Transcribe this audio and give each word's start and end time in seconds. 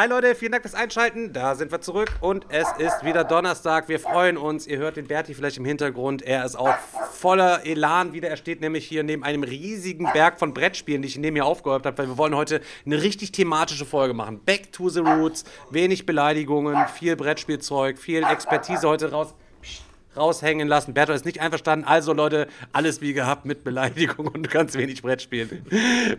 Hi 0.00 0.08
Leute, 0.08 0.34
vielen 0.34 0.52
Dank 0.52 0.62
fürs 0.62 0.74
Einschalten. 0.74 1.34
Da 1.34 1.54
sind 1.54 1.70
wir 1.72 1.82
zurück 1.82 2.08
und 2.22 2.46
es 2.48 2.66
ist 2.78 3.04
wieder 3.04 3.22
Donnerstag. 3.22 3.90
Wir 3.90 4.00
freuen 4.00 4.38
uns. 4.38 4.66
Ihr 4.66 4.78
hört 4.78 4.96
den 4.96 5.06
Berti 5.06 5.34
vielleicht 5.34 5.58
im 5.58 5.66
Hintergrund. 5.66 6.22
Er 6.22 6.42
ist 6.46 6.56
auch 6.56 6.74
voller 7.12 7.66
Elan 7.66 8.14
wieder. 8.14 8.30
Er 8.30 8.38
steht 8.38 8.62
nämlich 8.62 8.88
hier 8.88 9.02
neben 9.02 9.24
einem 9.24 9.42
riesigen 9.42 10.10
Berg 10.10 10.38
von 10.38 10.54
Brettspielen, 10.54 11.02
die 11.02 11.08
ich 11.08 11.18
neben 11.18 11.34
mir 11.34 11.44
aufgehäuft 11.44 11.84
habe, 11.84 11.98
weil 11.98 12.06
wir 12.06 12.16
wollen 12.16 12.34
heute 12.34 12.62
eine 12.86 13.02
richtig 13.02 13.32
thematische 13.32 13.84
Folge 13.84 14.14
machen. 14.14 14.40
Back 14.42 14.72
to 14.72 14.88
the 14.88 15.00
Roots, 15.00 15.44
wenig 15.68 16.06
Beleidigungen, 16.06 16.78
viel 16.88 17.14
Brettspielzeug, 17.14 17.98
viel 17.98 18.24
Expertise 18.24 18.88
heute 18.88 19.10
raus 19.10 19.34
raushängen 20.16 20.68
lassen. 20.68 20.94
Bertolt 20.94 21.16
ist 21.16 21.24
nicht 21.24 21.40
einverstanden. 21.40 21.86
Also 21.86 22.12
Leute, 22.12 22.48
alles 22.72 23.00
wie 23.00 23.12
gehabt 23.12 23.44
mit 23.44 23.64
Beleidigung 23.64 24.26
und 24.28 24.50
ganz 24.50 24.74
wenig 24.74 25.02
Brettspielen. 25.02 25.64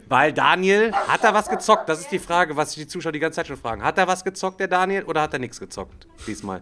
Weil 0.07 0.33
Daniel, 0.33 0.91
hat 0.93 1.23
er 1.23 1.33
was 1.33 1.49
gezockt? 1.49 1.89
Das 1.89 1.99
ist 1.99 2.11
die 2.11 2.19
Frage, 2.19 2.55
was 2.55 2.73
sich 2.73 2.83
die 2.83 2.87
Zuschauer 2.87 3.11
die 3.11 3.19
ganze 3.19 3.37
Zeit 3.37 3.47
schon 3.47 3.57
fragen. 3.57 3.83
Hat 3.83 3.97
er 3.97 4.07
was 4.07 4.23
gezockt, 4.23 4.59
der 4.59 4.67
Daniel, 4.67 5.03
oder 5.03 5.21
hat 5.21 5.33
er 5.33 5.39
nichts 5.39 5.59
gezockt 5.59 6.07
diesmal? 6.27 6.61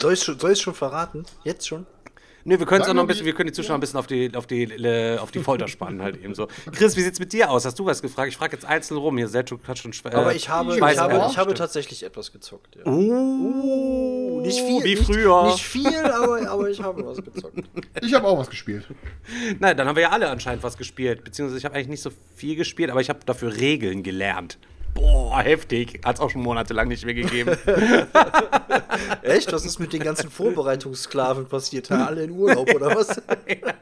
Soll 0.00 0.12
ich 0.12 0.28
ich's 0.28 0.60
schon 0.60 0.74
verraten? 0.74 1.24
Jetzt 1.42 1.66
schon? 1.66 1.84
Nö, 2.44 2.58
wir 2.58 2.66
können 2.66 2.82
es 2.82 2.88
auch 2.88 2.94
noch 2.94 3.02
ein 3.02 3.06
bisschen, 3.06 3.26
wir 3.26 3.34
können 3.34 3.48
die 3.48 3.52
Zuschauer 3.52 3.76
ein 3.76 3.80
bisschen 3.80 3.98
auf 3.98 4.06
die, 4.06 4.30
auf 4.34 4.46
die, 4.46 4.64
äh, 4.64 5.18
auf 5.18 5.30
die 5.30 5.40
Folter 5.40 5.68
spannen 5.68 6.02
halt 6.02 6.22
eben 6.22 6.34
so. 6.34 6.48
Chris, 6.72 6.96
wie 6.96 7.02
sieht's 7.02 7.18
mit 7.18 7.32
dir 7.32 7.50
aus? 7.50 7.64
Hast 7.64 7.78
du 7.78 7.86
was 7.86 8.00
gefragt? 8.00 8.28
Ich 8.28 8.36
frage 8.36 8.54
jetzt 8.54 8.64
einzeln 8.64 8.98
rum. 8.98 9.16
Hier, 9.18 9.28
Selchuk 9.28 9.66
hat 9.66 9.78
schon 9.78 9.92
äh, 9.92 10.14
Aber 10.14 10.34
ich 10.34 10.48
habe, 10.48 10.74
ich 10.74 10.98
habe, 10.98 11.26
ich 11.30 11.38
habe 11.38 11.54
tatsächlich 11.54 12.02
etwas 12.04 12.32
gezockt. 12.32 12.76
Ja. 12.76 12.90
Uh, 12.90 14.40
Nicht 14.42 14.60
viel. 14.60 14.84
wie 14.84 14.94
nicht, 14.94 15.04
früher. 15.04 15.44
Nicht 15.44 15.64
viel, 15.64 15.98
aber, 15.98 16.48
aber 16.48 16.70
ich 16.70 16.82
habe 16.82 17.04
was 17.04 17.22
gezockt. 17.22 17.58
Ich 18.02 18.14
habe 18.14 18.26
auch 18.26 18.38
was 18.38 18.50
gespielt. 18.50 18.86
Nein, 19.58 19.76
dann 19.76 19.88
haben 19.88 19.96
wir 19.96 20.02
ja 20.02 20.10
alle 20.10 20.28
anscheinend 20.28 20.62
was 20.62 20.76
gespielt. 20.76 21.24
Beziehungsweise 21.24 21.58
ich 21.58 21.64
habe 21.64 21.74
eigentlich 21.74 21.88
nicht 21.88 22.02
so 22.02 22.10
viel 22.36 22.56
gespielt, 22.56 22.90
aber 22.90 23.00
ich 23.00 23.08
habe 23.08 23.20
dafür 23.26 23.56
Regeln 23.56 24.02
gelernt. 24.02 24.58
Boah, 24.98 25.40
heftig. 25.40 26.00
Hat 26.04 26.16
es 26.16 26.20
auch 26.20 26.30
schon 26.30 26.42
monatelang 26.42 26.88
nicht 26.88 27.04
mehr 27.04 27.14
gegeben. 27.14 27.56
Echt? 29.22 29.52
Was 29.52 29.64
ist 29.64 29.78
mit 29.78 29.92
den 29.92 30.02
ganzen 30.02 30.30
Vorbereitungssklaven 30.30 31.46
passiert? 31.46 31.90
Alle 31.90 32.24
in 32.24 32.30
Urlaub 32.32 32.74
oder 32.74 32.94
was? 32.96 33.20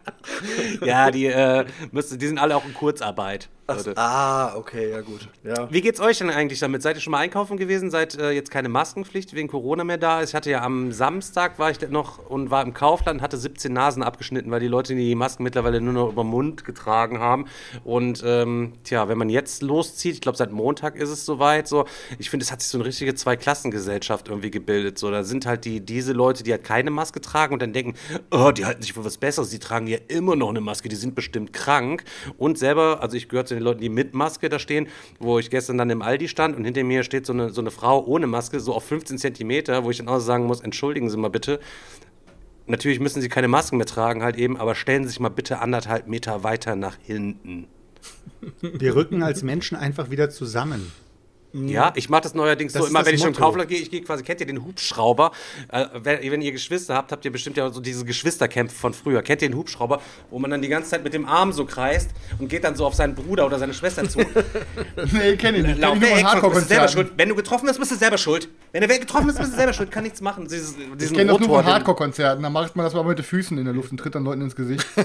ja, 0.85 1.11
die, 1.11 1.27
äh, 1.27 1.65
müssen, 1.93 2.19
die 2.19 2.27
sind 2.27 2.39
alle 2.39 2.57
auch 2.57 2.65
in 2.65 2.75
Kurzarbeit. 2.75 3.49
Ach, 3.69 3.85
ah, 3.97 4.57
okay, 4.57 4.93
ja 4.93 5.01
gut. 5.01 5.29
Ja. 5.43 5.69
Wie 5.73 5.81
geht's 5.81 5.99
euch 5.99 6.19
denn 6.19 6.31
eigentlich 6.31 6.61
damit? 6.61 6.83
Seid 6.83 6.97
ihr 6.97 7.01
schon 7.01 7.11
mal 7.11 7.19
einkaufen 7.19 7.57
gewesen, 7.57 7.91
seit 7.91 8.17
äh, 8.17 8.31
jetzt 8.31 8.53
keine 8.53 8.69
Maskenpflicht 8.69 9.35
wegen 9.35 9.49
Corona 9.49 9.83
mehr 9.83 9.99
da? 9.99 10.23
Ich 10.23 10.37
hatte 10.37 10.51
ja 10.51 10.63
am 10.63 10.93
Samstag 10.93 11.59
war 11.59 11.73
ich 11.73 11.81
noch 11.91 12.19
und 12.31 12.53
war 12.53 12.63
im 12.63 12.75
Kaufland, 12.75 13.23
hatte 13.23 13.37
17 13.37 13.73
Nasen 13.73 14.05
abgeschnitten, 14.05 14.53
weil 14.53 14.61
die 14.61 14.69
Leute 14.69 14.95
die 14.95 15.17
Masken 15.17 15.43
mittlerweile 15.43 15.81
nur 15.81 15.95
noch 15.95 16.11
über 16.11 16.23
den 16.23 16.31
Mund 16.31 16.65
getragen 16.65 17.19
haben. 17.19 17.47
Und 17.83 18.23
ähm, 18.25 18.75
tja, 18.85 19.09
wenn 19.09 19.19
man 19.19 19.31
jetzt 19.31 19.63
loszieht, 19.63 20.15
ich 20.15 20.21
glaube 20.21 20.39
seit 20.39 20.53
Montag 20.53 20.95
ist 20.95 21.11
es 21.11 21.27
soweit, 21.27 21.67
so, 21.67 21.87
ich 22.21 22.31
finde, 22.31 22.45
es 22.45 22.53
hat 22.53 22.63
sich 22.63 22.71
so 22.71 22.79
eine 22.79 22.85
richtige 22.85 23.17
Zweiklassengesellschaft 23.17 24.29
irgendwie 24.29 24.53
gebildet. 24.53 24.97
So, 24.97 25.11
da 25.11 25.25
sind 25.25 25.45
halt 25.45 25.65
die, 25.65 25.81
diese 25.81 26.13
Leute, 26.13 26.45
die 26.45 26.53
halt 26.53 26.63
keine 26.63 26.93
Maske 26.93 27.21
tragen 27.21 27.55
und 27.55 27.63
dann 27.63 27.73
denken, 27.73 27.95
oh, 28.31 28.53
die 28.53 28.65
halten 28.65 28.83
sich 28.83 28.93
für 28.93 29.05
was 29.05 29.19
Besseres, 29.19 29.51
die 29.51 29.59
tragen 29.59 29.89
ja 29.89 29.99
immer 30.07 30.37
noch 30.37 30.51
eine 30.51 30.61
Maske, 30.61 30.89
die 30.89 30.95
sind 30.95 31.17
bestimmt 31.17 31.53
krank. 31.53 32.05
Und 32.39 32.59
selber, 32.59 32.99
also 33.03 33.17
ich 33.17 33.29
gehöre 33.29 33.45
zu 33.45 33.56
den 33.57 33.65
Leuten, 33.65 33.81
die 33.81 33.89
mit 33.89 34.15
Maske 34.15 34.49
da 34.49 34.59
stehen, 34.59 34.89
wo 35.19 35.39
ich 35.39 35.51
gestern 35.51 35.79
dann 35.79 35.91
im 35.91 36.03
Aldi 36.03 36.29
stand 36.29 36.57
und 36.57 36.65
hinter 36.65 36.85
mir 36.85 37.03
steht 37.03 37.27
so 37.27 37.33
eine, 37.33 37.51
so 37.51 37.61
eine 37.61 37.71
Frau 37.71 38.05
ohne 38.05 38.27
Maske, 38.27 38.61
so 38.61 38.75
auf 38.75 38.85
15 38.85 39.19
Zentimeter, 39.19 39.85
wo 39.85 39.91
ich 39.91 39.99
dann 39.99 40.09
auch 40.09 40.21
sagen 40.21 40.47
muss, 40.47 40.61
entschuldigen 40.61 41.11
Sie 41.11 41.17
mal 41.17 41.31
bitte. 41.31 41.61
Natürlich 42.67 43.01
müssen 43.01 43.21
Sie 43.21 43.29
keine 43.29 43.49
Masken 43.49 43.77
mehr 43.77 43.87
tragen, 43.87 44.23
halt 44.23 44.37
eben, 44.37 44.57
aber 44.57 44.75
stellen 44.75 45.05
Sie 45.05 45.11
sich 45.11 45.21
mal 45.21 45.29
bitte 45.29 45.61
anderthalb 45.61 46.09
Meter 46.09 46.43
weiter 46.43 46.77
nach 46.77 46.97
hinten. 47.01 47.69
Wir 48.61 48.95
rücken 48.95 49.23
als 49.23 49.43
Menschen 49.43 49.77
einfach 49.77 50.11
wieder 50.11 50.31
zusammen. 50.31 50.93
Ja, 51.65 51.93
ich 51.97 52.09
mache 52.09 52.23
das 52.23 52.35
neuerdings 52.35 52.73
Das 52.73 52.83
so 52.83 52.89
immer, 52.89 53.05
wenn 53.07 53.15
ich 53.15 53.21
schon 53.21 53.29
im 53.29 53.33
Motto. 53.35 53.45
Kaufland 53.45 53.69
gehe, 53.69 53.79
ich 53.81 53.91
gehe 53.91 54.03
quasi, 54.03 54.23
kennt 54.23 54.41
ihr 54.41 54.47
den 54.47 54.65
Hubschrauber? 54.65 55.33
Äh, 55.73 55.87
wenn, 55.95 56.31
wenn 56.33 56.43
ihr 56.43 56.53
Geschwister 56.53 56.95
habt, 56.95 57.13
habt 57.13 57.25
ihr 57.25 57.33
bestimmt 57.33 57.57
ja 57.57 57.71
so 57.71 57.81
diese 57.81 58.05
Geschwisterkämpfe 58.05 58.75
von 58.77 58.93
früher. 58.95 59.23
Kennt 59.23 59.43
ihr 59.43 59.49
den 59.49 59.57
Hubschrauber, 59.57 60.01
wo 60.31 60.39
man 60.39 60.51
dann 60.51 60.63
die 60.63 60.69
ganze 60.69 60.91
Zeit 60.91 61.03
mit 61.05 61.15
dem 61.15 61.27
Arm 61.27 61.53
so 61.53 61.65
kreist 61.65 62.11
und 62.39 62.49
geht 62.49 62.65
dann 62.65 62.75
so 62.77 62.85
auf 62.87 62.95
seinen 62.95 63.15
Bruder 63.15 63.47
oder 63.47 63.59
seine 63.59 63.75
Schwester 63.75 64.09
zu? 64.09 64.19
Nee, 65.13 65.37
kenn 65.37 65.55
ich 65.55 65.63
nicht. 65.63 65.79
Lauf 65.79 65.99
Kenn 65.99 66.03
ich 66.03 66.23
nur 66.23 66.33
weg, 66.33 66.41
von 66.41 66.41
sonst 66.41 66.55
bist 66.55 66.69
selber 66.69 66.89
schuld. 66.89 67.13
Wenn 67.17 67.29
du 67.29 67.35
getroffen 67.35 67.67
bist, 67.67 67.79
bist 67.79 67.93
du 67.93 67.97
selber 67.97 68.19
schuld. 68.19 68.49
Wenn 68.73 68.81
du 68.83 68.89
getroffen 68.89 69.27
bist, 69.27 69.39
bist 69.39 69.53
du 69.53 69.57
selber 69.57 69.73
schuld. 69.73 69.91
Kann 69.91 70.05
nichts 70.05 70.21
machen. 70.21 70.45
Dieses, 70.49 70.75
Ich 71.01 71.13
kenne 71.13 71.33
das 71.33 71.39
nur 71.41 71.49
von 71.49 71.65
Hardcore-Konzerten. 71.65 72.43
Da 72.43 72.51
macht 72.51 72.77
man 72.77 72.85
das 72.85 72.95
mal 72.95 73.05
mit 73.05 73.19
den 73.19 73.25
Füßen 73.25 73.57
in 73.59 73.65
der 73.65 73.75
Luft 73.75 73.91
und 73.93 73.99
tritt 73.99 74.15
dann 74.15 74.25
Leuten 74.25 74.43
ins 74.43 74.57
Gesicht. 74.57 74.87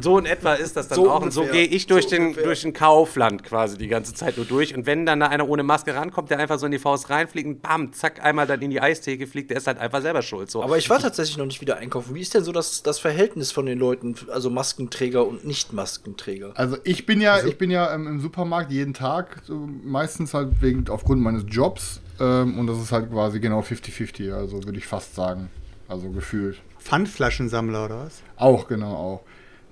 So 0.00 0.18
in 0.18 0.26
etwa 0.26 0.54
ist 0.54 0.76
das 0.76 0.88
dann 0.88 0.96
So 0.96 1.10
auch. 1.10 1.22
Und 1.22 1.32
so 1.32 1.40
ungefähr. 1.42 1.66
gehe 1.66 1.76
ich 1.76 1.86
durch, 1.86 2.04
So 2.04 2.10
den, 2.10 2.22
ungefähr. 2.26 2.44
durch 2.44 2.62
den 2.62 2.72
Kaufland 2.72 3.42
quasi 3.44 3.78
die 3.78 3.88
ganze 3.88 4.14
Zeit 4.14 4.36
nur 4.36 4.46
durch. 4.46 4.74
Und 4.74 4.86
wenn 4.86 5.06
dann 5.06 5.20
da 5.20 5.26
einer 5.28 5.48
ohne 5.48 5.62
Maske 5.62 5.73
rankommt, 5.74 6.30
der 6.30 6.38
einfach 6.38 6.58
so 6.58 6.66
in 6.66 6.72
die 6.72 6.78
Faust 6.78 7.10
reinfliegt 7.10 7.46
und 7.46 7.62
bam, 7.62 7.92
zack, 7.92 8.22
einmal 8.24 8.46
dann 8.46 8.60
in 8.62 8.70
die 8.70 8.80
Eistheke 8.80 9.26
fliegt, 9.26 9.50
der 9.50 9.58
ist 9.58 9.66
halt 9.66 9.78
einfach 9.78 10.00
selber 10.02 10.22
schuld. 10.22 10.50
So. 10.50 10.62
Aber 10.62 10.78
ich 10.78 10.88
war 10.88 10.98
tatsächlich 10.98 11.36
noch 11.36 11.46
nicht 11.46 11.60
wieder 11.60 11.76
einkaufen. 11.76 12.14
Wie 12.14 12.20
ist 12.20 12.34
denn 12.34 12.44
so 12.44 12.52
das, 12.52 12.82
das 12.82 12.98
Verhältnis 12.98 13.52
von 13.52 13.66
den 13.66 13.78
Leuten, 13.78 14.14
also 14.32 14.50
Maskenträger 14.50 15.26
und 15.26 15.44
Nicht-Maskenträger? 15.44 16.52
Also 16.54 16.76
ich 16.84 17.06
bin 17.06 17.20
ja, 17.20 17.44
ich 17.44 17.58
bin 17.58 17.70
ja 17.70 17.94
ähm, 17.94 18.06
im 18.06 18.20
Supermarkt 18.20 18.70
jeden 18.70 18.94
Tag, 18.94 19.42
so 19.44 19.68
meistens 19.84 20.34
halt 20.34 20.62
wegen 20.62 20.88
aufgrund 20.88 21.20
meines 21.20 21.44
Jobs. 21.48 22.00
Ähm, 22.20 22.58
und 22.58 22.66
das 22.66 22.78
ist 22.78 22.92
halt 22.92 23.10
quasi 23.10 23.40
genau 23.40 23.60
50-50, 23.60 24.32
also 24.32 24.64
würde 24.64 24.78
ich 24.78 24.86
fast 24.86 25.14
sagen. 25.14 25.50
Also 25.88 26.10
gefühlt. 26.10 26.60
Pfandflaschensammler 26.78 27.86
oder 27.86 27.98
was? 28.06 28.22
Auch, 28.36 28.68
genau, 28.68 28.94
auch. 28.94 29.20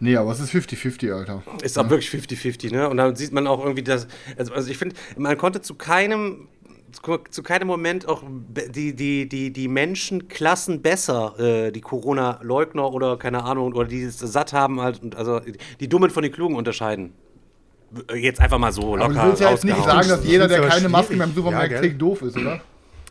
Nee, 0.02 0.16
aber 0.16 0.32
es 0.32 0.40
ist 0.40 0.50
50-50, 0.50 1.12
Alter. 1.12 1.44
Ist 1.62 1.78
auch 1.78 1.88
wirklich 1.88 2.10
50-50, 2.10 2.72
ne? 2.72 2.88
Und 2.88 2.96
dann 2.96 3.14
sieht 3.14 3.32
man 3.32 3.46
auch 3.46 3.60
irgendwie 3.60 3.84
das. 3.84 4.08
Also, 4.36 4.52
also 4.52 4.68
ich 4.68 4.76
finde, 4.76 4.96
man 5.16 5.38
konnte 5.38 5.62
zu 5.62 5.76
keinem. 5.76 6.48
Zu, 6.90 7.18
zu 7.30 7.42
keinem 7.42 7.68
Moment 7.68 8.06
auch 8.06 8.22
die, 8.26 8.94
die, 8.94 9.26
die, 9.26 9.50
die 9.50 9.68
Menschenklassen 9.68 10.82
besser, 10.82 11.38
äh, 11.38 11.70
die 11.70 11.80
Corona-Leugner 11.80 12.92
oder 12.92 13.16
keine 13.16 13.44
Ahnung, 13.44 13.72
oder 13.72 13.88
die 13.88 14.02
es 14.02 14.18
satt 14.18 14.52
haben, 14.52 14.80
halt, 14.80 15.02
und 15.02 15.16
also 15.16 15.40
die 15.80 15.88
Dummen 15.88 16.10
von 16.10 16.22
den 16.22 16.32
Klugen 16.32 16.56
unterscheiden. 16.56 17.14
Jetzt 18.14 18.40
einfach 18.40 18.58
mal 18.58 18.72
so 18.72 18.96
locker. 18.96 19.04
Aber 19.04 19.14
du 19.14 19.28
willst 19.28 19.40
ja 19.40 19.50
jetzt 19.50 19.64
nicht 19.64 19.82
sagen, 19.82 20.08
dass 20.08 20.26
jeder, 20.26 20.48
der 20.48 20.69
keine 20.69 20.88
Maske 20.88 21.14
mehr 21.14 21.28
im 21.28 21.34
Supermarkt 21.34 21.72
Ja, 21.72 21.78
trägt, 21.78 22.02
doof 22.02 22.22
ist, 22.22 22.36
oder? 22.36 22.60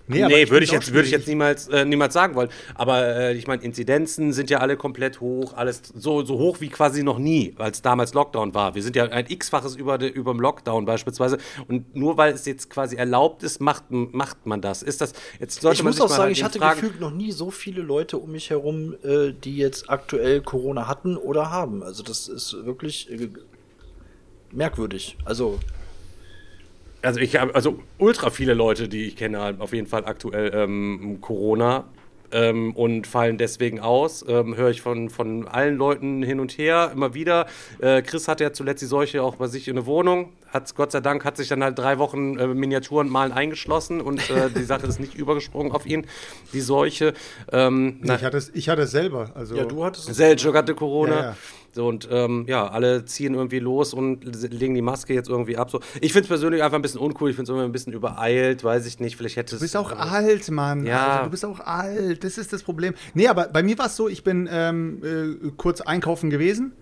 Nee, 0.07 0.25
Nee, 0.25 0.49
würde 0.49 0.63
ich, 0.65 0.71
jetzt, 0.71 0.93
würde 0.93 1.05
ich 1.05 1.11
jetzt 1.11 1.27
niemals, 1.27 1.67
äh, 1.67 1.85
niemals 1.85 2.13
sagen 2.13 2.35
wollen. 2.35 2.49
Aber 2.75 3.05
äh, 3.05 3.33
ich 3.33 3.47
meine, 3.47 3.63
Inzidenzen 3.63 4.33
sind 4.33 4.49
ja 4.49 4.59
alle 4.59 4.77
komplett 4.77 5.21
hoch, 5.21 5.53
alles 5.55 5.81
so, 5.95 6.23
so 6.23 6.37
hoch 6.37 6.59
wie 6.59 6.69
quasi 6.69 7.03
noch 7.03 7.19
nie, 7.19 7.53
weil 7.57 7.71
es 7.71 7.81
damals 7.81 8.13
Lockdown 8.13 8.53
war. 8.53 8.75
Wir 8.75 8.83
sind 8.83 8.95
ja 8.95 9.05
ein 9.05 9.25
x-faches 9.27 9.75
über, 9.75 9.97
de, 9.97 10.09
über 10.09 10.33
dem 10.33 10.39
Lockdown 10.39 10.85
beispielsweise. 10.85 11.37
Und 11.67 11.95
nur 11.95 12.17
weil 12.17 12.33
es 12.33 12.45
jetzt 12.45 12.69
quasi 12.69 12.95
erlaubt 12.95 13.43
ist, 13.43 13.61
macht, 13.61 13.85
macht 13.89 14.45
man 14.45 14.61
das. 14.61 14.83
Ist 14.83 15.01
das, 15.01 15.13
jetzt 15.39 15.61
sollte 15.61 15.77
Ich 15.77 15.83
muss 15.83 16.01
auch 16.01 16.09
sagen, 16.09 16.23
halt 16.23 16.31
ich 16.37 16.43
hatte 16.43 16.59
fragen, 16.59 16.81
gefühlt 16.81 16.99
noch 16.99 17.11
nie 17.11 17.31
so 17.31 17.51
viele 17.51 17.81
Leute 17.81 18.17
um 18.17 18.31
mich 18.31 18.49
herum, 18.49 18.95
äh, 19.03 19.31
die 19.31 19.57
jetzt 19.57 19.89
aktuell 19.89 20.41
Corona 20.41 20.87
hatten 20.87 21.17
oder 21.17 21.51
haben. 21.51 21.83
Also 21.83 22.03
das 22.03 22.27
ist 22.27 22.55
wirklich 22.65 23.09
äh, 23.11 23.29
merkwürdig. 24.51 25.17
Also 25.25 25.59
Also 27.01 27.19
ich 27.19 27.35
habe 27.35 27.55
also 27.55 27.79
ultra 27.97 28.29
viele 28.29 28.53
Leute, 28.53 28.87
die 28.87 29.05
ich 29.05 29.15
kenne, 29.15 29.39
haben 29.39 29.61
auf 29.61 29.73
jeden 29.73 29.87
Fall 29.87 30.05
aktuell 30.05 30.51
ähm, 30.53 31.17
Corona 31.21 31.85
ähm, 32.31 32.73
und 32.75 33.07
fallen 33.07 33.37
deswegen 33.37 33.79
aus. 33.79 34.23
Ähm, 34.27 34.55
Höre 34.55 34.69
ich 34.69 34.81
von, 34.81 35.09
von 35.09 35.47
allen 35.47 35.77
Leuten 35.77 36.23
hin 36.23 36.39
und 36.39 36.57
her 36.57 36.91
immer 36.93 37.13
wieder. 37.13 37.47
Äh, 37.79 38.01
Chris 38.01 38.27
hatte 38.27 38.43
ja 38.43 38.53
zuletzt 38.53 38.81
die 38.81 38.85
Seuche 38.87 39.23
auch 39.23 39.35
bei 39.35 39.47
sich 39.47 39.67
in 39.67 39.75
der 39.75 39.85
Wohnung. 39.85 40.33
Hat 40.47 40.73
Gott 40.75 40.91
sei 40.91 40.99
Dank 40.99 41.23
hat 41.25 41.37
sich 41.37 41.47
dann 41.47 41.63
halt 41.63 41.77
drei 41.79 41.97
Wochen 41.97 42.37
äh, 42.37 42.47
Miniaturen 42.47 43.09
malen 43.09 43.31
eingeschlossen 43.31 44.01
und 44.01 44.29
äh, 44.29 44.49
die 44.49 44.63
Sache 44.63 44.85
ist 44.85 44.99
nicht 44.99 45.15
übergesprungen 45.15 45.71
auf 45.71 45.85
ihn, 45.85 46.05
die 46.53 46.61
Seuche. 46.61 47.13
Ähm, 47.51 47.99
na, 48.01 48.15
Ich 48.15 48.23
hatte 48.23 48.37
es, 48.37 48.51
ich 48.53 48.69
hatte 48.69 48.83
es 48.83 48.91
selber. 48.91 49.31
Also 49.33 49.55
ja, 49.55 49.65
du 49.65 49.83
hattest 49.83 50.09
es. 50.09 50.17
Seljuk 50.17 50.55
hatte 50.55 50.75
Corona. 50.75 51.15
Ja, 51.15 51.21
ja. 51.21 51.35
So, 51.73 51.87
und 51.87 52.07
ähm, 52.11 52.45
ja, 52.47 52.67
alle 52.67 53.05
ziehen 53.05 53.33
irgendwie 53.33 53.59
los 53.59 53.93
und 53.93 54.25
legen 54.51 54.75
die 54.75 54.81
Maske 54.81 55.13
jetzt 55.13 55.29
irgendwie 55.29 55.57
ab. 55.57 55.71
So. 55.71 55.79
Ich 56.01 56.11
finde 56.11 56.23
es 56.23 56.27
persönlich 56.27 56.63
einfach 56.63 56.77
ein 56.77 56.81
bisschen 56.81 56.99
uncool, 56.99 57.29
ich 57.29 57.35
finde 57.35 57.43
es 57.43 57.49
irgendwie 57.49 57.69
ein 57.69 57.71
bisschen 57.71 57.93
übereilt, 57.93 58.63
weiß 58.63 58.85
ich 58.85 58.99
nicht. 58.99 59.15
Vielleicht 59.15 59.37
hätte 59.37 59.55
es. 59.55 59.59
Du 59.59 59.63
bist 59.63 59.77
auch 59.77 59.91
alt, 59.91 60.49
Mann. 60.51 60.85
Ja. 60.85 61.07
Also, 61.07 61.23
du 61.25 61.29
bist 61.31 61.45
auch 61.45 61.59
alt. 61.61 62.23
Das 62.23 62.37
ist 62.37 62.51
das 62.51 62.63
Problem. 62.63 62.93
Nee, 63.13 63.27
aber 63.27 63.47
bei 63.47 63.63
mir 63.63 63.77
war 63.77 63.85
es 63.85 63.95
so, 63.95 64.09
ich 64.09 64.23
bin 64.23 64.49
ähm, 64.51 65.01
äh, 65.03 65.51
kurz 65.57 65.81
einkaufen 65.81 66.29
gewesen 66.29 66.73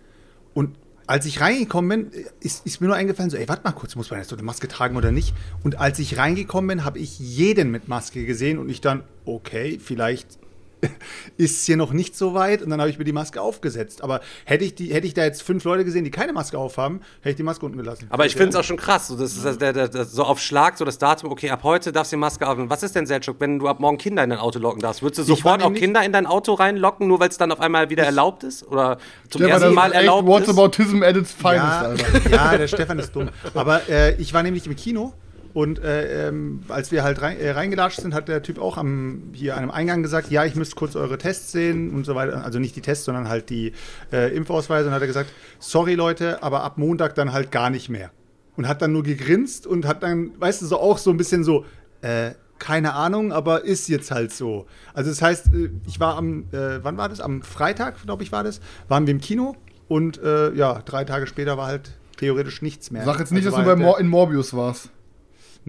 und 0.53 0.75
als 1.09 1.25
ich 1.25 1.41
reingekommen 1.41 2.11
bin, 2.11 2.23
ist, 2.39 2.67
ist 2.67 2.81
mir 2.81 2.87
nur 2.87 2.95
eingefallen, 2.95 3.31
so, 3.31 3.37
ey, 3.37 3.49
warte 3.49 3.63
mal 3.63 3.71
kurz, 3.71 3.95
muss 3.95 4.11
man 4.11 4.19
jetzt 4.19 4.29
so 4.29 4.35
eine 4.35 4.43
Maske 4.43 4.67
tragen 4.67 4.95
oder 4.95 5.11
nicht? 5.11 5.33
Und 5.63 5.79
als 5.79 5.97
ich 5.97 6.17
reingekommen 6.19 6.67
bin, 6.67 6.85
habe 6.85 6.99
ich 6.99 7.17
jeden 7.17 7.71
mit 7.71 7.87
Maske 7.87 8.27
gesehen 8.27 8.59
und 8.59 8.69
ich 8.69 8.79
dann, 8.79 9.01
okay, 9.25 9.79
vielleicht 9.83 10.37
ist 11.37 11.65
hier 11.65 11.77
noch 11.77 11.91
nicht 11.91 12.15
so 12.15 12.33
weit 12.33 12.61
und 12.61 12.69
dann 12.69 12.79
habe 12.79 12.89
ich 12.89 12.97
mir 12.97 13.05
die 13.05 13.13
Maske 13.13 13.41
aufgesetzt. 13.41 14.03
Aber 14.03 14.21
hätte 14.45 14.65
ich, 14.65 14.75
die, 14.75 14.93
hätte 14.93 15.07
ich 15.07 15.13
da 15.13 15.23
jetzt 15.23 15.43
fünf 15.43 15.63
Leute 15.63 15.85
gesehen, 15.85 16.03
die 16.03 16.11
keine 16.11 16.33
Maske 16.33 16.57
aufhaben, 16.57 17.01
hätte 17.19 17.31
ich 17.31 17.35
die 17.35 17.43
Maske 17.43 17.65
unten 17.65 17.77
gelassen. 17.77 18.07
Aber 18.09 18.25
ich 18.25 18.35
finde 18.35 18.49
es 18.49 18.55
auch 18.55 18.63
schon 18.63 18.77
krass, 18.77 19.07
so, 19.07 19.17
das 19.17 19.33
ist 19.33 19.45
das, 19.45 19.57
der, 19.57 19.73
der, 19.73 20.05
so 20.05 20.23
auf 20.23 20.39
Schlag, 20.39 20.77
so 20.77 20.85
das 20.85 20.97
Datum, 20.97 21.31
okay, 21.31 21.49
ab 21.49 21.63
heute 21.63 21.91
darfst 21.91 22.11
du 22.11 22.15
die 22.15 22.19
Maske 22.19 22.47
aufnehmen. 22.47 22.69
Was 22.69 22.83
ist 22.83 22.95
denn, 22.95 23.05
Selchuk, 23.05 23.37
wenn 23.39 23.59
du 23.59 23.67
ab 23.67 23.79
morgen 23.79 23.97
Kinder 23.97 24.23
in 24.23 24.29
dein 24.29 24.39
Auto 24.39 24.59
locken 24.59 24.81
darfst? 24.81 25.01
Würdest 25.01 25.19
du 25.19 25.23
sofort 25.23 25.63
auch 25.63 25.73
Kinder 25.73 26.03
in 26.03 26.11
dein 26.11 26.25
Auto 26.25 26.53
reinlocken, 26.53 27.07
nur 27.07 27.19
weil 27.19 27.29
es 27.29 27.37
dann 27.37 27.51
auf 27.51 27.59
einmal 27.59 27.89
wieder 27.89 28.03
erlaubt 28.03 28.43
ist? 28.43 28.67
Oder 28.67 28.97
zum 29.29 29.41
Stefan, 29.41 29.49
ersten 29.49 29.67
das 29.67 29.75
Mal 29.75 29.91
erlaubt 29.91 30.27
ist? 30.27 30.47
Whataboutism 30.47 31.03
at 31.03 31.15
its 31.15 31.31
finest, 31.31 31.55
ja, 31.55 31.81
Alter. 31.81 32.29
ja, 32.31 32.57
der 32.57 32.67
Stefan 32.67 32.99
ist 32.99 33.15
dumm. 33.15 33.29
Aber 33.53 33.87
äh, 33.89 34.15
ich 34.15 34.33
war 34.33 34.43
nämlich 34.43 34.65
im 34.65 34.75
Kino 34.75 35.13
und 35.53 35.79
äh, 35.79 36.27
ähm, 36.27 36.61
als 36.69 36.91
wir 36.91 37.03
halt 37.03 37.21
rein, 37.21 37.39
äh, 37.39 37.51
reingelatscht 37.51 38.01
sind, 38.01 38.13
hat 38.13 38.27
der 38.27 38.43
Typ 38.43 38.59
auch 38.59 38.77
am 38.77 39.31
hier 39.33 39.55
an 39.55 39.63
einem 39.63 39.71
Eingang 39.71 40.03
gesagt, 40.03 40.29
ja, 40.29 40.45
ich 40.45 40.55
müsste 40.55 40.75
kurz 40.75 40.95
eure 40.95 41.17
Tests 41.17 41.51
sehen 41.51 41.91
und 41.91 42.05
so 42.05 42.15
weiter. 42.15 42.43
Also 42.43 42.59
nicht 42.59 42.75
die 42.75 42.81
Tests, 42.81 43.05
sondern 43.05 43.29
halt 43.29 43.49
die 43.49 43.73
äh, 44.11 44.35
Impfausweise. 44.35 44.87
Und 44.87 44.93
hat 44.93 45.01
er 45.01 45.07
gesagt, 45.07 45.31
sorry 45.57 45.95
Leute, 45.95 46.43
aber 46.43 46.63
ab 46.63 46.77
Montag 46.77 47.15
dann 47.15 47.33
halt 47.33 47.51
gar 47.51 47.69
nicht 47.69 47.89
mehr. 47.89 48.11
Und 48.57 48.67
hat 48.67 48.81
dann 48.81 48.91
nur 48.91 49.03
gegrinst 49.03 49.65
und 49.65 49.87
hat 49.87 50.03
dann, 50.03 50.31
weißt 50.39 50.61
du, 50.61 50.65
so 50.67 50.79
auch 50.79 50.97
so 50.97 51.09
ein 51.09 51.17
bisschen 51.17 51.43
so, 51.43 51.65
äh, 52.01 52.31
keine 52.59 52.93
Ahnung, 52.93 53.31
aber 53.31 53.63
ist 53.63 53.87
jetzt 53.87 54.11
halt 54.11 54.31
so. 54.31 54.67
Also 54.93 55.09
das 55.09 55.21
heißt, 55.21 55.47
äh, 55.47 55.69
ich 55.87 55.99
war 55.99 56.15
am, 56.15 56.43
äh, 56.51 56.83
wann 56.83 56.97
war 56.97 57.09
das? 57.09 57.21
Am 57.21 57.41
Freitag, 57.41 58.03
glaube 58.03 58.21
ich, 58.21 58.31
war 58.31 58.43
das, 58.43 58.59
waren 58.87 59.07
wir 59.07 59.13
im 59.13 59.21
Kino 59.21 59.55
und 59.87 60.21
äh, 60.21 60.53
ja, 60.53 60.81
drei 60.85 61.05
Tage 61.05 61.25
später 61.25 61.57
war 61.57 61.67
halt 61.67 61.97
theoretisch 62.17 62.61
nichts 62.61 62.91
mehr. 62.91 63.05
Sag 63.05 63.19
jetzt 63.19 63.31
nicht, 63.31 63.45
Also 63.45 63.57
dass 63.57 63.65
du 63.65 63.65
bei 63.65 63.71
halt 63.71 63.79
Mor 63.79 63.99
in 63.99 64.07
Morbius 64.07 64.53
warst. 64.53 64.91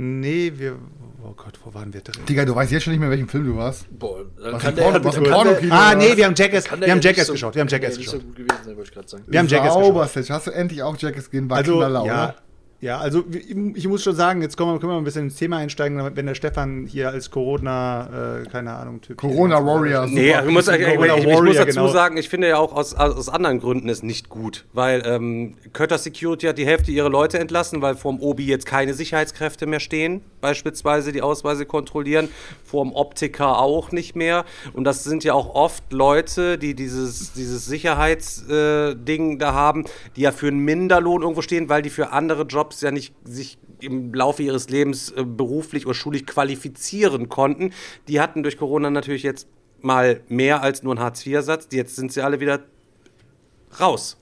Nee, 0.03 0.53
wir. 0.57 0.77
Oh 1.23 1.35
Gott, 1.37 1.59
wo 1.63 1.75
waren 1.75 1.93
wir 1.93 2.01
drin? 2.01 2.25
Digga, 2.27 2.47
du 2.47 2.55
weißt 2.55 2.73
jetzt 2.73 2.85
schon 2.85 2.93
nicht 2.93 3.01
mehr, 3.01 3.09
in 3.09 3.13
welchem 3.13 3.29
Film 3.29 3.45
du 3.45 3.57
warst. 3.57 3.85
Boah, 3.99 4.25
dann 4.43 4.55
Was 4.55 4.63
kann 4.63 4.71
im 4.71 4.77
der, 4.77 4.83
Porno- 4.85 5.05
was 5.05 5.17
im 5.17 5.25
kann 5.25 5.33
Pornokino- 5.35 5.61
der, 5.69 5.73
Ah, 5.73 5.95
nee, 5.95 6.17
wir 6.17 6.25
haben 6.25 6.35
Jackass, 6.35 6.65
wir 6.65 6.71
haben 6.73 6.83
ja 6.83 6.97
Jackass 6.97 7.27
so- 7.27 7.33
geschaut. 7.35 7.55
Wir 7.55 7.61
haben 7.61 7.69
Jackass 7.69 7.99
nicht 7.99 8.09
so 8.09 8.17
geschaut. 8.17 8.27
gut 8.29 8.37
gewesen 8.37 8.65
sein, 8.65 8.77
wollte 8.77 8.89
ich 8.89 8.95
gerade 8.95 9.09
sagen. 9.09 9.25
Wir 9.27 9.39
haben 9.39 9.47
Jackass 9.49 9.75
geschaut. 9.77 10.31
Hast 10.31 10.47
du 10.47 10.51
endlich 10.53 10.83
auch 10.83 10.97
Jackass 10.97 11.31
gesehen? 11.31 11.51
War 11.51 11.59
Also, 11.59 11.77
Knaller, 11.77 12.07
ja, 12.07 12.25
oder? 12.25 12.35
Ja, 12.83 12.99
also 12.99 13.25
ich 13.31 13.87
muss 13.87 14.03
schon 14.03 14.17
sagen, 14.17 14.41
jetzt 14.41 14.57
kommen 14.57 14.73
wir, 14.73 14.81
können 14.81 14.93
wir 14.93 14.97
ein 14.97 15.05
bisschen 15.05 15.25
ins 15.25 15.37
Thema 15.37 15.59
einsteigen, 15.59 16.17
wenn 16.17 16.25
der 16.25 16.35
Stefan 16.35 16.87
hier 16.87 17.11
als 17.11 17.31
Corona, 17.31 18.41
äh, 18.41 18.49
keine 18.49 18.73
Ahnung, 18.73 19.03
Typ. 19.03 19.19
Corona 19.19 19.63
Warrior. 19.63 20.07
Nee, 20.07 20.31
super. 20.31 20.47
ich 20.47 20.51
muss, 20.51 20.69
ich, 20.69 20.81
ich, 20.81 20.89
ich, 20.89 21.43
muss 21.43 21.57
dazu 21.57 21.67
genau. 21.67 21.89
sagen, 21.89 22.17
ich 22.17 22.31
finde 22.31 22.49
ja 22.49 22.57
auch 22.57 22.73
aus, 22.73 22.95
aus 22.95 23.29
anderen 23.29 23.61
Gründen 23.61 23.91
es 23.91 24.03
nicht 24.03 24.31
gut, 24.31 24.65
weil 24.73 25.03
ähm, 25.05 25.57
Kötter 25.75 25.99
Security 25.99 26.47
hat 26.47 26.57
die 26.57 26.65
Hälfte 26.65 26.91
ihrer 26.91 27.11
Leute 27.11 27.39
entlassen, 27.39 27.83
weil 27.83 27.97
vorm 27.97 28.19
Obi 28.19 28.47
jetzt 28.47 28.65
keine 28.65 28.95
Sicherheitskräfte 28.95 29.67
mehr 29.67 29.81
stehen, 29.81 30.23
beispielsweise 30.41 31.13
die 31.13 31.21
Ausweise 31.21 31.67
kontrollieren, 31.67 32.31
vorm 32.65 32.95
Optiker 32.95 33.59
auch 33.59 33.93
nicht 33.93 34.17
mehr 34.17 34.47
und 34.73 34.85
das 34.85 35.05
sind 35.05 35.23
ja 35.23 35.35
auch 35.35 35.55
oft 35.55 35.93
Leute, 35.93 36.57
die 36.57 36.75
dieses, 36.75 37.35
dieses 37.35 37.67
Sicherheitsding 37.67 39.35
äh, 39.35 39.37
da 39.37 39.53
haben, 39.53 39.85
die 40.17 40.23
ja 40.23 40.33
für 40.33 40.49
einen 40.49 40.61
Minderlohn 40.61 41.21
irgendwo 41.21 41.43
stehen, 41.43 41.69
weil 41.69 41.83
die 41.83 41.91
für 41.91 42.13
andere 42.13 42.45
Jobs 42.45 42.70
ja 42.81 42.91
nicht 42.91 43.15
sich 43.25 43.59
im 43.81 44.13
Laufe 44.15 44.43
ihres 44.43 44.69
Lebens 44.69 45.11
äh, 45.11 45.25
beruflich 45.25 45.87
oder 45.87 45.95
schulisch 45.95 46.25
qualifizieren 46.27 47.29
konnten. 47.29 47.73
Die 48.09 48.21
hatten 48.21 48.43
durch 48.43 48.59
Corona 48.59 48.91
natürlich 48.91 49.23
jetzt 49.23 49.47
mal 49.81 50.21
mehr 50.29 50.63
als 50.63 50.83
nur 50.83 50.93
einen 50.95 51.01
Hartz-IV-Satz. 51.03 51.69
Jetzt 51.73 51.97
sind 51.97 52.13
sie 52.13 52.21
alle 52.23 52.41
wieder 52.41 52.61
raus. 53.81 54.17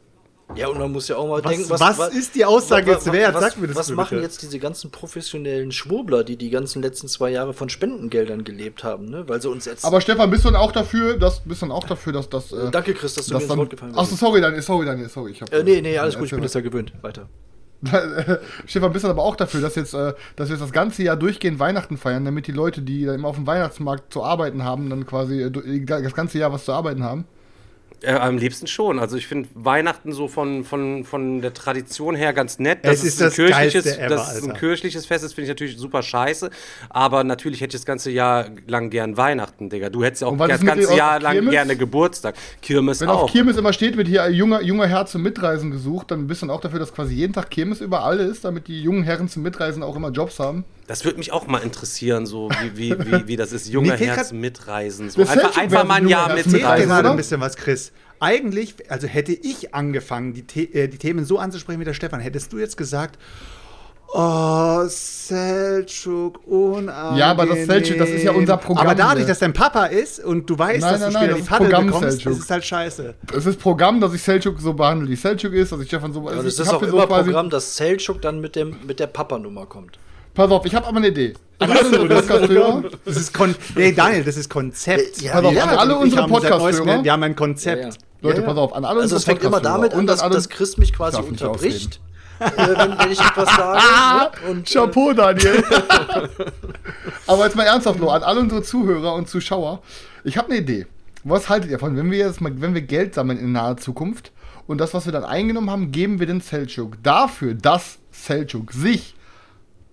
Ja, 0.56 0.68
und 0.68 0.78
man 0.78 0.90
muss 0.90 1.08
ja 1.08 1.16
auch 1.16 1.28
mal 1.28 1.44
Was- 1.44 1.52
denken, 1.52 1.68
was 1.68 1.98
ist 2.14 2.34
die 2.34 2.42
Aussage 2.46 2.90
jetzt 2.90 3.12
wert? 3.12 3.34
Was, 3.34 3.42
Sag 3.42 3.58
mir 3.58 3.66
das 3.66 3.76
was 3.76 3.86
bitte. 3.88 3.96
machen 3.96 4.22
jetzt 4.22 4.40
diese 4.40 4.58
ganzen 4.58 4.90
professionellen 4.90 5.72
Schwurbler, 5.72 6.24
die 6.24 6.36
die 6.38 6.48
ganzen 6.48 6.80
letzten 6.80 7.06
zwei 7.06 7.28
Jahre 7.30 7.52
von 7.52 7.68
Spendengeldern 7.68 8.44
gelebt 8.44 8.82
haben, 8.82 9.10
ne? 9.10 9.28
Weil 9.28 9.42
sie 9.42 9.50
uns 9.50 9.66
jetzt. 9.66 9.84
Aber 9.84 10.00
Stefan, 10.00 10.30
bist 10.30 10.46
du 10.46 10.48
dann 10.50 10.56
auch 10.58 10.72
dafür, 10.72 11.18
dass, 11.18 11.40
bist 11.44 11.60
du 11.60 11.66
dann 11.66 11.72
auch 11.76 11.84
dafür, 11.84 12.14
dass 12.14 12.30
das. 12.30 12.50
Äh, 12.52 12.70
Danke, 12.70 12.94
Chris, 12.94 13.12
dass 13.12 13.26
du 13.26 13.34
mir 13.34 13.40
ins 13.40 13.48
dann, 13.48 13.58
Wort 13.58 13.68
gefallen 13.68 13.94
Achso, 13.94 14.08
bist. 14.12 14.20
sorry, 14.20 14.40
Daniel, 14.40 14.62
sorry, 14.62 14.86
Daniel, 14.86 15.08
sorry. 15.10 15.32
Ich 15.32 15.42
hab, 15.42 15.52
Äh, 15.52 15.62
nee, 15.64 15.82
nee, 15.82 15.98
alles 15.98 16.14
gut, 16.16 16.24
ich 16.24 16.30
bin 16.30 16.40
das 16.40 16.54
ja 16.54 16.62
gewöhnt. 16.62 16.94
Weiter. 17.02 17.28
Stefan, 18.66 18.92
bist 18.92 19.04
du 19.04 19.08
aber 19.08 19.22
auch 19.22 19.36
dafür, 19.36 19.60
dass 19.60 19.76
jetzt, 19.76 19.94
äh, 19.94 20.14
dass 20.36 20.48
wir 20.48 20.56
jetzt 20.56 20.62
das 20.62 20.72
ganze 20.72 21.02
Jahr 21.02 21.16
durchgehend 21.16 21.58
Weihnachten 21.60 21.96
feiern, 21.96 22.24
damit 22.24 22.46
die 22.46 22.52
Leute, 22.52 22.82
die 22.82 23.04
immer 23.04 23.28
auf 23.28 23.36
dem 23.36 23.46
Weihnachtsmarkt 23.46 24.12
zu 24.12 24.24
arbeiten 24.24 24.64
haben, 24.64 24.90
dann 24.90 25.06
quasi 25.06 25.42
äh, 25.42 25.84
das 25.84 26.14
ganze 26.14 26.38
Jahr 26.38 26.52
was 26.52 26.64
zu 26.64 26.72
arbeiten 26.72 27.04
haben? 27.04 27.24
Äh, 28.00 28.12
am 28.12 28.38
liebsten 28.38 28.68
schon. 28.68 29.00
Also 29.00 29.16
ich 29.16 29.26
finde 29.26 29.48
Weihnachten 29.54 30.12
so 30.12 30.28
von, 30.28 30.62
von, 30.62 31.04
von 31.04 31.40
der 31.40 31.52
Tradition 31.52 32.14
her 32.14 32.32
ganz 32.32 32.60
nett. 32.60 32.78
Es 32.82 33.02
ist 33.02 33.20
das 33.20 33.34
kirchliches, 33.34 33.86
ever, 33.86 34.08
dass 34.08 34.36
es 34.36 34.44
ein 34.44 34.54
kirchliches 34.54 35.04
Fest 35.04 35.24
ist, 35.24 35.32
finde 35.34 35.46
ich 35.46 35.48
natürlich 35.48 35.76
super 35.76 36.02
scheiße. 36.02 36.50
Aber 36.90 37.24
natürlich 37.24 37.60
hätte 37.60 37.74
ich 37.76 37.80
das 37.80 37.86
ganze 37.86 38.12
Jahr 38.12 38.50
lang 38.68 38.90
gern 38.90 39.16
Weihnachten, 39.16 39.68
Digga. 39.68 39.90
Du 39.90 40.04
hättest 40.04 40.22
ja 40.22 40.28
auch 40.28 40.36
das 40.36 40.60
ist 40.60 40.66
ganze 40.66 40.94
Jahr 40.94 41.18
lang 41.18 41.34
Kirmes? 41.34 41.50
gerne 41.50 41.76
Geburtstag. 41.76 42.36
Kirmes 42.62 43.00
Wenn 43.00 43.08
auch. 43.08 43.24
auf 43.24 43.32
Kirmes 43.32 43.56
immer 43.56 43.72
steht, 43.72 43.96
wird 43.96 44.06
hier 44.06 44.28
junger, 44.30 44.62
junger 44.62 44.86
Herr 44.86 45.06
zum 45.06 45.22
Mitreisen 45.22 45.72
gesucht, 45.72 46.12
dann 46.12 46.28
bist 46.28 46.42
du 46.42 46.46
dann 46.46 46.54
auch 46.54 46.60
dafür, 46.60 46.78
dass 46.78 46.94
quasi 46.94 47.14
jeden 47.14 47.32
Tag 47.32 47.50
Kirmes 47.50 47.80
überall 47.80 48.20
ist, 48.20 48.44
damit 48.44 48.68
die 48.68 48.80
jungen 48.80 49.02
Herren 49.02 49.28
zum 49.28 49.42
Mitreisen 49.42 49.82
auch 49.82 49.96
immer 49.96 50.10
Jobs 50.10 50.38
haben. 50.38 50.64
Das 50.88 51.04
würde 51.04 51.18
mich 51.18 51.30
auch 51.32 51.46
mal 51.46 51.58
interessieren, 51.58 52.26
so 52.26 52.48
wie, 52.74 52.76
wie, 52.76 52.98
wie, 53.12 53.26
wie 53.28 53.36
das 53.36 53.52
ist, 53.52 53.68
junge 53.72 53.92
Herz 53.96 54.30
grad- 54.30 54.32
mitreisen. 54.32 55.10
So. 55.10 55.20
Das 55.20 55.30
Einfach, 55.30 55.56
einfach 55.56 55.84
mal 55.84 55.94
ein 55.96 56.08
Jahr 56.08 56.28
mitreisen, 56.34 56.52
mitreisen. 56.52 56.88
gerade 56.88 57.10
ein 57.10 57.16
bisschen 57.16 57.40
was, 57.40 57.56
Chris. 57.56 57.92
Eigentlich, 58.20 58.74
also 58.90 59.06
hätte 59.06 59.32
ich 59.32 59.74
angefangen, 59.74 60.32
die, 60.34 60.44
The 60.52 60.74
äh, 60.74 60.88
die 60.88 60.98
Themen 60.98 61.24
so 61.24 61.38
anzusprechen 61.38 61.78
wie 61.78 61.84
der 61.84 61.94
Stefan, 61.94 62.18
hättest 62.20 62.52
du 62.52 62.58
jetzt 62.58 62.76
gesagt, 62.76 63.16
oh, 64.14 64.82
Selchuk, 64.88 66.40
unangenehm. 66.46 67.16
Ja, 67.18 67.30
aber 67.32 67.46
das 67.46 67.66
Selchuk, 67.66 67.98
das 67.98 68.08
ist 68.08 68.22
ja 68.24 68.32
unser 68.32 68.56
Programm 68.56 68.86
Aber 68.86 68.94
dadurch, 68.94 69.26
dass 69.26 69.38
dein 69.40 69.52
Papa 69.52 69.86
ist 69.86 70.20
und 70.24 70.48
du 70.48 70.58
weißt, 70.58 70.80
Nein, 70.80 70.92
dass 70.92 71.00
nein, 71.00 71.10
du 71.12 71.14
nein, 71.14 71.22
später 71.24 71.34
das 71.38 71.42
die 71.44 71.48
Paddel 71.50 71.66
Programm, 71.68 71.86
bekommst, 71.86 72.10
Selchuk. 72.12 72.32
das 72.32 72.38
ist 72.44 72.50
halt 72.50 72.64
scheiße. 72.64 73.14
Es 73.36 73.46
ist 73.46 73.60
Programm, 73.60 74.00
dass 74.00 74.14
ich 74.14 74.22
Selchuk 74.22 74.58
so 74.58 74.72
behandle, 74.72 75.08
wie 75.08 75.16
Selchuk 75.16 75.52
ist, 75.52 75.70
dass 75.70 75.80
ich 75.80 75.88
Stefan 75.88 76.12
so. 76.12 76.20
Und 76.20 76.28
also 76.28 76.48
es 76.48 76.54
ich 76.54 76.60
ist 76.60 76.68
auch 76.72 76.80
immer 76.82 76.90
so 77.02 77.06
quasi- 77.06 77.24
Programm, 77.24 77.50
dass 77.50 77.76
Selchuk 77.76 78.22
dann 78.22 78.40
mit, 78.40 78.56
dem, 78.56 78.76
mit 78.86 78.98
der 79.00 79.06
Papa-Nummer 79.08 79.66
kommt. 79.66 79.98
Pass 80.34 80.50
auf, 80.50 80.64
ich 80.66 80.74
habe 80.74 80.86
aber 80.86 80.98
eine 80.98 81.08
Idee. 81.08 81.34
An 81.58 81.70
alle 81.72 81.80
unsere 82.00 82.08
Podcast-Hörer, 82.08 82.82
Das 83.04 83.16
ist 83.16 83.34
Kon 83.34 83.54
nee, 83.74 83.92
Daniel, 83.92 84.22
das 84.22 84.36
ist 84.36 84.48
Konzept. 84.48 85.20
Ja, 85.20 85.32
Pass 85.32 85.44
auf, 85.44 85.52
ja, 85.52 85.64
an 85.64 85.76
alle 85.78 85.96
unsere 85.98 86.26
Podcast-Hörer. 86.28 86.70
gelernt, 86.72 87.04
Wir 87.04 87.12
haben 87.12 87.22
ein 87.24 87.34
Konzept. 87.36 87.82
Ja, 87.82 87.88
ja. 87.90 87.94
Leute, 88.20 88.36
Ja, 88.36 88.42
ja. 88.42 88.48
pass 88.48 88.58
auf, 88.58 88.72
an 88.74 88.84
alle 88.84 89.00
Also 89.00 89.16
es 89.16 89.22
unsere 89.22 89.30
fängt 89.36 89.44
immer 89.44 89.60
damit 89.60 89.90
Podcast-Hörer 89.92 90.22
an, 90.22 90.30
dass, 90.30 90.36
dass 90.36 90.48
Chris 90.48 90.76
mich 90.76 90.92
quasi 90.92 91.20
unterbricht, 91.20 92.00
äh, 92.38 92.44
wenn, 92.56 92.98
wenn 92.98 93.10
ich 93.10 93.20
etwas 93.20 93.48
sage. 93.56 93.80
ne? 94.46 94.50
Und, 94.50 94.70
äh, 94.70 94.72
Chapeau, 94.72 95.12
Daniel. 95.12 95.64
Aber 97.26 97.44
jetzt 97.44 97.56
mal 97.56 97.64
ernsthaft, 97.64 97.98
Lo, 97.98 98.10
an 98.10 98.22
alle 98.22 98.40
unsere 98.40 98.62
Zuhörer 98.62 99.14
und 99.14 99.28
Zuschauer. 99.28 99.82
Ich 100.24 100.36
habe 100.38 100.48
eine 100.50 100.58
Idee. 100.60 100.86
Was 101.24 101.48
haltet 101.48 101.70
ihr 101.70 101.76
davon, 101.78 101.96
wenn 101.96 102.10
wir 102.10 102.18
jetzt 102.18 102.40
mal, 102.40 102.52
wenn 102.60 102.74
wir 102.74 102.82
Geld 102.82 103.14
sammeln 103.14 103.38
in 103.38 103.52
naher 103.52 103.76
Zukunft 103.76 104.30
und 104.68 104.78
das, 104.78 104.94
was 104.94 105.06
wir 105.06 105.12
dann 105.12 105.24
eingenommen 105.24 105.70
haben, 105.70 105.90
geben 105.90 106.20
wir 106.20 106.26
den 106.26 106.40
Selchuk 106.40 107.02
dafür, 107.02 107.54
dass 107.54 107.98
Selchuk 108.12 108.72
sich 108.72 109.14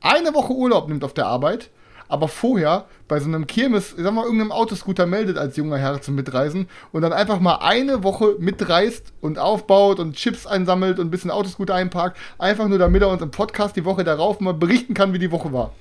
eine 0.02 0.34
Woche 0.34 0.54
Urlaub 0.54 0.88
nimmt 0.88 1.04
auf 1.04 1.14
der 1.14 1.28
Arbeit, 1.28 1.70
aber 2.08 2.28
vorher 2.28 2.86
bei 3.08 3.20
so 3.20 3.26
einem 3.28 3.48
Kirmes, 3.48 3.94
ich 3.98 4.04
sag 4.04 4.14
mal, 4.14 4.24
irgendeinem 4.24 4.52
Autoscooter 4.52 5.06
meldet 5.06 5.38
als 5.38 5.58
junger 5.58 5.78
Herr 5.78 6.02
zum 6.02 6.16
Mitreisen 6.16 6.68
und 6.92 7.02
dann 7.02 7.14
einfach 7.14 7.40
mal 7.40 7.56
eine 7.56 8.04
Woche 8.04 8.36
mitreist 8.40 9.14
und 9.22 9.40
aufbaut 9.40 10.00
und 10.00 10.16
Chips 10.16 10.46
einsammelt 10.46 11.00
und 11.00 11.08
ein 11.08 11.12
bisschen 11.12 11.32
Autoscooter 11.32 11.74
einparkt, 11.76 12.18
einfach 12.38 12.68
nur 12.68 12.78
damit 12.78 13.02
er 13.02 13.10
uns 13.10 13.22
im 13.22 13.32
Podcast 13.32 13.76
die 13.76 13.86
Woche 13.86 14.04
darauf 14.04 14.40
mal 14.40 14.54
berichten 14.54 14.94
kann, 14.94 15.14
wie 15.14 15.20
die 15.20 15.32
Woche 15.32 15.52
war. 15.52 15.72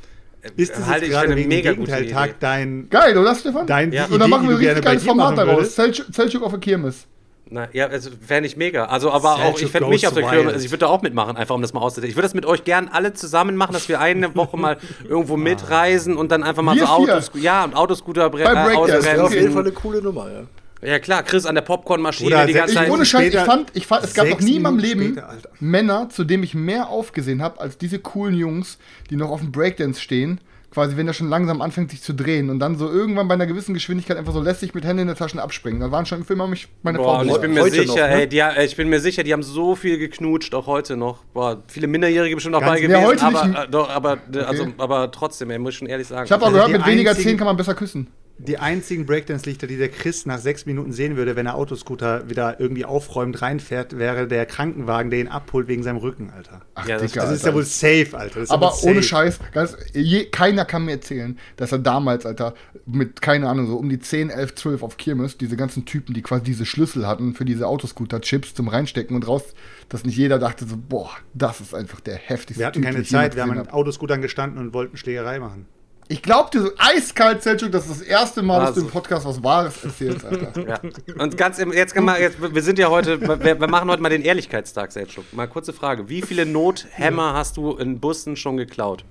Ist 0.57 0.77
das 0.77 0.89
jetzt 0.89 1.05
für 1.05 1.11
gerade 1.11 1.37
wegen 1.37 1.49
mega 1.49 1.73
gute 1.73 1.91
Gegenteiltag 1.93 2.31
Idee. 2.31 2.37
dein, 2.41 2.91
Geil, 2.91 3.17
oder 3.17 3.35
Stefan? 3.35 3.67
dein 3.67 3.93
Ja. 3.93 4.07
die 4.07 4.13
und 4.13 4.21
dann 4.21 4.29
Idee, 4.29 4.37
machen 4.37 4.49
wir 4.49 4.57
ein 4.57 4.63
richtig 4.65 4.85
geiles 4.85 5.05
Format 5.05 5.39
daraus. 5.39 5.75
Selchuk 5.75 6.43
auf 6.43 6.51
der 6.51 6.61
Kirmes. 6.61 7.07
Na, 7.51 7.69
ja, 7.73 7.87
also 7.89 8.11
fände 8.27 8.47
ich 8.47 8.57
mega. 8.57 8.87
Also, 8.87 9.11
aber 9.13 9.35
auch, 9.35 9.39
Selchuk 9.39 9.63
ich 9.63 9.71
fände 9.71 9.89
mich 9.91 10.07
auf 10.07 10.15
der. 10.15 10.23
Kirmes, 10.29 10.55
also 10.55 10.65
ich 10.65 10.71
würde 10.73 10.81
da 10.81 10.87
auch 10.87 11.03
mitmachen, 11.03 11.37
einfach 11.37 11.55
um 11.55 11.61
das 11.63 11.75
mal 11.75 11.81
auszutesten. 11.81 12.09
Ich 12.11 12.17
würde 12.17 12.27
das 12.27 12.35
mit 12.35 12.47
euch 12.47 12.65
gern 12.65 12.89
alle 12.91 13.13
zusammen 13.13 13.55
machen, 13.57 13.73
dass 13.75 13.89
wir 13.89 14.01
eine 14.01 14.35
Woche 14.35 14.57
mal 14.57 14.79
irgendwo 15.09 15.37
mitreisen 15.37 16.17
und 16.17 16.33
dann 16.33 16.43
einfach 16.43 16.63
mal 16.63 16.75
Wir 16.75 16.87
so 16.87 17.05
vier. 17.05 17.15
Autos, 17.15 17.31
ja, 17.35 17.65
und 17.65 17.75
Autoscooter 17.77 18.27
bre- 18.29 18.45
Bei 18.45 18.51
äh, 18.53 18.65
Breakdance. 18.65 18.93
das 18.93 19.05
wäre 19.05 19.25
auf 19.25 19.35
jeden 19.35 19.53
Fall 19.53 19.63
eine 19.63 19.73
coole 19.73 20.01
Nummer, 20.03 20.27
ja. 20.31 20.43
Ja, 20.89 20.99
klar, 20.99 21.23
Chris 21.23 21.47
an 21.47 21.55
der 21.55 21.63
Popcornmaschine 21.63 22.47
die 22.47 22.53
ganze 22.53 22.73
Ich, 22.75 22.79
Zeit. 22.79 22.91
ohne 22.91 23.07
Scheiß, 23.07 23.33
ich 23.33 23.41
fand, 23.41 23.71
ich 23.75 23.87
fand, 23.87 24.05
es 24.05 24.13
gab 24.13 24.29
noch 24.29 24.41
nie 24.41 24.57
in 24.57 24.63
meinem 24.63 24.79
Leben 24.79 25.03
später. 25.13 25.31
Männer, 25.61 26.09
zu 26.11 26.25
denen 26.25 26.43
ich 26.43 26.55
mehr 26.55 26.89
aufgesehen 26.89 27.41
habe, 27.43 27.59
als 27.61 27.79
diese 27.79 27.99
coolen 28.01 28.35
Jungs, 28.35 28.77
die 29.09 29.17
noch 29.17 29.31
auf 29.31 29.41
dem 29.41 29.51
Breakdance 29.51 29.99
stehen, 30.01 30.41
quasi, 30.75 30.97
wenn 30.97 31.07
der 31.07 31.13
schon 31.13 31.29
langsam 31.29 31.63
anfängt, 31.63 31.91
sich 31.93 32.03
zu 32.03 32.13
drehen 32.13 32.51
und 32.51 32.59
dann 32.59 32.77
so 32.77 32.91
irgendwann 32.91 33.29
bei 33.29 33.35
einer 33.35 33.47
gewissen 33.47 33.73
Geschwindigkeit 33.75 34.17
einfach 34.17 34.33
so 34.33 34.41
lässig 34.43 34.75
mit 34.75 34.85
Händen 34.85 35.03
in 35.03 35.09
den 35.09 35.17
Taschen 35.17 35.39
abspringen. 35.39 35.81
Da 35.81 35.91
waren 35.93 36.05
schon 36.05 36.19
im 36.19 36.25
Film 36.25 36.41
auch 36.41 36.49
mich 36.49 36.69
meine 36.83 36.99
Boah, 36.99 37.17
Frau. 37.17 37.21
und 37.23 37.29
ich 37.31 37.39
bin 37.39 37.55
mir 37.55 37.63
Heute 37.63 37.77
sicher, 37.77 37.87
noch, 37.87 37.97
ne? 37.97 38.21
ey, 38.23 38.29
die, 38.29 38.39
äh, 38.41 38.65
ich 38.65 38.77
bin 38.77 38.89
mir 38.89 39.01
sicher, 39.01 39.23
die 39.23 39.33
haben 39.33 39.43
so 39.45 39.77
viel 39.77 39.99
geknutscht, 39.99 40.53
auch 40.55 40.67
heute 40.67 40.97
noch. 40.97 41.25
Boah, 41.33 41.63
viele 41.69 41.87
Minderjährige 41.87 42.35
bestimmt 42.35 42.57
auch 42.57 42.61
Ganz- 42.61 42.73
bei 42.73 42.81
gewesen, 42.81 43.05
heute 43.07 43.25
aber, 43.25 43.47
nicht. 43.47 43.59
äh, 43.59 43.69
doch, 43.71 43.89
aber, 43.89 44.19
äh, 44.35 44.39
also, 44.41 44.67
aber 44.79 45.11
trotzdem, 45.11 45.51
ey, 45.51 45.59
muss 45.59 45.73
ich 45.75 45.79
schon 45.79 45.89
ehrlich 45.89 46.09
sagen. 46.09 46.25
ich 46.27 46.33
habe 46.33 46.43
auch 46.43 46.47
Also 46.49 46.59
gehört, 46.59 46.73
mit 46.73 46.87
weniger 46.87 47.15
Zehen 47.15 47.37
kann 47.39 47.47
man 47.47 47.57
besser 47.57 47.75
küssen. 47.75 48.09
Die 48.37 48.59
einzigen 48.59 49.07
Breakdance-Lichter, 49.07 49.69
die 49.69 49.77
der 49.77 49.89
Chris 49.91 50.27
nach 50.27 50.41
sechs 50.41 50.67
Minuten 50.67 50.93
sehen 50.93 51.17
würde, 51.17 51.37
wenn 51.37 51.47
er 51.47 51.55
Autoscooter 51.55 52.29
wieder 52.29 52.59
irgendwie 52.59 52.85
aufräumt, 52.85 53.41
reinfährt, 53.41 53.97
wäre 53.97 54.27
der 54.27 54.45
Krankenwagen, 54.45 55.09
der 55.13 55.21
ihn 55.21 55.29
abholt 55.29 55.69
wegen 55.69 55.85
seinem 55.85 55.99
Rücken, 55.99 56.31
Alter. 56.31 56.63
Ach, 56.75 56.87
Ja, 56.89 56.99
das- 56.99 57.13
Dicker, 57.13 57.25
Das 57.27 57.37
ist 57.37 57.47
ja 57.47 57.55
wohl 57.55 57.65
safe, 57.65 58.09
Alter. 58.15 58.35
Das 58.41 58.43
ist 58.45 58.49
ja 58.51 58.55
Aber 58.57 58.67
wohl 58.73 58.91
ohne 58.91 58.95
safe. 58.97 59.03
Scheiß, 59.05 59.39
ganz, 59.53 59.77
je, 59.93 60.25
keiner 60.25 60.65
kann 60.65 60.85
mir 60.85 60.93
erzählen, 60.93 61.39
dass 61.57 61.71
er 61.71 61.79
damals, 61.79 62.27
Alter, 62.27 62.55
mit, 62.87 63.23
keine 63.23 63.49
Ahnung, 63.49 63.69
so 63.69 63.77
um 63.77 63.89
die 63.89 64.01
10, 64.01 64.31
11, 64.31 64.57
12 64.57 64.83
auf 64.83 64.97
Kirmes, 64.97 65.39
diese 65.39 65.57
ganzen 65.57 65.85
Typen, 65.85 66.13
die 66.13 66.23
quasi 66.23 66.43
diese 66.43 66.67
Schlüssel 66.67 67.07
hatten 67.07 67.35
für 67.35 67.45
diese 67.45 67.69
Autoscooter-Chips 67.69 68.55
zum 68.55 68.67
Reinstecken 68.67 69.15
und 69.15 69.29
raus, 69.29 69.45
dass 69.89 70.05
nicht 70.05 70.17
jeder 70.17 70.41
dachte 70.41 70.67
so, 70.67 70.75
boah, 70.77 71.11
das 71.35 71.61
ist 71.61 71.73
einfach 71.73 72.01
der 72.01 72.17
heftigste 72.17 72.59
Wir 72.61 72.67
hatten 72.67 72.83
Typ, 72.83 72.85
keine 72.93 73.05
Zeit, 73.05 73.37
wir 73.37 73.43
haben 73.43 73.53
an. 73.57 73.69
Autoscootern 73.69 74.21
gestanden 74.23 74.59
und 74.59 74.75
wollten 74.75 74.97
Schlägerei 74.97 75.39
machen. 75.39 75.67
Ich 76.07 76.21
glaub 76.23 76.51
dir 76.51 76.61
so 76.63 76.71
eiskalt, 76.77 77.43
Selchuk, 77.43 77.73
das 77.73 77.87
ist 77.87 78.01
das 78.01 78.07
erste 78.07 78.43
Mal, 78.43 78.61
dass 78.61 78.75
du 78.75 78.75
Also. 78.75 78.87
im 78.87 78.93
Podcast 78.93 79.25
was 79.27 79.43
Wahres 79.43 79.83
erzählst, 79.85 80.25
Alter. 80.25 80.53
Ja. 80.69 80.81
Und 81.19 81.37
ganz 81.39 81.59
im, 81.59 81.73
jetzt, 81.73 81.95
kann 81.95 82.05
man, 82.05 82.21
jetzt 82.21 82.37
wir 82.41 82.63
sind 82.63 82.79
ja 82.79 82.91
heute, 82.91 83.21
wir, 83.21 83.61
wir 83.61 83.69
machen 83.69 83.89
heute 83.89 84.03
mal 84.03 84.11
den 84.11 84.23
Ehrlichkeitstag, 84.23 84.93
Selchuk. 84.93 85.25
Mal 85.33 85.47
kurze 85.49 85.73
Frage. 85.73 86.09
Wie 86.11 86.21
viele 86.21 86.45
Nothämmer 86.45 87.33
hast 87.33 87.57
du 87.57 87.73
in 87.77 88.01
Bussen 88.01 88.37
schon 88.37 88.59
geklaut? 88.59 89.05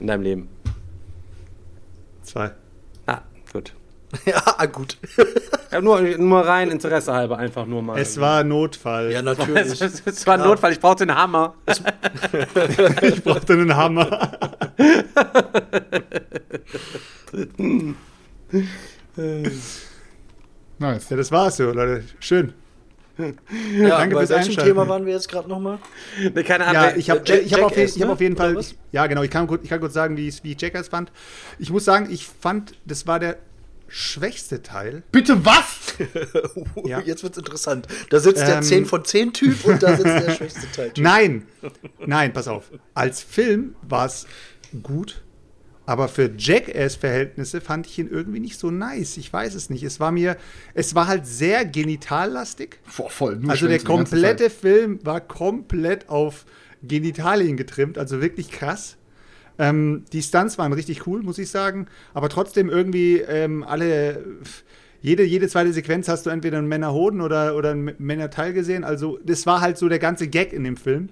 In 0.00 0.06
deinem 0.06 0.22
Leben? 0.22 0.48
Zwei. 2.22 2.52
Ah, 4.34 4.66
gut. 4.66 4.98
Ja, 5.06 5.24
gut. 5.24 5.32
Ja, 5.72 5.80
nur, 5.80 6.00
nur 6.02 6.46
rein 6.46 6.70
Interesse 6.70 7.12
halber, 7.12 7.38
einfach 7.38 7.64
nur 7.66 7.82
mal. 7.82 7.98
Es 7.98 8.20
war 8.20 8.44
Notfall. 8.44 9.10
Ja, 9.10 9.20
es, 9.20 9.24
natürlich. 9.38 9.80
es, 9.80 10.02
es 10.04 10.26
war 10.26 10.34
ein 10.34 10.40
Notfall, 10.40 10.72
ich 10.72 10.80
brauchte 10.80 11.04
einen 11.04 11.16
Hammer. 11.16 11.54
Ich 13.02 13.22
brauchte 13.24 13.54
einen 13.54 13.74
Hammer. 13.74 14.32
Nice. 20.78 21.08
Ja, 21.10 21.16
das 21.16 21.30
war's 21.32 21.56
so, 21.56 21.70
Leute. 21.72 22.04
Schön. 22.20 22.52
ja, 23.18 23.88
danke 23.88 24.14
bei 24.14 24.20
fürs 24.26 24.30
welchem 24.30 24.48
Einschalten. 24.50 24.70
Thema 24.70 24.88
waren 24.88 25.04
wir 25.06 25.12
jetzt 25.12 25.28
gerade 25.28 25.48
nochmal? 25.48 25.78
Nee, 26.34 26.42
keine 26.42 26.64
Ahnung. 26.66 26.82
Ja, 26.82 26.96
ich 26.96 27.10
habe 27.10 27.20
ich 27.30 27.52
hab 27.54 27.62
auf, 27.62 27.76
ich 27.76 27.92
hab 28.00 28.06
ne? 28.08 28.12
auf 28.12 28.20
jeden 28.20 28.36
Fall, 28.36 28.58
ja 28.90 29.06
genau, 29.06 29.22
ich 29.22 29.30
kann, 29.30 29.46
kurz- 29.46 29.62
ich 29.62 29.68
kann 29.68 29.80
kurz 29.80 29.92
sagen, 29.94 30.16
wie 30.16 30.28
ich 30.28 30.42
wie 30.42 30.52
ich 30.52 30.60
Jackass 30.60 30.88
fand. 30.88 31.12
Ich 31.58 31.70
muss 31.70 31.84
sagen, 31.84 32.08
ich 32.10 32.26
fand, 32.26 32.74
das 32.86 33.06
war 33.06 33.20
der 33.20 33.36
schwächste 33.94 34.62
Teil. 34.62 35.02
Bitte 35.12 35.44
was? 35.44 35.80
Ja. 36.84 37.00
Jetzt 37.00 37.22
wird's 37.22 37.36
interessant. 37.36 37.86
Da 38.10 38.18
sitzt 38.18 38.40
der 38.40 38.56
Ähm. 38.56 38.62
10 38.62 38.86
von 38.86 39.04
10 39.04 39.32
Typ 39.34 39.64
und 39.66 39.82
da 39.82 39.90
sitzt 39.96 40.06
der 40.06 40.30
schwächste 40.36 40.70
Teil. 40.72 40.90
Typ. 40.90 41.04
Nein, 41.04 41.46
nein, 42.06 42.32
pass 42.32 42.48
auf. 42.48 42.70
Als 42.94 43.22
Film 43.22 43.76
war 43.82 44.06
es 44.06 44.26
gut, 44.82 45.22
aber 45.84 46.08
für 46.08 46.30
Jackass-Verhältnisse 46.36 47.60
fand 47.60 47.86
ich 47.86 47.98
ihn 47.98 48.08
irgendwie 48.08 48.40
nicht 48.40 48.58
so 48.58 48.70
nice. 48.70 49.16
Ich 49.18 49.30
weiß 49.32 49.54
es 49.54 49.68
nicht. 49.68 49.82
Es 49.82 50.00
war 50.00 50.10
mir, 50.12 50.36
es 50.74 50.94
war 50.94 51.06
halt 51.06 51.26
sehr 51.26 51.64
genitallastig. 51.66 52.78
Boah, 52.96 53.10
voll. 53.10 53.36
Nur 53.36 53.50
Also 53.50 53.68
der 53.68 53.80
komplette. 53.80 54.48
Film 54.50 54.98
war 55.04 55.20
komplett 55.20 56.08
auf 56.08 56.46
Genitalien 56.82 57.56
getrimmt, 57.58 57.98
also 57.98 58.20
wirklich 58.22 58.50
krass. 58.50 58.96
Ähm, 59.58 60.04
die 60.12 60.22
Stunts 60.22 60.58
waren 60.58 60.72
richtig 60.72 61.06
cool, 61.06 61.22
muss 61.22 61.38
ich 61.38 61.50
sagen. 61.50 61.86
Aber 62.14 62.28
trotzdem 62.28 62.68
irgendwie 62.68 63.18
ähm, 63.18 63.62
alle. 63.62 64.24
Jede, 65.00 65.24
jede 65.24 65.48
zweite 65.48 65.72
Sequenz 65.72 66.06
hast 66.08 66.26
du 66.26 66.30
entweder 66.30 66.58
einen 66.58 66.68
Männerhoden 66.68 67.20
oder, 67.20 67.56
oder 67.56 67.72
einen 67.72 67.92
Männerteil 67.98 68.52
gesehen. 68.52 68.84
Also, 68.84 69.18
das 69.24 69.46
war 69.46 69.60
halt 69.60 69.76
so 69.76 69.88
der 69.88 69.98
ganze 69.98 70.28
Gag 70.28 70.52
in 70.52 70.62
dem 70.62 70.76
Film. 70.76 71.08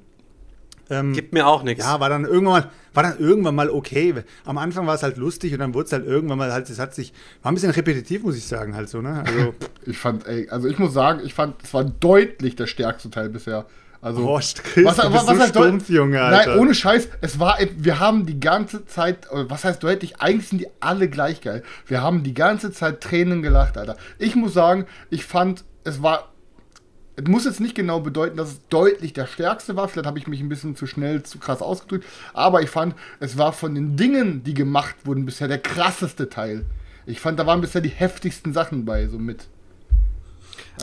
Ähm, 0.91 1.13
Gibt 1.13 1.33
mir 1.33 1.47
auch 1.47 1.63
nichts. 1.63 1.85
ja, 1.85 2.01
war 2.01 2.09
dann 2.09 2.25
irgendwann 2.25 2.63
mal, 2.63 2.71
war 2.95 3.03
dann 3.05 3.19
irgendwann 3.19 3.55
mal 3.55 3.71
okay. 3.71 4.15
Am 4.45 4.59
Anfang 4.59 4.87
war 4.87 4.97
es 4.97 5.03
halt 5.05 5.17
lustig 5.17 5.53
und 5.53 5.61
dann 5.61 5.73
wurde 5.73 5.87
es 5.87 5.93
halt 5.93 6.05
irgendwann 6.05 6.39
mal 6.39 6.53
halt, 6.53 6.69
es 6.69 6.81
hat 6.81 6.95
sich, 6.95 7.13
war 7.43 7.53
ein 7.53 7.55
bisschen 7.55 7.71
repetitiv, 7.71 8.25
muss 8.25 8.37
ich 8.37 8.45
sagen, 8.45 8.75
halt 8.75 8.89
so, 8.89 9.01
ne? 9.01 9.23
Also, 9.25 9.55
Ich 9.87 9.99
fand, 9.99 10.27
ey, 10.27 10.49
also 10.51 10.69
ich 10.69 10.79
muss 10.79 10.93
sagen, 10.93 11.21
ich 11.25 11.33
fand, 11.33 11.63
es 11.63 11.73
war 11.73 11.85
deutlich 11.85 12.57
der 12.57 12.67
stärkste 12.67 13.09
Teil 13.11 13.29
bisher. 13.29 13.67
Also, 14.03 14.25
Boah, 14.25 14.41
Chris, 14.41 14.97
du 14.97 15.11
bist 15.11 15.27
so 15.27 15.39
heißt 15.39 15.49
stumpf, 15.51 15.91
Junge, 15.91 16.23
Alter. 16.23 16.53
Nein, 16.53 16.59
ohne 16.59 16.75
Scheiß, 16.75 17.09
es 17.21 17.39
war, 17.39 17.59
wir 17.77 18.01
haben 18.01 18.25
die 18.25 18.41
ganze 18.41 18.87
Zeit, 18.87 19.27
äh, 19.27 19.51
was 19.51 19.65
heißt 19.65 19.83
deutlich, 19.83 20.21
eigentlich 20.21 20.49
sind 20.49 20.63
die 20.63 20.69
alle 20.81 21.09
gleich 21.09 21.43
geil. 21.43 21.63
Wir 21.87 22.01
haben 22.01 22.23
die 22.23 22.33
ganze 22.33 22.73
Zeit 22.73 23.03
Tränen 23.03 23.43
gelacht, 23.43 23.77
Alter. 23.77 23.97
Ich 24.19 24.37
muss 24.37 24.55
sagen, 24.55 24.87
ich 25.11 25.27
fand, 25.27 25.65
es 25.85 26.03
war, 26.03 26.33
es 27.17 27.29
muss 27.29 27.45
jetzt 27.45 27.61
nicht 27.61 27.75
genau 27.75 28.01
bedeuten, 28.01 28.39
dass 28.39 28.53
es 28.53 28.61
deutlich 28.69 29.13
der 29.13 29.27
stärkste 29.27 29.77
war. 29.77 29.89
Vielleicht 29.89 30.07
habe 30.07 30.19
ich 30.19 30.27
mich 30.27 30.41
ein 30.41 30.49
bisschen 30.49 30.77
zu 30.77 30.87
schnell, 30.87 31.23
zu 31.23 31.39
krass 31.39 31.61
ausgedrückt. 31.61 32.07
Aber 32.33 32.63
ich 32.63 32.71
fand, 32.71 32.95
es 33.19 33.37
war 33.37 33.53
von 33.53 33.75
den 33.75 33.97
Dingen, 33.97 34.43
die 34.45 34.55
gemacht 34.55 34.97
wurden, 35.05 35.27
bisher 35.27 35.49
der 35.49 35.59
krasseste 35.59 36.31
Teil. 36.31 36.65
Ich 37.05 37.21
fand, 37.21 37.39
da 37.39 37.47
waren 37.47 37.61
bisher 37.61 37.83
die 37.83 37.89
heftigsten 37.91 38.55
Sachen 38.55 38.87
bei, 38.87 39.07
so 39.09 39.19
mit. 39.19 39.49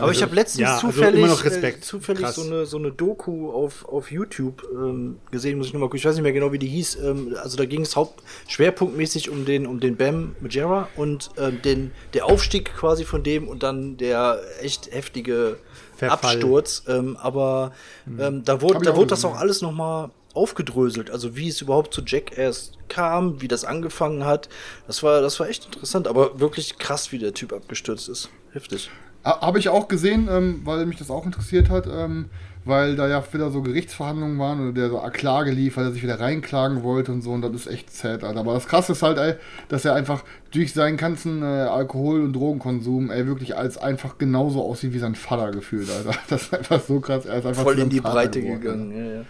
Aber 0.02 0.12
ich 0.12 0.22
habe 0.22 0.36
letztens 0.36 0.62
ja, 0.62 0.76
also 0.76 0.88
zufällig, 0.88 1.20
immer 1.20 1.28
noch 1.28 1.44
Respekt. 1.44 1.80
Äh, 1.80 1.82
zufällig 1.82 2.24
Krass. 2.24 2.36
so, 2.36 2.44
eine, 2.44 2.66
so 2.66 2.78
eine 2.78 2.92
Doku 2.92 3.52
auf, 3.52 3.86
auf 3.86 4.12
YouTube 4.12 4.64
ähm, 4.74 5.18
gesehen, 5.32 5.58
muss 5.58 5.68
ich 5.68 5.74
nochmal 5.74 5.88
gucken. 5.88 6.00
Ich 6.00 6.06
weiß 6.06 6.16
nicht 6.16 6.24
mehr 6.24 6.34
genau, 6.34 6.52
wie 6.52 6.60
die 6.60 6.68
hieß. 6.68 6.98
Ähm, 7.04 7.36
also 7.42 7.58
da 7.58 7.66
ging 7.66 7.82
es 7.82 7.96
haupt 7.96 8.24
schwerpunktmäßig 8.48 9.30
um 9.30 9.46
den, 9.46 9.68
um 9.68 9.80
den 9.80 9.98
Bam 9.98 10.36
Majera 10.40 10.90
und 10.96 11.30
ähm, 11.38 11.62
den, 11.62 11.92
der 12.14 12.26
Aufstieg 12.26 12.74
quasi 12.76 13.06
von 13.06 13.24
dem 13.24 13.48
und 13.48 13.64
dann 13.64 13.98
der 13.98 14.42
echt 14.62 14.92
heftige 14.94 15.58
Verfall. 15.96 16.36
Absturz. 16.36 16.84
Ähm, 16.88 17.18
aber 17.18 17.72
ähm, 18.08 18.44
da 18.44 18.62
wurde, 18.62 18.80
da 18.80 18.92
auch 18.92 18.98
wurde 18.98 19.08
das 19.08 19.26
auch 19.26 19.38
alles 19.38 19.62
nochmal 19.62 20.12
aufgedröselt, 20.38 21.10
also 21.10 21.36
wie 21.36 21.50
es 21.50 21.62
überhaupt 21.62 21.94
zu 21.94 22.04
Jackass 22.06 22.72
kam, 22.88 23.42
wie 23.42 23.48
das 23.48 23.66
angefangen 23.66 24.24
hat. 24.24 24.48
Das 24.86 25.02
war, 25.04 25.22
das 25.22 25.40
war 25.40 25.50
echt 25.50 25.66
interessant, 25.66 26.08
aber 26.08 26.40
wirklich 26.40 26.78
krass, 26.78 27.12
wie 27.12 27.18
der 27.18 27.34
Typ 27.34 27.52
abgestürzt 27.52 28.08
ist. 28.08 28.30
Heftig. 28.54 28.90
Ha- 29.28 29.42
Habe 29.42 29.60
ich 29.60 29.70
auch 29.70 29.88
gesehen, 29.88 30.28
ähm, 30.32 30.62
weil 30.64 30.86
mich 30.86 30.98
das 30.98 31.10
auch 31.12 31.26
interessiert 31.26 31.70
hat, 31.70 31.88
ähm, 31.88 32.26
weil 32.66 32.96
da 32.98 33.08
ja 33.08 33.24
wieder 33.32 33.50
so 33.50 33.62
Gerichtsverhandlungen 33.62 34.38
waren 34.40 34.60
oder 34.62 34.72
der 34.74 34.90
so 34.90 34.98
Klage 35.14 35.52
lief, 35.52 35.78
weil 35.78 35.86
er 35.86 35.92
sich 35.94 36.04
wieder 36.04 36.20
reinklagen 36.20 36.84
wollte 36.84 37.12
und 37.14 37.22
so 37.22 37.32
und 37.32 37.42
das 37.42 37.52
ist 37.54 37.68
echt 37.68 37.94
sad, 37.96 38.24
Alter. 38.26 38.40
Aber 38.42 38.54
das 38.56 38.68
Krasse 38.68 38.92
ist 38.92 39.04
halt, 39.04 39.18
ey, 39.18 39.36
dass 39.70 39.86
er 39.86 39.96
einfach 39.96 40.24
durch 40.52 40.74
seinen 40.74 40.98
ganzen 40.98 41.44
äh, 41.44 41.46
Alkohol- 41.46 42.22
und 42.24 42.34
Drogenkonsum, 42.34 43.10
ey, 43.10 43.26
wirklich 43.26 43.56
als 43.56 43.78
einfach 43.78 44.18
genauso 44.18 44.62
aussieht 44.64 44.94
wie 44.94 45.00
sein 45.00 45.16
Vater 45.16 45.52
gefühlt, 45.52 45.90
Alter. 45.90 46.18
Das 46.30 46.42
ist 46.44 46.54
einfach 46.54 46.82
so 46.82 47.00
krass. 47.00 47.26
Er 47.26 47.38
ist 47.40 47.46
einfach 47.46 47.64
Voll 47.64 47.80
in 47.80 47.90
die 47.90 48.00
Vater 48.00 48.14
Breite 48.16 48.42
geworden, 48.42 48.62
gegangen. 48.62 48.92
Ja, 48.98 49.14
ja. 49.14 49.22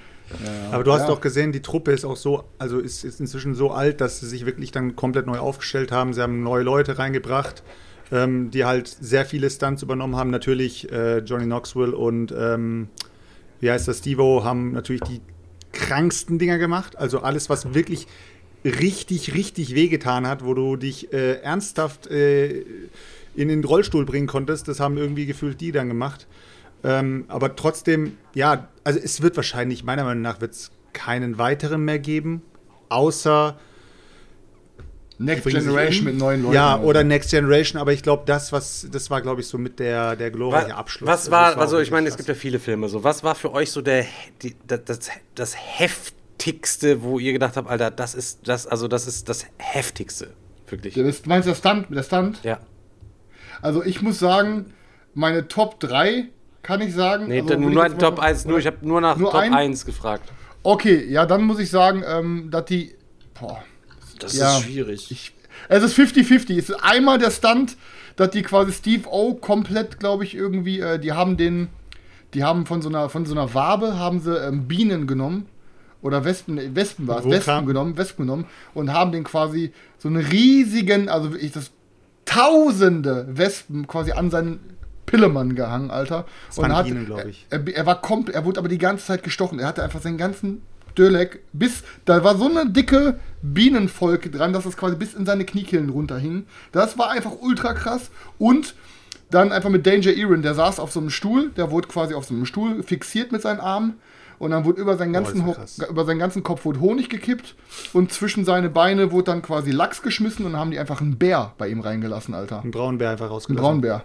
Aber 0.72 0.84
du 0.84 0.92
hast 0.92 1.02
Ja. 1.02 1.08
doch 1.08 1.22
gesehen, 1.22 1.52
die 1.52 1.62
Truppe 1.62 1.92
ist 1.92 2.04
auch 2.06 2.18
so, 2.18 2.44
also 2.60 2.80
ist, 2.80 3.04
ist 3.06 3.20
inzwischen 3.22 3.54
so 3.56 3.72
alt, 3.72 4.02
dass 4.02 4.20
sie 4.20 4.28
sich 4.28 4.46
wirklich 4.48 4.72
dann 4.72 4.96
komplett 4.96 5.26
neu 5.28 5.38
aufgestellt 5.38 5.92
haben. 5.92 6.14
Sie 6.14 6.22
haben 6.22 6.44
neue 6.44 6.64
Leute 6.64 6.98
reingebracht, 6.98 7.64
ähm, 8.12 8.52
die 8.52 8.66
halt 8.66 8.88
sehr 8.88 9.26
viele 9.26 9.50
Stunts 9.50 9.84
übernommen 9.84 10.16
haben. 10.16 10.30
Natürlich 10.30 10.92
äh, 10.92 11.20
Johnny 11.20 11.46
Knoxville 11.46 11.96
und 11.96 12.34
ähm, 12.38 12.88
wie 13.60 13.72
heißt 13.72 13.88
das, 13.88 14.00
Stevo 14.00 14.44
haben 14.44 14.74
natürlich 14.74 15.02
die 15.02 15.22
kranksten 15.72 16.40
Dinger 16.40 16.58
gemacht. 16.58 16.98
Also 16.98 17.20
alles, 17.20 17.50
was 17.50 17.74
wirklich 17.74 18.08
richtig, 18.64 19.34
richtig 19.34 19.76
wehgetan 19.76 20.28
hat, 20.28 20.44
wo 20.44 20.54
du 20.54 20.76
dich 20.76 21.14
äh, 21.14 21.42
ernsthaft 21.42 22.08
äh, 22.08 22.64
in 23.36 23.50
den 23.50 23.64
Rollstuhl 23.64 24.06
bringen 24.06 24.28
konntest, 24.28 24.68
das 24.68 24.80
haben 24.80 24.98
irgendwie 24.98 25.26
gefühlt 25.26 25.62
die 25.62 25.72
dann 25.72 25.88
gemacht. 25.88 26.28
Ähm, 26.84 27.26
aber 27.28 27.56
trotzdem, 27.56 28.18
ja, 28.34 28.68
also 28.84 29.00
es 29.00 29.22
wird 29.22 29.36
wahrscheinlich, 29.36 29.84
meiner 29.84 30.04
Meinung 30.04 30.24
nach, 30.24 30.42
wird 30.42 30.54
es 30.54 30.72
keinen 30.94 31.38
weiteren 31.38 31.86
mehr 31.86 32.00
geben, 32.00 32.42
außer 32.90 33.58
Next 35.20 35.46
Generation 35.46 36.06
mit 36.06 36.18
neuen 36.18 36.44
Leuten. 36.44 36.54
ja, 36.54 36.80
oder 36.80 37.04
Next 37.04 37.32
Generation, 37.32 37.82
aber 37.82 37.92
ich 37.92 38.04
glaube, 38.04 38.24
das, 38.28 38.52
was, 38.52 38.88
das 38.92 39.10
war, 39.10 39.22
glaube 39.22 39.42
ich, 39.42 39.48
so 39.48 39.58
mit 39.58 39.80
der, 39.80 40.16
der 40.16 40.30
glorreiche 40.30 40.68
Was, 40.70 40.76
Abschluss. 40.76 41.08
was 41.08 41.22
das 41.24 41.32
war, 41.32 41.54
auch 41.54 41.62
also 41.62 41.80
ich 41.80 41.90
meine, 41.90 42.08
es 42.08 42.18
gibt 42.18 42.30
ja 42.30 42.36
viele 42.36 42.60
Filme 42.60 42.88
so. 42.88 43.04
Was 43.04 43.24
war 43.24 43.34
für 43.36 43.52
euch 43.52 43.72
so 43.72 43.82
der 43.82 44.06
die, 44.44 44.56
das, 44.68 44.82
das, 44.86 45.00
das 45.34 45.56
heftigste, 45.58 47.02
wo 47.02 47.20
ihr 47.20 47.34
gedacht 47.34 47.58
habt, 47.58 47.68
Alter, 47.70 47.92
das 47.92 48.14
ist 48.16 48.48
das, 48.48 48.68
also 48.68 48.88
das 48.88 49.08
ist 49.08 49.28
das 49.30 49.46
heftigste, 49.58 50.30
wirklich. 50.68 50.96
Ist- 50.98 51.26
meinst 51.26 51.48
du 51.48 51.52
der 51.52 51.56
Stunt? 51.58 51.88
Der 51.90 52.04
Stunt? 52.04 52.44
Ja. 52.44 52.60
Also 53.62 53.84
ich 53.84 54.02
muss 54.02 54.20
sagen, 54.20 54.74
meine 55.14 55.48
Top 55.48 55.80
3 55.80 56.26
kann 56.62 56.82
ich 56.82 56.94
sagen. 56.94 57.28
Nee, 57.28 57.42
also, 57.42 57.56
nur 57.56 57.70
ein 57.84 57.92
mal- 57.94 57.98
Top 57.98 58.20
1, 58.20 58.46
nur 58.46 58.60
ich 58.60 58.68
habe 58.68 58.78
nur 58.88 59.02
nach 59.02 59.18
Nur 59.18 59.32
Top 59.32 59.40
ein? 59.42 59.54
1 59.54 59.86
gefragt. 59.86 60.32
Okay, 60.64 61.06
ja, 61.10 61.26
dann 61.26 61.44
muss 61.44 61.60
ich 61.60 61.70
sagen, 61.70 62.04
ähm, 62.08 62.50
dass 62.52 62.66
die. 62.66 62.94
Boah, 63.40 63.64
Das 64.24 64.36
Ja. 64.38 64.58
ist 64.58 64.64
schwierig. 64.64 65.12
ich, 65.12 65.34
es 65.70 65.84
ist 65.84 65.98
50-50. 65.98 66.58
Es 66.58 66.70
ist 66.70 66.76
einmal 66.84 67.18
der 67.18 67.32
Stunt, 67.32 67.78
dass 68.16 68.30
die 68.32 68.42
quasi 68.42 68.72
Steve 68.72 69.08
O 69.10 69.34
komplett, 69.36 70.00
glaube 70.00 70.24
ich, 70.24 70.36
irgendwie, 70.36 70.80
äh, 70.80 71.00
die 71.00 71.12
haben 71.14 71.38
den, 71.38 71.68
die 72.34 72.44
haben 72.44 72.66
von 72.66 72.82
so 72.82 72.90
einer, 72.90 73.10
von 73.10 73.26
so 73.26 73.34
einer 73.34 73.54
Wabe, 73.54 73.98
haben 74.00 74.20
sie 74.20 74.36
ähm, 74.36 74.68
Bienen 74.68 75.08
genommen 75.08 75.46
oder 76.02 76.24
Wespen, 76.26 76.76
Wespen 76.76 77.08
war 77.08 77.20
es. 77.20 77.26
Wespen 77.26 77.66
genommen, 77.66 77.98
Wespen 77.98 78.26
genommen 78.26 78.46
und 78.74 78.94
haben 78.94 79.12
den 79.12 79.24
quasi 79.24 79.72
so 79.98 80.08
einen 80.10 80.18
riesigen, 80.24 81.10
also 81.10 81.32
wirklich 81.32 81.52
das 81.52 81.72
tausende 82.26 83.26
Wespen 83.30 83.88
quasi 83.88 84.12
an 84.12 84.30
seinen 84.30 84.60
Pillemann 85.06 85.56
gehangen, 85.56 85.90
Alter. 85.90 86.26
Das 86.50 86.58
waren 86.58 86.76
hat, 86.76 86.86
Bienen, 86.86 87.06
glaub 87.06 87.26
ich. 87.26 87.48
Er, 87.50 87.66
er 87.68 87.86
war 87.86 88.02
komplett, 88.02 88.36
er 88.36 88.46
wurde 88.46 88.60
aber 88.60 88.68
die 88.68 88.78
ganze 88.78 89.06
Zeit 89.06 89.24
gestochen. 89.24 89.58
Er 89.60 89.68
hatte 89.68 89.84
einfach 89.84 90.02
seinen 90.02 90.18
ganzen 90.18 90.62
Dölek 90.98 91.40
bis, 91.54 91.84
da 92.06 92.24
war 92.24 92.38
so 92.38 92.50
eine 92.50 92.70
dicke 92.70 93.20
Bienenvolk 93.42 94.32
dran, 94.32 94.54
dass 94.54 94.66
es 94.66 94.78
quasi 94.78 94.96
bis 94.96 95.14
in 95.14 95.26
seine 95.26 95.46
Kniekehlen 95.46 95.90
runterhing. 95.90 96.46
Das 96.72 96.98
war 96.98 97.10
einfach 97.12 97.34
ultra 97.40 97.74
krass 97.74 98.10
und 98.38 98.76
dann 99.30 99.52
einfach 99.52 99.70
mit 99.70 99.86
Danger 99.86 100.16
Erin, 100.16 100.42
der 100.42 100.54
saß 100.54 100.80
auf 100.80 100.92
so 100.92 101.00
einem 101.00 101.10
Stuhl, 101.10 101.50
der 101.50 101.72
wurde 101.72 101.88
quasi 101.88 102.14
auf 102.14 102.26
so 102.26 102.34
einem 102.34 102.46
Stuhl 102.46 102.82
fixiert 102.84 103.32
mit 103.32 103.42
seinen 103.42 103.60
Armen 103.60 103.96
und 104.40 104.52
dann 104.52 104.66
wurde 104.66 104.82
über 104.82 104.98
seinen 104.98 105.14
ganzen, 105.14 105.46
das 105.46 105.56
krass. 105.56 105.90
über 105.90 106.06
seinen 106.06 106.20
ganzen 106.20 106.44
Kopf 106.44 106.66
wurde 106.66 106.80
Honig 106.80 107.10
gekippt 107.10 107.56
und 107.94 108.12
zwischen 108.12 108.46
seine 108.46 108.70
Beine 108.70 109.12
wurde 109.12 109.26
dann 109.26 109.42
quasi 109.42 109.72
Lachs 109.72 110.02
geschmissen 110.02 110.46
und 110.46 110.54
dann 110.54 110.62
haben 110.62 110.72
die 110.72 110.80
einfach 110.80 111.02
einen 111.02 111.18
Bär 111.18 111.54
bei 111.58 111.68
ihm 111.68 111.82
reingelassen, 111.82 112.34
Alter. 112.34 112.62
Ein 112.64 112.72
Braunbär 112.72 113.12
einfach 113.12 113.26
Ein 113.26 113.32
rausgelassen. 113.32 113.64
Braunbär. 113.64 114.04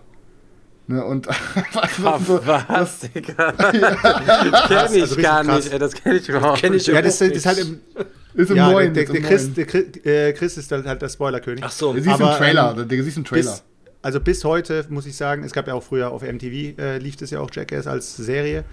Ne, 0.88 1.04
und 1.04 1.28
also, 2.04 2.40
Was, 2.44 3.00
Digga? 3.00 3.52
Das 3.52 4.68
kenn 4.68 4.94
ich 4.94 5.02
also 5.02 5.16
gar 5.16 5.44
krass. 5.44 5.64
nicht, 5.64 5.72
ey, 5.72 5.78
das 5.78 5.94
kenn 5.94 6.16
ich 6.16 6.28
überhaupt 6.28 6.60
kenn 6.60 6.74
ich 6.74 6.86
nicht. 6.86 6.94
Ja, 6.94 7.02
das, 7.02 7.18
das 7.18 7.28
ist 7.28 7.46
halt 7.46 7.58
im, 7.58 7.80
ist 8.34 8.50
im 8.50 8.56
ja, 8.56 8.70
neuen. 8.70 8.92
der, 8.92 9.04
ist 9.04 9.12
der, 9.12 9.20
im 9.20 9.26
Chris, 9.26 9.54
der 9.54 9.66
Chris, 9.66 9.84
äh, 10.04 10.32
Chris 10.32 10.56
ist 10.56 10.72
dann 10.72 10.84
halt 10.84 11.00
der 11.00 11.08
Spoilerkönig. 11.08 11.62
Ach 11.64 11.70
so. 11.70 11.92
Du 11.92 12.00
siehst 12.00 12.14
aber, 12.14 12.32
im 12.32 12.38
Trailer, 12.38 12.76
ähm, 12.76 12.88
du 12.88 13.02
siehst 13.02 13.16
im 13.16 13.24
Trailer. 13.24 13.52
Bis, 13.52 13.62
also 14.02 14.20
bis 14.20 14.44
heute 14.44 14.84
muss 14.88 15.06
ich 15.06 15.16
sagen, 15.16 15.44
es 15.44 15.52
gab 15.52 15.68
ja 15.68 15.74
auch 15.74 15.82
früher 15.82 16.10
auf 16.10 16.22
MTV 16.22 16.78
äh, 16.78 16.98
lief 16.98 17.16
das 17.16 17.30
ja 17.30 17.38
auch 17.40 17.50
Jackass 17.52 17.86
als 17.86 18.16
Serie 18.16 18.64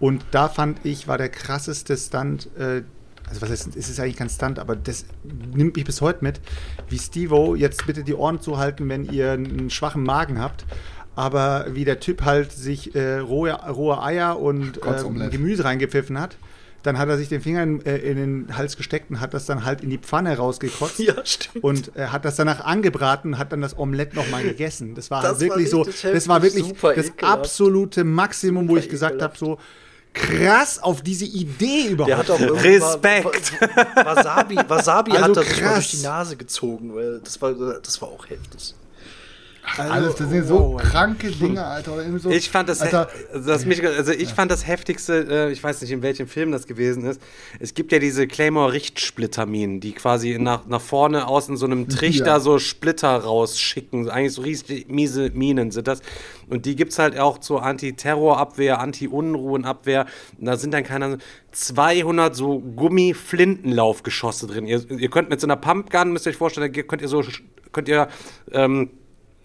und 0.00 0.24
da 0.32 0.48
fand 0.48 0.84
ich 0.84 1.08
war 1.08 1.16
der 1.16 1.30
krasseste 1.30 1.96
Stunt. 1.96 2.48
Äh, 2.58 2.82
also 3.26 3.40
was 3.40 3.48
heißt, 3.48 3.74
es 3.74 3.88
ist 3.88 3.98
eigentlich 3.98 4.16
kein 4.16 4.28
Stunt, 4.28 4.58
aber 4.58 4.76
das 4.76 5.06
nimmt 5.54 5.76
mich 5.76 5.86
bis 5.86 6.02
heute 6.02 6.22
mit, 6.22 6.42
wie 6.90 6.98
Stevo 6.98 7.54
jetzt 7.54 7.86
bitte 7.86 8.04
die 8.04 8.12
Ohren 8.12 8.42
zuhalten, 8.42 8.86
wenn 8.90 9.10
ihr 9.10 9.32
einen 9.32 9.70
schwachen 9.70 10.02
Magen 10.02 10.38
habt. 10.38 10.66
Aber 11.16 11.66
wie 11.70 11.84
der 11.84 12.00
Typ 12.00 12.22
halt 12.22 12.52
sich 12.52 12.94
äh, 12.94 13.18
rohe, 13.18 13.52
rohe 13.52 14.02
Eier 14.02 14.38
und 14.40 14.78
äh. 14.84 15.28
Gemüse 15.30 15.64
reingepfiffen 15.64 16.20
hat, 16.20 16.36
dann 16.82 16.98
hat 16.98 17.08
er 17.08 17.16
sich 17.16 17.28
den 17.28 17.40
Finger 17.40 17.62
in, 17.62 17.86
äh, 17.86 17.96
in 17.98 18.16
den 18.16 18.56
Hals 18.58 18.76
gesteckt 18.76 19.10
und 19.10 19.20
hat 19.20 19.32
das 19.32 19.46
dann 19.46 19.64
halt 19.64 19.80
in 19.82 19.90
die 19.90 19.98
Pfanne 19.98 20.36
rausgekotzt. 20.36 20.98
Ja, 20.98 21.14
stimmt. 21.24 21.64
Und 21.64 21.92
er 21.94 22.12
hat 22.12 22.24
das 22.24 22.36
danach 22.36 22.60
angebraten, 22.64 23.38
hat 23.38 23.52
dann 23.52 23.60
das 23.62 23.78
Omelett 23.78 24.14
nochmal 24.14 24.42
gegessen. 24.42 24.94
Das 24.94 25.10
war 25.10 25.22
Das 25.22 25.32
halt 25.32 25.40
wirklich 25.40 25.72
war 25.72 25.84
so, 25.86 26.10
das 26.12 26.28
war 26.28 26.42
wirklich 26.42 26.64
super 26.66 26.94
das 26.94 27.06
ekelhaft. 27.06 27.38
absolute 27.40 28.04
Maximum, 28.04 28.68
wo 28.68 28.72
Super 28.74 28.84
ich 28.84 28.90
gesagt 28.90 29.22
habe, 29.22 29.38
so 29.38 29.58
krass 30.12 30.78
auf 30.82 31.00
diese 31.02 31.24
Idee 31.24 31.88
überhaupt. 31.88 32.10
Der 32.10 32.18
hat 32.18 32.30
auch 32.30 32.40
Respekt. 32.40 33.52
Wa- 33.60 33.86
Wa- 34.04 34.16
Wasabi, 34.16 34.56
Wasabi 34.68 35.12
Also 35.12 35.22
hat 35.22 35.36
er 35.36 35.42
sich 35.44 35.62
mal 35.62 35.74
durch 35.74 35.90
die 35.90 36.02
Nase 36.02 36.36
gezogen, 36.36 36.94
weil 36.94 37.20
das 37.20 37.40
war, 37.40 37.52
das 37.54 38.02
war 38.02 38.08
auch 38.08 38.28
heftig. 38.28 38.74
Alles, 39.76 40.14
das 40.16 40.28
sind 40.30 40.46
so 40.46 40.76
kranke 40.78 41.30
Dinge, 41.30 41.64
Alter. 41.64 41.94
Oder 41.94 42.02
irgendwie 42.02 42.20
so, 42.20 42.30
Ich 42.30 42.50
fand 42.50 42.68
das, 42.68 42.82
Alter, 42.82 43.08
also 43.32 43.48
das 43.48 43.64
mich, 43.64 43.84
also 43.84 44.12
ich 44.12 44.28
fand 44.34 44.50
das 44.50 44.66
heftigste, 44.66 45.26
äh, 45.48 45.52
ich 45.52 45.62
weiß 45.64 45.80
nicht, 45.80 45.90
in 45.90 46.02
welchem 46.02 46.26
Film 46.28 46.52
das 46.52 46.66
gewesen 46.66 47.04
ist. 47.04 47.20
Es 47.60 47.74
gibt 47.74 47.90
ja 47.90 47.98
diese 47.98 48.26
Claymore-Richtsplitterminen, 48.26 49.80
die 49.80 49.92
quasi 49.92 50.38
nach, 50.38 50.66
nach 50.66 50.80
vorne 50.80 51.26
aus 51.26 51.48
in 51.48 51.56
so 51.56 51.66
einem 51.66 51.88
Trichter 51.88 52.26
Ja. 52.26 52.40
so 52.40 52.58
Splitter 52.58 53.16
rausschicken. 53.16 54.10
Eigentlich 54.10 54.34
so 54.34 54.42
riesige 54.42 54.84
miese 54.92 55.30
Minen 55.30 55.70
sind 55.70 55.88
das. 55.88 56.02
Und 56.48 56.66
die 56.66 56.76
gibt 56.76 56.92
es 56.92 56.98
halt 56.98 57.18
auch 57.18 57.38
zur 57.38 57.62
Anti-Terror-Abwehr, 57.64 58.78
Anti-Unruhen-Abwehr. 58.80 60.06
Da 60.38 60.56
sind 60.56 60.74
dann 60.74 60.84
keine 60.84 61.06
Ahnung, 61.06 61.18
200 61.52 62.36
so 62.36 62.60
Gummi-Flintenlaufgeschosse 62.60 64.46
drin. 64.46 64.66
Ihr, 64.66 64.88
ihr 64.90 65.08
könnt 65.10 65.30
mit 65.30 65.40
so 65.40 65.46
einer 65.46 65.56
Pumpgun, 65.56 66.12
müsst 66.12 66.26
ihr 66.26 66.30
euch 66.30 66.36
vorstellen, 66.36 66.72
da 66.72 66.82
könnt 66.82 67.02
ihr 67.02 67.08
so, 67.08 67.22
könnt 67.72 67.88
ihr, 67.88 68.08
ähm, 68.52 68.90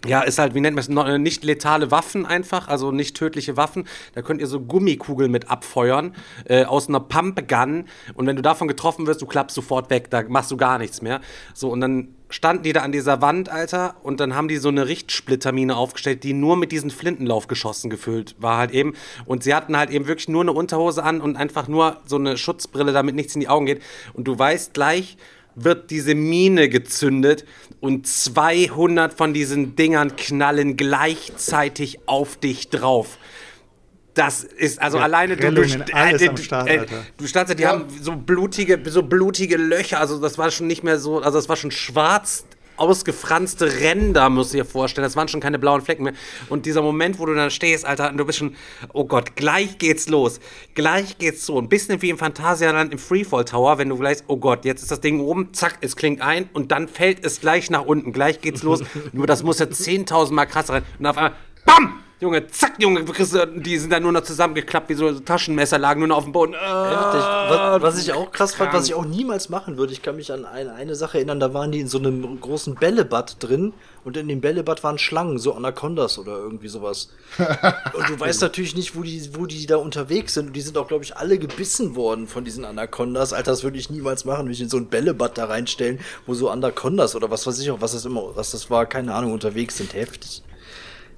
ja, 0.06 0.22
ist 0.22 0.38
halt, 0.38 0.54
wie 0.54 0.60
nennt 0.60 0.76
man 0.76 0.82
es, 0.82 1.08
äh, 1.08 1.18
nicht 1.18 1.44
letale 1.44 1.90
Waffen 1.90 2.24
einfach, 2.24 2.68
also 2.68 2.90
nicht 2.90 3.16
tödliche 3.16 3.56
Waffen. 3.56 3.86
Da 4.14 4.22
könnt 4.22 4.40
ihr 4.40 4.46
so 4.46 4.60
Gummikugeln 4.60 5.30
mit 5.30 5.50
abfeuern 5.50 6.14
äh, 6.46 6.64
aus 6.64 6.88
einer 6.88 7.00
Pumpgun. 7.00 7.84
Und 8.14 8.26
wenn 8.26 8.36
du 8.36 8.42
davon 8.42 8.66
getroffen 8.66 9.06
wirst, 9.06 9.20
du 9.20 9.26
klappst 9.26 9.54
sofort 9.54 9.90
weg, 9.90 10.08
da 10.10 10.22
machst 10.26 10.50
du 10.50 10.56
gar 10.56 10.78
nichts 10.78 11.02
mehr. 11.02 11.20
So, 11.52 11.70
und 11.70 11.82
dann 11.82 12.14
standen 12.30 12.62
die 12.62 12.72
da 12.72 12.80
an 12.80 12.92
dieser 12.92 13.20
Wand, 13.20 13.50
Alter, 13.50 13.96
und 14.02 14.20
dann 14.20 14.34
haben 14.34 14.48
die 14.48 14.56
so 14.56 14.68
eine 14.68 14.88
Richtsplittermine 14.88 15.76
aufgestellt, 15.76 16.24
die 16.24 16.32
nur 16.32 16.56
mit 16.56 16.72
diesen 16.72 16.90
Flintenlaufgeschossen 16.90 17.90
gefüllt 17.90 18.36
war 18.38 18.56
halt 18.56 18.70
eben. 18.70 18.94
Und 19.26 19.42
sie 19.42 19.54
hatten 19.54 19.76
halt 19.76 19.90
eben 19.90 20.06
wirklich 20.06 20.28
nur 20.28 20.42
eine 20.42 20.52
Unterhose 20.52 21.02
an 21.02 21.20
und 21.20 21.36
einfach 21.36 21.68
nur 21.68 21.98
so 22.06 22.16
eine 22.16 22.38
Schutzbrille, 22.38 22.92
damit 22.92 23.16
nichts 23.16 23.34
in 23.34 23.40
die 23.40 23.48
Augen 23.48 23.66
geht. 23.66 23.82
Und 24.14 24.24
du 24.24 24.38
weißt 24.38 24.72
gleich, 24.72 25.18
wird 25.54 25.90
diese 25.90 26.14
Mine 26.14 26.68
gezündet 26.68 27.44
und 27.80 28.06
200 28.06 29.14
von 29.14 29.32
diesen 29.32 29.74
Dingern 29.74 30.16
knallen 30.16 30.76
gleichzeitig 30.76 31.98
auf 32.06 32.36
dich 32.36 32.68
drauf. 32.68 33.18
Das 34.14 34.42
ist 34.42 34.82
also 34.82 34.98
Ja, 34.98 35.04
alleine 35.04 35.36
du, 35.36 35.52
du, 35.52 35.62
alles 35.92 36.28
am 36.28 36.36
Start, 36.36 36.68
äh, 36.68 36.78
Alter. 36.80 37.06
du 37.16 37.26
standst, 37.26 37.58
die 37.58 37.66
haben 37.66 37.86
so 38.02 38.16
blutige, 38.16 38.78
so 38.90 39.02
blutige 39.02 39.56
Löcher, 39.56 40.00
also 40.00 40.20
das 40.20 40.36
war 40.36 40.50
schon 40.50 40.66
nicht 40.66 40.82
mehr 40.82 40.98
so, 40.98 41.20
also 41.20 41.38
das 41.38 41.48
war 41.48 41.56
schon 41.56 41.70
schwarz 41.70 42.44
ausgefranste 42.80 43.80
Ränder, 43.80 44.30
musst 44.30 44.52
du 44.52 44.58
dir 44.58 44.64
vorstellen. 44.64 45.04
Das 45.04 45.16
waren 45.16 45.28
schon 45.28 45.40
keine 45.40 45.58
blauen 45.58 45.82
Flecken 45.82 46.04
mehr. 46.04 46.14
Und 46.48 46.66
dieser 46.66 46.82
Moment, 46.82 47.18
wo 47.18 47.26
du 47.26 47.34
dann 47.34 47.50
stehst, 47.50 47.84
Alter, 47.84 48.10
und 48.10 48.16
du 48.16 48.24
bist 48.24 48.38
schon, 48.38 48.56
oh 48.92 49.04
Gott, 49.04 49.36
gleich 49.36 49.78
geht's 49.78 50.08
los. 50.08 50.40
Gleich 50.74 51.18
geht's 51.18 51.44
so. 51.46 51.58
Ein 51.58 51.68
bisschen 51.68 52.00
wie 52.02 52.10
im 52.10 52.18
Phantasialand 52.18 52.92
im 52.92 52.98
Freefall 52.98 53.44
Tower, 53.44 53.78
wenn 53.78 53.88
du 53.88 53.96
gleich, 53.96 54.18
oh 54.26 54.36
Gott, 54.36 54.64
jetzt 54.64 54.82
ist 54.82 54.90
das 54.90 55.00
Ding 55.00 55.20
oben, 55.20 55.52
zack, 55.52 55.78
es 55.80 55.96
klingt 55.96 56.20
ein 56.20 56.48
und 56.52 56.72
dann 56.72 56.88
fällt 56.88 57.24
es 57.24 57.40
gleich 57.40 57.70
nach 57.70 57.84
unten. 57.84 58.12
Gleich 58.12 58.40
geht's 58.40 58.62
los. 58.62 58.82
Nur 59.12 59.26
das 59.26 59.42
muss 59.42 59.58
ja 59.58 59.66
10.000 59.66 60.32
Mal 60.32 60.46
krasser 60.46 60.74
rein. 60.74 60.82
Und 60.98 61.06
auf 61.06 61.16
einmal, 61.16 61.34
BAM! 61.64 62.09
Junge, 62.20 62.46
zack, 62.48 62.74
Junge, 62.78 63.02
du- 63.04 63.46
die 63.60 63.78
sind 63.78 63.90
dann 63.90 64.02
nur 64.02 64.12
noch 64.12 64.20
zusammengeklappt, 64.20 64.90
wie 64.90 64.94
so 64.94 65.10
Taschenmesser 65.20 65.78
lagen 65.78 66.00
nur 66.00 66.08
noch 66.08 66.18
auf 66.18 66.24
dem 66.24 66.32
Boden. 66.32 66.52
Äh, 66.52 66.56
Heftig. 66.58 67.20
Was, 67.22 67.82
was 67.82 67.98
ich 68.02 68.12
auch 68.12 68.30
krass 68.30 68.54
fand, 68.54 68.74
was 68.74 68.86
ich 68.86 68.94
auch 68.94 69.06
niemals 69.06 69.48
machen 69.48 69.78
würde, 69.78 69.94
ich 69.94 70.02
kann 70.02 70.16
mich 70.16 70.30
an 70.30 70.44
eine, 70.44 70.74
eine 70.74 70.94
Sache 70.94 71.16
erinnern, 71.16 71.40
da 71.40 71.54
waren 71.54 71.72
die 71.72 71.80
in 71.80 71.88
so 71.88 71.96
einem 71.98 72.38
großen 72.38 72.74
Bällebad 72.74 73.36
drin 73.42 73.72
und 74.04 74.18
in 74.18 74.28
dem 74.28 74.42
Bällebad 74.42 74.84
waren 74.84 74.98
Schlangen, 74.98 75.38
so 75.38 75.54
Anacondas 75.54 76.18
oder 76.18 76.32
irgendwie 76.36 76.68
sowas. 76.68 77.08
Und 77.38 78.08
du 78.08 78.18
weißt 78.18 78.40
natürlich 78.42 78.74
nicht, 78.74 78.96
wo 78.96 79.02
die, 79.02 79.30
wo 79.34 79.44
die 79.46 79.66
da 79.66 79.76
unterwegs 79.76 80.34
sind. 80.34 80.48
Und 80.48 80.52
die 80.54 80.62
sind 80.62 80.76
auch, 80.78 80.88
glaube 80.88 81.04
ich, 81.04 81.16
alle 81.18 81.38
gebissen 81.38 81.96
worden 81.96 82.26
von 82.26 82.44
diesen 82.44 82.64
Anacondas. 82.64 83.32
Alter, 83.34 83.50
das 83.52 83.62
würde 83.62 83.76
ich 83.78 83.90
niemals 83.90 84.24
machen, 84.24 84.48
mich 84.48 84.60
in 84.60 84.68
so 84.70 84.78
ein 84.78 84.86
Bällebad 84.86 85.36
da 85.36 85.44
reinstellen, 85.46 86.00
wo 86.26 86.32
so 86.34 86.48
Anacondas 86.48 87.14
oder 87.14 87.30
was 87.30 87.46
weiß 87.46 87.58
ich 87.60 87.70
auch, 87.70 87.80
was 87.82 87.92
das 87.92 88.04
immer, 88.06 88.34
was 88.34 88.52
das 88.52 88.70
war, 88.70 88.86
keine 88.86 89.14
Ahnung, 89.14 89.32
unterwegs 89.34 89.76
sind. 89.76 89.92
Heftig. 89.94 90.42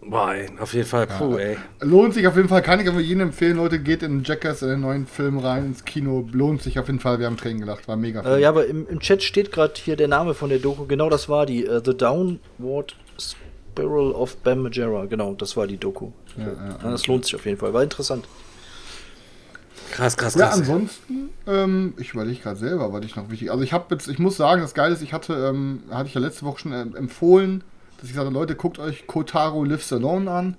Boah, 0.04 0.34
ey, 0.34 0.48
auf 0.58 0.74
jeden 0.74 0.86
Fall, 0.86 1.06
puh, 1.06 1.36
ey. 1.36 1.56
Lohnt 1.80 2.14
sich 2.14 2.26
auf 2.26 2.34
jeden 2.36 2.48
Fall, 2.48 2.60
kann 2.62 2.80
ich 2.80 2.88
aber 2.88 2.98
jedem 3.00 3.20
empfehlen, 3.20 3.56
Leute, 3.56 3.78
geht 3.78 4.02
in 4.02 4.24
Jackass, 4.24 4.60
in 4.62 4.68
den 4.68 4.80
neuen 4.80 5.06
Film 5.06 5.38
rein, 5.38 5.66
ins 5.66 5.84
Kino. 5.84 6.28
Lohnt 6.32 6.60
sich 6.60 6.78
auf 6.80 6.88
jeden 6.88 6.98
Fall, 6.98 7.20
wir 7.20 7.26
haben 7.26 7.36
Tränen 7.36 7.60
gelacht, 7.60 7.86
war 7.86 7.96
mega. 7.96 8.20
Äh, 8.22 8.40
ja, 8.42 8.48
aber 8.48 8.66
im, 8.66 8.86
im 8.88 8.98
Chat 8.98 9.22
steht 9.22 9.52
gerade 9.52 9.74
hier 9.76 9.94
der 9.94 10.08
Name 10.08 10.34
von 10.34 10.50
der 10.50 10.58
Doku. 10.58 10.86
Genau 10.86 11.08
das 11.08 11.28
war 11.28 11.46
die. 11.46 11.64
äh, 11.64 11.80
The 11.84 11.96
Downward 11.96 12.96
Spiral 13.18 14.10
of 14.12 14.36
Bam 14.38 14.62
Margera. 14.62 15.06
Genau, 15.06 15.34
das 15.34 15.56
war 15.56 15.68
die 15.68 15.76
Doku. 15.78 16.10
Ja, 16.36 16.90
das 16.90 17.06
lohnt 17.06 17.24
sich 17.24 17.36
auf 17.36 17.46
jeden 17.46 17.58
Fall. 17.58 17.72
War 17.72 17.82
interessant. 17.84 18.24
Krass, 19.92 20.16
krass, 20.16 20.34
Ja, 20.34 20.46
krass. 20.48 20.58
ansonsten, 20.58 21.28
ähm, 21.46 21.94
ich 21.98 22.12
überlege 22.14 22.40
gerade 22.40 22.56
selber, 22.56 22.92
was 22.92 23.04
ich 23.04 23.14
noch 23.14 23.30
wichtig. 23.30 23.50
Also 23.50 23.62
ich 23.62 23.72
habe 23.72 23.94
jetzt, 23.94 24.08
ich 24.08 24.18
muss 24.18 24.36
sagen, 24.38 24.62
das 24.62 24.72
Geile 24.74 24.94
ist, 24.94 25.02
ich 25.02 25.12
hatte, 25.12 25.34
ähm, 25.34 25.82
hatte 25.90 26.08
ich 26.08 26.14
ja 26.14 26.20
letzte 26.20 26.46
Woche 26.46 26.60
schon 26.60 26.72
ähm, 26.72 26.96
empfohlen, 26.96 27.62
dass 28.02 28.10
ich 28.10 28.16
sagte, 28.16 28.32
Leute, 28.32 28.56
guckt 28.56 28.80
euch 28.80 29.06
Kotaro 29.06 29.62
Lives 29.62 29.92
Alone 29.92 30.28
an. 30.28 30.56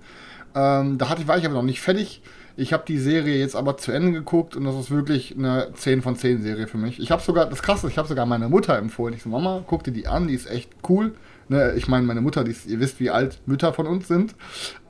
Ähm, 0.55 0.97
da 0.97 1.09
hatte 1.09 1.27
war 1.27 1.37
ich 1.37 1.45
aber 1.45 1.55
noch 1.55 1.63
nicht 1.63 1.81
fertig. 1.81 2.21
Ich 2.55 2.71
habe 2.71 2.83
die 2.87 2.99
Serie 2.99 3.37
jetzt 3.37 3.55
aber 3.55 3.75
zu 3.75 3.91
Ende 3.91 4.13
geguckt 4.13 4.55
und 4.55 4.63
das 4.63 4.75
ist 4.75 4.91
wirklich 4.91 5.35
eine 5.37 5.73
10 5.73 6.01
von 6.01 6.15
10 6.15 6.41
Serie 6.41 6.67
für 6.67 6.77
mich. 6.77 6.99
Ich 7.01 7.11
habe 7.11 7.21
sogar, 7.21 7.47
das 7.47 7.61
krasse, 7.61 7.89
ich 7.89 7.97
habe 7.97 8.07
sogar 8.07 8.25
meiner 8.25 8.47
Mutter 8.47 8.77
empfohlen. 8.77 9.13
Ich 9.13 9.23
so, 9.23 9.29
Mama, 9.29 9.61
guck 9.67 9.83
dir 9.83 9.91
die 9.91 10.07
an, 10.07 10.29
die 10.29 10.35
ist 10.35 10.49
echt 10.49 10.69
cool. 10.87 11.15
Ne, 11.49 11.73
ich 11.75 11.87
meine, 11.87 12.05
meine 12.05 12.21
Mutter, 12.21 12.43
die 12.43 12.51
ist, 12.51 12.65
ihr 12.67 12.79
wisst, 12.79 12.99
wie 12.99 13.09
alt 13.09 13.39
Mütter 13.45 13.73
von 13.73 13.87
uns 13.87 14.07
sind. 14.07 14.35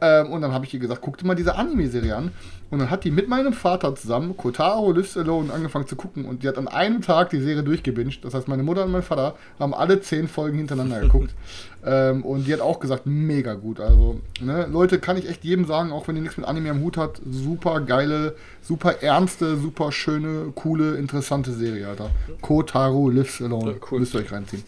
Ähm, 0.01 0.31
und 0.31 0.41
dann 0.41 0.51
habe 0.51 0.65
ich 0.65 0.73
ihr 0.73 0.79
gesagt, 0.79 1.01
guck 1.01 1.17
dir 1.17 1.25
mal 1.25 1.35
diese 1.35 1.55
Anime-Serie 1.55 2.15
an. 2.15 2.31
Und 2.69 2.79
dann 2.79 2.89
hat 2.89 3.03
die 3.03 3.11
mit 3.11 3.27
meinem 3.27 3.53
Vater 3.53 3.95
zusammen 3.95 4.35
Kotaro 4.35 4.91
Lives 4.91 5.15
Alone 5.15 5.53
angefangen 5.53 5.85
zu 5.85 5.95
gucken. 5.95 6.25
Und 6.25 6.41
die 6.41 6.47
hat 6.47 6.57
an 6.57 6.67
einem 6.67 7.01
Tag 7.01 7.29
die 7.29 7.39
Serie 7.39 7.61
durchgebinged. 7.61 8.25
Das 8.25 8.33
heißt, 8.33 8.47
meine 8.47 8.63
Mutter 8.63 8.83
und 8.85 8.91
mein 8.91 9.03
Vater 9.03 9.35
haben 9.59 9.75
alle 9.75 10.01
10 10.01 10.27
Folgen 10.27 10.57
hintereinander 10.57 11.01
geguckt. 11.01 11.35
ähm, 11.85 12.23
und 12.23 12.47
die 12.47 12.53
hat 12.53 12.61
auch 12.61 12.79
gesagt, 12.79 13.05
mega 13.05 13.53
gut. 13.53 13.79
Also, 13.79 14.21
ne, 14.41 14.67
Leute, 14.71 14.99
kann 14.99 15.17
ich 15.17 15.29
echt 15.29 15.43
jedem 15.43 15.65
sagen, 15.65 15.91
auch 15.91 16.07
wenn 16.07 16.15
ihr 16.15 16.23
nichts 16.23 16.37
mit 16.37 16.47
Anime 16.47 16.71
am 16.71 16.81
Hut 16.81 16.97
habt, 16.97 17.21
super 17.29 17.79
geile, 17.81 18.35
super 18.61 19.03
ernste, 19.03 19.57
super 19.57 19.91
schöne, 19.91 20.51
coole, 20.55 20.95
interessante 20.95 21.51
Serie, 21.51 21.87
Alter. 21.87 22.09
Kotaro 22.41 23.09
Lives 23.09 23.39
Alone. 23.41 23.71
Ja, 23.71 23.77
cool. 23.91 23.99
Müsst 23.99 24.15
ihr 24.15 24.21
euch 24.21 24.31
reinziehen. 24.31 24.63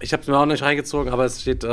Ich 0.00 0.12
habe 0.12 0.22
es 0.22 0.28
mir 0.28 0.38
auch 0.38 0.46
nicht 0.46 0.62
reingezogen, 0.62 1.12
aber 1.12 1.24
es 1.24 1.42
steht 1.42 1.64
äh, 1.64 1.66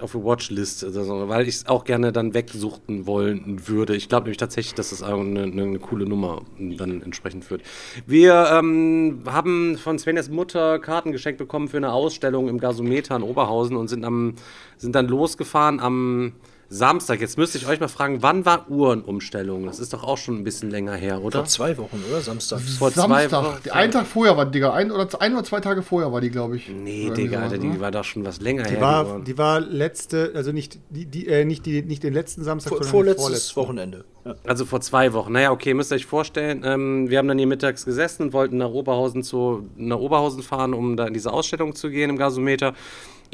auf 0.00 0.12
der 0.12 0.24
Watchlist, 0.24 0.84
also, 0.84 1.28
weil 1.28 1.48
ich 1.48 1.56
es 1.56 1.66
auch 1.66 1.82
gerne 1.82 2.12
dann 2.12 2.32
wegsuchten 2.32 3.04
wollen 3.06 3.66
würde. 3.66 3.96
Ich 3.96 4.08
glaube 4.08 4.26
nämlich 4.26 4.36
tatsächlich, 4.36 4.74
dass 4.74 4.90
das 4.90 5.02
eine, 5.02 5.42
eine, 5.42 5.78
coole 5.80 6.06
Nummer 6.06 6.42
dann 6.56 7.02
entsprechend 7.02 7.50
wird. 7.50 7.62
Wir 8.06 8.48
ähm, 8.52 9.24
haben 9.26 9.76
von 9.76 9.98
Svenjas 9.98 10.28
Mutter 10.28 10.78
Karten 10.78 11.10
geschenkt 11.10 11.38
bekommen 11.38 11.66
für 11.66 11.78
eine 11.78 11.92
Ausstellung 11.92 12.48
im 12.48 12.60
Gasometer 12.60 13.16
in 13.16 13.22
Oberhausen 13.22 13.76
und 13.76 13.88
sind, 13.88 14.04
am, 14.04 14.36
sind 14.76 14.94
dann 14.94 15.08
losgefahren 15.08 15.80
am 15.80 16.34
Samstag. 16.74 17.20
Jetzt 17.20 17.38
müsste 17.38 17.58
ich 17.58 17.66
euch 17.66 17.80
mal 17.80 17.88
fragen, 17.88 18.22
wann 18.22 18.44
war 18.44 18.68
Uhrenumstellung? 18.70 19.64
Das 19.66 19.78
ist 19.78 19.92
doch 19.92 20.02
auch 20.02 20.18
schon 20.18 20.38
ein 20.38 20.44
bisschen 20.44 20.70
länger 20.70 20.94
her, 20.94 21.22
oder? 21.22 21.38
Vor 21.40 21.46
zwei 21.46 21.78
Wochen, 21.78 22.02
oder? 22.10 22.20
Samstag. 22.20 22.60
Vor 22.60 22.90
Samstag. 22.90 23.28
zwei 23.30 23.32
Wochen. 23.32 23.70
Einen 23.70 23.92
Tag 23.92 24.06
vorher 24.06 24.36
war 24.36 24.46
die, 24.46 24.52
Digga. 24.52 24.72
Ein 24.72 24.90
oder, 24.90 25.08
ein 25.20 25.32
oder 25.34 25.44
zwei 25.44 25.60
Tage 25.60 25.82
vorher 25.82 26.12
war 26.12 26.20
die, 26.20 26.30
glaube 26.30 26.56
ich. 26.56 26.68
Nee, 26.68 27.06
Oder 27.06 27.14
Digga, 27.14 27.40
Alter, 27.42 27.58
die 27.58 27.80
war 27.80 27.90
doch 27.90 28.04
schon 28.04 28.24
was 28.24 28.40
länger 28.40 28.64
Die 28.64 28.70
her. 28.74 28.80
war, 28.80 29.04
geworden. 29.04 29.24
die 29.24 29.38
war 29.38 29.60
letzte, 29.60 30.32
also 30.34 30.52
nicht, 30.52 30.78
die, 30.90 31.06
die, 31.06 31.28
äh, 31.28 31.44
nicht, 31.44 31.64
die, 31.66 31.82
nicht 31.82 32.02
den 32.02 32.12
letzten 32.14 32.42
Samstag, 32.44 32.70
Vor, 32.70 32.78
sondern 32.78 32.90
vorletztes 32.90 33.24
den 33.24 33.54
vorletzten. 33.54 33.56
Wochenende. 33.60 34.04
Ja. 34.24 34.34
Also 34.44 34.64
vor 34.64 34.80
zwei 34.80 35.12
Wochen. 35.12 35.32
Naja, 35.32 35.52
okay, 35.52 35.74
müsst 35.74 35.92
ihr 35.92 35.96
euch 35.96 36.06
vorstellen. 36.06 36.62
Ähm, 36.64 37.10
wir 37.10 37.18
haben 37.18 37.28
dann 37.28 37.38
hier 37.38 37.46
mittags 37.46 37.84
gesessen 37.84 38.22
und 38.24 38.32
wollten 38.32 38.56
nach 38.56 38.70
Oberhausen 38.70 39.22
zu 39.22 39.68
nach 39.76 39.98
Oberhausen 39.98 40.42
fahren, 40.42 40.74
um 40.74 40.96
da 40.96 41.06
in 41.06 41.14
diese 41.14 41.32
Ausstellung 41.32 41.74
zu 41.74 41.90
gehen 41.90 42.10
im 42.10 42.16
Gasometer. 42.16 42.74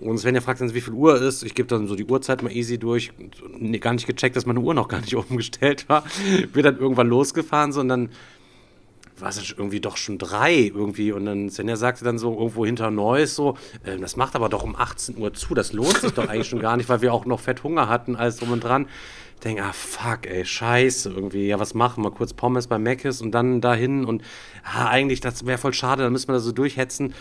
Und 0.03 0.19
Svenja 0.19 0.41
fragt 0.41 0.61
dann, 0.61 0.73
wie 0.75 0.81
viel 0.81 0.95
Uhr 0.95 1.21
ist. 1.21 1.43
Ich 1.43 1.55
gebe 1.55 1.69
dann 1.69 1.87
so 1.87 1.95
die 1.95 2.07
Uhrzeit 2.07 2.43
mal 2.43 2.53
easy 2.53 2.79
durch. 2.79 3.13
Nee, 3.59 3.79
gar 3.79 3.93
nicht 3.93 4.07
gecheckt, 4.07 4.37
dass 4.37 4.47
meine 4.47 4.61
Uhr 4.61 4.75
noch 4.75 4.89
gar 4.89 5.01
nicht 5.01 5.15
umgestellt 5.31 5.89
war. 5.89 6.05
Wir 6.53 6.63
dann 6.63 6.79
irgendwann 6.79 7.09
losgefahren 7.09 7.73
so 7.73 7.81
und 7.81 7.89
dann 7.89 8.11
war 9.21 9.29
es 9.29 9.51
irgendwie 9.51 9.81
doch 9.81 9.97
schon 9.97 10.19
drei 10.19 10.55
irgendwie. 10.55 11.13
Und 11.13 11.27
dann 11.27 11.51
Svenja 11.51 11.77
sagte 11.77 12.05
dann 12.05 12.19
so 12.19 12.33
irgendwo 12.33 12.65
hinter 12.65 12.91
Neuss 12.91 13.35
so, 13.35 13.57
äh, 13.85 13.99
das 13.99 14.17
macht 14.17 14.35
aber 14.35 14.49
doch 14.49 14.63
um 14.63 14.77
18 14.77 15.19
Uhr 15.19 15.35
zu. 15.35 15.55
Das 15.55 15.73
lohnt 15.73 15.99
sich 15.99 16.13
doch 16.13 16.29
eigentlich 16.29 16.49
schon 16.49 16.61
gar 16.61 16.77
nicht, 16.77 16.89
weil 16.89 17.03
wir 17.03 17.13
auch 17.13 17.27
noch 17.27 17.41
fett 17.41 17.63
Hunger 17.63 17.89
hatten, 17.89 18.17
alles 18.17 18.37
drum 18.37 18.53
und 18.53 18.65
dran. 18.65 18.87
Ich 19.35 19.45
denke, 19.45 19.65
ah 19.65 19.73
fuck, 19.73 20.27
ey, 20.27 20.45
scheiße 20.45 21.11
irgendwie. 21.11 21.47
Ja, 21.47 21.59
was 21.59 21.73
machen 21.73 22.05
wir? 22.05 22.11
Kurz 22.11 22.35
Pommes 22.35 22.67
bei 22.67 22.79
Mc's 22.79 23.23
und 23.23 23.33
dann 23.33 23.63
dahin. 23.63 24.05
Und 24.05 24.23
ah, 24.65 24.89
eigentlich, 24.89 25.21
das 25.21 25.47
wäre 25.47 25.57
voll 25.57 25.73
schade, 25.73 26.03
dann 26.03 26.13
müssen 26.13 26.29
wir 26.29 26.35
da 26.35 26.41
so 26.41 26.53
durchhetzen. 26.53 27.15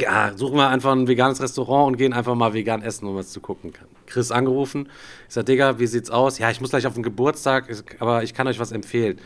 Ja, 0.00 0.32
suchen 0.34 0.56
wir 0.56 0.68
einfach 0.68 0.92
ein 0.92 1.08
veganes 1.08 1.42
Restaurant 1.42 1.88
und 1.88 1.96
gehen 1.98 2.14
einfach 2.14 2.34
mal 2.34 2.54
vegan 2.54 2.80
essen, 2.80 3.06
um 3.06 3.16
was 3.16 3.30
zu 3.30 3.40
gucken 3.40 3.72
kann. 3.72 3.86
Chris 4.06 4.30
angerufen. 4.30 4.88
Ich 5.28 5.34
sag, 5.34 5.44
Digga, 5.46 5.78
wie 5.78 5.86
sieht's 5.86 6.10
aus? 6.10 6.38
Ja, 6.38 6.50
ich 6.50 6.60
muss 6.60 6.70
gleich 6.70 6.86
auf 6.86 6.94
den 6.94 7.02
Geburtstag, 7.02 7.66
aber 7.98 8.22
ich 8.22 8.32
kann 8.32 8.46
euch 8.46 8.58
was 8.58 8.72
empfehlen. 8.72 9.18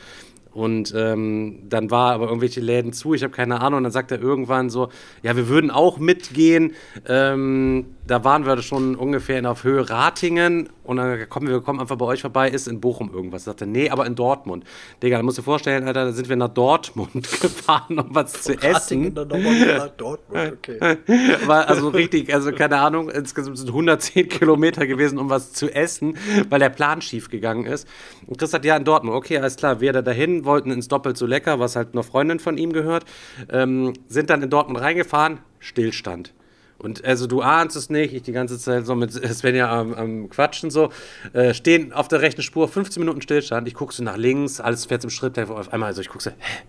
Und 0.53 0.93
ähm, 0.97 1.63
dann 1.69 1.91
war 1.91 2.13
aber 2.13 2.27
irgendwelche 2.27 2.61
Läden 2.61 2.93
zu, 2.93 3.15
ich 3.15 3.23
habe 3.23 3.33
keine 3.33 3.61
Ahnung. 3.61 3.79
Und 3.79 3.85
dann 3.85 3.93
sagt 3.93 4.11
er 4.11 4.21
irgendwann 4.21 4.71
so, 4.71 4.89
ja, 5.23 5.37
wir 5.37 5.49
würden 5.49 5.71
auch 5.71 5.99
mitgehen. 5.99 6.73
Ähm, 7.09 7.94
da 8.07 8.23
waren 8.23 8.45
wir 8.45 8.61
schon 8.61 8.97
ungefähr 8.97 9.39
in 9.39 9.47
auf 9.47 9.65
Höhe 9.65 9.89
Ratingen. 9.89 10.69
Und 10.83 10.99
dann 10.99 11.29
kommen 11.31 11.49
wir 11.49 11.61
kommen 11.63 11.81
einfach 11.81 11.97
bei 11.97 12.05
euch 12.05 12.21
vorbei, 12.21 12.51
ist 12.51 12.69
in 12.69 12.81
Bochum 12.81 13.11
irgendwas. 13.13 13.45
Sagt 13.45 13.63
er, 13.63 13.67
nee, 13.67 13.89
aber 13.89 14.05
in 14.05 14.15
Dortmund. 14.15 14.65
Digga, 15.03 15.17
da 15.17 15.23
musst 15.23 15.39
du 15.39 15.43
dir 15.43 15.47
vorstellen, 15.47 15.87
Alter, 15.87 16.05
da 16.07 16.13
sind 16.13 16.29
wir 16.29 16.37
nach 16.37 16.49
Dortmund 16.49 17.15
gefahren, 17.41 17.99
um 17.99 18.15
was 18.15 18.43
zu 18.43 18.53
essen. 18.53 18.75
Ratingen, 18.75 19.15
dann 19.15 19.29
nochmal 19.29 19.79
nach 19.79 19.89
Dortmund, 19.89 20.53
okay. 20.59 20.99
War 21.47 21.67
also 21.69 21.89
richtig, 21.89 22.33
also 22.35 22.53
keine 22.53 22.79
Ahnung, 22.79 23.09
insgesamt 23.09 23.57
sind 23.57 23.69
110 23.69 24.29
Kilometer 24.29 24.87
gewesen, 24.87 25.19
um 25.19 25.31
was 25.31 25.53
zu 25.53 25.75
essen, 25.75 26.19
weil 26.51 26.61
der 26.61 26.69
Plan 26.69 27.01
schief 27.01 27.31
gegangen 27.31 27.65
ist. 27.65 27.89
Und 28.27 28.39
Chris 28.39 28.51
sagt, 28.51 28.67
ja, 28.67 28.77
in 28.77 28.85
Dortmund, 28.85 29.17
okay, 29.17 29.39
alles 29.39 29.57
klar, 29.57 29.81
wir 29.81 29.93
da 29.95 30.03
dahin, 30.03 30.45
wollten 30.45 30.71
ins 30.71 30.89
Doppelt 30.89 31.17
so 31.17 31.25
lecker, 31.25 31.59
was 31.59 31.77
halt 31.77 31.95
einer 31.95 32.03
Freundin 32.03 32.39
von 32.39 32.59
ihm 32.59 32.73
gehört, 32.73 33.05
ähm, 33.51 33.95
sind 34.09 34.29
dann 34.29 34.43
in 34.43 34.51
Dortmund 34.51 34.81
reingefahren, 34.81 35.39
Stillstand. 35.59 36.35
Und 36.79 37.05
also 37.05 37.27
du 37.27 37.41
ahnst 37.41 37.77
es 37.77 37.89
nicht, 37.89 38.13
ich 38.15 38.23
die 38.23 38.33
ganze 38.33 38.59
Zeit 38.59 38.87
so 38.87 38.95
mit 38.95 39.13
Svenja 39.13 39.71
am, 39.71 39.95
am 39.95 40.29
Quatschen 40.29 40.71
so, 40.71 40.91
äh, 41.33 41.55
stehen 41.55 41.93
auf 41.93 42.09
der 42.09 42.21
rechten 42.21 42.43
Spur, 42.43 42.69
15 42.69 43.01
Minuten 43.01 43.23
Stillstand, 43.23 43.69
ich 43.69 43.75
guck 43.75 43.93
so 43.93 44.03
nach 44.03 44.17
links, 44.17 44.61
alles 44.61 44.87
fährt 44.87 45.05
im 45.05 45.11
Schritt, 45.11 45.39
auf 45.39 45.73
einmal, 45.73 45.89
also 45.89 46.01
ich 46.01 46.09
guck 46.09 46.23
so, 46.23 46.31
hä? 46.31 46.63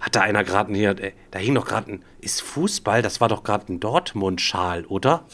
Hat 0.00 0.16
da 0.16 0.22
einer 0.22 0.42
gerade 0.42 0.74
hier, 0.74 0.98
äh, 0.98 1.12
da 1.30 1.38
hing 1.38 1.54
doch 1.54 1.66
gerade 1.66 1.92
ein, 1.92 2.04
ist 2.20 2.42
Fußball, 2.42 3.02
das 3.02 3.20
war 3.20 3.28
doch 3.28 3.44
gerade 3.44 3.72
ein 3.72 3.78
Dortmund-Schal, 3.78 4.86
oder? 4.86 5.24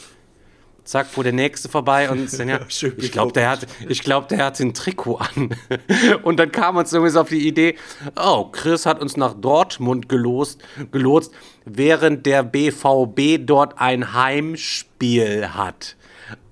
Zack, 0.89 1.05
fuhr 1.05 1.23
der 1.23 1.33
nächste 1.33 1.69
vorbei 1.69 2.09
und 2.09 2.27
Svenja, 2.31 2.61
Schön 2.67 2.95
ich 2.97 3.11
glaube, 3.11 3.31
der 3.31 3.51
hat, 3.51 3.67
ich 3.87 4.01
glaube, 4.01 4.25
der 4.27 4.43
hat 4.43 4.59
ein 4.59 4.73
Trikot 4.73 5.17
an. 5.17 5.55
Und 6.23 6.39
dann 6.39 6.51
kam 6.51 6.77
uns 6.77 6.91
irgendwie 6.91 7.11
so 7.11 7.21
auf 7.21 7.29
die 7.29 7.47
Idee, 7.47 7.75
oh, 8.19 8.45
Chris 8.45 8.87
hat 8.87 8.99
uns 8.99 9.15
nach 9.15 9.35
Dortmund 9.35 10.09
gelost, 10.09 10.63
gelotst, 10.91 11.31
während 11.63 12.25
der 12.25 12.41
BVB 12.41 13.37
dort 13.45 13.79
ein 13.79 14.15
Heimspiel 14.15 15.49
hat. 15.53 15.95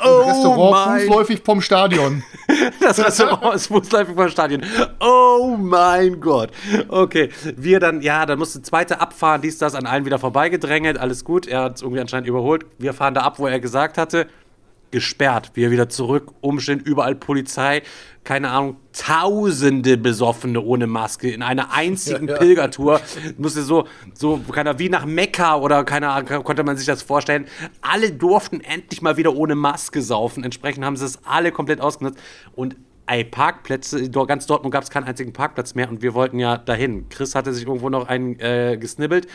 Oh 0.03 0.21
Restaurant 0.25 0.71
mein 0.71 0.99
fußläufig 1.01 1.41
vom 1.43 1.61
Stadion. 1.61 2.23
das 2.81 2.99
Restaurant 2.99 3.55
ist 3.55 3.67
fußläufig 3.67 4.15
vom 4.15 4.29
Stadion. 4.29 4.63
Oh 4.99 5.55
mein 5.57 6.19
Gott. 6.19 6.51
Okay, 6.87 7.29
wir 7.55 7.79
dann, 7.79 8.01
ja, 8.01 8.25
dann 8.25 8.39
musste 8.39 8.61
zweite 8.61 9.01
abfahren, 9.01 9.41
dies, 9.41 9.57
das, 9.57 9.75
an 9.75 9.85
allen 9.85 10.05
wieder 10.05 10.19
vorbeigedrängelt, 10.19 10.97
alles 10.97 11.23
gut. 11.23 11.47
Er 11.47 11.63
hat 11.63 11.77
es 11.77 11.81
irgendwie 11.81 12.01
anscheinend 12.01 12.27
überholt. 12.27 12.65
Wir 12.77 12.93
fahren 12.93 13.13
da 13.13 13.21
ab, 13.21 13.39
wo 13.39 13.47
er 13.47 13.59
gesagt 13.59 13.97
hatte. 13.97 14.27
Gesperrt, 14.91 15.51
wir 15.53 15.71
wieder 15.71 15.89
zurück, 15.89 16.31
umstehen, 16.41 16.79
überall 16.79 17.15
Polizei, 17.15 17.81
keine 18.23 18.49
Ahnung, 18.49 18.77
tausende 18.91 19.97
Besoffene 19.97 20.61
ohne 20.61 20.85
Maske 20.87 21.31
in 21.31 21.41
einer 21.41 21.71
einzigen 21.71 22.27
Ja, 22.27 22.33
ja. 22.33 22.39
Pilgertour. 22.39 23.01
Musste 23.37 23.63
so, 23.63 23.87
so, 24.13 24.41
keiner, 24.51 24.79
wie 24.79 24.89
nach 24.89 25.05
Mekka 25.05 25.57
oder 25.57 25.83
keine 25.85 26.09
Ahnung, 26.09 26.43
konnte 26.43 26.63
man 26.63 26.75
sich 26.77 26.85
das 26.85 27.01
vorstellen. 27.01 27.45
Alle 27.81 28.11
durften 28.11 28.59
endlich 28.61 29.01
mal 29.01 29.17
wieder 29.17 29.33
ohne 29.35 29.55
Maske 29.55 30.01
saufen. 30.01 30.43
Entsprechend 30.43 30.83
haben 30.83 30.97
sie 30.97 31.05
es 31.05 31.19
alle 31.25 31.51
komplett 31.51 31.79
ausgenutzt. 31.79 32.19
Und 32.53 32.75
ey, 33.07 33.23
Parkplätze, 33.23 34.09
ganz 34.09 34.45
Dortmund 34.45 34.73
gab 34.73 34.83
es 34.83 34.89
keinen 34.89 35.05
einzigen 35.05 35.33
Parkplatz 35.33 35.73
mehr 35.73 35.89
und 35.89 36.01
wir 36.01 36.13
wollten 36.13 36.39
ja 36.39 36.57
dahin. 36.57 37.07
Chris 37.09 37.33
hatte 37.33 37.53
sich 37.53 37.65
irgendwo 37.65 37.89
noch 37.89 38.07
einen 38.07 38.39
äh, 38.39 38.77
gesnibbelt. 38.77 39.27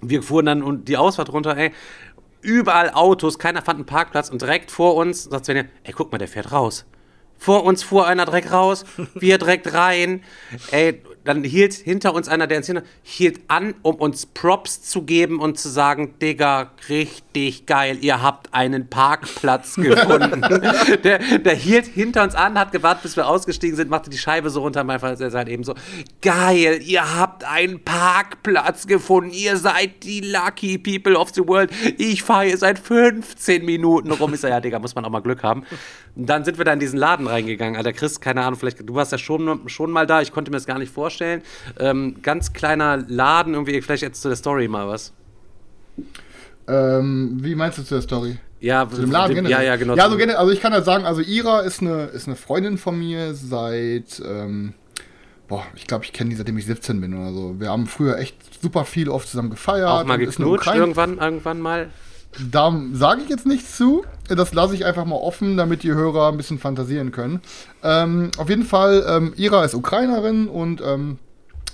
Wir 0.00 0.22
fuhren 0.22 0.46
dann 0.46 0.62
und 0.62 0.88
die 0.88 0.96
Ausfahrt 0.96 1.32
runter, 1.32 1.56
ey. 1.56 1.72
Überall 2.46 2.90
Autos, 2.90 3.40
keiner 3.40 3.60
fand 3.60 3.78
einen 3.78 3.86
Parkplatz 3.86 4.30
und 4.30 4.40
direkt 4.40 4.70
vor 4.70 4.94
uns 4.94 5.24
sagt 5.24 5.46
Svenja, 5.46 5.64
ey, 5.82 5.92
guck 5.92 6.12
mal, 6.12 6.18
der 6.18 6.28
fährt 6.28 6.52
raus. 6.52 6.86
Vor 7.38 7.64
uns 7.64 7.82
fuhr 7.82 8.06
einer 8.06 8.24
direkt 8.24 8.52
raus, 8.52 8.84
wir 9.14 9.38
direkt 9.38 9.72
rein. 9.72 10.22
Ey, 10.70 11.02
dann 11.26 11.42
hielt 11.42 11.74
hinter 11.74 12.14
uns 12.14 12.28
einer, 12.28 12.46
der 12.46 12.58
uns 12.58 12.66
hinter, 12.66 12.82
hielt 13.02 13.40
an, 13.48 13.74
um 13.82 13.96
uns 13.96 14.26
Props 14.26 14.82
zu 14.82 15.02
geben 15.02 15.40
und 15.40 15.58
zu 15.58 15.68
sagen, 15.68 16.14
Digga, 16.22 16.70
richtig 16.88 17.66
geil, 17.66 17.98
ihr 18.00 18.22
habt 18.22 18.54
einen 18.54 18.88
Parkplatz 18.88 19.74
gefunden. 19.76 20.40
der, 21.02 21.18
der 21.38 21.54
hielt 21.54 21.86
hinter 21.86 22.22
uns 22.22 22.34
an, 22.36 22.58
hat 22.58 22.70
gewartet, 22.70 23.02
bis 23.02 23.16
wir 23.16 23.26
ausgestiegen 23.26 23.76
sind, 23.76 23.90
machte 23.90 24.08
die 24.08 24.18
Scheibe 24.18 24.50
so 24.50 24.60
runter, 24.60 24.84
mein 24.84 25.00
Vater 25.00 25.30
halt 25.32 25.48
eben 25.48 25.64
so, 25.64 25.74
geil, 26.22 26.80
ihr 26.84 27.16
habt 27.16 27.44
einen 27.44 27.82
Parkplatz 27.82 28.86
gefunden, 28.86 29.30
ihr 29.30 29.56
seid 29.56 30.04
die 30.04 30.20
lucky 30.20 30.78
people 30.78 31.18
of 31.18 31.30
the 31.34 31.46
world. 31.46 31.70
Ich 31.98 32.22
fahre 32.22 32.46
hier 32.46 32.58
seit 32.58 32.78
15 32.78 33.64
Minuten 33.64 34.12
rum. 34.12 34.32
Ich 34.32 34.40
sag, 34.40 34.50
ja, 34.50 34.60
Digga, 34.60 34.78
muss 34.78 34.94
man 34.94 35.04
auch 35.04 35.10
mal 35.10 35.20
Glück 35.20 35.42
haben. 35.42 35.64
Und 36.16 36.26
dann 36.26 36.44
sind 36.44 36.56
wir 36.56 36.64
da 36.64 36.72
in 36.72 36.78
diesen 36.80 36.98
Laden 36.98 37.26
reingegangen. 37.26 37.76
Alter, 37.76 37.92
Chris, 37.92 38.20
keine 38.20 38.42
Ahnung, 38.42 38.58
vielleicht, 38.58 38.88
du 38.88 38.94
warst 38.94 39.12
ja 39.12 39.18
schon, 39.18 39.68
schon 39.68 39.90
mal 39.90 40.06
da, 40.06 40.22
ich 40.22 40.32
konnte 40.32 40.50
mir 40.50 40.56
das 40.56 40.66
gar 40.66 40.78
nicht 40.78 40.92
vorstellen. 40.92 41.42
Ähm, 41.78 42.16
ganz 42.22 42.52
kleiner 42.54 42.96
Laden, 43.06 43.52
irgendwie, 43.54 43.80
vielleicht 43.82 44.02
jetzt 44.02 44.22
zu 44.22 44.28
der 44.28 44.36
Story 44.36 44.66
mal 44.66 44.88
was. 44.88 45.12
ähm, 46.68 47.38
wie 47.42 47.54
meinst 47.54 47.78
du 47.78 47.82
zu 47.82 47.94
der 47.94 48.02
Story? 48.02 48.38
Ja, 48.60 48.88
Zu 48.88 49.02
dem 49.02 49.10
Laden 49.10 49.34
dem- 49.34 49.44
generell? 49.44 49.64
Ja, 49.64 49.72
ja, 49.72 49.76
genau. 49.76 49.94
Ja, 49.94 50.04
also, 50.04 50.16
generell, 50.16 50.38
also 50.40 50.50
ich 50.52 50.60
kann 50.60 50.72
ja 50.72 50.80
sagen, 50.82 51.04
also 51.04 51.20
Ira 51.20 51.60
ist 51.60 51.80
eine, 51.82 52.04
ist 52.06 52.26
eine 52.26 52.36
Freundin 52.36 52.78
von 52.78 52.98
mir 52.98 53.34
seit, 53.34 54.20
ähm, 54.26 54.72
boah, 55.48 55.64
ich 55.74 55.86
glaube, 55.86 56.04
ich 56.04 56.12
kenne 56.12 56.30
die 56.30 56.36
seitdem 56.36 56.56
ich 56.56 56.64
17 56.66 57.00
bin 57.00 57.14
oder 57.14 57.32
so. 57.32 57.60
Wir 57.60 57.68
haben 57.70 57.86
früher 57.86 58.18
echt 58.18 58.36
super 58.62 58.84
viel 58.86 59.10
oft 59.10 59.28
zusammen 59.28 59.50
gefeiert. 59.50 59.88
auch 59.88 60.04
mal 60.04 60.16
geknutscht 60.18 60.74
irgendwann, 60.74 61.18
irgendwann 61.18 61.60
mal. 61.60 61.88
Da 62.50 62.74
sage 62.92 63.22
ich 63.22 63.28
jetzt 63.28 63.46
nichts 63.46 63.76
zu. 63.76 64.04
Das 64.28 64.52
lasse 64.52 64.74
ich 64.74 64.84
einfach 64.84 65.04
mal 65.04 65.16
offen, 65.16 65.56
damit 65.56 65.82
die 65.82 65.92
Hörer 65.92 66.28
ein 66.28 66.36
bisschen 66.36 66.58
fantasieren 66.58 67.12
können. 67.12 67.40
Ähm, 67.82 68.30
auf 68.38 68.48
jeden 68.48 68.64
Fall, 68.64 69.04
ähm, 69.08 69.32
Ira 69.36 69.64
ist 69.64 69.74
Ukrainerin 69.74 70.48
und 70.48 70.80
ähm, 70.80 71.18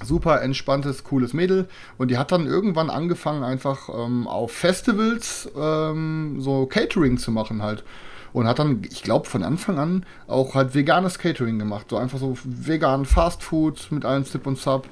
super 0.04 0.42
entspanntes, 0.42 1.04
cooles 1.04 1.32
Mädel. 1.32 1.68
Und 1.98 2.10
die 2.10 2.18
hat 2.18 2.32
dann 2.32 2.46
irgendwann 2.46 2.90
angefangen, 2.90 3.42
einfach 3.42 3.88
ähm, 3.88 4.26
auf 4.26 4.52
Festivals 4.52 5.48
ähm, 5.56 6.36
so 6.40 6.66
Catering 6.66 7.18
zu 7.18 7.30
machen 7.30 7.62
halt. 7.62 7.84
Und 8.32 8.46
hat 8.46 8.58
dann, 8.58 8.82
ich 8.90 9.02
glaube, 9.02 9.28
von 9.28 9.42
Anfang 9.42 9.78
an 9.78 10.06
auch 10.26 10.54
halt 10.54 10.74
veganes 10.74 11.18
Catering 11.18 11.58
gemacht. 11.58 11.86
So 11.90 11.98
einfach 11.98 12.18
so 12.18 12.36
vegan 12.44 13.04
Fast 13.04 13.42
Food 13.42 13.88
mit 13.90 14.06
allem 14.06 14.24
Zip 14.24 14.46
und 14.46 14.58
Zap. 14.58 14.86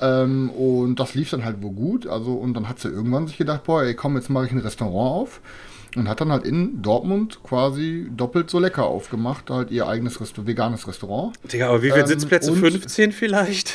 Ähm, 0.00 0.50
und 0.50 0.96
das 1.00 1.14
lief 1.14 1.30
dann 1.30 1.44
halt 1.44 1.62
wohl 1.62 1.72
gut. 1.72 2.06
Also, 2.06 2.32
und 2.32 2.54
dann 2.54 2.68
hat 2.68 2.78
sie 2.80 2.88
irgendwann 2.88 3.26
sich 3.26 3.36
gedacht, 3.38 3.64
boah, 3.64 3.82
ey, 3.82 3.94
komm, 3.94 4.16
jetzt 4.16 4.28
mache 4.30 4.46
ich 4.46 4.52
ein 4.52 4.58
Restaurant 4.58 4.94
auf. 5.22 5.40
Und 5.96 6.08
hat 6.10 6.20
dann 6.20 6.30
halt 6.30 6.44
in 6.44 6.82
Dortmund 6.82 7.42
quasi 7.42 8.06
doppelt 8.14 8.50
so 8.50 8.58
lecker 8.58 8.84
aufgemacht, 8.84 9.48
halt 9.48 9.70
ihr 9.70 9.88
eigenes 9.88 10.20
Restaurant, 10.20 10.46
veganes 10.48 10.86
Restaurant. 10.86 11.34
Digga, 11.50 11.68
aber 11.68 11.82
wie 11.82 11.88
viele 11.88 12.02
Ähm, 12.02 12.06
Sitzplätze? 12.06 12.52
und- 12.52 12.58
15 12.58 13.12
vielleicht? 13.12 13.72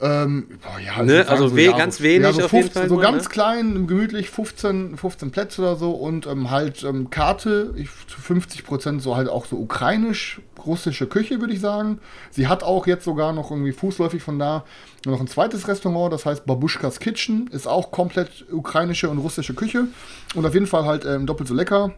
Ähm, 0.00 0.48
boah, 0.62 0.80
ja, 0.80 1.02
Ne? 1.02 1.08
würd 1.12 1.26
sagen, 1.28 1.42
Also 1.42 1.56
we- 1.56 1.66
ganz 1.72 2.00
wenig 2.00 2.26
ja, 2.26 2.32
so 2.32 2.44
auf 2.44 2.52
jeden 2.52 2.64
15, 2.64 2.80
Fall 2.82 2.88
So 2.88 2.94
nur, 2.96 3.02
ganz 3.02 3.24
ne? 3.24 3.28
klein, 3.30 3.86
gemütlich, 3.86 4.28
15, 4.28 4.96
15 4.96 5.30
Plätze 5.30 5.62
oder 5.62 5.76
so 5.76 5.92
und 5.92 6.26
ähm, 6.26 6.50
halt 6.50 6.82
ähm, 6.82 7.10
Karte, 7.10 7.72
ich, 7.76 7.88
zu 8.08 8.20
50 8.20 8.64
Prozent 8.64 9.02
so 9.02 9.14
halt 9.16 9.28
auch 9.28 9.46
so 9.46 9.56
ukrainisch, 9.56 10.40
russische 10.66 11.06
Küche, 11.06 11.40
würde 11.40 11.52
ich 11.54 11.60
sagen. 11.60 12.00
Sie 12.30 12.48
hat 12.48 12.62
auch 12.64 12.86
jetzt 12.86 13.04
sogar 13.04 13.32
noch 13.32 13.50
irgendwie 13.50 13.72
fußläufig 13.72 14.22
von 14.22 14.38
da 14.38 14.64
noch 15.06 15.20
ein 15.20 15.26
zweites 15.28 15.68
Restaurant, 15.68 16.12
das 16.12 16.26
heißt 16.26 16.44
Babuschkas 16.46 16.98
Kitchen, 16.98 17.46
ist 17.52 17.66
auch 17.68 17.90
komplett 17.90 18.46
ukrainische 18.50 19.08
und 19.10 19.18
russische 19.18 19.54
Küche 19.54 19.86
und 20.34 20.44
auf 20.44 20.54
jeden 20.54 20.66
Fall 20.66 20.84
halt 20.86 21.04
ähm, 21.04 21.26
doppelt 21.26 21.48
so 21.48 21.54
lecker. 21.54 21.92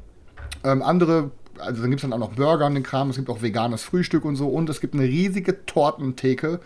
Ähm, 0.64 0.82
andere, 0.82 1.30
also 1.58 1.80
dann 1.80 1.90
gibt 1.90 2.02
es 2.02 2.08
dann 2.08 2.12
auch 2.12 2.18
noch 2.28 2.34
Burger 2.34 2.66
und 2.66 2.74
den 2.74 2.82
Kram, 2.82 3.08
es 3.10 3.16
gibt 3.16 3.30
auch 3.30 3.40
veganes 3.42 3.84
Frühstück 3.84 4.24
und 4.24 4.36
so 4.36 4.48
und 4.48 4.68
es 4.68 4.80
gibt 4.80 4.94
eine 4.94 5.04
riesige 5.04 5.64
Tortentheke, 5.66 6.60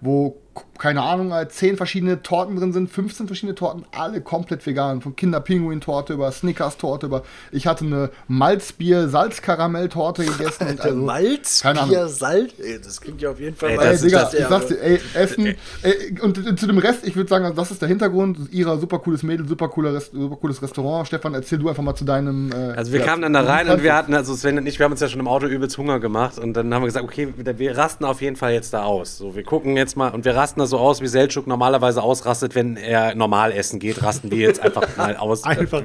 wo, 0.00 0.36
keine 0.78 1.02
Ahnung, 1.02 1.32
halt 1.32 1.52
10 1.52 1.76
verschiedene 1.76 2.22
Torten 2.22 2.56
drin 2.56 2.72
sind, 2.72 2.90
15 2.90 3.26
verschiedene 3.26 3.54
Torten, 3.54 3.84
alle 3.96 4.20
komplett 4.20 4.66
vegan. 4.66 5.00
Von 5.00 5.16
Kinderpinguin-Torte 5.16 6.12
über 6.12 6.30
Snickers-Torte 6.30 7.06
über. 7.06 7.22
Ich 7.50 7.66
hatte 7.66 7.84
eine 7.84 8.10
Malzbier-Salzkaramell-Torte 8.28 10.24
gegessen. 10.24 10.68
und 10.68 10.78
Der 10.78 10.84
also, 10.86 10.96
Malz, 10.96 11.62
keine 11.62 11.80
Ahnung. 11.80 11.94
Bier, 11.94 12.08
Salz. 12.08 12.52
Ey, 12.58 12.80
das 12.82 13.00
klingt 13.00 13.20
ja 13.22 13.30
auf 13.30 13.40
jeden 13.40 13.56
Fall 13.56 13.70
Ey, 13.70 13.76
mal 13.76 13.82
Ey, 13.86 13.92
das 13.92 14.00
Digga, 14.02 14.22
ist 14.22 14.34
ich 14.34 14.46
sag's 14.46 14.66
dir, 14.66 14.82
ey, 14.82 15.00
Essen. 15.14 15.46
Ey, 15.82 16.20
und 16.20 16.58
zu 16.58 16.66
dem 16.66 16.78
Rest, 16.78 17.06
ich 17.06 17.16
würde 17.16 17.28
sagen, 17.28 17.52
das 17.54 17.70
ist 17.70 17.80
der 17.80 17.88
Hintergrund. 17.88 18.52
Ihrer 18.52 18.78
super 18.78 18.98
cooles 18.98 19.22
Mädel, 19.22 19.46
super, 19.48 19.68
cooler 19.68 19.94
Rest, 19.94 20.12
super 20.12 20.36
cooles 20.36 20.62
Restaurant. 20.62 21.06
Stefan, 21.06 21.34
erzähl 21.34 21.58
du 21.58 21.68
einfach 21.68 21.82
mal 21.82 21.94
zu 21.94 22.04
deinem. 22.04 22.50
Äh, 22.52 22.74
Also 22.76 22.92
wir 22.92 23.00
ja, 23.00 23.06
kamen 23.06 23.22
dann 23.22 23.32
da 23.32 23.42
rein 23.42 23.68
und 23.68 23.82
wir 23.82 23.94
hatten. 23.94 24.14
also 24.14 24.34
Sven 24.34 24.58
und 24.58 24.66
ich, 24.66 24.78
wir 24.78 24.84
haben 24.84 24.92
uns 24.92 25.00
ja 25.00 25.08
schon 25.08 25.20
im 25.20 25.28
Auto 25.28 25.46
übelst 25.46 25.78
Hunger 25.78 26.00
gemacht 26.00 26.38
und 26.38 26.54
dann 26.54 26.72
haben 26.74 26.82
wir 26.82 26.86
gesagt, 26.86 27.04
okay, 27.04 27.32
wir 27.36 27.58
wir 27.58 27.76
rasten 27.78 28.04
auf 28.04 28.20
jeden 28.20 28.36
Fall 28.36 28.52
jetzt 28.52 28.72
da 28.72 28.82
aus. 28.82 29.16
So, 29.18 29.34
wir 29.34 29.42
gucken 29.42 29.76
jetzt 29.76 29.96
mal 29.96 30.08
und 30.12 30.24
wir 30.24 30.34
rasten 30.36 30.45
da 30.54 30.66
so 30.66 30.78
aus, 30.78 31.00
wie 31.00 31.06
Seltschuk 31.06 31.46
normalerweise 31.46 32.02
ausrastet, 32.02 32.54
wenn 32.54 32.76
er 32.76 33.14
normal 33.14 33.52
essen 33.52 33.78
geht, 33.80 34.02
rasten 34.02 34.30
wir 34.30 34.38
jetzt 34.38 34.60
einfach 34.60 34.96
mal 34.96 35.16
aus. 35.16 35.44
Einfach. 35.44 35.82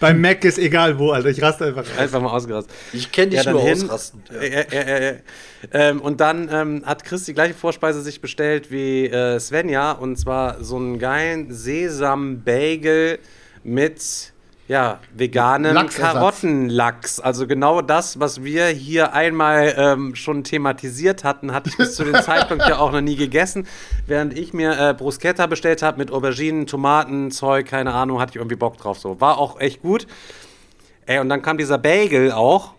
Beim 0.00 0.20
Mac 0.20 0.44
ist 0.44 0.58
egal 0.58 0.98
wo, 0.98 1.10
Alter. 1.12 1.28
Ich 1.28 1.40
raste 1.40 1.66
einfach. 1.66 1.82
aus. 1.82 1.98
Einfach 1.98 2.20
mal 2.20 2.30
ausgerastet. 2.30 2.72
Ich 2.92 3.12
kenn 3.12 3.30
dich 3.30 3.38
Ja, 3.38 3.44
dann 3.44 3.52
nur 3.54 3.62
hin. 3.62 3.82
ausrasten. 3.84 4.22
Ja. 4.32 4.40
Äh, 4.40 4.66
äh, 4.70 5.08
äh, 5.10 5.16
ähm, 5.72 6.00
und 6.00 6.20
dann 6.20 6.48
ähm, 6.52 6.82
hat 6.84 7.04
Chris 7.04 7.24
die 7.24 7.34
gleiche 7.34 7.54
Vorspeise 7.54 8.02
sich 8.02 8.20
bestellt 8.20 8.70
wie 8.70 9.06
äh, 9.06 9.38
Svenja 9.38 9.92
und 9.92 10.16
zwar 10.16 10.62
so 10.64 10.76
einen 10.76 10.98
geilen 10.98 11.52
Sesam-Bagel 11.52 13.18
mit 13.64 14.31
ja, 14.68 15.00
Lachsersatz. 15.74 16.12
Karottenlachs. 16.14 17.20
Also 17.20 17.46
genau 17.46 17.82
das, 17.82 18.20
was 18.20 18.44
wir 18.44 18.66
hier 18.66 19.12
einmal 19.12 19.74
ähm, 19.76 20.14
schon 20.14 20.44
thematisiert 20.44 21.24
hatten, 21.24 21.52
hatte 21.52 21.68
ich 21.68 21.76
bis 21.76 21.96
zu 21.96 22.04
dem 22.04 22.14
Zeitpunkt 22.22 22.68
ja 22.68 22.78
auch 22.78 22.92
noch 22.92 23.00
nie 23.00 23.16
gegessen. 23.16 23.66
Während 24.06 24.38
ich 24.38 24.54
mir 24.54 24.78
äh, 24.78 24.94
Bruschetta 24.94 25.46
bestellt 25.46 25.82
habe 25.82 25.98
mit 25.98 26.12
Auberginen, 26.12 26.66
Tomaten, 26.66 27.30
Zeug, 27.30 27.66
keine 27.66 27.92
Ahnung, 27.92 28.20
hatte 28.20 28.30
ich 28.30 28.36
irgendwie 28.36 28.56
Bock 28.56 28.76
drauf. 28.78 28.98
So 28.98 29.20
war 29.20 29.38
auch 29.38 29.60
echt 29.60 29.82
gut. 29.82 30.06
Ey, 31.06 31.18
und 31.18 31.28
dann 31.28 31.42
kam 31.42 31.58
dieser 31.58 31.78
Bagel 31.78 32.30
auch. 32.30 32.74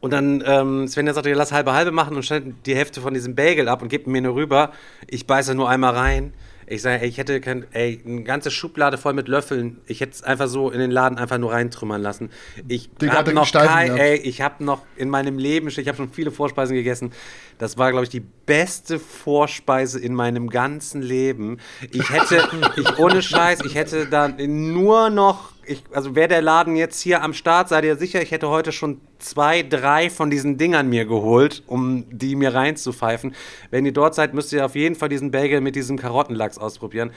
Und 0.00 0.12
dann, 0.12 0.42
ähm, 0.46 0.88
Svenja 0.88 1.14
sagte, 1.14 1.32
lass 1.32 1.52
halbe 1.52 1.72
halbe 1.72 1.90
machen 1.90 2.16
und 2.16 2.24
stellt 2.24 2.66
die 2.66 2.74
Hälfte 2.74 3.00
von 3.00 3.14
diesem 3.14 3.34
Bagel 3.34 3.68
ab 3.68 3.80
und 3.80 3.88
gibt 3.88 4.06
mir 4.06 4.20
nur 4.20 4.34
rüber. 4.34 4.72
Ich 5.06 5.26
beiße 5.26 5.54
nur 5.54 5.68
einmal 5.68 5.94
rein. 5.94 6.34
Ich 6.66 6.82
sage, 6.82 7.02
ey, 7.02 7.08
ich 7.08 7.18
hätte 7.18 7.40
kein, 7.40 7.66
ey, 7.72 8.00
eine 8.04 8.22
ganze 8.22 8.50
Schublade 8.50 8.98
voll 8.98 9.12
mit 9.12 9.28
Löffeln. 9.28 9.78
Ich 9.86 10.00
hätte 10.00 10.12
es 10.12 10.22
einfach 10.22 10.48
so 10.48 10.70
in 10.70 10.78
den 10.78 10.90
Laden 10.90 11.18
einfach 11.18 11.38
nur 11.38 11.52
reintrümmern 11.52 12.00
lassen. 12.00 12.30
Ich 12.68 12.90
habe 13.08 13.32
noch 13.32 13.50
kein, 13.50 13.96
ey, 13.96 14.16
ich 14.16 14.40
habe 14.40 14.64
noch 14.64 14.82
in 14.96 15.10
meinem 15.10 15.38
Leben, 15.38 15.68
ich 15.68 15.88
habe 15.88 15.96
schon 15.96 16.10
viele 16.10 16.30
Vorspeisen 16.30 16.74
gegessen. 16.74 17.12
Das 17.58 17.78
war, 17.78 17.90
glaube 17.90 18.04
ich, 18.04 18.10
die 18.10 18.20
beste 18.20 18.98
Vorspeise 18.98 19.98
in 20.00 20.14
meinem 20.14 20.50
ganzen 20.50 21.02
Leben. 21.02 21.58
Ich 21.90 22.10
hätte, 22.10 22.48
ich 22.76 22.98
ohne 22.98 23.22
Scheiß, 23.22 23.60
ich 23.64 23.74
hätte 23.74 24.06
dann 24.06 24.36
nur 24.72 25.10
noch, 25.10 25.52
ich, 25.66 25.82
also 25.92 26.14
wäre 26.14 26.28
der 26.28 26.42
Laden 26.42 26.76
jetzt 26.76 27.00
hier 27.00 27.22
am 27.22 27.32
Start, 27.32 27.68
seid 27.68 27.84
ihr 27.84 27.96
sicher, 27.96 28.20
ich 28.20 28.30
hätte 28.30 28.48
heute 28.48 28.72
schon 28.72 29.00
zwei, 29.18 29.62
drei 29.62 30.10
von 30.10 30.30
diesen 30.30 30.58
Dingern 30.58 30.88
mir 30.88 31.06
geholt, 31.06 31.62
um 31.66 32.04
die 32.10 32.36
mir 32.36 32.54
reinzupfeifen. 32.54 33.34
Wenn 33.70 33.86
ihr 33.86 33.92
dort 33.92 34.14
seid, 34.14 34.34
müsst 34.34 34.52
ihr 34.52 34.64
auf 34.64 34.74
jeden 34.74 34.94
Fall 34.94 35.08
diesen 35.08 35.30
Bagel 35.30 35.60
mit 35.60 35.76
diesem 35.76 35.98
Karottenlachs 35.98 36.58
ausprobieren. 36.58 37.12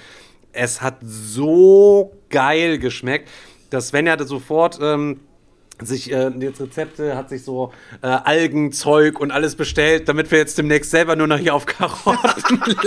Es 0.53 0.81
hat 0.81 0.97
so 1.01 2.13
geil 2.29 2.79
geschmeckt, 2.79 3.29
dass 3.69 3.89
Svenja 3.89 4.17
sofort 4.25 4.79
ähm, 4.81 5.19
sich 5.81 6.11
äh, 6.11 6.29
jetzt 6.39 6.59
Rezepte, 6.59 7.15
hat 7.15 7.29
sich 7.29 7.43
so 7.43 7.71
äh, 8.01 8.07
Algenzeug 8.07 9.19
und 9.19 9.31
alles 9.31 9.55
bestellt, 9.55 10.09
damit 10.09 10.31
wir 10.31 10.39
jetzt 10.39 10.57
demnächst 10.57 10.91
selber 10.91 11.15
nur 11.15 11.27
noch 11.27 11.37
hier 11.37 11.53
auf 11.53 11.65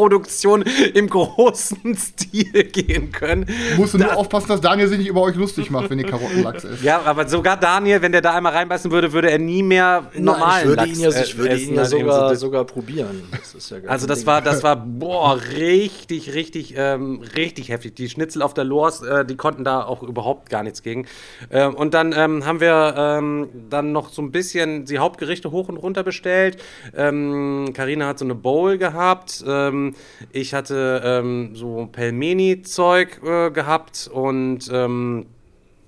Karottenlachsproduktion 0.00 0.64
im 0.94 1.08
großen 1.08 1.94
Stil 1.96 2.64
gehen 2.64 3.12
können. 3.12 3.46
Musst 3.76 3.94
du 3.94 3.98
nur 3.98 4.08
Da- 4.08 4.14
aufpassen, 4.14 4.48
dass 4.48 4.60
Daniel 4.60 4.88
sich 4.88 4.98
nicht 4.98 5.08
über 5.08 5.22
euch 5.22 5.36
lustig 5.36 5.70
macht, 5.70 5.90
wenn 5.90 5.98
ihr 5.98 6.06
Karottenlachs 6.06 6.64
isst. 6.64 6.82
Ja, 6.82 7.02
aber 7.04 7.28
sogar 7.28 7.56
Daniel, 7.58 8.02
wenn 8.02 8.12
der 8.12 8.20
da 8.22 8.34
einmal 8.34 8.52
reinbeißen 8.52 8.90
würde, 8.90 9.12
würde 9.12 9.30
er 9.30 9.38
nie 9.38 9.62
mehr 9.62 10.10
Nein, 10.14 10.24
normalen 10.24 10.60
ich 10.62 10.68
würde 10.68 10.82
Lachs 10.82 10.98
ihn 10.98 11.00
ja, 11.04 11.10
äh, 11.10 11.22
ich 11.24 11.36
würde 11.38 11.50
essen, 11.54 11.68
ihn 11.68 11.74
ja 11.74 11.82
eben 11.82 11.90
sogar, 11.90 12.28
so- 12.30 12.34
sogar 12.46 12.64
probieren. 12.64 13.22
Das 13.30 13.54
ist 13.54 13.70
ja 13.70 13.78
gar 13.80 13.90
Also 13.90 14.06
das 14.06 14.18
Ding. 14.20 14.26
war, 14.26 14.42
das 14.42 14.62
war, 14.62 14.76
boah, 14.86 15.38
richtig, 15.56 16.34
richtig, 16.34 16.74
ähm, 16.76 17.22
richtig 17.36 17.68
heftig. 17.68 17.94
Die 17.96 18.08
Schnitzel 18.08 18.42
auf 18.42 18.54
der 18.54 18.64
Loors, 18.64 19.02
äh, 19.02 19.24
die 19.24 19.36
konnten 19.36 19.64
da 19.64 19.82
auch 19.84 20.02
überhaupt 20.02 20.48
gar 20.50 20.62
nichts 20.62 20.82
gegen. 20.82 21.06
Ähm, 21.50 21.74
und 21.74 21.94
dann 21.94 22.12
ähm, 22.16 22.44
haben 22.46 22.60
wir 22.60 22.94
ähm, 22.96 23.48
dann 23.68 23.92
noch 23.92 24.10
so 24.10 24.22
ein 24.22 24.30
bisschen 24.30 24.84
die 24.86 24.98
Hauptgerichte 24.98 25.50
hoch 25.50 25.68
und 25.68 25.76
runter 25.76 26.02
bestellt. 26.02 26.58
Ähm, 26.96 27.70
Carina 27.74 28.06
hat 28.06 28.18
so 28.18 28.24
eine 28.24 28.34
Bowl 28.34 28.78
gehabt. 28.78 29.44
Ähm, 29.46 29.89
ich 30.32 30.54
hatte 30.54 31.02
ähm, 31.04 31.54
so 31.54 31.88
Pelmeni-Zeug 31.90 33.20
äh, 33.24 33.50
gehabt 33.50 34.10
und 34.12 34.70
ähm, 34.72 35.26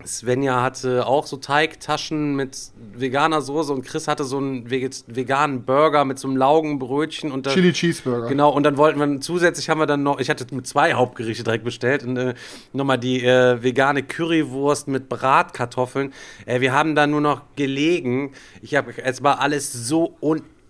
Svenja 0.07 0.63
hatte 0.63 1.07
auch 1.07 1.27
so 1.27 1.37
Teigtaschen 1.37 2.35
mit 2.35 2.57
veganer 2.95 3.41
Soße 3.41 3.73
und 3.73 3.85
Chris 3.85 4.09
hatte 4.09 4.25
so 4.25 4.39
einen 4.39 4.71
veganen 4.71 5.65
Burger 5.65 6.05
mit 6.05 6.19
so 6.19 6.29
einem 6.29 6.37
Laugenbrötchen 6.37 7.33
und 7.33 7.47
dann, 7.47 7.55
Chili 7.55 7.73
Cheeseburger. 7.73 8.29
Genau, 8.29 8.51
und 8.51 8.65
dann 8.65 8.77
wollten 8.77 8.99
wir 8.99 9.21
zusätzlich 9.21 9.69
haben 9.69 9.81
wir 9.81 9.87
dann 9.87 10.03
noch, 10.03 10.21
ich 10.21 10.31
hatte 10.31 10.47
mit 10.55 10.67
zwei 10.67 10.95
Hauptgerichte 10.95 11.45
direkt 11.45 11.65
bestellt 11.65 12.05
und 12.05 12.17
äh, 12.17 12.35
nochmal 12.73 12.99
die 12.99 13.25
äh, 13.25 13.63
vegane 13.63 14.03
Currywurst 14.03 14.89
mit 14.89 15.09
Bratkartoffeln. 15.09 16.13
Äh, 16.47 16.61
wir 16.61 16.73
haben 16.73 16.95
da 16.95 17.07
nur 17.07 17.21
noch 17.21 17.43
gelegen. 17.57 18.33
Ich 18.61 18.75
habe, 18.75 18.93
es 19.03 19.23
war 19.23 19.41
alles 19.41 19.73
so 19.73 20.17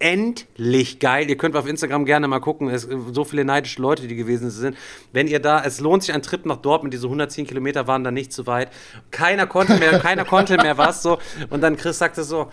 unendlich 0.03 0.99
geil. 0.99 1.29
Ihr 1.29 1.37
könnt 1.37 1.57
auf 1.57 1.67
Instagram 1.67 2.05
gerne 2.05 2.29
mal 2.29 2.41
gucken. 2.41 2.69
Es 2.69 2.83
so 3.13 3.25
viele 3.25 3.45
neidische 3.45 3.81
Leute, 3.81 4.07
die 4.07 4.17
gewesen 4.17 4.51
sind. 4.51 4.77
Wenn 5.13 5.29
ihr 5.29 5.41
da, 5.41 5.63
es 5.65 5.81
lohnt 5.81 6.03
sich 6.03 6.15
ein 6.15 6.23
Trip 6.23 6.45
nach 6.47 6.57
Dortmund. 6.57 6.93
Diese 6.93 7.07
110 7.07 7.47
Kilometer 7.47 7.87
waren 7.87 8.05
da 8.05 8.11
nicht 8.11 8.33
zu 8.33 8.47
weit. 8.47 8.71
Keiner 9.11 9.47
konnte 9.47 9.79
mehr, 9.79 9.99
keiner 10.01 10.25
konnte 10.25 10.57
mehr 10.57 10.79
was 10.79 11.03
so. 11.03 11.19
Und 11.51 11.63
dann 11.63 11.77
Chris 11.77 11.99
sagte 11.99 12.25
so, 12.25 12.49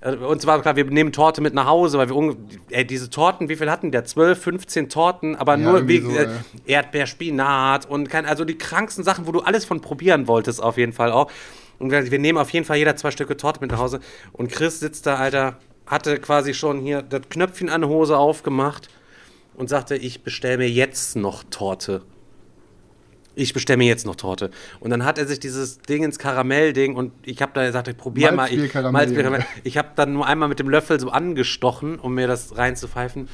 äh, 0.00 0.14
und 0.14 0.40
zwar 0.42 0.60
klar, 0.60 0.76
wir 0.76 0.84
nehmen 0.84 1.12
Torte 1.12 1.40
mit 1.40 1.54
nach 1.54 1.66
Hause, 1.66 1.98
weil 1.98 2.10
wir 2.10 2.36
ey, 2.70 2.86
diese 2.86 3.10
Torten, 3.10 3.48
wie 3.48 3.56
viel 3.56 3.70
hatten 3.70 3.90
der? 3.90 4.04
12, 4.04 4.42
15 4.42 4.88
Torten, 4.88 5.36
aber 5.36 5.56
Ja, 5.56 5.70
nur 5.70 5.88
wie, 5.88 6.00
so, 6.00 6.10
äh. 6.10 6.28
Erdbeer, 6.66 7.06
Spinat 7.06 7.88
und 7.88 8.10
kein, 8.10 8.26
also 8.26 8.44
die 8.44 8.58
kranksten 8.58 9.04
Sachen, 9.04 9.26
wo 9.26 9.32
du 9.32 9.40
alles 9.40 9.64
von 9.64 9.80
probieren 9.80 10.26
wolltest, 10.28 10.62
auf 10.62 10.76
jeden 10.76 10.92
Fall 10.92 11.12
auch. 11.12 11.30
Und 11.78 11.90
wir, 11.90 12.10
wir 12.10 12.18
nehmen 12.18 12.38
auf 12.38 12.50
jeden 12.50 12.66
Fall 12.66 12.76
jeder 12.76 12.94
zwei 12.96 13.10
Stücke 13.10 13.38
Torte 13.38 13.60
mit 13.62 13.70
nach 13.70 13.78
Hause. 13.78 14.00
Und 14.32 14.52
Chris 14.52 14.80
sitzt 14.80 15.06
da, 15.06 15.16
Alter, 15.16 15.56
hatte 15.90 16.18
quasi 16.20 16.54
schon 16.54 16.80
hier 16.80 17.02
das 17.02 17.22
Knöpfchen 17.28 17.68
an 17.68 17.80
der 17.80 17.90
Hose 17.90 18.16
aufgemacht 18.16 18.88
und 19.54 19.68
sagte, 19.68 19.96
ich 19.96 20.22
bestelle 20.22 20.58
mir 20.58 20.70
jetzt 20.70 21.16
noch 21.16 21.42
Torte. 21.50 22.02
Ich 23.34 23.52
bestelle 23.52 23.76
mir 23.76 23.86
jetzt 23.86 24.06
noch 24.06 24.16
Torte. 24.16 24.50
Und 24.78 24.90
dann 24.90 25.04
hat 25.04 25.18
er 25.18 25.26
sich 25.26 25.40
dieses 25.40 25.78
Ding 25.80 26.04
ins 26.04 26.18
Karamell-Ding 26.18 26.94
und 26.94 27.12
ich 27.24 27.42
habe 27.42 27.52
da 27.54 27.66
gesagt, 27.66 27.88
ich 27.88 27.96
probier 27.96 28.32
mal. 28.32 28.52
Ich, 28.52 29.64
ich 29.64 29.78
habe 29.78 29.88
dann 29.96 30.12
nur 30.12 30.26
einmal 30.26 30.48
mit 30.48 30.60
dem 30.60 30.68
Löffel 30.68 31.00
so 31.00 31.10
angestochen, 31.10 31.98
um 31.98 32.14
mir 32.14 32.28
das 32.28 32.56
reinzupfeifen. 32.56 33.28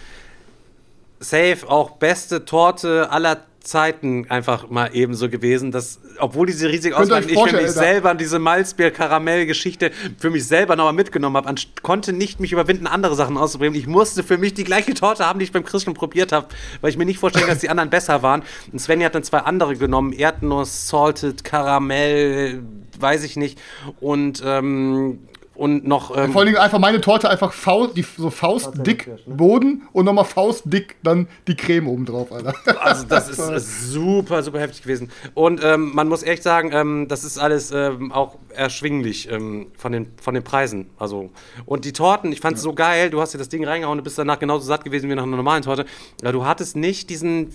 Safe, 1.18 1.58
auch 1.68 1.92
beste 1.92 2.44
Torte 2.44 3.10
aller 3.10 3.42
Zeiten 3.66 4.26
einfach 4.28 4.70
mal 4.70 4.90
ebenso 4.92 5.28
gewesen, 5.28 5.72
dass, 5.72 6.00
obwohl 6.18 6.46
diese 6.46 6.68
riesig 6.68 6.94
Könnt 6.94 7.10
ihr 7.10 7.16
ausmachen, 7.16 7.32
ich 7.32 7.50
für 7.50 7.62
mich 7.62 7.70
selber 7.70 8.14
diese 8.14 8.38
Malzbier-Karamell-Geschichte 8.38 9.90
für 10.18 10.30
mich 10.30 10.46
selber 10.46 10.76
nochmal 10.76 10.92
mitgenommen 10.92 11.36
habe, 11.36 11.54
konnte 11.82 12.12
nicht 12.12 12.40
mich 12.40 12.52
überwinden, 12.52 12.86
andere 12.86 13.14
Sachen 13.14 13.36
auszuprobieren. 13.36 13.74
Ich 13.74 13.86
musste 13.86 14.22
für 14.22 14.38
mich 14.38 14.54
die 14.54 14.64
gleiche 14.64 14.94
Torte 14.94 15.26
haben, 15.26 15.38
die 15.38 15.44
ich 15.44 15.52
beim 15.52 15.64
Chris 15.64 15.82
schon 15.82 15.94
probiert 15.94 16.32
habe, 16.32 16.46
weil 16.80 16.90
ich 16.90 16.96
mir 16.96 17.04
nicht 17.04 17.18
vorstellen 17.18 17.46
dass 17.46 17.58
die 17.58 17.68
anderen 17.68 17.90
besser 17.90 18.22
waren. 18.22 18.42
Und 18.72 18.78
Svenja 18.78 19.06
hat 19.06 19.14
dann 19.14 19.24
zwei 19.24 19.38
andere 19.38 19.76
genommen, 19.76 20.12
Erdnuss, 20.12 20.88
Salted, 20.88 21.44
Karamell, 21.44 22.62
weiß 22.98 23.24
ich 23.24 23.36
nicht. 23.36 23.58
Und 24.00 24.42
ähm, 24.44 25.18
und 25.56 25.86
noch. 25.86 26.16
Ähm, 26.16 26.32
Vor 26.32 26.40
allen 26.40 26.46
Dingen 26.46 26.58
einfach 26.58 26.78
meine 26.78 27.00
Torte 27.00 27.28
einfach 27.30 27.52
Faust, 27.52 27.96
die, 27.96 28.02
so 28.02 28.30
faustdick 28.30 29.10
Boden 29.26 29.88
und 29.92 30.04
nochmal 30.04 30.24
faustdick 30.24 30.96
dann 31.02 31.28
die 31.46 31.56
Creme 31.56 31.88
oben 31.88 32.06
drauf, 32.06 32.32
Alter. 32.32 32.54
Also 32.80 33.06
das 33.06 33.28
ist 33.30 33.38
äh, 33.38 33.58
super, 33.60 34.42
super 34.42 34.60
heftig 34.60 34.82
gewesen. 34.82 35.10
Und 35.34 35.62
ähm, 35.62 35.92
man 35.94 36.08
muss 36.08 36.22
echt 36.22 36.42
sagen, 36.42 36.70
ähm, 36.72 37.06
das 37.08 37.24
ist 37.24 37.38
alles 37.38 37.72
ähm, 37.72 38.12
auch 38.12 38.36
erschwinglich 38.54 39.30
ähm, 39.30 39.68
von, 39.76 39.92
den, 39.92 40.12
von 40.20 40.34
den 40.34 40.44
Preisen. 40.44 40.90
Also, 40.98 41.30
und 41.64 41.84
die 41.84 41.92
Torten, 41.92 42.32
ich 42.32 42.40
fand 42.40 42.56
es 42.56 42.62
so 42.62 42.72
geil, 42.72 43.10
du 43.10 43.20
hast 43.20 43.34
dir 43.34 43.38
das 43.38 43.48
Ding 43.48 43.64
reingehauen 43.64 43.98
und 43.98 44.04
bist 44.04 44.18
danach 44.18 44.38
genauso 44.38 44.66
satt 44.66 44.84
gewesen 44.84 45.10
wie 45.10 45.14
nach 45.14 45.24
einer 45.24 45.36
normalen 45.36 45.62
Torte. 45.62 45.86
Ja, 46.22 46.32
du 46.32 46.44
hattest 46.44 46.76
nicht 46.76 47.10
diesen 47.10 47.52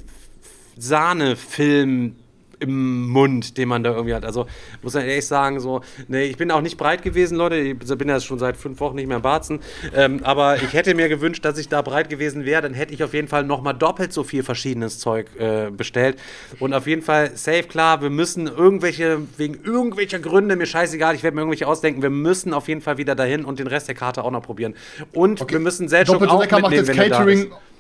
Sahnefilm 0.78 2.16
im 2.62 3.10
Mund, 3.10 3.58
den 3.58 3.68
man 3.68 3.84
da 3.84 3.92
irgendwie 3.92 4.14
hat. 4.14 4.24
Also 4.24 4.46
muss 4.82 4.94
man 4.94 5.04
ehrlich 5.04 5.26
sagen, 5.26 5.60
so, 5.60 5.82
nee, 6.08 6.24
ich 6.24 6.38
bin 6.38 6.52
auch 6.52 6.62
nicht 6.62 6.78
breit 6.78 7.02
gewesen, 7.02 7.38
Leute. 7.38 7.56
Ich 7.56 7.78
bin 7.78 8.08
ja 8.08 8.20
schon 8.20 8.40
seit 8.40 8.56
fünf 8.56 8.80
Wochen 8.80 8.96
nicht 8.96 9.08
mehr 9.08 9.18
im 9.18 9.24
Barzen. 9.24 9.60
Ähm, 9.96 10.22
aber 10.24 10.62
ich 10.62 10.74
hätte 10.74 10.94
mir 10.94 11.10
gewünscht, 11.10 11.44
dass 11.44 11.58
ich 11.58 11.70
da 11.70 11.82
breit 11.82 12.10
gewesen 12.10 12.46
wäre. 12.46 12.62
Dann 12.62 12.74
hätte 12.74 12.94
ich 12.94 13.04
auf 13.04 13.14
jeden 13.14 13.28
Fall 13.28 13.44
nochmal 13.44 13.74
doppelt 13.74 14.14
so 14.14 14.24
viel 14.24 14.44
verschiedenes 14.44 15.00
Zeug 15.00 15.28
äh, 15.40 15.72
bestellt. 15.72 16.18
Und 16.60 16.74
auf 16.74 16.86
jeden 16.86 17.02
Fall 17.02 17.36
safe, 17.36 17.64
klar, 17.64 18.02
wir 18.02 18.12
müssen 18.12 18.48
irgendwelche, 18.48 19.20
wegen 19.38 19.64
irgendwelcher 19.64 20.20
Gründe, 20.20 20.56
mir 20.56 20.68
scheißegal, 20.68 21.16
ich 21.16 21.24
werde 21.24 21.36
mir 21.36 21.42
irgendwelche 21.42 21.68
ausdenken, 21.68 22.02
wir 22.02 22.10
müssen 22.12 22.54
auf 22.54 22.68
jeden 22.68 22.82
Fall 22.82 22.98
wieder 22.98 23.16
dahin 23.16 23.44
und 23.44 23.60
den 23.60 23.68
Rest 23.68 23.88
der 23.88 23.96
Karte 23.96 24.24
auch 24.24 24.32
noch 24.32 24.44
probieren. 24.44 24.76
Und 25.14 25.50
wir 25.52 25.60
müssen 25.60 25.88
selbst 25.88 26.14
auch 26.14 26.20
mitnehmen, 26.20 26.88
wenn 26.88 26.98
er 26.98 27.10
da 27.10 27.18
Catering. 27.18 27.40
ist. 27.40 27.71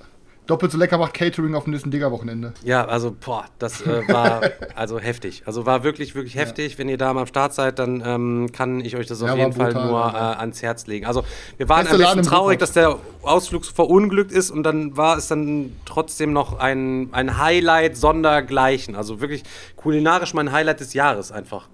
Doppelt 0.48 0.72
so 0.72 0.78
lecker 0.78 0.98
macht 0.98 1.14
Catering 1.14 1.54
auf 1.54 1.66
dem 1.66 1.72
nächsten 1.72 1.92
Digger-Wochenende. 1.92 2.54
Ja, 2.64 2.86
also, 2.86 3.16
boah, 3.18 3.46
das 3.60 3.82
äh, 3.82 4.08
war 4.08 4.42
also 4.76 5.00
heftig. 5.00 5.44
Also 5.46 5.68
war 5.68 5.84
wirklich, 5.84 6.16
wirklich 6.16 6.36
heftig. 6.36 6.80
Wenn 6.80 6.90
ihr 6.90 6.98
da 6.98 7.14
mal 7.14 7.22
am 7.22 7.28
Start 7.28 7.54
seid, 7.54 7.78
dann 7.78 8.04
ähm, 8.06 8.50
kann 8.52 8.82
ich 8.82 8.96
euch 8.96 9.06
das 9.06 9.22
auf 9.22 9.30
Ja, 9.30 9.36
jeden 9.36 9.54
Fall 9.54 9.72
brutal, 9.72 9.88
nur 9.88 10.00
äh, 10.00 10.14
ja. 10.14 10.32
ans 10.40 10.62
Herz 10.64 10.88
legen. 10.88 11.06
Also 11.06 11.24
wir 11.58 11.70
waren 11.70 11.86
Beste 11.86 11.96
ein 11.96 12.02
bisschen 12.02 12.24
traurig, 12.24 12.58
dass 12.58 12.72
der 12.72 12.98
Ausflug 13.22 13.66
so 13.66 13.74
verunglückt 13.74 14.32
ist 14.32 14.50
und 14.50 14.64
dann 14.64 14.98
war 14.98 15.18
es 15.18 15.28
dann 15.28 15.76
trotzdem 15.86 16.34
noch 16.34 16.58
ein, 16.58 17.10
ein 17.12 17.38
Highlight 17.38 17.96
sondergleichen. 17.96 18.96
Also 18.96 19.22
wirklich 19.22 19.44
kulinarisch 19.76 20.34
mein 20.34 20.52
Highlight 20.52 20.80
des 20.80 20.96
Jahres 20.96 21.32
einfach. 21.32 21.70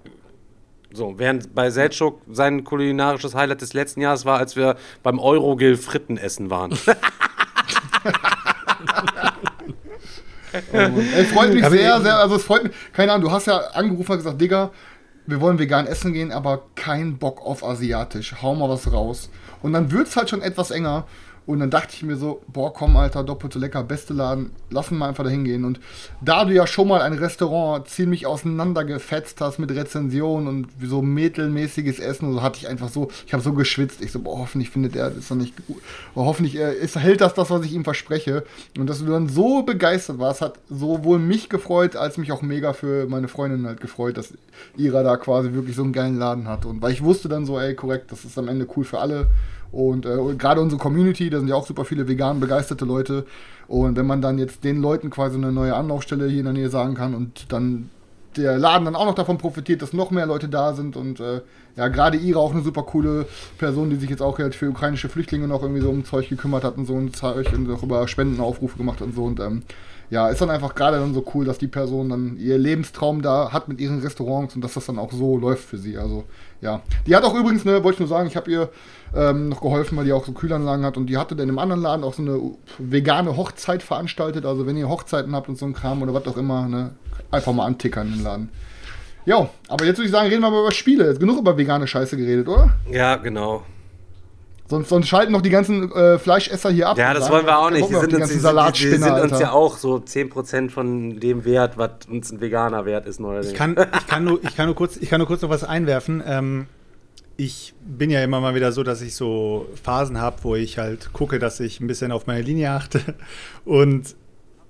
So, 0.92 1.18
während 1.18 1.54
bei 1.54 1.70
Seltschuk 1.70 2.20
sein 2.30 2.64
kulinarisches 2.64 3.34
Highlight 3.34 3.62
des 3.62 3.72
letzten 3.72 4.02
Jahres 4.02 4.24
war, 4.24 4.38
als 4.38 4.56
wir 4.56 4.76
beim 5.02 5.18
Eurogrill 5.18 5.76
Fritten 5.76 6.18
essen 6.18 6.50
waren. 6.50 6.78
Ey, 10.72 11.24
freut 11.24 11.54
mich 11.54 11.66
sehr, 11.66 12.00
sehr. 12.00 12.18
Also 12.18 12.36
es 12.36 12.44
freut 12.44 12.64
mich. 12.64 12.72
Keine 12.92 13.12
Ahnung, 13.12 13.28
du 13.28 13.32
hast 13.32 13.46
ja 13.46 13.58
angerufen 13.58 14.12
und 14.12 14.18
gesagt, 14.18 14.40
Digga, 14.40 14.70
wir 15.26 15.40
wollen 15.40 15.58
vegan 15.58 15.86
essen 15.86 16.12
gehen, 16.12 16.32
aber 16.32 16.62
kein 16.74 17.18
Bock 17.18 17.44
auf 17.44 17.64
asiatisch. 17.64 18.36
Hau 18.42 18.54
mal 18.54 18.68
was 18.68 18.90
raus. 18.92 19.30
Und 19.62 19.72
dann 19.72 19.90
wird's 19.92 20.16
halt 20.16 20.30
schon 20.30 20.42
etwas 20.42 20.70
enger. 20.70 21.06
Und 21.48 21.60
dann 21.60 21.70
dachte 21.70 21.94
ich 21.94 22.02
mir 22.02 22.16
so, 22.16 22.42
boah, 22.46 22.74
komm, 22.74 22.94
Alter, 22.98 23.24
doppelt 23.24 23.54
so 23.54 23.58
lecker, 23.58 23.82
beste 23.82 24.12
Laden, 24.12 24.50
lass 24.68 24.90
uns 24.90 25.00
mal 25.00 25.08
einfach 25.08 25.24
da 25.24 25.30
hingehen. 25.30 25.64
Und 25.64 25.80
da 26.20 26.44
du 26.44 26.52
ja 26.52 26.66
schon 26.66 26.88
mal 26.88 27.00
ein 27.00 27.14
Restaurant 27.14 27.88
ziemlich 27.88 28.26
auseinandergefetzt 28.26 29.40
hast 29.40 29.58
mit 29.58 29.70
Rezensionen 29.70 30.46
und 30.46 30.68
so 30.84 31.00
mittelmäßiges 31.00 32.00
Essen, 32.00 32.34
so 32.34 32.42
hatte 32.42 32.58
ich 32.58 32.68
einfach 32.68 32.90
so, 32.90 33.08
ich 33.26 33.32
habe 33.32 33.42
so 33.42 33.54
geschwitzt. 33.54 34.02
Ich 34.02 34.12
so, 34.12 34.18
boah, 34.18 34.40
hoffentlich 34.40 34.68
findet 34.68 34.94
er 34.94 35.08
das 35.08 35.28
dann 35.28 35.38
nicht 35.38 35.54
gut. 35.66 35.80
Boah, 36.14 36.26
hoffentlich 36.26 36.54
äh, 36.58 36.74
ist, 36.74 36.96
hält 36.96 37.22
das 37.22 37.32
das, 37.32 37.48
was 37.48 37.64
ich 37.64 37.72
ihm 37.72 37.82
verspreche. 37.82 38.44
Und 38.76 38.86
dass 38.86 38.98
du 38.98 39.06
dann 39.06 39.30
so 39.30 39.62
begeistert 39.62 40.18
warst, 40.18 40.42
hat 40.42 40.58
sowohl 40.68 41.18
mich 41.18 41.48
gefreut, 41.48 41.96
als 41.96 42.18
mich 42.18 42.30
auch 42.30 42.42
mega 42.42 42.74
für 42.74 43.06
meine 43.06 43.28
Freundin 43.28 43.66
halt 43.66 43.80
gefreut, 43.80 44.18
dass 44.18 44.34
Ira 44.76 45.02
da 45.02 45.16
quasi 45.16 45.54
wirklich 45.54 45.76
so 45.76 45.82
einen 45.82 45.94
geilen 45.94 46.18
Laden 46.18 46.46
hat. 46.46 46.66
Und 46.66 46.82
weil 46.82 46.92
ich 46.92 47.02
wusste 47.02 47.30
dann 47.30 47.46
so, 47.46 47.58
ey, 47.58 47.74
korrekt, 47.74 48.12
das 48.12 48.26
ist 48.26 48.36
am 48.36 48.48
Ende 48.48 48.66
cool 48.76 48.84
für 48.84 48.98
alle. 48.98 49.28
Und, 49.72 50.06
äh, 50.06 50.10
und 50.10 50.38
gerade 50.38 50.60
unsere 50.60 50.80
Community, 50.80 51.30
da 51.30 51.38
sind 51.38 51.48
ja 51.48 51.54
auch 51.54 51.66
super 51.66 51.84
viele 51.84 52.08
vegan 52.08 52.40
begeisterte 52.40 52.84
Leute. 52.84 53.26
Und 53.66 53.96
wenn 53.96 54.06
man 54.06 54.22
dann 54.22 54.38
jetzt 54.38 54.64
den 54.64 54.80
Leuten 54.80 55.10
quasi 55.10 55.36
eine 55.36 55.52
neue 55.52 55.74
Anlaufstelle 55.74 56.26
hier 56.28 56.38
in 56.40 56.44
der 56.46 56.54
Nähe 56.54 56.70
sagen 56.70 56.94
kann 56.94 57.14
und 57.14 57.52
dann 57.52 57.90
der 58.36 58.58
Laden 58.58 58.84
dann 58.84 58.96
auch 58.96 59.06
noch 59.06 59.14
davon 59.14 59.38
profitiert, 59.38 59.82
dass 59.82 59.92
noch 59.92 60.10
mehr 60.10 60.26
Leute 60.26 60.48
da 60.48 60.72
sind 60.72 60.96
und 60.96 61.20
äh, 61.20 61.40
ja, 61.76 61.88
gerade 61.88 62.18
Ira 62.18 62.40
auch 62.40 62.52
eine 62.52 62.62
super 62.62 62.82
coole 62.82 63.26
Person, 63.58 63.90
die 63.90 63.96
sich 63.96 64.10
jetzt 64.10 64.22
auch 64.22 64.38
jetzt 64.38 64.56
für 64.56 64.68
ukrainische 64.68 65.08
Flüchtlinge 65.08 65.48
noch 65.48 65.62
irgendwie 65.62 65.80
so 65.80 65.90
um 65.90 66.04
Zeug 66.04 66.28
gekümmert 66.28 66.64
hat 66.64 66.76
und 66.76 66.86
so 66.86 66.94
und 66.94 67.16
Zeug 67.16 67.52
und 67.52 67.70
auch 67.70 67.82
über 67.82 68.06
Spendenaufrufe 68.06 68.76
gemacht 68.76 69.02
und 69.02 69.14
so 69.14 69.24
und 69.24 69.40
ähm, 69.40 69.62
ja, 70.10 70.28
ist 70.28 70.40
dann 70.40 70.50
einfach 70.50 70.74
gerade 70.74 70.98
dann 70.98 71.12
so 71.12 71.24
cool, 71.34 71.44
dass 71.44 71.58
die 71.58 71.68
Person 71.68 72.08
dann 72.08 72.36
ihr 72.38 72.56
Lebenstraum 72.56 73.20
da 73.20 73.52
hat 73.52 73.68
mit 73.68 73.78
ihren 73.80 74.00
Restaurants 74.00 74.54
und 74.54 74.62
dass 74.62 74.74
das 74.74 74.86
dann 74.86 74.98
auch 74.98 75.12
so 75.12 75.36
läuft 75.36 75.64
für 75.64 75.76
sie. 75.76 75.98
Also 75.98 76.24
ja, 76.62 76.80
die 77.06 77.14
hat 77.14 77.24
auch 77.24 77.34
übrigens, 77.34 77.64
ne, 77.64 77.84
wollte 77.84 77.96
ich 77.96 78.00
nur 78.00 78.08
sagen, 78.08 78.26
ich 78.26 78.36
habe 78.36 78.50
ihr 78.50 78.70
ähm, 79.14 79.48
noch 79.48 79.60
geholfen, 79.60 79.96
weil 79.96 80.04
die 80.04 80.12
auch 80.12 80.24
so 80.24 80.32
Kühlanlagen 80.32 80.84
hat 80.84 80.96
und 80.96 81.06
die 81.06 81.16
hatte 81.16 81.36
dann 81.36 81.48
im 81.48 81.58
anderen 81.58 81.82
Laden 81.82 82.04
auch 82.04 82.14
so 82.14 82.22
eine 82.22 82.40
vegane 82.78 83.36
Hochzeit 83.36 83.82
veranstaltet. 83.82 84.44
Also 84.46 84.66
wenn 84.66 84.76
ihr 84.76 84.88
Hochzeiten 84.88 85.34
habt 85.34 85.48
und 85.48 85.56
so 85.56 85.66
ein 85.66 85.72
Kram 85.72 86.02
oder 86.02 86.14
was 86.14 86.26
auch 86.26 86.36
immer, 86.36 86.68
ne, 86.68 86.92
einfach 87.30 87.52
mal 87.52 87.66
antickern 87.66 88.08
in 88.08 88.14
den 88.14 88.24
Laden. 88.24 88.48
Ja, 89.24 89.48
aber 89.68 89.84
jetzt 89.84 89.98
würde 89.98 90.06
ich 90.06 90.12
sagen, 90.12 90.28
reden 90.28 90.40
wir 90.40 90.50
mal 90.50 90.60
über 90.60 90.72
Spiele. 90.72 91.06
Jetzt 91.06 91.20
genug 91.20 91.38
über 91.38 91.56
vegane 91.56 91.86
Scheiße 91.86 92.16
geredet, 92.16 92.48
oder? 92.48 92.74
ja, 92.90 93.16
genau. 93.16 93.62
Sonst, 94.68 94.90
sonst 94.90 95.08
schalten 95.08 95.32
noch 95.32 95.40
die 95.40 95.50
ganzen 95.50 95.90
äh, 95.92 96.18
Fleischesser 96.18 96.70
hier 96.70 96.90
ab. 96.90 96.98
Ja, 96.98 97.14
das 97.14 97.24
sagen, 97.24 97.36
wollen 97.36 97.46
wir 97.46 97.58
auch 97.58 97.70
nicht. 97.70 97.88
Die 97.88 97.94
sind, 97.94 98.12
die 98.12 98.16
uns, 98.16 98.28
die, 98.28 98.34
die, 98.34 98.90
die 98.90 98.96
sind 98.96 99.20
uns 99.20 99.40
ja 99.40 99.52
auch 99.52 99.78
so 99.78 99.96
10% 99.96 100.68
von 100.68 101.18
dem 101.20 101.46
Wert, 101.46 101.78
was 101.78 101.90
uns 102.10 102.30
ein 102.30 102.42
Veganer 102.42 102.84
wert 102.84 103.06
ist. 103.06 103.18
Neuerdings. 103.18 103.52
Ich 103.52 103.54
kann, 103.54 103.76
ich, 103.78 104.06
kann 104.06 104.24
nur, 104.24 104.44
ich, 104.44 104.56
kann 104.56 104.66
nur 104.66 104.74
kurz, 104.74 104.98
ich 104.98 105.08
kann 105.08 105.20
nur 105.20 105.26
kurz 105.26 105.40
noch 105.40 105.48
was 105.48 105.64
einwerfen. 105.64 106.22
Ähm, 106.26 106.66
ich 107.40 107.72
bin 107.86 108.10
ja 108.10 108.22
immer 108.22 108.40
mal 108.40 108.56
wieder 108.56 108.72
so, 108.72 108.82
dass 108.82 109.00
ich 109.00 109.14
so 109.14 109.68
Phasen 109.80 110.18
habe, 110.18 110.42
wo 110.42 110.56
ich 110.56 110.76
halt 110.76 111.12
gucke, 111.12 111.38
dass 111.38 111.60
ich 111.60 111.78
ein 111.78 111.86
bisschen 111.86 112.10
auf 112.10 112.26
meine 112.26 112.42
Linie 112.42 112.72
achte. 112.72 113.00
Und 113.64 114.16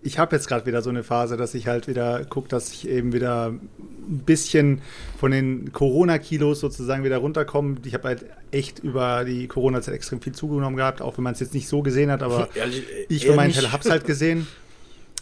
ich 0.02 0.18
habe 0.18 0.36
jetzt 0.36 0.48
gerade 0.48 0.66
wieder 0.66 0.82
so 0.82 0.90
eine 0.90 1.02
Phase, 1.02 1.38
dass 1.38 1.54
ich 1.54 1.66
halt 1.66 1.88
wieder 1.88 2.24
gucke, 2.26 2.48
dass 2.48 2.70
ich 2.70 2.86
eben 2.86 3.14
wieder 3.14 3.48
ein 3.48 4.22
bisschen 4.26 4.82
von 5.18 5.30
den 5.30 5.72
Corona-Kilos 5.72 6.60
sozusagen 6.60 7.04
wieder 7.04 7.16
runterkomme. 7.16 7.76
Ich 7.84 7.94
habe 7.94 8.08
halt 8.08 8.26
echt 8.50 8.80
über 8.80 9.24
die 9.24 9.48
Corona-Zeit 9.48 9.94
extrem 9.94 10.20
viel 10.20 10.34
zugenommen 10.34 10.76
gehabt, 10.76 11.00
auch 11.00 11.16
wenn 11.16 11.24
man 11.24 11.32
es 11.32 11.40
jetzt 11.40 11.54
nicht 11.54 11.68
so 11.68 11.82
gesehen 11.82 12.10
hat, 12.10 12.22
aber 12.22 12.50
Ehrlich, 12.54 12.84
ich 13.08 13.24
für 13.24 13.34
meinen? 13.34 13.54
Teil 13.54 13.72
habe 13.72 13.82
es 13.82 13.90
halt 13.90 14.04
gesehen. 14.04 14.46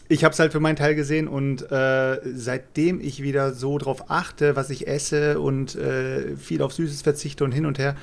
Ich 0.09 0.23
habe 0.23 0.33
es 0.33 0.39
halt 0.39 0.53
für 0.53 0.61
meinen 0.61 0.77
Teil 0.77 0.95
gesehen 0.95 1.27
und 1.27 1.71
äh, 1.73 2.21
seitdem 2.25 3.01
ich 3.01 3.23
wieder 3.23 3.53
so 3.53 3.77
drauf 3.77 4.09
achte, 4.09 4.55
was 4.55 4.71
ich 4.71 4.87
esse 4.87 5.41
und 5.41 5.75
äh, 5.75 6.37
viel 6.37 6.63
auf 6.63 6.73
Süßes 6.73 7.03
verzichte 7.03 7.43
und 7.43 7.51
hin 7.51 7.67
und 7.67 7.79
her, 7.79 7.97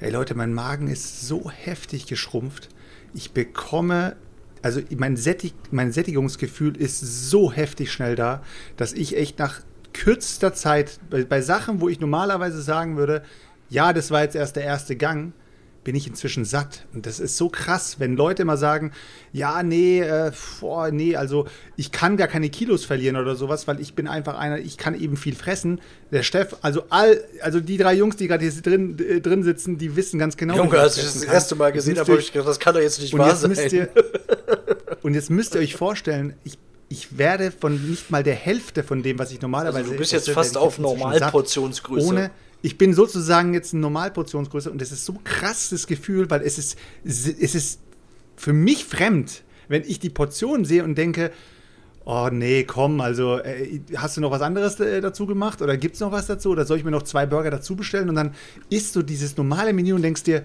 ey 0.00 0.10
Leute, 0.10 0.36
mein 0.36 0.54
Magen 0.54 0.86
ist 0.86 1.26
so 1.26 1.50
heftig 1.50 2.06
geschrumpft. 2.06 2.68
Ich 3.12 3.32
bekomme, 3.32 4.14
also 4.62 4.80
mein, 4.96 5.16
Sättig, 5.16 5.52
mein 5.72 5.90
Sättigungsgefühl 5.90 6.76
ist 6.76 7.00
so 7.00 7.50
heftig 7.50 7.90
schnell 7.90 8.14
da, 8.14 8.42
dass 8.76 8.92
ich 8.92 9.16
echt 9.16 9.40
nach 9.40 9.60
kürzester 9.92 10.54
Zeit, 10.54 11.00
bei, 11.10 11.24
bei 11.24 11.40
Sachen, 11.40 11.80
wo 11.80 11.88
ich 11.88 11.98
normalerweise 11.98 12.62
sagen 12.62 12.96
würde, 12.96 13.22
ja, 13.68 13.92
das 13.92 14.12
war 14.12 14.22
jetzt 14.22 14.36
erst 14.36 14.54
der 14.54 14.64
erste 14.64 14.94
Gang, 14.94 15.32
bin 15.88 15.96
ich 15.96 16.06
inzwischen 16.06 16.44
satt. 16.44 16.84
Und 16.92 17.06
das 17.06 17.18
ist 17.18 17.38
so 17.38 17.48
krass, 17.48 17.96
wenn 17.98 18.14
Leute 18.14 18.42
immer 18.42 18.58
sagen, 18.58 18.92
ja, 19.32 19.62
nee, 19.62 20.00
äh, 20.00 20.32
boah, 20.60 20.90
nee, 20.90 21.16
also 21.16 21.46
ich 21.76 21.92
kann 21.92 22.18
gar 22.18 22.28
keine 22.28 22.50
Kilos 22.50 22.84
verlieren 22.84 23.16
oder 23.16 23.36
sowas, 23.36 23.66
weil 23.66 23.80
ich 23.80 23.94
bin 23.94 24.06
einfach 24.06 24.36
einer, 24.38 24.58
ich 24.58 24.76
kann 24.76 24.94
eben 24.94 25.16
viel 25.16 25.34
fressen. 25.34 25.80
Der 26.10 26.22
Steff, 26.24 26.56
also 26.60 26.82
all, 26.90 27.24
also 27.40 27.60
die 27.60 27.78
drei 27.78 27.94
Jungs, 27.94 28.16
die 28.16 28.28
gerade 28.28 28.44
hier 28.44 28.60
drin, 28.60 28.98
äh, 28.98 29.22
drin 29.22 29.42
sitzen, 29.42 29.78
die 29.78 29.96
wissen 29.96 30.18
ganz 30.18 30.36
genau. 30.36 30.56
Junge, 30.56 30.76
ich 30.76 30.82
als 30.82 30.98
ich 30.98 31.04
das 31.04 31.14
das 31.14 31.22
erste 31.22 31.54
Mal 31.54 31.72
gesehen 31.72 31.98
habe, 31.98 32.12
habe 32.12 32.20
ich 32.20 32.32
gedacht, 32.34 32.50
das 32.50 32.60
kann 32.60 32.74
doch 32.74 32.82
jetzt 32.82 33.00
nicht 33.00 33.16
wahr 33.16 33.34
sein. 33.34 33.56
ihr, 33.72 33.88
und 35.00 35.14
jetzt 35.14 35.30
müsst 35.30 35.54
ihr 35.54 35.62
euch 35.62 35.74
vorstellen, 35.74 36.34
ich, 36.44 36.58
ich 36.90 37.16
werde 37.16 37.50
von 37.50 37.88
nicht 37.88 38.10
mal 38.10 38.22
der 38.22 38.34
Hälfte 38.34 38.82
von 38.82 39.02
dem, 39.02 39.18
was 39.18 39.32
ich 39.32 39.40
normalerweise 39.40 39.78
Also 39.78 39.92
du 39.92 39.96
bist 39.96 40.12
jetzt 40.12 40.28
fast 40.28 40.58
auf. 40.58 40.78
Normalportionsgröße. 40.78 42.06
Ohne, 42.06 42.30
ich 42.62 42.78
bin 42.78 42.92
sozusagen 42.92 43.54
jetzt 43.54 43.72
eine 43.72 43.82
Normalportionsgröße 43.82 44.70
und 44.70 44.80
das 44.80 44.92
ist 44.92 45.04
so 45.04 45.16
krass 45.24 45.70
das 45.70 45.86
Gefühl, 45.86 46.28
weil 46.30 46.42
es 46.42 46.58
ist, 46.58 46.76
es 47.04 47.54
ist 47.54 47.80
für 48.36 48.52
mich 48.52 48.84
fremd, 48.84 49.42
wenn 49.68 49.82
ich 49.82 50.00
die 50.00 50.10
Portion 50.10 50.64
sehe 50.64 50.82
und 50.82 50.96
denke, 50.96 51.30
oh 52.04 52.30
nee, 52.32 52.64
komm, 52.64 53.00
also 53.00 53.38
äh, 53.38 53.80
hast 53.96 54.16
du 54.16 54.20
noch 54.20 54.30
was 54.30 54.40
anderes 54.40 54.80
äh, 54.80 55.00
dazu 55.00 55.26
gemacht 55.26 55.60
oder 55.60 55.76
gibt 55.76 55.94
es 55.94 56.00
noch 56.00 56.10
was 56.10 56.26
dazu 56.26 56.50
oder 56.50 56.64
soll 56.64 56.78
ich 56.78 56.84
mir 56.84 56.90
noch 56.90 57.02
zwei 57.02 57.26
Burger 57.26 57.50
dazu 57.50 57.76
bestellen 57.76 58.08
und 58.08 58.14
dann 58.14 58.34
isst 58.70 58.96
du 58.96 59.02
dieses 59.02 59.36
normale 59.36 59.72
Menü 59.72 59.92
und 59.92 60.02
denkst 60.02 60.22
dir, 60.22 60.42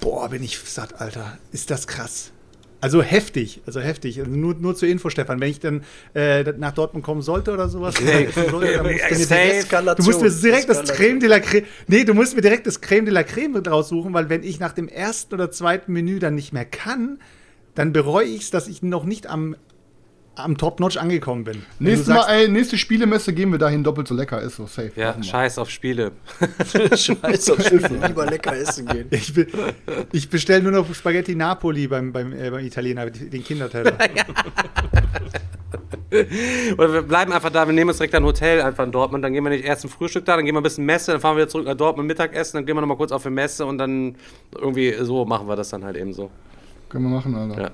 boah, 0.00 0.28
bin 0.30 0.42
ich 0.42 0.58
satt, 0.58 1.00
Alter, 1.00 1.38
ist 1.52 1.70
das 1.70 1.86
krass. 1.86 2.32
Also 2.80 3.02
heftig, 3.02 3.60
also 3.66 3.80
heftig. 3.80 4.18
Also 4.20 4.30
nur, 4.30 4.54
nur 4.54 4.74
zur 4.74 4.88
Info, 4.88 5.10
Stefan, 5.10 5.40
wenn 5.40 5.50
ich 5.50 5.60
dann 5.60 5.82
äh, 6.14 6.44
nach 6.58 6.72
Dortmund 6.72 7.04
kommen 7.04 7.20
sollte 7.20 7.52
oder 7.52 7.68
sowas, 7.68 7.94
Nee. 8.00 8.28
sollte, 8.50 8.72
dann 8.72 8.84
musst 8.86 9.20
du 9.20 9.24
mir 9.24 9.30
direkt 9.30 9.72
Du 9.98 10.04
musst 10.04 10.22
mir 10.22 10.30
direkt 10.30 10.68
das 10.68 10.84
Creme 10.84 11.20
de 11.20 11.28
la 11.28 11.40
Creme. 11.40 11.66
Nee, 11.88 12.04
du 12.04 12.14
musst 12.14 12.34
mir 12.36 12.42
direkt 12.42 12.66
das 12.66 12.80
Creme 12.80 13.04
de 13.04 13.14
la 13.14 13.22
Creme 13.22 13.62
raussuchen, 13.66 14.14
weil 14.14 14.28
wenn 14.30 14.42
ich 14.42 14.60
nach 14.60 14.72
dem 14.72 14.88
ersten 14.88 15.34
oder 15.34 15.50
zweiten 15.50 15.92
Menü 15.92 16.18
dann 16.18 16.34
nicht 16.34 16.52
mehr 16.52 16.64
kann, 16.64 17.18
dann 17.74 17.92
bereue 17.92 18.26
ich 18.26 18.42
es, 18.42 18.50
dass 18.50 18.66
ich 18.68 18.82
noch 18.82 19.04
nicht 19.04 19.26
am 19.28 19.56
am 20.36 20.56
Top-Notch 20.56 20.96
angekommen 20.96 21.44
bin. 21.44 21.62
Sagst, 21.96 22.08
Mal, 22.08 22.24
ey, 22.28 22.48
nächste 22.48 22.78
Spielemesse 22.78 23.32
gehen 23.32 23.50
wir 23.52 23.58
dahin, 23.58 23.84
doppelt 23.84 24.08
so 24.08 24.14
lecker 24.14 24.40
ist 24.40 24.56
so 24.56 24.66
safe. 24.66 24.92
Ja, 24.96 25.20
scheiß 25.22 25.58
auf 25.58 25.70
Spiele. 25.70 26.12
Scheiße, 26.94 27.52
auf 27.52 27.66
Spiele. 27.66 28.06
lieber 28.06 28.26
lecker 28.26 28.56
essen 28.56 28.86
gehen. 28.86 29.08
Ich, 29.10 29.34
be 29.34 29.46
ich 30.12 30.30
bestelle 30.30 30.62
nur 30.62 30.72
noch 30.72 30.94
Spaghetti 30.94 31.34
Napoli 31.34 31.88
beim, 31.88 32.12
beim, 32.12 32.32
äh, 32.32 32.50
beim 32.50 32.64
Italiener, 32.64 33.10
den 33.10 33.44
Kinderteller. 33.44 33.92
Oder 36.76 36.92
wir 36.92 37.02
bleiben 37.02 37.32
einfach 37.32 37.50
da, 37.50 37.66
wir 37.66 37.72
nehmen 37.72 37.90
uns 37.90 37.98
direkt 37.98 38.14
ein 38.14 38.24
Hotel 38.24 38.60
einfach 38.62 38.84
in 38.84 38.92
Dortmund, 38.92 39.24
dann 39.24 39.32
gehen 39.32 39.44
wir 39.44 39.50
nicht 39.50 39.64
erst 39.64 39.84
ein 39.84 39.88
Frühstück 39.88 40.24
da, 40.24 40.36
dann 40.36 40.44
gehen 40.44 40.54
wir 40.54 40.60
ein 40.60 40.64
bisschen 40.64 40.84
Messe, 40.84 41.12
dann 41.12 41.20
fahren 41.20 41.36
wir 41.36 41.42
wieder 41.42 41.48
zurück 41.48 41.66
nach 41.66 41.76
Dortmund 41.76 42.08
Mittagessen, 42.08 42.58
dann 42.58 42.66
gehen 42.66 42.76
wir 42.76 42.80
nochmal 42.80 42.96
kurz 42.96 43.12
auf 43.12 43.22
die 43.22 43.30
Messe 43.30 43.64
und 43.64 43.78
dann 43.78 44.16
irgendwie 44.56 44.94
so 45.00 45.24
machen 45.24 45.46
wir 45.46 45.54
das 45.54 45.70
dann 45.70 45.84
halt 45.84 45.96
eben 45.96 46.12
so. 46.12 46.30
Können 46.88 47.04
wir 47.04 47.10
machen, 47.10 47.34
Alter. 47.36 47.62
Ja. 47.62 47.70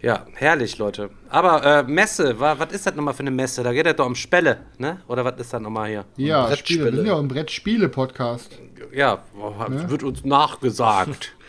Ja, 0.00 0.26
herrlich, 0.34 0.78
Leute. 0.78 1.10
Aber 1.28 1.64
äh, 1.64 1.82
Messe, 1.82 2.38
wa, 2.38 2.56
was 2.58 2.72
ist 2.72 2.86
das 2.86 2.94
nochmal 2.94 3.14
für 3.14 3.20
eine 3.20 3.32
Messe? 3.32 3.62
Da 3.64 3.72
geht 3.72 3.84
es 3.86 3.96
doch 3.96 4.06
um 4.06 4.14
Spelle, 4.14 4.58
ne? 4.78 5.00
Oder 5.08 5.24
was 5.24 5.34
ist 5.40 5.52
das 5.52 5.60
nochmal 5.60 5.88
hier? 5.90 6.04
Ja, 6.16 6.46
Brettspiele. 6.46 6.80
Spiele. 6.82 6.92
Wir 6.92 6.96
sind 6.98 7.06
ja 7.08 7.18
ein 7.18 7.28
Brettspiele-Podcast. 7.28 8.58
Ja, 8.92 9.24
Ne? 9.68 9.90
wird 9.90 10.02
uns 10.02 10.24
nachgesagt. 10.24 11.34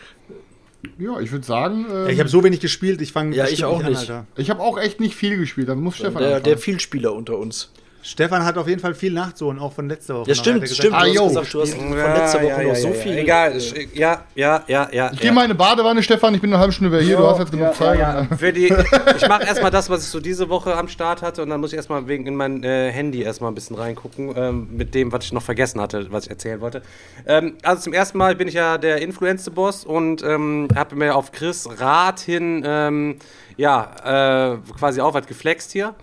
Ja, 0.98 1.20
ich 1.20 1.30
würde 1.30 1.44
sagen, 1.44 1.84
äh, 1.90 2.04
Ja, 2.04 2.08
ich 2.08 2.18
habe 2.20 2.30
so 2.30 2.42
wenig 2.42 2.58
gespielt, 2.60 3.02
ich 3.02 3.12
fange 3.12 3.36
Ja, 3.36 3.46
ich 3.46 3.64
auch 3.66 3.82
nicht. 3.82 4.10
ich 4.36 4.48
habe 4.48 4.60
auch 4.62 4.78
echt 4.78 4.98
nicht 4.98 5.14
viel 5.14 5.36
gespielt. 5.36 5.68
Dann 5.68 5.78
muss 5.82 5.96
Stefan 5.98 6.22
Der, 6.22 6.40
der. 6.40 6.56
Vielspieler 6.56 7.12
unter 7.12 7.36
uns. 7.36 7.70
Stefan 8.02 8.44
hat 8.44 8.56
auf 8.56 8.66
jeden 8.66 8.80
Fall 8.80 8.94
viel 8.94 9.12
nachzuholen, 9.12 9.58
auch 9.58 9.72
von 9.72 9.88
letzter 9.88 10.14
Woche. 10.14 10.28
Ja, 10.28 10.34
stimmt, 10.34 10.62
gesagt, 10.62 10.78
stimmt. 10.78 10.94
Ah, 10.94 11.04
du 11.04 11.20
hast 11.20 11.28
gesagt, 11.28 11.54
du 11.54 11.60
hast 11.60 11.74
von 11.74 11.92
letzter 11.92 12.42
Woche 12.42 12.62
noch 12.62 12.74
so 12.74 12.92
viel. 12.92 13.18
Egal, 13.18 13.58
ja, 13.94 14.24
ja, 14.34 14.64
ja, 14.66 14.88
ja. 14.90 15.10
Ich 15.12 15.18
ja. 15.18 15.22
gehe 15.22 15.32
mal 15.32 15.42
in 15.42 15.50
eine 15.50 15.54
Badewanne, 15.54 16.02
Stefan. 16.02 16.34
Ich 16.34 16.40
bin 16.40 16.50
eine 16.50 16.60
halbe 16.60 16.72
Stunde 16.72 16.92
wieder 16.92 17.02
hier. 17.02 17.16
du 17.18 17.26
hast 17.26 17.38
jetzt 17.38 17.50
genug 17.50 17.74
Zeit. 17.74 18.28
Für 18.38 18.52
die, 18.52 18.66
ich 19.16 19.28
mache 19.28 19.44
erstmal 19.44 19.70
das, 19.70 19.90
was 19.90 20.04
ich 20.04 20.08
so 20.08 20.20
diese 20.20 20.48
Woche 20.48 20.74
am 20.74 20.88
Start 20.88 21.20
hatte 21.20 21.42
und 21.42 21.50
dann 21.50 21.60
muss 21.60 21.72
ich 21.72 21.76
erstmal 21.76 22.06
wegen 22.08 22.26
in 22.26 22.36
mein 22.36 22.62
äh, 22.62 22.90
Handy 22.90 23.22
erstmal 23.22 23.50
ein 23.50 23.54
bisschen 23.54 23.76
reingucken 23.76 24.32
ähm, 24.34 24.68
mit 24.70 24.94
dem, 24.94 25.12
was 25.12 25.24
ich 25.24 25.32
noch 25.32 25.42
vergessen 25.42 25.80
hatte, 25.80 26.06
was 26.10 26.24
ich 26.24 26.30
erzählen 26.30 26.60
wollte. 26.60 26.82
Ähm, 27.26 27.54
also 27.62 27.82
zum 27.82 27.92
ersten 27.92 28.16
Mal 28.16 28.34
bin 28.34 28.48
ich 28.48 28.54
ja 28.54 28.78
der 28.78 29.02
Influencer-Boss 29.02 29.84
und 29.84 30.22
ähm, 30.22 30.68
habe 30.74 30.96
mir 30.96 31.14
auf 31.14 31.32
Chris 31.32 31.68
Rat 31.78 32.20
hin 32.20 32.62
ähm, 32.64 33.16
ja, 33.56 34.54
äh, 34.54 34.56
quasi 34.78 35.00
auch 35.00 35.12
was 35.12 35.26
geflext 35.26 35.72
hier. 35.72 35.94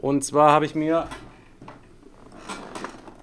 Und 0.00 0.24
zwar 0.24 0.52
habe 0.52 0.64
ich 0.64 0.74
mir 0.74 1.06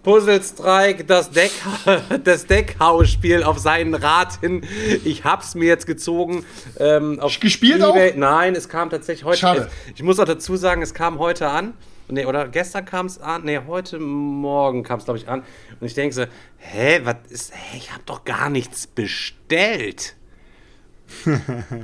Puzzle-Strike, 0.04 1.04
das, 1.06 1.32
Deck, 1.32 1.52
das 2.24 2.46
Deckhausspiel 2.46 3.44
auf 3.44 3.60
seinen 3.60 3.94
Rat 3.94 4.40
hin. 4.40 4.62
Ich 5.04 5.24
hab's 5.24 5.56
mir 5.56 5.68
jetzt 5.68 5.86
gezogen. 5.86 6.46
Ähm, 6.80 7.20
auf 7.20 7.40
Gespielt 7.40 7.84
auch? 7.84 7.96
Nein, 8.16 8.56
es 8.56 8.70
kam 8.70 8.90
tatsächlich 8.90 9.26
heute. 9.26 9.38
Schade. 9.38 9.70
Es, 9.88 9.94
ich 9.96 10.04
muss 10.04 10.20
auch 10.20 10.26
dazu 10.26 10.56
sagen, 10.56 10.82
es 10.82 10.94
kam 10.94 11.20
heute 11.20 11.50
an. 11.50 11.74
Nee, 12.12 12.26
oder 12.26 12.48
gestern 12.48 12.86
kam 12.86 13.06
es 13.06 13.20
an. 13.20 13.44
Nee, 13.44 13.60
heute 13.68 14.00
Morgen 14.00 14.84
kam 14.84 15.00
es, 15.00 15.06
glaube 15.06 15.20
ich, 15.20 15.28
an. 15.28 15.44
Und 15.80 15.86
ich 15.86 15.94
denke 15.94 16.16
so, 16.16 16.26
hä, 16.58 17.02
was 17.04 17.18
ist. 17.30 17.54
Hä, 17.54 17.78
ich 17.78 17.92
habe 17.92 18.04
doch 18.06 18.24
gar 18.26 18.50
nichts 18.50 18.88
bestellt. 18.88 20.16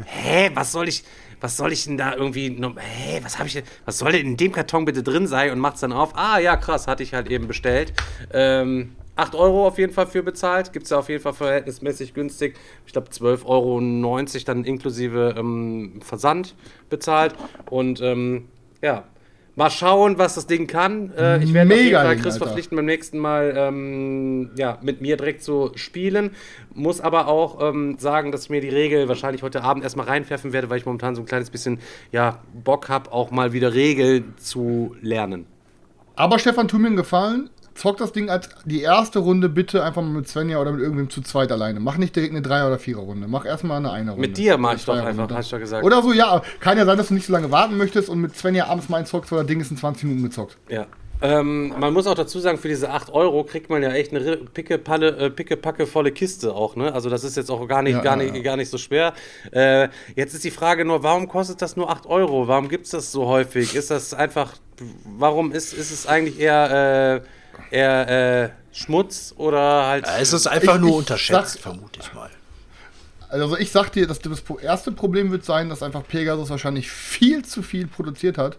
hä, 0.06 0.52
was 0.54 0.72
soll 0.72 0.88
ich. 0.88 1.04
Was 1.42 1.58
soll 1.58 1.72
ich 1.72 1.86
denn 1.86 1.98
da 1.98 2.16
irgendwie. 2.16 2.50
Hä, 2.50 3.20
was 3.24 3.38
habe 3.38 3.48
ich. 3.48 3.64
Was 3.86 3.98
soll 3.98 4.12
denn 4.12 4.26
in 4.26 4.38
dem 4.38 4.52
Karton 4.52 4.86
bitte 4.86 5.04
drin 5.04 5.28
sein? 5.28 5.52
Und 5.52 5.60
macht's 5.60 5.82
dann 5.82 5.94
auf. 5.94 6.16
Ah, 6.16 6.40
ja, 6.40 6.58
krass, 6.58 6.88
hatte 6.88 7.04
ich 7.04 7.14
halt 7.14 7.30
eben 7.30 7.48
bestellt. 7.48 7.94
Ähm. 8.34 8.96
8 9.18 9.34
Euro 9.36 9.66
auf 9.66 9.78
jeden 9.78 9.94
Fall 9.94 10.08
für 10.08 10.24
bezahlt. 10.24 10.74
Gibt 10.74 10.86
es 10.86 10.90
ja 10.90 11.00
auf 11.00 11.08
jeden 11.08 11.24
Fall 11.24 11.34
verhältnismäßig 11.34 12.14
günstig. 12.14 12.58
Ich 12.86 12.92
glaube 12.92 13.10
12,90 13.10 13.46
Euro 13.46 13.80
dann 14.46 14.66
inklusive 14.66 15.36
ähm, 15.38 16.02
Versand 16.04 16.54
bezahlt. 16.90 17.34
Und 17.70 18.02
ähm, 18.02 18.50
ja, 18.82 19.06
mal 19.56 19.70
schauen, 19.70 20.18
was 20.18 20.36
das 20.36 20.48
Ding 20.48 20.68
kann. 20.68 21.12
Äh, 21.18 21.44
ich 21.44 21.54
werde 21.54 21.74
auf 21.74 21.78
jeden 21.78 21.86
Mega 21.88 22.02
Fall 22.02 22.16
Ding, 22.16 22.24
Chris 22.24 22.34
Alter. 22.34 22.46
verpflichten, 22.46 22.76
beim 22.76 22.86
nächsten 22.86 23.18
Mal 23.20 23.54
ähm, 23.56 24.52
ja, 24.58 24.78
mit 24.82 25.02
mir 25.02 25.18
direkt 25.18 25.44
zu 25.44 25.72
spielen. 25.76 26.32
Muss 26.74 27.02
aber 27.02 27.28
auch 27.28 27.62
ähm, 27.62 27.98
sagen, 27.98 28.32
dass 28.32 28.44
ich 28.44 28.50
mir 28.50 28.62
die 28.62 28.70
Regel 28.70 29.08
wahrscheinlich 29.08 29.44
heute 29.44 29.64
Abend 29.64 29.84
erstmal 29.84 30.08
reinwerfen 30.08 30.54
werde, 30.54 30.70
weil 30.70 30.78
ich 30.78 30.86
momentan 30.86 31.16
so 31.16 31.22
ein 31.22 31.26
kleines 31.26 31.50
bisschen 31.50 31.80
ja, 32.12 32.40
Bock 32.54 32.90
habe, 32.90 33.12
auch 33.12 33.32
mal 33.32 33.54
wieder 33.54 33.74
Regeln 33.74 34.34
zu 34.38 34.96
lernen. 35.02 35.46
Aber 36.16 36.40
Stefan, 36.40 36.68
tu 36.68 36.78
mir 36.78 36.88
einen 36.88 36.96
Gefallen. 36.96 37.50
Zock 37.76 37.98
das 37.98 38.14
Ding 38.14 38.30
als 38.30 38.50
die 38.64 38.82
erste 38.82 39.20
Runde 39.20 39.50
bitte 39.50 39.84
einfach 39.84 40.02
mal 40.02 40.10
mit 40.10 40.28
Svenja 40.28 40.60
oder 40.60 40.72
mit 40.72 40.82
irgendwem 40.82 41.10
zu 41.10 41.22
zweit 41.22 41.52
alleine. 41.52 41.82
Mach 41.82 41.98
nicht 41.98 42.16
direkt 42.16 42.32
eine 42.32 42.42
Dreier- 42.42 42.68
oder 42.68 42.80
Vierer-Runde. 42.80 43.28
Mach 43.28 43.46
erstmal 43.46 43.78
eine 43.78 43.92
Einer-Runde. 43.92 44.28
Mit 44.28 44.38
dir 44.38 44.58
mach 44.58 44.76
ich 44.76 44.86
doch 44.86 44.96
einfach, 44.96 45.30
hast 45.30 45.52
du 45.52 45.60
gesagt. 45.60 45.84
Oder 45.84 46.02
so, 46.02 46.14
ja. 46.14 46.42
Kann 46.62 46.78
ja 46.78 46.86
sein, 46.86 46.98
dass 46.98 47.10
du 47.10 47.14
nicht 47.14 47.26
so 47.28 47.34
lange 47.34 47.52
warten 47.52 47.78
möchtest 47.78 48.08
und 48.10 48.22
mit 48.22 48.36
Svenja 48.36 48.68
abends 48.68 48.88
mal 48.88 49.06
zockst, 49.06 49.32
weil 49.32 49.40
das 49.40 49.48
Ding 49.48 49.60
ist 49.60 49.72
in 49.72 49.78
20 49.78 50.06
Minuten 50.06 50.24
gezockt. 50.24 50.58
Ja. 50.70 50.88
Ähm, 51.22 51.74
man 51.80 51.94
muss 51.94 52.08
auch 52.08 52.14
dazu 52.14 52.40
sagen, 52.40 52.58
für 52.58 52.68
diese 52.68 52.90
8 52.92 53.10
Euro 53.12 53.44
kriegt 53.46 53.70
man 53.70 53.82
ja 53.82 53.92
echt 53.92 54.14
eine 54.14 54.38
picke-palle, 54.38 55.18
äh, 55.18 55.30
picke-packe 55.30 55.88
volle 55.88 56.12
Kiste 56.12 56.54
auch, 56.54 56.76
ne? 56.76 56.94
Also 56.94 57.10
das 57.10 57.24
ist 57.24 57.38
jetzt 57.38 57.50
auch 57.50 57.66
gar 57.68 57.82
nicht, 57.82 57.94
Ja, 57.96 58.02
gar 58.02 58.18
ja, 58.18 58.24
nicht, 58.24 58.36
ja. 58.36 58.42
gar 58.42 58.58
nicht 58.58 58.70
so 58.70 58.78
schwer. 58.78 59.14
Äh, 59.52 59.88
jetzt 60.16 60.34
ist 60.34 60.44
die 60.44 60.52
Frage 60.52 60.84
nur, 60.86 61.04
warum 61.04 61.28
kostet 61.28 61.62
das 61.62 61.78
nur 61.78 61.90
8 61.90 62.06
Euro? 62.06 62.48
Warum 62.48 62.68
gibt 62.68 62.86
es 62.86 62.92
das 62.92 63.12
so 63.12 63.28
häufig? 63.28 63.76
Ist 63.76 63.92
das 63.92 64.14
einfach, 64.14 64.54
warum 65.18 65.52
ist, 65.54 65.74
ist 65.74 65.92
es 65.92 66.06
eigentlich 66.06 66.40
eher, 66.40 67.22
äh, 67.24 67.28
eher 67.72 68.44
äh, 68.44 68.50
Schmutz 68.72 69.34
oder 69.38 69.86
halt... 69.88 70.06
Ja, 70.06 70.18
es 70.18 70.34
ist 70.34 70.48
einfach 70.48 70.76
Ich- 70.76 70.82
nur 70.82 70.90
ich 70.92 70.96
unterschätzt, 70.98 71.54
sag- 71.54 71.62
vermute 71.62 72.00
ich 72.02 72.14
mal. 72.14 72.30
Also 73.30 73.58
ich 73.58 73.72
sag 73.72 73.90
dir, 73.92 74.08
dass 74.08 74.20
das 74.20 74.42
pro- 74.42 74.60
erste 74.60 74.92
Problem 74.92 75.32
wird 75.32 75.44
sein, 75.44 75.70
dass 75.70 75.84
einfach 75.84 76.08
Pegasus 76.08 76.50
wahrscheinlich 76.50 76.90
viel 76.90 77.44
zu 77.44 77.62
viel 77.64 77.88
produziert 77.88 78.38
hat. 78.38 78.58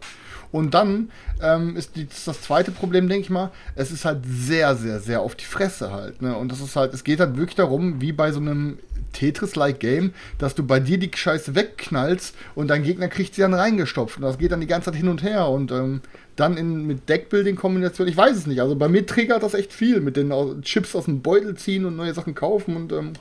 Und 0.52 0.74
dann 0.74 1.10
ähm, 1.42 1.76
ist, 1.76 1.96
die, 1.96 2.02
ist 2.04 2.26
das 2.28 2.40
zweite 2.42 2.70
Problem, 2.70 3.08
denke 3.08 3.22
ich 3.24 3.30
mal, 3.30 3.50
es 3.74 3.90
ist 3.90 4.04
halt 4.04 4.20
sehr, 4.26 4.76
sehr, 4.76 5.00
sehr 5.00 5.20
auf 5.20 5.34
die 5.34 5.44
Fresse 5.44 5.92
halt. 5.92 6.22
Ne? 6.22 6.36
Und 6.36 6.52
das 6.52 6.60
ist 6.60 6.76
halt, 6.76 6.94
es 6.94 7.04
geht 7.04 7.20
halt 7.20 7.36
wirklich 7.36 7.56
darum, 7.56 8.00
wie 8.00 8.12
bei 8.12 8.32
so 8.32 8.40
einem 8.40 8.78
Tetris-like 9.12 9.80
Game, 9.80 10.12
dass 10.38 10.54
du 10.54 10.64
bei 10.64 10.78
dir 10.78 10.98
die 10.98 11.10
Scheiße 11.14 11.54
wegknallst 11.54 12.34
und 12.54 12.68
dein 12.68 12.82
Gegner 12.84 13.08
kriegt 13.08 13.34
sie 13.34 13.40
dann 13.42 13.54
reingestopft. 13.54 14.16
Und 14.18 14.22
das 14.22 14.38
geht 14.38 14.52
dann 14.52 14.60
die 14.60 14.66
ganze 14.66 14.86
Zeit 14.90 14.96
hin 14.96 15.08
und 15.08 15.22
her. 15.22 15.48
Und 15.48 15.72
ähm, 15.72 16.00
dann 16.36 16.56
in, 16.56 16.86
mit 16.86 17.08
Deckbuilding-Kombination, 17.08 18.06
ich 18.06 18.16
weiß 18.16 18.36
es 18.36 18.46
nicht. 18.46 18.60
Also 18.60 18.76
bei 18.76 18.88
mir 18.88 19.06
triggert 19.06 19.42
das 19.42 19.54
echt 19.54 19.72
viel, 19.72 20.00
mit 20.00 20.16
den 20.16 20.32
Chips 20.62 20.94
aus 20.94 21.06
dem 21.06 21.22
Beutel 21.22 21.56
ziehen 21.56 21.84
und 21.84 21.96
neue 21.96 22.14
Sachen 22.14 22.34
kaufen 22.34 22.76
und 22.76 22.92
ähm, 22.92 23.14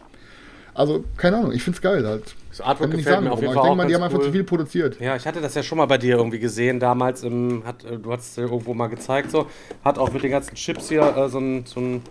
also, 0.76 1.05
keine 1.16 1.38
Ahnung, 1.38 1.53
ich 1.53 1.63
find's 1.63 1.82
geil 1.82 2.05
halt. 2.05 2.36
Das 2.49 2.59
Artwork 2.59 2.91
gefällt 2.91 3.07
sagen, 3.07 3.24
mir 3.24 3.32
auf 3.32 3.39
jeden 3.39 3.53
Fall 3.53 3.63
ich 3.63 3.68
denke 3.68 3.78
mal, 3.78 3.88
die 3.88 3.93
haben 3.93 4.01
ganz 4.01 4.11
einfach 4.11 4.20
cool. 4.20 4.26
zu 4.26 4.32
viel 4.34 4.43
produziert. 4.43 4.99
Ja, 4.99 5.16
ich 5.16 5.26
hatte 5.26 5.39
das 5.39 5.55
ja 5.55 5.63
schon 5.63 5.78
mal 5.78 5.86
bei 5.86 5.97
dir 5.97 6.18
irgendwie 6.18 6.39
gesehen 6.39 6.82
damals. 6.82 7.24
Im, 7.24 7.63
hat, 7.66 7.86
äh, 7.86 7.97
du 7.97 8.11
hast 8.11 8.32
es 8.32 8.36
ja 8.36 8.43
irgendwo 8.43 8.74
mal 8.74 8.88
gezeigt 8.88 9.32
so. 9.32 9.47
Hat 9.86 9.97
auch 9.97 10.11
mit 10.11 10.24
den 10.24 10.32
ganzen 10.32 10.55
Chips 10.55 10.89
hier 10.89 11.16
äh, 11.16 11.30
so 11.30 11.39
ein, 11.39 11.66
so 11.66 11.80
ein 11.80 12.01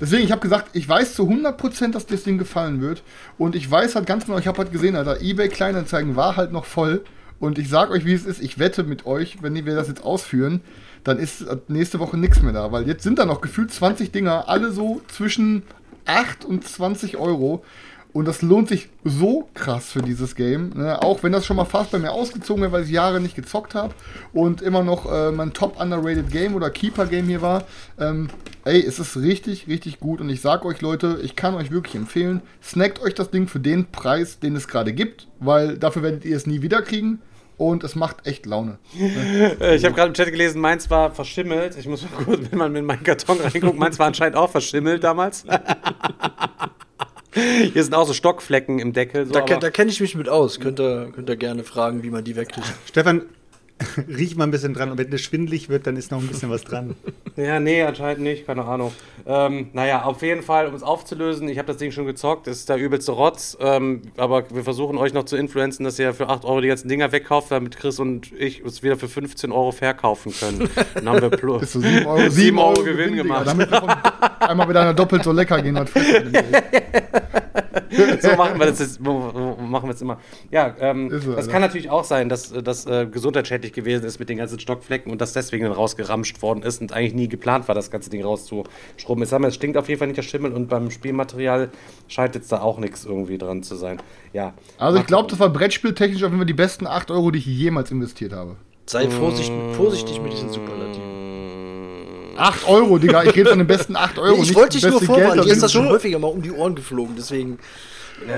Deswegen, 0.00 0.24
ich 0.24 0.32
habe 0.32 0.42
gesagt, 0.42 0.70
ich 0.74 0.86
weiß 0.86 1.14
zu 1.14 1.22
100%, 1.22 1.92
dass 1.92 2.04
dir 2.04 2.16
das 2.16 2.24
Ding 2.24 2.36
gefallen 2.36 2.82
wird. 2.82 3.02
Und 3.38 3.54
ich 3.54 3.70
weiß 3.70 3.94
halt 3.94 4.06
ganz 4.06 4.26
genau, 4.26 4.38
ich 4.38 4.46
habe 4.46 4.58
halt 4.58 4.70
gesehen, 4.70 4.94
Alter, 4.94 5.22
eBay 5.22 5.48
Kleinanzeigen 5.48 6.16
war 6.16 6.36
halt 6.36 6.52
noch 6.52 6.66
voll. 6.66 7.04
Und 7.44 7.58
ich 7.58 7.68
sag 7.68 7.90
euch, 7.90 8.06
wie 8.06 8.14
es 8.14 8.24
ist, 8.24 8.40
ich 8.40 8.58
wette 8.58 8.84
mit 8.84 9.04
euch, 9.04 9.42
wenn 9.42 9.54
wir 9.54 9.74
das 9.74 9.88
jetzt 9.88 10.02
ausführen, 10.02 10.62
dann 11.04 11.18
ist 11.18 11.44
nächste 11.68 11.98
Woche 11.98 12.16
nichts 12.16 12.40
mehr 12.40 12.54
da. 12.54 12.72
Weil 12.72 12.88
jetzt 12.88 13.02
sind 13.02 13.18
da 13.18 13.26
noch 13.26 13.42
gefühlt 13.42 13.70
20 13.70 14.12
Dinger, 14.12 14.48
alle 14.48 14.72
so 14.72 15.02
zwischen 15.08 15.62
8 16.06 16.46
und 16.46 16.66
20 16.66 17.18
Euro. 17.18 17.62
Und 18.14 18.26
das 18.26 18.40
lohnt 18.40 18.68
sich 18.68 18.88
so 19.04 19.50
krass 19.52 19.92
für 19.92 20.00
dieses 20.00 20.36
Game. 20.36 20.70
Ne? 20.70 21.02
Auch 21.02 21.22
wenn 21.22 21.32
das 21.32 21.44
schon 21.44 21.58
mal 21.58 21.66
fast 21.66 21.90
bei 21.90 21.98
mir 21.98 22.12
ausgezogen 22.12 22.62
wäre, 22.62 22.72
weil 22.72 22.84
ich 22.84 22.90
Jahre 22.90 23.20
nicht 23.20 23.36
gezockt 23.36 23.74
habe 23.74 23.92
und 24.32 24.62
immer 24.62 24.82
noch 24.82 25.12
äh, 25.12 25.30
mein 25.30 25.52
top 25.52 25.78
underrated 25.78 26.30
Game 26.30 26.54
oder 26.54 26.70
Keeper 26.70 27.04
Game 27.04 27.26
hier 27.26 27.42
war. 27.42 27.64
Ähm, 28.00 28.28
ey, 28.64 28.82
es 28.82 28.98
ist 28.98 29.18
richtig, 29.18 29.68
richtig 29.68 30.00
gut. 30.00 30.22
Und 30.22 30.30
ich 30.30 30.40
sag 30.40 30.64
euch, 30.64 30.80
Leute, 30.80 31.18
ich 31.22 31.36
kann 31.36 31.56
euch 31.56 31.70
wirklich 31.70 31.96
empfehlen, 31.96 32.40
snackt 32.62 33.02
euch 33.02 33.12
das 33.12 33.30
Ding 33.30 33.48
für 33.48 33.60
den 33.60 33.84
Preis, 33.84 34.38
den 34.38 34.56
es 34.56 34.66
gerade 34.66 34.94
gibt, 34.94 35.28
weil 35.40 35.76
dafür 35.76 36.02
werdet 36.02 36.24
ihr 36.24 36.38
es 36.38 36.46
nie 36.46 36.62
wieder 36.62 36.80
kriegen. 36.80 37.20
Und 37.56 37.84
es 37.84 37.94
macht 37.94 38.26
echt 38.26 38.46
Laune. 38.46 38.78
Ich 38.94 39.84
habe 39.84 39.94
gerade 39.94 40.08
im 40.08 40.14
Chat 40.14 40.30
gelesen, 40.30 40.60
meins 40.60 40.90
war 40.90 41.12
verschimmelt. 41.12 41.76
Ich 41.78 41.86
muss 41.86 42.02
mal 42.02 42.10
kurz, 42.24 42.40
wenn 42.50 42.58
man 42.58 42.74
in 42.74 42.84
meinen 42.84 43.04
Karton 43.04 43.38
reinguckt, 43.40 43.78
meins 43.78 43.98
war 43.98 44.06
anscheinend 44.06 44.36
auch 44.36 44.50
verschimmelt 44.50 45.04
damals. 45.04 45.44
Hier 47.34 47.82
sind 47.82 47.94
auch 47.94 48.06
so 48.06 48.12
Stockflecken 48.12 48.78
im 48.78 48.92
Deckel. 48.92 49.26
So, 49.26 49.32
Da, 49.32 49.40
da 49.42 49.70
kenne 49.70 49.90
ich 49.90 50.00
mich 50.00 50.14
mit 50.14 50.28
aus. 50.28 50.60
Könnt 50.60 50.78
ihr, 50.80 51.10
könnt 51.12 51.28
ihr 51.28 51.36
gerne 51.36 51.64
fragen, 51.64 52.04
wie 52.04 52.10
man 52.10 52.22
die 52.22 52.36
wegkriegt. 52.36 52.66
Stefan, 52.86 53.22
riech 54.08 54.36
mal 54.36 54.44
ein 54.44 54.50
bisschen 54.50 54.74
dran 54.74 54.90
und 54.90 54.98
wenn 54.98 55.12
es 55.12 55.20
schwindelig 55.22 55.68
wird, 55.68 55.86
dann 55.86 55.96
ist 55.96 56.10
noch 56.10 56.20
ein 56.20 56.26
bisschen 56.26 56.50
was 56.50 56.62
dran. 56.62 56.94
Ja, 57.36 57.60
nee, 57.60 57.82
anscheinend 57.82 58.22
nicht, 58.22 58.46
keine 58.46 58.64
Ahnung. 58.64 58.92
Ähm, 59.26 59.68
naja, 59.72 60.02
auf 60.02 60.22
jeden 60.22 60.42
Fall, 60.42 60.68
um 60.68 60.74
es 60.74 60.82
aufzulösen, 60.82 61.48
ich 61.48 61.58
habe 61.58 61.66
das 61.66 61.78
Ding 61.78 61.90
schon 61.90 62.06
gezockt, 62.06 62.46
das 62.46 62.58
ist 62.58 62.68
der 62.68 62.76
übelste 62.76 63.12
Rotz, 63.12 63.56
ähm, 63.60 64.02
aber 64.16 64.44
wir 64.50 64.62
versuchen 64.62 64.98
euch 64.98 65.12
noch 65.12 65.24
zu 65.24 65.36
influenzen, 65.36 65.84
dass 65.84 65.98
ihr 65.98 66.14
für 66.14 66.28
8 66.28 66.44
Euro 66.44 66.60
die 66.60 66.68
ganzen 66.68 66.88
Dinger 66.88 67.12
wegkauft, 67.12 67.50
damit 67.50 67.76
Chris 67.76 67.98
und 67.98 68.32
ich 68.32 68.60
es 68.60 68.82
wieder 68.82 68.96
für 68.96 69.08
15 69.08 69.52
Euro 69.52 69.72
verkaufen 69.72 70.32
können. 70.38 70.68
Dann 70.94 71.08
haben 71.08 71.22
wir 71.22 71.30
Bis 71.30 71.40
plus. 71.40 71.72
zu 71.72 71.80
7 71.80 72.06
Euro, 72.06 72.28
Sieben 72.30 72.58
Euro 72.58 72.82
Gewinn, 72.82 72.96
Gewinn 72.96 73.16
gemacht. 73.16 73.46
Damit 73.46 73.70
wir 73.70 73.80
von, 73.80 73.90
einmal 74.40 74.68
wieder 74.68 74.82
einer 74.82 74.94
doppelt 74.94 75.24
so 75.24 75.32
lecker 75.32 75.60
gehen. 75.62 75.76
ey? 75.76 75.84
so 78.20 78.36
machen 78.36 78.58
wir 78.58 78.66
das 78.66 78.78
jetzt, 78.78 79.00
machen 79.00 79.88
wir 79.88 79.90
es 79.90 80.02
immer. 80.02 80.18
Ja, 80.50 80.74
ähm, 80.80 81.10
so, 81.20 81.34
das 81.34 81.48
kann 81.48 81.60
natürlich 81.60 81.90
auch 81.90 82.04
sein, 82.04 82.28
dass 82.28 82.52
das 82.52 82.86
äh, 82.86 83.06
gesundheitsschädlich 83.06 83.72
gewesen 83.74 84.04
ist 84.04 84.18
mit 84.18 84.28
den 84.28 84.38
ganzen 84.38 84.58
Stockflecken 84.58 85.12
und 85.12 85.20
dass 85.20 85.32
deswegen 85.32 85.64
dann 85.64 85.72
rausgeramscht 85.72 86.40
worden 86.40 86.62
ist 86.62 86.80
und 86.80 86.92
eigentlich 86.92 87.14
nie 87.14 87.28
geplant 87.28 87.68
war, 87.68 87.74
das 87.74 87.90
ganze 87.90 88.10
Ding 88.10 88.22
rauszuschrubben. 88.22 89.22
Jetzt 89.22 89.32
haben 89.32 89.42
wir, 89.42 89.48
es 89.48 89.56
stinkt 89.56 89.76
auf 89.76 89.88
jeden 89.88 89.98
Fall 89.98 90.08
nicht 90.08 90.18
der 90.18 90.22
Schimmel 90.22 90.52
und 90.52 90.68
beim 90.68 90.90
Spielmaterial 90.90 91.70
scheint 92.08 92.34
jetzt 92.34 92.50
da 92.50 92.60
auch 92.60 92.78
nichts 92.78 93.04
irgendwie 93.04 93.38
dran 93.38 93.62
zu 93.62 93.76
sein. 93.76 94.00
Ja. 94.32 94.54
Also 94.78 94.96
ich 94.96 95.02
Mal 95.02 95.08
glaube, 95.08 95.30
das 95.30 95.38
war 95.38 95.50
brettspieltechnisch 95.50 96.22
auf 96.22 96.30
jeden 96.30 96.38
Fall 96.38 96.46
die 96.46 96.54
besten 96.54 96.86
8 96.86 97.10
Euro, 97.10 97.30
die 97.30 97.38
ich 97.38 97.46
jemals 97.46 97.90
investiert 97.90 98.32
habe. 98.32 98.56
Sei 98.86 99.08
vorsichtig, 99.08 99.54
vorsichtig 99.76 100.20
mit 100.20 100.32
diesen 100.32 100.50
Superlativen. 100.50 101.14
8 102.36 102.68
Euro, 102.68 102.98
Digga, 102.98 103.22
ich 103.24 103.34
rede 103.34 103.50
von 103.50 103.58
den 103.58 103.66
besten 103.66 103.96
8 103.96 104.18
Euro. 104.18 104.36
Nee, 104.36 104.42
ich 104.42 104.48
nicht 104.48 104.56
wollte 104.56 104.72
dich 104.72 104.82
das 104.82 104.90
nur 104.90 105.02
vorwarnen, 105.02 105.44
dir 105.44 105.52
ist 105.52 105.62
da 105.62 105.66
das 105.66 105.72
schon 105.72 105.88
häufiger 105.88 106.18
mal 106.18 106.28
um 106.28 106.42
die 106.42 106.52
Ohren 106.52 106.74
geflogen, 106.74 107.14
deswegen. 107.16 107.58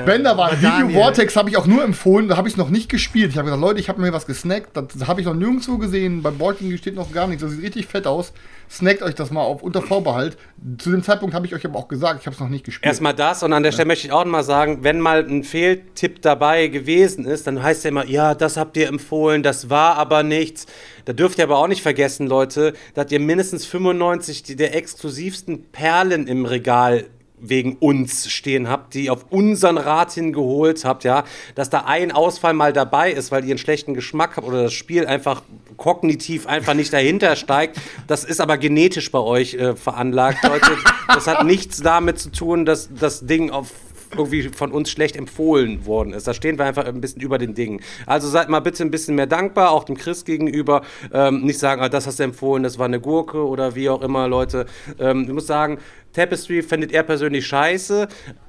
Wenn 0.05 0.25
da 0.25 0.37
war, 0.37 0.53
Video. 0.61 0.89
Vortex 1.01 1.37
habe 1.37 1.51
ich 1.51 1.57
auch 1.57 1.67
nur 1.67 1.83
empfohlen, 1.85 2.29
da 2.29 2.37
habe 2.37 2.49
ich 2.49 2.55
es 2.55 2.59
noch 2.59 2.71
nicht 2.71 2.89
gespielt. 2.89 3.31
Ich 3.31 3.39
habe 3.39 3.47
gesagt, 3.47 3.61
Leute, 3.63 3.81
ich 3.81 3.89
habe 3.89 4.01
mir 4.01 4.13
was 4.13 4.27
gesnackt, 4.27 4.77
das 4.77 5.07
habe 5.07 5.21
ich 5.21 5.27
noch 5.27 5.35
nirgendwo 5.35 5.79
gesehen. 5.79 6.23
Bei 6.23 6.31
Boarding 6.31 6.77
steht 6.77 6.95
noch 6.95 7.13
gar 7.13 7.27
nichts, 7.27 7.43
das 7.43 7.53
sieht 7.53 7.63
richtig 7.63 7.87
fett 7.87 8.07
aus. 8.07 8.33
Snackt 8.69 9.01
euch 9.03 9.15
das 9.15 9.31
mal 9.31 9.43
auf 9.43 9.63
unter 9.63 9.81
Vorbehalt. 9.81 10.37
Zu 10.79 10.91
dem 10.91 11.03
Zeitpunkt 11.05 11.35
habe 11.37 11.47
ich 11.47 11.55
euch 11.55 11.65
aber 11.65 11.79
auch 11.79 11.87
gesagt, 11.87 12.21
ich 12.21 12.27
habe 12.27 12.35
es 12.35 12.41
noch 12.41 12.49
nicht 12.49 12.65
gespielt. 12.65 12.85
Erstmal 12.87 13.15
das 13.15 13.45
und 13.45 13.53
an 13.53 13.63
der 13.63 13.71
Stelle 13.71 13.87
möchte 13.87 14.09
ich 14.09 14.13
auch 14.13 14.25
noch 14.25 14.33
mal 14.33 14.43
sagen, 14.43 14.79
wenn 14.83 14.99
mal 14.99 15.25
ein 15.25 15.45
Fehltipp 15.45 16.21
dabei 16.23 16.67
gewesen 16.67 17.25
ist, 17.27 17.47
dann 17.47 17.63
heißt 17.63 17.85
ja 17.85 17.91
immer, 17.91 18.07
ja, 18.07 18.35
das 18.35 18.57
habt 18.57 18.77
ihr 18.77 18.89
empfohlen, 18.89 19.45
das 19.45 19.71
war 19.71 19.97
aber 19.97 20.25
nichts. 20.25 20.67
Da 21.05 21.13
dürft 21.13 21.39
ihr 21.39 21.45
aber 21.45 21.59
auch 21.59 21.69
nicht 21.69 21.83
vergessen, 21.83 22.27
Leute, 22.27 22.73
dass 22.95 23.13
ihr 23.13 23.21
mindestens 23.21 23.65
95 23.67 24.43
die- 24.43 24.57
der 24.57 24.75
exklusivsten 24.75 25.63
Perlen 25.71 26.27
im 26.27 26.45
Regal 26.45 27.05
wegen 27.39 27.77
uns 27.77 28.31
stehen 28.31 28.69
habt, 28.69 28.95
die 28.95 29.11
auf 29.11 29.27
unseren 29.31 29.79
Rat 29.79 30.13
hin 30.13 30.33
geholt 30.33 30.85
habt, 30.85 31.05
ja, 31.05 31.25
dass 31.55 31.71
da 31.71 31.85
ein 31.87 32.13
Ausfall 32.13 32.55
mal 32.55 32.73
dabei 32.73 33.13
ist, 33.13 33.31
weil 33.31 33.45
ihr 33.45 33.51
einen 33.51 33.59
schlechten 33.59 33.95
Geschmack 33.95 34.37
habt 34.37 34.47
oder 34.47 34.65
das 34.65 34.73
Spiel 34.73 35.07
einfach 35.07 35.43
kognitiv 35.77 36.47
einfach 36.47 36.75
nicht 36.75 36.93
dahinter 36.93 37.37
steigt. 37.37 37.79
Das 38.07 38.25
ist 38.25 38.41
aber 38.41 38.59
genetisch 38.59 39.11
bei 39.11 39.19
euch 39.19 39.55
äh, 39.55 39.77
veranlagt, 39.77 40.43
Leute. 40.45 40.73
Das 41.09 41.27
hat 41.27 41.45
nichts 41.45 41.81
damit 41.81 42.19
zu 42.19 42.31
tun, 42.31 42.65
dass 42.65 42.89
das 42.93 43.27
Ding 43.27 43.51
auf 43.51 43.73
irgendwie 44.17 44.49
von 44.51 44.73
uns 44.73 44.91
schlecht 44.91 45.17
empfohlen 45.17 45.87
worden 45.87 46.13
ist. 46.13 46.27
Da 46.27 46.35
stehen 46.35 46.59
wir 46.59 46.65
einfach 46.65 46.85
ein 46.85 47.01
bisschen 47.01 47.21
über 47.21 47.39
den 47.39 47.55
Dingen. 47.55 47.81
Also 48.07 48.29
seid 48.29 48.49
mal 48.49 48.61
bitte 48.61 48.85
ein 48.85 48.91
bisschen 48.91 49.15
mehr 49.15 49.27
dankbar, 49.27 49.71
auch 49.71 49.85
dem 49.85 49.97
Chris 49.97 50.25
gegenüber. 50.25 50.83
Ähm, 51.13 51.43
nicht 51.43 51.59
sagen, 51.59 51.83
ah, 51.83 51.89
das 51.89 52.07
hast 52.07 52.19
du 52.19 52.23
empfohlen, 52.23 52.63
das 52.63 52.79
war 52.79 52.87
eine 52.87 53.01
Gurke 53.01 53.45
oder 53.47 53.75
wie 53.75 53.89
auch 53.89 54.03
immer, 54.03 54.29
Leute. 54.29 54.67
Ähm, 54.99 55.25
ich 55.27 55.33
muss 55.33 55.47
sagen, 55.47 55.79
Tapestry 56.17 56.63
findet 56.63 56.93
er 56.93 57.03
persönlich 57.03 57.47
scheiße. 57.47 58.09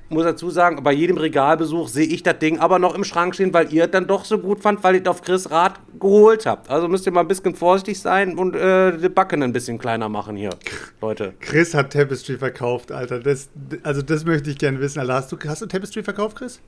Muss 0.10 0.24
dazu 0.24 0.50
sagen, 0.50 0.82
bei 0.84 0.94
jedem 0.94 1.18
Regalbesuch 1.18 1.90
sehe 1.90 2.08
ich 2.08 2.24
das 2.24 2.40
Ding 2.40 2.60
aber 2.60 2.80
noch 2.80 2.96
im 2.96 3.04
Schrank 3.04 3.36
stehen, 3.36 3.54
weil 3.54 3.74
ihr 3.74 3.86
es 3.86 3.92
dann 3.92 4.08
doch 4.08 4.24
so 4.24 4.38
gut 4.38 4.62
fand, 4.62 4.82
weil 4.86 4.96
ihr 4.96 5.02
es 5.02 5.08
auf 5.08 5.22
Chris 5.22 5.52
Rat 5.52 5.82
geholt 6.00 6.46
habt. 6.46 6.70
Also 6.70 6.88
müsst 6.88 7.06
ihr 7.06 7.12
mal 7.12 7.22
ein 7.22 7.28
bisschen 7.28 7.56
vorsichtig 7.56 8.00
sein 8.00 8.38
und 8.38 8.56
äh, 8.56 8.98
die 8.98 9.10
Backen 9.10 9.44
ein 9.44 9.52
bisschen 9.52 9.78
kleiner 9.78 10.08
machen 10.08 10.38
hier, 10.38 10.52
Leute. 11.02 11.34
Chris 11.42 11.74
hat 11.74 11.92
Tapestry 11.92 12.38
verkauft, 12.38 12.94
Alter. 12.94 13.20
Das, 13.20 13.50
also 13.84 14.02
das 14.02 14.24
möchte 14.24 14.50
ich 14.50 14.58
gerne 14.58 14.80
wissen. 14.80 15.00
Alter, 15.00 15.16
hast, 15.16 15.32
du, 15.34 15.38
hast 15.46 15.62
du 15.62 15.66
Tapestry 15.66 16.04
verkauft, 16.04 16.38
Chris? 16.38 16.62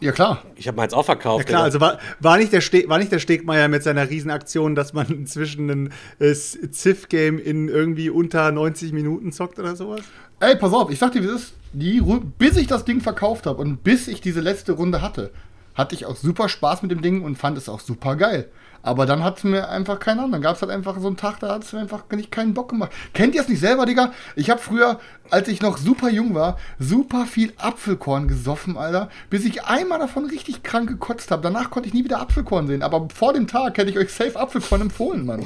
Ja 0.00 0.12
klar. 0.12 0.42
Ich 0.56 0.68
habe 0.68 0.76
meins 0.76 0.92
auch 0.92 1.04
verkauft. 1.04 1.44
Ja 1.44 1.44
klar, 1.44 1.62
also 1.64 1.80
war, 1.80 1.98
war, 2.20 2.38
nicht 2.38 2.52
der 2.52 2.60
Ste 2.60 2.88
war 2.88 2.98
nicht 2.98 3.12
der 3.12 3.18
Stegmeier 3.18 3.68
mit 3.68 3.82
seiner 3.82 4.08
Riesenaktion, 4.08 4.74
dass 4.74 4.92
man 4.92 5.06
inzwischen 5.08 5.70
ein 5.70 5.92
äh, 6.18 6.34
Civ-Game 6.34 7.38
in 7.38 7.68
irgendwie 7.68 8.10
unter 8.10 8.50
90 8.52 8.92
Minuten 8.92 9.32
zockt 9.32 9.58
oder 9.58 9.76
sowas? 9.76 10.02
Ey, 10.40 10.56
pass 10.56 10.72
auf, 10.72 10.90
ich 10.90 10.98
sag 10.98 11.12
dir, 11.12 11.22
wie 11.22 11.28
es 11.28 11.34
ist. 11.34 11.54
Die, 11.72 12.02
bis 12.38 12.56
ich 12.56 12.66
das 12.66 12.84
Ding 12.84 13.00
verkauft 13.00 13.46
habe 13.46 13.60
und 13.60 13.82
bis 13.82 14.06
ich 14.06 14.20
diese 14.20 14.40
letzte 14.40 14.72
Runde 14.72 15.02
hatte, 15.02 15.32
hatte 15.74 15.94
ich 15.94 16.06
auch 16.06 16.16
super 16.16 16.48
Spaß 16.48 16.82
mit 16.82 16.90
dem 16.90 17.02
Ding 17.02 17.22
und 17.22 17.36
fand 17.36 17.58
es 17.58 17.68
auch 17.68 17.80
super 17.80 18.16
geil. 18.16 18.48
Aber 18.86 19.06
dann 19.06 19.24
hat 19.24 19.38
es 19.38 19.44
mir 19.44 19.68
einfach 19.70 19.98
keinen 19.98 20.18
Ahnung. 20.18 20.32
Dann 20.32 20.42
gab 20.42 20.56
es 20.56 20.62
halt 20.62 20.70
einfach 20.70 20.98
so 21.00 21.06
einen 21.06 21.16
Tag, 21.16 21.40
da 21.40 21.54
hat 21.54 21.64
es 21.64 21.72
mir 21.72 21.80
einfach 21.80 22.04
nicht 22.12 22.30
keinen 22.30 22.52
Bock 22.52 22.68
gemacht. 22.68 22.92
Kennt 23.14 23.34
ihr 23.34 23.40
es 23.40 23.48
nicht 23.48 23.60
selber, 23.60 23.86
Digga? 23.86 24.12
Ich 24.36 24.50
habe 24.50 24.60
früher, 24.60 25.00
als 25.30 25.48
ich 25.48 25.62
noch 25.62 25.78
super 25.78 26.10
jung 26.10 26.34
war, 26.34 26.58
super 26.78 27.24
viel 27.24 27.54
Apfelkorn 27.56 28.28
gesoffen, 28.28 28.76
Alter, 28.76 29.08
bis 29.30 29.44
ich 29.46 29.64
einmal 29.64 29.98
davon 29.98 30.26
richtig 30.26 30.62
krank 30.62 30.88
gekotzt 30.90 31.30
habe. 31.30 31.40
Danach 31.42 31.70
konnte 31.70 31.88
ich 31.88 31.94
nie 31.94 32.04
wieder 32.04 32.20
Apfelkorn 32.20 32.66
sehen. 32.66 32.82
Aber 32.82 33.08
vor 33.14 33.32
dem 33.32 33.46
Tag 33.46 33.78
hätte 33.78 33.90
ich 33.90 33.96
euch 33.98 34.12
safe 34.12 34.38
Apfelkorn 34.38 34.82
empfohlen, 34.82 35.24
Mann. 35.24 35.42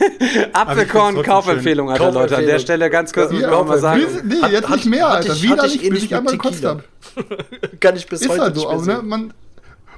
Apfelkorn, 0.52 1.22
Kaufempfehlung, 1.22 1.90
Alter, 1.90 2.06
Leute. 2.10 2.12
An 2.12 2.18
der 2.20 2.28
Kaufempfehlung. 2.28 2.60
Stelle 2.60 2.90
ganz 2.90 3.12
kurz, 3.12 3.30
muss 3.30 3.40
ich 3.40 3.46
Ja, 3.46 3.52
auch 3.52 3.66
mal 3.66 3.78
sagen. 3.78 4.02
bis, 4.02 4.22
nee, 4.24 4.42
Hat- 4.42 4.52
jetzt 4.52 4.68
hat- 4.68 4.76
nicht 4.76 4.86
mehr, 4.86 5.08
hatte 5.08 5.16
Alter. 5.30 5.32
ich- 5.34 5.50
hatte 5.50 5.66
ich 5.68 5.88
bis 5.90 6.02
ich 6.04 6.14
einmal 6.14 6.32
gekotzt 6.32 6.64
habe. 6.64 6.84
Kann 7.80 7.96
ich 7.96 8.06
bis 8.06 8.22
Ist 8.22 8.28
heute 8.30 8.42
halt 8.42 8.54
nicht 8.56 8.62
so, 8.68 8.68
mehr 8.80 8.94
aber, 8.96 9.02
ne, 9.02 9.08
man, 9.08 9.32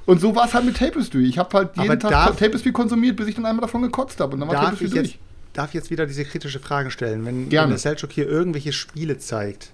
und 0.07 0.21
so 0.21 0.35
war 0.35 0.47
es 0.47 0.55
halt 0.55 0.65
mit 0.65 0.77
Tapestry. 0.77 1.27
Ich 1.27 1.39
habe 1.39 1.57
halt 1.57 1.77
jeden 1.77 1.91
Aber 1.91 1.99
Tag 1.99 2.11
darf- 2.11 2.37
Tapestry 2.37 2.73
konsumiert, 2.73 3.17
bis 3.17 3.29
ich 3.29 3.35
dann 3.35 3.47
einmal 3.47 3.63
davon 3.63 3.83
gekotzt 3.83 4.21
habe. 4.21 4.35
Und 4.35 4.41
dann 4.41 4.49
war 4.49 4.55
Darf 4.57 4.65
Tapestry 4.67 4.87
ich, 4.87 4.93
durch. 4.93 5.07
jetzt, 5.09 5.19
darf 5.53 5.69
ich 5.71 5.75
jetzt 5.75 5.91
wieder 5.91 6.07
diese 6.07 6.25
kritische 6.25 6.61
Frage 6.61 6.91
stellen? 6.91 7.25
Wenn, 7.25 7.49
Gerne. 7.49 7.65
wenn 7.67 7.71
der 7.71 7.79
Selchuk 7.79 8.13
hier 8.13 8.29
irgendwelche 8.29 8.73
Spiele 8.73 9.19
zeigt, 9.19 9.71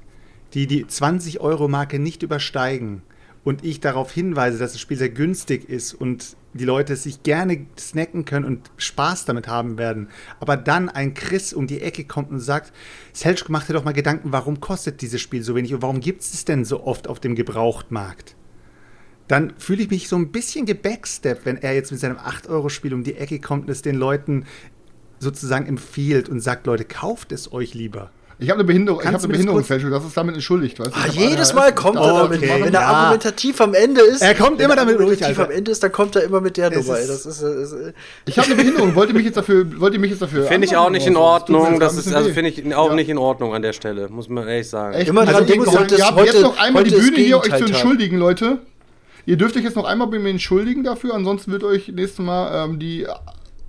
die 0.55 0.66
die 0.66 0.85
20-Euro-Marke 0.87 1.99
nicht 1.99 2.22
übersteigen 2.22 3.03
und 3.45 3.64
ich 3.64 3.81
darauf 3.81 4.12
hinweise, 4.12 4.59
dass 4.59 4.72
das 4.72 4.81
Spiel 4.81 4.97
sehr 4.97 5.09
günstig 5.11 5.68
ist 5.68 5.95
und 5.95 6.37
die 6.55 6.64
Leute 6.64 6.95
es 6.95 7.03
sich 7.03 7.22
gerne 7.22 7.66
snacken 7.79 8.24
können 8.24 8.45
und 8.47 8.70
Spaß 8.79 9.26
damit 9.26 9.49
haben 9.49 9.76
werden, 9.79 10.09
aber 10.41 10.57
dann 10.57 10.89
ein 10.89 11.12
Chris 11.14 11.53
um 11.53 11.66
die 11.66 11.83
Ecke 11.83 12.05
kommt 12.05 12.31
und 12.31 12.41
sagt, 12.41 12.72
Selchuk, 13.12 13.51
mach 13.51 13.64
dir 13.66 13.74
doch 13.74 13.85
mal 13.85 13.93
Gedanken, 13.93 14.33
warum 14.33 14.59
kostet 14.61 15.03
dieses 15.03 15.20
Spiel 15.20 15.43
so 15.43 15.55
wenig 15.55 15.74
und 15.74 15.83
warum 15.83 16.01
gibt 16.01 16.22
es 16.22 16.33
es 16.35 16.45
denn 16.47 16.64
so 16.64 16.85
oft 16.85 17.07
auf 17.09 17.20
dem 17.20 17.35
Gebrauchtmarkt? 17.35 18.35
Dann 19.29 19.53
fühle 19.59 19.83
ich 19.83 19.91
mich 19.91 20.09
so 20.09 20.16
ein 20.16 20.33
bisschen 20.33 20.66
gebacksteppt, 20.66 21.45
wenn 21.47 21.57
er 21.59 21.74
jetzt 21.74 21.91
mit 21.93 22.01
seinem 22.01 22.16
8-Euro-Spiel 22.16 22.93
um 22.95 23.05
die 23.05 23.14
Ecke 23.16 23.39
kommt 23.39 23.64
und 23.66 23.70
es 23.70 23.83
den 23.83 23.95
Leuten 23.97 24.45
sozusagen 25.20 25.66
empfiehlt 25.66 26.29
und 26.29 26.41
sagt, 26.41 26.66
Leute, 26.66 26.85
kauft 26.85 27.33
es 27.33 27.53
euch 27.53 27.74
lieber. 27.74 28.11
Ich 28.41 28.51
habe 28.51 28.61
eine 28.61 28.66
Behinderung, 28.68 29.01
ich 29.01 29.05
Kannst 29.05 29.24
habe 29.24 29.33
du 29.33 29.37
eine 29.37 29.43
mir 29.43 29.47
das 29.47 29.53
kurz- 29.53 29.66
Behinderungsfälschung, 29.66 29.91
das 29.91 30.05
ist 30.05 30.16
damit 30.16 30.35
entschuldigt, 30.37 30.79
weißt 30.79 30.91
du? 30.91 30.95
Ah, 30.95 31.07
Ich 31.09 31.18
hab 31.18 31.29
jedes 31.31 31.55
Mal 31.55 31.70
ich 31.70 31.74
kommt 31.74 31.97
er 31.97 32.03
das 32.07 32.12
damit. 32.22 32.41
machen. 32.41 32.62
Wenn 32.66 32.72
er 32.74 32.81
Ja. 32.81 32.87
argumentativ 32.87 33.61
am 33.61 33.74
Ende 33.74 34.01
ist. 34.03 34.22
Er 34.22 34.35
kommt 34.37 34.59
wenn 34.61 34.66
immer 34.66 34.76
damit 34.76 34.95
durch, 34.95 35.03
argumentativ 35.24 35.39
Alter. 35.41 35.51
am 35.51 35.59
Ende 35.59 35.70
ist, 35.72 35.83
dann 35.83 35.91
kommt 35.91 36.14
er 36.14 36.22
immer 36.22 36.41
mit 36.41 36.57
der 36.57 36.70
Nummer. 36.70 36.97
ey. 36.97 37.03
ist- 37.03 37.09
Das 37.11 37.26
ist, 37.26 37.43
äh, 37.43 37.62
ist, 37.62 37.72
äh, 37.72 37.93
Ich 38.26 38.39
habe 38.39 38.47
eine 38.47 38.55
Behinderung, 38.55 38.95
wollt 38.95 39.09
ihr 39.09 39.14
mich 39.16 39.24
jetzt 39.24 39.37
dafür, 39.37 39.66
wollt 39.81 39.93
ihr 39.95 39.99
mich 39.99 40.11
jetzt 40.12 40.22
dafür 40.22 40.45
Finde 40.47 40.68
ich 40.68 40.76
auch 40.76 40.89
nicht 40.89 41.09
in 41.09 41.16
Ordnung. 41.16 41.81
Das 41.81 41.95
ein 41.95 41.99
ist, 41.99 42.14
also 42.14 42.31
finde 42.33 42.51
ich 42.51 42.74
auch 42.76 42.91
Ja. 42.91 42.95
nicht 42.95 43.09
in 43.09 43.18
Ordnung 43.18 43.55
an 43.55 43.62
der 43.62 43.72
Stelle, 43.72 44.09
muss 44.09 44.29
man 44.29 44.47
ehrlich 44.47 44.68
sagen. 44.68 44.95
Echt? 44.95 45.09
Immer 45.09 45.22
also 45.22 45.33
dran 45.33 45.43
ich 45.43 45.49
denken, 45.51 45.70
ihr 45.97 46.07
habt 46.07 46.24
jetzt 46.24 46.41
noch 46.41 46.57
einmal 46.59 46.85
die 46.85 46.91
Bühne 46.95 47.16
hier, 47.16 47.39
euch 47.41 47.49
zu 47.57 47.64
entschuldigen, 47.64 48.18
Leute. 48.18 48.59
Ihr 49.29 49.37
dürft 49.37 49.59
euch 49.59 49.62
jetzt 49.62 49.76
noch 49.76 49.85
einmal 49.85 50.09
bei 50.09 50.18
mir 50.18 50.31
entschuldigen 50.31 50.85
dafür, 50.85 51.14
ansonsten 51.14 51.53
wird 51.53 51.62
euch 51.62 51.89
nächstes 51.89 52.24
Mal 52.24 52.64
ähm, 52.64 52.79
die 52.79 53.07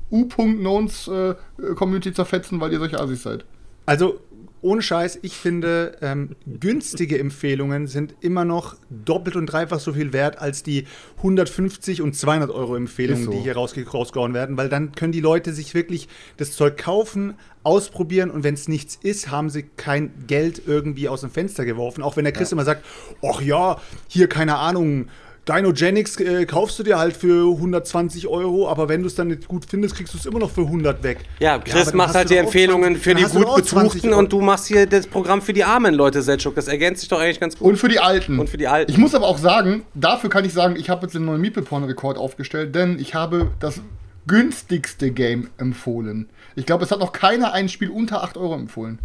U.Knowns 0.09 1.09
äh, 1.09 1.35
Community 1.75 2.13
zerfetzen, 2.13 2.61
weil 2.61 2.71
ihr 2.71 2.79
solche 2.79 2.97
Assis 2.97 3.23
seid. 3.23 3.43
Also, 3.85 4.21
ohne 4.61 4.81
Scheiß, 4.81 5.19
ich 5.21 5.33
finde, 5.33 5.97
ähm, 6.01 6.37
günstige 6.47 7.19
Empfehlungen 7.19 7.87
sind 7.87 8.15
immer 8.21 8.45
noch 8.45 8.77
doppelt 8.89 9.35
und 9.35 9.47
dreifach 9.47 9.81
so 9.81 9.91
viel 9.91 10.13
wert 10.13 10.39
als 10.39 10.63
die 10.63 10.85
150 11.17 12.01
und 12.01 12.15
200 12.15 12.51
Euro 12.51 12.77
Empfehlungen, 12.77 13.25
so. 13.25 13.31
die 13.31 13.39
hier 13.39 13.55
rausge 13.55 13.85
rausgehauen 13.85 14.33
werden, 14.33 14.55
weil 14.55 14.69
dann 14.69 14.93
können 14.93 15.11
die 15.11 15.19
Leute 15.19 15.51
sich 15.51 15.73
wirklich 15.73 16.07
das 16.37 16.53
Zeug 16.53 16.77
kaufen, 16.77 17.33
ausprobieren 17.63 18.31
und 18.31 18.45
wenn 18.45 18.53
es 18.53 18.69
nichts 18.69 18.97
ist, 19.03 19.29
haben 19.29 19.49
sie 19.49 19.63
kein 19.63 20.25
Geld 20.25 20.61
irgendwie 20.65 21.09
aus 21.09 21.19
dem 21.19 21.31
Fenster 21.31 21.65
geworfen. 21.65 22.01
Auch 22.01 22.15
wenn 22.15 22.23
der 22.23 22.31
Chris 22.31 22.53
immer 22.53 22.63
sagt, 22.63 22.85
ach 23.21 23.41
ja, 23.41 23.81
hier 24.07 24.29
keine 24.29 24.55
Ahnung, 24.55 25.09
Dynogenics 25.49 26.19
äh, 26.19 26.45
kaufst 26.45 26.77
du 26.77 26.83
dir 26.83 26.99
halt 26.99 27.17
für 27.17 27.51
120 27.55 28.27
Euro, 28.27 28.69
aber 28.69 28.87
wenn 28.87 29.01
du 29.01 29.07
es 29.07 29.15
dann 29.15 29.29
nicht 29.29 29.47
gut 29.47 29.65
findest, 29.67 29.95
kriegst 29.95 30.13
du 30.13 30.17
es 30.17 30.25
immer 30.25 30.39
noch 30.39 30.51
für 30.51 30.61
100 30.61 31.01
weg. 31.01 31.19
Ja, 31.39 31.57
Chris 31.57 31.87
dann 31.87 31.97
macht 31.97 32.13
halt 32.13 32.29
die 32.29 32.37
Empfehlungen 32.37 32.95
20 32.95 33.03
für 33.03 33.15
die 33.15 33.23
gut 33.23 33.43
doch 33.43 33.49
auch 33.49 33.61
20 33.61 34.01
Betuchten 34.01 34.13
und 34.13 34.31
du 34.31 34.41
machst 34.41 34.67
hier 34.67 34.85
das 34.85 35.07
Programm 35.07 35.41
für 35.41 35.53
die 35.53 35.63
armen 35.63 35.95
Leute, 35.95 36.21
Selchuk. 36.21 36.55
Das 36.55 36.67
ergänzt 36.67 37.01
sich 37.01 37.09
doch 37.09 37.19
eigentlich 37.19 37.39
ganz 37.39 37.57
gut. 37.57 37.67
Und 37.67 37.77
für 37.77 37.87
die 37.87 37.99
Alten. 37.99 38.37
Und 38.39 38.49
für 38.49 38.57
die 38.57 38.67
Alten. 38.67 38.91
Ich 38.91 38.97
muss 38.97 39.15
aber 39.15 39.27
auch 39.27 39.39
sagen, 39.39 39.83
dafür 39.95 40.29
kann 40.29 40.45
ich 40.45 40.53
sagen, 40.53 40.75
ich 40.75 40.89
habe 40.89 41.03
jetzt 41.03 41.15
den 41.15 41.25
neuen 41.25 41.41
Meeple-Porn-Rekord 41.41 42.17
aufgestellt, 42.17 42.75
denn 42.75 42.99
ich 42.99 43.15
habe 43.15 43.51
das 43.59 43.81
günstigste 44.27 45.09
Game 45.11 45.49
empfohlen. 45.57 46.29
Ich 46.55 46.65
glaube, 46.65 46.83
es 46.83 46.91
hat 46.91 46.99
noch 46.99 47.13
keiner 47.13 47.53
ein 47.53 47.69
Spiel 47.69 47.89
unter 47.89 48.23
8 48.23 48.37
Euro 48.37 48.53
empfohlen. 48.53 48.99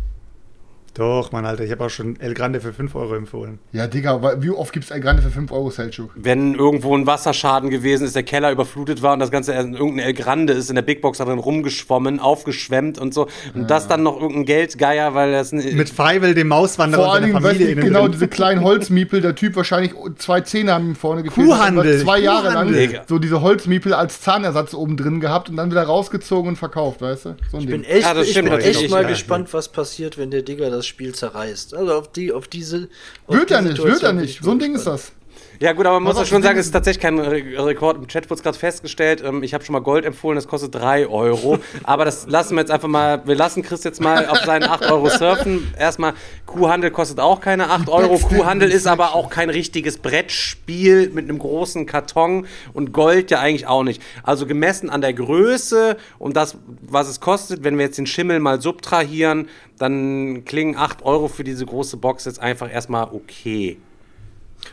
Doch, 0.95 1.33
Mann, 1.33 1.45
Alter, 1.45 1.65
ich 1.65 1.73
habe 1.73 1.85
auch 1.85 1.91
schon 1.91 2.19
El 2.21 2.35
Grande 2.35 2.61
für 2.61 2.73
5 2.73 2.95
Euro 2.95 3.17
empfohlen. 3.17 3.59
Ja, 3.73 3.89
Digga, 3.89 4.21
wie 4.41 4.51
oft 4.51 4.73
gibt 4.73 4.85
es 4.85 4.93
ein 4.93 5.01
Grande 5.01 5.23
für 5.23 5.31
5 5.31 5.51
Euro, 5.51 5.71
Selchuk? 5.71 6.11
Wenn 6.15 6.55
irgendwo 6.55 6.97
ein 6.97 7.05
Wasserschaden 7.05 7.69
gewesen 7.69 8.05
ist, 8.05 8.15
der 8.15 8.23
Keller 8.23 8.53
überflutet 8.53 9.03
war 9.03 9.13
und 9.13 9.19
das 9.19 9.33
Ganze 9.33 9.55
in 9.55 9.75
irgendein 9.75 10.07
El 10.07 10.15
Grande 10.15 10.53
ist 10.53 10.69
in 10.69 10.77
der 10.77 10.83
Big 10.83 11.01
Box 11.03 11.19
darin 11.19 11.41
rumgeschwommen, 11.41 12.21
aufgeschwemmt 12.21 12.99
und 12.99 13.13
so. 13.13 13.27
Und 13.55 13.71
das 13.71 13.89
dann 13.89 14.05
noch 14.05 14.21
irgendein 14.21 14.45
Geldgeier, 14.45 15.15
weil 15.15 15.33
das 15.33 15.51
ein, 15.53 15.77
Mit 15.77 15.91
Feivel, 15.91 16.33
dem 16.33 16.47
Mauswanderer 16.47 17.03
Vor 17.03 17.11
und 17.11 17.17
allen 17.17 17.25
Dingen, 17.33 17.43
weißt 17.43 17.57
Familie 17.57 17.75
du, 17.75 17.83
genau, 17.83 18.03
drin. 18.03 18.13
diese 18.13 18.29
kleinen 18.29 18.61
Holzmiepel, 18.65 19.21
der 19.21 19.35
Typ 19.35 19.57
wahrscheinlich 19.57 19.95
zwei 20.19 20.43
Zähne 20.43 20.75
haben 20.75 20.91
ihm 20.91 20.95
vorne 20.95 21.25
gefehlt. 21.25 21.51
hat, 21.51 21.59
Kuhhandel, 21.59 21.99
Zwei 22.03 22.19
Jahre 22.21 22.53
lang 22.55 22.69
Kuhhandel. 22.69 23.01
so 23.09 23.19
diese 23.19 23.41
Holzmiepel 23.43 23.95
als 23.95 24.21
Zahnersatz 24.21 24.75
oben 24.75 24.97
drin 24.97 25.19
gehabt 25.19 25.49
und 25.51 25.57
dann 25.57 25.73
wieder 25.73 25.83
rausgezogen 25.83 26.51
und 26.51 26.57
verkauft, 26.57 27.01
weißt 27.01 27.25
du? 27.25 27.37
So 27.51 27.57
ein 27.57 27.63
Ich 27.65 27.69
bin 27.69 27.83
echt, 27.83 28.03
Ja, 28.03 28.21
ich 28.21 28.33
bin 28.35 28.45
natürlich, 28.45 28.81
echt 28.83 28.91
mal 28.91 29.03
ja. 29.03 29.09
gespannt, 29.09 29.53
was 29.53 29.69
passiert, 29.71 30.19
wenn 30.19 30.31
der 30.31 30.43
Digger 30.43 30.71
das 30.71 30.84
das 30.85 30.89
Spiel 30.89 31.14
zerreißt. 31.14 31.74
Also 31.74 31.95
auf 31.95 32.12
die, 32.12 32.32
auf 32.32 32.49
diese. 32.49 32.89
Auf 33.26 33.37
Wird 33.37 33.51
er 33.51 33.62
nicht, 33.62 33.82
wird 33.82 34.03
er 34.03 34.12
nicht. 34.12 34.41
ich 34.41 34.45
So 34.45 34.51
ein 34.51 34.59
Ding 34.59 34.74
ist 34.74 34.87
das. 34.87 35.12
Ja 35.61 35.73
gut, 35.73 35.87
aber 35.87 36.01
man 36.01 36.05
muss 36.05 36.19
ja 36.19 36.27
schon 36.27 36.43
sagen, 36.43 36.59
es 36.59 36.67
ist 36.67 36.73
tatsächlich 36.73 37.01
kein 37.01 37.19
Re 37.19 37.43
Rekord. 37.65 37.97
Im 37.97 38.09
Chat 38.09 38.25
wurde 38.25 38.35
es 38.35 38.43
gerade 38.43 38.59
festgestellt. 38.59 39.23
Ähm, 39.25 39.43
ich 39.43 39.55
habe 39.55 39.65
schon 39.65 39.73
mal 39.73 39.81
Gold 39.81 40.05
empfohlen, 40.05 40.35
das 40.35 40.49
kostet 40.49 40.75
3 40.75 41.07
Euro. 41.07 41.59
aber 41.85 42.05
das 42.05 42.27
lassen 42.27 42.57
wir 42.57 42.61
jetzt 42.61 42.71
einfach 42.71 42.89
mal, 42.89 43.23
wir 43.25 43.37
lassen 43.37 43.63
Chris 43.63 43.85
jetzt 43.85 44.01
mal 44.01 44.27
auf 44.27 44.39
seinen 44.39 44.65
8 44.65 44.91
Euro 44.91 45.09
surfen. 45.11 45.73
Erstmal, 45.79 46.15
Kuhhandel 46.47 46.91
kostet 46.91 47.21
auch 47.21 47.41
keine 47.41 47.71
8 47.71 47.89
Euro. 47.89 48.19
Kuhhandel 48.19 48.71
ist 48.71 48.87
aber 48.87 49.15
auch 49.15 49.31
kein 49.31 49.49
richtiges 49.49 49.99
Brettspiel 49.99 51.11
mit 51.11 51.29
einem 51.29 51.39
großen 51.39 51.87
Karton 51.87 52.47
und 52.73 52.93
Gold 52.93 53.31
ja 53.31 53.39
eigentlich 53.39 53.69
auch 53.69 53.85
nicht. 53.85 54.03
Also 54.25 54.47
gemessen 54.47 54.91
an 54.91 55.03
der 55.03 55.15
Größe 55.15 55.97
und 56.19 56.37
das, 56.37 56.57
was 56.83 57.09
es 57.09 57.21
kostet, 57.21 57.63
wenn 57.63 57.79
wir 57.79 57.85
jetzt 57.85 57.99
den 57.99 58.07
Schimmel 58.07 58.41
mal 58.41 58.61
subtrahieren, 58.61 59.49
dann 59.79 60.45
klingen 60.45 60.77
8 60.77 61.05
Euro 61.05 61.29
für 61.29 61.45
diese 61.45 61.65
große 61.65 61.97
Box 61.97 62.25
jetzt 62.25 62.41
einfach 62.41 62.73
erstmal 62.73 63.09
okay. 63.13 63.79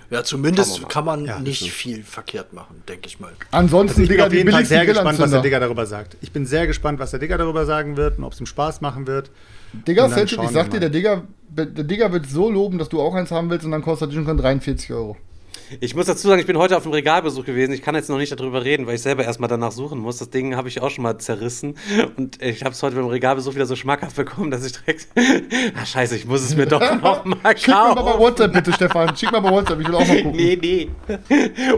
Ja, 0.10 0.24
zumindest 0.24 0.88
kann 0.90 1.06
man 1.06 1.26
Ja, 1.26 1.40
nicht 1.40 1.58
stimmt. 1.58 1.72
viel 1.72 2.04
verkehrt 2.04 2.54
machen, 2.54 2.84
denke 2.88 3.08
ich 3.08 3.20
mal. 3.20 3.32
Ansonsten, 3.52 4.02
Ich 4.02 4.08
bin 4.08 4.18
Digga, 4.18 4.28
auf 4.28 4.34
jeden 4.34 4.52
Fall 4.52 4.66
sehr 4.66 4.86
gespannt, 4.86 5.20
was 5.20 5.32
der. 5.32 5.42
Digger 5.42 5.60
darüber 5.60 5.86
sagt. 5.86 6.18
Ich 6.22 6.32
bin 6.32 6.46
sehr 6.46 6.68
gespannt, 6.68 7.00
was 7.00 7.12
der 7.12 7.20
Digger 7.20 7.38
darüber 7.38 7.66
sagen 7.66 7.98
wird 7.98 8.18
und 8.18 8.24
ob 8.24 8.34
es 8.34 8.40
ihm 8.40 8.46
Spaß 8.46 8.82
machen 8.82 9.08
wird. 9.08 9.32
Digga, 9.74 10.10
Selchuk, 10.10 10.44
ich 10.44 10.50
sag 10.52 10.70
dir, 10.70 10.80
der 10.80 10.90
Digga, 10.90 11.24
der 11.50 11.66
Digga 11.66 12.12
wird 12.12 12.28
so 12.28 12.50
loben, 12.50 12.78
dass 12.78 12.90
du 12.90 13.02
auch 13.02 13.14
eins 13.16 13.32
haben 13.32 13.50
willst 13.50 13.66
und 13.66 13.72
dann 13.72 13.82
kostet 13.82 14.12
er 14.14 14.24
schon 14.24 14.38
43 14.38 14.92
Euro. 14.94 15.18
Ich 15.80 15.96
muss 15.96 16.06
dazu 16.06 16.28
sagen, 16.28 16.42
ich 16.42 16.48
bin 16.48 16.58
heute 16.58 16.76
auf 16.76 16.84
dem 16.84 16.92
Regalbesuch 16.92 17.46
gewesen. 17.46 17.72
Ich 17.72 17.82
kann 17.82 17.96
jetzt 17.96 18.10
noch 18.10 18.18
nicht 18.18 18.38
darüber 18.38 18.66
reden, 18.66 18.88
weil 18.88 18.96
ich 18.96 19.02
selber 19.02 19.24
erstmal 19.24 19.48
danach 19.48 19.72
suchen 19.72 20.00
muss. 20.00 20.18
Das 20.18 20.30
Ding 20.30 20.56
habe 20.56 20.68
ich 20.68 20.82
auch 20.82 20.90
schon 20.90 21.04
mal 21.04 21.18
zerrissen. 21.18 21.76
Und 22.18 22.42
ich 22.42 22.64
habe 22.64 22.74
es 22.74 22.84
heute 22.84 22.98
beim 22.98 23.08
Regalbesuch 23.08 23.56
wieder 23.56 23.66
so 23.66 23.76
schmackhaft 23.78 24.16
bekommen, 24.16 24.52
dass 24.52 24.66
ich 24.66 24.74
direkt. 24.74 25.08
Ah, 25.80 25.86
scheiße, 25.86 26.16
ich 26.16 26.26
muss 26.26 26.42
es 26.42 26.56
mir 26.56 26.66
doch 26.66 26.80
noch 27.02 27.24
mal 27.24 27.58
Schick 27.58 27.70
mir 27.70 27.74
mal 27.76 27.94
bei 27.96 28.02
kaufen. 28.02 28.20
WhatsApp 28.20 28.54
bitte, 28.54 28.74
Stefan. 28.74 29.16
Schick 29.16 29.32
mal 29.32 29.40
bei 29.40 29.52
WhatsApp, 29.52 29.80
ich 29.80 29.88
will 29.88 29.96
auch 29.96 30.06
mal 30.06 30.16
gucken. 30.18 30.32
Nee, 30.32 30.58
nee. 30.62 30.90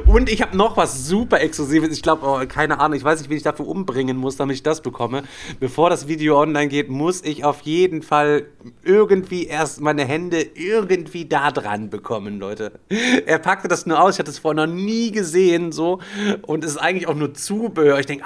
Und 0.06 0.30
ich 0.32 0.42
habe 0.42 0.56
noch 0.58 0.76
was 0.78 1.08
super 1.08 1.40
Exklusives. 1.42 1.92
Ich 1.92 2.02
glaube, 2.02 2.26
oh, 2.26 2.42
keine 2.48 2.80
Ahnung, 2.80 2.98
ich 2.98 3.04
weiß 3.04 3.20
nicht, 3.20 3.30
wen 3.30 3.38
ich 3.38 3.44
dafür 3.44 3.68
umbringen 3.68 4.18
muss, 4.18 4.38
damit 4.38 4.56
ich 4.56 4.64
das 4.64 4.82
bekomme. 4.82 5.24
Bevor 5.60 5.90
das 5.90 6.08
Video 6.08 6.40
online 6.42 6.68
geht, 6.70 6.90
muss 6.90 7.24
ich 7.24 7.44
auf 7.44 7.62
jeden 7.62 8.02
Fall 8.02 8.46
irgendwie 8.84 9.46
erst 9.46 9.82
meine 9.82 10.06
Hände 10.06 10.42
irgendwie 10.56 11.26
da 11.26 11.52
dran 11.52 11.90
bekommen, 11.90 12.40
Leute. 12.40 12.80
Er 13.26 13.40
packte 13.40 13.68
das 13.68 13.83
nur 13.88 14.02
aus, 14.02 14.16
ich 14.16 14.20
hatte 14.20 14.32
es 14.32 14.40
vorher 14.40 14.66
noch 14.66 14.74
nie 14.74 15.12
gesehen, 15.12 15.72
so. 15.72 16.00
Und 16.42 16.64
es 16.64 16.72
ist 16.72 16.78
eigentlich 16.78 17.08
auch 17.08 17.16
nur 17.16 17.34
Zubehör. 17.34 18.00
Ich 18.00 18.06
denke, 18.06 18.26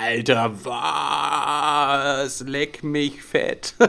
Alter, 0.00 0.52
was? 0.64 2.40
Leck 2.40 2.82
mich 2.82 3.22
fett. 3.22 3.74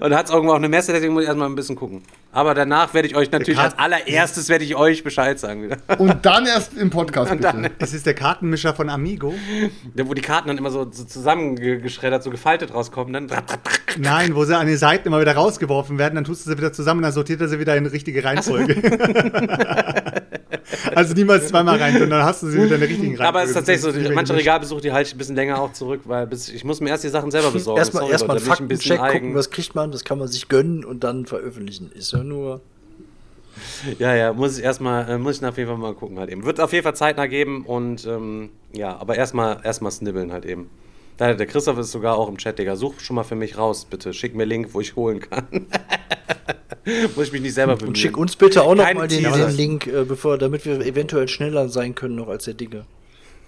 Und 0.00 0.14
hat 0.14 0.26
es 0.26 0.32
irgendwo 0.32 0.52
auch 0.52 0.58
eine 0.58 0.68
Messe, 0.68 0.92
deswegen 0.92 1.12
muss 1.12 1.22
ich 1.22 1.28
erstmal 1.28 1.48
ein 1.48 1.54
bisschen 1.54 1.76
gucken. 1.76 2.02
Aber 2.32 2.54
danach 2.54 2.94
werde 2.94 3.08
ich 3.08 3.16
euch 3.16 3.30
natürlich 3.30 3.58
als 3.58 3.78
allererstes 3.78 4.48
werde 4.48 4.64
ich 4.64 4.74
euch 4.74 5.04
Bescheid 5.04 5.38
sagen 5.38 5.62
wieder. 5.62 5.76
Und 5.98 6.24
dann 6.26 6.46
erst 6.46 6.76
im 6.76 6.90
Podcast, 6.90 7.30
bitte. 7.30 7.70
Es 7.78 7.94
ist 7.94 8.06
der 8.06 8.14
Kartenmischer 8.14 8.74
von 8.74 8.90
Amigo. 8.90 9.34
Ja, 9.94 10.08
Wo 10.08 10.14
die 10.14 10.22
Karten 10.22 10.48
dann 10.48 10.58
immer 10.58 10.70
so, 10.70 10.90
so 10.90 11.04
zusammengeschreddert, 11.04 12.22
so 12.22 12.30
gefaltet 12.30 12.74
rauskommen. 12.74 13.12
Dann 13.12 13.28
Nein, 13.98 14.34
wo 14.34 14.44
sie 14.44 14.56
an 14.56 14.66
den 14.66 14.76
Seiten 14.76 15.08
immer 15.08 15.20
wieder 15.20 15.34
rausgeworfen 15.34 15.98
werden, 15.98 16.16
dann 16.16 16.24
tust 16.24 16.46
du 16.46 16.50
sie 16.50 16.58
wieder 16.58 16.72
zusammen 16.72 16.98
und 16.98 17.04
dann 17.04 17.12
sortiert 17.12 17.40
er 17.40 17.48
sie 17.48 17.58
wieder 17.60 17.76
in 17.76 17.86
richtige 17.86 18.24
Reihenfolge. 18.24 18.74
also 20.94 21.14
niemals 21.14 21.48
zweimal 21.48 21.78
rein, 21.78 21.98
sondern 21.98 22.24
hast 22.24 22.42
du 22.42 22.48
sie 22.48 22.62
wieder 22.62 22.74
in 22.74 22.80
der 22.80 22.88
richtigen 22.88 23.16
Reihenfolge. 23.16 23.28
Aber 23.28 23.42
es 23.42 23.50
ist 23.50 23.54
tatsächlich 23.54 24.06
so, 24.08 24.14
manche. 24.14 24.34
Regalbesuche, 24.34 24.80
die 24.80 24.92
halte 24.92 25.08
ich 25.08 25.14
ein 25.14 25.18
bisschen 25.18 25.36
länger 25.36 25.60
auch 25.60 25.72
zurück, 25.72 26.00
weil 26.04 26.26
bis, 26.26 26.48
ich 26.48 26.64
muss 26.64 26.80
mir 26.80 26.90
erst 26.90 27.04
die 27.04 27.08
Sachen 27.08 27.30
selber 27.30 27.50
besorgen. 27.50 27.78
Erstmal 27.78 28.02
Sorry, 28.02 28.12
erstmal 28.12 28.36
Leute, 28.38 28.50
einen 28.50 28.50
da 28.50 28.66
bin 28.66 28.66
ich 28.66 28.74
ein 28.74 28.78
bisschen 28.78 28.96
Faktencheck 28.96 29.22
gucken, 29.22 29.33
eigen. 29.34 29.38
was 29.38 29.50
kriegt 29.50 29.74
man, 29.74 29.92
das 29.92 30.04
kann 30.04 30.18
man 30.18 30.28
sich 30.28 30.48
gönnen 30.48 30.84
und 30.84 31.04
dann 31.04 31.26
veröffentlichen. 31.26 31.90
Ist 31.92 32.12
ja 32.12 32.22
nur. 32.22 32.60
Ja, 33.98 34.14
ja, 34.14 34.32
muss 34.32 34.58
ich 34.58 34.64
erstmal, 34.64 35.08
äh, 35.08 35.18
muss 35.18 35.38
ich 35.38 35.44
auf 35.44 35.56
jeden 35.56 35.68
Fall 35.68 35.78
mal 35.78 35.94
gucken 35.94 36.18
halt 36.18 36.30
eben. 36.30 36.44
Wird 36.44 36.60
auf 36.60 36.72
jeden 36.72 36.82
Fall 36.82 36.96
zeitnah 36.96 37.26
geben 37.26 37.64
und 37.64 38.04
ähm, 38.04 38.50
ja, 38.72 38.96
aber 38.96 39.16
erstmal 39.16 39.60
erstmal 39.62 39.92
snibbeln 39.92 40.32
halt 40.32 40.44
eben. 40.44 40.70
Da, 41.16 41.32
der 41.32 41.46
Christoph 41.46 41.78
ist 41.78 41.92
sogar 41.92 42.16
auch 42.16 42.28
im 42.28 42.38
Chat, 42.38 42.58
Digga. 42.58 42.74
Such 42.74 42.98
schon 42.98 43.14
mal 43.14 43.22
für 43.22 43.36
mich 43.36 43.56
raus, 43.56 43.86
bitte. 43.88 44.12
Schick 44.12 44.34
mir 44.34 44.44
Link, 44.44 44.70
wo 44.72 44.80
ich 44.80 44.96
holen 44.96 45.20
kann. 45.20 45.46
muss 47.14 47.26
ich 47.26 47.32
mich 47.32 47.42
nicht 47.42 47.54
selber 47.54 47.76
bemühen. 47.76 47.90
Und 47.90 47.98
schick 47.98 48.16
uns 48.16 48.34
bitte 48.34 48.62
auch 48.62 48.74
noch 48.74 48.84
Keine 48.84 48.98
mal 48.98 49.08
den, 49.08 49.22
den 49.22 49.56
Link, 49.56 49.86
äh, 49.86 50.04
bevor, 50.04 50.38
damit 50.38 50.64
wir 50.66 50.80
eventuell 50.80 51.28
schneller 51.28 51.68
sein 51.68 51.94
können 51.94 52.16
noch 52.16 52.28
als 52.28 52.44
der 52.44 52.54
Digger. 52.54 52.84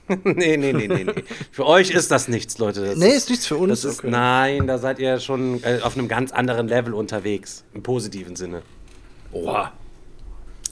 nee, 0.24 0.56
nee, 0.56 0.72
nee, 0.72 0.86
nee, 0.88 1.04
nee. 1.04 1.24
Für 1.50 1.66
euch 1.66 1.90
ist 1.90 2.10
das 2.10 2.28
nichts, 2.28 2.58
Leute. 2.58 2.84
Das 2.86 2.96
Nee, 2.96 3.08
ist 3.10 3.28
nichts 3.30 3.46
für 3.46 3.56
uns. 3.56 3.82
Das 3.82 3.84
ist, 3.92 3.98
Okay. 4.00 4.10
Nein, 4.10 4.66
da 4.66 4.78
seid 4.78 4.98
ihr 4.98 5.18
schon 5.20 5.62
äh, 5.64 5.80
auf 5.82 5.96
einem 5.98 6.08
ganz 6.08 6.32
anderen 6.32 6.68
Level 6.68 6.94
unterwegs. 6.94 7.64
Im 7.74 7.82
positiven 7.82 8.36
Sinne. 8.36 8.62
Oha. 9.32 9.72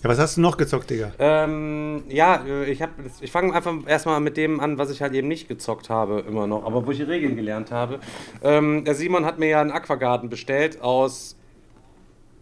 Ja, 0.02 0.10
was 0.10 0.18
hast 0.18 0.36
du 0.36 0.42
noch 0.42 0.56
gezockt, 0.58 0.90
Digga? 0.90 1.12
Ähm, 1.18 2.04
ja, 2.08 2.44
äh, 2.46 2.70
ich, 2.70 2.82
hab- 2.82 2.90
ich 3.20 3.30
fange 3.32 3.54
einfach 3.54 3.72
erstmal 3.86 4.20
mit 4.20 4.36
dem 4.36 4.60
an, 4.60 4.76
was 4.78 4.90
ich 4.90 5.00
halt 5.02 5.14
eben 5.14 5.28
nicht 5.28 5.48
gezockt 5.48 5.88
habe, 5.90 6.22
immer 6.28 6.46
noch, 6.46 6.64
aber 6.64 6.86
wo 6.86 6.90
ich 6.90 6.98
die 6.98 7.02
Regeln 7.04 7.34
gelernt 7.36 7.70
habe. 7.70 8.00
Ähm, 8.42 8.84
der 8.84 8.94
Simon 8.94 9.24
hat 9.24 9.38
mir 9.38 9.48
ja 9.48 9.60
einen 9.62 9.70
Aquagarten 9.70 10.28
bestellt 10.28 10.80
aus 10.82 11.36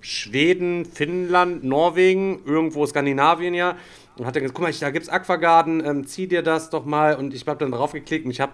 Schweden, 0.00 0.84
Finnland, 0.84 1.62
Norwegen, 1.62 2.40
irgendwo 2.44 2.84
Skandinavien 2.86 3.54
ja. 3.54 3.76
Und 4.18 4.26
hat 4.26 4.36
dann 4.36 4.42
gesagt, 4.42 4.54
guck 4.56 4.64
mal, 4.64 4.72
da 4.72 4.90
gibt's 4.90 5.08
Aquagarden, 5.08 5.84
ähm, 5.84 6.06
zieh 6.06 6.26
dir 6.26 6.42
das 6.42 6.70
doch 6.70 6.84
mal. 6.84 7.16
Und 7.16 7.34
ich 7.34 7.46
habe 7.46 7.58
dann 7.58 7.72
drauf 7.72 7.92
geklickt 7.92 8.24
und 8.24 8.30
ich 8.30 8.40
habe 8.40 8.52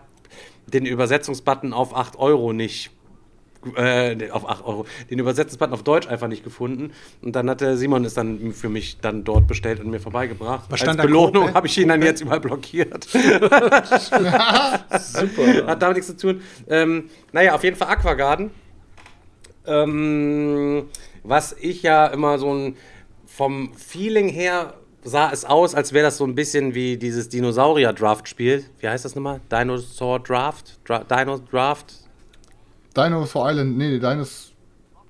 den 0.67 0.87
Übersetzungsbutton 0.87 1.73
auf 1.73 1.97
8 1.97 2.17
Euro 2.17 2.53
nicht 2.53 2.91
äh, 3.77 4.31
auf 4.31 4.49
8 4.49 4.65
Euro, 4.65 4.87
den 5.11 5.19
Übersetzungsbutton 5.19 5.75
auf 5.75 5.83
Deutsch 5.83 6.07
einfach 6.07 6.29
nicht 6.29 6.45
gefunden. 6.45 6.93
Und 7.23 7.35
dann 7.35 7.51
hat 7.51 7.61
der 7.61 7.77
Simon 7.77 8.05
es 8.05 8.15
dann 8.15 8.53
für 8.53 8.69
mich 8.69 9.01
dann 9.01 9.25
dort 9.25 9.49
bestellt 9.49 9.81
und 9.81 9.91
mir 9.91 9.99
vorbeigebracht. 10.01 10.67
Was 10.71 10.83
Als? 10.83 10.97
Belohnung 10.97 11.55
habe 11.55 11.67
ich 11.67 11.77
ihn 11.79 11.89
dann 11.89 12.03
jetzt 12.03 12.21
überall 12.21 12.41
blockiert. 12.41 13.05
Super. 13.11 13.27
Hat 15.67 15.83
damit 15.83 15.97
nichts 15.97 16.07
zu 16.07 16.17
tun. 16.17 16.43
Ähm, 16.69 17.11
naja, 17.33 17.55
auf 17.55 17.65
jeden 17.65 17.77
Fall 17.77 17.89
Aquagarden. 17.89 18.51
Ähm, 19.67 20.85
was 21.25 21.57
ich 21.61 21.83
ja 21.83 22.07
immer 22.07 22.39
so 22.39 22.55
ein 22.55 22.77
vom 23.27 23.75
Feeling 23.75 24.29
her 24.29 24.75
sah 25.05 25.31
es 25.31 25.45
aus, 25.45 25.75
als 25.75 25.93
wäre 25.93 26.05
das 26.05 26.17
so 26.19 26.25
ein 26.25 26.35
bisschen 26.35 26.75
wie 26.75 26.97
dieses 26.97 27.29
Dinosaurier-Draft-Spiel. 27.29 28.65
Wie 28.79 28.89
heißt 28.89 29.05
das 29.05 29.15
nochmal? 29.15 29.41
Dinosaur 29.51 30.21
Draft? 30.21 30.79
Dra 30.85 31.05
Dino 31.05 31.39
Draft? 31.39 31.95
Dinosaur 32.97 33.51
Island, 33.51 33.77
nee, 33.79 33.89
nee, 33.89 33.99
Dinos. 33.99 34.53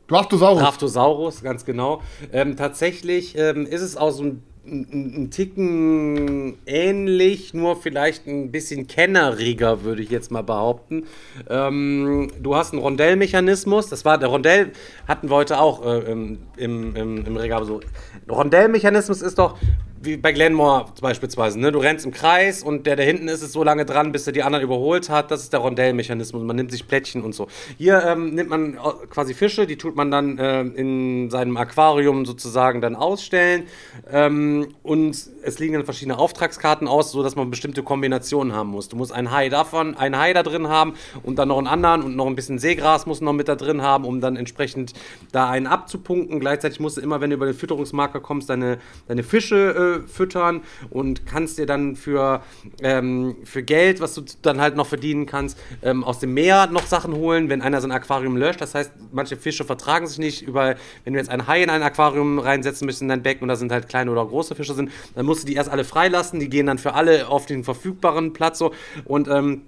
Draftosaurus. 0.09 0.63
Draftosaurus, 0.63 1.43
ganz 1.43 1.65
genau. 1.65 2.03
Ähm, 2.33 2.57
tatsächlich 2.57 3.37
ähm, 3.37 3.67
ist 3.67 3.83
es 3.83 3.97
auch 3.97 4.11
so 4.11 4.25
ein, 4.25 4.43
ein, 4.67 5.25
ein 5.25 5.31
Ticken 5.31 6.57
ähnlich, 6.65 7.53
nur 7.53 7.77
vielleicht 7.77 8.27
ein 8.27 8.51
bisschen 8.51 8.87
kenneriger, 8.87 9.85
würde 9.85 10.03
ich 10.03 10.09
jetzt 10.09 10.31
mal 10.31 10.43
behaupten. 10.43 11.05
Ähm, 11.49 12.31
du 12.41 12.57
hast 12.57 12.73
einen 12.73 12.81
Rondellmechanismus. 12.81 13.89
Das 13.89 14.07
war 14.07 14.17
der 14.17 14.31
Rondell 14.31 14.73
hatten 15.07 15.29
wir 15.29 15.37
heute 15.37 15.61
auch 15.61 15.85
äh, 15.85 16.11
im, 16.11 16.39
im, 16.57 16.97
im, 16.97 17.27
im 17.27 17.37
Regal 17.37 17.67
so. 17.67 17.81
Rondellmechanismus 18.31 19.23
ist 19.23 19.39
doch 19.39 19.59
wie 20.01 20.17
bei 20.17 20.33
Glenmore 20.33 20.87
beispielsweise, 21.01 21.59
ne? 21.59 21.73
Du 21.73 21.79
rennst 21.79 22.05
im 22.05 22.13
Kreis 22.13 22.63
und 22.63 22.87
der, 22.87 22.97
der 22.97 23.05
hinten 23.05 23.29
ist, 23.29 23.43
ist 23.43 23.53
so 23.53 23.65
lange 23.65 23.85
dran, 23.85 24.13
bis 24.13 24.27
er 24.27 24.33
die 24.33 24.43
anderen 24.43 24.65
überholt 24.65 25.11
hat. 25.11 25.31
Das 25.31 25.43
ist 25.43 25.53
der 25.53 25.61
Rondellmechanismus. 25.61 26.43
Man 26.43 26.57
nimmt 26.57 26.71
sich 26.71 26.87
Plättchen 26.87 27.23
und 27.23 27.35
so. 27.35 27.49
Hier 27.77 28.05
ähm, 28.07 28.35
nimmt 28.35 28.51
man 28.51 28.75
äh, 28.75 28.79
quasi 29.11 29.35
Fische, 29.35 29.67
die 29.67 29.77
tut 29.77 29.97
man 29.97 30.11
dann 30.11 30.39
äh, 30.39 30.61
in 30.61 31.31
seinem 31.31 31.57
Aquarium 31.57 32.27
sozusagen 32.27 32.81
dann 32.81 32.95
ausstellen. 32.95 33.65
Ähm, 34.11 34.69
und 34.83 35.17
es 35.43 35.59
liegen 35.59 35.75
dann 35.75 35.85
verschiedene 35.85 36.19
Auftragskarten 36.19 36.87
aus, 36.87 37.11
sodass 37.11 37.35
man 37.35 37.51
bestimmte 37.51 37.83
Kombinationen 37.83 38.53
haben 38.53 38.71
muss. 38.71 38.89
Du 38.89 38.97
musst 38.97 39.13
einen 39.13 39.33
Hai 39.33 39.49
davon, 39.49 39.97
einen 39.97 40.17
Hai 40.19 40.33
da 40.33 40.43
drin 40.43 40.69
haben 40.69 40.95
und 41.23 41.39
dann 41.39 41.49
noch 41.49 41.59
einen 41.59 41.67
anderen 41.67 42.03
und 42.03 42.17
noch 42.17 42.27
ein 42.27 42.37
bisschen 42.37 42.59
Seegras 42.59 43.07
muss 43.07 43.21
noch 43.21 43.33
mit 43.33 43.49
da 43.49 43.57
drin 43.57 43.83
haben, 43.83 44.05
um 44.05 44.21
dann 44.21 44.37
entsprechend 44.37 44.93
da 45.33 45.49
einen 45.49 45.67
abzupunkten. 45.67 46.39
Gleichzeitig 46.41 46.79
musst 46.79 46.99
du 46.99 47.01
immer, 47.01 47.21
wenn 47.21 47.31
du 47.31 47.37
über 47.37 47.47
den 47.47 47.55
Fütterungsmarker 47.55 48.21
kommst, 48.21 48.49
deine, 48.49 48.79
deine 49.09 49.23
Fische 49.23 49.75
äh, 49.75 49.88
füttern 50.07 50.63
und 50.91 51.27
kannst 51.27 51.59
dir 51.59 51.67
dann 51.67 51.97
für, 51.97 52.43
ähm, 52.83 53.37
für 53.45 53.63
Geld, 53.63 54.01
was 54.01 54.15
du 54.15 54.23
dann 54.43 54.61
halt 54.61 54.77
noch 54.77 54.87
verdienen 54.87 55.27
kannst, 55.27 55.59
ähm, 55.83 56.05
aus 56.05 56.19
dem 56.19 56.35
Meer 56.35 56.69
noch 56.69 56.87
Sachen 56.87 57.15
holen, 57.15 57.49
wenn 57.49 57.63
einer 57.63 57.81
sein 57.81 57.93
Aquarium 57.93 58.37
löscht. 58.37 58.61
Das 58.61 58.75
heißt, 58.75 58.93
manche 59.13 59.37
Fische 59.37 59.65
vertragen 59.65 60.07
sich 60.07 60.19
nicht. 60.19 60.43
Über, 60.43 60.77
wenn 61.05 61.13
du 61.13 61.19
jetzt 61.19 61.31
einen 61.31 61.47
Hai 61.47 61.63
in 61.63 61.71
ein 61.71 61.83
Aquarium 61.83 62.39
reinsetzen 62.39 62.87
möchtest 62.87 63.03
in 63.03 63.09
dein 63.09 63.23
Becken 63.23 63.43
und 63.43 63.49
da 63.49 63.57
sind 63.57 63.73
halt 63.73 63.89
kleine 63.89 64.11
oder 64.11 64.25
große 64.25 64.55
Fische 64.55 64.75
sind, 64.75 64.91
dann 65.15 65.27
musst 65.27 65.43
du 65.43 65.47
die 65.47 65.55
erst 65.55 65.71
alle 65.71 65.85
freilassen. 65.85 66.41
Die 66.41 66.49
gehen 66.49 66.67
dann 66.67 66.79
für 66.79 66.95
alle 66.95 67.29
auf 67.29 67.47
den 67.47 67.65
verfügbaren 67.65 68.33
Platz 68.33 68.59
so 68.59 68.73
und 69.05 69.29
ähm, 69.29 69.63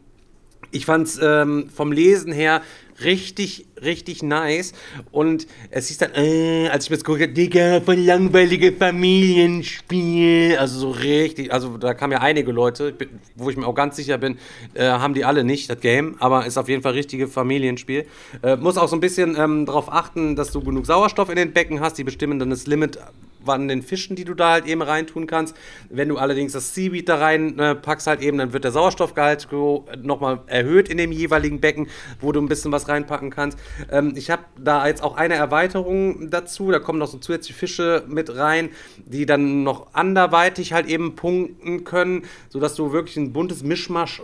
Ich 0.70 0.86
fand's 0.86 1.18
ähm, 1.22 1.68
vom 1.74 1.92
Lesen 1.92 2.32
her 2.32 2.62
richtig, 3.02 3.66
richtig 3.82 4.22
nice. 4.22 4.72
Und 5.10 5.46
es 5.70 5.88
hieß 5.88 5.98
dann, 5.98 6.14
äh, 6.14 6.68
als 6.68 6.84
ich 6.84 6.90
mir 6.90 6.96
das 6.96 7.04
geguckt 7.04 7.22
habe, 7.22 7.32
Digga, 7.32 7.80
voll 7.80 7.96
langweilige 7.96 8.72
Familienspiel. 8.72 10.56
Also 10.58 10.78
so 10.78 10.90
richtig, 10.90 11.52
also 11.52 11.78
da 11.78 11.94
kamen 11.94 12.12
ja 12.12 12.20
einige 12.20 12.52
Leute, 12.52 12.94
wo 13.36 13.50
ich 13.50 13.56
mir 13.56 13.66
auch 13.66 13.74
ganz 13.74 13.96
sicher 13.96 14.18
bin, 14.18 14.38
äh, 14.74 14.84
haben 14.84 15.14
die 15.14 15.24
alle 15.24 15.44
nicht, 15.44 15.70
das 15.70 15.80
Game, 15.80 16.16
aber 16.20 16.46
ist 16.46 16.58
auf 16.58 16.68
jeden 16.68 16.82
Fall 16.82 16.92
richtige 16.92 17.28
Familienspiel. 17.28 18.06
Äh, 18.42 18.56
muss 18.56 18.76
auch 18.76 18.88
so 18.88 18.96
ein 18.96 19.00
bisschen 19.00 19.36
ähm, 19.38 19.66
darauf 19.66 19.92
achten, 19.92 20.36
dass 20.36 20.52
du 20.52 20.60
genug 20.60 20.86
Sauerstoff 20.86 21.30
in 21.30 21.36
den 21.36 21.52
Becken 21.52 21.80
hast. 21.80 21.98
Die 21.98 22.04
bestimmen 22.04 22.38
dann 22.38 22.50
das 22.50 22.66
Limit 22.66 22.98
an 23.46 23.68
den 23.68 23.82
Fischen, 23.82 24.16
die 24.16 24.24
du 24.24 24.34
da 24.34 24.52
halt 24.52 24.66
eben 24.66 24.82
reintun 24.82 25.26
kannst. 25.26 25.56
Wenn 25.88 26.08
du 26.08 26.18
allerdings 26.18 26.52
das 26.52 26.74
Seaweed 26.74 27.08
da 27.08 27.16
rein 27.16 27.58
äh, 27.58 27.76
halt 27.84 28.22
eben, 28.22 28.38
dann 28.38 28.52
wird 28.52 28.64
der 28.64 28.72
Sauerstoffgehalt 28.72 29.48
nochmal 30.02 30.40
erhöht 30.46 30.88
in 30.88 30.98
dem 30.98 31.12
jeweiligen 31.12 31.60
Becken, 31.60 31.88
wo 32.20 32.32
du 32.32 32.40
ein 32.40 32.48
bisschen 32.48 32.72
was 32.72 32.88
reinpacken 32.88 33.30
kannst. 33.30 33.58
Ähm, 33.90 34.14
ich 34.16 34.30
habe 34.30 34.44
da 34.58 34.86
jetzt 34.86 35.02
auch 35.02 35.16
eine 35.16 35.34
Erweiterung 35.34 36.30
dazu, 36.30 36.70
da 36.70 36.78
kommen 36.78 36.98
noch 36.98 37.08
so 37.08 37.18
zusätzliche 37.18 37.58
Fische 37.58 38.04
mit 38.08 38.36
rein, 38.36 38.70
die 39.04 39.26
dann 39.26 39.62
noch 39.62 39.94
anderweitig 39.94 40.72
halt 40.72 40.86
eben 40.86 41.16
punkten 41.16 41.84
können, 41.84 42.24
sodass 42.48 42.74
du 42.74 42.92
wirklich 42.92 43.16
ein 43.16 43.32
buntes 43.32 43.62
Mischmasch 43.62 44.22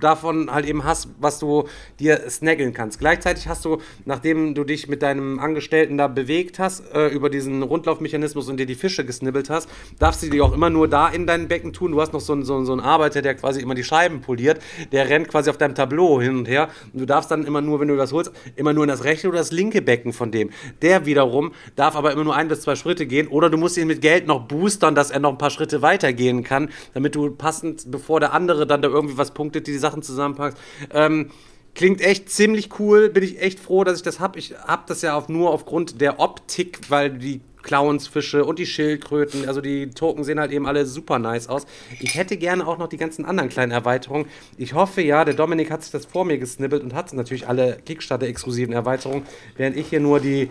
davon 0.00 0.52
halt 0.52 0.66
eben 0.66 0.84
hast, 0.84 1.08
was 1.20 1.38
du 1.38 1.64
dir 1.98 2.28
snaggeln 2.28 2.72
kannst. 2.72 2.98
Gleichzeitig 2.98 3.48
hast 3.48 3.64
du, 3.64 3.78
nachdem 4.04 4.54
du 4.54 4.64
dich 4.64 4.88
mit 4.88 5.02
deinem 5.02 5.38
Angestellten 5.38 5.96
da 5.96 6.08
bewegt 6.08 6.58
hast, 6.58 6.92
äh, 6.94 7.08
über 7.08 7.30
diesen 7.30 7.62
Rundlaufmechanismus 7.62 8.48
und 8.48 8.58
dir 8.58 8.66
die 8.66 8.74
Fische 8.74 9.04
gesnibbelt 9.04 9.50
hast, 9.50 9.68
darfst 9.98 10.22
du 10.22 10.30
die 10.30 10.40
auch 10.40 10.52
immer 10.52 10.70
nur 10.70 10.88
da 10.88 11.08
in 11.08 11.26
dein 11.26 11.48
Becken 11.48 11.72
tun. 11.72 11.92
Du 11.92 12.00
hast 12.00 12.12
noch 12.12 12.20
so 12.20 12.32
einen, 12.32 12.44
so, 12.44 12.64
so 12.64 12.72
einen 12.72 12.80
Arbeiter, 12.80 13.22
der 13.22 13.34
quasi 13.34 13.60
immer 13.60 13.74
die 13.74 13.84
Scheiben 13.84 14.20
poliert, 14.20 14.60
der 14.92 15.08
rennt 15.08 15.28
quasi 15.28 15.50
auf 15.50 15.58
deinem 15.58 15.74
Tableau 15.74 16.20
hin 16.20 16.36
und 16.36 16.48
her 16.48 16.68
und 16.92 17.00
du 17.00 17.06
darfst 17.06 17.30
dann 17.30 17.44
immer 17.44 17.60
nur, 17.60 17.80
wenn 17.80 17.88
du 17.88 17.96
das 17.96 18.12
holst, 18.12 18.32
immer 18.56 18.72
nur 18.72 18.84
in 18.84 18.88
das 18.88 19.04
rechte 19.04 19.28
oder 19.28 19.38
das 19.38 19.52
linke 19.52 19.82
Becken 19.82 20.12
von 20.12 20.30
dem. 20.30 20.50
Der 20.82 21.06
wiederum 21.06 21.52
darf 21.76 21.96
aber 21.96 22.12
immer 22.12 22.24
nur 22.24 22.36
ein 22.36 22.48
bis 22.48 22.62
zwei 22.62 22.76
Schritte 22.76 23.06
gehen 23.06 23.28
oder 23.28 23.50
du 23.50 23.56
musst 23.56 23.76
ihn 23.76 23.86
mit 23.86 24.00
Geld 24.00 24.26
noch 24.26 24.46
boostern, 24.46 24.94
dass 24.94 25.10
er 25.10 25.20
noch 25.20 25.30
ein 25.30 25.38
paar 25.38 25.50
Schritte 25.50 25.82
weitergehen 25.82 26.44
kann, 26.44 26.70
damit 26.94 27.14
du 27.14 27.30
passend, 27.30 27.90
bevor 27.90 28.20
der 28.20 28.32
andere 28.32 28.66
dann 28.66 28.82
da 28.82 28.88
irgendwie 28.88 29.16
was 29.16 29.32
punktet, 29.32 29.66
die 29.66 29.77
Sachen 29.78 30.02
zusammenpackst. 30.02 30.58
Ähm, 30.92 31.30
klingt 31.74 32.00
echt 32.00 32.30
ziemlich 32.30 32.78
cool. 32.78 33.08
Bin 33.08 33.22
ich 33.22 33.40
echt 33.40 33.60
froh, 33.60 33.84
dass 33.84 33.98
ich 33.98 34.02
das 34.02 34.20
habe. 34.20 34.38
Ich 34.38 34.54
habe 34.66 34.82
das 34.86 35.02
ja 35.02 35.14
auch 35.16 35.28
nur 35.28 35.50
aufgrund 35.50 36.00
der 36.00 36.20
Optik, 36.20 36.80
weil 36.88 37.10
die 37.10 37.40
Clownsfische 37.62 38.44
und 38.44 38.58
die 38.58 38.66
Schildkröten, 38.66 39.46
also 39.46 39.60
die 39.60 39.90
Token 39.90 40.24
sehen 40.24 40.40
halt 40.40 40.52
eben 40.52 40.66
alle 40.66 40.86
super 40.86 41.18
nice 41.18 41.48
aus. 41.48 41.66
Ich 42.00 42.14
hätte 42.14 42.36
gerne 42.36 42.66
auch 42.66 42.78
noch 42.78 42.88
die 42.88 42.96
ganzen 42.96 43.24
anderen 43.24 43.50
kleinen 43.50 43.72
Erweiterungen. 43.72 44.26
Ich 44.56 44.74
hoffe 44.74 45.02
ja, 45.02 45.24
der 45.24 45.34
Dominik 45.34 45.70
hat 45.70 45.82
sich 45.82 45.92
das 45.92 46.06
vor 46.06 46.24
mir 46.24 46.38
gesnibbelt 46.38 46.82
und 46.82 46.94
hat 46.94 47.12
natürlich 47.12 47.46
alle 47.48 47.78
Kickstarter-exklusiven 47.84 48.72
Erweiterungen, 48.72 49.24
während 49.56 49.76
ich 49.76 49.88
hier 49.88 50.00
nur 50.00 50.20
die 50.20 50.50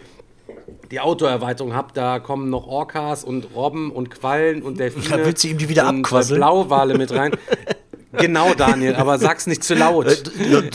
die 0.91 0.99
Outdoor-Erweiterung 0.99 1.73
habe, 1.73 1.89
da 1.93 2.19
kommen 2.19 2.49
noch 2.49 2.67
Orcas 2.67 3.23
und 3.23 3.55
Robben 3.55 3.91
und 3.91 4.09
Quallen 4.09 4.61
und 4.61 4.79
Delfine. 4.79 5.17
Da 5.17 5.25
willst 5.25 5.43
du 5.43 5.49
ihm 5.49 5.57
die 5.57 5.69
wieder 5.69 5.89
und 5.89 6.05
abquasseln. 6.05 6.39
Blauwale 6.39 6.97
mit 6.97 7.11
rein. 7.11 7.31
Genau, 8.13 8.53
Daniel, 8.53 8.95
aber 8.95 9.17
sag's 9.17 9.47
nicht 9.47 9.63
zu 9.63 9.75
laut. 9.75 10.07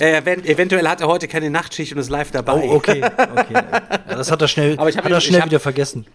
äh, 0.00 0.18
eventuell 0.18 0.86
hat 0.86 1.00
er 1.00 1.06
heute 1.06 1.28
keine 1.28 1.48
Nachtschicht 1.48 1.92
und 1.92 1.98
ist 1.98 2.10
live 2.10 2.30
dabei. 2.30 2.68
Oh, 2.68 2.74
okay. 2.74 3.02
okay. 3.02 3.54
Ja, 3.54 4.16
das 4.16 4.30
hat 4.30 4.42
er 4.42 4.48
schnell, 4.48 4.78
aber 4.78 4.90
ich 4.90 4.96
hat 4.96 5.06
ihm, 5.06 5.12
er 5.12 5.20
schnell 5.20 5.40
hab, 5.40 5.48
wieder 5.48 5.60
vergessen. 5.60 6.06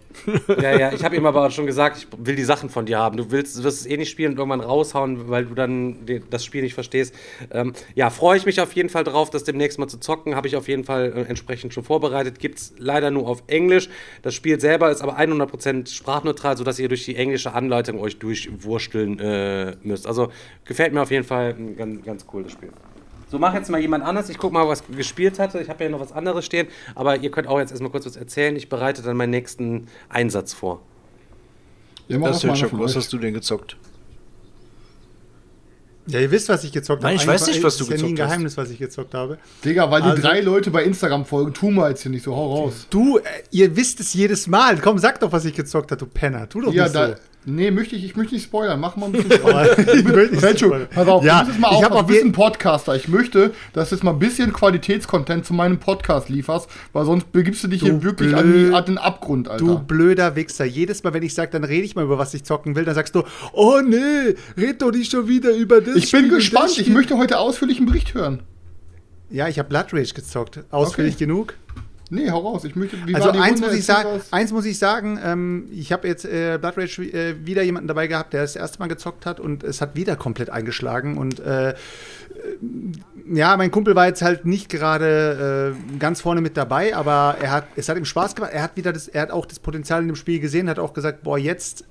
Ja, 0.61 0.77
ja, 0.77 0.93
ich 0.93 1.03
habe 1.03 1.15
ihm 1.15 1.25
aber 1.25 1.49
schon 1.51 1.65
gesagt, 1.65 1.97
ich 1.97 2.07
will 2.17 2.35
die 2.35 2.43
Sachen 2.43 2.69
von 2.69 2.85
dir 2.85 2.99
haben. 2.99 3.17
Du 3.17 3.31
willst, 3.31 3.57
du 3.57 3.63
wirst 3.63 3.81
es 3.81 3.85
eh 3.87 3.97
nicht 3.97 4.09
spielen 4.09 4.33
und 4.33 4.37
irgendwann 4.37 4.61
raushauen, 4.61 5.29
weil 5.29 5.45
du 5.45 5.55
dann 5.55 5.97
das 6.29 6.45
Spiel 6.45 6.61
nicht 6.61 6.73
verstehst. 6.73 7.15
Ähm, 7.51 7.73
ja, 7.95 8.09
freue 8.09 8.37
ich 8.37 8.45
mich 8.45 8.61
auf 8.61 8.73
jeden 8.73 8.89
Fall 8.89 9.03
drauf, 9.03 9.29
das 9.29 9.43
demnächst 9.43 9.79
mal 9.79 9.87
zu 9.87 9.99
zocken. 9.99 10.35
Habe 10.35 10.47
ich 10.47 10.55
auf 10.55 10.67
jeden 10.67 10.83
Fall 10.83 11.13
äh, 11.15 11.21
entsprechend 11.29 11.73
schon 11.73 11.83
vorbereitet. 11.83 12.39
Gibt's 12.39 12.73
leider 12.77 13.09
nur 13.09 13.27
auf 13.27 13.43
Englisch. 13.47 13.89
Das 14.21 14.35
Spiel 14.35 14.59
selber 14.59 14.91
ist 14.91 15.01
aber 15.01 15.17
100% 15.17 15.91
sprachneutral, 15.91 16.57
sodass 16.57 16.77
ihr 16.77 16.89
durch 16.89 17.05
die 17.05 17.15
englische 17.15 17.53
Anleitung 17.53 17.99
euch 17.99 18.19
durchwursteln 18.19 19.19
äh, 19.19 19.75
müsst. 19.83 20.05
Also 20.05 20.31
gefällt 20.65 20.93
mir 20.93 21.01
auf 21.01 21.06
jeden 21.11 21.23
Fall 21.25 21.53
ganz, 21.53 22.03
ganz 22.05 22.25
cool, 22.33 22.43
das 22.43 22.51
Spiel. 22.53 22.69
So, 23.29 23.37
mach 23.39 23.53
jetzt 23.53 23.69
mal 23.69 23.79
jemand 23.81 24.05
anders. 24.05 24.29
Ich 24.29 24.37
guck 24.37 24.53
mal, 24.53 24.65
was 24.67 24.83
gespielt 24.87 25.37
hatte. 25.37 25.59
Ich 25.59 25.67
habe 25.69 25.83
ja 25.83 25.89
noch 25.89 25.99
was 25.99 26.13
anderes 26.13 26.45
stehen, 26.45 26.67
aber 26.95 27.17
ihr 27.17 27.29
könnt 27.29 27.47
auch 27.47 27.59
jetzt 27.59 27.71
erstmal 27.71 27.91
kurz 27.91 28.05
was 28.05 28.15
erzählen. 28.15 28.55
Ich 28.55 28.69
bereite 28.69 29.01
dann 29.01 29.17
meinen 29.17 29.31
nächsten 29.31 29.87
Einsatz 30.07 30.53
vor. 30.53 30.81
Ja, 32.07 32.17
das 32.19 32.39
das 32.41 32.59
schon. 32.59 32.79
Was 32.79 32.95
hast 32.95 33.11
du 33.11 33.17
denn 33.17 33.33
gezockt? 33.33 33.75
Ja, 36.09 36.21
ihr 36.21 36.31
wisst, 36.31 36.47
was 36.47 36.63
ich 36.63 36.71
gezockt 36.71 37.03
habe. 37.03 37.13
Nein, 37.13 37.21
ich 37.21 37.27
weiß 37.27 37.47
nicht, 37.47 37.61
was 37.61 37.75
du 37.75 37.83
gezockt 37.83 37.91
hast. 37.91 37.95
ist 37.95 38.01
ja 38.01 38.07
nie 38.07 38.13
ein 38.13 38.15
Geheimnis, 38.15 38.55
was 38.55 38.69
ich 38.69 38.79
gezockt 38.79 39.13
habe. 39.13 39.37
Digga, 39.65 39.91
weil 39.91 40.01
Also- 40.01 40.15
die 40.15 40.21
drei 40.21 40.39
Leute 40.39 40.71
bei 40.71 40.83
Instagram 40.85 41.25
folgen, 41.25 41.53
tu 41.53 41.69
mal 41.69 41.89
jetzt 41.89 42.03
hier 42.03 42.11
nicht 42.11 42.23
so, 42.23 42.33
hau 42.33 42.55
raus. 42.55 42.87
Du, 42.89 43.17
äh, 43.17 43.23
ihr 43.51 43.75
wisst 43.75 43.99
es 43.99 44.13
jedes 44.13 44.47
Mal. 44.47 44.77
Komm, 44.79 44.99
sag 44.99 45.19
doch, 45.19 45.33
was 45.33 45.43
ich 45.43 45.53
gezockt 45.53 45.91
habe, 45.91 45.99
du 45.99 46.05
Penner. 46.05 46.47
Tu 46.47 46.61
doch 46.61 46.71
Ja, 46.71 46.83
nicht 46.83 46.95
da. 46.95 47.07
so. 47.09 47.15
Nee, 47.49 47.71
möchte 47.71 47.95
ich, 47.95 48.03
ich 48.03 48.17
möchte 48.17 48.35
nicht 48.35 48.43
spoilern. 48.43 48.77
Mach 48.79 48.97
mal 48.97 49.05
ein 49.05 49.13
bisschen 49.13 49.31
Spoiler. 49.39 49.79
Ich 49.79 50.03
möchte 50.03 50.31
nicht 50.35 50.41
Mensch, 50.41 50.59
spoilern. 50.59 50.87
pass 50.93 51.07
auf, 51.07 51.23
Ja, 51.23 51.39
du 51.41 51.47
bist 51.47 51.59
mal 51.59 51.71
ich 51.71 51.85
ein 51.85 51.91
auf 51.93 52.05
bisschen 52.05 52.21
jeden- 52.25 52.31
Podcaster. 52.33 52.93
Ich 52.95 53.07
möchte, 53.07 53.53
dass 53.71 53.87
du 53.89 53.95
jetzt 53.95 54.03
mal 54.03 54.11
ein 54.11 54.19
bisschen 54.19 54.51
Qualitätscontent 54.51 55.45
zu 55.45 55.53
meinem 55.53 55.77
Podcast 55.79 56.27
lieferst, 56.27 56.69
weil 56.91 57.05
sonst 57.05 57.31
begibst 57.31 57.63
du 57.63 57.69
dich 57.69 57.81
hier 57.83 57.93
Du 57.93 58.03
wirklich 58.03 58.35
an, 58.35 58.51
die, 58.51 58.73
an 58.73 58.83
den 58.83 58.97
Abgrund, 58.97 59.47
Alter. 59.47 59.63
Du 59.63 59.79
blöder 59.79 60.35
Wichser. 60.35 60.65
Jedes 60.65 61.03
Mal, 61.03 61.13
wenn 61.13 61.23
ich 61.23 61.33
sage, 61.33 61.49
dann 61.51 61.63
rede 61.63 61.85
ich 61.85 61.95
mal 61.95 62.03
über 62.03 62.17
was 62.17 62.33
ich 62.33 62.43
zocken 62.43 62.75
will, 62.75 62.83
dann 62.83 62.95
sagst 62.95 63.15
du, 63.15 63.23
oh 63.53 63.79
nee, 63.81 64.35
red 64.57 64.81
doch 64.81 64.91
nicht 64.91 65.09
schon 65.11 65.29
wieder 65.29 65.51
über 65.51 65.79
das 65.79 65.95
ich 65.95 66.11
bin 66.11 66.25
Spiel 66.25 66.35
gespannt. 66.35 66.77
Ich 66.77 66.89
möchte 66.89 67.17
heute 67.17 67.39
ausführlichen 67.39 67.85
Bericht 67.85 68.13
hören. 68.13 68.41
Ja, 69.29 69.47
ich 69.47 69.57
habe 69.57 69.69
Blood 69.69 69.93
Rage 69.93 70.13
gezockt. 70.13 70.59
Ausführlich 70.71 71.15
Okay. 71.15 71.25
genug. 71.25 71.53
Nee, 72.09 72.29
hau 72.31 72.39
raus. 72.39 72.63
Ich 72.63 72.75
möchte, 72.75 72.97
Also 73.13 73.31
eins 73.31 73.59
muss, 73.59 73.73
ich 73.73 73.85
sagen, 73.85 74.21
eins 74.31 74.51
muss 74.51 74.65
ich 74.65 74.79
sagen, 74.79 75.19
ähm, 75.23 75.67
ich 75.71 75.91
habe 75.91 76.07
jetzt 76.07 76.25
äh, 76.25 76.57
Blood 76.59 76.77
Rage 76.77 77.03
äh, 77.03 77.45
wieder 77.45 77.63
jemanden 77.63 77.87
dabei 77.87 78.07
gehabt, 78.07 78.33
der 78.33 78.41
das 78.41 78.55
erste 78.55 78.79
Mal 78.79 78.87
gezockt 78.87 79.25
hat 79.25 79.39
und 79.39 79.63
es 79.63 79.81
hat 79.81 79.95
wieder 79.95 80.15
komplett 80.15 80.49
eingeschlagen 80.49 81.17
und 81.17 81.39
äh, 81.39 81.71
äh, 81.71 81.75
ja, 83.29 83.57
mein 83.57 83.71
Kumpel 83.71 83.95
war 83.95 84.07
jetzt 84.07 84.21
halt 84.21 84.45
nicht 84.45 84.69
gerade 84.69 85.75
äh, 85.75 85.97
ganz 85.97 86.21
vorne 86.21 86.39
mit 86.39 86.55
dabei, 86.55 86.95
aber 86.95 87.37
er 87.41 87.51
hat, 87.51 87.67
es 87.75 87.89
hat 87.89 87.97
ihm 87.97 88.05
Spaß 88.05 88.35
gemacht. 88.35 88.53
Er 88.53 88.63
hat 88.63 88.77
wieder 88.77 88.93
das, 88.93 89.09
er 89.09 89.23
hat 89.23 89.31
auch 89.31 89.45
das 89.45 89.59
Potenzial 89.59 90.01
in 90.01 90.07
dem 90.07 90.15
Spiel 90.15 90.39
gesehen, 90.39 90.69
hat 90.69 90.79
auch 90.79 90.93
gesagt, 90.93 91.23
boah, 91.23 91.37
jetzt 91.37 91.83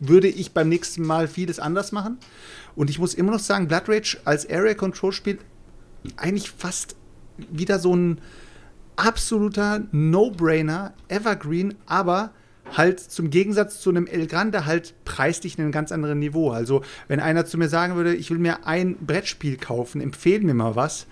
würde 0.00 0.28
ich 0.28 0.52
beim 0.52 0.68
nächsten 0.68 1.02
Mal 1.06 1.28
vieles 1.28 1.58
anders 1.58 1.92
machen. 1.92 2.18
Und 2.74 2.90
ich 2.90 2.98
muss 2.98 3.14
immer 3.14 3.32
noch 3.32 3.38
sagen, 3.38 3.68
Blood 3.68 3.88
Rage 3.88 4.18
als 4.24 4.48
Area 4.48 4.74
Control 4.74 5.12
Spiel 5.12 5.38
eigentlich 6.16 6.50
fast 6.50 6.96
wieder 7.50 7.78
so 7.78 7.94
ein 7.94 8.18
absoluter 8.96 9.82
No-Brainer, 9.92 10.94
Evergreen, 11.08 11.74
aber 11.86 12.30
halt 12.76 12.98
zum 13.00 13.30
Gegensatz 13.30 13.80
zu 13.80 13.90
einem 13.90 14.06
El 14.06 14.26
Grande 14.26 14.66
halt 14.66 14.94
preislich 15.04 15.58
einem 15.58 15.70
ganz 15.70 15.92
anderen 15.92 16.18
Niveau. 16.18 16.50
Also, 16.50 16.82
wenn 17.08 17.20
einer 17.20 17.46
zu 17.46 17.58
mir 17.58 17.68
sagen 17.68 17.94
würde, 17.96 18.14
ich 18.14 18.30
will 18.30 18.38
mir 18.38 18.66
ein 18.66 18.96
Brettspiel 18.96 19.56
kaufen, 19.56 20.00
empfehle 20.00 20.44
mir 20.44 20.54
mal 20.54 20.76
was, 20.76 21.06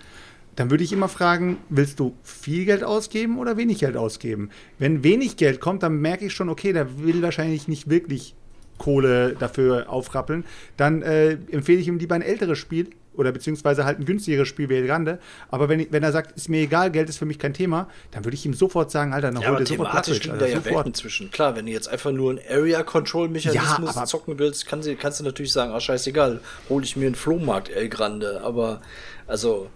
dann 0.55 0.71
würde 0.71 0.83
ich 0.83 0.93
immer 0.93 1.09
fragen, 1.09 1.57
willst 1.69 1.99
du 1.99 2.15
viel 2.23 2.65
Geld 2.65 2.83
ausgeben 2.83 3.37
oder 3.37 3.57
wenig 3.57 3.79
Geld 3.79 3.97
ausgeben? 3.97 4.49
Wenn 4.79 5.03
wenig 5.03 5.37
Geld 5.37 5.59
kommt, 5.59 5.83
dann 5.83 5.99
merke 5.99 6.25
ich 6.25 6.33
schon, 6.33 6.49
okay, 6.49 6.71
der 6.71 6.99
will 7.03 7.21
wahrscheinlich 7.21 7.67
nicht 7.67 7.89
wirklich 7.89 8.35
Kohle 8.77 9.35
dafür 9.37 9.89
aufrappeln. 9.89 10.45
Dann 10.77 11.01
äh, 11.01 11.37
empfehle 11.51 11.79
ich 11.79 11.87
ihm 11.87 11.97
lieber 11.97 12.15
ein 12.15 12.21
älteres 12.21 12.57
Spiel 12.57 12.89
oder 13.17 13.31
beziehungsweise 13.31 13.85
halt 13.85 13.99
ein 13.99 14.05
günstigeres 14.05 14.47
Spiel 14.47 14.69
wie 14.69 14.75
El 14.75 14.87
Grande. 14.87 15.19
Aber 15.49 15.69
wenn, 15.69 15.91
wenn 15.91 16.03
er 16.03 16.11
sagt, 16.11 16.31
ist 16.37 16.49
mir 16.49 16.61
egal, 16.61 16.91
Geld 16.91 17.09
ist 17.09 17.17
für 17.17 17.25
mich 17.25 17.39
kein 17.39 17.53
Thema, 17.53 17.87
dann 18.11 18.25
würde 18.25 18.35
ich 18.35 18.45
ihm 18.45 18.53
sofort 18.53 18.91
sagen, 18.91 19.13
Alter, 19.13 19.31
dann 19.31 19.41
Ja, 19.41 19.49
hol 19.49 19.57
dir 19.57 19.65
sofort 19.65 19.91
Blood 19.91 20.07
liegen 20.07 20.29
Rage, 20.31 20.39
da 20.39 20.45
ja 20.47 20.57
Alter, 20.57 20.71
Welten 20.71 20.93
zwischen. 20.93 21.31
Klar, 21.31 21.55
wenn 21.55 21.65
du 21.65 21.71
jetzt 21.71 21.87
einfach 21.87 22.11
nur 22.11 22.31
einen 22.31 22.39
Area-Control-Mechanismus 22.49 23.95
Ja, 23.95 24.05
zocken 24.05 24.39
willst, 24.39 24.65
kann, 24.65 24.81
kannst 24.99 25.19
du 25.19 25.23
natürlich 25.23 25.51
sagen, 25.51 25.71
ach 25.73 25.81
scheißegal, 25.81 26.39
hole 26.69 26.83
ich 26.83 26.95
mir 26.95 27.07
einen 27.07 27.15
Flohmarkt 27.15 27.69
El 27.69 27.89
Grande. 27.89 28.41
Aber, 28.43 28.81
also, 29.27 29.69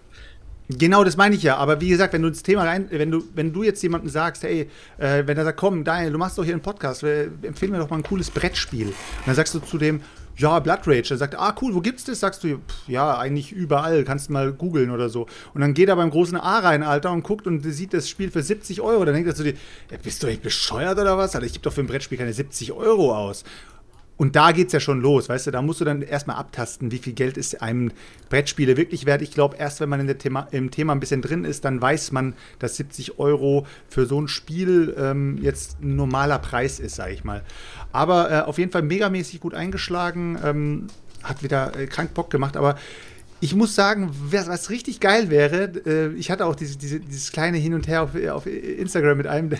Genau, 0.72 1.02
das 1.02 1.16
meine 1.16 1.34
ich 1.34 1.42
ja. 1.42 1.56
Aber 1.56 1.80
wie 1.80 1.88
gesagt, 1.88 2.12
wenn 2.12 2.22
du 2.22 2.28
ins 2.28 2.44
Thema 2.44 2.62
rein, 2.62 2.86
wenn 2.90 3.10
du, 3.10 3.24
wenn 3.34 3.52
du 3.52 3.64
jetzt 3.64 3.82
jemandem 3.82 4.08
sagst, 4.08 4.44
hey, 4.44 4.70
äh, 4.98 5.24
wenn 5.26 5.36
er 5.36 5.44
sagt, 5.44 5.58
komm, 5.58 5.82
Daniel, 5.82 6.12
du 6.12 6.18
machst 6.18 6.38
doch 6.38 6.44
hier 6.44 6.54
einen 6.54 6.62
Podcast, 6.62 7.02
äh, 7.02 7.24
empfehl 7.42 7.68
mir 7.70 7.78
doch 7.78 7.90
mal 7.90 7.96
ein 7.96 8.04
cooles 8.04 8.30
Brettspiel. 8.30 8.86
Und 8.86 8.94
dann 9.26 9.34
sagst 9.34 9.52
du 9.52 9.58
zu 9.58 9.78
dem, 9.78 10.00
ja, 10.36 10.58
Blood 10.58 10.86
Rage. 10.86 11.10
Er 11.10 11.18
sagt, 11.18 11.34
ah, 11.34 11.54
cool, 11.60 11.74
wo 11.74 11.80
gibt's 11.80 12.04
das? 12.04 12.20
Sagst 12.20 12.44
du, 12.44 12.58
pff, 12.58 12.88
ja, 12.88 13.18
eigentlich 13.18 13.52
überall, 13.52 14.04
kannst 14.04 14.30
mal 14.30 14.52
googeln 14.52 14.90
oder 14.90 15.08
so. 15.08 15.26
Und 15.54 15.60
dann 15.60 15.74
geht 15.74 15.88
er 15.88 15.96
beim 15.96 16.10
großen 16.10 16.38
A 16.38 16.60
rein, 16.60 16.82
Alter, 16.82 17.12
und 17.12 17.22
guckt 17.22 17.46
und 17.46 17.62
sieht 17.62 17.92
das 17.92 18.08
Spiel 18.08 18.30
für 18.30 18.42
70 18.42 18.80
Euro. 18.80 19.04
Dann 19.04 19.14
denkt 19.14 19.28
er 19.28 19.34
zu 19.34 19.44
dir, 19.44 19.54
bist 20.02 20.22
du 20.22 20.26
echt 20.26 20.42
bescheuert 20.42 20.98
oder 20.98 21.18
was? 21.18 21.34
Alter, 21.34 21.46
ich 21.46 21.52
gebe 21.52 21.62
doch 21.62 21.72
für 21.72 21.80
ein 21.80 21.86
Brettspiel 21.86 22.18
keine 22.18 22.32
70 22.32 22.72
Euro 22.72 23.14
aus. 23.14 23.44
Und 24.20 24.36
da 24.36 24.52
geht's 24.52 24.74
ja 24.74 24.80
schon 24.80 25.00
los, 25.00 25.30
weißt 25.30 25.46
du, 25.46 25.50
da 25.50 25.62
musst 25.62 25.80
du 25.80 25.86
dann 25.86 26.02
erstmal 26.02 26.36
abtasten, 26.36 26.92
wie 26.92 26.98
viel 26.98 27.14
Geld 27.14 27.38
ist 27.38 27.62
einem 27.62 27.90
Brettspiele 28.28 28.76
wirklich 28.76 29.06
wert. 29.06 29.22
Ich 29.22 29.30
glaube, 29.30 29.56
erst 29.56 29.80
wenn 29.80 29.88
man 29.88 30.06
Thema, 30.18 30.46
im 30.50 30.70
Thema 30.70 30.92
ein 30.92 31.00
bisschen 31.00 31.22
drin 31.22 31.46
ist, 31.46 31.64
dann 31.64 31.80
weiß 31.80 32.12
man, 32.12 32.34
dass 32.58 32.76
70 32.76 33.18
Euro 33.18 33.66
für 33.88 34.04
so 34.04 34.20
ein 34.20 34.28
Spiel 34.28 34.94
ähm, 34.98 35.38
jetzt 35.40 35.80
ein 35.80 35.96
normaler 35.96 36.38
Preis 36.38 36.80
ist, 36.80 36.96
sage 36.96 37.14
ich 37.14 37.24
mal. 37.24 37.42
Aber 37.92 38.30
äh, 38.30 38.40
auf 38.42 38.58
jeden 38.58 38.70
Fall 38.70 38.82
megamäßig 38.82 39.40
gut 39.40 39.54
eingeschlagen, 39.54 40.38
ähm, 40.44 40.88
hat 41.22 41.42
wieder 41.42 41.74
äh, 41.74 41.86
krank 41.86 42.12
Bock 42.12 42.28
gemacht, 42.28 42.58
aber 42.58 42.76
ich 43.40 43.54
muss 43.54 43.74
sagen, 43.74 44.10
was, 44.12 44.68
richtig 44.68 45.00
geil 45.00 45.30
wäre, 45.30 45.72
äh, 45.86 46.12
ich 46.12 46.30
hatte 46.30 46.44
auch 46.44 46.56
diese, 46.56 46.76
diese, 46.76 47.00
dieses 47.00 47.32
kleine 47.32 47.56
Hin 47.56 47.72
und 47.72 47.88
Her 47.88 48.02
auf, 48.02 48.10
auf 48.14 48.44
Instagram 48.44 49.16
mit 49.16 49.28
einem, 49.28 49.50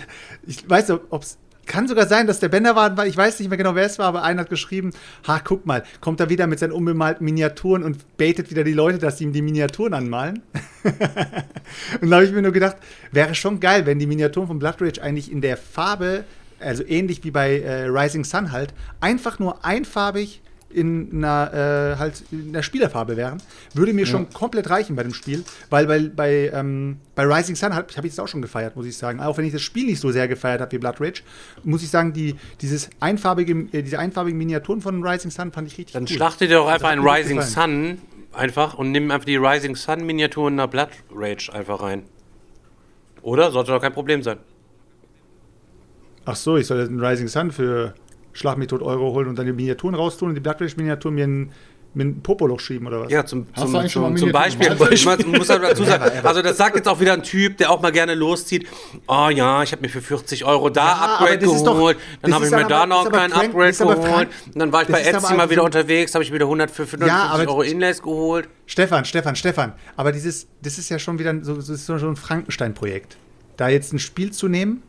ich 0.45 0.69
weiß 0.69 0.89
nicht, 0.89 1.01
ob 1.09 1.23
es 1.23 1.39
kann 1.65 1.87
sogar 1.87 2.07
sein, 2.07 2.27
dass 2.27 2.39
der 2.39 2.49
Bänderwaden 2.49 2.97
war. 2.97 3.07
Ich 3.07 3.15
weiß 3.15 3.39
nicht 3.39 3.49
mehr 3.49 3.57
genau, 3.57 3.75
wer 3.75 3.85
es 3.85 3.99
war, 3.99 4.07
aber 4.07 4.23
einer 4.23 4.41
hat 4.41 4.49
geschrieben: 4.49 4.91
Ha, 5.27 5.39
guck 5.43 5.65
mal, 5.65 5.83
kommt 5.99 6.19
er 6.19 6.29
wieder 6.29 6.47
mit 6.47 6.59
seinen 6.59 6.71
unbemalten 6.71 7.23
Miniaturen 7.25 7.83
und 7.83 8.17
baitet 8.17 8.49
wieder 8.49 8.63
die 8.63 8.73
Leute, 8.73 8.97
dass 8.97 9.17
sie 9.17 9.25
ihm 9.25 9.33
die 9.33 9.41
Miniaturen 9.41 9.93
anmalen. 9.93 10.41
und 12.01 12.09
da 12.09 12.15
habe 12.15 12.25
ich 12.25 12.31
mir 12.31 12.41
nur 12.41 12.51
gedacht, 12.51 12.77
wäre 13.11 13.35
schon 13.35 13.59
geil, 13.59 13.85
wenn 13.85 13.99
die 13.99 14.07
Miniaturen 14.07 14.47
von 14.47 14.59
Blood 14.59 14.81
Rage 14.81 15.01
eigentlich 15.01 15.31
in 15.31 15.41
der 15.41 15.57
Farbe, 15.57 16.23
also 16.59 16.83
ähnlich 16.85 17.23
wie 17.23 17.31
bei 17.31 17.59
äh, 17.59 17.85
Rising 17.85 18.23
Sun 18.23 18.51
halt, 18.51 18.73
einfach 18.99 19.39
nur 19.39 19.63
einfarbig 19.63 20.41
in 20.73 21.09
einer, 21.13 21.93
äh, 21.93 21.97
halt 21.97 22.23
in 22.31 22.53
der 22.53 22.63
Spielerfarbe 22.63 23.17
wären, 23.17 23.41
würde 23.73 23.93
mir 23.93 24.05
schon 24.05 24.29
komplett 24.29 24.69
reichen 24.69 24.95
bei 24.95 25.03
dem 25.03 25.13
Spiel, 25.13 25.43
weil, 25.69 25.87
weil 25.87 26.09
bei, 26.09 26.51
ähm, 26.53 26.97
bei 27.15 27.23
Rising 27.23 27.55
Sun 27.55 27.75
habe 27.75 27.87
hab 27.95 28.05
ich 28.05 28.13
es 28.13 28.19
auch 28.19 28.27
schon 28.27 28.41
gefeiert, 28.41 28.75
muss 28.75 28.85
ich 28.85 28.97
sagen. 28.97 29.19
Auch 29.19 29.37
wenn 29.37 29.45
ich 29.45 29.53
das 29.53 29.61
Spiel 29.61 29.85
nicht 29.85 29.99
so 29.99 30.11
sehr 30.11 30.27
gefeiert 30.27 30.61
habe 30.61 30.71
wie 30.71 30.77
Blood 30.77 30.99
Rage, 30.99 31.21
muss 31.63 31.83
ich 31.83 31.89
sagen, 31.89 32.13
die, 32.13 32.35
dieses 32.61 32.89
einfarbige, 32.99 33.67
äh, 33.71 33.83
diese 33.83 33.99
einfarbigen 33.99 34.37
Miniaturen 34.37 34.81
von 34.81 35.03
Rising 35.03 35.31
Sun 35.31 35.51
fand 35.51 35.67
ich 35.67 35.77
richtig 35.77 35.93
Dann 35.93 36.03
cool. 36.03 36.09
schlachtet 36.09 36.49
ihr 36.49 36.57
doch 36.57 36.67
einfach 36.67 36.89
ein 36.89 36.99
Rising 36.99 37.41
Sun 37.41 37.99
einfach 38.33 38.75
und 38.75 38.91
nimm 38.91 39.11
einfach 39.11 39.25
die 39.25 39.37
Rising 39.37 39.75
Sun 39.75 40.05
Miniaturen 40.05 40.53
in 40.53 40.57
der 40.57 40.67
Blood 40.67 40.89
Rage 41.13 41.51
einfach 41.53 41.81
rein. 41.81 42.03
Oder? 43.21 43.51
Sollte 43.51 43.71
doch 43.71 43.81
kein 43.81 43.93
Problem 43.93 44.23
sein. 44.23 44.37
Ach 46.25 46.35
so, 46.35 46.57
ich 46.57 46.67
soll 46.67 46.79
jetzt 46.79 46.89
einen 46.89 47.03
Rising 47.03 47.27
Sun 47.27 47.51
für 47.51 47.93
Schlag 48.33 48.57
mich 48.57 48.67
tot 48.67 48.81
Euro 48.81 49.11
holen 49.13 49.27
und 49.27 49.37
dann 49.37 49.45
die 49.45 49.53
Miniaturen 49.53 49.95
raustun 49.95 50.29
und 50.29 50.35
die 50.35 50.41
Blood 50.41 50.61
Rage 50.61 50.75
Miniaturen 50.77 51.15
mir 51.15 51.25
in, 51.25 51.51
mir 51.93 52.05
ein 52.05 52.21
Popoloch 52.21 52.61
schieben 52.61 52.87
oder 52.87 53.01
was? 53.01 53.11
Ja, 53.11 53.25
zum, 53.25 53.47
zum, 53.53 53.67
zum, 53.73 53.89
zum 53.89 54.03
Miniaturen 54.03 54.31
Beispiel. 54.31 54.67
Ich 55.19 55.27
muss 55.27 55.49
halt 55.49 55.61
dazu 55.63 55.83
sagen, 55.83 56.03
also 56.25 56.41
das 56.41 56.55
sagt 56.55 56.77
jetzt 56.77 56.87
auch 56.87 57.01
wieder 57.01 57.11
ein 57.13 57.23
Typ, 57.23 57.57
der 57.57 57.69
auch 57.69 57.81
mal 57.81 57.91
gerne 57.91 58.15
loszieht. 58.15 58.65
Oh 59.07 59.27
ja, 59.29 59.61
ich 59.63 59.73
habe 59.73 59.81
mir 59.81 59.89
für 59.89 60.01
40 60.01 60.45
Euro 60.45 60.69
da 60.69 60.85
Ja, 60.85 60.93
Upgrade 61.15 61.45
ist 61.45 61.63
doch- 61.63 61.73
geholt. 61.73 61.97
dann 62.21 62.33
habe 62.33 62.45
ich 62.45 62.51
mir 62.51 62.65
da 62.65 62.85
noch 62.85 63.01
aber 63.05 63.17
kein 63.17 63.31
Frank- 63.31 63.45
Upgrade 63.47 63.73
geholt. 63.73 63.99
Frank- 64.05 64.29
Und 64.53 64.59
dann 64.59 64.71
war 64.71 64.83
ich 64.83 64.87
bei 64.87 65.01
Etsy 65.01 65.33
mal 65.33 65.49
wieder 65.49 65.63
unterwegs, 65.65 66.13
habe 66.15 66.23
ich 66.23 66.31
wieder 66.31 66.45
100 66.45 66.71
für 66.71 66.83
150 66.83 67.11
aber- 67.11 67.49
Euro 67.51 67.61
Inlays 67.63 68.01
geholt. 68.01 68.47
Stefan, 68.65 69.03
Stefan, 69.03 69.35
Stefan, 69.35 69.73
aber 69.97 70.13
dieses, 70.13 70.47
das 70.61 70.77
ist 70.77 70.87
ja 70.89 70.97
schon 70.97 71.19
wieder 71.19 71.35
so, 71.43 71.59
so, 71.59 71.75
so 71.75 72.07
ein 72.07 72.15
Frankenstein-Projekt. 72.15 73.17
Da 73.57 73.67
jetzt 73.67 73.91
ein 73.91 73.99
Spiel 73.99 74.31
zu 74.31 74.47
nehmen 74.47 74.81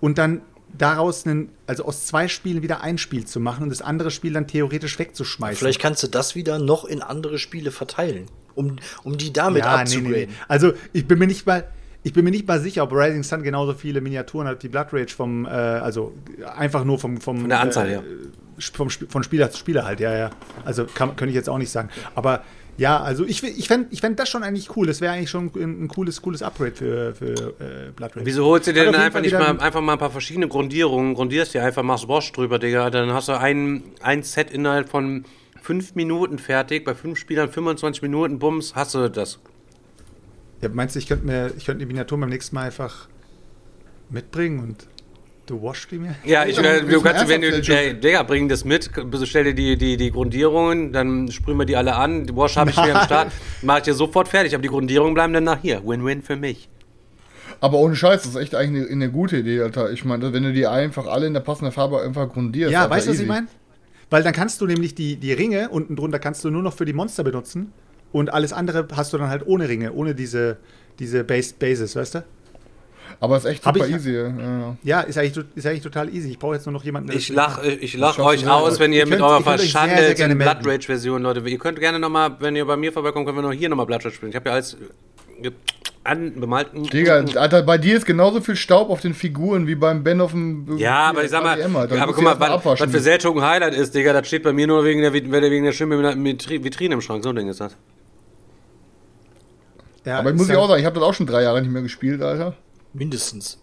und 0.00 0.18
dann 0.18 0.42
daraus 0.76 1.26
einen, 1.26 1.50
also 1.66 1.84
aus 1.84 2.06
zwei 2.06 2.28
Spielen 2.28 2.62
wieder 2.62 2.82
ein 2.82 2.98
Spiel 2.98 3.24
zu 3.24 3.40
machen 3.40 3.64
und 3.64 3.70
das 3.70 3.82
andere 3.82 4.10
Spiel 4.10 4.32
dann 4.32 4.46
theoretisch 4.46 4.98
wegzuschmeißen. 4.98 5.56
Vielleicht 5.56 5.80
kannst 5.80 6.02
du 6.02 6.08
das 6.08 6.34
wieder 6.34 6.58
noch 6.58 6.84
in 6.84 7.02
andere 7.02 7.38
Spiele 7.38 7.70
verteilen, 7.70 8.26
um, 8.54 8.76
um 9.02 9.16
die 9.16 9.32
damit 9.32 9.64
ja, 9.64 9.76
abzugraden. 9.76 10.12
nee, 10.12 10.26
nee. 10.26 10.32
Also 10.48 10.72
ich 10.92 11.06
bin 11.06 11.18
mir 11.18 11.26
nicht 11.26 11.46
mal, 11.46 11.64
ich 12.02 12.12
bin 12.12 12.24
mir 12.24 12.30
nicht 12.30 12.46
mal 12.46 12.60
sicher, 12.60 12.82
ob 12.82 12.92
Rising 12.92 13.22
Sun 13.22 13.42
genauso 13.42 13.74
viele 13.74 14.00
Miniaturen 14.00 14.46
hat 14.48 14.62
wie 14.62 14.68
Blood 14.68 14.88
Rage 14.92 15.14
vom, 15.14 15.46
äh, 15.46 15.48
also 15.48 16.12
einfach 16.56 16.84
nur 16.84 16.98
vom, 16.98 17.20
vom 17.20 17.40
Von 17.40 17.48
der 17.48 17.60
Anzahl 17.60 17.86
äh, 17.86 17.90
her. 17.90 18.02
Vom, 18.72 18.88
von 18.90 19.22
Spieler 19.24 19.50
zu 19.50 19.58
Spieler 19.58 19.84
halt, 19.84 20.00
ja, 20.00 20.16
ja. 20.16 20.30
Also 20.64 20.86
kann, 20.86 21.16
könnte 21.16 21.30
ich 21.30 21.34
jetzt 21.34 21.48
auch 21.48 21.58
nicht 21.58 21.70
sagen. 21.70 21.88
Aber 22.14 22.44
ja, 22.76 23.00
also 23.00 23.24
ich, 23.24 23.42
ich 23.42 23.68
fände 23.68 23.86
ich 23.90 24.00
fänd 24.00 24.18
das 24.18 24.28
schon 24.28 24.42
eigentlich 24.42 24.76
cool. 24.76 24.86
Das 24.86 25.00
wäre 25.00 25.12
eigentlich 25.12 25.30
schon 25.30 25.50
ein, 25.54 25.84
ein 25.84 25.88
cooles, 25.88 26.20
cooles 26.22 26.42
Upgrade 26.42 26.72
für, 26.74 27.14
für 27.14 27.54
äh, 27.60 27.90
Blood 27.94 28.16
Rage. 28.16 28.26
Wieso 28.26 28.44
holst 28.46 28.66
du 28.66 28.72
dir 28.72 28.84
denn 28.84 28.94
einfach 28.96 29.20
nicht 29.20 29.32
mal 29.32 29.50
ein- 29.50 29.60
einfach 29.60 29.80
mal 29.80 29.92
ein 29.92 29.98
paar 29.98 30.10
verschiedene 30.10 30.48
Grundierungen, 30.48 31.14
grundierst 31.14 31.54
dir 31.54 31.62
einfach, 31.64 31.82
machst 31.82 32.08
Wash 32.08 32.32
drüber, 32.32 32.58
Digga, 32.58 32.90
dann 32.90 33.12
hast 33.12 33.28
du 33.28 33.38
ein, 33.38 33.82
ein 34.00 34.22
Set 34.22 34.50
innerhalb 34.50 34.88
von 34.88 35.24
fünf 35.62 35.94
Minuten 35.94 36.38
fertig, 36.38 36.84
bei 36.84 36.94
fünf 36.94 37.18
Spielern 37.18 37.48
25 37.50 38.02
Minuten, 38.02 38.38
bums, 38.38 38.74
hast 38.74 38.94
du 38.94 39.08
das. 39.08 39.38
Ja, 40.60 40.68
meinst 40.68 40.94
du, 40.94 40.98
ich 40.98 41.06
könnte 41.06 41.26
mir, 41.26 41.52
ich 41.56 41.64
könnte 41.66 41.80
die 41.80 41.86
Miniaturen 41.86 42.20
beim 42.22 42.30
nächsten 42.30 42.54
Mal 42.54 42.62
einfach 42.66 43.08
mitbringen 44.10 44.60
und 44.60 44.86
du 45.46 45.62
wasch 45.62 45.88
die 45.88 45.98
mir? 45.98 46.14
Ja, 46.24 46.44
ich, 46.44 46.58
äh, 46.58 46.82
du 46.82 47.00
kannst, 47.00 47.28
wenn 47.28 47.40
du, 47.40 47.60
Digga, 47.60 48.22
bring 48.22 48.48
das 48.48 48.64
mit, 48.64 48.90
stell 49.24 49.44
dir 49.44 49.54
die, 49.54 49.76
die, 49.76 49.96
die 49.96 50.10
Grundierungen, 50.10 50.92
dann 50.92 51.30
sprühen 51.30 51.58
wir 51.58 51.66
die 51.66 51.76
alle 51.76 51.94
an, 51.94 52.26
die 52.26 52.34
Wash 52.34 52.56
habe 52.56 52.70
ich 52.70 52.76
wieder 52.76 53.00
am 53.00 53.04
Start, 53.06 53.32
mach 53.62 53.78
ich 53.78 53.84
dir 53.84 53.94
sofort 53.94 54.28
fertig, 54.28 54.54
aber 54.54 54.62
die 54.62 54.68
Grundierungen 54.68 55.14
bleiben 55.14 55.32
dann 55.32 55.44
nach 55.44 55.60
hier. 55.60 55.82
Win-win 55.84 56.22
für 56.22 56.36
mich. 56.36 56.68
Aber 57.60 57.78
ohne 57.78 57.96
Scheiß, 57.96 58.22
das 58.22 58.34
ist 58.34 58.40
echt 58.40 58.54
eigentlich 58.54 58.84
eine, 58.84 58.92
eine 58.92 59.10
gute 59.10 59.38
Idee, 59.38 59.60
Alter. 59.62 59.90
Ich 59.90 60.04
meine, 60.04 60.32
wenn 60.32 60.42
du 60.42 60.52
die 60.52 60.66
einfach 60.66 61.06
alle 61.06 61.26
in 61.26 61.34
der 61.34 61.40
passenden 61.40 61.72
Farbe 61.72 62.02
einfach 62.02 62.28
grundierst. 62.28 62.72
Ja, 62.72 62.82
Alter, 62.82 62.90
weißt 62.90 63.06
du, 63.06 63.10
was 63.12 63.20
ich 63.20 63.26
meine? 63.26 63.46
Weil 64.10 64.22
dann 64.22 64.32
kannst 64.32 64.60
du 64.60 64.66
nämlich 64.66 64.94
die, 64.94 65.16
die 65.16 65.32
Ringe 65.32 65.70
unten 65.70 65.96
drunter 65.96 66.18
kannst 66.18 66.44
du 66.44 66.50
nur 66.50 66.62
noch 66.62 66.74
für 66.74 66.84
die 66.84 66.92
Monster 66.92 67.24
benutzen 67.24 67.72
und 68.12 68.32
alles 68.32 68.52
andere 68.52 68.86
hast 68.94 69.12
du 69.12 69.18
dann 69.18 69.28
halt 69.28 69.46
ohne 69.46 69.68
Ringe, 69.68 69.92
ohne 69.92 70.14
diese, 70.14 70.58
diese 70.98 71.24
Base, 71.24 71.54
Bases, 71.58 71.96
weißt 71.96 72.16
du? 72.16 72.24
Aber 73.20 73.36
ist 73.36 73.44
echt 73.44 73.62
super 73.64 73.86
ich- 73.86 73.94
easy. 73.94 74.12
Ja, 74.12 74.76
ja. 74.82 75.00
Ist 75.00 75.16
eigentlich, 75.18 75.44
ist 75.54 75.66
eigentlich 75.66 75.82
total 75.82 76.12
easy. 76.14 76.30
Ich 76.30 76.38
brauche 76.38 76.54
jetzt 76.54 76.66
nur 76.66 76.72
noch 76.72 76.84
jemanden, 76.84 77.08
der 77.08 77.16
Ich 77.16 77.28
das- 77.28 77.36
lach, 77.36 77.62
ich 77.62 77.94
lach 77.96 78.18
euch 78.18 78.46
aus, 78.48 78.78
wenn 78.80 78.92
ihr 78.92 79.00
Ihr 79.00 79.04
mit 79.06 79.18
könnt- 79.18 79.22
eurer 79.22 79.38
sehr, 79.42 79.58
sehr 79.58 79.70
verschandelten 79.70 80.38
Blood 80.38 80.46
melden. 80.64 80.70
Rage 80.70 80.86
Version, 80.86 81.22
Leute. 81.22 81.40
Ihr 81.48 81.58
könnt 81.58 81.78
gerne 81.80 81.98
nochmal, 81.98 82.36
wenn 82.40 82.56
ihr 82.56 82.64
bei 82.66 82.76
mir 82.76 82.92
vorbeikommt, 82.92 83.26
können 83.26 83.38
wir 83.38 83.42
noch 83.42 83.52
hier 83.52 83.68
nochmal 83.68 83.86
Blood 83.86 84.04
Rage 84.04 84.14
spielen. 84.16 84.30
Ich 84.30 84.36
habe 84.36 84.48
ja 84.48 84.54
alles 84.54 84.76
anbemalten. 86.06 86.82
Digga, 86.84 87.24
Alter, 87.36 87.62
bei 87.62 87.78
dir 87.78 87.96
ist 87.96 88.04
genauso 88.04 88.42
viel 88.42 88.56
Staub 88.56 88.90
auf 88.90 89.00
den 89.00 89.14
Figuren 89.14 89.66
wie 89.66 89.74
beim 89.74 90.04
Ben 90.04 90.20
auf 90.20 90.32
dem. 90.32 90.76
Ja, 90.76 91.04
aber 91.10 91.24
ich 91.24 91.30
sag 91.30 91.42
mal, 91.42 91.52
ADM, 91.58 91.72
ja, 91.96 92.02
aber 92.02 92.12
guck 92.12 92.22
mal, 92.24 92.38
was, 92.38 92.64
was 92.80 92.90
für 92.90 93.00
Seltung 93.00 93.40
Highlight 93.42 93.74
ist, 93.74 93.94
Digga, 93.94 94.12
das 94.12 94.26
steht 94.26 94.42
bei 94.42 94.52
mir 94.52 94.66
nur 94.66 94.84
wegen 94.84 95.00
der, 95.00 95.12
wegen 95.14 95.64
der 95.64 95.72
schönen 95.72 96.14
Vitrine 96.34 96.94
im 96.94 97.00
Schrank. 97.00 97.22
So 97.24 97.30
ein 97.30 97.36
Ding 97.36 97.48
ist 97.48 97.60
das. 97.60 97.74
ja, 100.04 100.18
Aber 100.18 100.30
ich 100.30 100.36
muss 100.36 100.48
ja- 100.48 100.58
auch 100.58 100.68
sagen, 100.68 100.80
ich 100.80 100.86
habe 100.86 100.94
das 101.00 101.04
auch 101.08 101.14
schon 101.14 101.26
drei 101.26 101.42
Jahre 101.42 101.62
nicht 101.62 101.70
mehr 101.72 101.82
gespielt, 101.82 102.20
Alter. 102.20 102.54
Mindestens. 102.94 103.58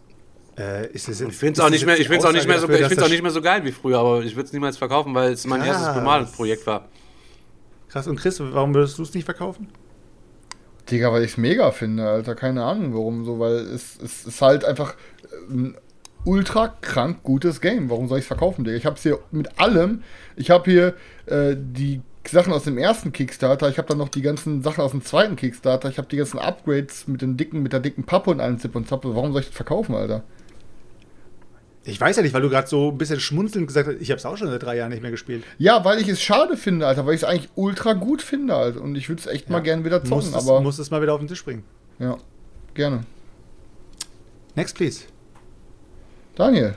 Äh, 0.58 0.92
ist 0.92 1.08
es 1.08 1.22
Ich 1.22 1.34
finde 1.34 1.54
es 1.54 1.66
auch 1.66 1.70
nicht 1.70 1.86
mehr, 1.86 1.98
ich 2.00 2.08
find's 2.08 2.26
auch 2.26 2.34
nicht 2.34 2.48
mehr 2.48 2.60
so, 2.60 2.70
ich 2.70 2.86
find's 2.86 3.02
auch 3.02 3.10
nicht 3.10 3.24
mehr 3.24 3.32
so 3.32 3.42
geil 3.42 3.64
wie 3.64 3.72
früher, 3.72 4.00
aber 4.00 4.22
ich 4.22 4.36
würde 4.36 4.48
es 4.48 4.54
niemals 4.54 4.78
verkaufen, 4.78 5.16
weil 5.16 5.32
es 5.32 5.48
mein 5.48 5.62
Krass. 5.62 5.78
erstes 5.78 5.96
Bemalungsprojekt 5.96 6.68
war. 6.68 6.90
Krass. 7.88 8.08
Und 8.08 8.18
Chris, 8.18 8.40
warum 8.40 8.74
würdest 8.74 8.98
du 8.98 9.04
es 9.04 9.14
nicht 9.14 9.26
verkaufen? 9.26 9.70
Digga, 10.90 11.12
weil 11.12 11.24
ich 11.24 11.32
es 11.32 11.38
mega 11.38 11.72
finde, 11.72 12.08
Alter. 12.08 12.36
Keine 12.36 12.64
Ahnung 12.64 12.94
warum 12.94 13.26
so, 13.26 13.40
weil 13.40 13.56
es, 13.56 13.98
es 14.02 14.26
ist 14.26 14.42
halt 14.42 14.66
einfach 14.66 14.96
ein 15.50 15.76
ultra 16.26 16.68
krank 16.82 17.24
gutes 17.24 17.62
Game. 17.62 17.90
Warum 17.90 18.08
soll 18.08 18.20
ich 18.20 18.24
es 18.24 18.28
verkaufen, 18.28 18.66
Digga? 18.66 18.76
Ich 18.76 18.86
habe 18.86 18.98
es 18.98 19.04
hier 19.04 19.20
mit 19.32 19.60
allem. 19.60 20.04
Ich 20.36 20.50
habe 20.52 20.70
hier 20.70 20.96
äh, 21.28 21.56
die 21.58 22.02
Sachen 22.30 22.54
aus 22.54 22.64
dem 22.64 22.78
ersten 22.78 23.12
Kickstarter. 23.12 23.70
Ich 23.70 23.78
habe 23.78 23.88
dann 23.88 23.98
noch 23.98 24.10
die 24.10 24.22
ganzen 24.22 24.62
Sachen 24.62 24.82
aus 24.82 24.92
dem 24.92 25.04
zweiten 25.04 25.36
Kickstarter. 25.36 25.90
Ich 25.90 25.98
habe 25.98 26.08
die 26.08 26.18
ganzen 26.18 26.40
Upgrades 26.40 27.08
mit 27.08 27.22
den 27.22 27.36
dicken, 27.36 27.62
mit 27.64 27.74
der 27.74 27.80
dicken 27.80 28.04
Pappe 28.04 28.30
und 28.30 28.40
allem 28.40 28.60
Zip 28.60 28.76
und 28.76 28.88
Zap. 28.88 29.04
Warum 29.04 29.32
soll 29.32 29.42
ich 29.42 29.48
das 29.48 29.56
verkaufen, 29.56 29.96
Alter? 29.96 30.24
Ich 31.84 32.00
weiß 32.00 32.16
ja 32.18 32.22
nicht, 32.22 32.34
weil 32.34 32.44
du 32.44 32.50
gerade 32.50 32.68
so 32.68 32.90
ein 32.92 32.98
bisschen 33.00 33.20
schmunzelnd 33.20 33.66
gesagt 33.66 33.88
hast, 33.88 34.00
ich 34.00 34.12
habe 34.12 34.20
es 34.20 34.26
auch 34.26 34.38
schon 34.38 34.50
seit 34.50 34.62
drei 34.62 34.78
Jahren 34.78 34.92
nicht 34.92 35.02
mehr 35.02 35.10
gespielt. 35.10 35.44
Ja, 35.58 35.84
weil 35.84 36.00
ich 36.00 36.08
es 36.08 36.22
schade 36.22 36.56
finde, 36.56 36.86
Alter, 36.86 37.08
weil 37.08 37.16
ich 37.16 37.22
es 37.22 37.28
eigentlich 37.28 37.50
ultra 37.56 37.94
gut 37.94 38.22
finde, 38.22 38.54
Alter. 38.54 38.82
Und 38.82 38.96
ich 38.96 39.10
würde 39.10 39.20
es 39.20 39.28
echt 39.28 39.50
mal 39.50 39.62
gern 39.62 39.84
wieder 39.84 40.04
zocken, 40.04 40.18
Musst 40.18 40.36
es, 40.36 40.48
aber 40.48 40.62
musst 40.62 40.80
es 40.80 40.92
mal 40.92 41.02
wieder 41.02 41.14
auf 41.14 41.20
den 41.20 41.28
Tisch 41.28 41.44
bringen. 41.44 41.64
ja, 41.98 42.18
gerne. 42.76 43.04
Next, 44.56 44.76
please. 44.76 45.06
Daniel. 46.36 46.76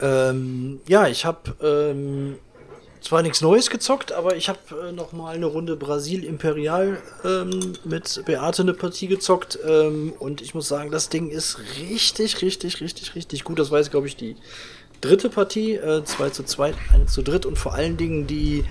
Ähm, 0.00 0.80
ja, 0.86 1.06
ich 1.06 1.24
habe 1.24 1.54
ähm, 1.62 2.36
zwar 3.00 3.22
nichts 3.22 3.40
Neues 3.40 3.70
gezockt, 3.70 4.12
aber 4.12 4.36
ich 4.36 4.48
habe 4.48 4.58
äh, 4.88 4.92
noch 4.92 5.12
mal 5.12 5.34
eine 5.34 5.46
Runde 5.46 5.76
Brasil 5.76 6.24
Imperial 6.24 6.98
ähm, 7.24 7.72
mit 7.84 8.22
Beate 8.26 8.62
eine 8.62 8.74
Partie 8.74 9.06
gezockt 9.06 9.58
ähm, 9.66 10.12
und 10.18 10.40
ich 10.40 10.54
muss 10.54 10.68
sagen, 10.68 10.90
das 10.90 11.08
Ding 11.08 11.30
ist 11.30 11.58
richtig, 11.78 12.42
richtig, 12.42 12.80
richtig, 12.80 13.14
richtig 13.14 13.44
gut. 13.44 13.58
Das 13.58 13.70
war 13.70 13.78
jetzt, 13.78 13.90
glaube 13.90 14.06
ich, 14.06 14.16
die 14.16 14.36
dritte 15.00 15.30
Partie, 15.30 15.74
äh, 15.74 16.04
2 16.04 16.30
zu 16.30 16.44
2, 16.44 16.74
1 16.92 17.12
zu 17.12 17.22
dritt 17.22 17.46
und 17.46 17.58
vor 17.58 17.74
allen 17.74 17.96
Dingen 17.96 18.26
die 18.26 18.64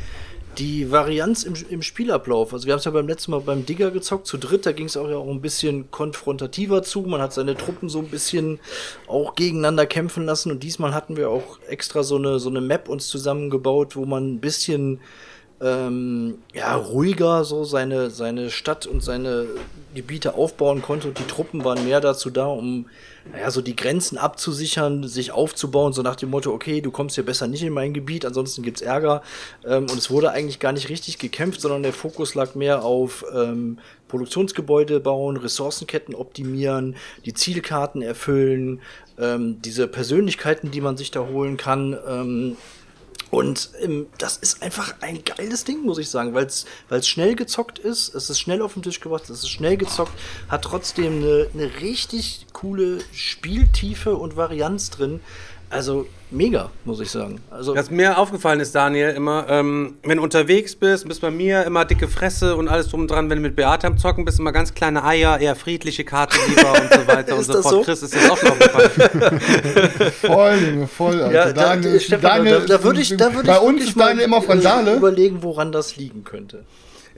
die 0.60 0.92
Varianz 0.92 1.44
im, 1.44 1.54
im 1.70 1.82
Spielablauf. 1.82 2.54
Also 2.54 2.66
wir 2.66 2.74
haben 2.74 2.80
es 2.80 2.86
ja 2.86 2.92
beim 2.92 3.08
letzten 3.08 3.32
Mal 3.32 3.42
beim 3.42 3.66
Digger 3.66 3.92
gezockt, 3.92 4.28
zu 4.28 4.38
dritt, 4.38 4.66
da 4.66 4.74
ging 4.74 4.88
es 4.88 4.98
auch 4.98 5.10
ja 5.10 5.16
auch 5.16 5.30
ein 5.30 5.42
bisschen 5.42 5.90
konfrontativer 5.90 6.84
zu. 6.84 7.02
Man 7.02 7.22
hat 7.22 7.34
seine 7.34 7.56
Truppen 7.56 7.88
so 7.90 8.00
ein 8.00 8.10
bisschen 8.10 8.60
auch 9.08 9.36
gegeneinander 9.36 9.86
kämpfen 9.86 10.26
lassen 10.26 10.52
und 10.52 10.62
diesmal 10.62 10.94
hatten 10.94 11.18
wir 11.18 11.30
auch 11.30 11.60
extra 11.68 12.04
so 12.04 12.18
eine, 12.18 12.40
so 12.40 12.50
eine 12.50 12.62
Map 12.62 12.90
uns 12.90 13.08
zusammengebaut, 13.08 13.96
wo 13.96 14.06
man 14.06 14.34
ein 14.34 14.40
bisschen 14.40 15.00
ähm, 15.62 16.36
ja, 16.54 16.76
ruhiger 16.76 17.44
so 17.44 17.64
seine, 17.64 18.10
seine 18.10 18.50
Stadt 18.50 18.88
und 18.88 19.04
seine 19.04 19.48
Gebiete 19.94 20.36
aufbauen 20.36 20.82
konnte 20.82 21.08
und 21.08 21.20
die 21.20 21.28
Truppen 21.28 21.64
waren 21.66 21.84
mehr 21.86 22.00
dazu 22.00 22.30
da, 22.30 22.46
um 22.46 22.86
naja, 23.32 23.52
so 23.52 23.62
die 23.62 23.76
Grenzen 23.76 24.18
abzusichern, 24.18 25.08
sich 25.08 25.32
aufzubauen, 25.32 25.94
so 25.94 26.02
nach 26.02 26.16
dem 26.16 26.30
Motto, 26.30 26.52
okay, 26.52 26.82
du 26.82 26.90
kommst 26.90 27.16
hier 27.16 27.26
besser 27.26 27.48
nicht 27.48 27.64
in 27.64 27.74
mein 27.74 27.94
Gebiet, 27.94 28.26
ansonsten 28.26 28.64
gibt's 28.64 28.82
Ärger. 28.82 29.22
Ähm, 29.66 29.84
und 29.84 29.98
es 29.98 30.10
wurde 30.10 30.32
eigentlich 30.32 30.60
gar 30.60 30.72
nicht 30.72 30.90
richtig 30.90 31.20
gekämpft, 31.20 31.62
sondern 31.62 31.84
der 31.84 31.94
Fokus 31.94 32.34
lag 32.36 32.56
mehr 32.56 32.84
auf 32.84 33.26
ähm, 33.34 33.78
Produktionsgebäude 34.08 35.00
bauen, 35.00 35.38
Ressourcenketten 35.38 36.16
optimieren, 36.16 36.96
die 37.26 37.34
Zielkarten 37.34 38.02
erfüllen, 38.02 38.82
ähm, 39.20 39.62
diese 39.62 39.88
Persönlichkeiten, 39.88 40.72
die 40.72 40.82
man 40.82 40.98
sich 40.98 41.12
da 41.12 41.28
holen 41.28 41.58
kann, 41.58 41.98
ähm, 42.08 42.58
Und 43.32 43.70
ähm, 43.82 44.08
das 44.18 44.38
ist 44.38 44.64
einfach 44.64 44.96
ein 45.02 45.24
geiles 45.24 45.64
Ding, 45.64 45.84
muss 45.84 46.00
ich 46.00 46.10
sagen, 46.10 46.34
weil 46.34 46.46
es 46.46 47.08
schnell 47.08 47.36
gezockt 47.36 47.78
ist, 47.78 48.16
es 48.16 48.30
ist 48.30 48.40
schnell 48.40 48.62
auf 48.62 48.74
den 48.74 48.82
Tisch 48.82 49.00
gebracht, 49.00 49.24
es 49.24 49.44
ist 49.44 49.50
schnell 49.50 49.78
gezockt, 49.78 50.14
hat 50.48 50.64
trotzdem 50.64 51.18
eine, 51.18 51.48
eine 51.54 51.82
richtig 51.82 52.48
coole 52.54 53.00
Spieltiefe 53.14 54.16
und 54.16 54.36
Varianz 54.36 54.90
drin. 54.90 55.22
Also 55.72 56.08
mega, 56.32 56.72
muss 56.84 57.00
ich 57.00 57.12
sagen. 57.12 57.42
Also 57.52 57.76
Was 57.76 57.92
mir 57.92 58.18
aufgefallen 58.18 58.60
ist, 58.60 58.74
Daniel, 58.74 59.12
immer, 59.12 59.46
ähm, 59.50 59.98
wenn 60.04 60.18
du 60.18 60.24
unterwegs 60.24 60.76
bist, 60.76 61.08
bist 61.08 61.22
bei 61.22 61.30
mir 61.30 61.64
immer 61.64 61.86
dicke 61.86 62.08
Fresse 62.08 62.56
und 62.56 62.68
alles 62.68 62.88
drum 62.90 63.02
und 63.02 63.12
dran. 63.12 63.30
Wenn 63.30 63.38
du 63.38 63.44
mit 63.44 63.56
Beate 63.56 63.86
am 63.86 63.98
Zocken 64.00 64.26
bist, 64.26 64.40
immer 64.40 64.52
ganz 64.52 64.74
kleine 64.74 65.04
Eier, 65.04 65.40
eher 65.40 65.56
friedliche 65.56 66.04
Karte 66.04 66.38
lieber 66.48 66.72
und 66.72 66.92
so 66.94 67.08
weiter 67.08 67.34
und 67.36 67.42
Ist 67.42 67.48
so 67.48 67.62
fort. 67.62 67.66
so? 67.76 67.82
Chris, 67.84 68.02
ist 68.02 68.16
das 68.16 68.30
auch 68.32 68.38
schon 68.38 68.50
aufgefallen? 68.50 69.40
Voll, 70.22 70.58
Junge, 70.72 70.88
voll. 70.88 71.22
Alter. 71.22 71.32
ja, 71.34 71.46
da, 71.54 71.76
Daniel- 71.76 72.00
Stefan, 72.00 72.22
Daniel- 72.22 72.60
da, 72.62 72.78
da 72.78 72.84
würde 72.84 73.02
ich, 73.02 73.16
da 73.16 73.34
würd 73.34 73.46
bei 73.46 73.56
ich 73.58 73.62
uns 73.62 73.84
ist 73.84 74.00
Daniel 74.00 74.26
immer 74.26 74.42
von 74.42 74.60
äh, 74.60 74.64
Dale. 74.64 74.96
überlegen, 74.96 75.44
woran 75.44 75.72
das 75.72 75.98
liegen 75.98 76.24
könnte. 76.24 76.66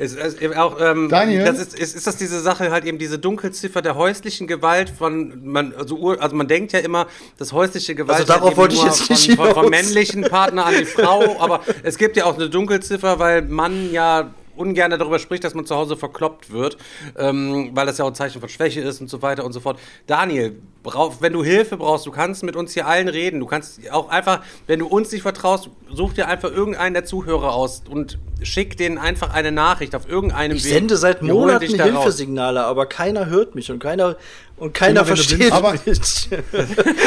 Es, 0.02 0.16
es, 0.16 0.36
auch, 0.58 0.82
ähm, 0.82 1.10
Daniel? 1.10 1.45
Das 1.45 1.60
ist, 1.60 1.78
ist, 1.78 1.95
ist 1.95 2.08
das 2.08 2.18
diese 2.18 2.39
Sache 2.39 2.72
halt 2.72 2.86
eben 2.86 2.97
diese 2.97 3.20
Dunkelziffer 3.20 3.84
der 3.84 3.95
häuslichen 3.95 4.47
Gewalt 4.47 4.89
von 4.89 5.45
man 5.45 5.74
also, 5.78 5.95
ur- 5.95 6.20
also 6.20 6.36
man 6.36 6.47
denkt 6.47 6.74
ja 6.74 6.80
immer 6.80 7.06
dass 7.38 7.54
häusliche 7.54 7.93
Gewalt 7.93 8.20
Also 8.22 8.26
darauf 8.26 8.47
halt 8.49 8.58
wollte 8.58 8.76
ich 8.76 8.84
jetzt 8.84 9.10
nicht 9.12 9.36
von, 9.36 9.45
von, 9.45 9.54
vom 9.54 9.64
hinaus. 9.66 9.70
männlichen 9.70 10.24
Partner 10.24 10.66
an 10.66 10.74
die 10.80 10.86
Frau 10.86 11.36
aber 11.39 11.62
es 11.84 11.99
gibt 11.99 12.18
ja 12.18 12.26
auch 12.26 12.34
eine 12.36 12.49
Dunkelziffer 12.49 13.20
weil 13.20 13.43
man 13.43 13.91
ja 13.91 14.32
ungern 14.62 14.91
darüber 14.91 15.20
spricht, 15.20 15.43
dass 15.43 15.53
man 15.53 15.66
zu 15.66 15.76
Hause 15.76 15.97
verkloppt 15.97 16.51
wird, 16.51 16.78
ähm, 17.18 17.72
weil 17.74 17.86
das 17.86 17.97
ja 17.97 18.05
auch 18.05 18.09
ein 18.09 18.16
Zeichen 18.16 18.39
von 18.39 18.49
Schwäche 18.49 18.82
ist 18.82 19.01
und 19.01 19.09
so 19.09 19.22
weiter 19.22 19.43
und 19.43 19.51
so 19.53 19.59
fort. 19.59 19.80
Daniel, 20.07 20.55
brauch, 20.84 21.16
wenn 21.20 21.34
du 21.34 21.43
Hilfe 21.43 21.78
brauchst, 21.78 22.05
du 22.05 22.12
kannst 22.12 22.43
mit 22.43 22.55
uns 22.55 22.74
hier 22.74 22.88
allen 22.88 23.07
reden. 23.07 23.39
Du 23.39 23.45
kannst 23.45 23.80
auch 23.91 24.09
einfach, 24.09 24.41
wenn 24.68 24.80
du 24.80 24.88
uns 24.88 25.12
nicht 25.12 25.22
vertraust, 25.22 25.70
such 25.91 26.14
dir 26.14 26.28
einfach 26.28 26.51
irgendeinen 26.51 26.93
der 26.93 27.05
Zuhörer 27.05 27.53
aus 27.53 27.84
und 27.89 28.18
schick 28.43 28.78
denen 28.78 28.97
einfach 28.97 29.34
eine 29.34 29.51
Nachricht 29.51 29.95
auf 29.95 30.09
irgendeinem 30.09 30.57
Ich 30.57 30.64
Weg. 30.66 30.74
sende 30.74 30.97
seit 30.97 31.22
Monaten. 31.22 31.66
Hilfesignale, 31.68 32.64
aber 32.64 32.86
keiner 32.88 33.28
hört 33.28 33.53
mich 33.55 33.70
und 33.72 33.80
keiner 33.80 34.16
und 34.57 34.74
keiner 34.74 35.01
Immer 35.01 35.05
versteht 35.07 35.51
aber- 35.51 35.74
mich. 35.74 36.30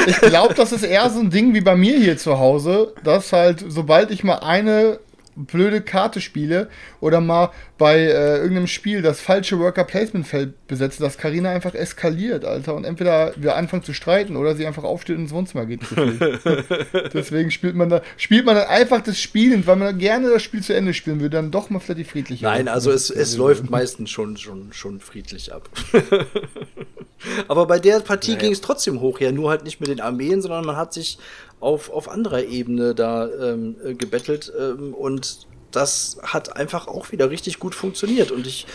Ich 0.07 0.20
glaube, 0.20 0.55
das 0.55 0.72
ist 0.72 0.82
eher 0.84 1.09
so 1.11 1.20
ein 1.20 1.30
Ding 1.30 1.55
wie 1.55 1.61
bei 1.61 1.74
mir 1.76 1.98
hier 1.98 2.16
zu 2.16 2.38
Hause, 2.38 2.92
dass 3.02 3.32
halt, 3.32 3.64
sobald 3.68 4.11
ich 4.11 4.22
mal 4.24 4.36
eine 4.38 4.98
blöde 5.37 5.80
Karte 5.80 6.20
spiele 6.20 6.68
oder 7.01 7.20
mal 7.20 7.51
bei 7.78 7.99
äh, 7.99 8.37
irgendeinem 8.37 8.66
Spiel 8.66 9.03
das 9.03 9.20
falsche 9.20 9.59
Worker 9.59 9.85
Placement 9.85 10.26
Feld 10.26 10.66
besetze, 10.66 11.03
dass 11.03 11.18
Karina 11.18 11.51
einfach 11.51 11.74
eskaliert, 11.74 12.45
Alter, 12.45 12.74
und 12.74 12.85
entweder 12.85 13.32
wir 13.37 13.57
anfangen 13.57 13.82
zu 13.82 13.93
streiten 13.93 14.37
oder 14.37 14.55
sie 14.55 14.66
einfach 14.66 14.85
aufsteht 14.85 15.16
und 15.16 15.22
ins 15.22 15.32
Wohnzimmer 15.32 15.66
geht. 15.66 15.80
Deswegen 17.14 17.51
spielt 17.51 17.74
man 17.74 17.89
da 17.89 18.03
spielt 18.16 18.47
man 18.47 18.55
dann 18.55 18.68
einfach 18.68 19.01
das 19.03 19.18
Spiel, 19.18 19.66
weil 19.66 19.76
man 19.76 19.99
gerne 19.99 20.30
das 20.30 20.43
Spiel 20.43 20.62
zu 20.62 20.74
Ende 20.74 20.95
spielen 20.95 21.20
würde, 21.20 21.37
dann 21.37 21.51
doch 21.51 21.70
mal 21.70 21.80
vielleicht 21.80 22.01
die 22.01 22.05
friedliche. 22.05 22.45
Nein, 22.45 22.68
also 22.68 22.91
es, 22.91 23.11
es 23.11 23.37
läuft 23.37 23.70
meistens 23.70 24.11
schon, 24.11 24.37
schon, 24.37 24.72
schon 24.72 25.01
friedlich 25.01 25.53
ab. 25.53 25.68
Aber 27.49 27.66
bei 27.66 27.78
der 27.78 28.01
Partie 28.01 28.37
ging 28.37 28.53
es 28.53 28.61
trotzdem 28.61 29.01
hoch, 29.01 29.20
ja, 29.20 29.32
nur 29.32 29.51
halt 29.51 29.64
nicht 29.64 29.80
mit 29.80 29.89
den 29.89 30.01
Armeen, 30.01 30.43
sondern 30.43 30.64
man 30.64 30.76
hat 30.76 30.93
sich 30.93 31.18
auf, 31.64 31.90
auf 31.90 32.08
anderer 32.08 32.44
Ebene 32.44 32.94
da 32.94 33.28
ähm, 33.28 33.76
äh, 33.84 33.94
gebettelt 33.94 34.52
ähm, 34.58 34.94
und 34.94 35.46
das 35.74 36.18
hat 36.22 36.56
einfach 36.56 36.86
auch 36.86 37.10
wieder 37.10 37.30
richtig 37.30 37.58
gut 37.58 37.74
funktioniert. 37.74 38.30
Und 38.30 38.46
ich 38.46 38.66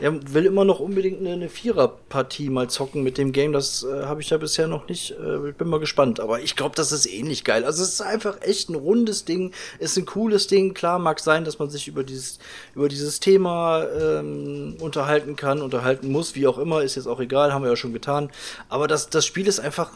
ja, 0.00 0.12
will 0.32 0.44
immer 0.44 0.64
noch 0.64 0.80
unbedingt 0.80 1.20
eine, 1.20 1.32
eine 1.32 1.48
Vierer-Partie 1.48 2.50
mal 2.50 2.68
zocken 2.68 3.02
mit 3.02 3.16
dem 3.16 3.32
Game. 3.32 3.52
Das 3.52 3.84
äh, 3.84 4.04
habe 4.04 4.20
ich 4.20 4.30
ja 4.30 4.38
bisher 4.38 4.66
noch 4.66 4.88
nicht. 4.88 5.12
Äh, 5.12 5.50
ich 5.50 5.54
bin 5.54 5.68
mal 5.68 5.78
gespannt. 5.78 6.18
Aber 6.18 6.40
ich 6.40 6.56
glaube, 6.56 6.74
das 6.74 6.90
ist 6.90 7.06
ähnlich 7.06 7.44
geil. 7.44 7.64
Also 7.64 7.82
es 7.82 7.90
ist 7.90 8.00
einfach 8.00 8.42
echt 8.42 8.70
ein 8.70 8.74
rundes 8.74 9.24
Ding. 9.24 9.52
Ist 9.78 9.96
ein 9.96 10.06
cooles 10.06 10.48
Ding. 10.48 10.74
Klar 10.74 10.98
mag 10.98 11.20
sein, 11.20 11.44
dass 11.44 11.58
man 11.60 11.70
sich 11.70 11.86
über 11.86 12.02
dieses, 12.02 12.40
über 12.74 12.88
dieses 12.88 13.20
Thema 13.20 13.84
ähm, 13.84 14.76
unterhalten 14.80 15.36
kann, 15.36 15.62
unterhalten 15.62 16.10
muss, 16.10 16.34
wie 16.34 16.48
auch 16.48 16.58
immer. 16.58 16.82
Ist 16.82 16.96
jetzt 16.96 17.06
auch 17.06 17.20
egal, 17.20 17.52
haben 17.52 17.62
wir 17.62 17.70
ja 17.70 17.76
schon 17.76 17.92
getan. 17.92 18.30
Aber 18.68 18.88
das, 18.88 19.10
das 19.10 19.24
Spiel 19.24 19.46
ist 19.46 19.60
einfach 19.60 19.92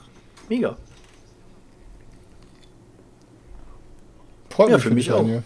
mega. 0.49 0.77
Freut 4.53 4.69
Ja, 4.69 4.77
mich 4.77 4.85
für 4.85 4.91
mich 4.91 5.11
auch. 5.13 5.19
Daniel. 5.19 5.43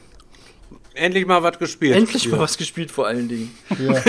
Endlich 0.95 1.27
mal 1.27 1.43
was 1.43 1.59
gespielt. 1.59 1.95
Endlich 1.95 2.29
mal 2.31 2.41
was 2.41 2.57
gespielt 2.57 2.91
vor 2.91 3.07
allen 3.07 3.29
Dingen. 3.29 3.51
Ja. 3.79 4.03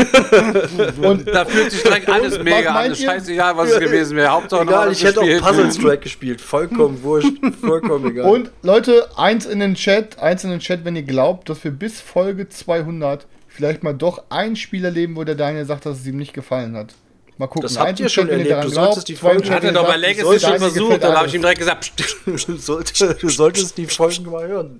Und 1.09 1.27
Da 1.27 1.43
fühlt 1.43 1.69
sich 1.71 1.83
direkt 1.83 2.09
alles 2.09 2.41
mega 2.41 2.73
an. 2.73 2.91
Ist 2.91 3.03
scheißegeil, 3.03 3.57
was 3.57 3.71
es 3.71 3.79
gewesen 3.79 4.15
wäre. 4.15 4.31
Hauptsache 4.31 4.63
Egal, 4.63 4.91
ich 4.91 5.03
hätte 5.03 5.19
auch 5.19 5.25
gespielt. 5.25 5.43
Puzzle 5.43 5.71
Strike 5.79 5.97
gespielt. 5.99 6.41
Vollkommen 6.41 7.03
wurscht. 7.03 7.33
Vollkommen 7.61 8.09
egal. 8.11 8.31
Und 8.31 8.51
Leute, 8.63 9.09
eins 9.17 9.45
in 9.45 9.59
den 9.59 9.75
Chat, 9.75 10.17
eins 10.19 10.45
in 10.45 10.49
den 10.49 10.59
Chat, 10.61 10.85
wenn 10.85 10.95
ihr 10.95 11.03
glaubt, 11.03 11.49
dass 11.49 11.61
wir 11.63 11.71
bis 11.71 11.99
Folge 11.99 12.47
200 12.47 13.27
vielleicht 13.49 13.83
mal 13.83 13.93
doch 13.93 14.23
ein 14.29 14.55
Spiel 14.55 14.85
erleben, 14.85 15.17
wo 15.17 15.25
der 15.25 15.35
Daniel 15.35 15.65
sagt, 15.65 15.85
dass 15.85 15.99
es 15.99 16.07
ihm 16.07 16.17
nicht 16.17 16.33
gefallen 16.33 16.75
hat. 16.77 16.95
Mal 17.37 17.47
gucken. 17.47 17.61
Das 17.63 17.77
habt 17.77 17.99
ihr 17.99 18.09
schon 18.09 18.29
erlebt. 18.29 18.49
daran 18.51 18.65
Du 18.65 18.69
solltest 18.73 19.07
die 19.07 19.15
zwei 19.15 19.31
im 19.31 19.33
Folge- 19.35 19.47
Chat, 19.49 19.55
Hat 19.57 19.63
er 19.63 19.71
doch 19.73 19.85
bei 19.87 19.97
Legacy 19.97 20.39
schon 20.39 20.57
versucht, 20.59 21.03
da 21.03 21.15
habe 21.15 21.27
ich 21.27 21.33
ihm 21.35 21.41
direkt 21.41 21.59
gesagt, 21.59 21.91
du, 22.25 22.37
solltest, 22.57 23.21
du 23.23 23.29
solltest 23.29 23.77
die 23.77 23.85
Folgen 23.85 24.25
mal 24.31 24.47
hören. 24.47 24.79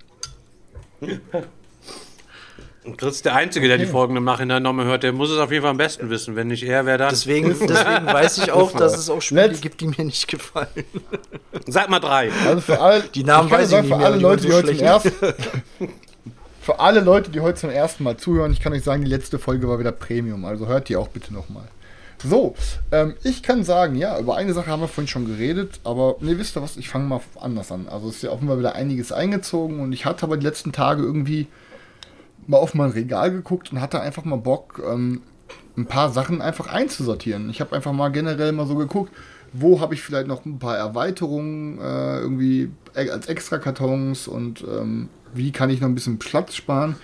Und 2.84 2.98
Chris 2.98 3.16
ist 3.18 3.26
der 3.26 3.36
Einzige, 3.36 3.68
der 3.68 3.78
die 3.78 3.86
Folgen 3.86 4.16
im 4.16 4.24
Nachhinein 4.24 4.64
nochmal 4.64 4.86
hört. 4.86 5.04
Der 5.04 5.12
muss 5.12 5.30
es 5.30 5.38
auf 5.40 5.52
jeden 5.52 5.62
Fall 5.62 5.72
am 5.72 5.78
besten 5.78 6.10
wissen. 6.10 6.36
Wenn 6.38 6.48
nicht 6.48 6.64
er, 6.64 6.86
wer 6.86 6.98
dann? 6.98 7.10
Deswegen, 7.10 7.50
deswegen 7.68 8.06
weiß 8.08 8.38
ich 8.40 8.52
auch, 8.52 8.72
dass 8.72 8.98
es 8.98 9.10
auch 9.10 9.22
Spiele 9.22 9.48
Let's- 9.48 9.60
gibt, 9.62 9.82
die 9.82 9.88
mir 9.88 10.06
nicht 10.06 10.28
gefallen. 10.28 10.68
Sag 11.68 11.90
mal 11.90 12.00
drei. 12.00 12.32
Also 12.48 12.62
für 12.62 12.80
alle, 12.80 13.04
Die 13.14 13.24
Namen 13.26 13.48
ich 13.50 13.54
weiß 13.54 13.70
sagen, 13.70 13.88
ich 13.88 13.94
für 13.94 13.98
nicht 13.98 14.00
mehr, 14.00 14.08
alle 14.08 14.18
die 14.18 14.24
Leute, 14.24 14.42
die 14.44 14.50
so 14.52 14.58
heute 14.58 14.76
zum 14.78 14.86
ersten 14.86 15.12
Für 16.62 16.80
alle 16.82 17.00
Leute, 17.02 17.30
die 17.30 17.40
heute 17.40 17.60
zum 17.60 17.70
ersten 17.70 18.04
Mal 18.04 18.18
zuhören, 18.18 18.52
ich 18.52 18.60
kann 18.62 18.74
euch 18.74 18.84
sagen, 18.84 19.02
die 19.04 19.10
letzte 19.10 19.38
Folge 19.40 19.70
war 19.70 19.80
wieder 19.80 19.92
Premium, 19.94 20.44
also 20.44 20.68
hört 20.68 20.90
die 20.90 20.98
auch 20.98 21.08
bitte 21.08 21.34
nochmal. 21.34 21.64
So, 22.24 22.56
ähm, 22.92 23.14
ich 23.24 23.44
kann 23.44 23.64
sagen, 23.64 23.96
ja, 23.96 24.18
über 24.20 24.36
eine 24.36 24.54
Sache 24.54 24.72
haben 24.72 24.82
wir 24.82 24.88
vorhin 24.88 25.08
schon 25.08 25.26
geredet, 25.26 25.80
aber 25.84 26.16
ne, 26.20 26.38
wisst 26.40 26.58
ihr 26.58 26.64
was, 26.64 26.76
ich 26.78 26.90
fange 26.90 27.06
mal 27.06 27.22
anders 27.40 27.72
an. 27.72 27.88
Also 27.90 28.10
ist 28.10 28.24
ja 28.24 28.32
offenbar 28.32 28.58
wieder 28.58 28.74
einiges 28.76 29.12
eingezogen 29.12 29.80
und 29.80 29.92
ich 29.94 30.06
hatte 30.06 30.24
aber 30.24 30.38
die 30.38 30.46
letzten 30.46 30.72
Tage 30.72 31.04
irgendwie 31.04 31.48
mal 32.48 32.58
auf 32.58 32.74
mein 32.74 32.90
Regal 32.90 33.32
geguckt 33.32 33.72
und 33.72 33.82
hatte 33.82 34.02
einfach 34.02 34.26
mal 34.26 34.38
Bock, 34.38 34.82
ähm, 34.90 35.22
ein 35.78 35.86
paar 35.86 36.10
Sachen 36.12 36.42
einfach 36.42 36.68
einzusortieren. 36.68 37.50
Ich 37.52 37.62
habe 37.62 37.76
einfach 37.76 37.94
mal 37.94 38.10
generell 38.10 38.52
mal 38.52 38.66
so 38.66 38.76
geguckt, 38.76 39.14
wo 39.54 39.80
habe 39.80 39.94
ich 39.94 40.02
vielleicht 40.02 40.28
noch 40.28 40.44
ein 40.46 40.58
paar 40.58 40.76
Erweiterungen 40.76 41.80
äh, 41.80 42.20
irgendwie 42.20 42.70
e- 42.96 43.12
als 43.12 43.28
Extrakartons 43.28 44.28
und 44.28 44.64
ähm, 44.64 45.10
wie 45.36 45.52
kann 45.52 45.70
ich 45.70 45.82
noch 45.82 45.88
ein 45.88 45.96
bisschen 45.96 46.18
Platz 46.18 46.56
sparen. 46.56 46.96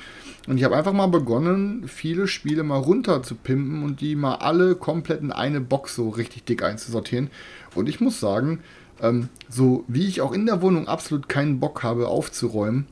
Und 0.47 0.57
ich 0.57 0.63
habe 0.65 0.75
einfach 0.75 0.93
mal 0.93 1.07
begonnen, 1.07 1.87
viele 1.87 2.27
Spiele 2.27 2.63
mal 2.63 2.77
runter 2.77 3.23
zu 3.23 3.35
pimpen 3.35 3.83
und 3.83 4.01
die 4.01 4.15
mal 4.15 4.35
alle 4.35 4.75
komplett 4.75 5.21
in 5.21 5.31
eine 5.31 5.61
Box 5.61 5.95
so 5.95 6.09
richtig 6.09 6.43
dick 6.43 6.63
einzusortieren. 6.63 7.29
Und 7.75 7.87
ich 7.87 8.01
muss 8.01 8.19
sagen, 8.19 8.59
ähm, 9.01 9.29
so 9.47 9.85
wie 9.87 10.05
ich 10.05 10.21
auch 10.21 10.33
in 10.33 10.45
der 10.45 10.61
Wohnung 10.61 10.87
absolut 10.87 11.29
keinen 11.29 11.59
Bock 11.59 11.81
habe 11.83 12.07
aufzuräumen, 12.07 12.87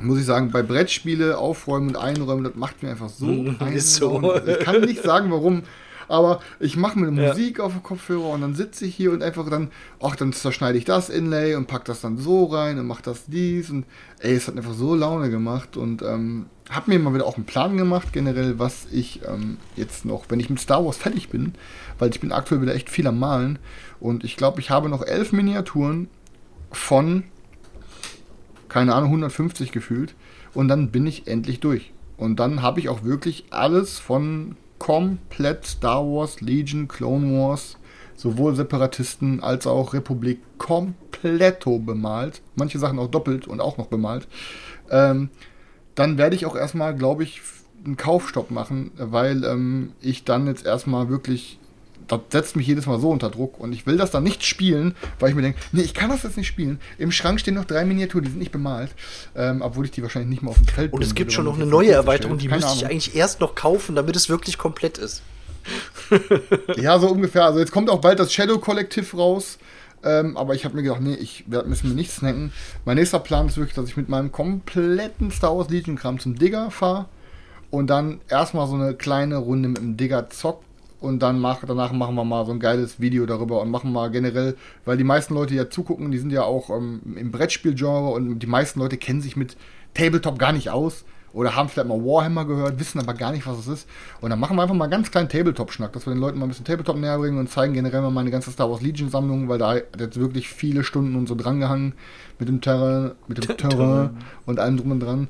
muss 0.00 0.18
ich 0.18 0.24
sagen, 0.24 0.50
bei 0.50 0.62
Brettspiele 0.62 1.38
aufräumen 1.38 1.88
und 1.88 1.96
einräumen, 1.96 2.44
das 2.44 2.54
macht 2.54 2.82
mir 2.82 2.90
einfach 2.90 3.08
so 3.08 3.26
ist 3.74 3.96
so. 3.96 4.40
Ich 4.46 4.60
kann 4.60 4.80
nicht 4.82 5.02
sagen, 5.02 5.30
warum, 5.30 5.64
aber 6.08 6.40
ich 6.58 6.76
mache 6.76 6.98
mir 6.98 7.10
Ja. 7.22 7.28
Musik 7.28 7.60
auf 7.60 7.72
dem 7.72 7.82
Kopfhörer 7.82 8.30
und 8.30 8.40
dann 8.40 8.54
sitze 8.54 8.84
ich 8.84 8.94
hier 8.94 9.12
und 9.12 9.22
einfach 9.22 9.48
dann, 9.48 9.70
ach, 10.02 10.16
dann 10.16 10.32
zerschneide 10.32 10.78
ich 10.78 10.84
das 10.84 11.08
Inlay 11.08 11.54
und 11.54 11.66
pack 11.66 11.84
das 11.84 12.00
dann 12.00 12.18
so 12.18 12.46
rein 12.46 12.78
und 12.78 12.86
mach 12.86 13.00
das 13.00 13.26
dies 13.26 13.70
und 13.70 13.84
ey, 14.20 14.34
es 14.34 14.48
hat 14.48 14.56
einfach 14.56 14.74
so 14.74 14.94
Laune 14.94 15.30
gemacht 15.30 15.76
und 15.76 16.02
ähm, 16.02 16.46
habe 16.70 16.90
mir 16.90 16.98
mal 16.98 17.14
wieder 17.14 17.26
auch 17.26 17.36
einen 17.36 17.46
Plan 17.46 17.76
gemacht, 17.76 18.12
generell, 18.12 18.58
was 18.58 18.86
ich 18.90 19.20
ähm, 19.26 19.58
jetzt 19.76 20.04
noch, 20.04 20.24
wenn 20.28 20.40
ich 20.40 20.50
mit 20.50 20.60
Star 20.60 20.84
Wars 20.84 20.96
fertig 20.96 21.28
bin, 21.28 21.54
weil 21.98 22.10
ich 22.10 22.20
bin 22.20 22.32
aktuell 22.32 22.60
wieder 22.62 22.74
echt 22.74 22.90
viel 22.90 23.06
am 23.06 23.18
Malen 23.18 23.58
und 24.00 24.24
ich 24.24 24.36
glaube, 24.36 24.60
ich 24.60 24.70
habe 24.70 24.88
noch 24.88 25.02
elf 25.02 25.32
Miniaturen 25.32 26.08
von 26.70 27.24
keine 28.68 28.94
Ahnung, 28.94 29.10
150 29.10 29.72
gefühlt. 29.72 30.14
Und 30.54 30.68
dann 30.68 30.90
bin 30.90 31.06
ich 31.06 31.26
endlich 31.26 31.60
durch. 31.60 31.92
Und 32.16 32.40
dann 32.40 32.62
habe 32.62 32.80
ich 32.80 32.88
auch 32.88 33.04
wirklich 33.04 33.46
alles 33.50 33.98
von 33.98 34.56
komplett 34.78 35.66
Star 35.66 36.04
Wars, 36.04 36.40
Legion, 36.40 36.88
Clone 36.88 37.38
Wars, 37.38 37.76
sowohl 38.16 38.54
Separatisten 38.54 39.42
als 39.42 39.66
auch 39.66 39.94
Republik 39.94 40.40
kompletto 40.58 41.78
bemalt. 41.78 42.42
Manche 42.54 42.78
Sachen 42.78 42.98
auch 42.98 43.08
doppelt 43.08 43.46
und 43.46 43.60
auch 43.60 43.78
noch 43.78 43.86
bemalt. 43.86 44.26
Ähm, 44.90 45.30
dann 45.94 46.18
werde 46.18 46.36
ich 46.36 46.46
auch 46.46 46.56
erstmal, 46.56 46.94
glaube 46.94 47.24
ich, 47.24 47.40
einen 47.84 47.96
Kaufstopp 47.96 48.50
machen, 48.50 48.90
weil 48.96 49.44
ähm, 49.44 49.92
ich 50.00 50.24
dann 50.24 50.46
jetzt 50.46 50.66
erstmal 50.66 51.08
wirklich 51.08 51.58
das 52.08 52.20
setzt 52.30 52.56
mich 52.56 52.66
jedes 52.66 52.86
Mal 52.86 52.98
so 52.98 53.10
unter 53.10 53.30
Druck 53.30 53.60
und 53.60 53.72
ich 53.72 53.86
will 53.86 53.96
das 53.96 54.10
dann 54.10 54.24
nicht 54.24 54.44
spielen, 54.44 54.94
weil 55.20 55.30
ich 55.30 55.36
mir 55.36 55.42
denke, 55.42 55.58
nee, 55.72 55.82
ich 55.82 55.94
kann 55.94 56.10
das 56.10 56.22
jetzt 56.22 56.36
nicht 56.36 56.46
spielen. 56.46 56.80
Im 56.98 57.12
Schrank 57.12 57.40
stehen 57.40 57.54
noch 57.54 57.64
drei 57.64 57.84
Miniaturen, 57.84 58.24
die 58.24 58.30
sind 58.30 58.38
nicht 58.38 58.52
bemalt, 58.52 58.90
ähm, 59.36 59.62
obwohl 59.62 59.84
ich 59.84 59.90
die 59.90 60.02
wahrscheinlich 60.02 60.30
nicht 60.30 60.42
mal 60.42 60.50
auf 60.50 60.58
dem 60.58 60.66
Feld 60.66 60.92
Und 60.92 61.02
es 61.02 61.14
gibt 61.14 61.32
schon 61.32 61.44
noch 61.44 61.56
eine 61.56 61.66
neue 61.66 61.92
Erweiterung, 61.92 62.38
die 62.38 62.48
müsste 62.48 62.72
ich 62.74 62.86
eigentlich 62.86 63.14
erst 63.14 63.40
noch 63.40 63.54
kaufen, 63.54 63.94
damit 63.94 64.16
es 64.16 64.28
wirklich 64.28 64.58
komplett 64.58 64.98
ist. 64.98 65.22
Ja, 66.76 66.98
so 66.98 67.08
ungefähr. 67.08 67.44
Also 67.44 67.58
jetzt 67.58 67.72
kommt 67.72 67.90
auch 67.90 68.00
bald 68.00 68.18
das 68.18 68.32
Shadow 68.32 68.58
Kollektiv 68.58 69.14
raus. 69.14 69.58
Ähm, 70.04 70.36
aber 70.36 70.54
ich 70.54 70.64
habe 70.64 70.76
mir 70.76 70.82
gedacht, 70.82 71.00
nee, 71.00 71.14
ich 71.14 71.44
werde 71.48 71.68
müssen 71.68 71.88
mir 71.88 71.94
nicht 71.94 72.12
snacken. 72.12 72.52
Mein 72.84 72.96
nächster 72.96 73.18
Plan 73.18 73.48
ist 73.48 73.56
wirklich, 73.56 73.74
dass 73.74 73.88
ich 73.88 73.96
mit 73.96 74.08
meinem 74.08 74.30
kompletten 74.30 75.30
Star 75.32 75.56
Wars 75.56 75.70
Legion 75.70 75.96
Kram 75.96 76.20
zum 76.20 76.38
Digger 76.38 76.70
fahre 76.70 77.06
und 77.70 77.88
dann 77.88 78.20
erstmal 78.28 78.68
so 78.68 78.74
eine 78.74 78.94
kleine 78.94 79.38
Runde 79.38 79.68
mit 79.68 79.78
dem 79.78 79.96
Digger 79.96 80.30
zock 80.30 80.62
und 81.00 81.20
dann 81.20 81.38
mach, 81.38 81.64
danach 81.64 81.92
machen 81.92 82.14
wir 82.14 82.24
mal 82.24 82.44
so 82.44 82.52
ein 82.52 82.60
geiles 82.60 83.00
Video 83.00 83.26
darüber 83.26 83.60
und 83.60 83.70
machen 83.70 83.92
mal 83.92 84.10
generell, 84.10 84.56
weil 84.84 84.96
die 84.96 85.04
meisten 85.04 85.34
Leute, 85.34 85.54
ja 85.54 85.70
zugucken, 85.70 86.10
die 86.10 86.18
sind 86.18 86.30
ja 86.30 86.42
auch 86.42 86.70
ähm, 86.70 87.00
im 87.16 87.30
Brettspielgenre 87.30 88.10
und 88.10 88.40
die 88.40 88.46
meisten 88.46 88.80
Leute 88.80 88.96
kennen 88.96 89.20
sich 89.20 89.36
mit 89.36 89.56
Tabletop 89.94 90.38
gar 90.38 90.52
nicht 90.52 90.70
aus 90.70 91.04
oder 91.32 91.54
haben 91.54 91.68
vielleicht 91.68 91.88
mal 91.88 92.02
Warhammer 92.02 92.44
gehört, 92.46 92.80
wissen 92.80 92.98
aber 92.98 93.14
gar 93.14 93.32
nicht, 93.32 93.46
was 93.46 93.58
es 93.58 93.68
ist. 93.68 93.88
Und 94.20 94.30
dann 94.30 94.40
machen 94.40 94.56
wir 94.56 94.62
einfach 94.62 94.74
mal 94.74 94.86
ganz 94.86 95.10
kleinen 95.10 95.28
Tabletop-Schnack, 95.28 95.92
dass 95.92 96.06
wir 96.06 96.14
den 96.14 96.20
Leuten 96.20 96.38
mal 96.38 96.46
ein 96.46 96.48
bisschen 96.48 96.64
Tabletop 96.64 96.96
näher 96.96 97.18
bringen 97.18 97.38
und 97.38 97.50
zeigen 97.50 97.74
generell 97.74 98.00
mal 98.00 98.10
meine 98.10 98.30
ganze 98.30 98.50
Star 98.50 98.70
Wars 98.70 98.80
Legion-Sammlung, 98.80 99.48
weil 99.48 99.58
da 99.58 99.74
hat 99.74 100.00
jetzt 100.00 100.18
wirklich 100.18 100.48
viele 100.48 100.82
Stunden 100.82 101.16
und 101.16 101.28
so 101.28 101.34
drangehangen 101.34 101.94
mit 102.38 102.48
dem 102.48 102.60
Terrain, 102.60 103.12
mit 103.28 103.46
dem 103.46 103.56
Terrain 103.56 104.16
und 104.46 104.58
allem 104.58 104.78
drum 104.78 104.92
und 104.92 105.00
dran. 105.00 105.28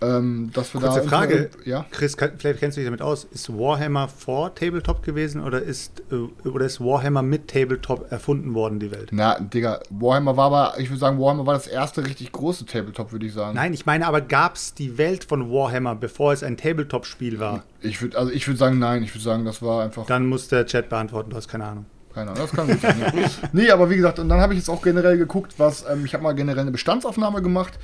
Ähm, 0.00 0.50
dass 0.52 0.74
wir 0.74 0.80
Kurze 0.80 1.00
da 1.00 1.08
Frage, 1.08 1.50
ja. 1.64 1.84
Chris, 1.90 2.16
kann, 2.16 2.32
vielleicht 2.38 2.60
kennst 2.60 2.76
du 2.76 2.80
dich 2.80 2.86
damit 2.86 3.02
aus. 3.02 3.24
Ist 3.24 3.52
Warhammer 3.52 4.08
vor 4.08 4.54
Tabletop 4.54 5.02
gewesen 5.02 5.42
oder 5.42 5.60
ist, 5.60 6.02
äh, 6.12 6.48
oder 6.48 6.66
ist 6.66 6.80
Warhammer 6.80 7.22
mit 7.22 7.48
Tabletop 7.48 8.10
erfunden 8.12 8.54
worden, 8.54 8.78
die 8.78 8.92
Welt? 8.92 9.08
Na, 9.10 9.40
Digga, 9.40 9.80
Warhammer 9.90 10.36
war 10.36 10.46
aber, 10.46 10.74
ich 10.78 10.88
würde 10.90 11.00
sagen, 11.00 11.18
Warhammer 11.18 11.46
war 11.46 11.54
das 11.54 11.66
erste 11.66 12.06
richtig 12.06 12.30
große 12.30 12.66
Tabletop, 12.66 13.10
würde 13.10 13.26
ich 13.26 13.32
sagen. 13.32 13.56
Nein, 13.56 13.74
ich 13.74 13.86
meine 13.86 14.06
aber, 14.06 14.20
gab 14.20 14.54
es 14.54 14.74
die 14.74 14.98
Welt 14.98 15.24
von 15.24 15.50
Warhammer, 15.50 15.96
bevor 15.96 16.32
es 16.32 16.44
ein 16.44 16.56
Tabletop-Spiel 16.56 17.40
war? 17.40 17.64
Ich 17.80 18.00
würde, 18.00 18.18
also 18.18 18.30
ich 18.30 18.46
würde 18.46 18.58
sagen, 18.58 18.78
nein, 18.78 19.02
ich 19.02 19.12
würde 19.14 19.24
sagen, 19.24 19.44
das 19.44 19.62
war 19.62 19.82
einfach. 19.82 20.06
Dann 20.06 20.26
muss 20.26 20.46
der 20.46 20.64
Chat 20.66 20.88
beantworten, 20.88 21.30
du 21.30 21.36
hast 21.36 21.48
keine 21.48 21.64
Ahnung. 21.64 21.86
Keine 22.14 22.30
Ahnung, 22.30 22.42
das 22.42 22.52
kann 22.52 22.68
gut 22.68 22.80
sein. 22.80 23.00
ja. 23.00 23.28
nee, 23.52 23.70
aber 23.70 23.90
wie 23.90 23.96
gesagt, 23.96 24.18
und 24.18 24.28
dann 24.28 24.40
habe 24.40 24.52
ich 24.54 24.60
jetzt 24.60 24.68
auch 24.68 24.82
generell 24.82 25.18
geguckt, 25.18 25.54
was, 25.58 25.84
ähm, 25.90 26.04
ich 26.04 26.14
habe 26.14 26.22
mal 26.22 26.34
generell 26.34 26.62
eine 26.62 26.70
Bestandsaufnahme 26.70 27.42
gemacht. 27.42 27.78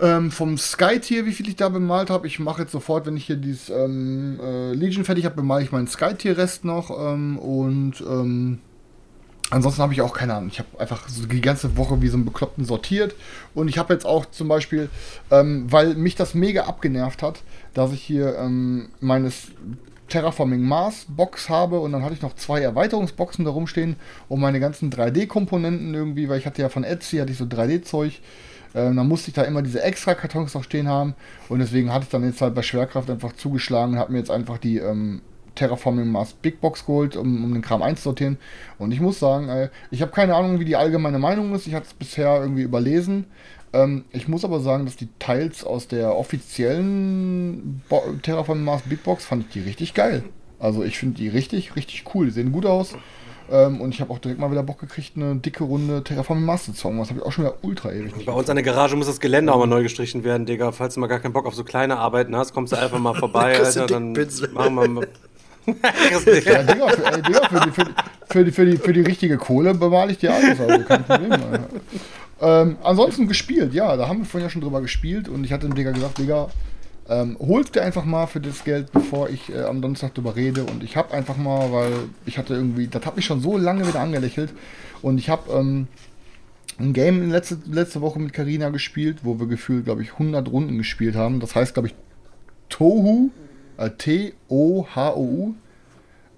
Ähm, 0.00 0.30
vom 0.30 0.58
Sky-Tier, 0.58 1.24
wie 1.24 1.32
viel 1.32 1.48
ich 1.48 1.56
da 1.56 1.68
bemalt 1.70 2.10
habe. 2.10 2.26
Ich 2.26 2.38
mache 2.38 2.62
jetzt 2.62 2.72
sofort, 2.72 3.06
wenn 3.06 3.16
ich 3.16 3.26
hier 3.26 3.36
dieses 3.36 3.70
ähm, 3.70 4.38
äh, 4.42 4.72
Legion 4.72 5.04
fertig 5.04 5.24
habe, 5.24 5.36
bemale 5.36 5.64
ich 5.64 5.72
meinen 5.72 5.86
Sky-Tier-Rest 5.86 6.64
noch. 6.64 6.90
Ähm, 6.90 7.38
und 7.38 8.02
ähm, 8.02 8.58
ansonsten 9.50 9.82
habe 9.82 9.94
ich 9.94 10.02
auch 10.02 10.12
keine 10.12 10.34
Ahnung. 10.34 10.50
Ich 10.52 10.58
habe 10.58 10.68
einfach 10.78 11.08
so 11.08 11.24
die 11.26 11.40
ganze 11.40 11.78
Woche 11.78 12.02
wie 12.02 12.08
so 12.08 12.16
einen 12.16 12.26
Bekloppten 12.26 12.66
sortiert. 12.66 13.14
Und 13.54 13.68
ich 13.68 13.78
habe 13.78 13.94
jetzt 13.94 14.04
auch 14.04 14.26
zum 14.26 14.48
Beispiel, 14.48 14.90
ähm, 15.30 15.66
weil 15.70 15.94
mich 15.94 16.14
das 16.14 16.34
mega 16.34 16.64
abgenervt 16.64 17.22
hat, 17.22 17.42
dass 17.72 17.92
ich 17.92 18.02
hier 18.02 18.36
ähm, 18.38 18.90
meines 19.00 19.48
Terraforming 20.08 20.62
Mars 20.62 21.06
Box 21.08 21.48
habe 21.48 21.80
und 21.80 21.92
dann 21.92 22.04
hatte 22.04 22.14
ich 22.14 22.22
noch 22.22 22.34
zwei 22.34 22.60
Erweiterungsboxen 22.60 23.44
da 23.44 23.50
rumstehen 23.50 23.96
und 24.28 24.40
meine 24.40 24.60
ganzen 24.60 24.90
3D-Komponenten 24.90 25.94
irgendwie, 25.94 26.28
weil 26.28 26.38
ich 26.38 26.46
hatte 26.46 26.62
ja 26.62 26.68
von 26.68 26.84
Etsy, 26.84 27.18
hatte 27.18 27.32
ich 27.32 27.38
so 27.38 27.44
3D-Zeug. 27.44 28.20
Ähm, 28.74 28.96
dann 28.96 29.08
musste 29.08 29.28
ich 29.28 29.34
da 29.34 29.42
immer 29.42 29.62
diese 29.62 29.82
extra 29.82 30.14
Kartons 30.14 30.54
noch 30.54 30.64
stehen 30.64 30.88
haben 30.88 31.14
und 31.48 31.58
deswegen 31.58 31.92
hatte 31.92 32.04
ich 32.04 32.10
dann 32.10 32.24
jetzt 32.24 32.40
halt 32.40 32.54
bei 32.54 32.62
Schwerkraft 32.62 33.10
einfach 33.10 33.32
zugeschlagen 33.32 33.94
und 33.94 33.98
habe 33.98 34.12
mir 34.12 34.18
jetzt 34.18 34.30
einfach 34.30 34.58
die 34.58 34.78
ähm, 34.78 35.22
Terraforming 35.56 36.10
Mars 36.10 36.34
Big 36.34 36.60
Box 36.60 36.86
geholt, 36.86 37.16
um, 37.16 37.44
um 37.44 37.52
den 37.52 37.62
Kram 37.62 37.82
einzusortieren. 37.82 38.38
Und 38.78 38.92
ich 38.92 39.00
muss 39.00 39.18
sagen, 39.18 39.48
äh, 39.48 39.70
ich 39.90 40.02
habe 40.02 40.12
keine 40.12 40.36
Ahnung, 40.36 40.60
wie 40.60 40.64
die 40.64 40.76
allgemeine 40.76 41.18
Meinung 41.18 41.54
ist. 41.54 41.66
Ich 41.66 41.74
hatte 41.74 41.86
es 41.86 41.94
bisher 41.94 42.40
irgendwie 42.40 42.62
überlesen. 42.62 43.24
Ähm, 43.72 44.04
ich 44.12 44.28
muss 44.28 44.44
aber 44.44 44.60
sagen, 44.60 44.84
dass 44.84 44.96
die 44.96 45.08
Teils 45.18 45.64
aus 45.64 45.88
der 45.88 46.14
offiziellen 46.14 47.82
Bo 47.88 48.02
Terraforming 48.22 48.64
Mars 48.64 48.82
Big 48.82 49.02
Box 49.02 49.24
fand 49.24 49.46
ich 49.46 49.52
die 49.52 49.60
richtig 49.60 49.94
geil. 49.94 50.22
Also 50.58 50.84
ich 50.84 50.98
finde 50.98 51.16
die 51.16 51.28
richtig, 51.28 51.74
richtig 51.76 52.04
cool. 52.14 52.26
Die 52.26 52.32
sehen 52.32 52.52
gut 52.52 52.66
aus. 52.66 52.94
Ähm, 53.50 53.80
und 53.80 53.94
ich 53.94 54.00
habe 54.00 54.12
auch 54.12 54.18
direkt 54.18 54.40
mal 54.40 54.50
wieder 54.50 54.62
Bock 54.62 54.80
gekriegt, 54.80 55.12
eine 55.16 55.36
dicke 55.36 55.64
Runde 55.64 56.02
Terraforming 56.02 56.44
Mars 56.44 56.64
zu 56.64 56.72
zocken. 56.72 56.98
Das 56.98 57.10
habe 57.10 57.20
ich 57.20 57.26
auch 57.26 57.32
schon 57.32 57.44
wieder 57.44 57.54
ultra 57.62 57.92
ewig 57.92 58.26
Bei 58.26 58.32
uns 58.32 58.50
an 58.50 58.56
der 58.56 58.64
Garage 58.64 58.96
muss 58.96 59.06
das 59.06 59.20
Geländer 59.20 59.54
auch 59.54 59.58
mal 59.58 59.66
neu 59.66 59.82
gestrichen 59.82 60.24
werden, 60.24 60.46
Digga. 60.46 60.72
Falls 60.72 60.94
du 60.94 61.00
mal 61.00 61.06
gar 61.06 61.20
keinen 61.20 61.32
Bock 61.32 61.46
auf 61.46 61.54
so 61.54 61.62
kleine 61.62 61.98
Arbeiten 61.98 62.34
hast, 62.34 62.52
kommst 62.52 62.72
du 62.72 62.76
einfach 62.76 62.98
mal 62.98 63.14
vorbei, 63.18 63.58
Alter. 63.58 63.86
Dann 63.86 64.12
machen 64.52 64.74
wir 64.74 64.88
mal. 64.88 65.08
Ja, 65.66 66.62
Digga, 66.62 66.88
für, 66.90 67.06
ey, 67.06 67.22
Digga, 67.22 67.48
für, 67.48 67.60
die, 67.60 67.70
für, 67.72 67.86
für, 68.28 68.44
die, 68.44 68.52
für, 68.52 68.66
die, 68.66 68.76
für 68.76 68.92
die 68.92 69.00
richtige 69.00 69.36
Kohle 69.36 69.74
bewahle 69.74 70.12
ich 70.12 70.18
dir 70.18 70.32
alles, 70.32 70.60
also 70.60 70.84
kein 70.84 71.02
Problem. 71.02 71.32
Alter. 71.32 71.66
Ähm, 72.38 72.76
ansonsten 72.82 73.28
gespielt, 73.28 73.72
ja, 73.72 73.96
da 73.96 74.08
haben 74.08 74.18
wir 74.18 74.26
vorhin 74.26 74.46
ja 74.46 74.50
schon 74.50 74.60
drüber 74.60 74.82
gespielt 74.82 75.28
und 75.28 75.44
ich 75.44 75.52
hatte 75.52 75.66
dem 75.66 75.74
Digga 75.74 75.92
gesagt, 75.92 76.18
Digga, 76.18 76.48
ähm, 77.08 77.36
holst 77.38 77.74
dir 77.74 77.82
einfach 77.82 78.04
mal 78.04 78.26
für 78.26 78.40
das 78.40 78.64
Geld, 78.64 78.92
bevor 78.92 79.28
ich 79.30 79.52
äh, 79.52 79.62
am 79.62 79.80
Donnerstag 79.80 80.14
drüber 80.14 80.36
rede 80.36 80.64
und 80.64 80.82
ich 80.82 80.96
habe 80.96 81.14
einfach 81.14 81.36
mal, 81.36 81.72
weil 81.72 81.92
ich 82.26 82.38
hatte 82.38 82.54
irgendwie, 82.54 82.88
das 82.88 83.06
hat 83.06 83.16
mich 83.16 83.24
schon 83.24 83.40
so 83.40 83.56
lange 83.56 83.86
wieder 83.86 84.00
angelächelt 84.00 84.52
und 85.02 85.18
ich 85.18 85.28
habe 85.28 85.52
ähm, 85.52 85.88
ein 86.78 86.92
Game 86.92 87.30
letzte, 87.30 87.58
letzte 87.70 88.00
Woche 88.00 88.18
mit 88.18 88.32
Karina 88.32 88.70
gespielt, 88.70 89.18
wo 89.22 89.38
wir 89.38 89.46
gefühlt, 89.46 89.84
glaube 89.84 90.02
ich, 90.02 90.12
100 90.12 90.48
Runden 90.50 90.78
gespielt 90.78 91.16
haben. 91.16 91.40
Das 91.40 91.54
heißt, 91.54 91.74
glaube 91.74 91.88
ich, 91.88 91.94
Tohu, 92.68 93.30
äh, 93.78 93.90
T-O-H-O-U, 93.90 95.54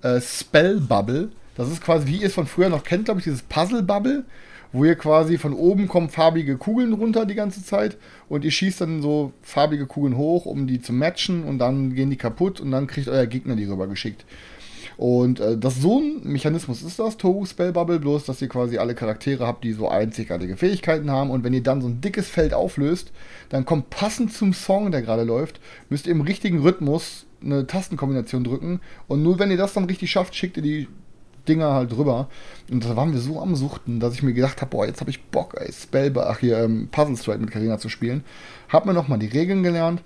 äh, 0.03 0.21
Spell 0.21 0.81
Bubble. 0.81 1.31
Das 1.57 1.69
ist 1.69 1.83
quasi, 1.83 2.07
wie 2.07 2.19
ihr 2.19 2.29
es 2.29 2.35
von 2.35 2.47
früher 2.47 2.69
noch 2.69 2.85
kennt, 2.85 3.07
glaube 3.07 3.19
ich, 3.19 3.25
dieses 3.25 3.43
Puzzle 3.43 3.83
Bubble, 3.83 4.25
wo 4.73 4.85
ihr 4.85 4.97
quasi 4.97 5.39
von 5.39 5.53
oben 5.55 5.89
kommen 5.89 6.09
farbige 6.09 6.57
Kugeln 6.57 6.93
runter 6.93 7.27
die 7.27 7.35
ganze 7.35 7.65
Zeit 7.65 7.97
und 8.29 8.45
ihr 8.45 8.51
schießt 8.51 8.81
dann 8.81 9.03
so 9.03 9.33
farbige 9.43 9.87
Kugeln 9.87 10.17
hoch, 10.17 10.47
um 10.47 10.67
die 10.67 10.81
zu 10.81 10.93
matchen 10.93 11.45
und 11.45 11.59
dann 11.59 11.95
gehen 11.95 12.11
die 12.11 12.17
kaputt 12.17 12.61
und 12.61 12.71
dann 12.71 12.87
kriegt 12.87 13.09
euer 13.09 13.27
Gegner 13.27 13.57
die 13.57 13.65
rüber 13.65 13.87
geschickt. 13.87 14.25
Und 14.99 15.39
äh, 15.39 15.57
das 15.57 15.77
so 15.77 16.01
ein 16.01 16.23
Mechanismus 16.25 16.83
ist 16.83 16.99
das, 16.99 17.17
Tohu 17.17 17.47
Spell 17.47 17.71
Bubble, 17.71 18.01
bloß 18.01 18.25
dass 18.25 18.43
ihr 18.43 18.49
quasi 18.49 18.79
alle 18.79 18.97
Charaktere 18.97 19.47
habt, 19.47 19.63
die 19.63 19.73
so 19.73 19.89
einzigartige 19.89 20.57
Fähigkeiten 20.57 21.09
haben. 21.09 21.31
Und 21.31 21.45
wenn 21.45 21.55
ihr 21.55 21.63
dann 21.63 21.81
so 21.81 21.87
ein 21.87 22.01
dickes 22.01 22.29
Feld 22.29 22.53
auflöst, 22.53 23.13
dann 23.49 23.65
kommt 23.65 23.91
passend 23.91 24.33
zum 24.33 24.53
Song, 24.53 24.91
der 24.91 25.03
gerade 25.03 25.23
läuft, 25.23 25.61
müsst 25.89 26.09
ihr 26.09 26.13
im 26.13 26.21
richtigen 26.21 26.59
Rhythmus 26.63 27.27
eine 27.41 27.65
Tastenkombination 27.65 28.43
drücken. 28.43 28.81
Und 29.07 29.23
nur 29.23 29.39
wenn 29.39 29.53
ihr 29.53 29.57
das 29.57 29.73
dann 29.73 29.85
richtig 29.85 30.11
schafft, 30.11 30.35
schickt 30.35 30.57
ihr 30.57 30.65
die 30.65 30.89
Dinger 31.49 31.73
halt 31.73 31.93
drüber. 31.93 32.29
Und 32.71 32.85
da 32.85 32.97
waren 32.97 33.13
wir 33.13 33.21
so 33.21 33.41
am 33.41 33.57
Suchten, 33.57 34.01
dass 34.01 34.15
ich 34.15 34.23
mir 34.23 34.35
gedacht 34.35 34.61
habe, 34.61 34.71
boah, 34.71 34.87
jetzt 34.87 35.01
habe 35.01 35.11
ich 35.11 35.25
Bock, 35.25 35.55
ey, 35.59 35.73
Spellbar, 35.73 36.29
ach 36.29 36.39
hier, 36.39 36.59
ähm, 36.59 36.89
Puzzle 36.91 37.17
Strike 37.17 37.41
mit 37.41 37.51
Karina 37.51 37.79
zu 37.79 37.89
spielen. 37.89 38.25
Hab 38.69 38.87
mir 38.87 38.95
nochmal 38.95 39.19
die 39.19 39.27
Regeln 39.27 39.63
gelernt 39.63 40.03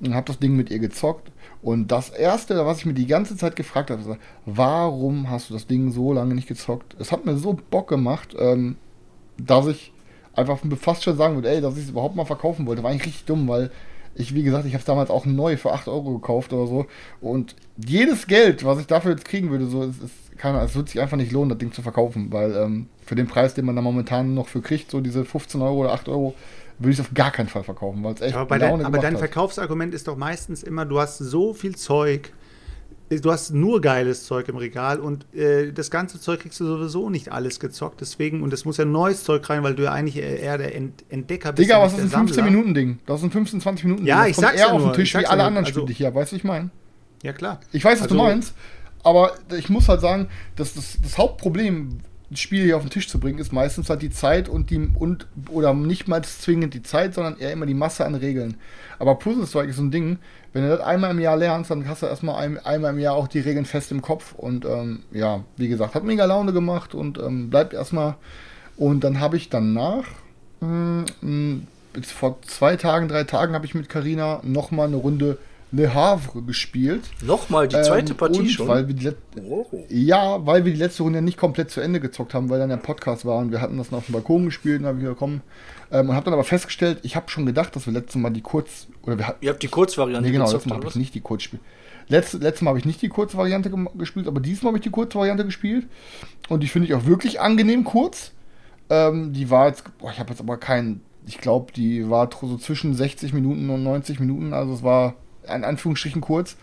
und 0.00 0.14
hab 0.14 0.26
das 0.26 0.38
Ding 0.38 0.56
mit 0.56 0.70
ihr 0.70 0.78
gezockt. 0.78 1.30
Und 1.62 1.90
das 1.90 2.10
erste, 2.10 2.64
was 2.66 2.78
ich 2.78 2.86
mir 2.86 2.94
die 2.94 3.06
ganze 3.06 3.36
Zeit 3.36 3.56
gefragt 3.56 3.90
habe, 3.90 4.00
ist, 4.00 4.10
warum 4.44 5.30
hast 5.30 5.50
du 5.50 5.54
das 5.54 5.66
Ding 5.66 5.90
so 5.90 6.12
lange 6.12 6.34
nicht 6.34 6.48
gezockt? 6.48 6.96
Es 6.98 7.12
hat 7.12 7.26
mir 7.26 7.36
so 7.36 7.56
Bock 7.70 7.88
gemacht, 7.88 8.36
ähm, 8.38 8.76
dass 9.38 9.66
ich 9.66 9.92
einfach 10.34 10.60
fast 10.78 11.02
schon 11.02 11.16
sagen 11.16 11.34
würde, 11.34 11.50
ey, 11.50 11.60
dass 11.60 11.76
ich 11.76 11.84
es 11.84 11.90
überhaupt 11.90 12.14
mal 12.14 12.26
verkaufen 12.26 12.66
wollte, 12.66 12.82
war 12.82 12.90
eigentlich 12.90 13.06
richtig 13.06 13.24
dumm, 13.24 13.48
weil 13.48 13.70
ich, 14.14 14.34
wie 14.34 14.42
gesagt, 14.42 14.66
ich 14.66 14.72
habe 14.72 14.80
es 14.80 14.86
damals 14.86 15.10
auch 15.10 15.26
neu 15.26 15.56
für 15.56 15.72
8 15.72 15.88
Euro 15.88 16.18
gekauft 16.18 16.52
oder 16.52 16.66
so. 16.66 16.86
Und 17.20 17.54
jedes 17.76 18.26
Geld, 18.26 18.64
was 18.64 18.78
ich 18.78 18.86
dafür 18.86 19.12
jetzt 19.12 19.26
kriegen 19.26 19.50
würde, 19.50 19.66
so, 19.66 19.82
es, 19.82 19.98
ist, 19.98 20.14
keine, 20.36 20.60
es 20.60 20.74
wird 20.74 20.88
sich 20.88 21.00
einfach 21.00 21.16
nicht 21.16 21.32
lohnen, 21.32 21.48
das 21.50 21.58
Ding 21.58 21.72
zu 21.72 21.82
verkaufen, 21.82 22.32
weil 22.32 22.54
ähm, 22.54 22.88
für 23.04 23.14
den 23.14 23.26
Preis, 23.26 23.54
den 23.54 23.64
man 23.64 23.76
da 23.76 23.82
momentan 23.82 24.34
noch 24.34 24.48
für 24.48 24.60
kriegt, 24.62 24.90
so 24.90 25.00
diese 25.00 25.24
15 25.24 25.60
Euro 25.62 25.76
oder 25.82 25.92
8 25.92 26.08
Euro, 26.08 26.34
würde 26.78 26.92
ich 26.92 26.98
es 26.98 27.04
auf 27.06 27.14
gar 27.14 27.30
keinen 27.30 27.48
Fall 27.48 27.64
verkaufen, 27.64 28.04
weil 28.04 28.14
es 28.14 28.20
echt 28.20 28.36
Aber, 28.36 28.58
dein, 28.58 28.84
aber 28.84 28.98
dein 28.98 29.14
hat. 29.14 29.18
Verkaufsargument 29.20 29.94
ist 29.94 30.08
doch 30.08 30.16
meistens 30.16 30.62
immer, 30.62 30.84
du 30.84 30.98
hast 31.00 31.18
so 31.18 31.54
viel 31.54 31.74
Zeug, 31.76 32.32
du 33.08 33.30
hast 33.32 33.52
nur 33.54 33.80
geiles 33.80 34.24
Zeug 34.26 34.48
im 34.48 34.56
Regal 34.56 34.98
und 35.00 35.32
äh, 35.34 35.72
das 35.72 35.90
ganze 35.90 36.20
Zeug 36.20 36.40
kriegst 36.40 36.58
du 36.60 36.66
sowieso 36.66 37.08
nicht 37.08 37.32
alles 37.32 37.60
gezockt, 37.60 38.00
deswegen, 38.00 38.42
und 38.42 38.52
es 38.52 38.64
muss 38.64 38.76
ja 38.76 38.84
neues 38.84 39.24
Zeug 39.24 39.48
rein, 39.48 39.62
weil 39.62 39.74
du 39.74 39.84
ja 39.84 39.92
eigentlich 39.92 40.16
eher 40.18 40.58
der 40.58 40.74
Ent 40.74 41.04
Entdecker 41.08 41.52
bist. 41.52 41.66
Digga, 41.66 41.80
was 41.80 41.92
nicht 41.92 42.04
ist 42.04 42.12
der 42.12 42.20
ein 42.20 42.26
Sammler. 42.28 42.42
15-Minuten-Ding? 42.44 42.98
Das 43.06 43.20
ist 43.20 43.24
ein 43.24 43.30
15, 43.30 43.60
20 43.60 43.84
Minuten 43.84 44.02
Ding. 44.04 44.08
Ja, 44.08 44.18
das 44.20 44.28
ich 44.30 44.34
kommt 44.36 44.46
sag's 44.48 44.58
eher 44.60 44.66
ja 44.66 44.72
auf 44.72 44.80
den 44.80 44.86
nur, 44.86 44.94
Tisch 44.96 45.14
wie 45.14 45.18
alle 45.18 45.26
ja 45.28 45.34
nur. 45.36 45.44
anderen 45.46 45.66
Also- 45.66 45.80
Spiele 45.80 45.94
hier, 45.96 46.14
weißt 46.14 46.32
du, 46.32 46.36
ich 46.36 46.44
meine? 46.44 46.70
Ja, 47.22 47.32
klar. 47.32 47.60
Ich 47.72 47.82
weiß, 47.84 48.00
was 48.00 48.08
du 48.08 48.14
Also- 48.14 48.24
meinst, 48.24 48.54
aber 49.06 49.34
ich 49.56 49.68
muss 49.68 49.88
halt 49.88 50.00
sagen, 50.00 50.26
dass 50.56 50.74
das, 50.74 50.98
das 51.00 51.16
Hauptproblem, 51.16 52.00
das 52.28 52.40
Spiel 52.40 52.64
hier 52.64 52.76
auf 52.76 52.82
den 52.82 52.90
Tisch 52.90 53.08
zu 53.08 53.20
bringen, 53.20 53.38
ist 53.38 53.52
meistens 53.52 53.88
halt 53.88 54.02
die 54.02 54.10
Zeit 54.10 54.48
und 54.48 54.70
die 54.70 54.90
und 54.98 55.28
oder 55.48 55.72
nicht 55.74 56.08
mal 56.08 56.24
zwingend 56.24 56.74
die 56.74 56.82
Zeit, 56.82 57.14
sondern 57.14 57.38
eher 57.38 57.52
immer 57.52 57.66
die 57.66 57.74
Masse 57.74 58.04
an 58.04 58.16
Regeln. 58.16 58.56
Aber 58.98 59.14
Puzzle 59.14 59.46
Strike 59.46 59.70
ist 59.70 59.76
so 59.76 59.82
ein 59.82 59.92
Ding, 59.92 60.18
wenn 60.52 60.64
du 60.64 60.70
das 60.70 60.80
einmal 60.80 61.12
im 61.12 61.20
Jahr 61.20 61.36
lernst, 61.36 61.70
dann 61.70 61.88
hast 61.88 62.02
du 62.02 62.06
erstmal 62.06 62.42
ein, 62.42 62.58
einmal 62.58 62.94
im 62.94 62.98
Jahr 62.98 63.14
auch 63.14 63.28
die 63.28 63.38
Regeln 63.38 63.64
fest 63.64 63.92
im 63.92 64.02
Kopf 64.02 64.34
und 64.36 64.64
ähm, 64.64 65.04
ja, 65.12 65.44
wie 65.56 65.68
gesagt, 65.68 65.94
hat 65.94 66.02
mega 66.02 66.24
Laune 66.24 66.52
gemacht 66.52 66.92
und 66.92 67.16
ähm, 67.18 67.48
bleibt 67.48 67.74
erstmal. 67.74 68.16
Und 68.76 69.04
dann 69.04 69.20
habe 69.20 69.36
ich 69.36 69.50
danach, 69.50 70.04
jetzt 71.94 72.10
vor 72.10 72.42
zwei 72.42 72.74
Tagen, 72.74 73.06
drei 73.06 73.22
Tagen, 73.22 73.54
habe 73.54 73.66
ich 73.66 73.74
mit 73.76 73.88
Carina 73.88 74.40
nochmal 74.42 74.88
eine 74.88 74.96
Runde 74.96 75.38
Le 75.76 75.92
Havre 75.92 76.42
gespielt. 76.42 77.02
Nochmal 77.22 77.68
die 77.68 77.76
zweite 77.82 78.12
Ähm, 78.12 78.16
Partie 78.16 78.48
schon. 78.48 78.66
Weil 78.66 78.88
wir 78.88 78.94
die 78.94 79.12
Oh. 79.42 79.66
ja, 79.90 80.44
weil 80.46 80.64
wir 80.64 80.72
die 80.72 80.78
letzte 80.78 81.02
Runde 81.02 81.20
nicht 81.20 81.36
komplett 81.36 81.70
zu 81.70 81.80
Ende 81.80 82.00
gezockt 82.00 82.32
haben, 82.32 82.48
weil 82.48 82.58
dann 82.58 82.70
der 82.70 82.78
Podcast 82.78 83.26
war 83.26 83.38
und 83.38 83.52
wir 83.52 83.60
hatten 83.60 83.76
das 83.76 83.90
noch 83.90 83.98
auf 83.98 84.06
dem 84.06 84.14
Balkon 84.14 84.46
gespielt 84.46 84.80
und 84.80 84.86
habe 84.86 84.98
ich 84.98 85.04
gekommen 85.04 85.42
ähm, 85.92 86.08
und 86.08 86.14
habe 86.14 86.24
dann 86.24 86.34
aber 86.34 86.44
festgestellt, 86.44 87.00
ich 87.02 87.14
habe 87.14 87.28
schon 87.28 87.44
gedacht, 87.44 87.76
dass 87.76 87.86
wir 87.86 87.92
letztes 87.92 88.16
Mal 88.16 88.30
die 88.30 88.40
Kurz 88.40 88.88
oder 89.02 89.18
wir 89.18 89.34
Ihr 89.40 89.50
habt 89.50 89.62
die 89.62 89.68
Kurzvariante 89.68 90.22
nee, 90.22 90.32
genau, 90.32 90.46
gezockt, 90.46 90.64
letztes 90.64 90.70
Mal 90.70 90.76
habe 90.76 90.88
ich 90.88 90.96
nicht 90.96 91.14
die 91.14 91.20
Kurzspiel. 91.20 91.60
Letzte, 92.08 92.38
letztes 92.38 92.62
Mal 92.62 92.70
habe 92.70 92.78
ich 92.78 92.84
nicht 92.86 93.02
die 93.02 93.08
Kurzvariante 93.08 93.70
gespielt, 93.96 94.28
aber 94.28 94.40
diesmal 94.40 94.70
habe 94.70 94.78
ich 94.78 94.84
die 94.84 94.90
Kurzvariante 94.90 95.44
gespielt 95.44 95.86
und 96.48 96.62
die 96.62 96.68
finde 96.68 96.88
ich 96.88 96.94
auch 96.94 97.04
wirklich 97.04 97.40
angenehm 97.40 97.84
kurz. 97.84 98.32
Ähm, 98.88 99.32
die 99.32 99.50
war 99.50 99.66
jetzt, 99.66 99.84
boah, 99.98 100.10
ich 100.10 100.18
habe 100.20 100.30
jetzt 100.30 100.40
aber 100.40 100.56
keinen, 100.56 101.02
ich 101.26 101.38
glaube, 101.38 101.72
die 101.72 102.08
war 102.08 102.30
so 102.40 102.56
zwischen 102.56 102.94
60 102.94 103.32
Minuten 103.32 103.68
und 103.68 103.82
90 103.82 104.20
Minuten, 104.20 104.52
also 104.54 104.72
es 104.72 104.82
war 104.82 105.14
in 105.54 105.64
Anführungsstrichen 105.64 106.20
kurz. 106.20 106.56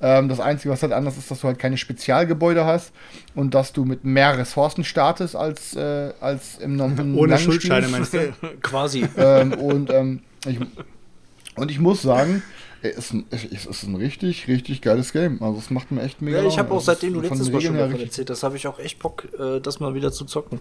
Ähm, 0.00 0.28
das 0.28 0.40
Einzige, 0.40 0.70
was 0.70 0.82
halt 0.82 0.92
anders 0.92 1.16
ist, 1.16 1.30
dass 1.30 1.40
du 1.40 1.48
halt 1.48 1.58
keine 1.58 1.76
Spezialgebäude 1.76 2.64
hast 2.64 2.92
und 3.34 3.54
dass 3.54 3.72
du 3.72 3.84
mit 3.84 4.04
mehr 4.04 4.36
Ressourcen 4.38 4.84
startest 4.84 5.36
als, 5.36 5.74
äh, 5.74 6.12
als 6.20 6.58
im 6.58 6.76
normalen 6.76 7.16
Ohne 7.16 7.38
Schuldscheine 7.38 7.88
meinst 7.88 8.14
du? 8.14 8.32
Quasi. 8.62 9.06
ähm, 9.16 9.52
und, 9.52 9.90
ähm, 9.90 10.20
ich, 10.46 10.58
und 11.56 11.70
ich 11.70 11.78
muss 11.78 12.02
sagen, 12.02 12.42
es 12.82 12.96
ist, 12.96 13.12
ein, 13.12 13.26
es 13.30 13.66
ist 13.66 13.82
ein 13.82 13.94
richtig, 13.94 14.48
richtig 14.48 14.80
geiles 14.80 15.12
Game. 15.12 15.42
Also 15.42 15.58
es 15.58 15.70
macht 15.70 15.90
mir 15.90 16.02
echt 16.02 16.22
mega 16.22 16.40
Ja, 16.40 16.48
ich 16.48 16.58
habe 16.58 16.72
auch 16.72 16.78
Es 16.78 16.86
seitdem 16.86 17.12
du 17.12 17.20
von 17.20 17.28
letztes 17.28 17.52
Mal 17.52 17.60
schon 17.60 17.76
davon 17.76 18.00
erzählt 18.00 18.30
hast, 18.30 18.42
habe 18.42 18.56
ich 18.56 18.66
auch 18.66 18.78
echt 18.78 18.98
Bock, 18.98 19.28
äh, 19.38 19.60
das 19.60 19.80
mal 19.80 19.94
wieder 19.94 20.12
zu 20.12 20.24
zocken. 20.24 20.60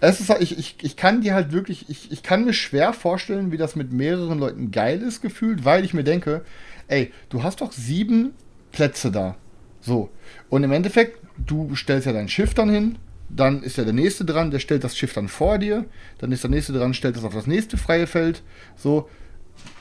Es 0.00 0.20
ist, 0.20 0.30
halt- 0.30 0.42
ich, 0.42 0.58
ich, 0.58 0.76
ich 0.82 0.96
kann 0.96 1.20
dir 1.20 1.34
halt 1.34 1.52
wirklich, 1.52 1.88
ich, 1.88 2.10
ich 2.12 2.22
kann 2.22 2.44
mir 2.44 2.52
schwer 2.52 2.92
vorstellen, 2.92 3.52
wie 3.52 3.56
das 3.56 3.76
mit 3.76 3.92
mehreren 3.92 4.38
Leuten 4.38 4.70
geil 4.70 5.02
ist 5.02 5.20
gefühlt, 5.22 5.64
weil 5.64 5.84
ich 5.84 5.94
mir 5.94 6.04
denke, 6.04 6.44
ey, 6.88 7.12
du 7.28 7.42
hast 7.42 7.60
doch 7.60 7.72
sieben 7.72 8.32
Plätze 8.72 9.10
da. 9.10 9.36
So. 9.80 10.10
Und 10.48 10.64
im 10.64 10.72
Endeffekt, 10.72 11.18
du 11.38 11.74
stellst 11.74 12.06
ja 12.06 12.12
dein 12.12 12.28
Schiff 12.28 12.54
dann 12.54 12.70
hin, 12.70 12.98
dann 13.28 13.62
ist 13.62 13.76
ja 13.76 13.84
der 13.84 13.92
nächste 13.92 14.24
dran, 14.24 14.50
der 14.50 14.58
stellt 14.58 14.84
das 14.84 14.96
Schiff 14.96 15.12
dann 15.12 15.28
vor 15.28 15.58
dir, 15.58 15.84
dann 16.18 16.32
ist 16.32 16.44
der 16.44 16.50
nächste 16.50 16.72
dran, 16.72 16.94
stellt 16.94 17.16
das 17.16 17.24
auf 17.24 17.34
das 17.34 17.46
nächste 17.46 17.76
freie 17.76 18.06
Feld. 18.06 18.42
So. 18.76 19.08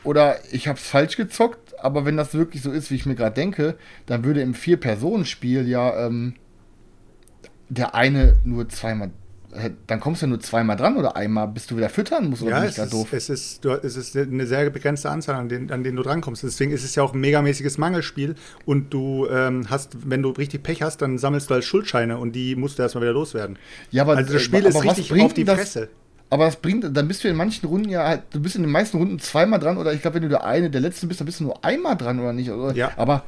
Oder 0.04 0.38
ich 0.52 0.68
habe 0.68 0.78
es 0.78 0.86
falsch 0.88 1.18
gezockt, 1.18 1.80
aber 1.80 2.06
wenn 2.06 2.18
das 2.18 2.34
wirklich 2.34 2.62
so 2.62 2.72
ist, 2.72 2.92
wie 2.92 2.96
ich 2.96 3.06
mir 3.06 3.16
gerade 3.16 3.36
denke, 3.36 3.78
dann 4.06 4.24
würde 4.24 4.42
im 4.42 4.54
Vier-Personen-Spiel 4.54 5.68
ja 5.68 6.08
ähm, 6.08 6.34
der 7.70 7.96
eine 7.96 8.38
nur 8.44 8.70
zweimal. 8.70 9.12
Dann 9.88 10.00
kommst 10.02 10.22
du 10.22 10.28
nur 10.28 10.40
zweimal 10.42 10.76
dran 10.76 10.98
oder 10.98 11.16
einmal, 11.16 11.48
bis 11.48 11.68
du 11.68 11.78
wieder 11.78 11.90
füttern 11.90 12.30
musst 12.30 12.42
oder 12.44 12.52
Ja, 12.52 12.66
ich 12.66 12.76
da 12.76 12.84
ist, 12.84 12.94
doof? 12.94 13.14
es, 13.14 13.30
ist, 13.30 13.64
du, 13.64 13.72
es 13.72 13.96
ist 13.96 14.16
eine 14.16 14.46
sehr 14.46 14.70
begrenzte 14.70 15.10
Anzahl, 15.10 15.36
an 15.36 15.48
denen, 15.48 15.72
an 15.72 15.84
denen 15.84 15.96
du 15.96 16.04
drankommst. 16.04 16.44
Deswegen 16.44 16.72
ist 16.72 16.84
es 16.84 16.96
ja 16.96 17.04
auch 17.04 17.14
ein 17.14 17.22
megamäßiges 17.22 17.78
Mangelspiel. 17.78 18.36
Und 18.66 18.94
du 18.94 19.26
ähm, 19.30 19.70
hast, 19.70 20.10
wenn 20.10 20.22
du 20.22 20.32
richtig 20.32 20.64
Pech 20.64 20.82
hast, 20.82 21.02
dann 21.02 21.18
sammelst 21.18 21.50
du 21.50 21.54
halt 21.54 21.64
Schuldscheine 21.64 22.18
und 22.18 22.34
die 22.34 22.56
musst 22.58 22.78
du 22.78 22.84
erstmal 22.84 23.04
wieder 23.04 23.14
loswerden. 23.14 23.58
Ja, 23.90 24.04
aber, 24.04 24.18
also 24.18 24.34
das 24.34 24.42
äh, 24.42 24.46
Spiel 24.46 24.60
aber 24.60 24.68
ist 24.70 24.76
was 24.76 24.98
richtig 24.98 25.22
auf 25.22 25.34
die 25.34 25.44
das- 25.46 25.56
Fresse. 25.56 25.90
Aber 26.30 26.44
das 26.44 26.58
bringt, 26.58 26.84
dann 26.96 27.08
bist 27.08 27.24
du 27.24 27.30
in 27.30 27.38
manchen 27.38 27.66
Runden 27.68 27.88
ja 27.88 28.06
halt, 28.06 28.24
du 28.32 28.42
bist 28.42 28.58
in 28.58 28.62
den 28.64 28.72
meisten 28.72 28.98
Runden 28.98 29.18
zweimal 29.18 29.60
dran 29.62 29.78
oder 29.78 29.94
ich 29.94 30.02
glaube, 30.02 30.16
wenn 30.16 30.24
du 30.24 30.30
der 30.30 30.44
eine, 30.44 30.70
der 30.70 30.82
letzte 30.82 31.08
bist, 31.08 31.22
dann 31.22 31.26
bist 31.26 31.40
du 31.40 31.46
nur 31.46 31.64
einmal 31.64 31.96
dran 31.96 32.20
oder 32.20 32.34
nicht. 32.34 32.52
Oder? 32.52 32.76
Ja. 32.76 32.92
Aber 32.98 33.24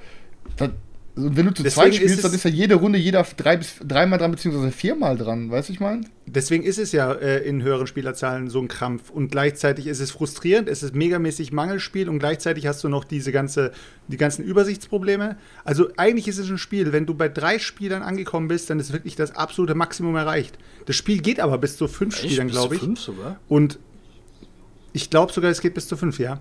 das, 0.58 0.72
und 1.16 1.36
wenn 1.36 1.46
du 1.48 1.54
zu 1.54 1.64
zweit 1.64 1.96
spielst, 1.96 2.16
ist 2.16 2.24
dann 2.24 2.34
ist 2.34 2.44
ja 2.44 2.50
jede 2.50 2.76
Runde 2.76 2.98
jeder 2.98 3.26
drei 3.36 3.58
bis 3.58 3.76
dreimal 3.86 4.20
dran, 4.20 4.32
beziehungsweise 4.32 4.72
viermal 4.72 5.18
dran, 5.18 5.52
weißt 5.52 5.70
du, 5.70 5.74
ich 5.74 5.80
meine? 5.80 6.02
Deswegen 6.26 6.64
ist 6.64 6.78
es 6.78 6.92
ja 6.92 7.12
äh, 7.12 7.40
in 7.48 7.64
höheren 7.64 7.88
Spielerzahlen 7.88 8.50
so 8.50 8.60
ein 8.60 8.68
Krampf. 8.68 9.10
Und 9.10 9.32
gleichzeitig 9.32 9.88
ist 9.88 10.00
es 10.00 10.12
frustrierend, 10.12 10.70
es 10.70 10.84
ist 10.84 10.96
megamäßig 10.96 11.52
Mangelspiel 11.52 12.08
und 12.08 12.20
gleichzeitig 12.20 12.68
hast 12.68 12.84
du 12.84 12.90
noch 12.90 13.04
diese 13.04 13.32
ganze, 13.32 13.72
die 14.08 14.18
ganzen 14.18 14.46
Übersichtsprobleme. 14.46 15.38
Also 15.64 15.90
eigentlich 15.98 16.28
ist 16.28 16.38
es 16.38 16.50
ein 16.50 16.58
Spiel, 16.58 16.94
wenn 16.94 17.06
du 17.06 17.14
bei 17.16 17.28
drei 17.28 17.60
Spielern 17.60 18.02
angekommen 18.02 18.48
bist, 18.48 18.70
dann 18.70 18.80
ist 18.80 18.94
wirklich 18.94 19.16
das 19.16 19.36
absolute 19.36 19.76
Maximum 19.76 20.16
erreicht. 20.16 20.58
Das 20.86 20.96
Spiel 20.96 21.20
geht 21.22 21.40
aber 21.40 21.58
bis 21.58 21.76
zu 21.76 21.88
fünf 21.88 22.16
Spielern, 22.16 22.48
Bis 22.48 22.56
zu 22.56 22.62
glaube 22.62 22.76
ich. 22.76 22.82
Fünf 22.82 23.00
sogar? 23.00 23.40
Und 23.48 23.80
ich 24.94 25.10
glaube 25.10 25.34
sogar, 25.34 25.52
es 25.52 25.62
geht 25.62 25.74
bis 25.74 25.88
zu 25.88 25.98
fünf, 25.98 26.20
ja. 26.20 26.40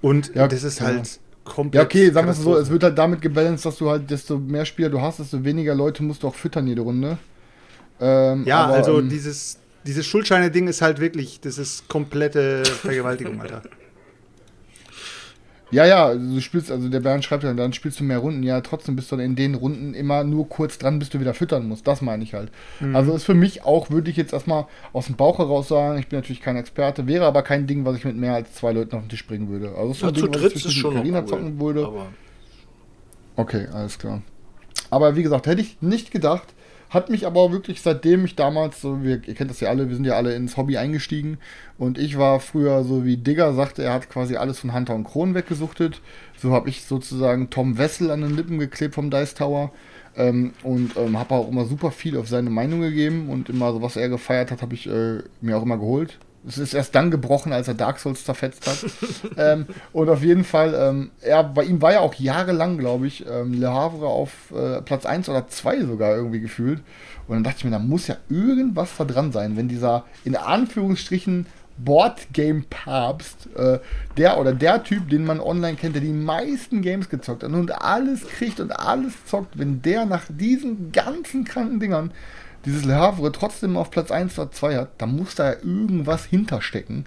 Und 0.00 0.32
Ja, 0.34 0.48
das 0.48 0.62
ist 0.62 0.80
ja. 0.80 0.86
halt 0.86 1.20
komplett. 1.50 1.80
Ja, 1.80 1.84
okay, 1.84 2.10
sagen 2.10 2.26
wir 2.26 2.32
es 2.32 2.42
so, 2.42 2.56
es 2.56 2.70
wird 2.70 2.82
halt 2.82 2.96
damit 2.96 3.20
gebalanced, 3.20 3.66
dass 3.66 3.76
du 3.76 3.90
halt, 3.90 4.10
desto 4.10 4.38
mehr 4.38 4.64
Spieler 4.64 4.88
du 4.88 5.00
hast, 5.00 5.18
desto 5.18 5.44
weniger 5.44 5.74
Leute 5.74 6.02
musst 6.02 6.22
du 6.22 6.28
auch 6.28 6.34
füttern 6.34 6.66
jede 6.66 6.82
Runde. 6.82 7.18
Ähm, 8.00 8.44
Ja, 8.46 8.64
aber, 8.64 8.74
also 8.74 8.98
ähm, 8.98 9.08
dieses, 9.08 9.58
dieses 9.84 10.06
Schuldscheine-Ding 10.06 10.68
ist 10.68 10.80
halt 10.82 11.00
wirklich, 11.00 11.40
das 11.40 11.58
ist 11.58 11.88
komplette 11.88 12.64
Vergewaltigung, 12.64 13.40
Alter. 13.40 13.62
Ja, 15.72 15.86
ja, 15.86 16.06
also 16.06 16.34
du 16.34 16.40
spielst, 16.40 16.70
also 16.70 16.88
der 16.88 17.00
Bernd 17.00 17.24
schreibt 17.24 17.44
ja, 17.44 17.52
dann 17.54 17.72
spielst 17.72 18.00
du 18.00 18.04
mehr 18.04 18.18
Runden. 18.18 18.42
Ja, 18.42 18.60
trotzdem 18.60 18.96
bist 18.96 19.12
du 19.12 19.16
dann 19.16 19.24
in 19.24 19.36
den 19.36 19.54
Runden 19.54 19.94
immer 19.94 20.24
nur 20.24 20.48
kurz 20.48 20.78
dran, 20.78 20.98
bis 20.98 21.10
du 21.10 21.20
wieder 21.20 21.32
füttern 21.32 21.68
musst. 21.68 21.86
Das 21.86 22.02
meine 22.02 22.24
ich 22.24 22.34
halt. 22.34 22.50
Mhm. 22.80 22.96
Also 22.96 23.14
ist 23.14 23.24
für 23.24 23.34
mich 23.34 23.64
auch, 23.64 23.90
würde 23.90 24.10
ich 24.10 24.16
jetzt 24.16 24.32
erstmal 24.32 24.66
aus 24.92 25.06
dem 25.06 25.16
Bauch 25.16 25.38
heraus 25.38 25.68
sagen, 25.68 25.98
ich 25.98 26.08
bin 26.08 26.18
natürlich 26.18 26.40
kein 26.42 26.56
Experte, 26.56 27.06
wäre 27.06 27.24
aber 27.26 27.42
kein 27.42 27.66
Ding, 27.66 27.84
was 27.84 27.96
ich 27.96 28.04
mit 28.04 28.16
mehr 28.16 28.34
als 28.34 28.52
zwei 28.54 28.72
Leuten 28.72 28.96
auf 28.96 29.02
den 29.02 29.10
Tisch 29.10 29.26
bringen 29.26 29.48
würde. 29.48 29.72
Also 29.76 29.92
ist 29.92 30.00
so 30.00 30.06
Ja, 30.06 30.12
ein 30.12 30.14
zu 30.16 30.22
Ding, 30.22 30.34
was 30.34 30.36
ich 30.36 30.42
dritt 30.42 30.52
zwischen 30.52 30.68
ist 30.68 30.74
schon 30.74 30.94
noch 30.94 31.00
Carina 31.00 31.20
cool, 31.20 31.26
zocken 31.26 31.60
würde. 31.60 31.88
Okay, 33.36 33.68
alles 33.72 33.98
klar. 33.98 34.22
Aber 34.90 35.14
wie 35.14 35.22
gesagt, 35.22 35.46
hätte 35.46 35.60
ich 35.60 35.80
nicht 35.80 36.10
gedacht, 36.10 36.52
hat 36.90 37.08
mich 37.08 37.24
aber 37.24 37.52
wirklich 37.52 37.82
seitdem 37.82 38.24
ich 38.24 38.34
damals, 38.34 38.80
so, 38.80 39.02
wir, 39.02 39.22
ihr 39.26 39.34
kennt 39.34 39.50
das 39.50 39.60
ja 39.60 39.68
alle, 39.68 39.88
wir 39.88 39.94
sind 39.94 40.04
ja 40.04 40.14
alle 40.14 40.34
ins 40.34 40.56
Hobby 40.56 40.76
eingestiegen 40.76 41.38
und 41.78 41.98
ich 41.98 42.18
war 42.18 42.40
früher 42.40 42.82
so 42.82 43.04
wie 43.04 43.16
Digger 43.16 43.54
sagte, 43.54 43.84
er 43.84 43.94
hat 43.94 44.10
quasi 44.10 44.36
alles 44.36 44.58
von 44.58 44.74
Hunter 44.74 44.96
und 44.96 45.04
Kron 45.04 45.34
weggesuchtet. 45.34 46.00
So 46.36 46.50
habe 46.50 46.68
ich 46.68 46.84
sozusagen 46.84 47.48
Tom 47.48 47.78
Wessel 47.78 48.10
an 48.10 48.22
den 48.22 48.36
Lippen 48.36 48.58
geklebt 48.58 48.96
vom 48.96 49.10
Dice 49.10 49.34
Tower 49.34 49.70
ähm, 50.16 50.52
und 50.64 50.96
ähm, 50.96 51.16
habe 51.16 51.34
auch 51.34 51.48
immer 51.48 51.64
super 51.64 51.92
viel 51.92 52.16
auf 52.16 52.28
seine 52.28 52.50
Meinung 52.50 52.80
gegeben 52.80 53.28
und 53.28 53.48
immer 53.48 53.72
so, 53.72 53.82
was 53.82 53.96
er 53.96 54.08
gefeiert 54.08 54.50
hat, 54.50 54.60
habe 54.60 54.74
ich 54.74 54.88
äh, 54.88 55.22
mir 55.40 55.56
auch 55.56 55.62
immer 55.62 55.78
geholt. 55.78 56.18
Es 56.46 56.58
ist 56.58 56.72
erst 56.72 56.94
dann 56.94 57.10
gebrochen, 57.10 57.52
als 57.52 57.68
er 57.68 57.74
Dark 57.74 57.98
Souls 57.98 58.24
zerfetzt 58.24 58.66
hat. 58.66 58.90
ähm, 59.36 59.66
und 59.92 60.08
auf 60.08 60.22
jeden 60.22 60.44
Fall, 60.44 60.74
ähm, 60.74 61.10
er, 61.20 61.44
bei 61.44 61.64
ihm 61.64 61.82
war 61.82 61.92
ja 61.92 62.00
auch 62.00 62.14
jahrelang, 62.14 62.78
glaube 62.78 63.06
ich, 63.06 63.26
ähm, 63.26 63.52
Le 63.52 63.70
Havre 63.70 64.06
auf 64.06 64.50
äh, 64.50 64.80
Platz 64.80 65.04
1 65.04 65.28
oder 65.28 65.48
2 65.48 65.84
sogar 65.84 66.16
irgendwie 66.16 66.40
gefühlt. 66.40 66.80
Und 67.28 67.36
dann 67.36 67.44
dachte 67.44 67.58
ich 67.58 67.64
mir, 67.64 67.70
da 67.70 67.78
muss 67.78 68.06
ja 68.06 68.16
irgendwas 68.28 68.96
da 68.96 69.04
dran 69.04 69.32
sein, 69.32 69.56
wenn 69.56 69.68
dieser 69.68 70.04
in 70.24 70.34
Anführungsstrichen 70.34 71.46
Boardgame-Papst, 71.84 73.48
äh, 73.56 73.78
der 74.16 74.38
oder 74.38 74.52
der 74.52 74.82
Typ, 74.84 75.08
den 75.08 75.24
man 75.24 75.40
online 75.40 75.76
kennt, 75.76 75.94
der 75.94 76.02
die 76.02 76.12
meisten 76.12 76.82
Games 76.82 77.08
gezockt 77.08 77.42
hat 77.42 77.50
und 77.50 77.72
alles 77.82 78.26
kriegt 78.26 78.60
und 78.60 78.72
alles 78.72 79.12
zockt, 79.26 79.58
wenn 79.58 79.82
der 79.82 80.06
nach 80.06 80.24
diesen 80.28 80.92
ganzen 80.92 81.44
kranken 81.44 81.80
Dingern 81.80 82.12
dieses 82.64 82.84
Le 82.84 82.94
Havre 82.94 83.32
trotzdem 83.32 83.76
auf 83.76 83.90
Platz 83.90 84.10
1 84.10 84.38
oder 84.38 84.50
2 84.50 84.76
hat, 84.76 84.90
dann 84.98 85.16
muss 85.16 85.34
da 85.34 85.52
irgendwas 85.52 86.24
hinterstecken. 86.24 87.06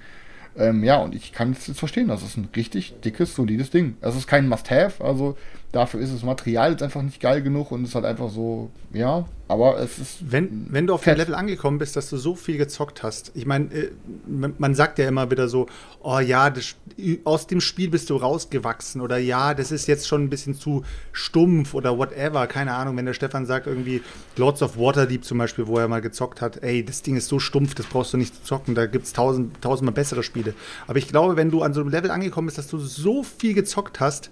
Ähm, 0.55 0.83
ja, 0.83 0.97
und 0.97 1.15
ich 1.15 1.31
kann 1.31 1.51
es 1.51 1.67
jetzt 1.67 1.79
verstehen, 1.79 2.07
das 2.09 2.21
ist 2.23 2.37
ein 2.37 2.49
richtig 2.55 2.95
dickes, 3.03 3.33
solides 3.35 3.71
Ding. 3.71 3.97
Es 4.01 4.15
ist 4.15 4.27
kein 4.27 4.47
Must-Have, 4.47 5.03
also 5.03 5.37
dafür 5.73 5.99
ist 5.99 6.13
das 6.13 6.23
Material 6.23 6.71
jetzt 6.71 6.83
einfach 6.83 7.01
nicht 7.01 7.19
geil 7.19 7.41
genug 7.41 7.71
und 7.71 7.81
es 7.81 7.89
ist 7.89 7.95
halt 7.95 8.05
einfach 8.05 8.29
so, 8.29 8.69
ja, 8.93 9.25
aber 9.47 9.79
es 9.79 9.97
ist. 9.97 10.31
Wenn, 10.31 10.67
wenn 10.69 10.85
du 10.85 10.93
auf 10.93 11.03
dem 11.03 11.17
Level 11.17 11.33
angekommen 11.33 11.79
bist, 11.79 11.95
dass 11.95 12.11
du 12.11 12.17
so 12.17 12.35
viel 12.35 12.57
gezockt 12.57 13.01
hast, 13.01 13.31
ich 13.33 13.47
meine, 13.47 13.73
äh, 13.73 13.91
man, 14.27 14.53
man 14.59 14.75
sagt 14.75 14.99
ja 14.99 15.07
immer 15.07 15.31
wieder 15.31 15.47
so, 15.47 15.65
oh 16.03 16.19
ja, 16.19 16.51
das, 16.51 16.75
aus 17.23 17.47
dem 17.47 17.59
Spiel 17.59 17.89
bist 17.89 18.11
du 18.11 18.17
rausgewachsen 18.17 19.01
oder 19.01 19.17
ja, 19.17 19.55
das 19.55 19.71
ist 19.71 19.87
jetzt 19.87 20.07
schon 20.07 20.23
ein 20.23 20.29
bisschen 20.29 20.53
zu 20.53 20.83
stumpf 21.11 21.73
oder 21.73 21.97
whatever, 21.97 22.45
keine 22.45 22.73
Ahnung, 22.75 22.95
wenn 22.95 23.07
der 23.07 23.13
Stefan 23.13 23.47
sagt 23.47 23.65
irgendwie 23.65 24.03
Lords 24.37 24.61
of 24.61 24.77
Waterdeep 24.77 25.25
zum 25.25 25.39
Beispiel, 25.39 25.65
wo 25.65 25.79
er 25.79 25.87
mal 25.87 26.01
gezockt 26.01 26.39
hat, 26.39 26.61
ey, 26.61 26.85
das 26.85 27.01
Ding 27.01 27.15
ist 27.15 27.27
so 27.27 27.39
stumpf, 27.39 27.73
das 27.73 27.87
brauchst 27.87 28.13
du 28.13 28.17
nicht 28.17 28.35
zu 28.35 28.43
zocken, 28.43 28.75
da 28.75 28.85
gibt 28.85 29.05
es 29.05 29.13
tausend, 29.13 29.59
tausendmal 29.59 29.95
bessere 29.95 30.21
Spiele. 30.21 30.53
Aber 30.85 30.99
ich 30.99 31.07
glaube, 31.07 31.35
wenn 31.35 31.49
du 31.49 31.63
an 31.63 31.73
so 31.73 31.81
einem 31.81 31.89
Level 31.89 32.11
angekommen 32.11 32.45
bist, 32.45 32.59
dass 32.59 32.67
du 32.67 32.77
so 32.77 33.23
viel 33.23 33.55
gezockt 33.55 33.99
hast, 33.99 34.29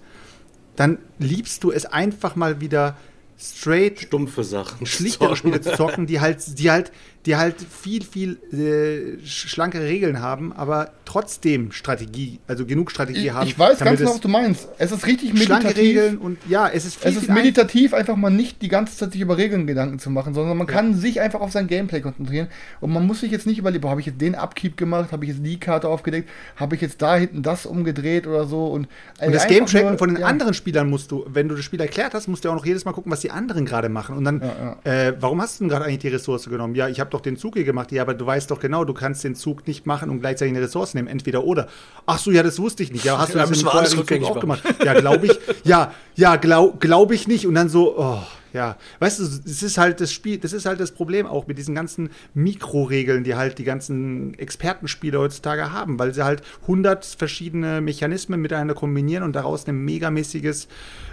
dann 0.76 0.98
liebst 1.18 1.64
du 1.64 1.70
es 1.70 1.86
einfach 1.86 2.36
mal 2.36 2.60
wieder 2.60 2.96
straight 3.38 4.00
Stumpfe 4.00 4.44
Sachen. 4.44 4.86
schlichtere 4.86 5.36
Spiele 5.36 5.60
zu 5.60 5.74
zocken, 5.76 6.06
die 6.06 6.20
halt, 6.20 6.58
die 6.58 6.70
halt, 6.70 6.92
die 7.26 7.36
halt 7.36 7.54
viel, 7.60 8.02
viel 8.04 8.38
äh, 8.52 9.22
sch- 9.24 9.48
schlankere 9.48 9.84
Regeln 9.84 10.20
haben, 10.20 10.52
aber 10.52 10.90
trotzdem 11.04 11.70
Strategie, 11.72 12.40
also 12.48 12.64
genug 12.66 12.90
Strategie 12.90 13.26
Ich, 13.26 13.32
haben. 13.32 13.46
ich 13.46 13.56
weiß 13.58 13.78
ganz 13.78 13.98
genau, 14.00 14.10
was 14.10 14.20
du 14.20 14.28
meinst. 14.28 14.68
Es 14.78 14.90
ist 14.90 15.06
richtig 15.06 15.30
Schlanke 15.40 15.66
meditativ. 15.68 15.78
Regeln 15.78 16.18
und 16.18 16.38
ja, 16.48 16.68
es 16.68 16.84
ist 16.84 16.96
viel, 16.96 17.10
Es 17.10 17.16
ist 17.16 17.22
viel 17.24 17.30
ein- 17.30 17.36
meditativ, 17.36 17.94
einfach 17.94 18.16
mal 18.16 18.30
nicht 18.30 18.60
die 18.62 18.68
ganze 18.68 18.96
Zeit 18.96 19.12
sich 19.12 19.20
über 19.20 19.36
Regeln 19.36 19.66
Gedanken 19.66 19.98
zu 20.00 20.10
machen, 20.10 20.34
sondern 20.34 20.56
man 20.56 20.66
kann 20.66 20.94
sich 20.94 21.20
einfach 21.20 21.40
auf 21.40 21.52
sein 21.52 21.66
Gameplay 21.68 22.00
konzentrieren 22.00 22.48
und 22.80 22.92
man 22.92 23.06
muss 23.06 23.20
sich 23.20 23.30
jetzt 23.30 23.46
nicht 23.46 23.58
überlegen, 23.58 23.88
habe 23.88 24.00
ich 24.00 24.06
jetzt 24.06 24.20
den 24.20 24.34
Upkeep 24.34 24.76
gemacht, 24.76 25.12
habe 25.12 25.24
ich 25.24 25.30
jetzt 25.32 25.44
die 25.46 25.60
Karte 25.60 25.88
aufgedeckt, 25.88 26.28
habe 26.56 26.74
ich 26.74 26.80
jetzt 26.80 27.00
da 27.02 27.16
hinten 27.16 27.42
das 27.42 27.66
umgedreht 27.66 28.26
oder 28.26 28.46
so 28.46 28.66
und, 28.66 28.88
äh, 29.18 29.26
Und 29.26 29.34
das 29.34 29.46
Game-Tracken 29.46 29.98
von 29.98 30.08
den 30.14 30.20
ja. 30.22 30.26
anderen 30.26 30.54
Spielern 30.54 30.88
musst 30.90 31.10
du, 31.12 31.24
wenn 31.28 31.48
du 31.48 31.54
das 31.54 31.64
Spiel 31.64 31.80
erklärt 31.80 32.14
hast, 32.14 32.26
musst 32.26 32.44
du 32.44 32.50
auch 32.50 32.54
noch 32.54 32.66
jedes 32.66 32.84
Mal 32.84 32.92
gucken, 32.92 33.12
was 33.12 33.20
die 33.20 33.30
anderen 33.30 33.64
gerade 33.66 33.88
machen. 33.88 34.16
Und 34.16 34.24
dann, 34.24 34.42
Äh, 34.84 35.12
warum 35.20 35.40
hast 35.40 35.60
du 35.60 35.64
denn 35.64 35.68
gerade 35.68 35.84
eigentlich 35.84 35.98
die 36.00 36.08
Ressource 36.08 36.48
genommen? 36.48 36.74
Ja, 36.74 36.88
ich 36.88 36.98
habe 36.98 37.10
doch 37.14 37.20
den 37.20 37.36
Zug 37.36 37.54
hier 37.54 37.64
gemacht. 37.64 37.92
Ja, 37.92 38.02
aber 38.02 38.14
du 38.14 38.26
weißt 38.26 38.50
doch 38.50 38.60
genau, 38.60 38.84
du 38.84 38.94
kannst 38.94 39.24
den 39.24 39.34
Zug 39.34 39.66
nicht 39.66 39.86
machen 39.86 40.10
und 40.10 40.20
gleichzeitig 40.20 40.54
eine 40.54 40.64
Ressource 40.64 40.94
nehmen. 40.94 41.08
Entweder 41.08 41.44
oder. 41.44 41.68
Ach 42.06 42.18
so, 42.18 42.30
ja, 42.30 42.42
das 42.42 42.58
wusste 42.58 42.82
ich 42.82 42.92
nicht. 42.92 43.04
Ja, 43.04 43.18
hast 43.18 43.34
du 43.34 43.38
Ja, 43.38 43.44
das 43.46 43.50
müssen 43.50 43.68
im 43.68 44.06
Zug 44.06 44.30
auch 44.30 44.40
gemacht? 44.40 44.62
Ja, 44.84 44.94
glaube 44.94 45.26
ich. 45.26 45.38
Ja, 45.64 45.92
ja, 46.14 46.36
glaube 46.36 46.78
glaub 46.78 47.12
ich 47.12 47.28
nicht. 47.28 47.46
Und 47.46 47.54
dann 47.54 47.68
so, 47.68 47.98
oh, 47.98 48.22
ja. 48.52 48.76
Weißt 48.98 49.20
du, 49.20 49.24
das 49.24 49.62
ist 49.62 49.78
halt 49.78 50.00
das 50.00 50.12
Spiel, 50.12 50.38
das 50.38 50.52
ist 50.52 50.66
halt 50.66 50.80
das 50.80 50.92
Problem 50.92 51.26
auch 51.26 51.46
mit 51.46 51.58
diesen 51.58 51.74
ganzen 51.74 52.10
Mikroregeln, 52.34 53.24
die 53.24 53.34
halt 53.34 53.58
die 53.58 53.64
ganzen 53.64 54.34
Expertenspiele 54.38 55.18
heutzutage 55.18 55.72
haben, 55.72 55.98
weil 55.98 56.12
sie 56.14 56.24
halt 56.24 56.42
100 56.62 57.04
verschiedene 57.04 57.80
Mechanismen 57.80 58.40
miteinander 58.40 58.74
kombinieren 58.74 59.24
und 59.24 59.34
daraus 59.34 59.66
ein 59.66 59.76
megamäßiges 59.84 60.68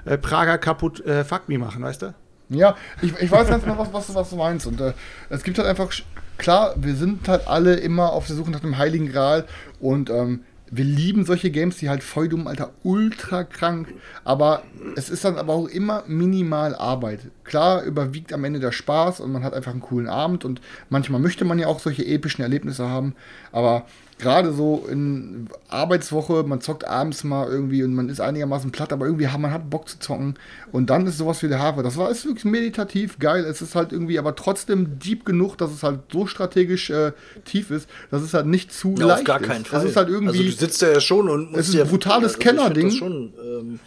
äh, 0.05 0.17
Prager 0.17 0.57
kaputt 0.57 1.05
äh, 1.05 1.23
Fuck 1.23 1.47
me 1.47 1.57
machen, 1.57 1.81
weißt 1.81 2.01
du? 2.01 2.13
Ja, 2.49 2.75
ich, 3.01 3.13
ich 3.19 3.31
weiß 3.31 3.47
ganz 3.47 3.63
genau, 3.63 3.77
was, 3.77 3.93
was, 3.93 4.13
was 4.13 4.29
du 4.29 4.35
meinst. 4.35 4.65
Und 4.65 4.81
äh, 4.81 4.93
es 5.29 5.43
gibt 5.43 5.57
halt 5.57 5.67
einfach, 5.67 5.91
klar, 6.37 6.73
wir 6.77 6.95
sind 6.95 7.27
halt 7.27 7.47
alle 7.47 7.75
immer 7.75 8.11
auf 8.11 8.27
der 8.27 8.35
Suche 8.35 8.51
nach 8.51 8.59
dem 8.59 8.77
Heiligen 8.77 9.11
Gral 9.11 9.45
und 9.79 10.09
ähm, 10.09 10.41
wir 10.71 10.85
lieben 10.85 11.25
solche 11.25 11.49
Games, 11.49 11.77
die 11.77 11.89
halt 11.89 12.03
voll 12.03 12.29
dumm, 12.29 12.47
Alter, 12.47 12.71
ultra 12.83 13.43
krank. 13.43 13.93
Aber 14.23 14.63
es 14.95 15.09
ist 15.09 15.25
dann 15.25 15.37
aber 15.37 15.53
auch 15.53 15.67
immer 15.67 16.03
minimal 16.07 16.75
Arbeit. 16.75 17.21
Klar 17.43 17.83
überwiegt 17.83 18.33
am 18.33 18.43
Ende 18.43 18.59
der 18.59 18.71
Spaß 18.71 19.19
und 19.19 19.31
man 19.31 19.43
hat 19.43 19.53
einfach 19.53 19.71
einen 19.71 19.81
coolen 19.81 20.07
Abend 20.07 20.45
und 20.45 20.61
manchmal 20.89 21.21
möchte 21.21 21.45
man 21.45 21.59
ja 21.59 21.67
auch 21.67 21.79
solche 21.79 22.05
epischen 22.05 22.43
Erlebnisse 22.43 22.87
haben. 22.87 23.15
Aber 23.51 23.85
gerade 24.19 24.53
so 24.53 24.85
in 24.91 25.47
Arbeitswoche, 25.69 26.43
man 26.43 26.61
zockt 26.61 26.85
abends 26.85 27.23
mal 27.23 27.47
irgendwie 27.49 27.83
und 27.83 27.95
man 27.95 28.09
ist 28.09 28.19
einigermaßen 28.19 28.71
platt, 28.71 28.91
aber 28.93 29.05
irgendwie 29.05 29.29
hat 29.29 29.39
man 29.39 29.51
hat 29.51 29.69
Bock 29.69 29.87
zu 29.89 29.97
zocken 29.99 30.35
und 30.71 30.89
dann 30.89 31.07
ist 31.07 31.17
sowas 31.17 31.41
wie 31.41 31.47
der 31.47 31.59
Hafer. 31.59 31.81
Das 31.83 31.97
war 31.97 32.11
ist 32.11 32.25
wirklich 32.25 32.45
meditativ 32.45 33.17
geil. 33.17 33.45
Es 33.45 33.61
ist 33.61 33.75
halt 33.75 33.91
irgendwie 33.93 34.19
aber 34.19 34.35
trotzdem 34.35 34.99
deep 34.99 35.25
genug, 35.25 35.57
dass 35.57 35.71
es 35.71 35.83
halt 35.83 36.01
so 36.11 36.27
strategisch 36.27 36.89
äh, 36.89 37.13
tief 37.45 37.71
ist, 37.71 37.89
dass 38.11 38.21
es 38.21 38.33
halt 38.33 38.45
nicht 38.45 38.73
zu 38.73 38.93
Ja, 38.99 39.07
leicht 39.07 39.19
auf 39.21 39.25
gar 39.25 39.41
ist. 39.41 39.47
keinen 39.47 39.65
Fall. 39.65 39.79
Es 39.83 39.89
ist 39.91 39.95
halt 39.95 40.09
irgendwie 40.09 40.37
also 40.39 40.43
du 40.51 40.51
sitzt 40.51 40.81
da 40.81 40.91
ja 40.91 40.99
schon 40.99 41.29
und 41.29 41.51
musst 41.51 41.61
ist 41.69 41.73
dir 41.73 41.83
ein 41.83 41.89
brutales 41.89 42.35
also 42.35 42.39
Kellerding. 42.39 42.87
das 42.89 42.95
Schon, 42.97 43.33
ähm, 43.41 43.79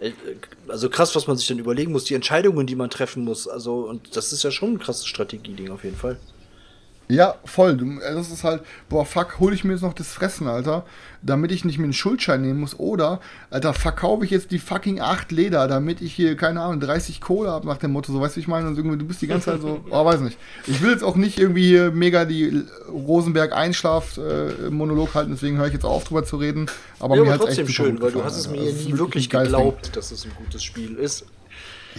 äh, 0.00 0.10
also 0.68 0.90
krass, 0.90 1.14
was 1.14 1.26
man 1.28 1.36
sich 1.36 1.46
dann 1.46 1.58
überlegen 1.60 1.92
muss, 1.92 2.04
die 2.04 2.14
Entscheidungen, 2.14 2.66
die 2.66 2.74
man 2.76 2.90
treffen 2.90 3.24
muss. 3.24 3.46
Also 3.46 3.88
und 3.88 4.16
das 4.16 4.32
ist 4.32 4.42
ja 4.42 4.50
schon 4.50 4.72
ein 4.72 4.78
krasses 4.78 5.06
Strategieding 5.06 5.70
auf 5.70 5.84
jeden 5.84 5.96
Fall. 5.96 6.18
Ja, 7.08 7.36
voll. 7.44 7.78
Äh, 8.02 8.14
das 8.14 8.30
ist 8.30 8.44
halt, 8.44 8.62
boah, 8.88 9.04
fuck, 9.06 9.38
hole 9.38 9.54
ich 9.54 9.62
mir 9.64 9.72
jetzt 9.72 9.82
noch 9.82 9.94
das 9.94 10.12
Fressen, 10.12 10.48
Alter, 10.48 10.84
damit 11.22 11.52
ich 11.52 11.64
nicht 11.64 11.78
mir 11.78 11.84
einen 11.84 11.92
Schuldschein 11.92 12.42
nehmen 12.42 12.58
muss. 12.60 12.76
Oder, 12.78 13.20
Alter, 13.50 13.72
verkaufe 13.74 14.24
ich 14.24 14.32
jetzt 14.32 14.50
die 14.50 14.58
fucking 14.58 15.00
8 15.00 15.30
Leder, 15.30 15.68
damit 15.68 16.00
ich 16.00 16.12
hier, 16.12 16.36
keine 16.36 16.62
Ahnung, 16.62 16.80
30 16.80 17.20
Kohle 17.20 17.50
habe 17.50 17.64
nach 17.66 17.76
dem 17.76 17.92
Motto, 17.92 18.12
so 18.12 18.20
weißt 18.20 18.34
du, 18.34 18.38
wie 18.38 18.40
ich 18.40 18.48
meine? 18.48 18.66
Und 18.66 18.76
irgendwie, 18.76 18.98
du 18.98 19.06
bist 19.06 19.22
die 19.22 19.28
ganze 19.28 19.52
Zeit 19.52 19.60
so, 19.60 19.84
oh, 19.90 20.04
weiß 20.04 20.18
nicht. 20.20 20.36
Ich 20.66 20.82
will 20.82 20.90
jetzt 20.90 21.04
auch 21.04 21.14
nicht 21.16 21.38
irgendwie 21.38 21.66
hier 21.66 21.92
mega 21.92 22.24
die 22.24 22.64
Rosenberg-Einschlaf-Monolog 22.90 25.14
halten, 25.14 25.30
deswegen 25.32 25.58
höre 25.58 25.68
ich 25.68 25.74
jetzt 25.74 25.84
auf, 25.84 26.02
drüber 26.04 26.24
zu 26.24 26.38
reden. 26.38 26.66
Aber 26.98 27.14
ja, 27.16 27.22
mir 27.22 27.30
hat's 27.32 27.44
trotzdem 27.44 27.66
echt 27.66 27.76
schön, 27.76 28.00
weil 28.00 28.10
du 28.10 28.24
hast 28.24 28.36
es 28.36 28.50
mir 28.50 28.62
ist 28.62 28.84
nie 28.86 28.98
wirklich 28.98 29.30
geiles 29.30 29.52
Ding. 29.52 29.58
geglaubt, 29.58 29.96
dass 29.96 30.10
es 30.10 30.24
ein 30.24 30.32
gutes 30.36 30.64
Spiel 30.64 30.96
ist. 30.96 31.24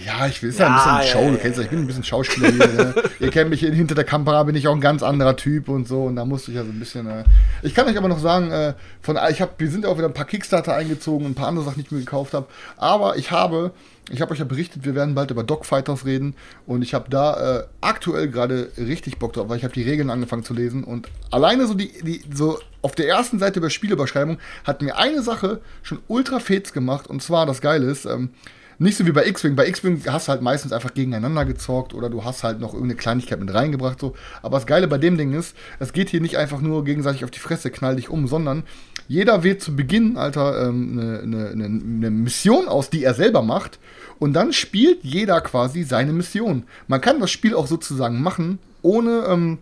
Ja, 0.04 0.26
ich 0.26 0.42
will, 0.42 0.50
ist 0.50 0.58
ja, 0.58 0.68
ein 0.68 0.74
bisschen 0.74 0.96
Ja, 0.96 1.02
Show, 1.02 1.24
ja, 1.26 1.30
du 1.32 1.38
kennst 1.38 1.58
ja, 1.58 1.64
ich 1.64 1.70
bin 1.70 1.80
ein 1.80 1.86
bisschen 1.86 2.04
Schauspieler 2.04 2.50
hier. 2.50 2.66
ne? 2.66 2.94
Ihr 3.20 3.30
kennt 3.30 3.50
mich, 3.50 3.60
hinter 3.60 3.94
der 3.94 4.04
Kamera 4.04 4.42
bin 4.44 4.54
ich 4.54 4.68
auch 4.68 4.74
ein 4.74 4.80
ganz 4.80 5.02
anderer 5.02 5.36
Typ 5.36 5.68
und 5.68 5.88
so 5.88 6.04
und 6.04 6.16
da 6.16 6.24
musste 6.24 6.50
ich 6.50 6.56
ja 6.56 6.64
so 6.64 6.70
ein 6.70 6.78
bisschen. 6.78 7.06
Äh 7.08 7.24
ich 7.62 7.74
kann 7.74 7.86
euch 7.86 7.96
aber 7.98 8.08
noch 8.08 8.18
sagen, 8.18 8.50
äh, 8.50 8.74
von, 9.00 9.18
ich 9.30 9.40
hab, 9.40 9.58
wir 9.58 9.70
sind 9.70 9.86
auch 9.86 9.98
wieder 9.98 10.06
ein 10.06 10.14
paar 10.14 10.24
Kickstarter 10.24 10.74
eingezogen 10.74 11.26
und 11.26 11.32
ein 11.32 11.34
paar 11.34 11.48
andere 11.48 11.64
Sachen, 11.64 11.76
die 11.76 11.82
ich 11.82 11.90
mir 11.90 11.98
gekauft 11.98 12.34
habe. 12.34 12.46
Aber 12.76 13.16
ich 13.16 13.30
habe, 13.30 13.72
ich 14.10 14.20
habe 14.20 14.32
euch 14.32 14.38
ja 14.38 14.44
berichtet, 14.44 14.84
wir 14.84 14.94
werden 14.94 15.14
bald 15.14 15.30
über 15.30 15.42
Dogfighters 15.42 16.06
reden 16.06 16.34
und 16.66 16.82
ich 16.82 16.94
habe 16.94 17.10
da 17.10 17.58
äh, 17.58 17.64
aktuell 17.80 18.28
gerade 18.28 18.70
richtig 18.78 19.18
Bock 19.18 19.32
drauf, 19.32 19.48
weil 19.48 19.58
ich 19.58 19.64
habe 19.64 19.74
die 19.74 19.82
Regeln 19.82 20.10
angefangen 20.10 20.44
zu 20.44 20.54
lesen 20.54 20.84
und 20.84 21.08
alleine 21.30 21.66
so 21.66 21.74
die, 21.74 21.92
die 22.02 22.22
so 22.32 22.58
auf 22.82 22.94
der 22.94 23.08
ersten 23.08 23.38
Seite 23.38 23.58
über 23.58 23.70
Spielüberschreibung 23.70 24.38
hat 24.64 24.82
mir 24.82 24.96
eine 24.96 25.22
Sache 25.22 25.60
schon 25.82 25.98
ultra 26.06 26.38
fets 26.38 26.72
gemacht 26.72 27.08
und 27.08 27.22
zwar 27.22 27.44
das 27.44 27.60
Geile 27.60 27.86
ist. 27.86 28.04
Ähm, 28.04 28.30
nicht 28.78 28.96
so 28.96 29.06
wie 29.06 29.12
bei 29.12 29.26
X-Wing. 29.26 29.56
Bei 29.56 29.66
X-Wing 29.66 30.02
hast 30.06 30.28
du 30.28 30.30
halt 30.30 30.42
meistens 30.42 30.72
einfach 30.72 30.94
gegeneinander 30.94 31.44
gezockt 31.44 31.94
oder 31.94 32.08
du 32.08 32.24
hast 32.24 32.44
halt 32.44 32.60
noch 32.60 32.74
irgendeine 32.74 32.96
Kleinigkeit 32.96 33.40
mit 33.40 33.52
reingebracht. 33.52 33.98
So. 34.00 34.14
Aber 34.42 34.56
das 34.56 34.66
Geile 34.66 34.86
bei 34.86 34.98
dem 34.98 35.18
Ding 35.18 35.32
ist, 35.32 35.56
es 35.80 35.92
geht 35.92 36.10
hier 36.10 36.20
nicht 36.20 36.36
einfach 36.38 36.60
nur 36.60 36.84
gegenseitig 36.84 37.24
auf 37.24 37.30
die 37.30 37.40
Fresse, 37.40 37.70
knall 37.70 37.96
dich 37.96 38.08
um, 38.08 38.28
sondern 38.28 38.62
jeder 39.08 39.42
wählt 39.42 39.62
zu 39.62 39.74
Beginn, 39.74 40.16
Alter, 40.16 40.68
ähm, 40.68 40.98
eine, 40.98 41.20
eine, 41.20 41.48
eine, 41.48 41.64
eine 41.64 42.10
Mission 42.10 42.68
aus, 42.68 42.90
die 42.90 43.02
er 43.02 43.14
selber 43.14 43.42
macht. 43.42 43.78
Und 44.18 44.34
dann 44.34 44.52
spielt 44.52 45.02
jeder 45.02 45.40
quasi 45.40 45.82
seine 45.82 46.12
Mission. 46.12 46.64
Man 46.86 47.00
kann 47.00 47.20
das 47.20 47.30
Spiel 47.30 47.54
auch 47.54 47.66
sozusagen 47.66 48.22
machen, 48.22 48.58
ohne. 48.82 49.24
Ähm, 49.28 49.58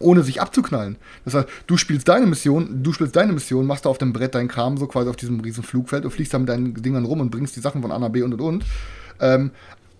ohne 0.00 0.22
sich 0.22 0.40
abzuknallen. 0.40 0.96
Das 1.24 1.34
heißt, 1.34 1.48
du 1.66 1.76
spielst 1.76 2.08
deine 2.08 2.26
Mission, 2.26 2.82
du 2.82 2.92
spielst 2.92 3.16
deine 3.16 3.32
Mission, 3.32 3.66
machst 3.66 3.84
da 3.84 3.88
auf 3.88 3.98
dem 3.98 4.12
Brett 4.12 4.34
deinen 4.34 4.48
Kram, 4.48 4.76
so 4.76 4.86
quasi 4.86 5.08
auf 5.08 5.16
diesem 5.16 5.40
riesen 5.40 5.62
Flugfeld 5.62 6.04
und 6.04 6.10
fliegst 6.10 6.34
da 6.34 6.38
mit 6.38 6.48
deinen 6.48 6.74
Dingern 6.74 7.04
rum 7.04 7.20
und 7.20 7.30
bringst 7.30 7.56
die 7.56 7.60
Sachen 7.60 7.82
von 7.82 7.92
A 7.92 7.98
nach 7.98 8.10
B 8.10 8.22
und 8.22 8.34
und 8.34 8.40
und. 8.40 8.64
Ähm, 9.20 9.50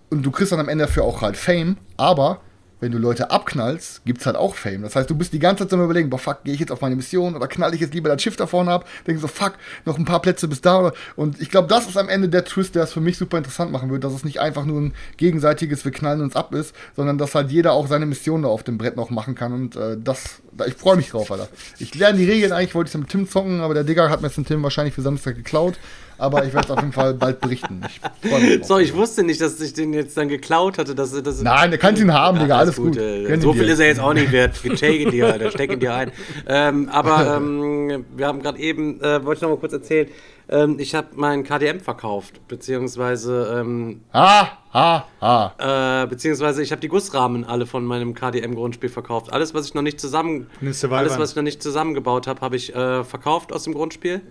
und 0.09 0.25
du 0.25 0.31
kriegst 0.31 0.51
dann 0.51 0.59
am 0.59 0.69
Ende 0.69 0.85
dafür 0.85 1.03
auch 1.03 1.21
halt 1.21 1.35
Fame, 1.35 1.77
aber 1.97 2.41
wenn 2.79 2.91
du 2.91 2.97
Leute 2.97 3.31
abknallst, 3.31 4.05
gibt's 4.05 4.25
halt 4.25 4.35
auch 4.35 4.55
Fame. 4.55 4.83
Das 4.83 4.95
heißt, 4.95 5.09
du 5.09 5.15
bist 5.15 5.33
die 5.33 5.39
ganze 5.39 5.63
Zeit 5.63 5.73
am 5.73 5.83
überlegen, 5.83 6.09
boah, 6.09 6.19
fuck, 6.19 6.43
gehe 6.43 6.53
ich 6.53 6.59
jetzt 6.59 6.71
auf 6.71 6.81
meine 6.81 6.95
Mission 6.95 7.35
oder 7.35 7.47
knall 7.47 7.73
ich 7.73 7.81
jetzt 7.81 7.93
lieber 7.93 8.09
das 8.09 8.21
Schiff 8.21 8.35
da 8.35 8.45
vorne 8.45 8.71
ab? 8.71 8.87
Denkst 9.07 9.21
so, 9.21 9.27
fuck, 9.27 9.53
noch 9.85 9.97
ein 9.97 10.05
paar 10.05 10.21
Plätze 10.21 10.47
bis 10.47 10.61
da. 10.61 10.79
Oder, 10.79 10.93
und 11.15 11.41
ich 11.41 11.49
glaube, 11.49 11.67
das 11.67 11.87
ist 11.87 11.97
am 11.97 12.09
Ende 12.09 12.29
der 12.29 12.45
Twist, 12.45 12.75
der 12.75 12.83
es 12.83 12.93
für 12.93 13.01
mich 13.01 13.17
super 13.17 13.37
interessant 13.37 13.71
machen 13.71 13.89
wird, 13.89 14.03
dass 14.03 14.13
es 14.13 14.23
nicht 14.23 14.39
einfach 14.39 14.65
nur 14.65 14.79
ein 14.79 14.93
gegenseitiges 15.17 15.85
Wir 15.85 15.91
knallen 15.91 16.21
uns 16.21 16.35
ab 16.35 16.53
ist, 16.53 16.75
sondern 16.95 17.17
dass 17.17 17.33
halt 17.33 17.51
jeder 17.51 17.73
auch 17.73 17.87
seine 17.87 18.05
Mission 18.05 18.43
da 18.43 18.49
auf 18.49 18.63
dem 18.63 18.77
Brett 18.77 18.95
noch 18.95 19.09
machen 19.09 19.33
kann. 19.33 19.53
Und 19.53 19.75
äh, 19.75 19.97
das, 19.99 20.41
da, 20.51 20.65
ich 20.65 20.75
freue 20.75 20.97
mich 20.97 21.09
drauf, 21.09 21.31
Alter. 21.31 21.47
Ich 21.79 21.95
lerne 21.95 22.19
die 22.19 22.29
Regeln 22.29 22.51
eigentlich, 22.51 22.75
wollte 22.75 22.89
ich 22.89 22.95
es 22.95 22.99
mit 22.99 23.09
Tim 23.09 23.27
zocken, 23.27 23.61
aber 23.61 23.73
der 23.73 23.83
Digger 23.83 24.09
hat 24.09 24.21
mir 24.21 24.27
jetzt 24.27 24.37
den 24.37 24.45
Tim 24.45 24.61
wahrscheinlich 24.61 24.93
für 24.93 25.01
Samstag 25.01 25.35
geklaut. 25.35 25.79
Aber 26.17 26.45
ich 26.45 26.53
werde 26.53 26.65
es 26.65 26.71
auf 26.71 26.79
jeden 26.79 26.93
Fall 26.93 27.13
bald 27.13 27.39
berichten. 27.39 27.81
Ich. 27.87 28.65
So, 28.65 28.77
ich 28.79 28.95
wusste 28.95 29.23
nicht, 29.23 29.39
dass 29.39 29.59
ich 29.61 29.73
den 29.73 29.93
jetzt 29.93 30.17
dann 30.17 30.27
geklaut 30.29 30.77
hatte. 30.77 30.95
Dass, 30.95 31.11
dass 31.21 31.41
Nein, 31.41 31.69
der 31.69 31.79
kann 31.79 31.95
ihn 31.95 32.13
haben, 32.13 32.39
Digga, 32.39 32.57
alles 32.57 32.75
gut. 32.75 32.95
Gönn 32.95 33.39
so 33.41 33.53
viel 33.53 33.65
dir. 33.65 33.73
ist 33.73 33.79
er 33.79 33.87
jetzt 33.87 33.99
auch 33.99 34.13
nicht 34.13 34.31
wert. 34.31 34.55
Steck 34.57 34.99
ihn 34.99 35.11
dir, 35.11 35.27
Alter, 35.27 35.51
steck 35.51 35.71
ihn 35.71 35.79
dir 35.79 35.93
ein. 35.93 36.11
Ähm, 36.47 36.89
aber 36.89 37.35
ähm, 37.37 38.05
wir 38.15 38.27
haben 38.27 38.41
gerade 38.41 38.59
eben, 38.59 38.99
äh, 39.01 39.23
wollte 39.23 39.39
ich 39.39 39.41
noch 39.43 39.49
mal 39.49 39.57
kurz 39.57 39.73
erzählen, 39.73 40.07
ähm, 40.49 40.77
ich 40.79 40.95
habe 40.95 41.07
meinen 41.15 41.43
KDM 41.43 41.79
verkauft, 41.81 42.47
beziehungsweise, 42.47 43.57
ähm, 43.59 44.01
Ha, 44.13 44.57
ha, 44.73 45.05
ha. 45.21 46.03
äh, 46.03 46.07
beziehungsweise 46.07 46.63
ich 46.63 46.71
habe 46.71 46.79
die 46.79 46.87
Gussrahmen 46.87 47.43
alle 47.43 47.65
von 47.65 47.85
meinem 47.85 48.13
KDM-Grundspiel 48.13 48.89
verkauft. 48.89 49.33
Alles, 49.33 49.53
was 49.53 49.65
ich 49.65 49.73
noch 49.73 49.81
nicht 49.81 49.99
zusammen, 49.99 50.47
alles, 50.61 51.19
was 51.19 51.31
ich 51.31 51.35
noch 51.35 51.43
nicht 51.43 51.61
zusammengebaut 51.61 52.27
habe, 52.27 52.41
habe 52.41 52.55
ich 52.55 52.73
äh, 52.73 53.03
verkauft 53.03 53.51
aus 53.51 53.63
dem 53.63 53.73
Grundspiel. 53.73 54.21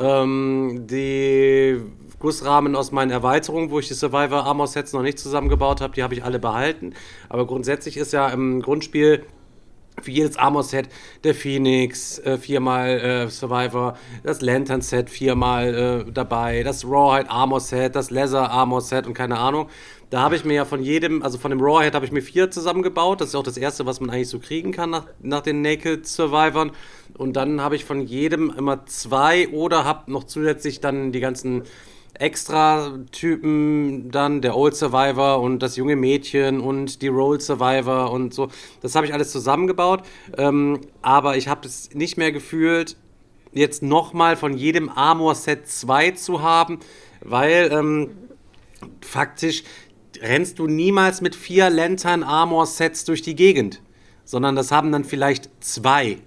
Ähm, 0.00 0.86
die 0.86 1.80
Gussrahmen 2.18 2.74
aus 2.74 2.92
meinen 2.92 3.10
Erweiterungen, 3.10 3.70
wo 3.70 3.78
ich 3.78 3.88
die 3.88 3.94
Survivor 3.94 4.44
Armor 4.44 4.66
Sets 4.66 4.92
noch 4.92 5.02
nicht 5.02 5.18
zusammengebaut 5.18 5.80
habe, 5.80 5.94
die 5.94 6.02
habe 6.02 6.14
ich 6.14 6.24
alle 6.24 6.38
behalten. 6.38 6.94
Aber 7.28 7.46
grundsätzlich 7.46 7.96
ist 7.96 8.12
ja 8.12 8.28
im 8.28 8.60
Grundspiel 8.60 9.24
für 10.02 10.10
jedes 10.10 10.36
Armor-Set 10.36 10.88
der 11.24 11.34
Phoenix 11.34 12.18
äh, 12.20 12.38
viermal 12.38 12.88
äh, 12.88 13.28
Survivor, 13.28 13.96
das 14.22 14.40
Lantern-Set 14.40 15.10
viermal 15.10 16.04
äh, 16.08 16.12
dabei, 16.12 16.62
das 16.62 16.84
Rawhide 16.84 17.30
Armor-Set, 17.30 17.96
das 17.96 18.10
Leather 18.10 18.50
Armor-Set 18.50 19.06
und 19.06 19.14
keine 19.14 19.38
Ahnung. 19.38 19.68
Da 20.10 20.20
habe 20.20 20.36
ich 20.36 20.44
mir 20.44 20.54
ja 20.54 20.64
von 20.64 20.82
jedem, 20.82 21.22
also 21.22 21.36
von 21.36 21.50
dem 21.50 21.60
Rawhide 21.60 21.94
habe 21.94 22.06
ich 22.06 22.12
mir 22.12 22.22
vier 22.22 22.50
zusammengebaut. 22.50 23.20
Das 23.20 23.28
ist 23.28 23.34
auch 23.34 23.42
das 23.42 23.58
erste, 23.58 23.84
was 23.84 24.00
man 24.00 24.08
eigentlich 24.08 24.30
so 24.30 24.38
kriegen 24.38 24.72
kann 24.72 24.88
nach, 24.88 25.04
nach 25.20 25.42
den 25.42 25.60
Naked 25.60 26.06
Survivern. 26.06 26.70
Und 27.18 27.36
dann 27.36 27.60
habe 27.60 27.76
ich 27.76 27.84
von 27.84 28.00
jedem 28.00 28.50
immer 28.50 28.86
zwei 28.86 29.48
oder 29.48 29.84
habe 29.84 30.10
noch 30.10 30.24
zusätzlich 30.24 30.80
dann 30.80 31.12
die 31.12 31.20
ganzen 31.20 31.64
Extra-Typen 32.18 34.10
dann, 34.10 34.40
der 34.40 34.56
Old 34.56 34.74
Survivor 34.74 35.40
und 35.40 35.62
das 35.62 35.76
junge 35.76 35.96
Mädchen 35.96 36.60
und 36.60 37.02
die 37.02 37.08
Roll 37.08 37.40
Survivor 37.40 38.10
und 38.10 38.34
so. 38.34 38.48
Das 38.80 38.94
habe 38.94 39.06
ich 39.06 39.14
alles 39.14 39.30
zusammengebaut. 39.32 40.02
Ähm, 40.36 40.80
aber 41.02 41.36
ich 41.36 41.48
habe 41.48 41.66
es 41.66 41.94
nicht 41.94 42.16
mehr 42.16 42.32
gefühlt, 42.32 42.96
jetzt 43.52 43.82
nochmal 43.82 44.36
von 44.36 44.56
jedem 44.56 44.88
Armor-Set 44.88 45.68
zwei 45.68 46.10
zu 46.12 46.42
haben, 46.42 46.80
weil 47.20 47.70
ähm, 47.72 48.10
faktisch 49.00 49.62
rennst 50.20 50.58
du 50.58 50.66
niemals 50.66 51.20
mit 51.20 51.34
vier 51.34 51.70
Lantern 51.70 52.22
Armor 52.22 52.66
Sets 52.66 53.04
durch 53.04 53.22
die 53.22 53.34
Gegend, 53.34 53.80
sondern 54.24 54.56
das 54.56 54.72
haben 54.72 54.92
dann 54.92 55.04
vielleicht 55.04 55.50
zwei 55.60 56.18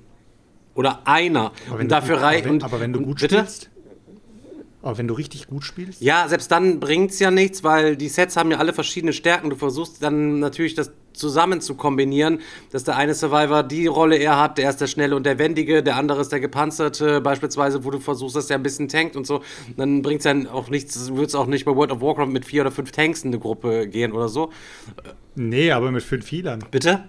oder 0.73 1.01
einer 1.05 1.51
Aber 1.67 1.79
und 1.79 1.83
du 1.83 1.87
dafür 1.87 2.21
reicht 2.21 2.45
aber 2.45 2.49
wenn, 2.49 2.53
und 2.55 2.63
aber 2.63 2.79
wenn 2.79 2.93
du 2.93 2.99
und 2.99 3.05
gut 3.05 3.19
bitte? 3.19 3.37
spielst. 3.37 3.70
Aber 4.81 4.97
wenn 4.97 5.07
du 5.07 5.13
richtig 5.13 5.47
gut 5.47 5.63
spielst. 5.63 6.01
Ja, 6.01 6.27
selbst 6.27 6.51
dann 6.51 6.79
bringt's 6.79 7.19
ja 7.19 7.29
nichts, 7.29 7.63
weil 7.63 7.95
die 7.95 8.09
Sets 8.09 8.35
haben 8.35 8.49
ja 8.51 8.57
alle 8.57 8.73
verschiedene 8.73 9.13
Stärken. 9.13 9.49
Du 9.49 9.55
versuchst 9.55 10.01
dann 10.01 10.39
natürlich 10.39 10.73
das 10.73 10.91
zusammen 11.13 11.61
zu 11.61 11.75
kombinieren, 11.75 12.39
dass 12.71 12.83
der 12.83 12.95
eine 12.95 13.13
Survivor 13.13 13.63
die 13.63 13.87
Rolle 13.87 14.15
er 14.15 14.39
hat, 14.39 14.57
der 14.57 14.69
ist 14.69 14.81
der 14.81 14.87
Schnelle 14.87 15.15
und 15.15 15.25
der 15.25 15.37
Wendige, 15.39 15.83
der 15.83 15.97
andere 15.97 16.21
ist 16.21 16.31
der 16.31 16.39
Gepanzerte, 16.39 17.21
beispielsweise, 17.21 17.83
wo 17.83 17.91
du 17.91 17.99
versuchst, 17.99 18.35
dass 18.35 18.47
der 18.47 18.57
ein 18.57 18.63
bisschen 18.63 18.87
tankt 18.87 19.15
und 19.15 19.27
so. 19.27 19.41
Dann 19.77 20.01
bringt's 20.01 20.23
dann 20.23 20.47
auch 20.47 20.69
nichts, 20.69 21.13
wird's 21.13 21.35
auch 21.35 21.47
nicht 21.47 21.65
bei 21.65 21.75
World 21.75 21.91
of 21.91 22.01
Warcraft 22.01 22.27
mit 22.27 22.45
vier 22.45 22.61
oder 22.61 22.71
fünf 22.71 22.91
Tanks 22.91 23.23
in 23.23 23.29
eine 23.29 23.39
Gruppe 23.39 23.87
gehen 23.87 24.13
oder 24.13 24.29
so. 24.29 24.51
Nee, 25.35 25.71
aber 25.71 25.91
mit 25.91 26.03
fünf 26.03 26.31
Healern. 26.31 26.63
Bitte? 26.71 27.03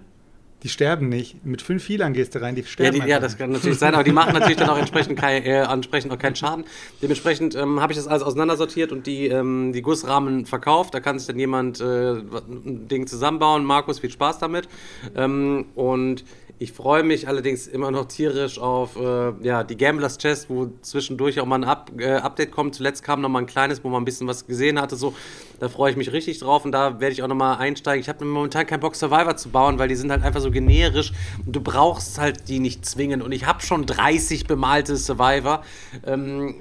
Die 0.62 0.68
sterben 0.68 1.08
nicht. 1.08 1.44
Mit 1.44 1.60
fünf 1.60 1.88
Healern 1.88 2.12
gehst 2.12 2.34
du 2.34 2.40
rein, 2.40 2.54
die 2.54 2.60
Ja, 2.60 2.66
sterben. 2.66 3.00
die, 3.00 3.08
ja, 3.08 3.18
das 3.18 3.36
kann 3.36 3.50
natürlich 3.50 3.78
sein, 3.78 3.94
aber 3.94 4.04
die 4.04 4.12
machen 4.12 4.32
natürlich 4.32 4.56
dann 4.58 4.70
auch 4.70 4.78
entsprechend, 4.78 5.18
kein, 5.18 5.42
äh, 5.42 5.64
entsprechend 5.64 6.12
auch 6.12 6.18
keinen 6.18 6.36
Schaden. 6.36 6.64
Dementsprechend 7.02 7.56
ähm, 7.56 7.80
habe 7.80 7.92
ich 7.92 7.98
das 7.98 8.06
alles 8.06 8.22
auseinandersortiert 8.22 8.92
und 8.92 9.06
die, 9.06 9.26
ähm, 9.26 9.72
die 9.72 9.82
Gussrahmen 9.82 10.46
verkauft. 10.46 10.94
Da 10.94 11.00
kann 11.00 11.18
sich 11.18 11.26
dann 11.26 11.38
jemand 11.38 11.80
äh, 11.80 12.12
ein 12.12 12.86
Ding 12.88 13.06
zusammenbauen. 13.08 13.64
Markus, 13.64 13.98
viel 13.98 14.10
Spaß 14.10 14.38
damit. 14.38 14.68
Ähm, 15.16 15.66
und 15.74 16.24
Ich 16.62 16.70
freue 16.70 17.02
mich 17.02 17.26
allerdings 17.26 17.66
immer 17.66 17.90
noch 17.90 18.04
tierisch 18.04 18.60
auf 18.60 18.94
äh, 18.94 19.32
ja, 19.42 19.64
die 19.64 19.76
Gamblers 19.76 20.16
Chest, 20.16 20.48
wo 20.48 20.70
zwischendurch 20.80 21.40
auch 21.40 21.44
mal 21.44 21.56
ein 21.56 21.64
Up 21.64 21.90
äh, 21.98 22.12
Update 22.12 22.52
kommt. 22.52 22.76
Zuletzt 22.76 23.02
kam 23.02 23.20
noch 23.20 23.28
mal 23.28 23.40
ein 23.40 23.46
kleines, 23.46 23.82
wo 23.82 23.88
man 23.88 24.02
ein 24.02 24.04
bisschen 24.04 24.28
was 24.28 24.46
gesehen 24.46 24.80
hatte. 24.80 24.94
So. 24.94 25.12
Da 25.58 25.68
freue 25.68 25.90
ich 25.90 25.96
mich 25.96 26.12
richtig 26.12 26.38
drauf 26.38 26.64
und 26.64 26.70
da 26.70 27.00
werde 27.00 27.14
ich 27.14 27.24
auch 27.24 27.26
noch 27.26 27.34
mal 27.34 27.56
einsteigen. 27.56 28.00
Ich 28.00 28.08
habe 28.08 28.24
momentan 28.24 28.64
keinen 28.64 28.78
Bock, 28.78 28.94
Survivor 28.94 29.36
zu 29.36 29.48
bauen, 29.48 29.80
weil 29.80 29.88
die 29.88 29.96
sind 29.96 30.12
halt 30.12 30.22
einfach 30.22 30.40
so 30.40 30.52
generisch 30.52 31.12
und 31.44 31.56
du 31.56 31.60
brauchst 31.60 32.20
halt 32.20 32.48
die 32.48 32.60
nicht 32.60 32.86
zwingen. 32.86 33.22
Und 33.22 33.32
ich 33.32 33.44
habe 33.44 33.60
schon 33.60 33.84
30 33.84 34.46
bemalte 34.46 34.96
Survivor. 34.96 35.64
Ähm, 36.06 36.54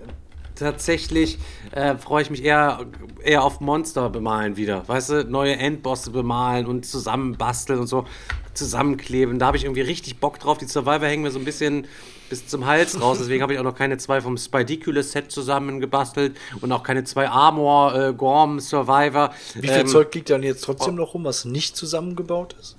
tatsächlich 0.56 1.38
äh, 1.74 1.96
freue 1.96 2.24
ich 2.24 2.32
mich 2.32 2.44
eher, 2.44 2.88
eher 3.24 3.44
auf 3.44 3.62
Monster 3.62 4.10
bemalen 4.10 4.58
wieder. 4.58 4.88
Weißt 4.88 5.12
du, 5.12 5.24
neue 5.26 5.58
Endbosse 5.58 6.10
bemalen 6.10 6.66
und 6.66 6.88
zusammenbasteln 6.88 7.80
und 7.82 7.88
so 7.88 8.06
zusammenkleben. 8.54 9.40
Da 9.40 9.48
habe 9.48 9.58
ich 9.58 9.64
irgendwie 9.64 9.82
richtig 9.82 10.20
Bock 10.20 10.40
drauf. 10.40 10.58
Die 10.58 10.66
Survivor 10.66 11.08
hängen 11.08 11.24
mir 11.24 11.32
so 11.32 11.40
ein 11.40 11.46
bisschen 11.46 11.88
bis 12.30 12.48
zum 12.48 12.66
Hals 12.66 13.00
raus. 13.02 13.18
Deswegen 13.20 13.44
habe 13.44 13.54
ich 13.54 13.60
auch 13.60 13.64
noch 13.64 13.76
keine 13.76 13.98
zwei 13.98 14.22
vom 14.22 14.38
Spidiculous 14.38 15.12
Set 15.12 15.32
zusammengebastelt 15.32 16.38
und 16.62 16.72
auch 16.72 16.84
keine 16.84 17.04
zwei 17.04 17.28
Armor 17.30 17.96
äh, 17.96 18.14
Gorm 18.14 18.60
Survivor. 18.60 19.34
Wie 19.56 19.68
viel 19.68 19.82
ähm, 19.82 19.88
Zeug 19.88 20.14
liegt 20.16 20.30
dann 20.30 20.44
jetzt 20.44 20.64
trotzdem 20.64 20.96
noch 20.96 21.14
rum, 21.14 21.24
was 21.24 21.46
nicht 21.46 21.76
zusammengebaut 21.76 22.56
ist? 22.60 22.78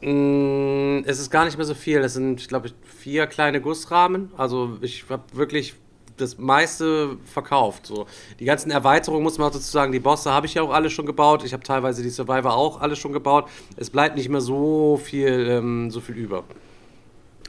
Mm, 0.00 1.00
es 1.04 1.18
ist 1.18 1.30
gar 1.30 1.44
nicht 1.44 1.56
mehr 1.56 1.66
so 1.66 1.74
viel. 1.74 1.98
Es 1.98 2.14
sind, 2.14 2.40
ich 2.40 2.48
glaube, 2.48 2.70
vier 2.84 3.26
kleine 3.26 3.60
Gussrahmen. 3.60 4.30
Also 4.36 4.78
ich 4.80 5.04
habe 5.08 5.24
wirklich 5.32 5.74
das 6.20 6.38
meiste 6.38 7.16
verkauft. 7.24 7.86
So. 7.86 8.06
Die 8.38 8.44
ganzen 8.44 8.70
Erweiterungen, 8.70 9.22
muss 9.22 9.38
man 9.38 9.48
auch 9.48 9.52
dazu 9.52 9.70
sagen, 9.70 9.92
die 9.92 10.00
Bosse 10.00 10.30
habe 10.30 10.46
ich 10.46 10.54
ja 10.54 10.62
auch 10.62 10.70
alle 10.70 10.90
schon 10.90 11.06
gebaut. 11.06 11.44
Ich 11.44 11.52
habe 11.52 11.62
teilweise 11.62 12.02
die 12.02 12.10
Survivor 12.10 12.54
auch 12.54 12.80
alle 12.80 12.96
schon 12.96 13.12
gebaut. 13.12 13.48
Es 13.76 13.90
bleibt 13.90 14.16
nicht 14.16 14.28
mehr 14.28 14.40
so 14.40 15.00
viel, 15.02 15.48
ähm, 15.48 15.90
so 15.90 16.00
viel 16.00 16.16
über. 16.16 16.44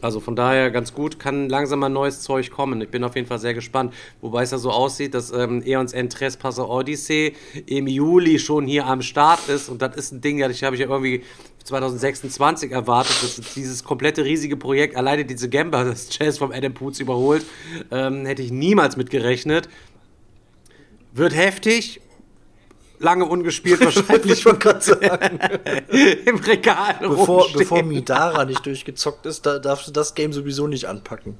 Also 0.01 0.19
von 0.19 0.35
daher 0.35 0.71
ganz 0.71 0.93
gut, 0.93 1.19
kann 1.19 1.49
langsam 1.49 1.79
mal 1.79 1.89
neues 1.89 2.21
Zeug 2.21 2.51
kommen. 2.51 2.81
Ich 2.81 2.89
bin 2.89 3.03
auf 3.03 3.15
jeden 3.15 3.27
Fall 3.27 3.39
sehr 3.39 3.53
gespannt. 3.53 3.93
Wobei 4.21 4.43
es 4.43 4.51
ja 4.51 4.57
so 4.57 4.71
aussieht, 4.71 5.13
dass 5.13 5.31
ähm, 5.31 5.61
Eons 5.63 5.93
End 5.93 6.13
Trespasser 6.13 6.69
Odyssey 6.69 7.35
im 7.65 7.87
Juli 7.87 8.39
schon 8.39 8.65
hier 8.65 8.85
am 8.85 9.01
Start 9.01 9.49
ist. 9.49 9.69
Und 9.69 9.81
das 9.81 9.95
ist 9.95 10.11
ein 10.11 10.21
Ding, 10.21 10.39
das 10.39 10.61
habe 10.61 10.75
ich 10.75 10.81
ja 10.81 10.87
irgendwie 10.87 11.23
2026 11.63 12.71
erwartet, 12.71 13.15
dass 13.21 13.53
dieses 13.53 13.83
komplette 13.83 14.25
riesige 14.25 14.57
Projekt 14.57 14.95
alleine 14.95 15.25
diese 15.25 15.49
Gamba, 15.49 15.83
das 15.83 16.07
Jazz 16.17 16.37
vom 16.37 16.51
Adam 16.51 16.73
Poots 16.73 16.99
überholt. 16.99 17.45
Ähm, 17.91 18.25
hätte 18.25 18.41
ich 18.41 18.51
niemals 18.51 18.97
mit 18.97 19.09
gerechnet. 19.09 19.69
Wird 21.13 21.35
heftig, 21.35 22.01
lange 22.99 23.25
ungespielt 23.25 23.79
wahrscheinlich. 23.83 24.43
sagen. 24.43 25.39
Im 26.25 26.35
Regal 26.37 26.95
bevor, 27.01 27.47
bevor 27.53 27.83
Midara 27.83 28.45
nicht 28.45 28.65
durchgezockt 28.65 29.25
ist, 29.25 29.45
da 29.45 29.59
darfst 29.59 29.87
du 29.87 29.91
das 29.91 30.13
Game 30.13 30.33
sowieso 30.33 30.67
nicht 30.67 30.85
anpacken. 30.85 31.37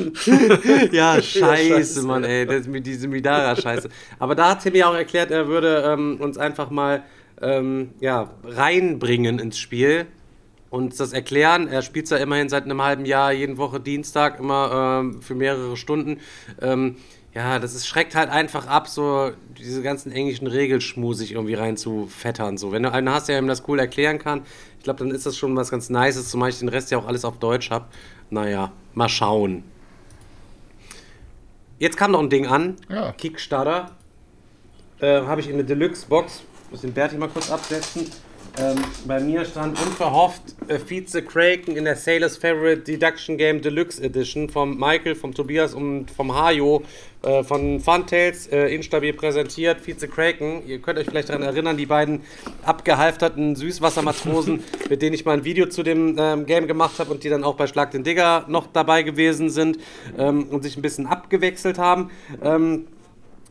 ja, 0.92 1.20
scheiße, 1.20 1.38
ja, 1.42 1.76
scheiße, 1.76 2.02
Mann, 2.02 2.24
ey, 2.24 2.46
das, 2.46 2.64
diese 2.68 3.08
Midara-Scheiße. 3.08 3.88
Aber 4.18 4.34
da 4.34 4.50
hat 4.50 4.62
Timmy 4.62 4.82
auch 4.82 4.94
erklärt, 4.94 5.30
er 5.30 5.48
würde 5.48 5.84
ähm, 5.86 6.16
uns 6.20 6.38
einfach 6.38 6.70
mal 6.70 7.02
ähm, 7.42 7.90
ja, 8.00 8.30
reinbringen 8.44 9.38
ins 9.38 9.58
Spiel 9.58 10.06
und 10.70 10.98
das 10.98 11.12
erklären. 11.12 11.68
Er 11.68 11.82
spielt 11.82 12.04
es 12.04 12.10
ja 12.10 12.16
immerhin 12.18 12.48
seit 12.48 12.64
einem 12.64 12.80
halben 12.82 13.04
Jahr, 13.04 13.32
jeden 13.32 13.58
Woche 13.58 13.80
Dienstag, 13.80 14.38
immer 14.38 15.00
ähm, 15.02 15.20
für 15.20 15.34
mehrere 15.34 15.76
Stunden. 15.76 16.20
Ähm, 16.62 16.96
ja, 17.32 17.60
das 17.60 17.74
ist, 17.74 17.86
schreckt 17.86 18.14
halt 18.16 18.28
einfach 18.28 18.66
ab, 18.66 18.88
so 18.88 19.30
diese 19.56 19.82
ganzen 19.82 20.10
englischen 20.10 20.48
Regelschmusig 20.48 21.32
irgendwie 21.32 21.54
rein 21.54 21.76
zu 21.76 22.06
fettern. 22.06 22.58
So. 22.58 22.72
Wenn 22.72 22.82
du 22.82 22.92
einen 22.92 23.08
hast, 23.08 23.28
der 23.28 23.38
ihm 23.38 23.46
das 23.46 23.66
cool 23.68 23.78
erklären 23.78 24.18
kann, 24.18 24.42
ich 24.78 24.84
glaube, 24.84 24.98
dann 24.98 25.10
ist 25.10 25.26
das 25.26 25.36
schon 25.36 25.54
was 25.54 25.70
ganz 25.70 25.90
Nices, 25.90 26.28
zumal 26.30 26.50
ich 26.50 26.58
den 26.58 26.68
Rest 26.68 26.90
ja 26.90 26.98
auch 26.98 27.06
alles 27.06 27.24
auf 27.24 27.38
Deutsch 27.38 27.70
habe. 27.70 27.86
Naja, 28.30 28.72
mal 28.94 29.08
schauen. 29.08 29.62
Jetzt 31.78 31.96
kam 31.96 32.10
noch 32.10 32.20
ein 32.20 32.30
Ding 32.30 32.46
an. 32.46 32.76
Ja. 32.88 33.12
Kickstarter. 33.12 33.92
Äh, 35.00 35.22
habe 35.22 35.40
ich 35.40 35.48
in 35.48 35.54
eine 35.54 35.64
Deluxe-Box. 35.64 36.42
Muss 36.70 36.80
den 36.82 36.92
Berti 36.92 37.16
mal 37.16 37.28
kurz 37.28 37.50
absetzen. 37.50 38.10
Ähm, 38.60 38.76
bei 39.06 39.20
mir 39.20 39.46
stand 39.46 39.80
unverhofft 39.80 40.42
äh, 40.68 40.78
Vize 40.78 41.22
Kraken 41.22 41.76
in 41.76 41.84
der 41.84 41.96
Sailor's 41.96 42.36
Favorite 42.36 42.82
Deduction 42.82 43.38
Game 43.38 43.62
Deluxe 43.62 44.02
Edition 44.02 44.50
vom 44.50 44.78
Michael, 44.78 45.14
vom 45.14 45.32
Tobias 45.32 45.72
und 45.72 46.10
vom 46.10 46.34
Hajo 46.34 46.82
äh, 47.22 47.42
von 47.42 47.80
Funtails 47.80 48.48
äh, 48.48 48.66
instabil 48.74 49.14
präsentiert. 49.14 49.80
Vize 49.80 50.06
Kraken, 50.08 50.62
ihr 50.66 50.78
könnt 50.80 50.98
euch 50.98 51.06
vielleicht 51.06 51.30
daran 51.30 51.42
erinnern, 51.42 51.78
die 51.78 51.86
beiden 51.86 52.20
abgehalfterten 52.62 53.56
Süßwassermatrosen, 53.56 54.62
mit 54.90 55.00
denen 55.00 55.14
ich 55.14 55.24
mal 55.24 55.38
ein 55.38 55.44
Video 55.44 55.66
zu 55.66 55.82
dem 55.82 56.16
ähm, 56.18 56.44
Game 56.44 56.66
gemacht 56.66 56.98
habe 56.98 57.10
und 57.12 57.24
die 57.24 57.30
dann 57.30 57.44
auch 57.44 57.54
bei 57.54 57.66
Schlag 57.66 57.92
den 57.92 58.04
Digger 58.04 58.44
noch 58.48 58.66
dabei 58.66 59.02
gewesen 59.02 59.48
sind 59.48 59.78
ähm, 60.18 60.48
und 60.50 60.64
sich 60.64 60.76
ein 60.76 60.82
bisschen 60.82 61.06
abgewechselt 61.06 61.78
haben. 61.78 62.10
Ähm, 62.42 62.84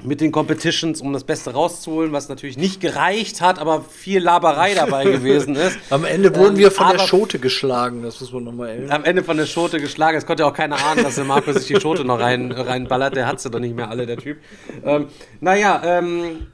mit 0.03 0.21
den 0.21 0.31
Competitions, 0.31 1.01
um 1.01 1.11
das 1.11 1.25
Beste 1.25 1.51
rauszuholen, 1.51 2.13
was 2.13 2.29
natürlich 2.29 2.57
nicht 2.57 2.79
gereicht 2.79 3.41
hat, 3.41 3.59
aber 3.59 3.81
viel 3.81 4.21
Laberei 4.23 4.73
dabei 4.73 5.03
gewesen 5.11 5.55
ist. 5.55 5.77
Am 5.89 6.05
Ende 6.05 6.35
wurden 6.35 6.57
wir 6.57 6.71
von 6.71 6.91
ähm, 6.91 6.97
der 6.97 7.05
Schote 7.05 7.39
geschlagen, 7.39 8.01
das 8.01 8.21
muss 8.21 8.31
man 8.31 8.45
nochmal 8.45 8.69
erinnern. 8.69 8.91
Am 8.91 9.03
Ende 9.03 9.23
von 9.23 9.35
der 9.35 9.45
Schote 9.45 9.79
geschlagen, 9.81 10.17
es 10.17 10.25
konnte 10.25 10.45
auch 10.45 10.53
keiner 10.53 10.77
ahnen, 10.85 11.03
dass 11.03 11.15
der 11.15 11.25
Marco 11.25 11.51
sich 11.51 11.67
die 11.67 11.79
Schote 11.79 12.05
noch 12.05 12.19
rein, 12.19 12.51
reinballert, 12.51 13.15
der 13.15 13.27
hat 13.27 13.41
sie 13.41 13.49
doch 13.49 13.59
nicht 13.59 13.75
mehr 13.75 13.89
alle, 13.89 14.05
der 14.05 14.17
Typ. 14.17 14.37
Ähm, 14.85 15.07
naja, 15.41 15.81
ähm, 15.83 16.47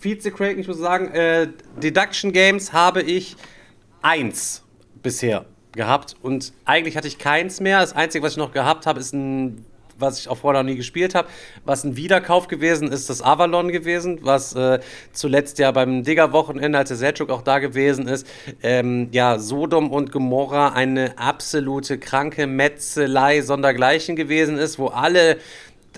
Vize 0.00 0.30
Craig, 0.30 0.58
ich 0.58 0.66
muss 0.66 0.78
sagen, 0.78 1.08
äh, 1.08 1.48
Deduction 1.82 2.32
Games 2.32 2.72
habe 2.72 3.02
ich 3.02 3.36
eins 4.00 4.62
bisher 5.02 5.44
gehabt 5.72 6.16
und 6.22 6.52
eigentlich 6.64 6.96
hatte 6.96 7.08
ich 7.08 7.18
keins 7.18 7.60
mehr. 7.60 7.80
Das 7.80 7.94
Einzige, 7.94 8.24
was 8.24 8.32
ich 8.32 8.38
noch 8.38 8.52
gehabt 8.52 8.86
habe, 8.86 9.00
ist 9.00 9.12
ein 9.12 9.64
was 9.98 10.18
ich 10.18 10.28
auch 10.28 10.38
vorher 10.38 10.62
noch 10.62 10.68
nie 10.68 10.76
gespielt 10.76 11.14
habe. 11.14 11.28
Was 11.64 11.84
ein 11.84 11.96
Wiederkauf 11.96 12.48
gewesen 12.48 12.90
ist, 12.90 13.10
das 13.10 13.22
Avalon 13.22 13.68
gewesen, 13.68 14.20
was 14.22 14.54
äh, 14.54 14.80
zuletzt 15.12 15.58
ja 15.58 15.70
beim 15.70 16.02
Digger-Wochenende, 16.02 16.78
als 16.78 16.88
der 16.88 16.96
Selchuk 16.96 17.30
auch 17.30 17.42
da 17.42 17.58
gewesen 17.58 18.08
ist, 18.08 18.26
ähm, 18.62 19.08
ja, 19.12 19.38
Sodom 19.38 19.90
und 19.90 20.12
Gomorra 20.12 20.68
eine 20.68 21.18
absolute 21.18 21.98
kranke 21.98 22.46
Metzelei 22.46 23.42
sondergleichen 23.42 24.16
gewesen 24.16 24.58
ist, 24.58 24.78
wo 24.78 24.88
alle 24.88 25.38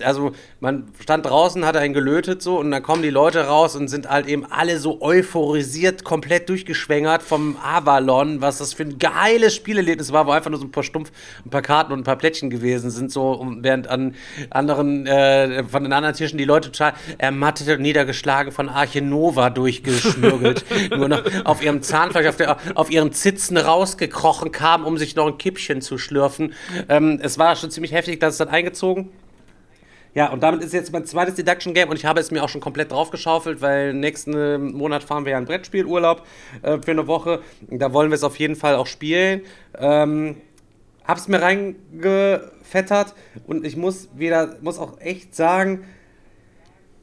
also 0.03 0.31
man 0.59 0.87
stand 0.99 1.25
draußen, 1.25 1.65
hat 1.65 1.77
einen 1.77 1.93
gelötet 1.93 2.41
so 2.41 2.59
und 2.59 2.71
dann 2.71 2.83
kommen 2.83 3.01
die 3.01 3.09
Leute 3.09 3.45
raus 3.47 3.75
und 3.75 3.87
sind 3.87 4.09
halt 4.09 4.27
eben 4.27 4.45
alle 4.45 4.79
so 4.79 5.01
euphorisiert, 5.01 6.03
komplett 6.03 6.49
durchgeschwängert 6.49 7.23
vom 7.23 7.57
Avalon, 7.63 8.41
was 8.41 8.57
das 8.57 8.73
für 8.73 8.83
ein 8.83 8.99
geiles 8.99 9.55
Spielerlebnis 9.55 10.11
war, 10.11 10.27
wo 10.27 10.31
einfach 10.31 10.49
nur 10.49 10.59
so 10.59 10.65
ein 10.65 10.71
paar 10.71 10.83
Stumpf, 10.83 11.11
ein 11.45 11.49
paar 11.49 11.61
Karten 11.61 11.93
und 11.93 11.99
ein 11.99 12.03
paar 12.03 12.15
Plättchen 12.17 12.49
gewesen 12.49 12.89
sind, 12.89 13.11
so 13.11 13.45
während 13.59 13.87
an 13.87 14.15
anderen, 14.49 15.05
äh, 15.07 15.63
von 15.63 15.83
den 15.83 15.93
anderen 15.93 16.15
Tischen 16.15 16.37
die 16.37 16.45
Leute 16.45 16.71
total 16.71 16.93
ermattet 17.17 17.69
und 17.69 17.81
niedergeschlagen 17.81 18.51
von 18.51 18.69
Arche 18.69 19.01
Nova 19.01 19.49
durchgeschmürgelt, 19.49 20.65
nur 20.95 21.09
noch 21.09 21.23
auf 21.45 21.63
ihrem 21.63 21.81
Zahnfleisch, 21.81 22.27
auf, 22.27 22.37
der, 22.37 22.57
auf 22.75 22.91
ihren 22.91 23.11
Zitzen 23.11 23.57
rausgekrochen 23.57 24.51
kamen, 24.51 24.85
um 24.85 24.97
sich 24.97 25.15
noch 25.15 25.27
ein 25.27 25.37
Kippchen 25.37 25.81
zu 25.81 25.97
schlürfen. 25.97 26.53
Ähm, 26.89 27.19
es 27.21 27.37
war 27.37 27.55
schon 27.55 27.71
ziemlich 27.71 27.91
heftig, 27.91 28.19
dass 28.19 28.33
es 28.33 28.37
dann 28.37 28.49
eingezogen 28.49 29.09
ja, 30.13 30.31
und 30.31 30.41
damit 30.41 30.63
ist 30.63 30.73
jetzt 30.73 30.91
mein 30.91 31.05
zweites 31.05 31.35
Deduction 31.35 31.73
Game 31.73 31.89
und 31.89 31.95
ich 31.95 32.05
habe 32.05 32.19
es 32.19 32.31
mir 32.31 32.43
auch 32.43 32.49
schon 32.49 32.61
komplett 32.61 32.91
draufgeschaufelt, 32.91 33.61
weil 33.61 33.93
nächsten 33.93 34.71
Monat 34.71 35.03
fahren 35.03 35.25
wir 35.25 35.31
ja 35.31 35.37
einen 35.37 35.45
Brettspielurlaub 35.45 36.25
äh, 36.63 36.77
für 36.83 36.91
eine 36.91 37.07
Woche. 37.07 37.41
Da 37.69 37.93
wollen 37.93 38.09
wir 38.09 38.15
es 38.15 38.23
auf 38.23 38.37
jeden 38.39 38.55
Fall 38.55 38.75
auch 38.75 38.87
spielen. 38.87 39.41
Ähm, 39.77 40.37
hab's 41.05 41.27
mir 41.27 41.41
reingefettert 41.41 43.13
und 43.45 43.65
ich 43.65 43.77
muss 43.77 44.09
wieder, 44.15 44.57
muss 44.61 44.79
auch 44.79 44.99
echt 44.99 45.35
sagen, 45.35 45.85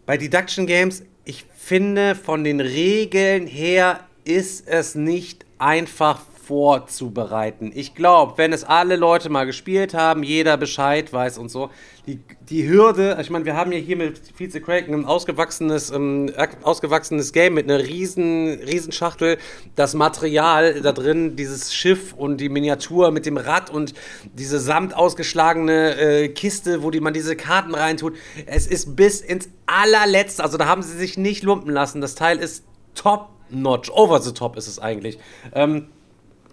bei 0.06 0.18
Deduction 0.18 0.66
Games, 0.66 1.04
ich 1.24 1.46
finde 1.56 2.14
von 2.14 2.44
den 2.44 2.60
Regeln 2.60 3.46
her 3.46 4.00
ist 4.24 4.68
es 4.68 4.94
nicht 4.94 5.46
einfach 5.58 6.20
vorzubereiten. 6.46 7.72
Ich 7.74 7.94
glaube, 7.94 8.34
wenn 8.36 8.52
es 8.52 8.64
alle 8.64 8.96
Leute 8.96 9.30
mal 9.30 9.46
gespielt 9.46 9.94
haben, 9.94 10.22
jeder 10.22 10.56
Bescheid 10.56 11.12
weiß 11.12 11.38
und 11.38 11.48
so, 11.48 11.70
die, 12.06 12.20
die 12.50 12.68
Hürde, 12.68 13.16
ich 13.20 13.30
meine, 13.30 13.46
wir 13.46 13.56
haben 13.56 13.72
ja 13.72 13.78
hier 13.78 13.96
mit 13.96 14.20
Vize 14.36 14.60
Kraken 14.60 14.92
ein 14.92 15.04
ausgewachsenes, 15.06 15.90
ähm, 15.90 16.30
ausgewachsenes 16.62 17.32
Game 17.32 17.54
mit 17.54 17.70
einer 17.70 17.82
riesen, 17.82 18.60
riesen 18.60 18.92
Schachtel, 18.92 19.38
das 19.74 19.94
Material 19.94 20.82
da 20.82 20.92
drin, 20.92 21.36
dieses 21.36 21.74
Schiff 21.74 22.12
und 22.12 22.38
die 22.38 22.50
Miniatur 22.50 23.10
mit 23.10 23.24
dem 23.24 23.38
Rad 23.38 23.70
und 23.70 23.94
diese 24.34 24.60
samt 24.60 24.94
ausgeschlagene 24.94 25.96
äh, 25.96 26.28
Kiste, 26.28 26.82
wo 26.82 26.90
die, 26.90 27.00
man 27.00 27.14
diese 27.14 27.36
Karten 27.36 27.74
reintut. 27.74 28.14
Es 28.44 28.66
ist 28.66 28.96
bis 28.96 29.22
ins 29.22 29.48
allerletzte, 29.66 30.42
also 30.42 30.58
da 30.58 30.66
haben 30.66 30.82
sie 30.82 30.96
sich 30.96 31.16
nicht 31.16 31.42
lumpen 31.42 31.72
lassen. 31.72 32.02
Das 32.02 32.14
Teil 32.14 32.38
ist 32.38 32.64
top 32.94 33.30
notch, 33.50 33.90
over 33.90 34.20
the 34.20 34.32
top 34.32 34.56
ist 34.56 34.68
es 34.68 34.78
eigentlich. 34.78 35.18
Ähm, 35.54 35.88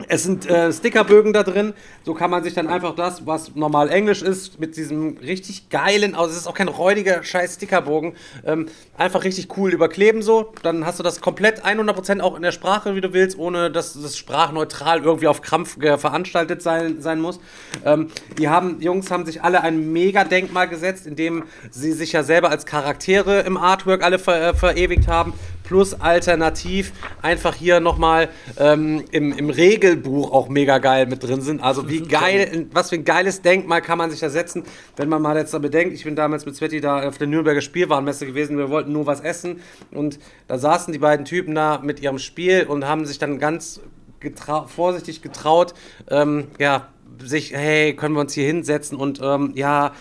Es 0.07 0.23
sind 0.23 0.49
äh, 0.49 0.71
Stickerbögen 0.71 1.33
da 1.33 1.43
drin. 1.43 1.73
So 2.03 2.13
kann 2.13 2.29
man 2.29 2.43
sich 2.43 2.53
dann 2.53 2.67
einfach 2.67 2.95
das, 2.95 3.25
was 3.25 3.55
normal 3.55 3.89
Englisch 3.89 4.21
ist, 4.21 4.59
mit 4.59 4.75
diesem 4.77 5.17
richtig 5.17 5.69
geilen, 5.69 6.15
also 6.15 6.31
es 6.31 6.37
ist 6.37 6.47
auch 6.47 6.53
kein 6.53 6.67
räudiger 6.67 7.23
scheiß 7.23 7.55
Stickerbogen, 7.55 8.13
ähm, 8.45 8.67
einfach 8.97 9.23
richtig 9.23 9.57
cool 9.57 9.71
überkleben 9.71 10.21
so. 10.21 10.53
Dann 10.63 10.85
hast 10.85 10.99
du 10.99 11.03
das 11.03 11.21
komplett 11.21 11.63
100% 11.63 12.21
auch 12.21 12.35
in 12.35 12.41
der 12.41 12.51
Sprache, 12.51 12.95
wie 12.95 13.01
du 13.01 13.13
willst, 13.13 13.37
ohne 13.37 13.71
dass 13.71 13.93
das 13.93 14.17
sprachneutral 14.17 15.03
irgendwie 15.03 15.27
auf 15.27 15.41
Krampf 15.41 15.77
veranstaltet 15.79 16.61
sein, 16.61 17.01
sein 17.01 17.19
muss. 17.21 17.39
Ähm, 17.85 18.07
die 18.37 18.49
haben, 18.49 18.81
Jungs 18.81 19.11
haben 19.11 19.25
sich 19.25 19.43
alle 19.43 19.61
ein 19.61 19.91
mega 19.91 20.23
Denkmal 20.23 20.67
gesetzt, 20.67 21.07
indem 21.07 21.43
sie 21.69 21.91
sich 21.91 22.11
ja 22.13 22.23
selber 22.23 22.49
als 22.49 22.65
Charaktere 22.65 23.41
im 23.41 23.57
Artwork 23.57 24.03
alle 24.03 24.19
ver, 24.19 24.49
äh, 24.49 24.53
verewigt 24.53 25.07
haben 25.07 25.33
plus 25.71 25.93
alternativ 26.01 26.91
einfach 27.21 27.55
hier 27.55 27.79
nochmal 27.79 28.27
ähm, 28.59 29.05
im, 29.11 29.31
im 29.31 29.49
Regelbuch 29.49 30.29
auch 30.33 30.49
mega 30.49 30.79
geil 30.79 31.05
mit 31.05 31.23
drin 31.23 31.39
sind. 31.39 31.63
Also 31.63 31.87
wie 31.87 32.01
geil, 32.01 32.67
was 32.73 32.89
für 32.89 32.95
ein 32.95 33.05
geiles 33.05 33.41
Denkmal 33.41 33.81
kann 33.81 33.97
man 33.97 34.11
sich 34.11 34.19
da 34.19 34.29
setzen, 34.29 34.63
wenn 34.97 35.07
man 35.07 35.21
mal 35.21 35.37
jetzt 35.37 35.53
da 35.53 35.59
bedenkt, 35.59 35.93
ich 35.93 36.03
bin 36.03 36.17
damals 36.17 36.45
mit 36.45 36.57
Sveti 36.57 36.81
da 36.81 37.07
auf 37.07 37.17
der 37.17 37.27
Nürnberger 37.27 37.61
Spielwarenmesse 37.61 38.25
gewesen, 38.25 38.57
wir 38.57 38.69
wollten 38.69 38.91
nur 38.91 39.05
was 39.05 39.21
essen 39.21 39.61
und 39.91 40.19
da 40.49 40.57
saßen 40.57 40.91
die 40.91 40.99
beiden 40.99 41.23
Typen 41.23 41.55
da 41.55 41.79
mit 41.81 42.01
ihrem 42.01 42.19
Spiel 42.19 42.65
und 42.67 42.85
haben 42.85 43.05
sich 43.05 43.17
dann 43.17 43.39
ganz 43.39 43.79
getrau 44.19 44.67
vorsichtig 44.67 45.21
getraut, 45.21 45.73
ähm, 46.09 46.47
ja, 46.59 46.89
sich, 47.23 47.53
hey, 47.53 47.95
können 47.95 48.13
wir 48.13 48.19
uns 48.19 48.33
hier 48.33 48.45
hinsetzen 48.45 48.97
und 48.97 49.21
ähm, 49.23 49.53
ja, 49.55 49.93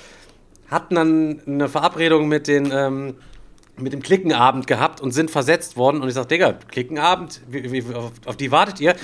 hatten 0.68 0.96
dann 0.96 1.40
eine 1.46 1.68
Verabredung 1.68 2.26
mit 2.26 2.48
den 2.48 2.72
ähm, 2.74 3.14
mit 3.78 3.92
dem 3.92 4.02
Klickenabend 4.02 4.66
gehabt 4.66 5.00
und 5.00 5.12
sind 5.12 5.30
versetzt 5.30 5.76
worden. 5.76 6.02
Und 6.02 6.08
ich 6.08 6.14
sage, 6.14 6.28
Digga, 6.28 6.52
Klickenabend, 6.52 7.40
wie, 7.48 7.72
wie, 7.72 7.94
auf, 7.94 8.12
auf, 8.26 8.36
die 8.36 8.50
wartet 8.50 8.80
ihr? 8.80 8.94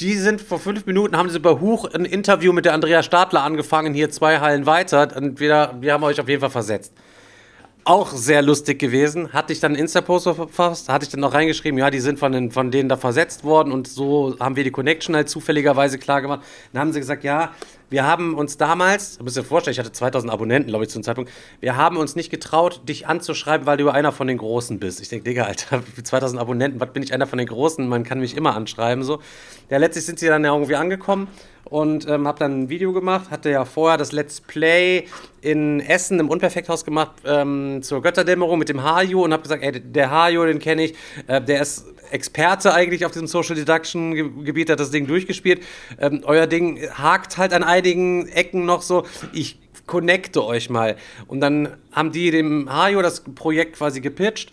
Die 0.00 0.14
sind 0.14 0.42
vor 0.42 0.58
fünf 0.58 0.84
Minuten, 0.84 1.16
haben 1.16 1.30
sie 1.30 1.40
bei 1.40 1.52
Huch 1.58 1.86
ein 1.86 2.04
Interview 2.04 2.52
mit 2.52 2.66
der 2.66 2.74
Andrea 2.74 3.02
Stadler 3.02 3.42
angefangen, 3.42 3.94
hier 3.94 4.10
zwei 4.10 4.40
Hallen 4.40 4.66
weiter. 4.66 5.16
Und 5.16 5.40
wir, 5.40 5.74
wir 5.80 5.94
haben 5.94 6.04
euch 6.04 6.20
auf 6.20 6.28
jeden 6.28 6.40
Fall 6.40 6.50
versetzt. 6.50 6.92
Auch 7.88 8.10
sehr 8.10 8.42
lustig 8.42 8.80
gewesen. 8.80 9.32
Hatte 9.32 9.52
ich 9.52 9.60
dann 9.60 9.70
einen 9.70 9.82
Insta-Post 9.82 10.24
verfasst, 10.24 10.88
hatte 10.88 11.04
ich 11.04 11.08
dann 11.08 11.20
noch 11.20 11.34
reingeschrieben, 11.34 11.78
ja, 11.78 11.88
die 11.88 12.00
sind 12.00 12.18
von, 12.18 12.32
den, 12.32 12.50
von 12.50 12.72
denen 12.72 12.88
da 12.88 12.96
versetzt 12.96 13.44
worden 13.44 13.70
und 13.70 13.86
so 13.86 14.34
haben 14.40 14.56
wir 14.56 14.64
die 14.64 14.72
Connection 14.72 15.14
halt 15.14 15.28
zufälligerweise 15.28 15.96
klar 15.96 16.20
gemacht. 16.20 16.40
Dann 16.72 16.80
haben 16.80 16.92
sie 16.92 16.98
gesagt, 16.98 17.22
ja, 17.22 17.52
wir 17.88 18.04
haben 18.04 18.34
uns 18.34 18.56
damals, 18.56 19.18
du 19.18 19.22
musst 19.22 19.36
dir 19.36 19.44
vorstellen, 19.44 19.70
ich 19.70 19.78
hatte 19.78 19.92
2000 19.92 20.32
Abonnenten, 20.32 20.70
glaube 20.70 20.82
ich, 20.82 20.90
zu 20.90 20.98
dem 20.98 21.04
Zeitpunkt, 21.04 21.30
wir 21.60 21.76
haben 21.76 21.96
uns 21.96 22.16
nicht 22.16 22.28
getraut, 22.28 22.80
dich 22.88 23.06
anzuschreiben, 23.06 23.68
weil 23.68 23.76
du 23.76 23.88
einer 23.88 24.10
von 24.10 24.26
den 24.26 24.38
Großen 24.38 24.80
bist. 24.80 25.00
Ich 25.00 25.08
denke, 25.08 25.22
Digga, 25.22 25.44
Alter, 25.44 25.80
2000 26.02 26.40
Abonnenten, 26.40 26.80
was 26.80 26.92
bin 26.92 27.04
ich 27.04 27.14
einer 27.14 27.28
von 27.28 27.38
den 27.38 27.46
Großen? 27.46 27.86
Man 27.86 28.02
kann 28.02 28.18
mich 28.18 28.36
immer 28.36 28.56
anschreiben, 28.56 29.04
so. 29.04 29.20
Ja, 29.70 29.78
letztlich 29.78 30.04
sind 30.04 30.18
sie 30.18 30.26
dann 30.26 30.44
ja 30.44 30.52
irgendwie 30.52 30.74
angekommen 30.74 31.28
und 31.68 32.08
ähm, 32.08 32.26
habe 32.26 32.38
dann 32.38 32.62
ein 32.62 32.68
Video 32.68 32.92
gemacht, 32.92 33.30
hatte 33.30 33.50
ja 33.50 33.64
vorher 33.64 33.98
das 33.98 34.12
Let's 34.12 34.40
Play 34.40 35.06
in 35.40 35.80
Essen 35.80 36.18
im 36.20 36.30
Unperfekthaus 36.30 36.84
gemacht 36.84 37.12
ähm, 37.24 37.80
zur 37.82 38.02
Götterdämmerung 38.02 38.58
mit 38.58 38.68
dem 38.68 38.82
Haju 38.82 39.24
und 39.24 39.32
habe 39.32 39.42
gesagt, 39.42 39.62
ey, 39.62 39.80
der 39.80 40.10
Haju, 40.10 40.46
den 40.46 40.58
kenne 40.58 40.84
ich, 40.84 40.94
äh, 41.26 41.40
der 41.40 41.60
ist 41.62 41.86
Experte 42.10 42.72
eigentlich 42.72 43.04
auf 43.04 43.12
diesem 43.12 43.26
Social 43.26 43.56
Deduction 43.56 44.44
Gebiet, 44.44 44.70
hat 44.70 44.80
das 44.80 44.90
Ding 44.90 45.06
durchgespielt. 45.06 45.62
Ähm, 45.98 46.22
euer 46.24 46.46
Ding 46.46 46.88
hakt 46.90 47.36
halt 47.36 47.52
an 47.52 47.64
einigen 47.64 48.28
Ecken 48.28 48.64
noch 48.64 48.82
so. 48.82 49.04
Ich 49.32 49.58
connecte 49.86 50.44
euch 50.44 50.70
mal. 50.70 50.96
Und 51.26 51.40
dann 51.40 51.76
haben 51.92 52.12
die 52.12 52.30
dem 52.30 52.72
Hajo 52.72 53.02
das 53.02 53.20
Projekt 53.20 53.76
quasi 53.76 54.00
gepitcht. 54.00 54.50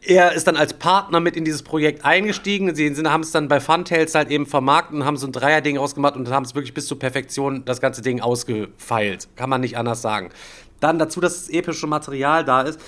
Er 0.00 0.32
ist 0.32 0.46
dann 0.46 0.56
als 0.56 0.74
Partner 0.74 1.20
mit 1.20 1.36
in 1.36 1.44
dieses 1.44 1.62
Projekt 1.62 2.04
eingestiegen. 2.04 2.74
Sie 2.74 2.90
haben 3.04 3.20
es 3.20 3.32
dann 3.32 3.48
bei 3.48 3.60
Funtails 3.60 4.14
halt 4.14 4.30
eben 4.30 4.46
vermarktet 4.46 4.94
und 4.94 5.04
haben 5.04 5.16
so 5.16 5.26
ein 5.26 5.32
Dreier-Ding 5.32 5.76
rausgemacht 5.76 6.16
und 6.16 6.30
haben 6.30 6.44
es 6.44 6.54
wirklich 6.54 6.72
bis 6.72 6.86
zur 6.86 6.98
Perfektion 6.98 7.64
das 7.64 7.80
ganze 7.80 8.00
Ding 8.00 8.20
ausgefeilt. 8.20 9.28
Kann 9.36 9.50
man 9.50 9.60
nicht 9.60 9.76
anders 9.76 10.00
sagen. 10.00 10.30
Dann 10.80 10.98
dazu, 10.98 11.20
dass 11.20 11.46
das 11.46 11.48
epische 11.50 11.86
Material 11.86 12.44
da 12.44 12.62
ist. 12.62 12.80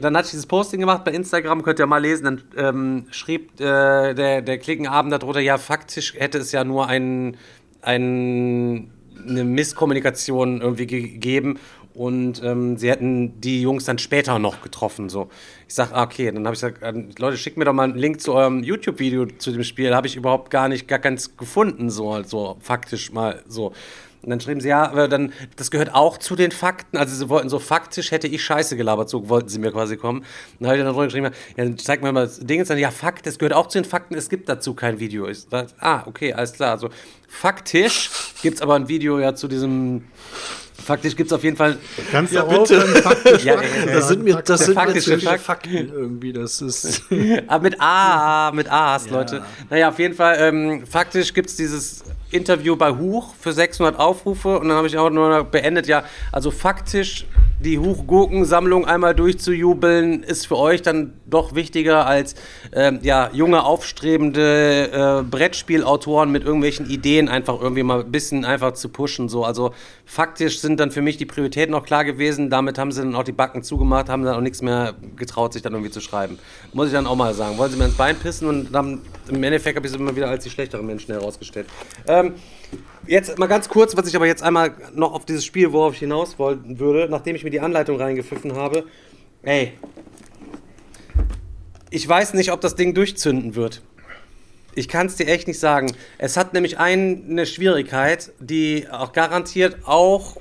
dann 0.00 0.16
hatte 0.16 0.26
ich 0.26 0.30
dieses 0.32 0.46
Posting 0.46 0.80
gemacht 0.80 1.04
bei 1.04 1.12
Instagram, 1.12 1.62
könnt 1.62 1.78
ihr 1.78 1.86
mal 1.86 1.98
lesen. 1.98 2.24
Dann 2.24 2.42
ähm, 2.56 3.06
schrieb 3.10 3.60
äh, 3.60 4.14
der, 4.14 4.42
der 4.42 4.58
Klickenabend 4.58 5.12
darunter, 5.12 5.40
ja, 5.40 5.58
faktisch 5.58 6.14
hätte 6.14 6.38
es 6.38 6.52
ja 6.52 6.64
nur 6.64 6.88
ein, 6.88 7.36
ein, 7.82 8.90
eine 9.28 9.44
Misskommunikation 9.44 10.60
irgendwie 10.60 10.86
gegeben 10.86 11.58
und 11.98 12.40
ähm, 12.44 12.76
sie 12.76 12.88
hätten 12.90 13.40
die 13.40 13.60
Jungs 13.60 13.84
dann 13.84 13.98
später 13.98 14.38
noch 14.38 14.62
getroffen. 14.62 15.08
So. 15.08 15.30
Ich 15.66 15.74
sag, 15.74 15.92
ah, 15.92 16.04
okay, 16.04 16.30
dann 16.30 16.46
habe 16.46 16.54
ich 16.54 16.60
gesagt, 16.60 16.80
äh, 16.80 16.92
Leute, 17.18 17.36
schickt 17.36 17.56
mir 17.56 17.64
doch 17.64 17.72
mal 17.72 17.82
einen 17.82 17.98
Link 17.98 18.20
zu 18.20 18.34
eurem 18.34 18.62
YouTube-Video 18.62 19.26
zu 19.26 19.50
dem 19.50 19.64
Spiel. 19.64 19.92
Habe 19.96 20.06
ich 20.06 20.14
überhaupt 20.14 20.52
gar 20.52 20.68
nicht, 20.68 20.86
gar 20.86 21.00
ganz 21.00 21.36
gefunden, 21.36 21.90
so, 21.90 22.12
also 22.12 22.56
faktisch 22.60 23.10
mal 23.10 23.42
so. 23.48 23.72
Und 24.22 24.30
dann 24.30 24.40
schrieben 24.40 24.60
sie, 24.60 24.68
ja, 24.68 25.08
dann, 25.08 25.32
das 25.56 25.72
gehört 25.72 25.92
auch 25.92 26.18
zu 26.18 26.36
den 26.36 26.52
Fakten. 26.52 26.96
Also 26.96 27.16
sie 27.16 27.28
wollten 27.28 27.48
so 27.48 27.58
faktisch, 27.58 28.12
hätte 28.12 28.28
ich 28.28 28.44
Scheiße 28.44 28.76
gelabert, 28.76 29.08
so 29.08 29.28
wollten 29.28 29.48
sie 29.48 29.58
mir 29.58 29.72
quasi 29.72 29.96
kommen. 29.96 30.24
Dann 30.60 30.68
habe 30.68 30.78
ich 30.78 30.84
dann 30.84 30.92
drunter 30.92 31.06
geschrieben, 31.06 31.30
ja, 31.56 31.64
dann 31.64 31.78
zeig 31.78 32.02
mir 32.02 32.12
mal 32.12 32.26
das 32.26 32.38
Ding. 32.38 32.64
Dann, 32.64 32.78
ja, 32.78 32.92
Fakt, 32.92 33.26
das 33.26 33.38
gehört 33.38 33.54
auch 33.54 33.66
zu 33.66 33.78
den 33.78 33.84
Fakten, 33.84 34.14
es 34.14 34.28
gibt 34.28 34.48
dazu 34.48 34.74
kein 34.74 35.00
Video. 35.00 35.26
Ich 35.26 35.40
sag, 35.50 35.66
ah, 35.80 36.04
okay, 36.06 36.32
alles 36.32 36.52
klar. 36.52 36.70
Also 36.70 36.90
faktisch 37.28 38.10
gibt 38.42 38.56
es 38.56 38.62
aber 38.62 38.76
ein 38.76 38.88
Video 38.88 39.18
ja 39.18 39.34
zu 39.34 39.48
diesem 39.48 40.04
Faktisch 40.88 41.14
gibt 41.16 41.30
es 41.30 41.34
auf 41.34 41.44
jeden 41.44 41.54
Fall. 41.58 41.76
Kannst 42.10 42.32
ja, 42.32 42.44
bitte. 42.44 42.80
Faktisch, 42.80 43.44
ja, 43.44 43.56
ja, 43.56 43.92
das 43.92 44.08
sind 44.08 44.24
mir, 44.24 44.36
das 44.36 44.64
sind 44.64 44.72
faktische 44.72 45.16
mir 45.16 45.20
Fakt. 45.20 45.42
Fakten 45.42 45.92
irgendwie. 45.92 46.32
Das 46.32 46.62
ist. 46.62 47.02
Aber 47.46 47.48
ah, 47.48 47.58
mit 47.58 47.76
A, 47.78 48.52
mit 48.54 48.72
A's, 48.72 49.04
ja. 49.04 49.12
Leute. 49.12 49.42
Naja, 49.68 49.90
auf 49.90 49.98
jeden 49.98 50.14
Fall. 50.14 50.36
Ähm, 50.38 50.86
faktisch 50.86 51.34
gibt 51.34 51.50
es 51.50 51.56
dieses 51.56 52.04
Interview 52.30 52.76
bei 52.76 52.90
Huch 52.90 53.34
für 53.40 53.52
600 53.52 53.98
Aufrufe 53.98 54.58
und 54.58 54.68
dann 54.68 54.76
habe 54.76 54.86
ich 54.86 54.98
auch 54.98 55.10
nur 55.10 55.44
beendet. 55.44 55.86
Ja, 55.86 56.04
also 56.32 56.50
faktisch 56.50 57.26
die 57.60 57.78
Huch-Gurken-Sammlung 57.78 58.86
einmal 58.86 59.14
durchzujubeln, 59.14 60.22
ist 60.22 60.46
für 60.46 60.56
euch 60.56 60.82
dann 60.82 61.14
doch 61.26 61.54
wichtiger 61.54 62.06
als 62.06 62.36
ähm, 62.72 63.00
ja, 63.02 63.30
junge, 63.32 63.64
aufstrebende 63.64 65.20
äh, 65.20 65.22
Brettspielautoren 65.24 66.30
mit 66.30 66.44
irgendwelchen 66.44 66.88
Ideen 66.88 67.28
einfach 67.28 67.60
irgendwie 67.60 67.82
mal 67.82 68.00
ein 68.00 68.12
bisschen 68.12 68.44
einfach 68.44 68.74
zu 68.74 68.88
pushen. 68.88 69.28
So. 69.28 69.44
Also 69.44 69.72
faktisch 70.06 70.60
sind 70.60 70.78
dann 70.78 70.92
für 70.92 71.02
mich 71.02 71.16
die 71.16 71.26
Prioritäten 71.26 71.74
auch 71.74 71.84
klar 71.84 72.04
gewesen. 72.04 72.48
Damit 72.48 72.78
haben 72.78 72.92
sie 72.92 73.02
dann 73.02 73.16
auch 73.16 73.24
die 73.24 73.32
Backen 73.32 73.62
zugemacht, 73.64 74.08
haben 74.08 74.22
dann 74.22 74.36
auch 74.36 74.40
nichts 74.40 74.62
mehr 74.62 74.94
getraut, 75.16 75.52
sich 75.52 75.62
dann 75.62 75.72
irgendwie 75.72 75.90
zu 75.90 76.00
schreiben. 76.00 76.38
Muss 76.72 76.88
ich 76.88 76.92
dann 76.92 77.06
auch 77.06 77.16
mal 77.16 77.34
sagen. 77.34 77.58
Wollen 77.58 77.72
sie 77.72 77.76
mir 77.76 77.86
ins 77.86 77.96
Bein 77.96 78.16
pissen 78.16 78.48
und 78.48 78.72
dann 78.72 79.00
im 79.28 79.42
Endeffekt 79.42 79.76
habe 79.76 79.86
ich 79.86 79.92
sie 79.92 79.98
immer 79.98 80.14
wieder 80.14 80.28
als 80.28 80.44
die 80.44 80.50
schlechteren 80.50 80.86
Menschen 80.86 81.12
herausgestellt. 81.12 81.66
Ähm, 82.18 82.34
Jetzt 83.08 83.38
mal 83.38 83.46
ganz 83.46 83.70
kurz, 83.70 83.96
was 83.96 84.06
ich 84.06 84.14
aber 84.16 84.26
jetzt 84.26 84.42
einmal 84.42 84.74
noch 84.94 85.14
auf 85.14 85.24
dieses 85.24 85.42
Spiel, 85.42 85.72
worauf 85.72 85.94
ich 85.94 86.00
hinaus 86.00 86.38
wollen 86.38 86.78
würde, 86.78 87.08
nachdem 87.10 87.36
ich 87.36 87.42
mir 87.42 87.48
die 87.48 87.60
Anleitung 87.60 87.98
reingepfiffen 87.98 88.54
habe. 88.54 88.84
Ey, 89.42 89.72
ich 91.88 92.06
weiß 92.06 92.34
nicht, 92.34 92.52
ob 92.52 92.60
das 92.60 92.74
Ding 92.74 92.92
durchzünden 92.92 93.54
wird. 93.54 93.80
Ich 94.74 94.88
kann 94.88 95.06
es 95.06 95.16
dir 95.16 95.26
echt 95.26 95.48
nicht 95.48 95.58
sagen. 95.58 95.90
Es 96.18 96.36
hat 96.36 96.52
nämlich 96.52 96.78
eine 96.78 97.46
Schwierigkeit, 97.46 98.30
die 98.40 98.86
auch 98.90 99.14
garantiert 99.14 99.78
auch 99.86 100.36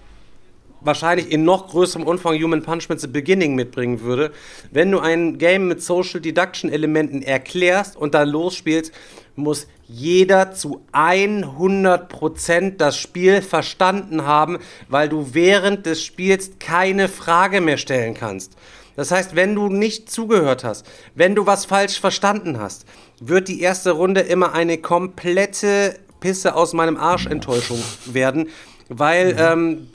wahrscheinlich 0.81 1.31
in 1.31 1.45
noch 1.45 1.69
größerem 1.69 2.05
Umfang 2.05 2.35
Human 2.35 2.63
Punishment 2.63 2.99
the 2.99 3.07
Beginning 3.07 3.55
mitbringen 3.55 4.01
würde. 4.01 4.31
Wenn 4.71 4.91
du 4.91 4.99
ein 4.99 5.37
Game 5.37 5.69
mit 5.69 5.81
Social 5.81 6.19
Deduction 6.19 6.69
Elementen 6.69 7.21
erklärst 7.21 7.95
und 7.95 8.13
dann 8.13 8.27
losspielst, 8.27 8.91
muss 9.37 9.67
jeder 9.87 10.51
zu 10.51 10.85
100% 10.91 12.77
das 12.77 12.97
Spiel 12.97 13.41
verstanden 13.41 14.25
haben, 14.25 14.59
weil 14.89 15.09
du 15.09 15.33
während 15.33 15.85
des 15.85 16.03
Spiels 16.03 16.51
keine 16.59 17.07
Frage 17.07 17.61
mehr 17.61 17.77
stellen 17.77 18.13
kannst. 18.13 18.53
Das 18.95 19.11
heißt, 19.11 19.35
wenn 19.35 19.55
du 19.55 19.69
nicht 19.69 20.09
zugehört 20.09 20.63
hast, 20.63 20.85
wenn 21.15 21.35
du 21.35 21.45
was 21.45 21.65
falsch 21.65 21.99
verstanden 21.99 22.59
hast, 22.59 22.85
wird 23.19 23.47
die 23.47 23.61
erste 23.61 23.91
Runde 23.91 24.21
immer 24.21 24.53
eine 24.53 24.79
komplette 24.79 25.99
Pisse 26.19 26.55
aus 26.55 26.73
meinem 26.73 26.97
Arsch 26.97 27.27
Enttäuschung 27.27 27.81
werden, 28.05 28.49
weil 28.89 29.33
mhm. 29.33 29.39
ähm, 29.39 29.87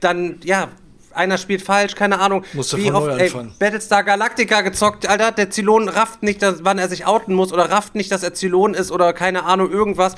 dann, 0.00 0.40
ja, 0.44 0.68
einer 1.14 1.38
spielt 1.38 1.62
falsch, 1.62 1.94
keine 1.94 2.20
Ahnung. 2.20 2.44
Musst 2.52 2.72
du 2.72 2.76
wie 2.78 2.90
oft, 2.90 3.20
ey, 3.20 3.30
Battlestar 3.58 4.04
Galactica 4.04 4.60
gezockt, 4.62 5.08
Alter, 5.08 5.32
der 5.32 5.50
Zylon 5.50 5.88
rafft 5.88 6.22
nicht, 6.22 6.42
dass, 6.42 6.64
wann 6.64 6.78
er 6.78 6.88
sich 6.88 7.06
outen 7.06 7.34
muss 7.34 7.52
oder 7.52 7.70
rafft 7.70 7.94
nicht, 7.94 8.10
dass 8.12 8.22
er 8.22 8.34
Zylon 8.34 8.74
ist 8.74 8.90
oder 8.90 9.12
keine 9.12 9.44
Ahnung, 9.44 9.70
irgendwas. 9.70 10.14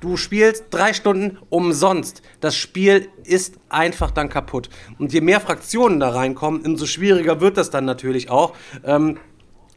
Du 0.00 0.16
spielst 0.16 0.66
drei 0.70 0.92
Stunden 0.92 1.38
umsonst. 1.50 2.22
Das 2.40 2.54
Spiel 2.54 3.08
ist 3.24 3.56
einfach 3.68 4.12
dann 4.12 4.28
kaputt. 4.28 4.68
Und 4.98 5.12
je 5.12 5.20
mehr 5.20 5.40
Fraktionen 5.40 5.98
da 5.98 6.10
reinkommen, 6.10 6.64
umso 6.64 6.86
schwieriger 6.86 7.40
wird 7.40 7.56
das 7.56 7.70
dann 7.70 7.84
natürlich 7.84 8.30
auch. 8.30 8.54
Ähm, 8.84 9.18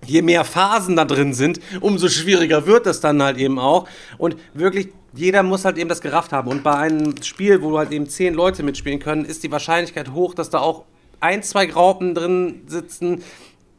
je 0.06 0.22
mehr 0.22 0.46
Phasen 0.46 0.96
da 0.96 1.06
drin 1.06 1.34
sind, 1.34 1.60
umso 1.80 2.08
schwieriger 2.08 2.66
wird 2.66 2.86
das 2.86 3.00
dann 3.00 3.22
halt 3.22 3.38
eben 3.38 3.58
auch. 3.58 3.88
Und 4.18 4.36
wirklich 4.54 4.90
jeder 5.14 5.44
muss 5.44 5.66
halt 5.66 5.78
eben 5.78 5.90
das 5.90 6.02
gerafft 6.02 6.32
haben. 6.32 6.50
Und 6.50 6.64
bei 6.64 6.74
einem 6.74 7.22
Spiel, 7.22 7.62
wo 7.62 7.78
halt 7.78 7.92
eben 7.92 8.08
zehn 8.08 8.34
Leute 8.34 8.64
mitspielen 8.64 9.00
können, 9.00 9.26
ist 9.26 9.44
die 9.44 9.52
Wahrscheinlichkeit 9.52 10.12
hoch, 10.14 10.34
dass 10.34 10.50
da 10.50 10.60
auch 10.60 10.86
ein, 11.20 11.44
zwei 11.44 11.66
Graupen 11.66 12.16
drin 12.16 12.62
sitzen, 12.68 13.24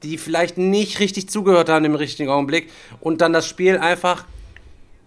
die 0.03 0.19
vielleicht 0.19 0.59
nicht 0.59 1.01
richtig 1.01 1.29
zugehört 1.29 1.69
haben 1.69 1.85
im 1.85 1.95
richtigen 1.95 2.29
Augenblick 2.29 2.71
und 3.01 3.21
dann 3.21 3.33
das 3.33 3.47
Spiel 3.47 3.79
einfach 3.79 4.25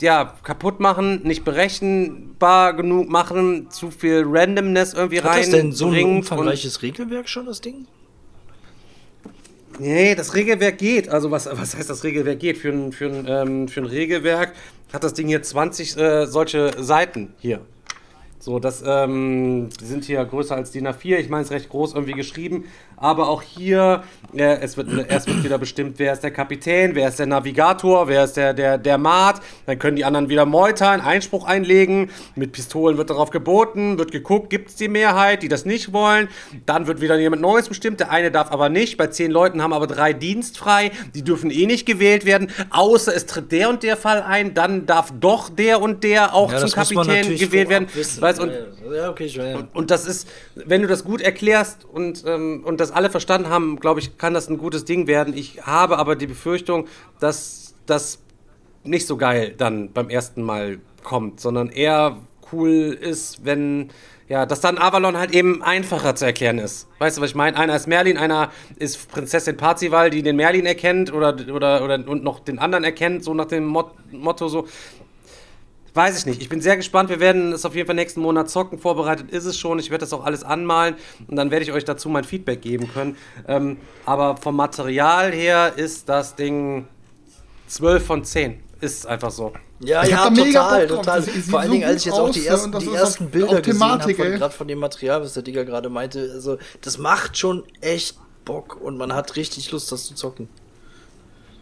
ja, 0.02 0.34
kaputt 0.44 0.80
machen, 0.80 1.22
nicht 1.24 1.46
berechenbar 1.46 2.74
genug 2.74 3.10
machen, 3.10 3.70
zu 3.72 3.92
viel 3.92 4.24
Randomness 4.26 4.94
irgendwie 4.94 5.22
Hat 5.22 5.38
das 5.40 5.50
denn 5.50 5.72
so 5.72 5.90
ein 5.90 6.04
umfangreiches 6.04 6.82
Regelwerk 6.82 7.30
schon, 7.30 7.46
das 7.46 7.62
Ding? 7.62 7.88
Nee, 9.78 10.16
das 10.16 10.36
Regelwerk 10.36 10.78
geht. 10.78 11.10
Also 11.10 11.32
was, 11.32 11.48
was 11.52 11.76
heißt 11.76 11.90
das 11.90 12.04
Regelwerk 12.04 12.40
geht? 12.40 12.58
Für 12.58 12.70
ein, 12.70 12.92
für, 12.92 13.08
ein, 13.08 13.26
ähm, 13.28 13.68
für 13.68 13.82
ein 13.82 13.86
Regelwerk 13.86 14.54
hat 14.94 15.04
das 15.04 15.14
Ding 15.14 15.28
hier 15.28 15.44
20 15.44 15.98
äh, 15.98 16.26
solche 16.28 16.72
Seiten 16.82 17.34
hier. 17.40 17.62
So, 18.40 18.60
das 18.60 18.84
ähm, 18.86 19.70
sind 19.82 20.06
hier 20.06 20.24
größer 20.24 20.56
als 20.56 20.72
DIN 20.72 20.88
A4. 20.88 21.18
Ich 21.18 21.30
meine, 21.30 21.42
es 21.42 21.50
ist 21.50 21.56
recht 21.56 21.70
groß 21.70 21.94
irgendwie 21.94 22.14
geschrieben. 22.14 22.66
Aber 22.98 23.30
auch 23.30 23.42
hier, 23.42 24.04
äh, 24.34 24.60
es 24.62 24.78
wird 24.78 24.88
erst 25.10 25.28
wird 25.28 25.44
wieder 25.44 25.58
bestimmt, 25.58 26.00
wer 26.00 26.14
ist 26.14 26.22
der 26.22 26.32
Kapitän, 26.32 26.96
wer 26.96 27.10
ist 27.10 27.20
der 27.20 27.26
Navigator, 27.26 28.08
wer 28.08 28.24
ist 28.24 28.38
der, 28.38 28.54
der, 28.54 28.78
der 28.78 28.98
Maat. 28.98 29.42
Dann 29.66 29.80
können 29.80 29.96
die 29.96 30.06
anderen 30.06 30.30
wieder 30.30 30.46
meutern, 30.46 31.02
Einspruch 31.02 31.46
einlegen. 31.46 32.10
Mit 32.36 32.52
Pistolen 32.52 32.98
wird 32.98 33.10
darauf 33.10 33.30
geboten, 33.30 33.98
wird 33.98 34.12
geguckt, 34.12 34.50
gibt 34.50 34.70
es 34.70 34.76
die 34.76 34.88
Mehrheit, 34.88 35.44
die 35.44 35.50
das 35.50 35.66
nicht 35.66 35.94
wollen. 35.94 36.30
Dann 36.66 36.88
wird 36.88 37.02
wieder 37.02 37.18
jemand 37.18 37.42
Neues 37.42 37.68
bestimmt. 37.68 38.00
Der 38.00 38.12
eine 38.12 38.32
darf 38.32 38.52
aber 38.52 38.70
nicht. 38.70 38.98
Bei 38.98 39.08
zehn 39.08 39.32
Leuten 39.32 39.62
haben 39.62 39.74
aber 39.74 39.88
drei 39.88 40.14
dienstfrei. 40.14 40.92
Die 41.14 41.24
dürfen 41.24 41.52
eh 41.52 41.66
nicht 41.66 41.86
gewählt 41.86 42.26
werden. 42.26 42.52
Außer 42.70 43.14
es 43.16 43.26
tritt 43.26 43.52
der 43.52 43.70
und 43.70 43.84
der 43.84 43.98
Fall 43.98 44.22
ein. 44.22 44.54
Dann 44.54 44.86
darf 44.86 45.12
doch 45.20 45.50
der 45.50 45.82
und 45.82 46.04
der 46.04 46.34
auch 46.34 46.54
zum 46.56 46.70
Kapitän 46.70 47.38
gewählt 47.38 47.70
werden. 47.70 47.88
Weißt, 48.20 48.40
und, 48.40 48.52
ja, 48.94 49.10
okay, 49.10 49.26
ich 49.26 49.36
ja. 49.36 49.68
und 49.74 49.92
das 49.92 50.06
ist, 50.06 50.28
wenn 50.56 50.82
du 50.82 50.88
das 50.88 51.04
gut 51.04 51.22
erklärst 51.22 51.86
und, 51.86 52.24
ähm, 52.26 52.64
und 52.64 52.80
das 52.80 52.85
alle 52.92 53.10
verstanden 53.10 53.50
haben, 53.50 53.80
glaube 53.80 54.00
ich, 54.00 54.18
kann 54.18 54.34
das 54.34 54.50
ein 54.50 54.58
gutes 54.58 54.86
Ding 54.86 55.08
werden. 55.08 55.36
Ich 55.36 55.62
habe 55.64 55.98
aber 55.98 56.16
die 56.16 56.28
Befürchtung, 56.28 56.88
dass 57.20 57.76
das 57.86 58.20
nicht 58.84 59.08
so 59.08 59.18
geil 59.18 59.54
dann 59.58 59.92
beim 59.92 60.10
ersten 60.10 60.44
Mal 60.44 60.80
kommt, 61.04 61.40
sondern 61.40 61.70
eher 61.70 62.18
cool 62.52 62.98
ist, 63.00 63.46
wenn, 63.46 63.90
ja, 64.28 64.46
dass 64.46 64.62
dann 64.62 64.78
Avalon 64.78 65.18
halt 65.18 65.34
eben 65.34 65.64
einfacher 65.64 66.16
zu 66.16 66.26
erklären 66.26 66.60
ist. 66.60 66.88
Weißt 67.00 67.18
du, 67.18 67.22
was 67.22 67.32
ich 67.32 67.36
meine? 67.36 67.58
Einer 67.58 67.76
ist 67.76 67.88
Merlin, 67.88 68.18
einer 68.18 68.52
ist 68.78 69.10
Prinzessin 69.12 69.58
Parzival, 69.58 70.10
die 70.10 70.24
den 70.24 70.36
Merlin 70.36 70.66
erkennt 70.66 71.12
oder, 71.12 71.36
oder, 71.54 71.84
oder 71.84 72.08
und 72.08 72.24
noch 72.24 72.40
den 72.40 72.60
anderen 72.60 72.84
erkennt, 72.84 73.24
so 73.24 73.34
nach 73.34 73.46
dem 73.46 73.66
Mot 73.66 73.92
Motto 74.12 74.48
so. 74.48 74.68
Weiß 75.96 76.20
ich 76.20 76.26
nicht. 76.26 76.42
Ich 76.42 76.50
bin 76.50 76.60
sehr 76.60 76.76
gespannt. 76.76 77.10
Wir 77.10 77.22
werden 77.22 77.54
es 77.54 77.64
auf 77.64 77.74
jeden 77.74 77.88
Fall 77.88 77.96
nächsten 77.96 78.20
Monat 78.20 78.50
zocken. 78.50 78.80
Vorbereitet 78.80 79.32
ist 79.32 79.46
es 79.46 79.58
schon. 79.58 79.80
Ich 79.80 79.92
werde 79.92 80.02
das 80.02 80.12
auch 80.12 80.26
alles 80.26 80.44
anmalen 80.44 80.96
und 81.28 81.38
dann 81.38 81.52
werde 81.52 81.64
ich 81.64 81.72
euch 81.72 81.86
dazu 81.86 82.10
mein 82.10 82.26
Feedback 82.26 82.62
geben 82.62 82.92
können. 82.94 83.16
Ähm, 83.48 83.78
aber 84.06 84.36
vom 84.36 84.58
Material 84.58 85.32
her 85.32 85.74
ist 85.78 86.10
das 86.10 86.36
Ding 86.36 86.88
12 87.68 88.06
von 88.06 88.26
10. 88.26 88.60
Ist 88.82 89.08
einfach 89.08 89.32
so. 89.32 89.54
Ja, 89.80 90.04
Ich 90.04 90.10
ja, 90.10 90.30
total, 90.30 90.36
Bock 90.36 90.54
drauf. 90.54 90.98
total. 90.98 91.22
Das 91.22 91.34
sieht 91.34 91.46
Vor 91.46 91.60
allen 91.62 91.72
Dingen, 91.72 91.84
als 91.86 92.02
ich 92.02 92.06
jetzt 92.08 92.20
auch 92.20 92.30
die 92.30 92.46
ersten, 92.46 92.78
die 92.78 92.94
ersten 92.94 93.30
Bilder 93.30 93.48
auch 93.48 93.62
gesehen 93.62 93.80
Thematik, 93.80 94.20
habe, 94.20 94.32
gerade 94.32 94.54
von 94.54 94.68
dem 94.68 94.80
Material, 94.80 95.22
was 95.22 95.34
der 95.34 95.44
Digger 95.44 95.64
gerade 95.64 95.88
meinte, 95.88 96.30
also 96.34 96.58
das 96.82 96.98
macht 96.98 97.38
schon 97.38 97.64
echt 97.80 98.18
Bock 98.44 98.80
und 98.82 98.98
man 98.98 99.14
hat 99.14 99.38
richtig 99.38 99.72
Lust, 99.72 99.92
das 99.94 100.06
zu 100.06 100.14
zocken. 100.14 100.50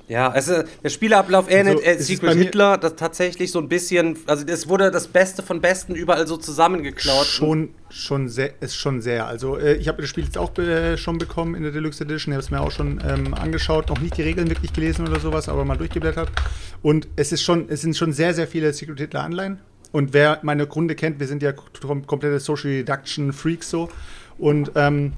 Ja, 0.08 0.30
also 0.30 0.64
der 0.84 0.90
Spielablauf 0.90 1.50
ähnelt 1.50 1.78
Also, 1.78 1.90
äh, 1.90 1.98
Secret 1.98 2.38
Hitler, 2.38 2.78
das 2.78 2.96
tatsächlich 2.96 3.52
so 3.52 3.60
ein 3.60 3.70
bisschen, 3.70 4.18
also 4.28 4.46
es 4.46 4.68
wurde 4.68 4.92
das 4.92 5.08
Beste 5.08 5.42
von 5.44 5.62
Besten 5.62 5.96
überall 5.96 6.28
so 6.28 6.36
zusammengeklaut. 6.36 7.26
Schon, 7.26 7.70
schon 7.90 8.28
sehr, 8.28 8.62
ist 8.62 8.76
schon 8.76 9.02
sehr. 9.02 9.28
Also 9.28 9.58
äh, 9.58 9.76
ich 9.76 9.88
habe 9.88 10.02
das 10.02 10.10
Spiel 10.10 10.26
jetzt 10.26 10.38
auch 10.38 10.58
äh, 10.58 10.98
schon 10.98 11.18
bekommen 11.18 11.56
in 11.56 11.64
der 11.64 11.72
Deluxe 11.72 12.04
Edition. 12.04 12.34
Ich 12.34 12.36
habe 12.36 12.44
es 12.44 12.52
mir 12.52 12.60
auch 12.60 12.72
schon 12.72 13.02
ähm, 13.08 13.34
angeschaut, 13.34 13.90
noch 13.90 14.00
nicht 14.00 14.18
die 14.18 14.24
Regeln 14.24 14.50
wirklich 14.50 14.74
gelesen 14.74 15.08
oder 15.08 15.20
sowas, 15.22 15.48
aber 15.48 15.64
mal 15.64 15.78
durchgeblättert. 15.78 16.30
Und 16.82 17.08
es 17.16 17.32
ist 17.32 17.42
schon, 17.42 17.70
es 17.70 17.82
sind 17.82 17.96
schon 17.96 18.12
sehr, 18.12 18.34
sehr 18.34 18.48
viele 18.48 18.74
Secret 18.74 19.00
Hitler 19.00 19.24
Anleihen. 19.24 19.60
Und 19.94 20.12
wer 20.12 20.40
meine 20.42 20.68
Grunde 20.68 20.96
kennt, 20.96 21.20
wir 21.20 21.28
sind 21.28 21.42
ja 21.42 21.54
kom 21.54 22.06
komplette 22.06 22.40
Social 22.40 22.72
Deduction 22.72 23.32
Freaks 23.32 23.70
so. 23.70 23.90
Und 24.38 24.72
ähm, 24.76 25.14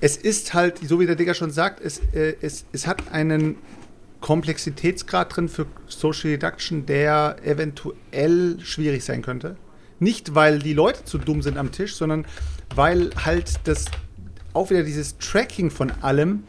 es 0.00 0.16
ist 0.16 0.54
halt, 0.54 0.78
so 0.78 0.98
wie 0.98 1.06
der 1.06 1.14
Digger 1.16 1.34
schon 1.34 1.50
sagt, 1.50 1.80
es, 1.84 2.00
äh, 2.12 2.34
es, 2.40 2.64
es 2.72 2.86
hat 2.86 3.12
einen 3.12 3.56
Komplexitätsgrad 4.20 5.34
drin 5.34 5.48
für 5.48 5.66
Social 5.86 6.30
Deduction, 6.30 6.86
der 6.86 7.36
eventuell 7.42 8.58
schwierig 8.60 9.04
sein 9.04 9.22
könnte. 9.22 9.56
Nicht, 9.98 10.34
weil 10.34 10.58
die 10.60 10.72
Leute 10.72 11.04
zu 11.04 11.18
dumm 11.18 11.42
sind 11.42 11.58
am 11.58 11.72
Tisch, 11.72 11.94
sondern 11.94 12.26
weil 12.74 13.10
halt 13.24 13.60
das 13.64 13.86
auch 14.52 14.70
wieder 14.70 14.82
dieses 14.82 15.18
Tracking 15.18 15.70
von 15.70 15.90
allem, 16.00 16.44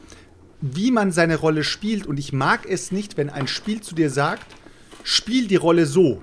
wie 0.62 0.92
man 0.92 1.12
seine 1.12 1.36
Rolle 1.36 1.64
spielt. 1.64 2.06
Und 2.06 2.18
ich 2.18 2.34
mag 2.34 2.66
es 2.68 2.92
nicht, 2.92 3.18
wenn 3.18 3.30
ein 3.30 3.48
Spiel 3.48 3.82
zu 3.82 3.96
dir 3.96 4.10
sagt, 4.10 4.46
spiel 5.04 5.48
die 5.48 5.56
Rolle 5.56 5.86
so. 5.86 6.22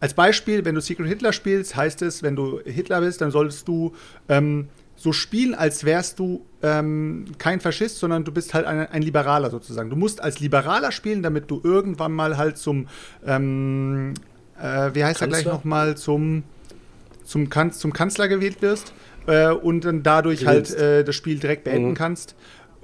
Als 0.00 0.14
Beispiel, 0.14 0.64
wenn 0.64 0.74
du 0.74 0.80
Secret 0.80 1.08
Hitler 1.08 1.32
spielst, 1.32 1.76
heißt 1.76 2.02
es, 2.02 2.22
wenn 2.22 2.36
du 2.36 2.60
Hitler 2.64 3.00
bist, 3.00 3.20
dann 3.20 3.30
solltest 3.30 3.66
du 3.66 3.94
ähm, 4.28 4.68
so 4.94 5.12
spielen, 5.12 5.54
als 5.54 5.84
wärst 5.84 6.18
du 6.18 6.45
ähm, 6.66 7.26
kein 7.38 7.60
Faschist, 7.60 7.98
sondern 7.98 8.24
du 8.24 8.32
bist 8.32 8.54
halt 8.54 8.66
ein, 8.66 8.86
ein 8.90 9.02
Liberaler 9.02 9.50
sozusagen. 9.50 9.90
Du 9.90 9.96
musst 9.96 10.22
als 10.22 10.40
Liberaler 10.40 10.90
spielen, 10.92 11.22
damit 11.22 11.50
du 11.50 11.60
irgendwann 11.62 12.12
mal 12.12 12.36
halt 12.36 12.58
zum, 12.58 12.88
ähm, 13.26 14.14
äh, 14.60 14.90
wie 14.94 15.04
heißt 15.04 15.20
er 15.20 15.28
gleich 15.28 15.44
nochmal, 15.44 15.96
zum, 15.96 16.42
zum, 17.24 17.48
kan 17.50 17.72
zum 17.72 17.92
Kanzler 17.92 18.28
gewählt 18.28 18.62
wirst 18.62 18.92
äh, 19.26 19.48
und 19.50 19.84
dann 19.84 20.02
dadurch 20.02 20.40
Gewinnst. 20.40 20.78
halt 20.78 20.80
äh, 21.00 21.04
das 21.04 21.14
Spiel 21.14 21.38
direkt 21.38 21.64
beenden 21.64 21.90
Mhm. 21.90 21.94
kannst. 21.94 22.34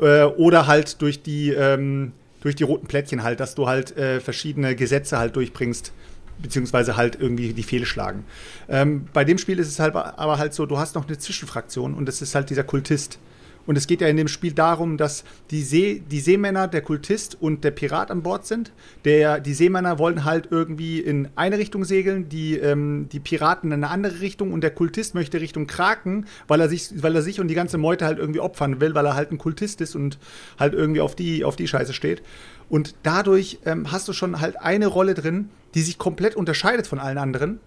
Äh, 0.00 0.24
oder 0.24 0.66
halt 0.66 1.00
durch 1.02 1.22
die, 1.22 1.50
ähm, 1.50 2.12
durch 2.40 2.54
die 2.56 2.64
roten 2.64 2.86
Plättchen 2.86 3.22
halt, 3.22 3.40
dass 3.40 3.54
du 3.54 3.68
halt 3.68 3.96
äh, 3.96 4.20
verschiedene 4.20 4.74
Gesetze 4.74 5.18
halt 5.18 5.36
durchbringst, 5.36 5.92
beziehungsweise 6.40 6.96
halt 6.96 7.18
irgendwie 7.20 7.52
die 7.52 7.62
fehlschlagen. 7.62 8.24
Ähm, 8.68 9.06
bei 9.12 9.24
dem 9.24 9.38
Spiel 9.38 9.58
ist 9.58 9.68
es 9.68 9.78
halt 9.78 9.94
aber 9.94 10.38
halt 10.38 10.54
so, 10.54 10.66
du 10.66 10.78
hast 10.78 10.94
noch 10.96 11.06
eine 11.06 11.18
Zwischenfraktion 11.18 11.94
und 11.94 12.06
das 12.06 12.20
ist 12.20 12.34
halt 12.34 12.50
dieser 12.50 12.64
Kultist. 12.64 13.18
Und 13.66 13.76
es 13.76 13.86
geht 13.86 14.00
ja 14.00 14.08
in 14.08 14.16
dem 14.16 14.28
Spiel 14.28 14.52
darum, 14.52 14.96
dass 14.96 15.24
die, 15.50 15.62
See, 15.62 16.02
die 16.10 16.20
Seemänner, 16.20 16.68
der 16.68 16.82
Kultist 16.82 17.36
und 17.40 17.64
der 17.64 17.70
Pirat 17.70 18.10
an 18.10 18.22
Bord 18.22 18.46
sind. 18.46 18.72
Der, 19.04 19.40
die 19.40 19.54
Seemänner 19.54 19.98
wollen 19.98 20.24
halt 20.24 20.48
irgendwie 20.50 21.00
in 21.00 21.28
eine 21.36 21.58
Richtung 21.58 21.84
segeln, 21.84 22.28
die, 22.28 22.56
ähm, 22.56 23.08
die 23.12 23.20
Piraten 23.20 23.70
in 23.70 23.84
eine 23.84 23.90
andere 23.90 24.20
Richtung 24.20 24.52
und 24.52 24.62
der 24.62 24.70
Kultist 24.70 25.14
möchte 25.14 25.40
Richtung 25.40 25.66
Kraken, 25.66 26.26
weil 26.48 26.60
er, 26.60 26.68
sich, 26.68 27.02
weil 27.02 27.14
er 27.14 27.22
sich 27.22 27.40
und 27.40 27.48
die 27.48 27.54
ganze 27.54 27.78
Meute 27.78 28.04
halt 28.04 28.18
irgendwie 28.18 28.40
opfern 28.40 28.80
will, 28.80 28.94
weil 28.94 29.06
er 29.06 29.14
halt 29.14 29.30
ein 29.30 29.38
Kultist 29.38 29.80
ist 29.80 29.94
und 29.94 30.18
halt 30.58 30.74
irgendwie 30.74 31.00
auf 31.00 31.14
die, 31.14 31.44
auf 31.44 31.56
die 31.56 31.68
Scheiße 31.68 31.92
steht. 31.92 32.22
Und 32.68 32.94
dadurch 33.02 33.58
ähm, 33.64 33.92
hast 33.92 34.08
du 34.08 34.12
schon 34.12 34.40
halt 34.40 34.60
eine 34.60 34.86
Rolle 34.86 35.14
drin, 35.14 35.50
die 35.74 35.82
sich 35.82 35.98
komplett 35.98 36.34
unterscheidet 36.36 36.86
von 36.86 36.98
allen 36.98 37.18
anderen 37.18 37.60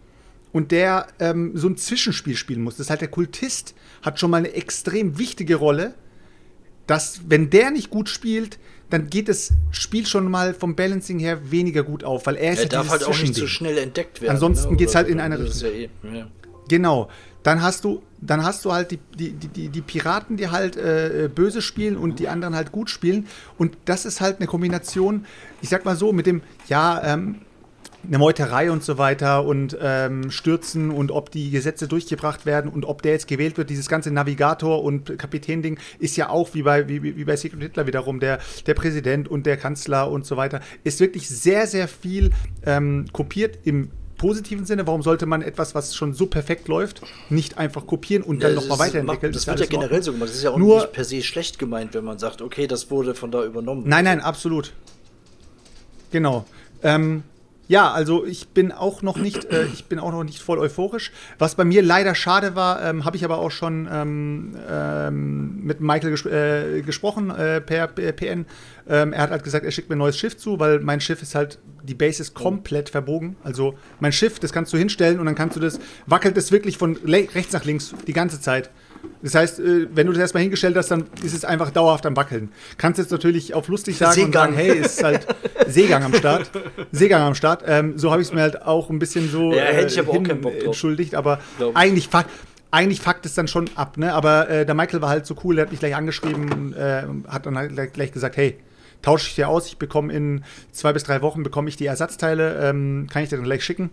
und 0.51 0.71
der 0.71 1.07
ähm, 1.19 1.51
so 1.55 1.67
ein 1.67 1.77
Zwischenspiel 1.77 2.35
spielen 2.35 2.61
muss. 2.61 2.77
Das 2.77 2.87
ist 2.87 2.89
halt 2.89 3.01
der 3.01 3.09
Kultist, 3.09 3.75
hat 4.01 4.19
schon 4.19 4.31
mal 4.31 4.37
eine 4.37 4.53
extrem 4.53 5.17
wichtige 5.17 5.55
Rolle, 5.55 5.93
dass, 6.87 7.21
wenn 7.27 7.49
der 7.49 7.71
nicht 7.71 7.89
gut 7.89 8.09
spielt, 8.09 8.59
dann 8.89 9.09
geht 9.09 9.27
das 9.27 9.51
Spiel 9.71 10.05
schon 10.05 10.29
mal 10.29 10.53
vom 10.53 10.75
Balancing 10.75 11.17
her 11.19 11.51
weniger 11.51 11.83
gut 11.83 12.03
auf, 12.03 12.27
weil 12.27 12.35
er 12.35 12.53
ist 12.53 12.59
ja 12.63 12.69
darf 12.69 12.89
halt 12.89 13.03
auch 13.03 13.17
nicht 13.19 13.33
so 13.35 13.47
schnell 13.47 13.77
entdeckt 13.79 14.21
werden. 14.21 14.31
Ansonsten 14.33 14.71
ne? 14.71 14.77
geht's 14.77 14.91
Oder 14.91 14.99
halt 14.99 15.07
in 15.09 15.19
eine 15.19 15.35
ist 15.37 15.61
ja 15.61 15.69
eh, 15.69 15.89
ja. 16.13 16.27
Genau. 16.69 17.09
Dann 17.41 17.61
hast 17.61 17.83
du, 17.83 18.01
dann 18.21 18.43
hast 18.43 18.65
du 18.65 18.71
halt 18.73 18.89
die, 18.91 18.99
die, 19.17 19.31
die- 19.33 19.47
die, 19.47 19.69
die 19.69 19.81
Piraten, 19.81 20.35
die 20.37 20.49
halt 20.49 20.77
äh, 20.77 21.29
böse 21.33 21.61
spielen 21.61 21.95
und 21.97 22.17
die 22.19 22.27
anderen 22.27 22.55
halt 22.55 22.71
gut 22.71 22.89
spielen. 22.89 23.27
Und 23.57 23.77
das 23.85 24.05
ist 24.05 24.19
halt 24.21 24.37
eine 24.37 24.47
Kombination, 24.47 25.25
ich 25.61 25.69
sag 25.69 25.85
mal 25.85 25.95
so, 25.95 26.11
mit 26.11 26.25
dem, 26.25 26.41
ja, 26.67 27.03
ähm, 27.03 27.41
eine 28.07 28.17
Meuterei 28.17 28.71
und 28.71 28.83
so 28.83 28.97
weiter 28.97 29.45
und 29.45 29.77
ähm, 29.81 30.31
Stürzen 30.31 30.91
und 30.91 31.11
ob 31.11 31.31
die 31.31 31.49
Gesetze 31.51 31.87
durchgebracht 31.87 32.45
werden 32.45 32.71
und 32.71 32.85
ob 32.85 33.01
der 33.01 33.13
jetzt 33.13 33.27
gewählt 33.27 33.57
wird, 33.57 33.69
dieses 33.69 33.87
ganze 33.89 34.11
Navigator 34.11 34.83
und 34.83 35.17
Kapitän-Ding 35.17 35.79
ist 35.99 36.15
ja 36.17 36.29
auch 36.29 36.53
wie 36.53 36.63
bei, 36.63 36.87
wie, 36.87 37.01
wie 37.03 37.23
bei 37.23 37.35
Secret 37.35 37.61
Hitler 37.61 37.87
wiederum, 37.87 38.19
der, 38.19 38.39
der 38.67 38.73
Präsident 38.73 39.27
und 39.27 39.45
der 39.45 39.57
Kanzler 39.57 40.09
und 40.11 40.25
so 40.25 40.37
weiter, 40.37 40.61
ist 40.83 40.99
wirklich 40.99 41.27
sehr, 41.27 41.67
sehr 41.67 41.87
viel 41.87 42.31
ähm, 42.65 43.05
kopiert 43.11 43.59
im 43.63 43.89
positiven 44.17 44.65
Sinne. 44.65 44.87
Warum 44.87 45.01
sollte 45.01 45.25
man 45.25 45.41
etwas, 45.41 45.75
was 45.75 45.93
schon 45.95 46.13
so 46.13 46.25
perfekt 46.27 46.67
läuft, 46.67 47.01
nicht 47.29 47.57
einfach 47.57 47.85
kopieren 47.85 48.23
und 48.23 48.41
dann 48.41 48.51
Ja, 48.51 48.55
nochmal 48.55 48.77
das 48.77 48.87
weiterentwickeln? 48.87 49.33
Das 49.33 49.41
Ist 49.41 49.47
wird 49.47 49.59
ja 49.59 49.65
generell 49.65 50.01
so 50.01 50.13
gemacht. 50.13 50.29
Das 50.29 50.37
ist 50.37 50.43
ja 50.43 50.51
auch 50.51 50.57
Nur- 50.57 50.77
nicht 50.81 50.93
per 50.93 51.03
se 51.03 51.21
schlecht 51.21 51.59
gemeint, 51.59 51.93
wenn 51.93 52.05
man 52.05 52.17
sagt, 52.17 52.41
okay, 52.41 52.65
das 52.67 52.89
wurde 52.91 53.13
von 53.15 53.31
da 53.31 53.43
übernommen. 53.43 53.83
Nein, 53.85 54.05
nein, 54.05 54.21
absolut. 54.21 54.73
Genau. 56.11 56.45
Ähm, 56.81 57.23
ja, 57.67 57.91
also 57.91 58.25
ich 58.25 58.49
bin 58.49 58.71
auch 58.71 59.01
noch 59.01 59.17
nicht, 59.17 59.45
äh, 59.45 59.65
ich 59.65 59.85
bin 59.85 59.99
auch 59.99 60.11
noch 60.11 60.23
nicht 60.23 60.41
voll 60.41 60.59
euphorisch. 60.59 61.11
Was 61.39 61.55
bei 61.55 61.65
mir 61.65 61.81
leider 61.81 62.13
schade 62.13 62.55
war, 62.55 62.83
ähm, 62.83 63.05
habe 63.05 63.17
ich 63.17 63.25
aber 63.25 63.39
auch 63.39 63.51
schon 63.51 63.87
ähm, 63.91 64.55
ähm, 64.69 65.63
mit 65.63 65.81
Michael 65.81 66.11
ges 66.11 66.25
äh, 66.25 66.81
gesprochen 66.81 67.31
äh, 67.31 67.61
per, 67.61 67.87
per 67.87 68.11
PN. 68.11 68.45
Ähm, 68.87 69.13
er 69.13 69.21
hat 69.23 69.31
halt 69.31 69.43
gesagt, 69.43 69.65
er 69.65 69.71
schickt 69.71 69.89
mir 69.89 69.95
ein 69.95 69.99
neues 69.99 70.17
Schiff 70.17 70.37
zu, 70.37 70.59
weil 70.59 70.79
mein 70.79 71.01
Schiff 71.01 71.21
ist 71.23 71.33
halt, 71.33 71.57
die 71.81 71.95
Base 71.95 72.21
ist 72.21 72.35
komplett 72.35 72.89
verbogen. 72.89 73.35
Also 73.43 73.75
mein 73.99 74.11
Schiff, 74.11 74.39
das 74.39 74.53
kannst 74.53 74.71
du 74.71 74.77
hinstellen 74.77 75.19
und 75.19 75.25
dann 75.25 75.35
kannst 75.35 75.55
du 75.55 75.59
das, 75.59 75.79
wackelt 76.05 76.37
es 76.37 76.51
wirklich 76.51 76.77
von 76.77 76.97
rechts 77.05 77.53
nach 77.53 77.65
links 77.65 77.95
die 78.05 78.13
ganze 78.13 78.39
Zeit. 78.39 78.69
Das 79.21 79.35
heißt, 79.35 79.59
äh, 79.59 79.87
wenn 79.93 80.07
du 80.07 80.13
das 80.13 80.21
erstmal 80.21 80.43
hingestellt 80.43 80.75
hast, 80.75 80.91
dann 80.91 81.05
ist 81.23 81.33
es 81.33 81.45
einfach 81.45 81.71
dauerhaft 81.71 82.05
am 82.05 82.15
Wackeln. 82.15 82.49
Kannst 82.77 82.99
jetzt 82.99 83.11
natürlich 83.11 83.53
auf 83.53 83.67
lustig 83.67 83.97
sagen 83.97 84.11
und 84.11 84.25
Seegang. 84.27 84.53
sagen, 84.53 84.55
hey, 84.55 84.77
ist 84.79 85.03
halt 85.03 85.27
Seegang 85.67 86.03
am 86.03 86.13
Start. 86.13 86.51
Seegang 86.91 87.21
am 87.21 87.35
Start. 87.35 87.63
Ähm, 87.65 87.97
so 87.97 88.11
habe 88.11 88.21
ich 88.21 88.29
es 88.29 88.33
mir 88.33 88.41
halt 88.41 88.61
auch 88.63 88.89
ein 88.89 88.99
bisschen 88.99 89.29
so 89.29 89.51
Ja, 89.53 89.63
hätte 89.63 89.87
ich 89.93 89.99
aber 89.99 90.11
auch 90.11 90.23
keinen 90.23 90.41
Bock 90.41 90.53
drauf. 90.53 90.65
entschuldigt, 90.67 91.15
aber 91.15 91.39
Glaub 91.57 91.71
ich. 91.71 91.77
eigentlich 91.77 92.07
fuck, 92.09 92.25
eigentlich 92.71 93.01
fuckt 93.01 93.25
es 93.25 93.33
dann 93.35 93.47
schon 93.47 93.69
ab, 93.75 93.97
ne? 93.97 94.13
Aber 94.13 94.49
äh, 94.49 94.65
der 94.65 94.75
Michael 94.75 95.01
war 95.01 95.09
halt 95.09 95.25
so 95.25 95.35
cool, 95.43 95.55
der 95.55 95.65
hat 95.65 95.71
mich 95.71 95.79
gleich 95.79 95.95
angeschrieben, 95.95 96.73
äh, 96.73 97.03
hat 97.27 97.45
dann 97.45 97.57
halt 97.57 97.73
gleich, 97.73 97.93
gleich 97.93 98.11
gesagt, 98.11 98.37
hey, 98.37 98.57
tausche 99.01 99.27
ich 99.29 99.35
dir 99.35 99.47
aus, 99.47 99.67
ich 99.67 99.77
bekomme 99.77 100.11
in 100.13 100.43
zwei 100.71 100.91
bis 100.91 101.03
drei 101.03 101.21
Wochen 101.21 101.43
bekomme 101.43 101.69
ich 101.69 101.77
die 101.77 101.85
Ersatzteile, 101.85 102.59
ähm, 102.69 103.07
kann 103.11 103.23
ich 103.23 103.29
dir 103.29 103.35
dann 103.37 103.45
gleich 103.45 103.63
schicken. 103.63 103.91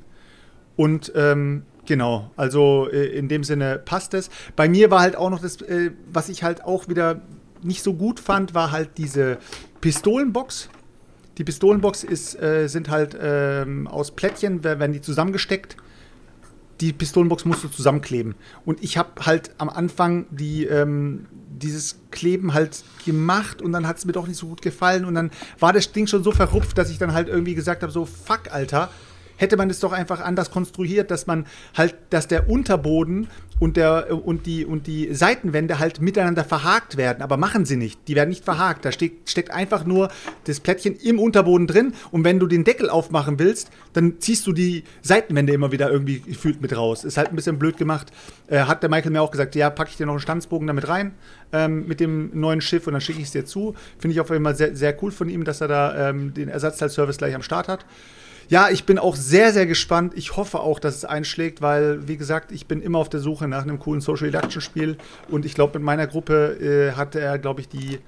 Und 0.76 1.12
ähm, 1.14 1.62
genau, 1.86 2.30
also 2.36 2.88
äh, 2.90 3.06
in 3.06 3.28
dem 3.28 3.44
Sinne 3.44 3.78
passt 3.84 4.14
es. 4.14 4.30
Bei 4.56 4.68
mir 4.68 4.90
war 4.90 5.00
halt 5.00 5.16
auch 5.16 5.30
noch 5.30 5.40
das, 5.40 5.60
äh, 5.62 5.90
was 6.12 6.28
ich 6.28 6.42
halt 6.42 6.64
auch 6.64 6.88
wieder 6.88 7.22
nicht 7.62 7.82
so 7.82 7.94
gut 7.94 8.20
fand, 8.20 8.54
war 8.54 8.70
halt 8.72 8.90
diese 8.98 9.38
Pistolenbox. 9.80 10.68
Die 11.38 11.44
Pistolenbox 11.44 12.04
ist, 12.04 12.40
äh, 12.40 12.68
sind 12.68 12.90
halt 12.90 13.16
ähm, 13.20 13.86
aus 13.86 14.10
Plättchen, 14.10 14.62
wer- 14.64 14.78
werden 14.78 14.92
die 14.92 15.00
zusammengesteckt. 15.00 15.76
Die 16.80 16.92
Pistolenbox 16.92 17.44
musst 17.44 17.62
du 17.62 17.68
zusammenkleben. 17.68 18.34
Und 18.64 18.82
ich 18.82 18.96
habe 18.98 19.24
halt 19.24 19.52
am 19.58 19.68
Anfang 19.70 20.26
die, 20.30 20.64
ähm, 20.66 21.26
dieses 21.56 22.00
Kleben 22.10 22.54
halt 22.54 22.82
gemacht 23.04 23.62
und 23.62 23.72
dann 23.72 23.86
hat 23.86 23.98
es 23.98 24.04
mir 24.04 24.12
doch 24.12 24.26
nicht 24.26 24.36
so 24.38 24.48
gut 24.48 24.62
gefallen. 24.62 25.04
Und 25.04 25.14
dann 25.14 25.30
war 25.60 25.72
das 25.72 25.92
Ding 25.92 26.06
schon 26.08 26.24
so 26.24 26.32
verrupft, 26.32 26.76
dass 26.76 26.90
ich 26.90 26.98
dann 26.98 27.12
halt 27.12 27.28
irgendwie 27.28 27.54
gesagt 27.54 27.82
habe: 27.82 27.92
so, 27.92 28.04
fuck, 28.04 28.50
Alter, 28.50 28.90
hätte 29.36 29.56
man 29.56 29.70
es 29.70 29.80
doch 29.80 29.92
einfach 29.92 30.20
anders 30.20 30.50
konstruiert, 30.50 31.10
dass 31.10 31.26
man 31.26 31.46
halt, 31.76 31.94
dass 32.10 32.28
der 32.28 32.48
Unterboden 32.48 33.28
und, 33.62 33.76
der, 33.76 34.08
und, 34.26 34.46
die, 34.46 34.64
und 34.66 34.88
die 34.88 35.14
Seitenwände 35.14 35.78
halt 35.78 36.00
miteinander 36.00 36.42
verhakt 36.42 36.96
werden. 36.96 37.22
Aber 37.22 37.36
machen 37.36 37.64
sie 37.64 37.76
nicht. 37.76 38.00
Die 38.08 38.16
werden 38.16 38.30
nicht 38.30 38.44
verhakt. 38.44 38.84
Da 38.84 38.90
steckt, 38.90 39.30
steckt 39.30 39.52
einfach 39.52 39.84
nur 39.84 40.10
das 40.44 40.58
Plättchen 40.58 40.96
im 40.96 41.20
Unterboden 41.20 41.68
drin. 41.68 41.94
Und 42.10 42.24
wenn 42.24 42.40
du 42.40 42.48
den 42.48 42.64
Deckel 42.64 42.90
aufmachen 42.90 43.38
willst, 43.38 43.70
dann 43.92 44.18
ziehst 44.18 44.48
du 44.48 44.52
die 44.52 44.82
Seitenwände 45.02 45.52
immer 45.52 45.70
wieder 45.70 45.90
irgendwie 45.90 46.20
gefühlt 46.20 46.60
mit 46.60 46.76
raus. 46.76 47.04
Ist 47.04 47.16
halt 47.16 47.28
ein 47.28 47.36
bisschen 47.36 47.58
blöd 47.60 47.76
gemacht. 47.76 48.12
Äh, 48.48 48.62
hat 48.62 48.82
der 48.82 48.90
Michael 48.90 49.12
mir 49.12 49.22
auch 49.22 49.30
gesagt, 49.30 49.54
ja, 49.54 49.70
packe 49.70 49.90
ich 49.90 49.96
dir 49.96 50.06
noch 50.06 50.14
einen 50.14 50.20
Stanzbogen 50.20 50.66
damit 50.66 50.88
rein 50.88 51.12
ähm, 51.52 51.86
mit 51.86 52.00
dem 52.00 52.30
neuen 52.38 52.60
Schiff 52.60 52.86
und 52.86 52.94
dann 52.94 53.00
schicke 53.00 53.20
ich 53.20 53.26
es 53.26 53.32
dir 53.32 53.44
zu. 53.44 53.74
Finde 53.98 54.14
ich 54.14 54.20
auf 54.20 54.30
jeden 54.30 54.44
Fall 54.44 54.56
sehr, 54.56 54.74
sehr 54.74 55.00
cool 55.02 55.12
von 55.12 55.28
ihm, 55.28 55.44
dass 55.44 55.60
er 55.60 55.68
da 55.68 56.08
ähm, 56.10 56.34
den 56.34 56.48
Ersatzteilservice 56.48 57.18
gleich 57.18 57.34
am 57.34 57.42
Start 57.42 57.68
hat. 57.68 57.84
Ja, 58.48 58.68
ich 58.70 58.84
bin 58.84 58.98
auch 58.98 59.16
sehr, 59.16 59.52
sehr 59.52 59.66
gespannt. 59.66 60.12
Ich 60.16 60.36
hoffe 60.36 60.60
auch, 60.60 60.78
dass 60.78 60.96
es 60.96 61.04
einschlägt, 61.04 61.62
weil, 61.62 62.06
wie 62.08 62.16
gesagt, 62.16 62.52
ich 62.52 62.66
bin 62.66 62.82
immer 62.82 62.98
auf 62.98 63.08
der 63.08 63.20
Suche 63.20 63.48
nach 63.48 63.62
einem 63.62 63.78
coolen 63.78 64.00
Social 64.00 64.30
Deduction 64.30 64.60
Spiel. 64.60 64.96
Und 65.28 65.44
ich 65.44 65.54
glaube, 65.54 65.78
mit 65.78 65.84
meiner 65.84 66.06
Gruppe 66.06 66.58
äh, 66.60 66.96
hatte 66.96 67.20
er, 67.20 67.38
glaube 67.38 67.60
ich, 67.60 67.68
die 67.68 67.98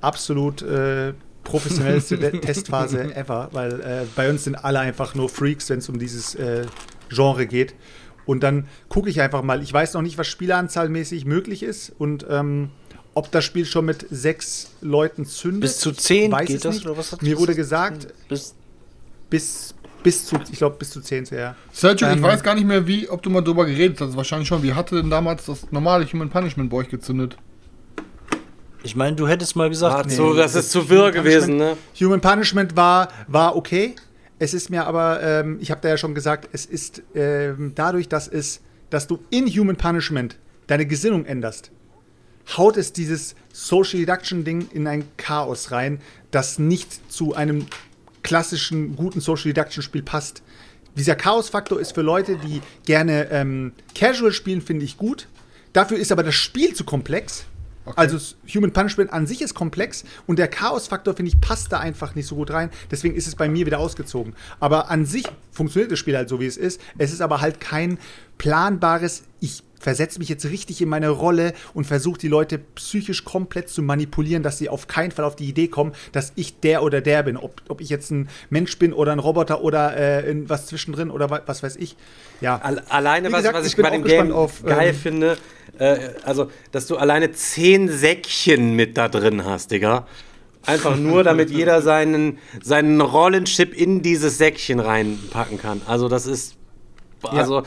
absolut 0.00 0.62
äh, 0.62 1.14
professionellste 1.44 2.18
Testphase 2.40 3.14
ever, 3.14 3.48
weil 3.52 3.80
äh, 3.80 4.04
bei 4.14 4.28
uns 4.28 4.44
sind 4.44 4.56
alle 4.56 4.80
einfach 4.80 5.14
nur 5.14 5.28
Freaks, 5.28 5.70
wenn 5.70 5.78
es 5.78 5.88
um 5.88 5.98
dieses 5.98 6.34
äh, 6.34 6.66
Genre 7.08 7.46
geht. 7.46 7.74
Und 8.26 8.42
dann 8.42 8.66
gucke 8.88 9.08
ich 9.08 9.20
einfach 9.20 9.42
mal. 9.42 9.62
Ich 9.62 9.72
weiß 9.72 9.94
noch 9.94 10.02
nicht, 10.02 10.18
was 10.18 10.26
Spieleranzahlmäßig 10.26 11.24
möglich 11.24 11.62
ist 11.62 11.92
und 11.96 12.26
ähm, 12.28 12.70
ob 13.14 13.30
das 13.30 13.44
Spiel 13.44 13.64
schon 13.64 13.84
mit 13.86 14.06
sechs 14.10 14.72
Leuten 14.80 15.24
zündet. 15.24 15.62
Bis 15.62 15.78
zu 15.78 15.92
zehn 15.92 16.32
weiß 16.32 16.48
geht 16.48 16.64
das, 16.64 16.82
Mir 17.22 17.38
wurde 17.38 17.54
gesagt? 17.54 18.00
gesagt, 18.00 18.28
Bis 18.28 18.54
bis, 19.30 19.74
bis 20.02 20.26
zu, 20.26 20.36
ich 20.50 20.58
glaube, 20.58 20.76
bis 20.78 20.90
zu 20.90 21.00
10 21.00 21.24
ja. 21.32 21.54
Sergio, 21.72 22.08
ich 22.08 22.14
Ähm, 22.14 22.22
weiß 22.22 22.42
gar 22.42 22.54
nicht 22.54 22.66
mehr, 22.66 22.86
wie, 22.86 23.08
ob 23.08 23.22
du 23.22 23.30
mal 23.30 23.40
drüber 23.42 23.66
geredet 23.66 24.00
hast. 24.00 24.16
Wahrscheinlich 24.16 24.48
schon. 24.48 24.62
Wie 24.62 24.74
hatte 24.74 24.96
denn 24.96 25.10
damals 25.10 25.46
das 25.46 25.70
normale 25.72 26.04
Human 26.12 26.30
Punishment 26.30 26.70
bei 26.70 26.78
euch 26.78 26.88
gezündet? 26.88 27.36
Ich 28.82 28.94
meine, 28.94 29.16
du 29.16 29.26
hättest 29.26 29.56
mal 29.56 29.68
gesagt, 29.68 30.06
Ach 30.06 30.10
so, 30.10 30.34
das 30.34 30.54
ist 30.54 30.70
zu 30.70 30.88
wirr 30.88 31.10
gewesen, 31.10 31.56
ne? 31.56 31.76
Human 32.00 32.20
Punishment 32.20 32.76
war, 32.76 33.08
war 33.26 33.56
okay. 33.56 33.96
Es 34.38 34.54
ist 34.54 34.70
mir 34.70 34.86
aber, 34.86 35.20
ähm, 35.22 35.58
ich 35.60 35.70
habe 35.70 35.80
da 35.80 35.88
ja 35.88 35.96
schon 35.96 36.14
gesagt, 36.14 36.48
es 36.52 36.66
ist 36.66 37.02
ähm, 37.14 37.72
dadurch, 37.74 38.08
dass 38.08 38.28
es, 38.28 38.60
dass 38.90 39.06
du 39.06 39.18
in 39.30 39.46
Human 39.48 39.76
Punishment 39.76 40.36
deine 40.68 40.86
Gesinnung 40.86 41.24
änderst, 41.24 41.72
haut 42.56 42.76
es 42.76 42.92
dieses 42.92 43.34
Social 43.52 43.98
Deduction 43.98 44.44
Ding 44.44 44.68
in 44.72 44.86
ein 44.86 45.04
Chaos 45.16 45.72
rein, 45.72 46.00
das 46.30 46.58
nicht 46.60 47.10
zu 47.10 47.34
einem 47.34 47.66
klassischen 48.26 48.96
guten 48.96 49.20
Social 49.20 49.44
Deduction 49.52 49.82
Spiel 49.82 50.02
passt. 50.02 50.42
Dieser 50.96 51.14
Chaos-Faktor 51.14 51.80
ist 51.80 51.92
für 51.94 52.02
Leute, 52.02 52.36
die 52.36 52.60
gerne 52.84 53.30
ähm, 53.30 53.72
Casual 53.94 54.32
spielen, 54.32 54.60
finde 54.60 54.84
ich 54.84 54.96
gut. 54.96 55.28
Dafür 55.72 55.96
ist 55.98 56.10
aber 56.10 56.22
das 56.22 56.34
Spiel 56.34 56.74
zu 56.74 56.84
komplex. 56.84 57.44
Also 57.94 58.16
s- 58.16 58.34
Human 58.52 58.72
Punishment 58.72 59.12
an 59.12 59.28
sich 59.28 59.40
ist 59.42 59.54
komplex 59.54 60.04
und 60.26 60.40
der 60.40 60.48
Chaos-Faktor, 60.48 61.14
finde 61.14 61.30
ich, 61.30 61.40
passt 61.40 61.70
da 61.70 61.78
einfach 61.78 62.16
nicht 62.16 62.26
so 62.26 62.34
gut 62.34 62.50
rein. 62.50 62.70
Deswegen 62.90 63.14
ist 63.14 63.28
es 63.28 63.36
bei 63.36 63.48
mir 63.48 63.64
wieder 63.64 63.78
ausgezogen. 63.78 64.34
Aber 64.58 64.90
an 64.90 65.06
sich 65.06 65.24
funktioniert 65.52 65.92
das 65.92 66.00
Spiel 66.00 66.16
halt 66.16 66.28
so, 66.28 66.40
wie 66.40 66.46
es 66.46 66.56
ist. 66.56 66.80
Es 66.98 67.12
ist 67.12 67.20
aber 67.20 67.40
halt 67.40 67.60
kein 67.60 67.98
planbares, 68.38 69.22
ich 69.38 69.62
versetze 69.78 70.18
mich 70.18 70.28
jetzt 70.28 70.44
richtig 70.46 70.80
in 70.80 70.88
meine 70.88 71.10
Rolle 71.10 71.52
und 71.74 71.84
versuche 71.86 72.18
die 72.18 72.28
Leute 72.28 72.58
psychisch 72.58 73.24
komplett 73.24 73.68
zu 73.68 73.82
manipulieren, 73.82 74.42
dass 74.42 74.58
sie 74.58 74.68
auf 74.68 74.86
keinen 74.88 75.10
Fall 75.10 75.24
auf 75.24 75.36
die 75.36 75.46
Idee 75.48 75.68
kommen, 75.68 75.92
dass 76.12 76.32
ich 76.36 76.60
der 76.60 76.82
oder 76.82 77.00
der 77.00 77.22
bin. 77.22 77.36
Ob, 77.36 77.60
ob 77.68 77.80
ich 77.80 77.88
jetzt 77.88 78.10
ein 78.10 78.28
Mensch 78.50 78.78
bin 78.78 78.92
oder 78.92 79.12
ein 79.12 79.18
Roboter 79.18 79.62
oder 79.62 79.96
äh, 79.96 80.34
was 80.48 80.66
zwischendrin 80.66 81.10
oder 81.10 81.30
wa- 81.30 81.42
was 81.46 81.62
weiß 81.62 81.76
ich. 81.76 81.96
Ja. 82.40 82.56
Al- 82.56 82.82
Alleine, 82.88 83.28
Wie 83.28 83.32
was, 83.32 83.40
gesagt, 83.40 83.58
was 83.58 83.66
ich 83.66 83.76
ich 83.76 83.82
bei 83.82 83.90
dem 83.90 84.04
Game 84.04 84.32
auf, 84.32 84.62
geil 84.64 84.90
ähm, 84.90 84.94
finde, 84.94 85.38
äh, 85.78 85.98
also, 86.24 86.50
dass 86.72 86.86
du 86.86 86.96
alleine 86.96 87.32
zehn 87.32 87.88
Säckchen 87.88 88.72
mit 88.74 88.96
da 88.96 89.08
drin 89.08 89.44
hast, 89.44 89.70
Digga. 89.70 90.06
Einfach 90.64 90.96
nur, 90.96 91.22
damit 91.22 91.50
jeder 91.50 91.80
seinen, 91.82 92.38
seinen 92.62 93.00
Rollenchip 93.00 93.72
in 93.72 94.02
dieses 94.02 94.38
Säckchen 94.38 94.80
reinpacken 94.80 95.58
kann. 95.60 95.80
Also, 95.86 96.08
das 96.08 96.26
ist. 96.26 96.54
Also. 97.22 97.62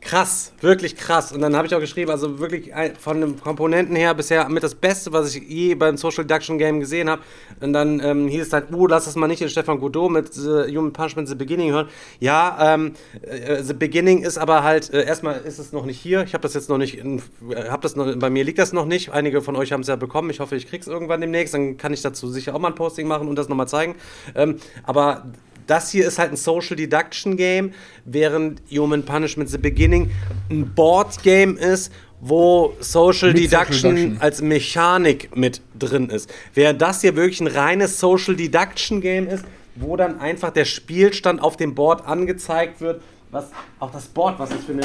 Krass, 0.00 0.52
wirklich 0.62 0.96
krass. 0.96 1.30
Und 1.30 1.42
dann 1.42 1.54
habe 1.54 1.66
ich 1.66 1.74
auch 1.74 1.80
geschrieben, 1.80 2.10
also 2.10 2.38
wirklich 2.38 2.72
von 2.98 3.20
den 3.20 3.38
Komponenten 3.38 3.94
her 3.94 4.14
bisher 4.14 4.48
mit 4.48 4.62
das 4.62 4.74
Beste, 4.74 5.12
was 5.12 5.34
ich 5.34 5.42
je 5.42 5.74
beim 5.74 5.98
Social 5.98 6.24
Deduction 6.24 6.56
Game 6.56 6.80
gesehen 6.80 7.10
habe. 7.10 7.22
Und 7.60 7.74
dann 7.74 8.00
ähm, 8.00 8.26
hieß 8.26 8.46
es 8.46 8.52
halt, 8.52 8.72
uh, 8.72 8.86
lass 8.86 9.04
das 9.04 9.14
mal 9.14 9.26
nicht 9.26 9.42
den 9.42 9.50
Stefan 9.50 9.78
Godot 9.78 10.10
mit 10.10 10.36
äh, 10.38 10.74
Human 10.74 10.92
Punishment 10.92 11.28
The 11.28 11.34
Beginning 11.34 11.70
hören. 11.70 11.88
Ja, 12.18 12.74
ähm, 12.74 12.94
äh, 13.22 13.62
The 13.62 13.74
Beginning 13.74 14.22
ist 14.22 14.38
aber 14.38 14.62
halt, 14.62 14.90
äh, 14.92 15.04
erstmal 15.04 15.42
ist 15.42 15.58
es 15.58 15.72
noch 15.72 15.84
nicht 15.84 16.00
hier. 16.00 16.22
Ich 16.22 16.32
habe 16.32 16.42
das 16.42 16.54
jetzt 16.54 16.70
noch 16.70 16.78
nicht, 16.78 16.96
in, 16.96 17.18
äh, 17.50 17.68
hab 17.68 17.82
das 17.82 17.94
noch, 17.94 18.16
bei 18.16 18.30
mir 18.30 18.42
liegt 18.42 18.58
das 18.58 18.72
noch 18.72 18.86
nicht. 18.86 19.12
Einige 19.12 19.42
von 19.42 19.54
euch 19.54 19.72
haben 19.72 19.82
es 19.82 19.88
ja 19.88 19.96
bekommen. 19.96 20.30
Ich 20.30 20.40
hoffe, 20.40 20.56
ich 20.56 20.66
krieg's 20.66 20.86
irgendwann 20.86 21.20
demnächst. 21.20 21.52
Dann 21.52 21.76
kann 21.76 21.92
ich 21.92 22.00
dazu 22.00 22.26
sicher 22.28 22.54
auch 22.54 22.58
mal 22.58 22.68
ein 22.68 22.74
Posting 22.74 23.06
machen 23.06 23.28
und 23.28 23.36
das 23.36 23.50
nochmal 23.50 23.68
zeigen. 23.68 23.96
Ähm, 24.34 24.56
aber 24.82 25.24
das 25.70 25.90
hier 25.90 26.06
ist 26.06 26.18
halt 26.18 26.32
ein 26.32 26.36
Social 26.36 26.76
Deduction 26.76 27.36
Game, 27.36 27.72
während 28.04 28.60
Human 28.70 29.04
Punishment 29.04 29.48
The 29.48 29.58
Beginning 29.58 30.10
ein 30.50 30.74
Board 30.74 31.22
Game 31.22 31.56
ist, 31.56 31.92
wo 32.20 32.74
Social 32.80 33.32
Mit 33.32 33.44
Social 33.44 33.64
Deduction 33.64 33.94
Deduction. 33.96 34.20
als 34.20 34.42
Mechanik 34.42 35.36
mit 35.36 35.62
drin 35.78 36.10
ist. 36.10 36.30
Während 36.54 36.82
das 36.82 37.00
hier 37.00 37.16
wirklich 37.16 37.40
ein 37.40 37.46
reines 37.46 38.00
Social 38.00 38.34
Deduction 38.34 39.00
Game 39.00 39.28
ist, 39.28 39.44
wo 39.76 39.96
dann 39.96 40.20
einfach 40.20 40.50
der 40.50 40.64
Spielstand 40.64 41.40
auf 41.40 41.56
dem 41.56 41.74
Board 41.74 42.04
angezeigt 42.06 42.80
wird, 42.80 43.00
was 43.30 43.46
auch 43.78 43.92
das 43.92 44.06
Board, 44.06 44.38
was 44.38 44.50
das 44.50 44.64
für 44.64 44.72
eine 44.72 44.82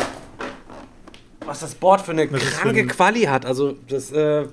was 1.45 1.59
das 1.59 1.75
Board 1.75 2.01
für 2.01 2.11
eine 2.11 2.27
für 2.27 2.37
kranke 2.37 2.81
ein- 2.81 2.87
Quali 2.87 3.23
hat. 3.23 3.45
Also 3.45 3.75
das 3.87 4.11
äh, 4.11 4.45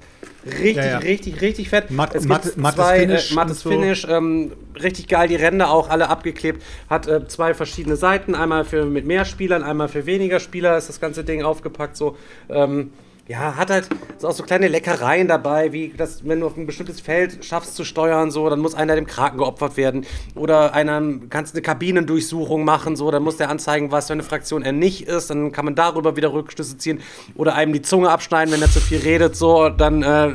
richtig, 0.46 0.76
Ja, 0.76 0.84
ja. 0.84 0.98
richtig, 0.98 1.40
richtig 1.40 1.68
fett. 1.68 1.90
Matt- 1.90 2.14
es 2.14 2.24
matt- 2.26 2.56
mattes 2.56 2.76
zwei, 2.76 3.00
Finish 3.00 3.32
äh, 3.32 3.34
mattes 3.34 3.60
so. 3.60 3.70
Finish, 3.70 4.06
ähm, 4.08 4.52
richtig 4.82 5.08
geil, 5.08 5.28
die 5.28 5.36
Ränder 5.36 5.70
auch 5.70 5.88
alle 5.90 6.08
abgeklebt. 6.08 6.62
Hat 6.90 7.06
äh, 7.08 7.26
zwei 7.28 7.54
verschiedene 7.54 7.96
Seiten, 7.96 8.34
einmal 8.34 8.64
für 8.64 8.84
mit 8.84 9.06
mehr 9.06 9.24
Spielern, 9.24 9.62
einmal 9.62 9.88
für 9.88 10.06
weniger 10.06 10.40
Spieler 10.40 10.76
ist 10.76 10.88
das 10.88 11.00
ganze 11.00 11.24
Ding 11.24 11.42
aufgepackt. 11.42 11.96
So, 11.96 12.16
ähm, 12.48 12.92
ja, 13.32 13.56
hat 13.56 13.70
halt 13.70 13.88
so 14.18 14.28
auch 14.28 14.32
so 14.34 14.42
kleine 14.42 14.68
Leckereien 14.68 15.26
dabei, 15.26 15.72
wie 15.72 15.92
das, 15.96 16.26
wenn 16.28 16.40
du 16.40 16.46
auf 16.46 16.56
ein 16.56 16.66
bestimmtes 16.66 17.00
Feld 17.00 17.44
schaffst 17.44 17.74
zu 17.74 17.84
steuern, 17.84 18.30
so, 18.30 18.48
dann 18.48 18.60
muss 18.60 18.74
einer 18.74 18.94
dem 18.94 19.06
Kraken 19.06 19.38
geopfert 19.38 19.76
werden. 19.76 20.04
Oder 20.34 20.74
einer 20.74 21.02
kannst 21.30 21.54
eine 21.54 21.62
Kabinendurchsuchung 21.62 22.64
machen, 22.64 22.94
so, 22.94 23.10
dann 23.10 23.22
muss 23.22 23.38
der 23.38 23.48
anzeigen, 23.50 23.90
was 23.90 24.06
für 24.08 24.12
eine 24.12 24.22
Fraktion 24.22 24.62
er 24.62 24.72
nicht 24.72 25.08
ist, 25.08 25.30
dann 25.30 25.50
kann 25.50 25.64
man 25.64 25.74
darüber 25.74 26.14
wieder 26.16 26.32
Rückschlüsse 26.32 26.76
ziehen. 26.78 27.00
Oder 27.34 27.54
einem 27.54 27.72
die 27.72 27.82
Zunge 27.82 28.10
abschneiden, 28.10 28.52
wenn 28.52 28.60
er 28.62 28.70
zu 28.70 28.80
viel 28.80 28.98
redet, 29.00 29.34
so, 29.34 29.70
dann 29.70 30.02
äh, 30.02 30.30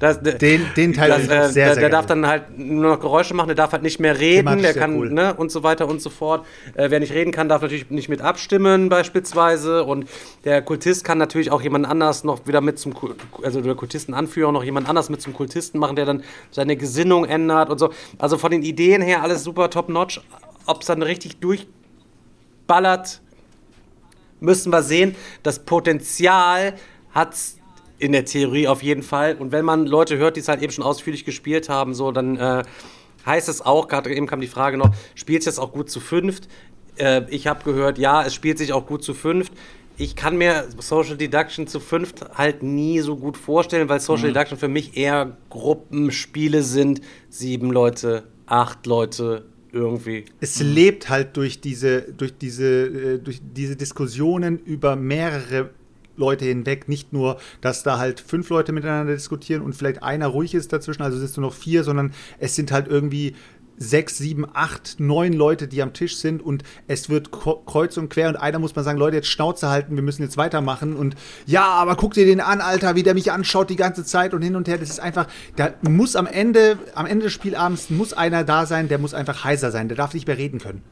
das, 0.00 0.20
Den- 0.22 0.66
den 0.76 0.92
Teil 0.94 1.08
das, 1.10 1.18
äh, 1.20 1.22
auch 1.24 1.26
sehr, 1.26 1.66
der, 1.66 1.74
sehr 1.74 1.74
der 1.80 1.90
darf 1.90 2.06
dann 2.06 2.26
halt 2.26 2.56
nur 2.58 2.90
noch 2.92 3.00
Geräusche 3.00 3.34
machen, 3.34 3.48
der 3.48 3.56
darf 3.56 3.72
halt 3.72 3.82
nicht 3.82 3.98
mehr 4.00 4.18
reden, 4.18 4.62
der 4.62 4.72
sehr 4.72 4.82
kann, 4.82 4.96
cool. 4.96 5.10
ne, 5.10 5.34
und 5.34 5.50
so 5.50 5.62
weiter 5.62 5.88
und 5.88 6.00
so 6.00 6.10
fort. 6.10 6.46
Äh, 6.74 6.90
wer 6.90 7.00
nicht 7.00 7.12
reden 7.12 7.32
kann, 7.32 7.48
darf 7.48 7.62
natürlich 7.62 7.90
nicht 7.90 8.08
mit 8.08 8.20
abstimmen, 8.22 8.88
beispielsweise. 8.88 9.84
Und 9.84 10.08
der 10.44 10.62
Kultist 10.62 11.04
kann 11.04 11.18
natürlich 11.18 11.50
auch 11.50 11.60
jemand 11.62 11.86
anders 11.86 12.24
noch 12.24 12.35
wieder 12.44 12.60
mit 12.60 12.78
zum, 12.78 12.94
also 13.42 13.60
der 13.60 13.74
Kultistenanführer 13.74 14.52
noch 14.52 14.64
jemand 14.64 14.88
anders 14.88 15.08
mit 15.08 15.22
zum 15.22 15.32
Kultisten 15.32 15.78
machen, 15.78 15.96
der 15.96 16.04
dann 16.04 16.22
seine 16.50 16.76
Gesinnung 16.76 17.24
ändert 17.24 17.70
und 17.70 17.78
so. 17.78 17.90
Also 18.18 18.38
von 18.38 18.50
den 18.50 18.62
Ideen 18.62 19.02
her 19.02 19.22
alles 19.22 19.44
super 19.44 19.70
top-notch. 19.70 20.20
Ob 20.66 20.80
es 20.80 20.86
dann 20.88 21.02
richtig 21.02 21.38
durchballert, 21.38 23.20
müssen 24.40 24.72
wir 24.72 24.82
sehen. 24.82 25.14
Das 25.42 25.60
Potenzial 25.60 26.74
hat 27.12 27.34
in 27.98 28.12
der 28.12 28.24
Theorie 28.24 28.68
auf 28.68 28.82
jeden 28.82 29.02
Fall. 29.02 29.36
Und 29.36 29.52
wenn 29.52 29.64
man 29.64 29.86
Leute 29.86 30.18
hört, 30.18 30.36
die 30.36 30.40
es 30.40 30.48
halt 30.48 30.62
eben 30.62 30.72
schon 30.72 30.84
ausführlich 30.84 31.24
gespielt 31.24 31.68
haben, 31.68 31.94
so, 31.94 32.12
dann 32.12 32.36
äh, 32.36 32.62
heißt 33.24 33.48
es 33.48 33.62
auch, 33.62 33.88
gerade 33.88 34.14
eben 34.14 34.26
kam 34.26 34.40
die 34.40 34.46
Frage 34.46 34.76
noch, 34.76 34.90
spielt 35.14 35.40
es 35.40 35.46
jetzt 35.46 35.58
auch 35.58 35.72
gut 35.72 35.90
zu 35.90 36.00
fünft? 36.00 36.48
Äh, 36.96 37.22
ich 37.30 37.46
habe 37.46 37.64
gehört, 37.64 37.98
ja, 37.98 38.24
es 38.24 38.34
spielt 38.34 38.58
sich 38.58 38.72
auch 38.72 38.86
gut 38.86 39.02
zu 39.02 39.14
fünft. 39.14 39.52
Ich 39.98 40.14
kann 40.14 40.36
mir 40.36 40.66
Social 40.78 41.16
Deduction 41.16 41.66
zu 41.66 41.80
fünft 41.80 42.24
halt 42.34 42.62
nie 42.62 43.00
so 43.00 43.16
gut 43.16 43.36
vorstellen, 43.36 43.88
weil 43.88 44.00
Social 44.00 44.28
Deduction 44.28 44.58
für 44.58 44.68
mich 44.68 44.96
eher 44.96 45.36
Gruppenspiele 45.48 46.62
sind. 46.62 47.00
Sieben 47.30 47.70
Leute, 47.70 48.24
acht 48.44 48.84
Leute, 48.84 49.46
irgendwie. 49.72 50.26
Es 50.40 50.60
lebt 50.60 51.08
halt 51.08 51.36
durch 51.36 51.60
diese, 51.60 52.02
durch 52.02 52.36
diese, 52.36 52.66
äh, 52.66 53.18
durch 53.18 53.40
diese 53.42 53.76
Diskussionen 53.76 54.58
über 54.58 54.96
mehrere 54.96 55.70
Leute 56.16 56.44
hinweg. 56.44 56.88
Nicht 56.88 57.12
nur, 57.12 57.38
dass 57.60 57.82
da 57.82 57.98
halt 57.98 58.20
fünf 58.20 58.48
Leute 58.50 58.72
miteinander 58.72 59.14
diskutieren 59.14 59.62
und 59.62 59.74
vielleicht 59.74 60.02
einer 60.02 60.26
ruhig 60.28 60.54
ist 60.54 60.72
dazwischen, 60.72 61.02
also 61.02 61.18
sitzt 61.18 61.36
nur 61.36 61.46
noch 61.46 61.54
vier, 61.54 61.84
sondern 61.84 62.12
es 62.38 62.54
sind 62.54 62.72
halt 62.72 62.88
irgendwie 62.88 63.34
sechs, 63.78 64.18
sieben, 64.18 64.46
acht, 64.52 64.98
neun 64.98 65.32
Leute, 65.32 65.68
die 65.68 65.82
am 65.82 65.92
Tisch 65.92 66.16
sind 66.16 66.42
und 66.42 66.62
es 66.86 67.10
wird 67.10 67.30
kreuz 67.30 67.96
und 67.96 68.08
quer 68.08 68.28
und 68.28 68.36
einer 68.36 68.58
muss 68.58 68.74
mal 68.74 68.82
sagen, 68.82 68.98
Leute, 68.98 69.16
jetzt 69.16 69.28
Schnauze 69.28 69.68
halten, 69.68 69.96
wir 69.96 70.02
müssen 70.02 70.22
jetzt 70.22 70.36
weitermachen 70.36 70.96
und 70.96 71.14
ja, 71.46 71.64
aber 71.64 71.96
guck 71.96 72.14
dir 72.14 72.26
den 72.26 72.40
an, 72.40 72.60
Alter, 72.60 72.94
wie 72.94 73.02
der 73.02 73.14
mich 73.14 73.32
anschaut 73.32 73.70
die 73.70 73.76
ganze 73.76 74.04
Zeit 74.04 74.34
und 74.34 74.42
hin 74.42 74.56
und 74.56 74.68
her, 74.68 74.78
das 74.78 74.90
ist 74.90 75.00
einfach, 75.00 75.26
da 75.56 75.74
muss 75.82 76.16
am 76.16 76.26
Ende, 76.26 76.78
am 76.94 77.06
Ende 77.06 77.24
des 77.24 77.32
Spielabends 77.32 77.90
muss 77.90 78.12
einer 78.12 78.44
da 78.44 78.66
sein, 78.66 78.88
der 78.88 78.98
muss 78.98 79.14
einfach 79.14 79.44
heiser 79.44 79.70
sein, 79.70 79.88
der 79.88 79.96
darf 79.96 80.14
nicht 80.14 80.26
mehr 80.26 80.38
reden 80.38 80.58
können. 80.58 80.82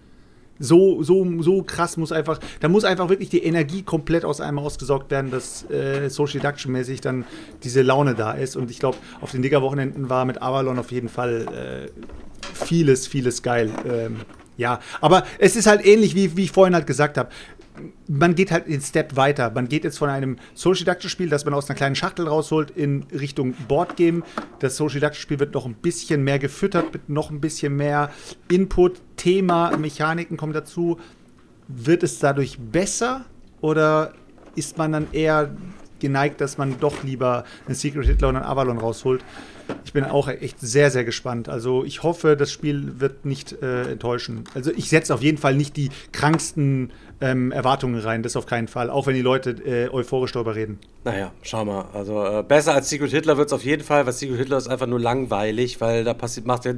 So, 0.58 1.02
so, 1.02 1.26
so 1.42 1.62
krass 1.62 1.96
muss 1.96 2.12
einfach, 2.12 2.38
da 2.60 2.68
muss 2.68 2.84
einfach 2.84 3.08
wirklich 3.08 3.28
die 3.28 3.42
Energie 3.42 3.82
komplett 3.82 4.24
aus 4.24 4.40
einem 4.40 4.58
ausgesaugt 4.58 5.10
werden, 5.10 5.30
dass 5.30 5.68
äh, 5.70 6.08
Social 6.08 6.40
Deduction-mäßig 6.40 7.00
dann 7.00 7.24
diese 7.64 7.82
Laune 7.82 8.14
da 8.14 8.32
ist. 8.32 8.56
Und 8.56 8.70
ich 8.70 8.78
glaube, 8.78 8.98
auf 9.20 9.32
den 9.32 9.42
Digger-Wochenenden 9.42 10.10
war 10.10 10.24
mit 10.24 10.42
Avalon 10.42 10.78
auf 10.78 10.92
jeden 10.92 11.08
Fall 11.08 11.88
äh, 11.92 12.64
vieles, 12.64 13.06
vieles 13.06 13.42
geil. 13.42 13.70
Ähm, 13.88 14.16
ja, 14.56 14.78
aber 15.00 15.24
es 15.38 15.56
ist 15.56 15.66
halt 15.66 15.84
ähnlich, 15.84 16.14
wie, 16.14 16.36
wie 16.36 16.44
ich 16.44 16.52
vorhin 16.52 16.74
halt 16.74 16.86
gesagt 16.86 17.18
habe. 17.18 17.30
Man 18.06 18.34
geht 18.34 18.50
halt 18.50 18.68
den 18.68 18.80
Step 18.80 19.16
weiter. 19.16 19.50
Man 19.50 19.68
geht 19.68 19.84
jetzt 19.84 19.98
von 19.98 20.08
einem 20.08 20.36
Social 20.54 20.84
Deduction 20.84 21.10
Spiel, 21.10 21.28
das 21.28 21.44
man 21.44 21.54
aus 21.54 21.68
einer 21.68 21.76
kleinen 21.76 21.96
Schachtel 21.96 22.28
rausholt, 22.28 22.70
in 22.70 23.04
Richtung 23.12 23.54
Boardgame. 23.68 24.22
Das 24.60 24.76
Social 24.76 25.00
Deduction 25.00 25.22
Spiel 25.22 25.40
wird 25.40 25.54
noch 25.54 25.66
ein 25.66 25.74
bisschen 25.74 26.22
mehr 26.22 26.38
gefüttert, 26.38 26.92
mit 26.92 27.08
noch 27.08 27.30
ein 27.30 27.40
bisschen 27.40 27.74
mehr 27.76 28.10
Input, 28.48 29.00
Thema, 29.16 29.76
Mechaniken 29.76 30.36
kommen 30.36 30.52
dazu. 30.52 30.98
Wird 31.66 32.02
es 32.02 32.18
dadurch 32.18 32.58
besser 32.58 33.24
oder 33.60 34.12
ist 34.54 34.78
man 34.78 34.92
dann 34.92 35.06
eher 35.12 35.50
geneigt, 35.98 36.40
dass 36.40 36.58
man 36.58 36.78
doch 36.80 37.02
lieber 37.02 37.44
einen 37.66 37.74
Secret 37.74 38.06
Hitler 38.06 38.28
und 38.28 38.36
einen 38.36 38.44
Avalon 38.44 38.78
rausholt? 38.78 39.24
Ich 39.84 39.94
bin 39.94 40.04
auch 40.04 40.28
echt 40.28 40.60
sehr, 40.60 40.90
sehr 40.90 41.04
gespannt. 41.04 41.48
Also 41.48 41.84
ich 41.84 42.02
hoffe, 42.02 42.36
das 42.36 42.52
Spiel 42.52 43.00
wird 43.00 43.24
nicht 43.24 43.62
äh, 43.62 43.92
enttäuschen. 43.92 44.44
Also 44.54 44.70
ich 44.70 44.90
setze 44.90 45.14
auf 45.14 45.22
jeden 45.22 45.38
Fall 45.38 45.56
nicht 45.56 45.76
die 45.76 45.88
kranksten 46.12 46.92
ähm, 47.24 47.52
Erwartungen 47.52 47.98
rein, 47.98 48.22
das 48.22 48.36
auf 48.36 48.44
keinen 48.44 48.68
Fall. 48.68 48.90
Auch 48.90 49.06
wenn 49.06 49.14
die 49.14 49.22
Leute 49.22 49.50
äh, 49.50 49.88
euphorisch 49.88 50.32
darüber 50.32 50.54
reden. 50.54 50.78
Naja, 51.04 51.32
schau 51.42 51.64
mal. 51.64 51.86
Also 51.94 52.22
äh, 52.22 52.42
besser 52.42 52.74
als 52.74 52.90
Secret 52.90 53.10
Hitler 53.10 53.38
wird 53.38 53.46
es 53.46 53.52
auf 53.54 53.64
jeden 53.64 53.82
Fall, 53.82 54.04
weil 54.04 54.12
Secret 54.12 54.36
Hitler 54.36 54.58
ist 54.58 54.68
einfach 54.68 54.86
nur 54.86 55.00
langweilig, 55.00 55.80
weil 55.80 56.04
da 56.04 56.12
passiert, 56.12 56.46
machst 56.46 56.66
ja, 56.66 56.74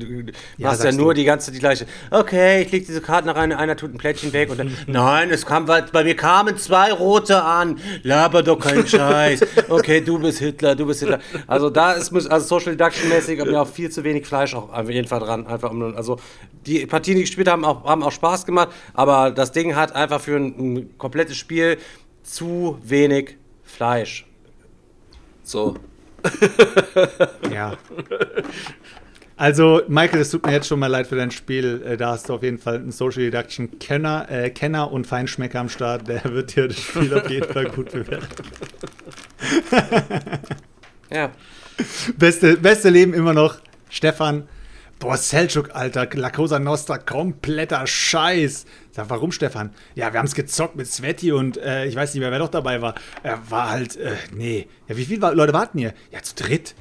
machst 0.59 0.85
ja 0.85 0.93
nur 0.93 1.14
du. 1.14 1.20
die 1.20 1.24
ganze 1.24 1.51
die 1.51 1.59
gleiche. 1.59 1.86
Okay, 2.12 2.62
ich 2.62 2.70
leg 2.70 2.86
diese 2.86 3.01
Karten 3.01 3.28
rein, 3.28 3.52
einer 3.52 3.77
tut 3.77 3.93
ein 3.93 3.98
Plättchen 3.98 4.32
weg 4.32 4.51
und 4.51 4.59
dann, 4.59 4.70
nein, 4.86 5.31
es 5.31 5.47
kam, 5.47 5.66
bei 5.66 6.05
mir 6.05 6.14
kamen 6.14 6.56
zwei 6.59 6.93
rote 6.93 7.43
an. 7.43 7.78
Laber 8.05 8.44
doch 8.44 8.60
keinen 8.60 8.86
Scheiß. 8.86 9.40
Okay, 9.68 10.01
du 10.01 10.20
bist 10.20 10.39
Hitler, 10.39 10.77
du 10.77 10.86
bist 10.86 11.01
Hitler. 11.01 11.18
Also 11.48 11.70
da 11.70 11.93
ist 11.93 12.12
also 12.14 12.47
Social 12.47 12.77
Deduction 12.77 13.09
mäßig 13.09 13.40
aber 13.40 13.51
ja 13.51 13.62
auch 13.62 13.68
viel 13.68 13.90
zu 13.90 14.05
wenig 14.05 14.27
Fleisch 14.27 14.55
auch 14.55 14.73
auf 14.73 14.90
jeden 14.90 15.09
Fall 15.09 15.20
dran. 15.20 15.47
Einfach 15.47 15.73
um, 15.73 15.97
also 15.97 16.18
die 16.66 16.86
Partien, 16.86 17.16
die 17.16 17.23
gespielt 17.23 17.48
haben, 17.48 17.64
auch, 17.64 17.85
haben 17.85 18.02
auch 18.02 18.12
Spaß 18.12 18.47
gemacht, 18.47 18.68
aber 18.94 19.31
das 19.31 19.52
Ding 19.52 19.77
hat 19.77 19.94
einfach 19.94 20.20
für 20.20 20.35
ein, 20.36 20.74
ein 20.74 20.98
komplettes 20.98 21.36
Spiel 21.36 21.78
zu 22.22 22.78
wenig 22.82 23.36
Fleisch. 23.64 24.26
So. 25.42 25.76
Ja. 27.52 27.76
Also, 29.38 29.82
Michael, 29.86 30.20
es 30.22 30.30
tut 30.30 30.46
mir 30.46 30.52
jetzt 30.52 30.66
schon 30.66 30.78
mal 30.78 30.86
leid 30.86 31.06
für 31.06 31.16
dein 31.16 31.30
Spiel. 31.30 31.82
Äh, 31.86 31.96
Da 31.98 32.12
hast 32.12 32.28
du 32.28 32.34
auf 32.34 32.42
jeden 32.42 32.58
Fall 32.58 32.76
einen 32.76 32.90
Social 32.90 33.22
Deduction 33.22 33.78
Kenner, 33.78 34.26
äh, 34.30 34.50
Kenner 34.50 34.90
und 34.90 35.06
Feinschmecker 35.06 35.60
am 35.60 35.68
Start. 35.68 36.08
Der 36.08 36.24
wird 36.24 36.56
dir 36.56 36.68
das 36.68 36.78
Spiel 36.80 37.12
auf 37.14 37.28
jeden 37.30 37.52
Fall 37.52 37.66
gut 37.66 37.92
bewerten. 37.92 38.26
Ja. 41.10 41.30
Beste, 42.16 42.56
beste 42.56 42.88
Leben 42.88 43.12
immer 43.14 43.34
noch. 43.34 43.56
Stefan. 43.90 44.48
Boah, 44.98 45.16
Selçuk, 45.18 45.70
Alter, 45.74 46.09
La 46.14 46.31
Cosa 46.31 46.59
Nostra, 46.59 46.97
kompletter 46.98 47.86
Scheiß. 47.86 48.64
Sag, 48.93 49.10
warum, 49.10 49.31
Stefan? 49.31 49.70
Ja, 49.94 50.10
wir 50.12 50.18
haben 50.18 50.27
es 50.27 50.35
gezockt 50.35 50.74
mit 50.77 50.86
Sveti 50.86 51.32
und 51.32 51.59
äh, 51.59 51.85
ich 51.85 51.94
weiß 51.94 52.14
nicht 52.14 52.20
mehr, 52.23 52.31
wer 52.31 52.39
noch 52.39 52.48
dabei 52.48 52.81
war. 52.81 52.94
Er 53.23 53.51
war 53.51 53.68
halt, 53.70 53.97
äh, 53.97 54.16
nee. 54.32 54.68
Ja, 54.89 54.97
wie 54.97 55.05
viele 55.05 55.20
war- 55.20 55.35
Leute 55.35 55.52
warten 55.52 55.78
hier? 55.78 55.93
Ja, 56.10 56.23
zu 56.23 56.35
dritt. 56.35 56.74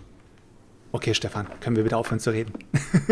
Okay, 0.93 1.13
Stefan, 1.13 1.45
können 1.59 1.75
wir 1.75 1.83
bitte 1.83 1.97
aufhören 1.97 2.21
zu 2.21 2.29
reden? 2.31 2.53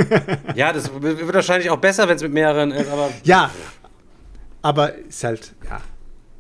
Ja, 0.56 0.72
das 0.72 0.90
wird 1.02 1.34
wahrscheinlich 1.34 1.70
auch 1.70 1.78
besser, 1.80 2.08
wenn 2.08 2.16
es 2.16 2.22
mit 2.22 2.32
mehreren 2.32 2.72
ist, 2.72 2.90
aber 2.90 3.10
Ja, 3.24 3.52
aber 4.62 4.96
ist 4.96 5.22
halt, 5.26 5.54
ja. 5.70 5.82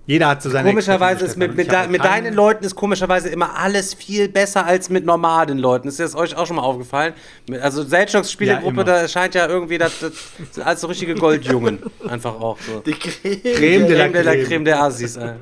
Jeder 0.06 0.28
hat 0.28 0.44
so 0.44 0.50
seine 0.50 0.68
komischerweise 0.68 1.24
ist 1.24 1.38
mit, 1.38 1.56
mit, 1.56 1.72
de, 1.72 1.88
mit 1.88 2.04
deinen 2.04 2.34
Leuten 2.34 2.66
ist 2.66 2.76
komischerweise 2.76 3.30
immer 3.30 3.58
alles 3.58 3.94
viel 3.94 4.28
besser 4.28 4.66
als 4.66 4.90
mit 4.90 5.06
normalen 5.06 5.58
Leuten. 5.58 5.88
Ist 5.88 6.00
das 6.00 6.14
euch 6.14 6.36
auch 6.36 6.46
schon 6.46 6.58
mal 6.58 6.64
aufgefallen? 6.64 7.14
Also 7.62 7.84
Selchoks 7.84 8.30
Spielegruppe, 8.30 8.80
Ja, 8.80 8.84
da 8.84 9.08
scheint 9.08 9.34
ja 9.34 9.48
irgendwie 9.48 9.78
das, 9.78 10.00
das 10.00 10.12
sind 10.52 10.66
alles 10.66 10.82
so 10.82 10.88
richtige 10.88 11.16
Goldjungen. 11.16 11.80
Einfach 12.06 12.40
auch 12.40 12.58
so. 12.60 12.82
Die 12.82 12.92
Creme. 12.92 13.42
Creme 13.56 13.88
de 13.88 13.96
la 13.98 14.10
Creme 14.10 14.14
de 14.14 14.24
la 14.24 14.36
Creme. 14.46 14.66
Der 14.66 14.84
Assis. 14.84 15.16
ey. 15.16 15.36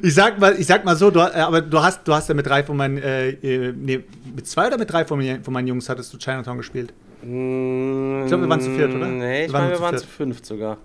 Ich 0.00 0.14
sag 0.14 0.38
mal, 0.38 0.54
ich 0.56 0.66
sag 0.66 0.84
mal 0.84 0.94
so, 0.94 1.10
du, 1.10 1.18
äh, 1.18 1.40
aber 1.40 1.60
du 1.60 1.82
hast, 1.82 2.06
du 2.06 2.14
hast 2.14 2.28
ja 2.28 2.34
mit 2.36 2.46
drei 2.46 2.62
von 2.62 2.76
meinen, 2.76 2.98
äh, 2.98 3.30
äh, 3.30 3.72
nee, 3.76 4.04
mit 4.34 4.46
zwei 4.46 4.68
oder 4.68 4.78
mit 4.78 4.92
drei 4.92 5.04
von, 5.04 5.18
mir, 5.18 5.40
von 5.42 5.52
meinen 5.52 5.66
Jungs 5.66 5.88
hattest 5.88 6.12
du 6.12 6.18
Chinatown 6.18 6.58
gespielt? 6.58 6.92
Ich 7.20 7.26
glaube, 7.26 8.42
wir 8.42 8.48
waren 8.48 8.60
zu 8.60 8.70
viert, 8.70 8.94
oder? 8.94 9.06
Nee, 9.06 9.46
ich 9.46 9.48
Wir 9.48 9.54
waren 9.54 9.62
meine, 9.62 9.72
wir 9.72 9.76
zu 9.78 9.82
waren 9.82 9.98
zu 9.98 10.06
fünft 10.06 10.46
sogar. 10.46 10.78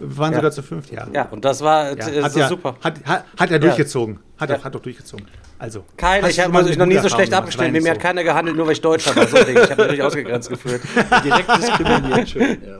Wir 0.00 0.18
waren 0.18 0.32
Ja. 0.32 0.38
sogar 0.38 0.50
zu 0.50 0.62
fünft, 0.62 0.90
ja. 0.90 1.06
Ja, 1.12 1.28
und 1.30 1.44
das 1.44 1.60
war 1.60 1.96
Ja, 1.96 2.08
äh, 2.08 2.22
hat 2.22 2.32
so 2.32 2.40
ja, 2.40 2.48
super. 2.48 2.76
Hat, 2.82 2.94
hat, 3.04 3.24
hat 3.38 3.50
er 3.50 3.58
durchgezogen. 3.58 4.18
Hat, 4.38 4.50
Ja. 4.50 4.56
auch, 4.56 4.64
hat 4.64 4.74
auch 4.76 4.80
durchgezogen. 4.80 5.26
Also. 5.58 5.84
Keiner, 5.96 6.28
ich 6.28 6.40
habe 6.40 6.52
mal 6.52 6.64
also 6.64 6.78
noch 6.78 6.86
nie 6.86 6.98
so 6.98 7.08
schlecht 7.08 7.32
abgestellt. 7.32 7.72
Mit 7.72 7.82
mir 7.84 7.92
hat 7.92 8.00
keiner 8.00 8.24
gehandelt, 8.24 8.56
nur 8.56 8.66
weil 8.66 8.72
ich 8.72 8.80
Deutscher 8.80 9.14
war. 9.14 9.26
So 9.28 9.36
ein 9.36 9.46
Ding. 9.46 9.54
Ich 9.56 9.62
habe 9.62 9.70
mich 9.70 9.78
natürlich 9.78 10.02
ausgegrenzt 10.02 10.48
gefühlt. 10.50 10.82
Direkt 11.24 11.48
diskriminiert. 11.56 12.28
Schön, 12.28 12.58
ja. 12.66 12.78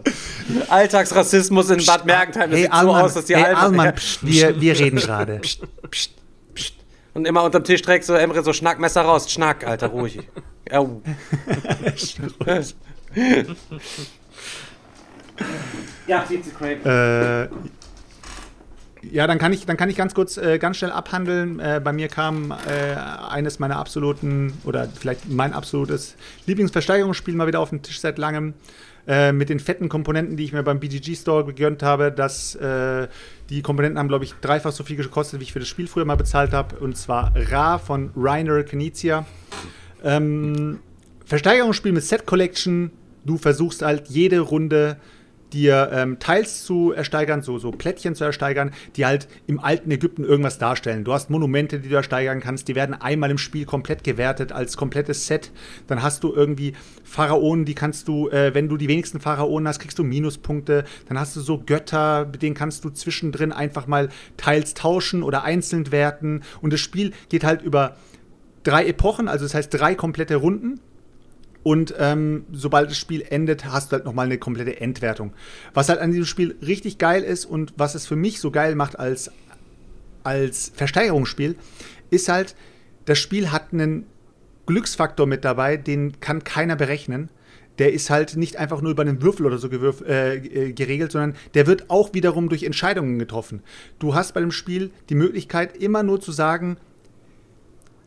Alltagsrassismus 0.69 1.70
in 1.70 1.86
Bad 1.86 2.05
Mergentheim. 2.05 2.51
Das 2.51 2.59
Hey, 2.59 2.65
sieht 2.65 2.73
so 2.73 2.78
Alman, 2.78 3.03
aus, 3.03 3.15
dass 3.15 3.24
die 3.27 3.36
hey, 3.36 3.55
Alman, 3.55 3.95
pst, 3.95 4.27
wir, 4.27 4.61
wir 4.61 4.78
reden 4.78 4.99
gerade. 4.99 5.41
Und 7.15 7.27
immer 7.28 7.45
unterm 7.45 7.62
Tisch 7.62 7.81
trägt 7.81 8.05
so 8.05 8.15
Emre 8.15 8.43
so 8.43 8.53
Schnackmesser 8.53 9.03
raus. 9.03 9.31
Schnack, 9.31 9.65
Alter, 9.66 9.86
ruhig. 9.86 10.19
Au. 10.73 11.01
ja. 16.06 16.24
Äh, 16.85 17.48
ja, 19.11 19.27
dann 19.27 19.39
kann 19.39 19.52
ich, 19.52 19.66
dann 19.66 19.77
kann 19.77 19.90
ich 19.90 19.97
ganz 19.97 20.15
kurz, 20.15 20.36
äh, 20.36 20.59
ganz 20.59 20.78
schnell 20.78 20.90
abhandeln. 20.90 21.61
Äh, 21.61 21.81
bei 21.82 21.93
mir 21.93 22.09
kam 22.09 22.51
äh, 22.51 22.94
eines 23.28 23.59
meiner 23.59 23.77
absoluten, 23.77 24.52
oder 24.65 24.89
vielleicht 24.89 25.28
mein 25.28 25.52
absolutes 25.52 26.16
Lieblingsversteigerungsspiel 26.47 27.35
mal 27.35 27.47
wieder 27.47 27.61
auf 27.61 27.70
den 27.70 27.82
Tisch 27.82 28.01
seit 28.01 28.19
langem. 28.19 28.55
Äh, 29.06 29.32
mit 29.32 29.51
den 29.51 29.61
fetten 29.61 29.90
Komponenten, 29.90 30.39
die 30.39 30.44
ich 30.44 30.55
mir 30.55 30.62
beim 30.62 30.81
BGG 30.81 31.15
Store 31.15 31.44
gegönnt 31.44 31.82
habe. 31.82 32.11
Das, 32.11 32.55
äh, 32.55 33.06
die 33.51 33.61
Komponenten 33.61 33.98
haben, 33.98 34.09
glaube 34.09 34.24
ich, 34.24 34.35
dreifach 34.40 34.73
so 34.73 34.82
viel 34.82 34.97
gekostet, 34.97 35.40
wie 35.40 35.44
ich 35.44 35.52
für 35.52 35.59
das 35.59 35.69
Spiel 35.69 35.86
früher 35.86 36.06
mal 36.06 36.16
bezahlt 36.16 36.52
habe. 36.52 36.77
Und 36.77 36.97
zwar 36.97 37.32
Ra 37.36 37.78
von 37.78 38.12
Rainer 38.16 38.62
Knizia. 38.62 39.27
Ähm, 40.02 40.78
Versteigerungsspiel 41.27 41.93
mit 41.93 42.02
Set 42.02 42.24
Collection. 42.24 42.93
Du 43.27 43.36
versuchst 43.36 43.82
halt 43.82 44.09
jede 44.09 44.40
Runde 44.40 44.97
dir 45.55 45.90
ähm, 45.93 46.18
Teils 46.18 46.64
zu 46.64 46.93
ersteigern, 46.93 47.40
so, 47.40 47.59
so 47.59 47.70
Plättchen 47.70 48.14
zu 48.14 48.24
ersteigern, 48.24 48.72
die 48.97 49.06
halt 49.06 49.28
im 49.47 49.60
alten 49.60 49.90
Ägypten 49.90 50.24
irgendwas 50.24 50.59
darstellen. 50.59 51.05
Du 51.05 51.12
hast 51.12 51.31
Monumente, 51.31 51.81
die 51.81 51.89
du 51.89 51.94
ersteigern 51.94 52.40
kannst, 52.40 52.68
die 52.68 52.74
werden 52.74 52.94
einmal 52.94 53.31
im 53.31 53.39
Spiel 53.39 53.64
komplett 53.64 54.05
gewertet 54.05 54.52
als 54.52 54.76
komplettes 54.76 55.26
Set. 55.26 55.52
Dann 55.86 56.02
hast 56.02 56.24
du 56.24 56.35
irgendwie 56.35 56.74
Pharaonen, 57.05 57.64
die 57.64 57.74
kannst 57.74 58.09
du, 58.09 58.28
äh, 58.28 58.52
wenn 58.55 58.68
du 58.68 58.76
die 58.76 58.89
wenigsten 58.89 59.20
Pharaonen 59.20 59.68
hast, 59.68 59.78
kriegst 59.78 59.98
du 59.98 60.05
Minuspunkte. 60.05 60.85
Dann 61.09 61.18
hast 61.18 61.36
du 61.36 61.40
so 61.40 61.62
Götter, 61.64 62.26
mit 62.31 62.43
denen 62.43 62.55
kannst 62.55 62.85
du 62.85 62.90
zwischendrin 62.90 63.52
einfach 63.52 63.86
mal 63.86 64.09
teils 64.36 64.74
tauschen 64.74 65.22
oder 65.22 65.44
einzeln 65.44 65.93
werten. 65.93 66.43
Und 66.60 66.72
das 66.72 66.81
Spiel 66.81 67.12
geht 67.28 67.44
halt 67.44 67.62
über 67.62 67.97
drei 68.64 68.86
Epochen, 68.86 69.28
also 69.28 69.44
das 69.44 69.55
heißt 69.55 69.72
drei 69.72 69.94
komplette 69.94 70.36
Runden. 70.36 70.81
Und 71.65 71.95
ähm, 71.99 72.45
sobald 72.53 72.91
das 72.91 72.99
Spiel 72.99 73.24
endet, 73.28 73.65
hast 73.65 73.91
du 73.91 73.97
halt 73.97 74.05
nochmal 74.05 74.27
eine 74.27 74.36
komplette 74.39 74.81
Endwertung. 74.81 75.32
Was 75.73 75.89
halt 75.89 75.99
an 75.99 76.11
diesem 76.11 76.27
Spiel 76.27 76.57
richtig 76.65 76.99
geil 76.99 77.23
ist 77.23 77.47
und 77.47 77.73
was 77.77 77.95
es 77.95 78.07
für 78.07 78.16
mich 78.16 78.39
so 78.39 78.51
geil 78.51 78.74
macht 78.74 78.99
als, 78.99 79.32
als 80.23 80.73
Versteigerungsspiel, 80.77 81.57
ist 82.11 82.28
halt, 82.28 82.55
das 83.07 83.19
Spiel 83.19 83.51
hat 83.51 83.73
einen 83.73 84.05
Glücksfaktor 84.66 85.27
mit 85.27 85.45
dabei, 85.45 85.78
den 85.78 86.20
kann 86.20 86.45
keiner 86.45 86.77
berechnen. 86.77 87.31
Der 87.78 87.95
ist 87.95 88.11
halt 88.11 88.36
nicht 88.36 88.57
einfach 88.57 88.82
nur 88.82 88.93
über 88.93 89.03
einen 89.03 89.23
Würfel 89.23 89.47
oder 89.47 89.57
so 89.57 89.69
äh, 89.69 90.36
äh, 90.36 90.73
geregelt, 90.74 91.12
sondern 91.12 91.35
der 91.55 91.66
wird 91.66 91.89
auch 91.89 92.12
wiederum 92.12 92.51
durch 92.51 92.62
Entscheidungen 92.62 93.19
getroffen. 93.19 93.62
Du 93.99 94.15
hast 94.15 94.35
bei 94.35 94.41
dem 94.41 94.53
Spiel 94.53 94.91
die 95.09 95.16
Möglichkeit, 95.16 95.77
immer 95.78 96.03
nur 96.03 96.20
zu 96.20 96.31
sagen, 96.31 96.77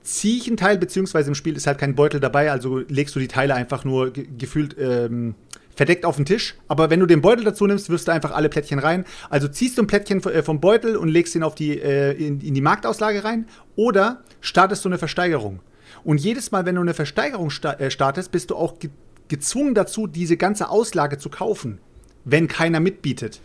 ziehe 0.08 0.38
ich 0.38 0.48
einen 0.48 0.58
Teil, 0.58 0.78
beziehungsweise 0.78 1.30
im 1.30 1.36
Spiel 1.36 1.56
ist 1.58 1.68
halt 1.68 1.78
kein 1.78 1.96
Beutel 1.96 2.20
dabei, 2.20 2.50
also 2.52 2.80
legst 2.88 3.16
du 3.16 3.20
die 3.20 3.28
Teile 3.28 3.56
einfach 3.56 3.84
nur 3.84 4.12
ge 4.12 4.28
gefühlt 4.38 4.76
ähm, 4.80 5.36
verdeckt 5.76 6.06
auf 6.06 6.16
den 6.16 6.26
Tisch. 6.26 6.56
Aber 6.68 6.90
wenn 6.90 7.00
du 7.00 7.06
den 7.06 7.22
Beutel 7.22 7.44
dazu 7.44 7.68
nimmst, 7.68 7.90
wirfst 7.90 8.08
du 8.08 8.12
einfach 8.12 8.32
alle 8.32 8.50
Plättchen 8.50 8.80
rein. 8.80 9.06
Also 9.30 9.48
ziehst 9.48 9.78
du 9.78 9.84
ein 9.84 9.88
Plättchen 9.88 10.24
äh, 10.24 10.42
vom 10.42 10.60
Beutel 10.60 10.96
und 10.96 11.10
legst 11.10 11.36
ihn 11.36 11.44
auf 11.44 11.56
die, 11.56 11.80
äh, 11.80 12.14
in, 12.14 12.40
in 12.40 12.54
die 12.54 12.62
Marktauslage 12.62 13.24
rein 13.24 13.48
oder 13.76 14.24
startest 14.42 14.86
du 14.86 14.90
eine 14.90 14.98
Versteigerung. 14.98 15.60
Und 16.04 16.20
jedes 16.20 16.52
Mal, 16.52 16.66
wenn 16.66 16.76
du 16.76 16.82
eine 16.82 16.94
Versteigerung 16.94 17.52
äh, 17.78 17.92
startest, 17.92 18.32
bist 18.32 18.50
du 18.50 18.56
auch 18.56 18.80
ge 18.80 18.90
gezwungen 19.30 19.76
dazu, 19.76 20.08
diese 20.08 20.38
ganze 20.38 20.70
Auslage 20.70 21.18
zu 21.18 21.30
kaufen, 21.30 21.80
wenn 22.24 22.48
keiner 22.48 22.80
mitbietet. 22.80 23.42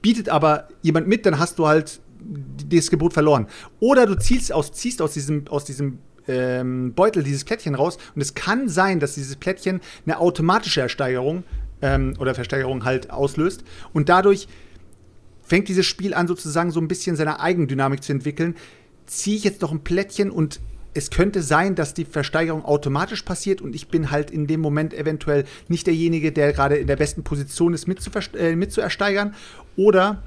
Bietet 0.00 0.30
aber 0.30 0.68
jemand 0.80 1.06
mit, 1.06 1.26
dann 1.26 1.38
hast 1.38 1.58
du 1.58 1.66
halt 1.66 2.00
das 2.68 2.90
Gebot 2.90 3.12
verloren. 3.12 3.46
Oder 3.80 4.06
du 4.06 4.16
ziehst 4.16 4.52
aus, 4.52 4.72
ziehst 4.72 5.02
aus 5.02 5.12
diesem, 5.12 5.46
aus 5.48 5.64
diesem 5.64 5.98
ähm, 6.28 6.92
Beutel 6.94 7.22
dieses 7.22 7.44
Plättchen 7.44 7.74
raus 7.74 7.98
und 8.14 8.20
es 8.20 8.34
kann 8.34 8.68
sein, 8.68 9.00
dass 9.00 9.14
dieses 9.14 9.36
Plättchen 9.36 9.80
eine 10.04 10.18
automatische 10.18 10.80
Ersteigerung 10.80 11.44
ähm, 11.82 12.14
oder 12.18 12.34
Versteigerung 12.34 12.84
halt 12.84 13.10
auslöst 13.10 13.64
und 13.92 14.08
dadurch 14.08 14.48
fängt 15.42 15.68
dieses 15.68 15.86
Spiel 15.86 16.14
an, 16.14 16.26
sozusagen 16.26 16.72
so 16.72 16.80
ein 16.80 16.88
bisschen 16.88 17.14
seine 17.14 17.38
Eigendynamik 17.38 18.02
zu 18.02 18.12
entwickeln. 18.12 18.56
Ziehe 19.06 19.36
ich 19.36 19.44
jetzt 19.44 19.62
noch 19.62 19.70
ein 19.70 19.84
Plättchen 19.84 20.32
und 20.32 20.60
es 20.92 21.10
könnte 21.10 21.42
sein, 21.42 21.74
dass 21.74 21.94
die 21.94 22.04
Versteigerung 22.04 22.64
automatisch 22.64 23.22
passiert 23.22 23.60
und 23.60 23.74
ich 23.74 23.88
bin 23.88 24.10
halt 24.10 24.30
in 24.30 24.46
dem 24.46 24.60
Moment 24.60 24.94
eventuell 24.94 25.44
nicht 25.68 25.86
derjenige, 25.86 26.32
der 26.32 26.52
gerade 26.52 26.76
in 26.76 26.86
der 26.86 26.96
besten 26.96 27.22
Position 27.22 27.74
ist, 27.74 27.86
äh, 28.34 28.56
mitzuersteigern. 28.56 29.34
Oder 29.76 30.22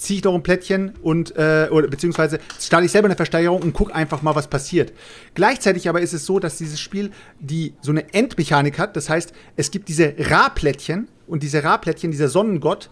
ziehe 0.00 0.18
ich 0.18 0.24
noch 0.24 0.34
ein 0.34 0.42
Plättchen 0.42 0.94
und 1.02 1.36
äh, 1.36 1.68
oder 1.70 1.88
beziehungsweise 1.88 2.40
starte 2.58 2.86
ich 2.86 2.92
selber 2.92 3.06
eine 3.06 3.16
Versteigerung 3.16 3.62
und 3.62 3.74
gucke 3.74 3.94
einfach 3.94 4.22
mal, 4.22 4.34
was 4.34 4.48
passiert. 4.48 4.92
Gleichzeitig 5.34 5.88
aber 5.88 6.00
ist 6.00 6.14
es 6.14 6.24
so, 6.24 6.38
dass 6.38 6.56
dieses 6.56 6.80
Spiel 6.80 7.10
die 7.38 7.74
so 7.82 7.90
eine 7.90 8.12
Endmechanik 8.14 8.78
hat. 8.78 8.96
Das 8.96 9.10
heißt, 9.10 9.32
es 9.56 9.70
gibt 9.70 9.88
diese 9.88 10.14
Ra-Plättchen 10.18 11.08
und 11.26 11.42
diese 11.42 11.62
Ra-Plättchen, 11.62 12.10
dieser 12.10 12.28
Sonnengott, 12.28 12.88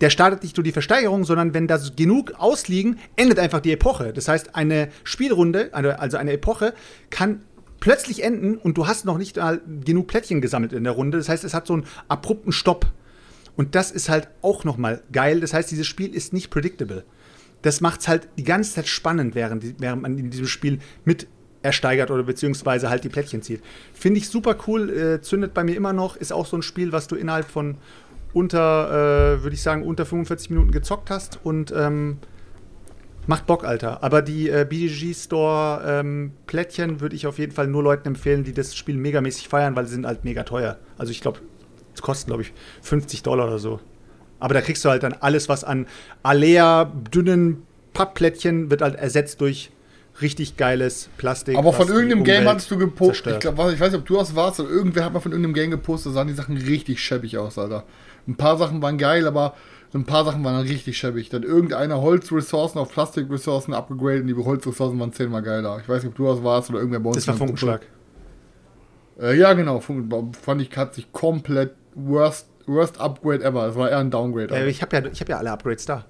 der 0.00 0.10
startet 0.10 0.42
nicht 0.42 0.56
nur 0.56 0.64
die 0.64 0.72
Versteigerung, 0.72 1.24
sondern 1.24 1.54
wenn 1.54 1.66
da 1.66 1.78
genug 1.94 2.32
ausliegen, 2.38 2.98
endet 3.16 3.38
einfach 3.38 3.60
die 3.60 3.72
Epoche. 3.72 4.12
Das 4.12 4.28
heißt, 4.28 4.54
eine 4.54 4.88
Spielrunde, 5.04 5.70
also 5.72 6.16
eine 6.16 6.32
Epoche, 6.32 6.74
kann 7.10 7.42
plötzlich 7.80 8.22
enden 8.22 8.56
und 8.56 8.78
du 8.78 8.86
hast 8.86 9.04
noch 9.04 9.18
nicht 9.18 9.36
mal 9.36 9.60
genug 9.84 10.06
Plättchen 10.06 10.40
gesammelt 10.40 10.72
in 10.72 10.84
der 10.84 10.92
Runde. 10.92 11.18
Das 11.18 11.28
heißt, 11.28 11.44
es 11.44 11.54
hat 11.54 11.66
so 11.66 11.74
einen 11.74 11.84
abrupten 12.08 12.52
Stopp. 12.52 12.86
Und 13.56 13.74
das 13.74 13.90
ist 13.90 14.08
halt 14.08 14.28
auch 14.42 14.64
noch 14.64 14.76
mal 14.76 15.02
geil. 15.12 15.40
Das 15.40 15.54
heißt, 15.54 15.70
dieses 15.70 15.86
Spiel 15.86 16.14
ist 16.14 16.32
nicht 16.32 16.50
predictable. 16.50 17.04
Das 17.62 17.80
macht 17.80 18.00
es 18.00 18.08
halt 18.08 18.28
die 18.36 18.44
ganze 18.44 18.74
Zeit 18.74 18.86
spannend, 18.86 19.34
während, 19.34 19.80
während 19.80 20.02
man 20.02 20.18
in 20.18 20.30
diesem 20.30 20.46
Spiel 20.46 20.78
mit 21.04 21.26
ersteigert 21.62 22.10
oder 22.10 22.22
beziehungsweise 22.22 22.88
halt 22.88 23.04
die 23.04 23.08
Plättchen 23.08 23.42
zieht. 23.42 23.62
Finde 23.92 24.18
ich 24.18 24.28
super 24.28 24.56
cool, 24.66 24.90
äh, 24.90 25.20
zündet 25.20 25.52
bei 25.52 25.64
mir 25.64 25.74
immer 25.74 25.92
noch, 25.92 26.16
ist 26.16 26.32
auch 26.32 26.46
so 26.46 26.56
ein 26.56 26.62
Spiel, 26.62 26.92
was 26.92 27.08
du 27.08 27.16
innerhalb 27.16 27.46
von 27.46 27.76
unter, 28.32 29.38
äh, 29.38 29.42
würde 29.42 29.54
ich 29.54 29.62
sagen, 29.62 29.82
unter 29.82 30.06
45 30.06 30.50
Minuten 30.50 30.70
gezockt 30.70 31.10
hast 31.10 31.40
und 31.42 31.72
ähm, 31.74 32.18
macht 33.26 33.46
Bock, 33.46 33.64
Alter. 33.64 34.02
Aber 34.04 34.22
die 34.22 34.48
äh, 34.48 34.66
BGG 34.68 35.14
Store 35.14 35.82
ähm, 35.86 36.32
Plättchen 36.46 37.00
würde 37.00 37.16
ich 37.16 37.26
auf 37.26 37.38
jeden 37.38 37.52
Fall 37.52 37.66
nur 37.66 37.82
Leuten 37.82 38.08
empfehlen, 38.08 38.44
die 38.44 38.52
das 38.52 38.76
Spiel 38.76 38.96
megamäßig 38.96 39.48
feiern, 39.48 39.74
weil 39.74 39.86
sie 39.86 39.94
sind 39.94 40.06
halt 40.06 40.24
mega 40.24 40.44
teuer. 40.44 40.78
Also 40.98 41.10
ich 41.12 41.20
glaube, 41.20 41.40
es 41.96 42.02
kosten, 42.02 42.30
glaube 42.30 42.42
ich, 42.42 42.52
50 42.82 43.22
Dollar 43.22 43.46
oder 43.46 43.58
so. 43.58 43.80
Aber 44.38 44.54
da 44.54 44.60
kriegst 44.60 44.84
du 44.84 44.90
halt 44.90 45.02
dann 45.02 45.14
alles, 45.14 45.48
was 45.48 45.64
an 45.64 45.86
Alea, 46.22 46.84
dünnen 46.84 47.62
Pappplättchen 47.94 48.70
wird 48.70 48.82
halt 48.82 48.96
ersetzt 48.96 49.40
durch 49.40 49.70
richtig 50.20 50.56
geiles 50.56 51.08
Plastik. 51.16 51.56
Aber 51.56 51.72
von 51.72 51.88
irgendeinem 51.88 52.24
Game 52.24 52.46
hattest 52.46 52.70
du 52.70 52.76
gepostet. 52.76 53.34
Ich, 53.34 53.40
glaub, 53.40 53.54
ich 53.70 53.80
weiß 53.80 53.92
nicht, 53.92 54.00
ob 54.00 54.06
du 54.06 54.16
das 54.16 54.34
warst 54.34 54.60
oder 54.60 54.70
irgendwer 54.70 55.04
hat 55.04 55.12
mal 55.12 55.20
von 55.20 55.32
irgendeinem 55.32 55.54
Game 55.54 55.70
gepostet, 55.70 56.12
da 56.12 56.14
sahen 56.14 56.28
die 56.28 56.34
Sachen 56.34 56.56
richtig 56.56 57.00
schäbig 57.00 57.38
aus, 57.38 57.58
Alter. 57.58 57.84
Ein 58.26 58.36
paar 58.36 58.56
Sachen 58.56 58.82
waren 58.82 58.98
geil, 58.98 59.26
aber 59.26 59.54
ein 59.94 60.04
paar 60.04 60.24
Sachen 60.24 60.44
waren 60.44 60.60
richtig 60.60 60.98
schäbig. 60.98 61.28
Dann 61.30 61.42
irgendeine 61.42 62.00
Holzressourcen 62.00 62.80
auf 62.80 62.92
Plastikressourcen 62.92 63.72
abgegradet 63.72 64.22
und 64.22 64.28
die 64.28 64.34
Holzressourcen 64.34 64.98
waren 64.98 65.12
zehnmal 65.12 65.42
geiler. 65.42 65.78
Ich 65.80 65.88
weiß 65.88 66.02
nicht, 66.02 66.10
ob 66.10 66.16
du 66.16 66.26
das 66.26 66.42
warst 66.42 66.70
oder 66.70 66.80
irgendwer 66.80 67.00
bei 67.00 67.08
uns. 67.08 67.16
Das 67.16 67.28
war 67.28 67.34
Funkenschlag. 67.36 67.82
Äh, 69.20 69.38
ja, 69.38 69.52
genau. 69.54 69.80
Fand 69.80 70.60
ich, 70.60 70.76
hat 70.76 70.94
sich 70.94 71.10
komplett 71.12 71.72
worst, 71.96 72.46
worst 72.66 73.00
Upgrade 73.00 73.42
ever. 73.42 73.66
Es 73.66 73.74
war 73.74 73.90
eher 73.90 73.98
ein 73.98 74.10
Downgrade. 74.10 74.54
Äh, 74.54 74.68
ich 74.68 74.82
habe 74.82 74.96
ja, 74.96 75.02
hab 75.02 75.28
ja 75.28 75.38
alle 75.38 75.50
Upgrades 75.50 75.86
da. 75.86 76.04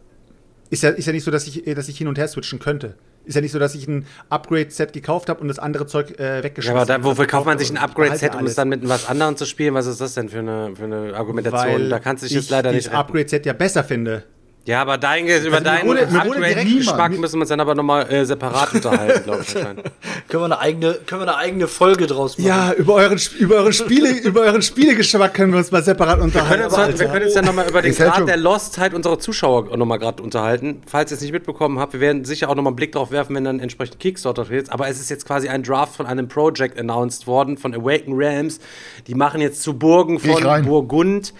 Ist 0.68 0.82
ja, 0.82 0.90
ist 0.90 1.06
ja 1.06 1.12
nicht 1.12 1.24
so, 1.24 1.30
dass 1.30 1.46
ich, 1.46 1.62
dass 1.64 1.88
ich 1.88 1.96
hin 1.96 2.08
und 2.08 2.18
her 2.18 2.28
switchen 2.28 2.58
könnte. 2.58 2.96
Ist 3.24 3.34
ja 3.34 3.40
nicht 3.40 3.52
so, 3.52 3.58
dass 3.58 3.74
ich 3.74 3.88
ein 3.88 4.06
Upgrade-Set 4.28 4.92
gekauft 4.92 5.28
habe 5.28 5.40
und 5.40 5.48
das 5.48 5.58
andere 5.58 5.86
Zeug 5.86 6.18
äh, 6.18 6.44
weggeschmissen 6.44 6.78
habe. 6.78 6.88
Ja, 6.88 6.94
aber 6.94 7.04
da, 7.04 7.08
wofür 7.08 7.26
kauft 7.26 7.46
man 7.46 7.58
sich 7.58 7.70
ein 7.70 7.76
Upgrade-Set, 7.76 8.34
um 8.36 8.46
es 8.46 8.54
dann 8.54 8.68
mit 8.68 8.88
was 8.88 9.08
anderem 9.08 9.36
zu 9.36 9.46
spielen? 9.46 9.74
Was 9.74 9.86
ist 9.86 10.00
das 10.00 10.14
denn 10.14 10.28
für 10.28 10.40
eine, 10.40 10.74
für 10.76 10.84
eine 10.84 11.14
Argumentation? 11.14 11.82
Weil 11.82 11.88
da 11.88 11.98
kannst 11.98 12.22
du 12.22 12.28
dich 12.28 12.36
jetzt 12.36 12.50
leider 12.50 12.70
nicht. 12.70 12.86
Ich 12.86 12.90
das 12.90 12.94
Upgrade-Set 12.94 13.46
ja 13.46 13.52
besser 13.52 13.82
finde. 13.82 14.24
Ja, 14.66 14.82
aber 14.82 14.98
dein, 14.98 15.28
über 15.28 15.60
deinen 15.60 15.96
Upgrade-Geschmack 15.96 17.16
müssen 17.18 17.36
wir 17.36 17.42
uns 17.42 17.50
dann 17.50 17.60
aber 17.60 17.76
nochmal 17.76 18.12
äh, 18.12 18.26
separat 18.26 18.74
unterhalten, 18.74 19.22
glaube 19.22 19.42
ich. 19.42 19.54
können, 19.54 19.84
wir 20.28 20.44
eine 20.44 20.58
eigene, 20.58 20.94
können 21.06 21.20
wir 21.20 21.28
eine 21.28 21.36
eigene 21.36 21.68
Folge 21.68 22.08
draus 22.08 22.36
machen? 22.36 22.48
Ja, 22.48 22.72
über 22.72 22.94
euren, 22.94 23.20
über 23.38 23.56
euren, 23.56 23.72
Spiele, 23.72 24.10
über 24.24 24.40
euren 24.40 24.62
Spielegeschmack 24.62 25.34
können 25.34 25.52
wir 25.52 25.58
uns 25.58 25.70
mal 25.70 25.84
separat 25.84 26.20
unterhalten. 26.20 26.64
Wir 26.64 26.68
können 26.68 26.90
uns, 26.90 26.98
wir 26.98 27.06
können 27.06 27.24
uns 27.26 27.34
dann 27.34 27.44
nochmal 27.44 27.68
über 27.68 27.80
den 27.80 27.94
Grad 27.94 28.26
der 28.26 28.36
Lostheit 28.36 28.92
unserer 28.92 29.20
Zuschauer 29.20 29.76
nochmal 29.76 30.00
gerade 30.00 30.20
unterhalten. 30.20 30.82
Falls 30.88 31.12
ihr 31.12 31.14
es 31.14 31.20
nicht 31.20 31.32
mitbekommen 31.32 31.78
habt, 31.78 31.92
wir 31.92 32.00
werden 32.00 32.24
sicher 32.24 32.48
auch 32.48 32.56
nochmal 32.56 32.72
einen 32.72 32.76
Blick 32.76 32.90
drauf 32.90 33.12
werfen, 33.12 33.36
wenn 33.36 33.44
dann 33.44 33.60
entsprechend 33.60 34.00
Kickstarter 34.00 34.48
wird. 34.48 34.72
Aber 34.72 34.88
es 34.88 34.98
ist 34.98 35.10
jetzt 35.10 35.26
quasi 35.26 35.48
ein 35.48 35.62
Draft 35.62 35.94
von 35.94 36.06
einem 36.06 36.26
Project 36.26 36.76
announced 36.76 37.28
worden, 37.28 37.56
von 37.56 37.72
Awaken 37.72 38.14
Realms. 38.14 38.58
Die 39.06 39.14
machen 39.14 39.40
jetzt 39.40 39.62
zu 39.62 39.78
Burgen 39.78 40.18
von 40.18 40.64
Burgund 40.64 41.34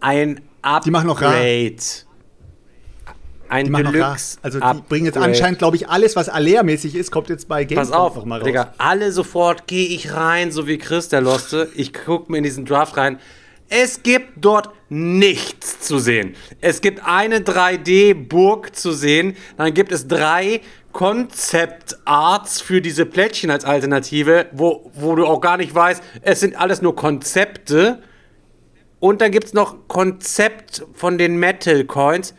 ein 0.00 0.40
Upgrade. 0.62 0.84
Die 0.86 0.90
machen 0.90 1.06
noch 1.08 1.20
Rar 1.20 1.34
ein 3.50 3.66
die 3.66 3.72
Deluxe. 3.72 4.38
Also 4.42 4.60
die 4.60 4.82
bringen 4.88 5.06
jetzt 5.06 5.18
anscheinend, 5.18 5.58
glaube 5.58 5.76
ich, 5.76 5.88
alles, 5.88 6.16
was 6.16 6.28
Alea-mäßig 6.28 6.94
ist, 6.94 7.10
kommt 7.10 7.28
jetzt 7.28 7.48
bei 7.48 7.64
GameStop 7.64 7.90
Pass 7.90 8.00
auf, 8.00 8.16
noch 8.16 8.24
mal 8.24 8.38
raus. 8.38 8.46
Digga, 8.46 8.74
alle 8.78 9.12
sofort 9.12 9.66
gehe 9.66 9.88
ich 9.88 10.12
rein, 10.12 10.52
so 10.52 10.66
wie 10.66 10.78
Chris, 10.78 11.08
der 11.08 11.20
Loste. 11.20 11.68
Ich 11.74 11.92
gucke 11.92 12.30
mir 12.30 12.38
in 12.38 12.44
diesen 12.44 12.64
Draft 12.64 12.96
rein. 12.96 13.18
Es 13.68 14.02
gibt 14.02 14.30
dort 14.36 14.70
nichts 14.88 15.80
zu 15.80 15.98
sehen. 15.98 16.34
Es 16.60 16.80
gibt 16.80 17.02
eine 17.04 17.38
3D-Burg 17.38 18.74
zu 18.74 18.92
sehen. 18.92 19.36
Dann 19.56 19.72
gibt 19.74 19.92
es 19.92 20.08
drei 20.08 20.60
Konzept-Arts 20.92 22.60
für 22.60 22.80
diese 22.80 23.06
Plättchen 23.06 23.50
als 23.50 23.64
Alternative, 23.64 24.46
wo, 24.52 24.90
wo 24.94 25.14
du 25.14 25.24
auch 25.24 25.40
gar 25.40 25.56
nicht 25.56 25.72
weißt, 25.72 26.02
es 26.22 26.40
sind 26.40 26.58
alles 26.58 26.82
nur 26.82 26.96
Konzepte. 26.96 28.02
Und 28.98 29.20
dann 29.20 29.30
gibt 29.30 29.46
es 29.46 29.54
noch 29.54 29.88
Konzept 29.88 30.84
von 30.92 31.16
den 31.16 31.36
Metal 31.36 31.84
Coins 31.84 32.34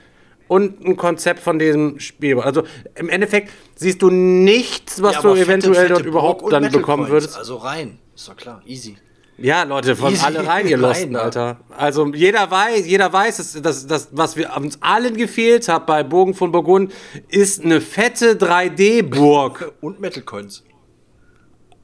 und 0.51 0.85
ein 0.85 0.97
Konzept 0.97 1.39
von 1.39 1.59
diesem 1.59 1.97
Spiel. 2.01 2.37
Also 2.41 2.63
im 2.95 3.07
Endeffekt 3.07 3.53
siehst 3.75 4.01
du 4.01 4.09
nichts, 4.09 5.01
was 5.01 5.15
ja, 5.15 5.21
du 5.21 5.35
eventuell 5.35 5.75
fette, 5.75 5.75
fette 5.75 5.93
dort 5.93 6.05
überhaupt 6.05 6.51
dann 6.51 6.69
bekommen 6.69 7.07
würdest. 7.07 7.37
Also 7.37 7.55
rein, 7.55 7.99
ist 8.13 8.27
doch 8.27 8.35
klar, 8.35 8.61
easy. 8.65 8.97
Ja, 9.37 9.63
Leute, 9.63 9.95
von 9.95 10.11
Easy 10.11 10.25
alle 10.25 10.45
rein, 10.47 10.67
ihr 10.67 10.75
Losten, 10.75 11.15
Alter. 11.15 11.61
Also 11.69 12.05
jeder 12.13 12.51
weiß, 12.51 12.85
jeder 12.85 13.13
weiß, 13.13 13.37
dass, 13.37 13.61
dass, 13.61 13.87
dass, 13.87 14.09
was 14.11 14.35
wir 14.35 14.51
uns 14.57 14.77
allen 14.81 15.15
gefehlt 15.15 15.69
hat 15.69 15.85
bei 15.85 16.03
Burgen 16.03 16.33
von 16.33 16.51
Burgund, 16.51 16.91
ist 17.29 17.63
eine 17.63 17.79
fette 17.79 18.33
3D-Burg. 18.33 19.71
Und 19.79 20.01
Metal 20.01 20.21
Coins. 20.21 20.65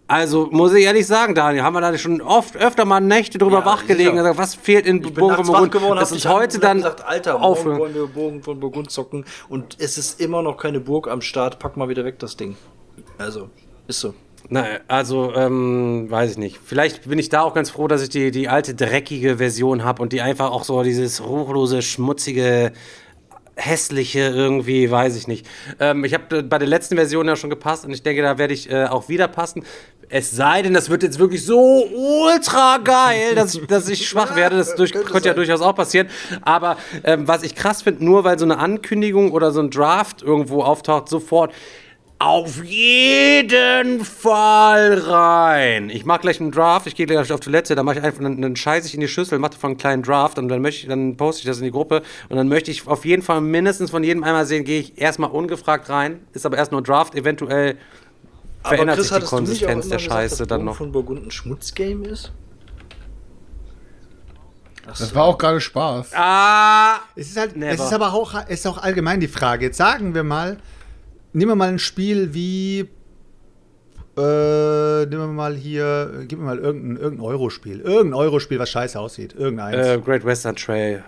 Also 0.07 0.47
muss 0.51 0.73
ich 0.73 0.85
ehrlich 0.85 1.05
sagen, 1.05 1.35
Daniel, 1.35 1.63
haben 1.63 1.73
wir 1.73 1.81
da 1.81 1.97
schon 1.97 2.21
oft 2.21 2.55
öfter 2.55 2.85
mal 2.85 3.01
Nächte 3.01 3.37
drüber 3.37 3.59
ja, 3.59 3.65
wachgelegen, 3.65 4.15
gesagt, 4.15 4.37
was 4.37 4.55
fehlt 4.55 4.85
in 4.85 5.01
Bogen 5.01 5.35
von 5.35 5.45
Burgund. 5.45 5.71
Geworden, 5.71 5.99
das 5.99 6.13
ist 6.13 6.25
heute 6.25 6.59
dann 6.59 6.77
gesagt, 6.77 7.05
Alter, 7.05 7.37
morgen 7.39 7.77
wollen 7.77 7.93
wir 7.93 8.07
Bogen 8.07 8.41
von 8.41 8.59
Burgund 8.59 8.89
zocken 8.89 9.25
und 9.49 9.75
es 9.79 9.97
ist 9.97 10.21
immer 10.21 10.41
noch 10.41 10.55
keine 10.55 10.79
Burg 10.79 11.09
am 11.09 11.21
Start. 11.21 11.59
Pack 11.59 11.75
mal 11.75 11.89
wieder 11.89 12.05
weg 12.05 12.19
das 12.19 12.37
Ding. 12.37 12.55
Also 13.17 13.49
ist 13.87 13.99
so. 13.99 14.13
Na, 14.49 14.65
also, 14.87 15.33
ähm, 15.35 16.09
weiß 16.09 16.31
ich 16.31 16.37
nicht. 16.37 16.59
Vielleicht 16.63 17.09
bin 17.09 17.19
ich 17.19 17.27
da 17.27 17.41
auch 17.41 17.53
ganz 17.53 17.69
froh, 17.69 17.89
dass 17.89 18.01
ich 18.01 18.09
die, 18.09 18.31
die 18.31 18.47
alte 18.47 18.75
dreckige 18.75 19.37
Version 19.37 19.83
habe 19.83 20.01
und 20.01 20.13
die 20.13 20.21
einfach 20.21 20.51
auch 20.51 20.63
so 20.63 20.83
dieses 20.83 21.25
ruchlose, 21.25 21.81
schmutzige 21.81 22.71
hässliche 23.57 24.19
irgendwie, 24.19 24.89
weiß 24.89 25.15
ich 25.15 25.27
nicht. 25.27 25.45
Ähm, 25.79 26.05
ich 26.05 26.13
habe 26.13 26.43
bei 26.43 26.57
der 26.57 26.67
letzten 26.67 26.95
Version 26.95 27.27
ja 27.27 27.35
schon 27.35 27.49
gepasst 27.49 27.85
und 27.85 27.91
ich 27.91 28.03
denke, 28.03 28.21
da 28.21 28.37
werde 28.37 28.53
ich 28.53 28.71
äh, 28.71 28.85
auch 28.85 29.09
wieder 29.09 29.27
passen. 29.27 29.63
Es 30.09 30.31
sei 30.31 30.61
denn, 30.61 30.73
das 30.73 30.89
wird 30.89 31.03
jetzt 31.03 31.19
wirklich 31.19 31.43
so 31.43 31.85
ultra 31.85 32.77
geil, 32.77 33.35
dass 33.35 33.55
ich, 33.55 33.67
dass 33.67 33.89
ich 33.89 34.07
schwach 34.07 34.37
werde. 34.37 34.55
Das 34.55 34.75
durch, 34.75 34.93
könnte, 34.93 35.11
könnte 35.11 35.27
ja 35.27 35.33
durchaus 35.33 35.59
auch 35.59 35.75
passieren. 35.75 36.07
Aber 36.43 36.77
ähm, 37.03 37.27
was 37.27 37.43
ich 37.43 37.55
krass 37.55 37.81
finde, 37.81 38.05
nur 38.05 38.23
weil 38.23 38.39
so 38.39 38.45
eine 38.45 38.57
Ankündigung 38.57 39.31
oder 39.31 39.51
so 39.51 39.59
ein 39.59 39.69
Draft 39.69 40.21
irgendwo 40.21 40.63
auftaucht, 40.63 41.09
sofort 41.09 41.51
Auf 42.19 42.63
jeden 42.63 44.03
Fall 44.03 44.93
rein. 44.99 45.91
Ich 45.91 46.03
mache 46.03 46.21
gleich 46.21 46.41
einen 46.41 46.51
Draft. 46.51 46.87
Ich 46.87 46.95
gehe 46.95 47.05
gleich 47.05 47.31
auf 47.31 47.39
Toilette. 47.41 47.75
Da 47.75 47.83
mache 47.83 47.99
ich 47.99 48.03
einfach 48.03 48.19
einen, 48.21 48.43
einen 48.43 48.55
scheiße 48.55 48.87
ich 48.87 48.95
in 48.95 49.01
die 49.01 49.07
Schüssel, 49.07 49.37
mache 49.37 49.51
davon 49.51 49.71
einen 49.71 49.77
kleinen 49.77 50.01
Draft 50.01 50.39
und 50.39 50.47
dann 50.47 50.61
möchte 50.61 50.81
ich, 50.83 50.87
dann 50.89 51.15
poste 51.15 51.41
ich 51.41 51.45
das 51.45 51.59
in 51.59 51.65
die 51.65 51.71
Gruppe 51.71 52.01
und 52.29 52.37
dann 52.37 52.47
möchte 52.47 52.71
ich 52.71 52.87
auf 52.87 53.05
jeden 53.05 53.21
Fall 53.21 53.39
mindestens 53.41 53.91
von 53.91 54.03
jedem 54.03 54.23
einmal 54.23 54.47
sehen. 54.47 54.63
Gehe 54.63 54.79
ich 54.79 54.99
erstmal 54.99 55.29
ungefragt 55.29 55.89
rein. 55.89 56.21
Ist 56.33 56.45
aber 56.47 56.57
erst 56.57 56.71
nur 56.71 56.81
Draft. 56.81 57.13
Eventuell 57.13 57.77
verändert 58.63 58.97
sich 58.99 59.09
die 59.09 59.13
hattest 59.13 59.31
du 59.31 59.35
nicht 59.35 59.35
auch 59.35 59.67
Konsistenz 59.69 59.87
der 59.89 59.97
gesagt, 59.97 60.13
Scheiße 60.13 60.37
dass 60.39 60.47
dann 60.47 60.65
noch. 60.65 60.75
von 60.75 60.91
Burgund 60.91 61.27
ein 61.27 61.31
Schmutzgame 61.31 62.07
ist? 62.07 62.31
Ach 64.89 64.97
Das 64.97 65.09
so. 65.09 65.15
war 65.15 65.25
auch 65.25 65.37
gerade 65.37 65.61
Spaß. 65.61 66.13
Ah! 66.15 66.95
Es 67.15 67.27
ist 67.27 67.37
halt, 67.37 67.55
Never. 67.55 67.73
es 67.73 67.79
ist 67.79 67.93
aber 67.93 68.11
auch, 68.13 68.33
es 68.47 68.61
ist 68.61 68.65
auch 68.65 68.79
allgemein 68.79 69.19
die 69.19 69.27
Frage. 69.27 69.65
Jetzt 69.65 69.77
sagen 69.77 70.15
wir 70.15 70.23
mal, 70.23 70.57
nehmen 71.33 71.51
wir 71.51 71.55
mal 71.55 71.69
ein 71.69 71.79
Spiel 71.79 72.33
wie, 72.33 72.79
äh, 74.17 75.05
nehmen 75.05 75.09
wir 75.21 75.27
mal 75.27 75.55
hier, 75.55 76.23
gib 76.27 76.39
mir 76.39 76.45
mal 76.45 76.57
irgendein, 76.59 76.97
irgendein 76.97 77.25
Euro-Spiel. 77.25 77.81
Irgendein 77.81 78.13
Euro-Spiel, 78.15 78.59
was 78.59 78.69
scheiße 78.69 78.99
aussieht. 78.99 79.33
Irgendeins. 79.33 79.85
Äh, 79.87 79.99
Great 79.99 80.25
Western 80.25 80.55
Trail. 80.55 81.03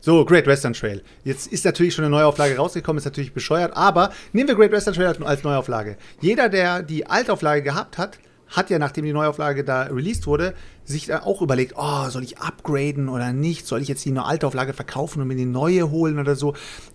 So, 0.00 0.24
Great 0.24 0.46
Western 0.46 0.74
Trail. 0.74 1.02
Jetzt 1.24 1.46
ist 1.52 1.64
natürlich 1.64 1.94
schon 1.94 2.04
eine 2.04 2.14
Neuauflage 2.14 2.56
rausgekommen, 2.56 2.98
ist 2.98 3.06
natürlich 3.06 3.32
bescheuert, 3.32 3.72
aber 3.74 4.12
nehmen 4.32 4.48
wir 4.48 4.54
Great 4.54 4.70
Western 4.70 4.94
Trail 4.94 5.06
als- 5.06 5.20
als 5.22 5.42
Neuauflage. 5.42 5.96
Jeder, 6.20 6.48
der 6.48 6.82
die 6.82 7.06
Altauflage 7.06 7.62
gehabt 7.62 7.96
hat, 7.98 8.18
hat 8.48 8.70
ja, 8.70 8.78
nachdem 8.78 9.04
die 9.04 9.12
Neuauflage 9.12 9.64
da 9.64 9.84
released 9.84 10.26
wurde, 10.26 10.54
sich 10.84 11.06
dann 11.06 11.22
auch 11.22 11.42
überlegt, 11.42 11.74
oh, 11.76 12.08
soll 12.10 12.22
ich 12.22 12.38
upgraden 12.38 13.08
oder 13.08 13.32
nicht? 13.32 13.66
Soll 13.66 13.82
ich 13.82 13.88
jetzt 13.88 14.04
die 14.04 14.10
neue 14.10 14.24
Altauflage 14.24 14.72
verkaufen 14.72 15.22
und 15.22 15.28
mir 15.28 15.36
die 15.36 15.46
neue 15.46 15.90
holen 15.90 16.18
oder 16.18 16.36
so? 16.36 16.54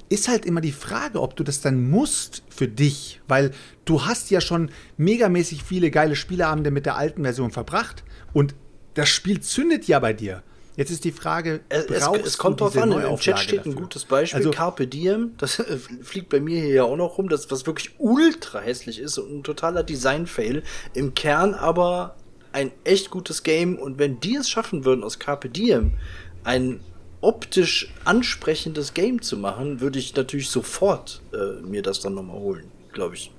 Ist 0.10 0.28
halt 0.28 0.46
immer 0.46 0.62
die 0.62 0.72
Frage, 0.72 1.22
ob 1.22 1.36
du 1.36 1.44
das 1.44 1.62
dann 1.62 1.90
musst 1.90 2.44
für 2.50 2.68
dich, 2.68 3.22
weil 3.28 3.52
du 3.86 4.06
hast 4.06 4.30
ja 4.32 4.42
schon 4.42 4.70
megamäßig 4.98 5.64
viele 5.64 5.92
geile 5.92 6.16
Spieleabende 6.16 6.72
mit 6.72 6.86
der 6.86 6.96
alten 6.96 7.24
Version 7.24 7.52
verbracht 7.52 8.04
und 8.34 8.56
das 8.94 9.10
Spiel 9.10 9.40
zündet 9.40 9.86
ja 9.88 10.00
bei 10.00 10.14
dir. 10.14 10.44
Jetzt 10.80 10.92
ist 10.92 11.04
die 11.04 11.12
Frage, 11.12 11.60
Es, 11.68 11.86
es, 11.88 12.38
kommt 12.38 12.62
drauf 12.62 12.78
an, 12.78 12.94
im 12.94 13.18
Chat 13.18 13.38
steht 13.40 13.60
ein 13.60 13.72
dafür? 13.72 13.82
gutes 13.82 14.06
Beispiel, 14.06 14.38
Also- 14.38 14.52
Carpe 14.52 14.88
Diem, 14.88 15.34
das 15.38 15.60
äh, 15.60 15.78
fliegt 16.02 16.30
bei 16.30 16.40
mir 16.40 16.62
hier 16.62 16.74
ja 16.74 16.84
auch 16.86 16.96
noch 16.96 17.18
rum, 17.18 17.28
das 17.28 17.52
was 17.52 17.68
wirklich 17.68 17.96
ultra 17.98 18.62
hässlich 18.62 19.00
ist 19.00 19.18
und 19.18 19.30
ein 19.40 19.44
totaler 19.44 19.84
Design-Fail, 19.84 20.64
im 20.94 21.14
Kern 21.16 21.54
aber 21.54 22.16
ein 22.54 22.72
echt 22.86 23.10
gutes 23.12 23.44
Game. 23.44 23.78
Und 23.78 24.00
wenn 24.00 24.22
die 24.22 24.36
es 24.38 24.50
schaffen 24.50 24.86
würden, 24.86 25.04
aus 25.04 25.20
Carpe 25.20 25.50
Diem 25.50 25.96
ein 26.46 26.80
optisch 27.22 27.94
ansprechendes 28.06 28.94
Game 28.94 29.22
zu 29.22 29.36
machen, 29.38 29.82
würde 29.82 30.00
ich 30.00 30.16
natürlich 30.16 30.50
sofort 30.50 31.22
äh, 31.34 31.62
mir 31.62 31.82
das 31.82 32.00
dann 32.00 32.14
nochmal 32.14 32.38
holen, 32.40 32.72
glaube 32.94 33.16
ich. 33.16 33.32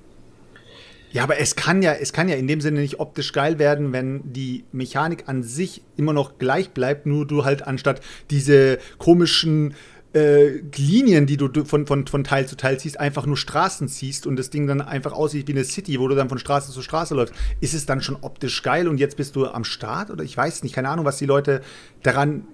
Ja, 1.11 1.23
aber 1.23 1.39
es 1.39 1.55
kann 1.55 1.81
ja, 1.81 1.93
es 1.93 2.13
kann 2.13 2.29
ja 2.29 2.35
in 2.35 2.47
dem 2.47 2.61
Sinne 2.61 2.79
nicht 2.79 2.99
optisch 2.99 3.33
geil 3.33 3.59
werden, 3.59 3.91
wenn 3.91 4.31
die 4.31 4.63
Mechanik 4.71 5.27
an 5.27 5.43
sich 5.43 5.81
immer 5.97 6.13
noch 6.13 6.37
gleich 6.37 6.71
bleibt, 6.71 7.05
nur 7.05 7.27
du 7.27 7.43
halt 7.43 7.67
anstatt 7.67 8.01
diese 8.29 8.79
komischen 8.97 9.75
äh, 10.13 10.59
Linien, 10.75 11.25
die 11.25 11.37
du 11.37 11.65
von, 11.65 11.85
von, 11.85 12.07
von 12.07 12.23
Teil 12.23 12.47
zu 12.47 12.55
Teil 12.55 12.79
ziehst, 12.79 12.99
einfach 12.99 13.25
nur 13.25 13.37
Straßen 13.37 13.87
ziehst 13.89 14.25
und 14.25 14.37
das 14.37 14.49
Ding 14.49 14.67
dann 14.67 14.81
einfach 14.81 15.11
aussieht 15.11 15.47
wie 15.47 15.53
eine 15.53 15.63
City, 15.63 15.99
wo 15.99 16.07
du 16.07 16.15
dann 16.15 16.29
von 16.29 16.37
Straße 16.37 16.71
zu 16.71 16.81
Straße 16.81 17.13
läufst. 17.13 17.33
Ist 17.59 17.73
es 17.73 17.85
dann 17.85 18.01
schon 18.01 18.17
optisch 18.21 18.61
geil 18.61 18.87
und 18.87 18.97
jetzt 18.97 19.17
bist 19.17 19.35
du 19.35 19.47
am 19.47 19.63
Start? 19.63 20.11
Oder 20.11 20.23
ich 20.23 20.35
weiß 20.35 20.63
nicht, 20.63 20.75
keine 20.75 20.89
Ahnung, 20.89 21.05
was 21.05 21.17
die 21.17 21.25
Leute 21.25 21.61
daran 22.03 22.47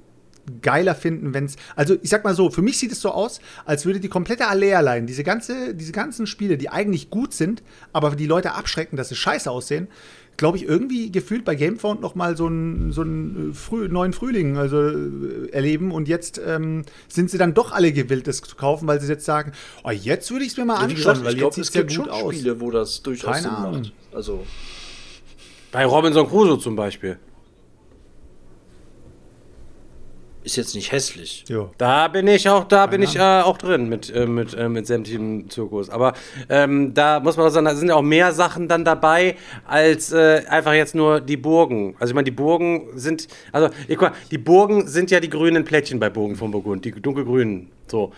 geiler 0.62 0.96
finden, 0.96 1.34
wenn 1.34 1.46
es. 1.46 1.56
Also, 1.76 1.96
ich 2.02 2.10
sag 2.10 2.24
mal 2.24 2.36
so, 2.36 2.50
für 2.50 2.62
mich 2.62 2.78
sieht 2.78 2.92
es 2.92 3.02
so 3.02 3.12
aus, 3.12 3.40
als 3.66 3.86
würde 3.86 4.00
die 4.00 4.10
komplette 4.10 4.48
Allee-Line, 4.48 5.06
diese, 5.06 5.24
ganze, 5.24 5.76
diese 5.76 5.92
ganzen 5.92 6.28
Spiele, 6.28 6.58
die 6.58 6.70
eigentlich 6.70 7.10
gut 7.10 7.34
sind, 7.34 7.64
aber 7.94 8.16
die 8.16 8.28
Leute 8.28 8.54
abschrecken, 8.54 8.98
dass 8.98 9.10
sie 9.10 9.16
scheiße 9.16 9.50
aussehen, 9.50 9.88
glaube 10.38 10.58
ich, 10.58 10.66
irgendwie 10.66 11.12
gefühlt 11.12 11.44
bei 11.44 11.56
Gamefound 11.56 12.00
noch 12.00 12.16
mal 12.16 12.38
so 12.38 12.46
einen 12.46 12.92
so 12.92 13.02
einen, 13.02 13.52
äh, 13.52 13.54
früh, 13.54 13.90
neuen 13.90 14.14
Frühling 14.14 14.58
also, 14.58 14.80
äh, 14.80 15.50
erleben 15.52 15.92
und 15.92 16.08
jetzt 16.08 16.40
ähm, 16.46 16.84
sind 17.08 17.32
sie 17.32 17.38
dann 17.38 17.54
doch 17.54 17.72
alle 17.72 17.92
gewillt, 17.92 18.28
das 18.28 18.42
zu 18.42 18.56
kaufen, 18.56 18.88
weil 18.88 19.02
sie 19.02 19.08
jetzt 19.08 19.26
sagen, 19.26 19.52
oh, 19.84 19.90
jetzt 19.90 20.32
würde 20.32 20.46
ich 20.46 20.52
es 20.52 20.58
mir 20.58 20.66
mal 20.66 20.76
anschauen, 20.76 20.96
gesagt, 20.96 21.24
weil 21.26 21.34
ich 21.34 21.34
jetzt 21.34 21.40
glaube, 21.40 21.56
sieht 21.56 21.64
es 21.64 21.72
gibt 21.72 21.88
gut 21.88 21.96
schon 21.96 22.10
aus. 22.10 22.36
Spiele, 22.36 22.62
wo 22.62 22.72
das 22.72 23.02
durchaus 23.02 23.32
Keine 23.32 23.42
Sinn 23.42 23.52
Ahnung. 23.52 23.82
macht. 23.82 23.94
Also, 24.14 24.46
Bei 25.72 25.86
Robinson 25.86 26.28
Crusoe 26.28 26.60
zum 26.60 26.76
Beispiel. 26.76 27.18
Ist 30.48 30.56
jetzt 30.56 30.76
nicht 30.76 30.94
hässlich. 30.94 31.44
Jo. 31.50 31.72
Da 31.78 32.08
bin 32.08 32.26
ich 32.28 32.48
auch, 32.48 32.64
da 32.64 32.88
bin 32.88 33.04
ich 33.04 33.18
äh, 33.18 33.42
auch 33.42 33.58
drin 33.58 33.90
mit, 33.90 34.10
äh, 34.10 34.26
mit, 34.26 34.54
äh, 34.54 34.70
mit 34.70 34.88
sämtlichem 34.88 35.50
Zirkus. 35.50 35.90
Aber 35.90 36.14
ähm, 36.48 36.94
da 36.94 37.20
muss 37.20 37.36
man 37.36 37.48
auch 37.48 37.50
sagen, 37.50 37.66
da 37.66 37.76
sind 37.76 37.90
ja 37.90 37.96
auch 37.96 38.02
mehr 38.02 38.32
Sachen 38.32 38.70
dann 38.70 38.86
dabei, 38.86 39.36
als 39.68 40.14
äh, 40.14 40.44
einfach 40.48 40.74
jetzt 40.74 40.96
nur 40.96 41.20
die 41.20 41.36
Burgen. 41.36 41.96
Also 42.00 42.12
ich 42.12 42.16
meine, 42.16 42.26
die 42.26 42.32
Burgen 42.32 42.88
sind, 42.96 43.28
also 43.52 43.70
ich, 43.90 43.98
guck 43.98 44.10
mal, 44.10 44.18
die 44.32 44.38
Burgen 44.38 44.88
sind 44.88 45.12
ja 45.12 45.20
die 45.20 45.30
grünen 45.30 45.66
Plättchen 45.66 46.00
bei 46.00 46.10
Burgen 46.10 46.38
von 46.38 46.50
Burgund, 46.50 46.86
die 46.86 46.92
dunkelgrünen. 46.92 47.70
So. 47.88 48.14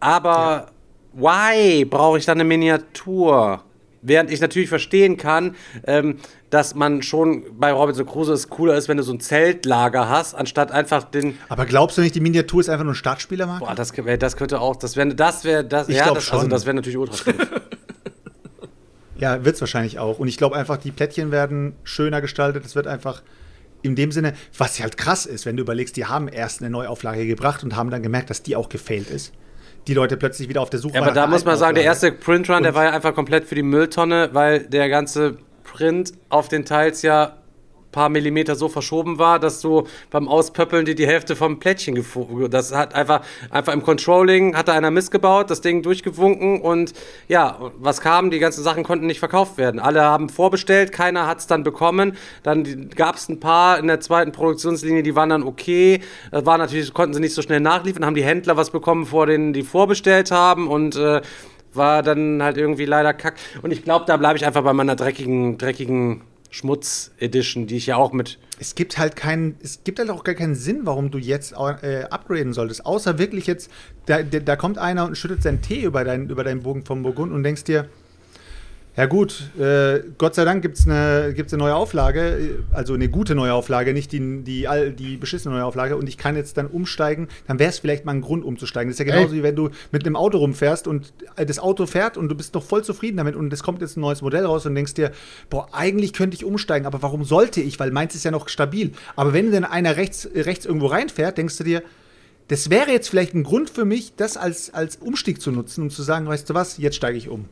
Aber 0.00 0.72
why 1.12 1.84
brauche 1.84 2.18
ich 2.18 2.26
dann 2.26 2.38
eine 2.40 2.44
Miniatur? 2.44 3.62
Während 4.02 4.30
ich 4.30 4.40
natürlich 4.40 4.68
verstehen 4.68 5.16
kann, 5.16 5.56
ähm, 5.84 6.16
dass 6.48 6.74
man 6.74 7.02
schon 7.02 7.44
bei 7.58 7.72
Robinson 7.72 8.06
Crusoe 8.06 8.32
es 8.32 8.48
cooler 8.48 8.76
ist, 8.76 8.88
wenn 8.88 8.96
du 8.96 9.02
so 9.02 9.12
ein 9.12 9.20
Zeltlager 9.20 10.08
hast, 10.08 10.34
anstatt 10.34 10.72
einfach 10.72 11.04
den 11.04 11.38
Aber 11.48 11.66
glaubst 11.66 11.98
du 11.98 12.02
nicht, 12.02 12.14
die 12.14 12.20
Miniatur 12.20 12.60
ist 12.60 12.68
einfach 12.70 12.84
nur 12.84 12.94
ein 12.94 12.96
Startspielermarkt? 12.96 13.64
Boah, 13.64 13.74
das, 13.74 13.92
das 14.18 14.36
könnte 14.36 14.60
auch, 14.60 14.76
das 14.76 14.96
wäre, 14.96 15.14
das 15.14 15.44
wäre, 15.44 15.64
das, 15.64 15.88
Ich 15.88 15.96
ja, 15.96 16.12
das, 16.12 16.32
also 16.32 16.48
das 16.48 16.64
wäre 16.64 16.74
natürlich 16.74 16.98
ultra. 16.98 17.32
Ja, 19.20 19.44
wird 19.44 19.54
es 19.54 19.60
wahrscheinlich 19.60 19.98
auch. 19.98 20.18
Und 20.18 20.28
ich 20.28 20.38
glaube 20.38 20.56
einfach, 20.56 20.78
die 20.78 20.90
Plättchen 20.90 21.30
werden 21.30 21.74
schöner 21.84 22.22
gestaltet. 22.22 22.64
Es 22.64 22.74
wird 22.74 22.86
einfach 22.86 23.22
in 23.82 23.94
dem 23.94 24.12
Sinne, 24.12 24.32
was 24.56 24.80
halt 24.80 24.96
krass 24.96 25.26
ist, 25.26 25.44
wenn 25.44 25.56
du 25.56 25.62
überlegst, 25.62 25.96
die 25.96 26.06
haben 26.06 26.26
erst 26.26 26.60
eine 26.60 26.70
Neuauflage 26.70 27.26
gebracht 27.26 27.62
und 27.62 27.76
haben 27.76 27.90
dann 27.90 28.02
gemerkt, 28.02 28.30
dass 28.30 28.42
die 28.42 28.56
auch 28.56 28.70
gefailt 28.70 29.10
ist. 29.10 29.32
Die 29.86 29.94
Leute 29.94 30.16
plötzlich 30.16 30.48
wieder 30.48 30.60
auf 30.60 30.70
der 30.70 30.78
Suche 30.78 30.94
ja, 30.94 31.00
waren 31.00 31.10
aber 31.10 31.14
da 31.14 31.26
muss 31.26 31.44
man 31.44 31.56
sagen, 31.56 31.74
der 31.74 31.84
erste 31.84 32.12
Printrun, 32.12 32.62
der 32.62 32.74
war 32.74 32.84
ja 32.84 32.90
einfach 32.90 33.14
komplett 33.14 33.46
für 33.46 33.54
die 33.54 33.62
Mülltonne, 33.62 34.30
weil 34.32 34.60
der 34.60 34.88
ganze 34.88 35.38
Print 35.64 36.12
auf 36.28 36.48
den 36.48 36.64
Teils 36.64 37.02
ja 37.02 37.39
paar 37.92 38.08
Millimeter 38.08 38.54
so 38.54 38.68
verschoben 38.68 39.18
war, 39.18 39.38
dass 39.38 39.60
du 39.60 39.84
beim 40.10 40.28
Auspöppeln 40.28 40.84
dir 40.84 40.94
die 40.94 41.06
Hälfte 41.06 41.36
vom 41.36 41.58
Plättchen 41.58 41.94
gefu 41.94 42.48
Das 42.48 42.74
hat 42.74 42.94
einfach, 42.94 43.22
einfach 43.50 43.72
im 43.72 43.82
Controlling 43.82 44.56
hat 44.56 44.68
da 44.68 44.72
einer 44.72 44.90
missgebaut, 44.90 45.50
das 45.50 45.60
Ding 45.60 45.82
durchgewunken 45.82 46.60
und 46.60 46.92
ja, 47.28 47.58
was 47.78 48.00
kam? 48.00 48.30
Die 48.30 48.38
ganzen 48.38 48.62
Sachen 48.62 48.84
konnten 48.84 49.06
nicht 49.06 49.18
verkauft 49.18 49.58
werden. 49.58 49.80
Alle 49.80 50.02
haben 50.02 50.28
vorbestellt, 50.28 50.92
keiner 50.92 51.26
hat 51.26 51.38
es 51.38 51.46
dann 51.46 51.62
bekommen. 51.62 52.16
Dann 52.42 52.90
gab 52.90 53.16
es 53.16 53.28
ein 53.28 53.40
paar 53.40 53.78
in 53.78 53.86
der 53.86 54.00
zweiten 54.00 54.32
Produktionslinie, 54.32 55.02
die 55.02 55.14
waren 55.16 55.30
dann 55.30 55.42
okay. 55.42 56.00
War 56.30 56.58
natürlich, 56.58 56.92
konnten 56.94 57.14
sie 57.14 57.20
nicht 57.20 57.34
so 57.34 57.42
schnell 57.42 57.60
nachliefern, 57.60 58.04
haben 58.04 58.14
die 58.14 58.24
Händler 58.24 58.56
was 58.56 58.70
bekommen, 58.70 59.06
vor 59.06 59.26
denen 59.26 59.52
die 59.52 59.62
vorbestellt 59.62 60.30
haben 60.30 60.68
und 60.68 60.96
äh, 60.96 61.20
war 61.74 62.02
dann 62.02 62.42
halt 62.42 62.56
irgendwie 62.56 62.84
leider 62.84 63.12
kack. 63.14 63.34
Und 63.62 63.72
ich 63.72 63.84
glaube, 63.84 64.04
da 64.06 64.16
bleibe 64.16 64.36
ich 64.36 64.46
einfach 64.46 64.62
bei 64.62 64.72
meiner 64.72 64.96
dreckigen, 64.96 65.58
dreckigen 65.58 66.22
Schmutz-Edition, 66.50 67.66
die 67.66 67.76
ich 67.76 67.86
ja 67.86 67.96
auch 67.96 68.12
mit. 68.12 68.38
Es 68.58 68.74
gibt 68.74 68.98
halt 68.98 69.16
keinen, 69.16 69.56
es 69.62 69.84
gibt 69.84 69.98
halt 69.98 70.10
auch 70.10 70.24
gar 70.24 70.34
keinen 70.34 70.54
Sinn, 70.54 70.80
warum 70.84 71.10
du 71.10 71.18
jetzt 71.18 71.52
äh, 71.52 72.04
upgraden 72.10 72.52
solltest. 72.52 72.84
Außer 72.84 73.18
wirklich 73.18 73.46
jetzt, 73.46 73.70
da, 74.06 74.22
da, 74.22 74.40
da 74.40 74.56
kommt 74.56 74.78
einer 74.78 75.06
und 75.06 75.16
schüttet 75.16 75.42
seinen 75.42 75.62
Tee 75.62 75.82
über, 75.82 76.04
dein, 76.04 76.28
über 76.28 76.44
deinen 76.44 76.62
Bogen 76.62 76.84
vom 76.84 77.02
Burgund 77.02 77.32
und 77.32 77.42
denkst 77.42 77.64
dir, 77.64 77.88
ja 78.96 79.06
gut, 79.06 79.50
äh, 79.58 80.00
Gott 80.18 80.34
sei 80.34 80.44
Dank 80.44 80.62
gibt 80.62 80.76
es 80.76 80.86
eine, 80.86 81.32
gibt's 81.34 81.52
eine 81.54 81.62
neue 81.62 81.74
Auflage, 81.74 82.20
äh, 82.20 82.50
also 82.74 82.94
eine 82.94 83.08
gute 83.08 83.34
neue 83.34 83.54
Auflage, 83.54 83.92
nicht 83.94 84.12
die, 84.12 84.42
die, 84.42 84.68
all- 84.68 84.90
die 84.92 85.16
beschissene 85.16 85.54
neue 85.54 85.64
Auflage 85.64 85.96
und 85.96 86.08
ich 86.08 86.18
kann 86.18 86.36
jetzt 86.36 86.56
dann 86.56 86.66
umsteigen, 86.66 87.28
dann 87.46 87.58
wäre 87.58 87.70
es 87.70 87.78
vielleicht 87.78 88.04
mal 88.04 88.12
ein 88.12 88.20
Grund 88.20 88.44
umzusteigen. 88.44 88.90
Das 88.90 88.98
ist 89.00 89.06
ja 89.06 89.12
genauso 89.14 89.32
Ey. 89.32 89.38
wie 89.38 89.42
wenn 89.44 89.56
du 89.56 89.70
mit 89.92 90.04
einem 90.04 90.16
Auto 90.16 90.38
rumfährst 90.38 90.86
und 90.88 91.12
äh, 91.36 91.46
das 91.46 91.58
Auto 91.58 91.86
fährt 91.86 92.16
und 92.16 92.28
du 92.28 92.34
bist 92.34 92.54
doch 92.54 92.62
voll 92.64 92.82
zufrieden 92.84 93.16
damit 93.16 93.36
und 93.36 93.52
es 93.52 93.62
kommt 93.62 93.80
jetzt 93.80 93.96
ein 93.96 94.00
neues 94.00 94.22
Modell 94.22 94.44
raus 94.44 94.66
und 94.66 94.74
denkst 94.74 94.94
dir, 94.94 95.12
boah, 95.48 95.68
eigentlich 95.72 96.12
könnte 96.12 96.34
ich 96.34 96.44
umsteigen, 96.44 96.86
aber 96.86 97.00
warum 97.00 97.24
sollte 97.24 97.60
ich? 97.60 97.78
Weil 97.80 97.92
meins 97.92 98.14
ist 98.14 98.24
ja 98.24 98.30
noch 98.32 98.48
stabil. 98.48 98.90
Aber 99.16 99.32
wenn 99.32 99.50
dann 99.52 99.64
einer 99.64 99.96
rechts, 99.96 100.28
rechts 100.34 100.66
irgendwo 100.66 100.86
reinfährt, 100.86 101.38
denkst 101.38 101.56
du 101.58 101.64
dir, 101.64 101.82
das 102.48 102.68
wäre 102.68 102.90
jetzt 102.90 103.08
vielleicht 103.08 103.34
ein 103.34 103.44
Grund 103.44 103.70
für 103.70 103.84
mich, 103.84 104.14
das 104.16 104.36
als, 104.36 104.74
als 104.74 104.96
Umstieg 104.96 105.40
zu 105.40 105.52
nutzen 105.52 105.82
und 105.82 105.90
zu 105.90 106.02
sagen, 106.02 106.26
weißt 106.26 106.50
du 106.50 106.54
was, 106.54 106.76
jetzt 106.78 106.96
steige 106.96 107.16
ich 107.16 107.28
um. 107.28 107.44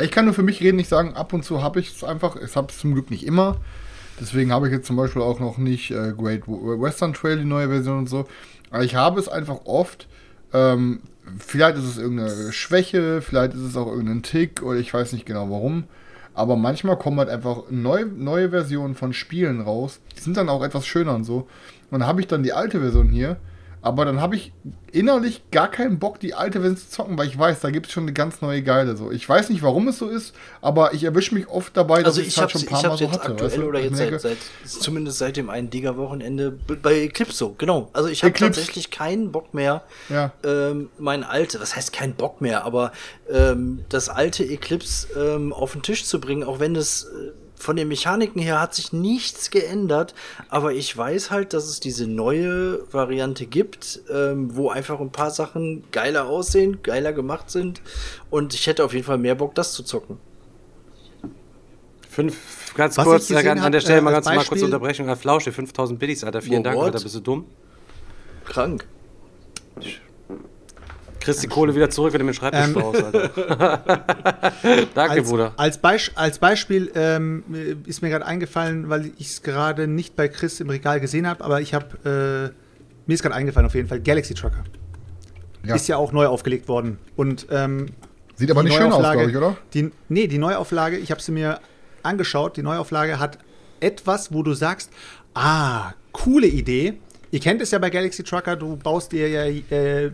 Ich 0.00 0.10
kann 0.10 0.26
nur 0.26 0.34
für 0.34 0.42
mich 0.42 0.60
reden, 0.60 0.78
ich 0.78 0.88
sagen, 0.88 1.14
ab 1.14 1.32
und 1.32 1.44
zu 1.44 1.62
habe 1.62 1.80
ich 1.80 1.94
es 1.94 2.04
einfach. 2.04 2.36
Ich 2.36 2.54
habe 2.54 2.68
es 2.70 2.78
zum 2.78 2.94
Glück 2.94 3.10
nicht 3.10 3.26
immer. 3.26 3.56
Deswegen 4.20 4.52
habe 4.52 4.66
ich 4.66 4.72
jetzt 4.72 4.86
zum 4.86 4.96
Beispiel 4.96 5.22
auch 5.22 5.40
noch 5.40 5.58
nicht 5.58 5.90
äh, 5.90 6.12
Great 6.16 6.42
Western 6.46 7.14
Trail, 7.14 7.38
die 7.38 7.44
neue 7.44 7.68
Version 7.68 7.98
und 7.98 8.08
so. 8.08 8.26
Aber 8.70 8.84
ich 8.84 8.94
habe 8.94 9.20
es 9.20 9.28
einfach 9.28 9.60
oft. 9.64 10.08
Ähm, 10.52 11.00
vielleicht 11.38 11.76
ist 11.76 11.84
es 11.84 11.98
irgendeine 11.98 12.52
Schwäche, 12.52 13.22
vielleicht 13.22 13.54
ist 13.54 13.60
es 13.60 13.76
auch 13.76 13.86
irgendein 13.86 14.22
Tick 14.22 14.62
oder 14.62 14.78
ich 14.78 14.92
weiß 14.92 15.12
nicht 15.12 15.26
genau 15.26 15.50
warum. 15.50 15.84
Aber 16.34 16.56
manchmal 16.56 16.96
kommen 16.96 17.18
halt 17.18 17.28
einfach 17.28 17.64
neu, 17.70 18.04
neue 18.04 18.50
Versionen 18.50 18.94
von 18.94 19.12
Spielen 19.12 19.60
raus. 19.60 20.00
Die 20.16 20.20
sind 20.20 20.36
dann 20.36 20.48
auch 20.48 20.62
etwas 20.62 20.86
schöner 20.86 21.14
und 21.14 21.24
so. 21.24 21.48
Und 21.90 22.00
da 22.00 22.06
habe 22.06 22.20
ich 22.20 22.28
dann 22.28 22.42
die 22.42 22.52
alte 22.52 22.80
Version 22.80 23.08
hier. 23.08 23.36
Aber 23.88 24.04
dann 24.04 24.20
habe 24.20 24.36
ich 24.36 24.52
innerlich 24.92 25.50
gar 25.50 25.70
keinen 25.70 25.98
Bock, 25.98 26.20
die 26.20 26.34
alte 26.34 26.60
Version 26.60 26.76
zu 26.76 26.90
zocken, 26.90 27.16
weil 27.16 27.26
ich 27.26 27.38
weiß, 27.38 27.60
da 27.60 27.70
gibt 27.70 27.86
es 27.86 27.92
schon 27.92 28.02
eine 28.04 28.12
ganz 28.12 28.42
neue 28.42 28.62
Geile. 28.62 28.96
So. 28.96 29.10
Ich 29.10 29.26
weiß 29.26 29.48
nicht, 29.48 29.62
warum 29.62 29.88
es 29.88 29.98
so 29.98 30.08
ist, 30.08 30.34
aber 30.60 30.92
ich 30.92 31.04
erwische 31.04 31.34
mich 31.34 31.48
oft 31.48 31.76
dabei, 31.76 31.98
dass 32.02 32.18
Also 32.18 32.20
ich 32.20 32.28
es 32.28 32.36
halt 32.36 32.50
habe 32.54 32.58
schon 32.58 32.68
ein 32.68 32.82
paar 32.82 32.90
Mal 32.90 32.98
so 32.98 33.10
hatte. 33.10 33.20
aktuell 33.22 33.50
weißt 33.50 33.56
du? 33.56 33.62
oder 33.66 33.80
jetzt 33.80 33.96
seit, 33.96 34.20
seit 34.20 34.38
zumindest 34.64 35.18
seit 35.18 35.36
dem 35.38 35.48
einen 35.50 35.70
Digger-Wochenende 35.70 36.50
bei 36.82 37.00
Eclipse 37.00 37.36
so, 37.36 37.54
genau. 37.56 37.88
Also 37.94 38.08
ich 38.10 38.22
habe 38.24 38.34
tatsächlich 38.34 38.90
keinen 38.90 39.32
Bock 39.32 39.54
mehr, 39.54 39.82
Ja. 40.10 40.32
ähm, 40.44 40.90
mein 40.98 41.24
alte, 41.24 41.60
was 41.60 41.74
heißt 41.74 41.92
kein 41.92 42.14
Bock 42.14 42.40
mehr, 42.42 42.64
aber 42.64 42.92
ähm, 43.30 43.84
das 43.88 44.08
alte 44.10 44.44
Eclipse 44.44 45.08
ähm, 45.18 45.52
auf 45.52 45.72
den 45.72 45.82
Tisch 45.82 46.04
zu 46.04 46.20
bringen, 46.20 46.44
auch 46.44 46.60
wenn 46.60 46.76
es 46.76 47.04
äh, 47.04 47.32
von 47.58 47.76
den 47.76 47.88
Mechaniken 47.88 48.40
her 48.40 48.60
hat 48.60 48.74
sich 48.74 48.92
nichts 48.92 49.50
geändert, 49.50 50.14
aber 50.48 50.72
ich 50.72 50.96
weiß 50.96 51.30
halt, 51.30 51.52
dass 51.52 51.64
es 51.66 51.80
diese 51.80 52.06
neue 52.06 52.80
Variante 52.92 53.46
gibt, 53.46 54.00
ähm, 54.10 54.54
wo 54.56 54.70
einfach 54.70 55.00
ein 55.00 55.10
paar 55.10 55.30
Sachen 55.30 55.84
geiler 55.90 56.26
aussehen, 56.26 56.78
geiler 56.82 57.12
gemacht 57.12 57.50
sind 57.50 57.82
und 58.30 58.54
ich 58.54 58.66
hätte 58.66 58.84
auf 58.84 58.94
jeden 58.94 59.04
Fall 59.04 59.18
mehr 59.18 59.34
Bock, 59.34 59.54
das 59.54 59.72
zu 59.72 59.82
zocken. 59.82 60.18
Fünf, 62.08 62.74
ganz 62.74 62.96
Was 62.98 63.04
kurz, 63.04 63.30
an, 63.30 63.58
an 63.58 63.72
der 63.72 63.80
Stelle 63.80 63.98
äh, 63.98 64.02
mal 64.02 64.10
ganz 64.10 64.26
mal 64.26 64.34
kurz 64.36 64.48
Beispiel- 64.48 64.64
Unterbrechung. 64.64 65.06
Herr 65.06 65.16
Flausche, 65.16 65.52
5000 65.52 65.98
Biddies, 65.98 66.24
Alter, 66.24 66.42
vielen 66.42 66.64
Wow, 66.64 66.72
Dank? 66.72 66.82
Alter, 66.82 67.00
bist 67.00 67.14
du 67.14 67.20
dumm? 67.20 67.44
Krank. 68.44 68.86
Kriegst 71.28 71.42
die 71.42 71.48
Kohle 71.48 71.74
wieder 71.74 71.90
zurück, 71.90 72.12
wenn 72.12 72.20
du 72.20 72.24
mit 72.24 72.34
dem 72.34 72.38
Schreibtisch 72.38 72.68
Ähm. 72.68 72.76
Alter. 72.78 73.82
Danke, 74.94 75.20
als, 75.20 75.28
Bruder. 75.28 75.52
Als, 75.56 75.78
Beisch, 75.78 76.10
als 76.14 76.38
Beispiel 76.38 76.90
ähm, 76.94 77.44
ist 77.86 78.02
mir 78.02 78.08
gerade 78.08 78.26
eingefallen, 78.26 78.88
weil 78.88 79.12
ich 79.18 79.28
es 79.28 79.42
gerade 79.42 79.86
nicht 79.86 80.16
bei 80.16 80.28
Chris 80.28 80.60
im 80.60 80.70
Regal 80.70 81.00
gesehen 81.00 81.26
habe, 81.26 81.44
aber 81.44 81.60
ich 81.60 81.74
habe, 81.74 82.52
äh, 82.54 82.54
mir 83.06 83.14
ist 83.14 83.22
gerade 83.22 83.34
eingefallen 83.34 83.66
auf 83.66 83.74
jeden 83.74 83.88
Fall, 83.88 84.00
Galaxy 84.00 84.34
Trucker. 84.34 84.64
Ja. 85.64 85.74
Ist 85.74 85.88
ja 85.88 85.96
auch 85.96 86.12
neu 86.12 86.26
aufgelegt 86.26 86.68
worden. 86.68 86.98
Und 87.16 87.46
ähm, 87.50 87.86
Sieht 88.36 88.50
aber 88.50 88.62
die 88.62 88.68
nicht 88.68 88.78
schön 88.78 88.92
aus, 88.92 89.02
Neuauflage- 89.02 89.12
glaube 89.12 89.30
ich, 89.30 89.36
oder? 89.36 89.56
Die, 89.74 89.90
nee, 90.08 90.28
die 90.28 90.38
Neuauflage, 90.38 90.96
ich 90.96 91.10
habe 91.10 91.20
sie 91.20 91.32
mir 91.32 91.60
angeschaut, 92.02 92.56
die 92.56 92.62
Neuauflage 92.62 93.18
hat 93.18 93.38
etwas, 93.80 94.32
wo 94.32 94.42
du 94.42 94.54
sagst, 94.54 94.90
ah, 95.34 95.92
coole 96.12 96.46
Idee. 96.46 96.94
Ihr 97.30 97.40
kennt 97.40 97.60
es 97.60 97.70
ja 97.72 97.78
bei 97.78 97.90
Galaxy 97.90 98.22
Trucker, 98.22 98.56
du 98.56 98.76
baust 98.76 99.12
dir 99.12 99.28
ja 99.28 99.44
äh, 99.44 100.12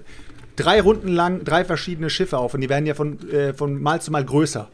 drei 0.57 0.81
Runden 0.81 1.09
lang 1.09 1.45
drei 1.45 1.65
verschiedene 1.65 2.11
Schiffe 2.11 2.39
auf 2.39 2.55
und 2.55 2.61
die 2.61 2.69
werden 2.69 2.87
ja 2.87 2.95
von, 2.95 3.29
äh, 3.31 3.55
von 3.55 3.81
Mal 3.81 4.01
zu 4.01 4.11
Mal 4.11 4.25
größer. 4.25 4.69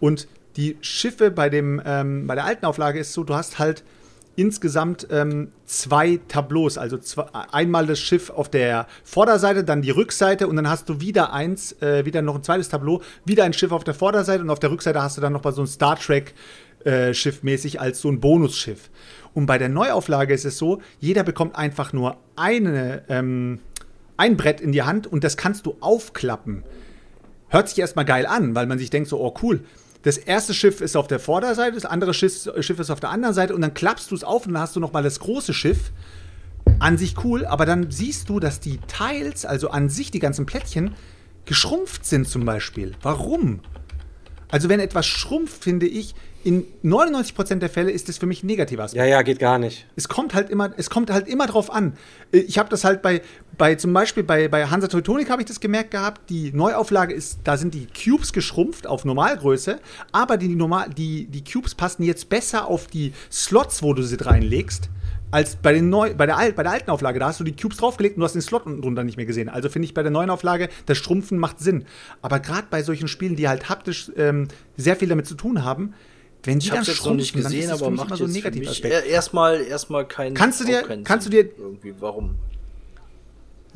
Und 0.00 0.28
die 0.56 0.76
Schiffe 0.80 1.30
bei, 1.30 1.48
dem, 1.48 1.80
ähm, 1.84 2.26
bei 2.26 2.34
der 2.34 2.44
alten 2.44 2.66
Auflage 2.66 2.98
ist 2.98 3.12
so, 3.12 3.24
du 3.24 3.34
hast 3.34 3.58
halt 3.58 3.82
insgesamt 4.36 5.06
ähm, 5.10 5.52
zwei 5.64 6.18
Tableaus, 6.28 6.76
also 6.78 6.98
zwei, 6.98 7.24
einmal 7.52 7.86
das 7.86 8.00
Schiff 8.00 8.30
auf 8.30 8.48
der 8.48 8.86
Vorderseite, 9.04 9.64
dann 9.64 9.82
die 9.82 9.90
Rückseite 9.90 10.48
und 10.48 10.56
dann 10.56 10.68
hast 10.68 10.88
du 10.88 11.00
wieder 11.00 11.32
eins, 11.32 11.80
äh, 11.80 12.04
wieder 12.04 12.22
noch 12.22 12.34
ein 12.34 12.42
zweites 12.42 12.68
Tableau, 12.68 13.00
wieder 13.24 13.44
ein 13.44 13.52
Schiff 13.52 13.70
auf 13.70 13.84
der 13.84 13.94
Vorderseite 13.94 14.42
und 14.42 14.50
auf 14.50 14.58
der 14.58 14.70
Rückseite 14.70 15.00
hast 15.02 15.16
du 15.16 15.20
dann 15.20 15.32
noch 15.32 15.44
mal 15.44 15.52
so 15.52 15.62
ein 15.62 15.66
Star 15.66 15.96
Trek 15.96 16.34
äh, 16.84 17.14
Schiff 17.14 17.42
mäßig 17.42 17.80
als 17.80 18.00
so 18.00 18.08
ein 18.08 18.20
Bonusschiff. 18.20 18.90
Und 19.34 19.46
bei 19.46 19.58
der 19.58 19.68
Neuauflage 19.68 20.34
ist 20.34 20.44
es 20.44 20.58
so, 20.58 20.80
jeder 21.00 21.24
bekommt 21.24 21.56
einfach 21.56 21.92
nur 21.92 22.16
eine, 22.36 23.02
ähm, 23.08 23.60
ein 24.16 24.36
Brett 24.36 24.60
in 24.60 24.72
die 24.72 24.82
Hand 24.82 25.06
und 25.06 25.24
das 25.24 25.36
kannst 25.36 25.66
du 25.66 25.76
aufklappen 25.80 26.64
hört 27.54 27.68
sich 27.68 27.78
erstmal 27.78 28.04
geil 28.04 28.26
an, 28.26 28.54
weil 28.54 28.66
man 28.66 28.78
sich 28.78 28.90
denkt 28.90 29.08
so, 29.08 29.20
oh 29.20 29.32
cool. 29.42 29.60
Das 30.02 30.18
erste 30.18 30.52
Schiff 30.52 30.82
ist 30.82 30.96
auf 30.96 31.06
der 31.06 31.20
Vorderseite, 31.20 31.76
das 31.76 31.86
andere 31.86 32.12
Schiff, 32.12 32.50
Schiff 32.60 32.78
ist 32.78 32.90
auf 32.90 33.00
der 33.00 33.08
anderen 33.10 33.34
Seite 33.34 33.54
und 33.54 33.62
dann 33.62 33.72
klappst 33.72 34.10
du 34.10 34.14
es 34.14 34.24
auf 34.24 34.46
und 34.46 34.52
dann 34.52 34.62
hast 34.62 34.76
du 34.76 34.80
nochmal 34.80 35.02
das 35.02 35.20
große 35.20 35.54
Schiff. 35.54 35.92
An 36.80 36.98
sich 36.98 37.24
cool, 37.24 37.46
aber 37.46 37.64
dann 37.64 37.90
siehst 37.90 38.28
du, 38.28 38.40
dass 38.40 38.58
die 38.58 38.80
Teils, 38.88 39.46
also 39.46 39.70
an 39.70 39.88
sich 39.88 40.10
die 40.10 40.18
ganzen 40.18 40.44
Plättchen, 40.44 40.94
geschrumpft 41.46 42.04
sind 42.04 42.28
zum 42.28 42.44
Beispiel. 42.44 42.92
Warum? 43.02 43.60
Also 44.50 44.68
wenn 44.68 44.80
etwas 44.80 45.06
schrumpft, 45.06 45.62
finde 45.62 45.86
ich, 45.86 46.14
in 46.44 46.64
99% 46.84 47.56
der 47.56 47.68
Fälle 47.70 47.90
ist 47.90 48.08
es 48.08 48.18
für 48.18 48.26
mich 48.26 48.42
ein 48.42 48.46
negativer 48.46 48.84
Aspekt. 48.84 48.98
Ja, 48.98 49.06
ja, 49.06 49.22
geht 49.22 49.38
gar 49.38 49.58
nicht. 49.58 49.86
Es 49.96 50.08
kommt 50.08 50.34
halt 50.34 50.50
immer, 50.50 50.72
es 50.76 50.90
kommt 50.90 51.10
halt 51.10 51.26
immer 51.28 51.46
drauf 51.46 51.72
an. 51.72 51.94
Äh, 52.32 52.38
Ich 52.40 52.58
habe 52.58 52.68
das 52.68 52.84
halt 52.84 53.02
bei, 53.02 53.22
bei 53.58 53.74
zum 53.74 53.92
Beispiel 53.92 54.22
bei, 54.22 54.48
bei 54.48 54.66
Hansa 54.66 54.88
Teutonik 54.88 55.30
habe 55.30 55.42
ich 55.42 55.48
das 55.48 55.60
gemerkt 55.60 55.90
gehabt. 55.90 56.28
Die 56.30 56.52
Neuauflage 56.52 57.14
ist, 57.14 57.38
da 57.44 57.56
sind 57.56 57.74
die 57.74 57.86
Cubes 57.86 58.32
geschrumpft 58.32 58.86
auf 58.86 59.04
Normalgröße, 59.04 59.80
aber 60.12 60.36
die, 60.36 60.48
normal, 60.48 60.90
die, 60.90 61.26
die 61.26 61.42
Cubes 61.42 61.74
passen 61.74 62.02
jetzt 62.02 62.28
besser 62.28 62.66
auf 62.68 62.86
die 62.86 63.12
Slots, 63.32 63.82
wo 63.82 63.94
du 63.94 64.02
sie 64.02 64.16
reinlegst, 64.20 64.90
als 65.30 65.56
bei, 65.56 65.72
den 65.72 65.88
Neu, 65.88 66.14
bei, 66.14 66.26
der, 66.26 66.36
Al- 66.36 66.52
bei 66.52 66.62
der 66.62 66.72
alten 66.72 66.90
Auflage. 66.90 67.18
Da 67.18 67.26
hast 67.26 67.40
du 67.40 67.44
die 67.44 67.56
Cubes 67.56 67.78
draufgelegt 67.78 68.16
und 68.16 68.20
du 68.20 68.24
hast 68.24 68.34
den 68.34 68.42
Slot 68.42 68.66
unten 68.66 68.82
drunter 68.82 69.02
nicht 69.02 69.16
mehr 69.16 69.26
gesehen. 69.26 69.48
Also 69.48 69.68
finde 69.68 69.86
ich 69.86 69.94
bei 69.94 70.02
der 70.02 70.12
neuen 70.12 70.30
Auflage, 70.30 70.68
das 70.86 70.98
Schrumpfen 70.98 71.38
macht 71.38 71.58
Sinn. 71.58 71.84
Aber 72.22 72.38
gerade 72.38 72.66
bei 72.70 72.82
solchen 72.82 73.08
Spielen, 73.08 73.34
die 73.34 73.48
halt 73.48 73.68
haptisch 73.68 74.12
ähm, 74.16 74.46
sehr 74.76 74.94
viel 74.94 75.08
damit 75.08 75.26
zu 75.26 75.34
tun 75.34 75.64
haben, 75.64 75.94
wenn 76.44 76.58
Ich 76.58 76.70
es 76.72 76.86
jetzt 76.86 77.04
noch 77.04 77.14
nicht 77.14 77.34
gesehen, 77.34 77.70
aber 77.70 77.86
für 77.86 77.90
mich 77.90 77.98
macht 78.00 78.08
immer 78.08 78.16
so 78.16 78.24
mich 78.24 78.34
Negativaspekt. 78.34 78.94
er- 78.94 79.04
erstmal 79.04 79.60
erstmal 79.62 80.06
keinen 80.06 80.34
Kannst 80.34 80.60
du 80.60 80.64
dir- 80.64 80.82
kannst 81.04 81.26
du 81.26 81.30
dir- 81.30 81.48
irgendwie 81.58 81.94
warum? 82.00 82.36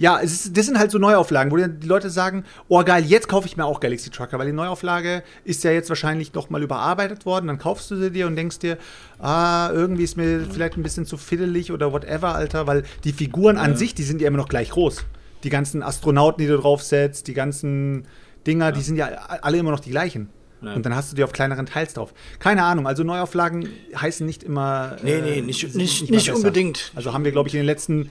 Ja, 0.00 0.20
es 0.22 0.32
ist, 0.32 0.56
das 0.56 0.66
sind 0.66 0.78
halt 0.78 0.92
so 0.92 0.98
Neuauflagen, 0.98 1.50
wo 1.50 1.56
die 1.56 1.86
Leute 1.86 2.08
sagen, 2.08 2.44
oh 2.68 2.84
geil, 2.84 3.04
jetzt 3.04 3.26
kaufe 3.26 3.48
ich 3.48 3.56
mir 3.56 3.64
auch 3.64 3.80
Galaxy 3.80 4.10
Trucker, 4.10 4.38
weil 4.38 4.46
die 4.46 4.52
Neuauflage 4.52 5.24
ist 5.44 5.64
ja 5.64 5.72
jetzt 5.72 5.88
wahrscheinlich 5.88 6.32
noch 6.34 6.50
mal 6.50 6.62
überarbeitet 6.62 7.26
worden. 7.26 7.48
Dann 7.48 7.58
kaufst 7.58 7.90
du 7.90 7.96
sie 7.96 8.12
dir 8.12 8.28
und 8.28 8.36
denkst 8.36 8.60
dir, 8.60 8.78
ah, 9.18 9.70
irgendwie 9.72 10.04
ist 10.04 10.16
mir 10.16 10.46
vielleicht 10.48 10.76
ein 10.76 10.84
bisschen 10.84 11.04
zu 11.04 11.16
fiddelig 11.16 11.72
oder 11.72 11.92
whatever, 11.92 12.36
Alter, 12.36 12.68
weil 12.68 12.84
die 13.02 13.12
Figuren 13.12 13.58
an 13.58 13.76
sich, 13.76 13.92
die 13.92 14.04
sind 14.04 14.20
ja 14.22 14.28
immer 14.28 14.36
noch 14.38 14.48
gleich 14.48 14.70
groß. 14.70 15.04
Die 15.42 15.50
ganzen 15.50 15.82
Astronauten, 15.82 16.42
die 16.42 16.46
du 16.46 16.58
draufsetzt, 16.58 17.26
die 17.26 17.34
ganzen 17.34 18.06
Dinger, 18.46 18.70
die 18.70 18.82
sind 18.82 18.98
ja 18.98 19.06
alle 19.42 19.58
immer 19.58 19.72
noch 19.72 19.80
die 19.80 19.90
gleichen. 19.90 20.28
Und 20.60 20.84
dann 20.84 20.94
hast 20.96 21.12
du 21.12 21.16
die 21.16 21.22
auf 21.24 21.32
kleineren 21.32 21.66
Teils 21.66 21.94
drauf. 21.94 22.12
Keine 22.40 22.64
Ahnung, 22.64 22.86
also 22.86 23.04
Neuauflagen 23.04 23.68
heißen 23.96 24.26
nicht 24.26 24.42
immer. 24.42 24.96
Nee, 25.02 25.12
äh, 25.14 25.20
nee, 25.22 25.40
nicht- 25.42 25.60
sind 25.60 25.76
nicht- 25.76 26.10
nicht 26.10 26.30
unbedingt. 26.32 26.90
Also 26.96 27.12
haben 27.12 27.24
wir, 27.24 27.30
glaube 27.32 27.48
ich, 27.48 27.54
in 27.54 27.60
den 27.60 27.66
letzten 27.66 28.10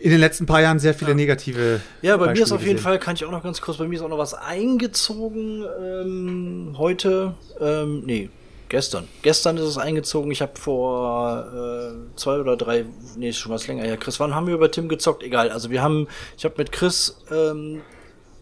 in 0.00 0.10
den 0.10 0.20
letzten 0.20 0.46
paar 0.46 0.60
Jahren 0.62 0.78
sehr 0.78 0.94
viele 0.94 1.14
negative. 1.14 1.80
Ja, 2.02 2.16
bei 2.16 2.26
mir 2.26 2.32
ist 2.34 2.38
Beispiele 2.38 2.54
auf 2.54 2.60
jeden 2.62 2.72
gesehen. 2.76 2.84
Fall, 2.84 2.98
kann 3.00 3.16
ich 3.16 3.24
auch 3.24 3.32
noch 3.32 3.42
ganz 3.42 3.60
kurz, 3.60 3.78
bei 3.78 3.88
mir 3.88 3.96
ist 3.96 4.02
auch 4.02 4.08
noch 4.08 4.18
was 4.18 4.32
eingezogen 4.32 5.64
ähm, 5.82 6.74
heute. 6.78 7.34
Ähm, 7.60 8.04
nee, 8.06 8.30
gestern. 8.68 9.08
Gestern 9.22 9.56
ist 9.56 9.64
es 9.64 9.76
eingezogen. 9.76 10.30
Ich 10.30 10.40
habe 10.40 10.52
vor 10.56 11.46
äh, 11.52 12.16
zwei 12.16 12.38
oder 12.38 12.56
drei, 12.56 12.84
nee, 13.16 13.30
ist 13.30 13.38
schon 13.38 13.50
was 13.50 13.66
länger 13.66 13.82
her. 13.82 13.96
Chris, 13.96 14.20
wann 14.20 14.36
haben 14.36 14.46
wir 14.46 14.54
über 14.54 14.70
Tim 14.70 14.88
gezockt? 14.88 15.24
Egal. 15.24 15.50
Also 15.50 15.68
wir 15.70 15.82
haben, 15.82 16.06
ich 16.36 16.44
habe 16.44 16.54
mit 16.58 16.70
Chris 16.70 17.18
ähm, 17.32 17.80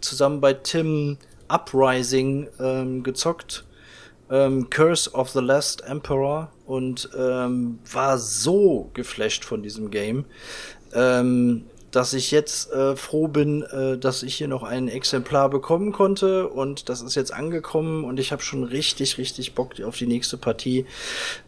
zusammen 0.03 0.43
bei 0.43 0.53
Tim 0.53 1.17
Uprising 1.49 2.49
ähm, 2.61 3.03
gezockt. 3.03 3.65
Ähm, 4.29 4.71
Curse 4.71 5.13
of 5.13 5.31
the 5.31 5.41
Last 5.41 5.85
Emperor 5.87 6.51
und 6.67 7.09
ähm, 7.17 7.79
war 7.91 8.19
so 8.19 8.91
geflasht 8.93 9.45
von 9.45 9.63
diesem 9.63 9.91
Game, 9.91 10.25
ähm, 10.95 11.67
dass 11.93 12.13
ich 12.13 12.31
jetzt 12.31 12.73
äh, 12.73 12.97
froh 12.97 13.29
bin, 13.29 13.63
äh, 13.63 13.97
dass 13.97 14.23
ich 14.23 14.35
hier 14.35 14.49
noch 14.49 14.65
ein 14.65 14.89
Exemplar 14.89 15.49
bekommen 15.49 15.93
konnte 15.93 16.49
und 16.49 16.89
das 16.89 17.01
ist 17.01 17.15
jetzt 17.15 17.33
angekommen 17.33 18.05
und 18.05 18.19
ich 18.19 18.33
habe 18.33 18.43
schon 18.43 18.65
richtig, 18.65 19.17
richtig 19.17 19.55
Bock 19.55 19.81
auf 19.81 19.97
die 19.97 20.07
nächste 20.09 20.37
Partie. 20.37 20.87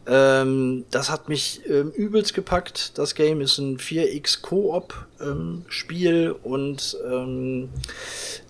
Ähm, 0.06 0.84
das 0.90 1.10
hat 1.10 1.28
mich 1.28 1.60
ähm, 1.68 1.90
übelst 1.90 2.32
gepackt. 2.32 2.96
Das 2.96 3.14
Game 3.14 3.40
ist 3.40 3.58
ein 3.58 3.78
4x 3.78 4.40
Koop 4.40 4.94
ähm, 5.20 5.64
und 6.44 6.96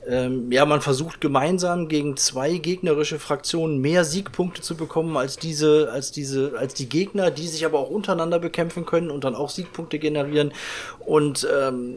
ähm, 0.08 0.50
ja, 0.50 0.64
man 0.64 0.80
versucht 0.80 1.20
gemeinsam 1.20 1.88
gegen 1.88 2.16
zwei 2.16 2.56
gegnerische 2.56 3.18
Fraktionen 3.18 3.78
mehr 3.80 4.04
Siegpunkte 4.04 4.62
zu 4.62 4.74
bekommen 4.74 5.18
als 5.18 5.36
diese, 5.36 5.90
als 5.92 6.12
diese, 6.12 6.54
als 6.58 6.72
die 6.72 6.88
Gegner, 6.88 7.30
die 7.30 7.46
sich 7.46 7.66
aber 7.66 7.78
auch 7.78 7.90
untereinander 7.90 8.38
bekämpfen 8.38 8.86
können 8.86 9.10
und 9.10 9.24
dann 9.24 9.34
auch 9.34 9.50
Siegpunkte 9.50 9.98
generieren. 9.98 10.52
Und 11.00 11.46
ähm, 11.54 11.96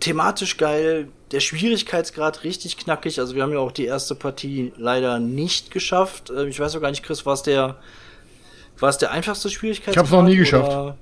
thematisch 0.00 0.56
geil, 0.56 1.08
der 1.30 1.40
Schwierigkeitsgrad 1.40 2.42
richtig 2.42 2.78
knackig. 2.78 3.20
Also 3.20 3.34
wir 3.34 3.42
haben 3.42 3.52
ja 3.52 3.58
auch 3.58 3.72
die 3.72 3.84
erste 3.84 4.14
Partie 4.14 4.72
leider 4.78 5.18
nicht 5.18 5.70
geschafft. 5.70 6.30
Ähm, 6.30 6.48
ich 6.48 6.58
weiß 6.58 6.74
auch 6.74 6.80
gar 6.80 6.90
nicht, 6.90 7.02
Chris, 7.02 7.26
war 7.26 7.34
es 7.34 7.42
der, 7.42 7.76
war 8.78 8.88
es 8.88 8.96
der 8.96 9.10
einfachste 9.10 9.50
Schwierigkeitsgrad? 9.50 9.94
Ich 9.94 9.98
hab's 9.98 10.10
noch 10.10 10.22
nie 10.22 10.36
geschafft. 10.36 10.70
oder-. 10.70 10.96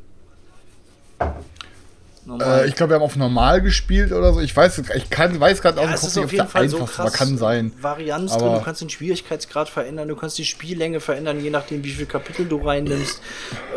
Äh, 2.41 2.69
ich 2.69 2.77
glaube, 2.77 2.91
wir 2.91 2.95
haben 2.97 3.03
auf 3.03 3.17
normal 3.17 3.61
gespielt 3.63 4.13
oder 4.13 4.33
so. 4.33 4.41
Ich 4.41 4.57
weiß, 4.57 4.83
ich 4.95 5.11
kann, 5.11 5.39
weiß 5.41 5.61
gerade 5.61 5.81
Ja, 5.81 5.93
ist 5.93 6.05
nicht, 6.05 6.19
auf 6.19 6.25
ob 6.25 6.31
jeden 6.33 6.37
der 6.45 6.47
Fall 6.51 6.69
so 6.69 6.77
einfachste 6.79 6.99
war. 6.99 7.07
krass 7.11 7.19
Kann 7.19 7.37
sein. 7.39 7.73
Varianz 7.81 8.37
drin. 8.37 8.53
Du 8.53 8.61
kannst 8.63 8.81
den 8.81 8.91
Schwierigkeitsgrad 8.91 9.69
verändern, 9.69 10.09
du 10.09 10.15
kannst 10.17 10.39
die 10.39 10.45
Spiellänge 10.45 11.01
verändern, 11.01 11.41
je 11.41 11.51
nachdem, 11.51 11.83
wie 11.85 11.91
viel 11.91 12.07
Kapitel 12.07 12.47
du 12.47 12.59
reinnimmst. 12.59 13.21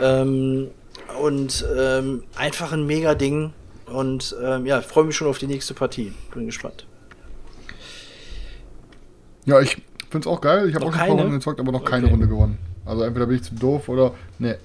ähm, 0.02 0.70
und 1.20 1.66
ähm, 1.78 2.24
einfach 2.36 2.72
ein 2.72 2.86
mega 2.86 3.16
Ding. 3.16 3.54
Und 3.88 4.36
ähm, 4.44 4.66
ja, 4.66 4.80
ich 4.80 4.86
freue 4.86 5.06
mich 5.06 5.16
schon 5.16 5.28
auf 5.28 5.38
die 5.38 5.48
nächste 5.48 5.74
Partie. 5.74 6.14
Bin 6.34 6.46
gespannt. 6.46 6.86
Ja, 9.46 9.60
ich 9.62 9.78
finde 10.10 10.20
es 10.20 10.28
auch 10.28 10.42
geil. 10.42 10.70
Ich 10.70 10.76
habe 10.76 10.86
auch 10.86 10.92
schon 10.92 11.00
ein 11.00 11.00
keine? 11.00 11.14
paar 11.16 11.22
Runden 11.24 11.38
gezockt, 11.40 11.60
aber 11.60 11.72
noch 11.72 11.86
keine 11.86 12.06
Okay. 12.06 12.12
Runde 12.14 12.28
gewonnen. 12.28 12.58
Also 12.86 13.04
entweder 13.04 13.26
bin 13.28 13.38
ich 13.38 13.44
zu 13.44 13.56
doof 13.56 13.90
oder. 13.90 14.14
Ne. 14.40 14.58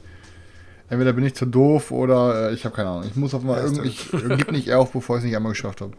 Entweder 0.91 1.13
bin 1.13 1.25
ich 1.25 1.35
zu 1.35 1.47
doof 1.47 1.93
oder 1.93 2.51
äh, 2.51 2.55
ich 2.55 2.65
habe 2.65 2.75
keine 2.75 2.89
Ahnung. 2.89 3.05
Ich 3.09 3.15
muss 3.15 3.33
auf 3.33 3.45
mal 3.45 3.63
irgendwie, 3.63 3.89
ich 3.89 4.13
äh, 4.13 4.37
gib 4.37 4.51
nicht 4.51 4.73
auf, 4.73 4.91
bevor 4.91 5.17
ich 5.17 5.21
es 5.21 5.27
nicht 5.27 5.37
einmal 5.37 5.53
geschafft 5.53 5.81
habe. 5.81 5.93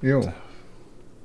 Jo. 0.00 0.32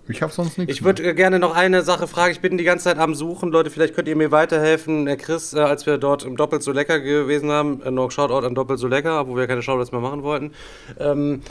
Ich 0.10 0.22
habe 0.22 0.32
sonst 0.32 0.58
nichts. 0.58 0.74
Ich 0.74 0.84
würde 0.84 1.04
äh, 1.04 1.14
gerne 1.14 1.40
noch 1.40 1.56
eine 1.56 1.82
Sache 1.82 2.08
fragen. 2.08 2.34
Ich 2.34 2.42
bin 2.42 2.58
die 2.58 2.66
ganze 2.66 2.86
Zeit 2.86 2.98
am 2.98 3.16
Suchen. 3.16 3.52
Leute, 3.52 3.70
vielleicht 3.70 3.96
könnt 3.96 4.10
ihr 4.10 4.18
mir 4.18 4.32
weiterhelfen. 4.32 5.06
Der 5.06 5.16
Chris, 5.16 5.54
äh, 5.54 5.60
als 5.60 5.86
wir 5.86 5.98
dort 5.98 6.26
im 6.26 6.36
Doppelt 6.36 6.62
so 6.62 6.74
lecker 6.74 7.00
gewesen 7.00 7.52
haben, 7.52 7.82
äh, 7.84 7.92
noch 7.92 8.12
Shoutout 8.12 8.46
an 8.46 8.54
Doppelt 8.54 8.80
so 8.80 8.88
lecker, 8.88 9.28
wo 9.30 9.38
wir 9.38 9.48
keine 9.48 9.62
Shoutouts 9.62 9.94
mehr 9.94 10.02
machen 10.02 10.24
wollten. 10.24 10.52
Ähm, 11.00 11.42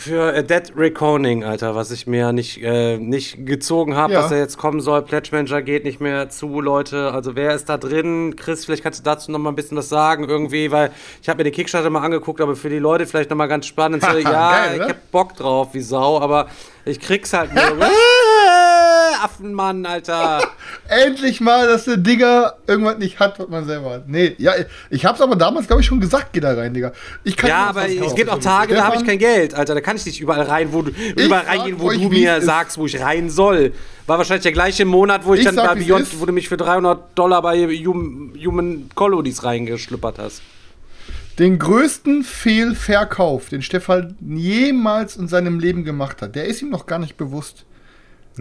für 0.00 0.32
äh, 0.34 0.42
Dead 0.42 0.72
Reconing, 0.76 1.44
Alter, 1.44 1.74
was 1.74 1.90
ich 1.90 2.06
mir 2.06 2.32
nicht, 2.32 2.62
äh, 2.62 2.96
nicht 2.98 3.46
gezogen 3.46 3.94
habe, 3.94 4.12
Ja. 4.14 4.22
dass 4.22 4.32
er 4.32 4.38
jetzt 4.38 4.58
kommen 4.58 4.80
soll. 4.80 5.02
Pledge 5.02 5.28
Manager 5.32 5.62
geht 5.62 5.84
nicht 5.84 6.00
mehr 6.00 6.28
zu, 6.30 6.60
Leute. 6.60 7.12
Also 7.12 7.36
wer 7.36 7.54
ist 7.54 7.68
da 7.68 7.76
drin? 7.78 8.34
Chris, 8.36 8.64
vielleicht 8.64 8.82
kannst 8.82 9.00
du 9.00 9.04
dazu 9.04 9.30
noch 9.30 9.38
mal 9.38 9.50
ein 9.50 9.54
bisschen 9.56 9.76
was 9.76 9.88
sagen 9.88 10.28
irgendwie, 10.28 10.70
weil 10.70 10.90
ich 11.22 11.28
habe 11.28 11.38
mir 11.38 11.44
den 11.44 11.52
Kickstarter 11.52 11.90
mal 11.90 12.02
angeguckt, 12.02 12.40
aber 12.40 12.56
für 12.56 12.68
die 12.70 12.78
Leute 12.78 13.06
vielleicht 13.06 13.30
noch 13.30 13.36
mal 13.36 13.46
ganz 13.46 13.66
spannend. 13.66 14.02
Ja, 14.20 14.50
Geil, 14.66 14.74
ich 14.76 14.88
hab 14.88 15.10
Bock 15.10 15.36
drauf, 15.36 15.68
wie 15.72 15.80
Sau, 15.80 16.20
aber 16.20 16.48
ich 16.84 16.98
krieg's 17.00 17.32
halt 17.32 17.54
nur. 17.54 17.62
Affenmann, 19.22 19.86
Alter. 19.86 20.40
Endlich 20.88 21.40
mal, 21.40 21.66
dass 21.66 21.84
der 21.84 21.96
Digger 21.96 22.56
irgendwas 22.66 22.98
nicht 22.98 23.18
hat, 23.20 23.38
was 23.38 23.48
man 23.48 23.64
selber 23.66 23.90
hat. 23.92 24.08
Nee, 24.08 24.34
ja, 24.38 24.52
ich 24.90 25.04
hab's 25.04 25.20
aber 25.20 25.36
damals, 25.36 25.66
glaube 25.66 25.82
ich, 25.82 25.86
schon 25.86 26.00
gesagt, 26.00 26.32
geh 26.32 26.40
da 26.40 26.54
rein, 26.54 26.74
Digga. 26.74 26.92
Ich 27.24 27.36
kann 27.36 27.48
Ja, 27.50 27.66
aber 27.66 27.88
es 27.88 28.14
gibt 28.14 28.30
auch 28.30 28.38
Tage, 28.38 28.74
da 28.74 28.84
habe 28.84 28.96
ich 28.96 29.04
kein 29.06 29.18
Geld, 29.18 29.54
Alter. 29.54 29.74
Da 29.74 29.80
kann 29.80 29.96
ich 29.96 30.06
nicht 30.06 30.20
überall 30.20 30.42
rein, 30.42 30.72
wo 30.72 30.82
du 30.82 30.90
überall 31.16 31.44
reingehen, 31.46 31.80
wo 31.80 31.90
du 31.90 32.08
mir 32.08 32.40
sagst, 32.40 32.78
wo 32.78 32.86
ich 32.86 33.00
rein 33.00 33.30
soll. 33.30 33.72
War 34.06 34.18
wahrscheinlich 34.18 34.42
der 34.42 34.52
gleiche 34.52 34.84
Monat, 34.84 35.24
wo 35.24 35.34
ich, 35.34 35.40
Ich 35.40 35.46
dann 35.46 35.54
sag, 35.54 35.74
bei 35.74 35.84
Beyond, 35.84 36.20
wo 36.20 36.26
du 36.26 36.32
mich 36.32 36.48
für 36.48 36.56
300 36.56 37.16
Dollar 37.16 37.42
bei 37.42 37.58
Hum- 37.84 38.32
Human 38.44 38.88
Colonies 38.94 39.44
reingeschlüppert 39.44 40.18
hast. 40.18 40.42
Den 41.38 41.58
größten 41.58 42.22
Fehlverkauf, 42.24 43.48
den 43.48 43.62
Stefan 43.62 44.16
jemals 44.20 45.16
in 45.16 45.28
seinem 45.28 45.58
Leben 45.58 45.84
gemacht 45.84 46.20
hat, 46.22 46.34
der 46.34 46.44
ist 46.46 46.60
ihm 46.60 46.70
noch 46.70 46.86
gar 46.86 46.98
nicht 46.98 47.16
bewusst. 47.16 47.64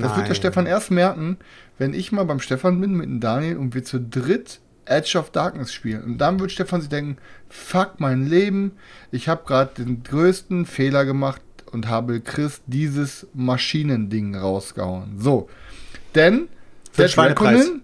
Das 0.02 0.16
wird 0.18 0.28
der. 0.30 0.34
Stefan 0.36 0.66
erst 0.66 0.92
merken, 0.92 1.38
wenn 1.78 1.94
ich 1.94 2.12
mal 2.12 2.24
beim 2.26 2.40
Stefan 2.40 2.80
bin 2.82 2.94
mit 2.94 3.06
dem 3.08 3.20
Daniel 3.20 3.58
und 3.58 3.74
wir 3.74 3.84
zu 3.84 4.00
dritt 4.00 4.60
Edge 4.86 5.18
of 5.18 5.30
Darkness 5.32 5.72
spielen. 5.72 6.04
Und 6.04 6.18
dann 6.18 6.40
wird 6.40 6.52
Stefan 6.52 6.82
sich 6.82 6.90
denken, 6.90 7.18
fuck 7.48 7.96
mein 8.00 8.26
Leben, 8.28 8.72
ich 9.12 9.28
habe 9.28 9.44
gerade 9.46 9.84
den 9.84 10.04
größten 10.04 10.66
Fehler 10.66 11.06
gemacht 11.06 11.42
und 11.72 11.88
habe 11.88 12.20
Chris 12.22 12.62
dieses 12.66 13.28
Maschinending 13.34 14.36
rausgehauen. 14.36 15.20
So, 15.20 15.48
denn 16.16 16.48
Für 16.92 17.04
Dead. 17.06 17.18
Reckoning- 17.18 17.82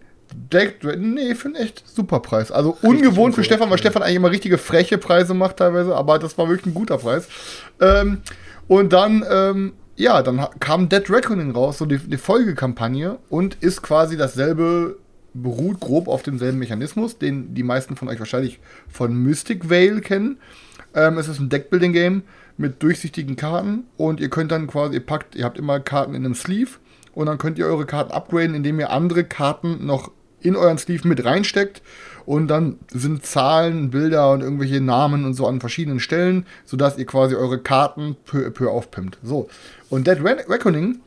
Dead, 0.51 0.73
nee, 0.97 1.33
für 1.35 1.47
einen 1.47 1.55
echt 1.55 1.83
super 1.87 2.19
Preis. 2.19 2.51
Also 2.51 2.77
ungewohnt 2.81 3.35
für 3.35 3.43
Stefan, 3.43 3.69
weil 3.69 3.77
Stefan 3.77 4.01
eigentlich 4.01 4.15
immer 4.17 4.31
richtige 4.31 4.57
freche 4.57 4.97
Preise 4.97 5.33
macht 5.33 5.57
teilweise, 5.57 5.95
aber 5.95 6.19
das 6.19 6.37
war 6.37 6.49
wirklich 6.49 6.65
ein 6.65 6.73
guter 6.73 6.97
Preis. 6.97 7.27
Ähm, 7.79 8.21
und 8.67 8.91
dann, 8.91 9.23
ähm, 9.29 9.73
ja, 9.95 10.21
dann 10.21 10.45
kam 10.59 10.89
Dead 10.89 11.09
Reckoning 11.09 11.51
raus, 11.51 11.77
so 11.77 11.85
die, 11.85 11.97
die 11.97 12.17
Folgekampagne 12.17 13.17
und 13.29 13.55
ist 13.55 13.81
quasi 13.81 14.17
dasselbe, 14.17 14.97
beruht 15.33 15.79
grob 15.79 16.07
auf 16.07 16.23
demselben 16.23 16.59
Mechanismus, 16.59 17.17
den 17.17 17.53
die 17.53 17.63
meisten 17.63 17.95
von 17.95 18.09
euch 18.09 18.19
wahrscheinlich 18.19 18.59
von 18.89 19.15
Mystic 19.15 19.69
Vale 19.69 20.01
kennen. 20.01 20.37
Ähm, 20.93 21.17
es 21.17 21.27
ist 21.27 21.39
ein 21.39 21.49
Deckbuilding-Game 21.49 22.23
mit 22.57 22.83
durchsichtigen 22.83 23.35
Karten 23.35 23.83
und 23.97 24.19
ihr 24.19 24.29
könnt 24.29 24.51
dann 24.51 24.67
quasi, 24.67 24.95
ihr 24.95 25.05
packt, 25.05 25.35
ihr 25.35 25.45
habt 25.45 25.57
immer 25.57 25.79
Karten 25.79 26.13
in 26.13 26.25
einem 26.25 26.35
Sleeve 26.35 26.71
und 27.13 27.27
dann 27.27 27.37
könnt 27.37 27.57
ihr 27.57 27.65
eure 27.65 27.85
Karten 27.85 28.11
upgraden, 28.11 28.55
indem 28.55 28.79
ihr 28.79 28.91
andere 28.91 29.23
Karten 29.23 29.85
noch 29.85 30.11
in 30.41 30.55
euren 30.55 30.77
Sleeve 30.77 31.07
mit 31.07 31.23
reinsteckt 31.25 31.81
und 32.25 32.47
dann 32.47 32.79
sind 32.91 33.25
Zahlen, 33.25 33.89
Bilder 33.91 34.31
und 34.31 34.41
irgendwelche 34.41 34.81
Namen 34.81 35.25
und 35.25 35.33
so 35.33 35.47
an 35.47 35.59
verschiedenen 35.59 35.99
Stellen, 35.99 36.45
sodass 36.65 36.97
ihr 36.97 37.05
quasi 37.05 37.35
eure 37.35 37.59
Karten 37.59 38.15
peu, 38.25 38.47
à 38.47 38.49
peu 38.49 38.69
aufpimpt. 38.69 39.17
So. 39.23 39.47
Und 39.89 40.07
Dead 40.07 40.19
Re- 40.23 40.45
Reckoning 40.49 40.99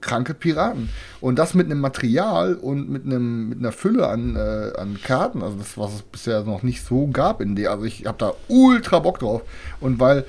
kranke 0.00 0.34
Piraten. 0.34 0.88
Und 1.20 1.38
das 1.38 1.54
mit 1.54 1.66
einem 1.66 1.80
Material 1.80 2.54
und 2.54 2.88
mit, 2.88 3.04
einem, 3.04 3.48
mit 3.48 3.58
einer 3.58 3.72
Fülle 3.72 4.08
an, 4.08 4.36
äh, 4.36 4.72
an 4.78 4.98
Karten, 5.02 5.42
also 5.42 5.56
das, 5.56 5.76
was 5.76 5.94
es 5.94 6.02
bisher 6.02 6.44
noch 6.44 6.62
nicht 6.62 6.84
so 6.84 7.08
gab 7.08 7.40
in 7.40 7.56
der. 7.56 7.72
Also 7.72 7.84
ich 7.84 8.06
habe 8.06 8.18
da 8.18 8.34
ultra 8.48 9.00
Bock 9.00 9.18
drauf. 9.18 9.42
Und 9.80 10.00
weil 10.00 10.24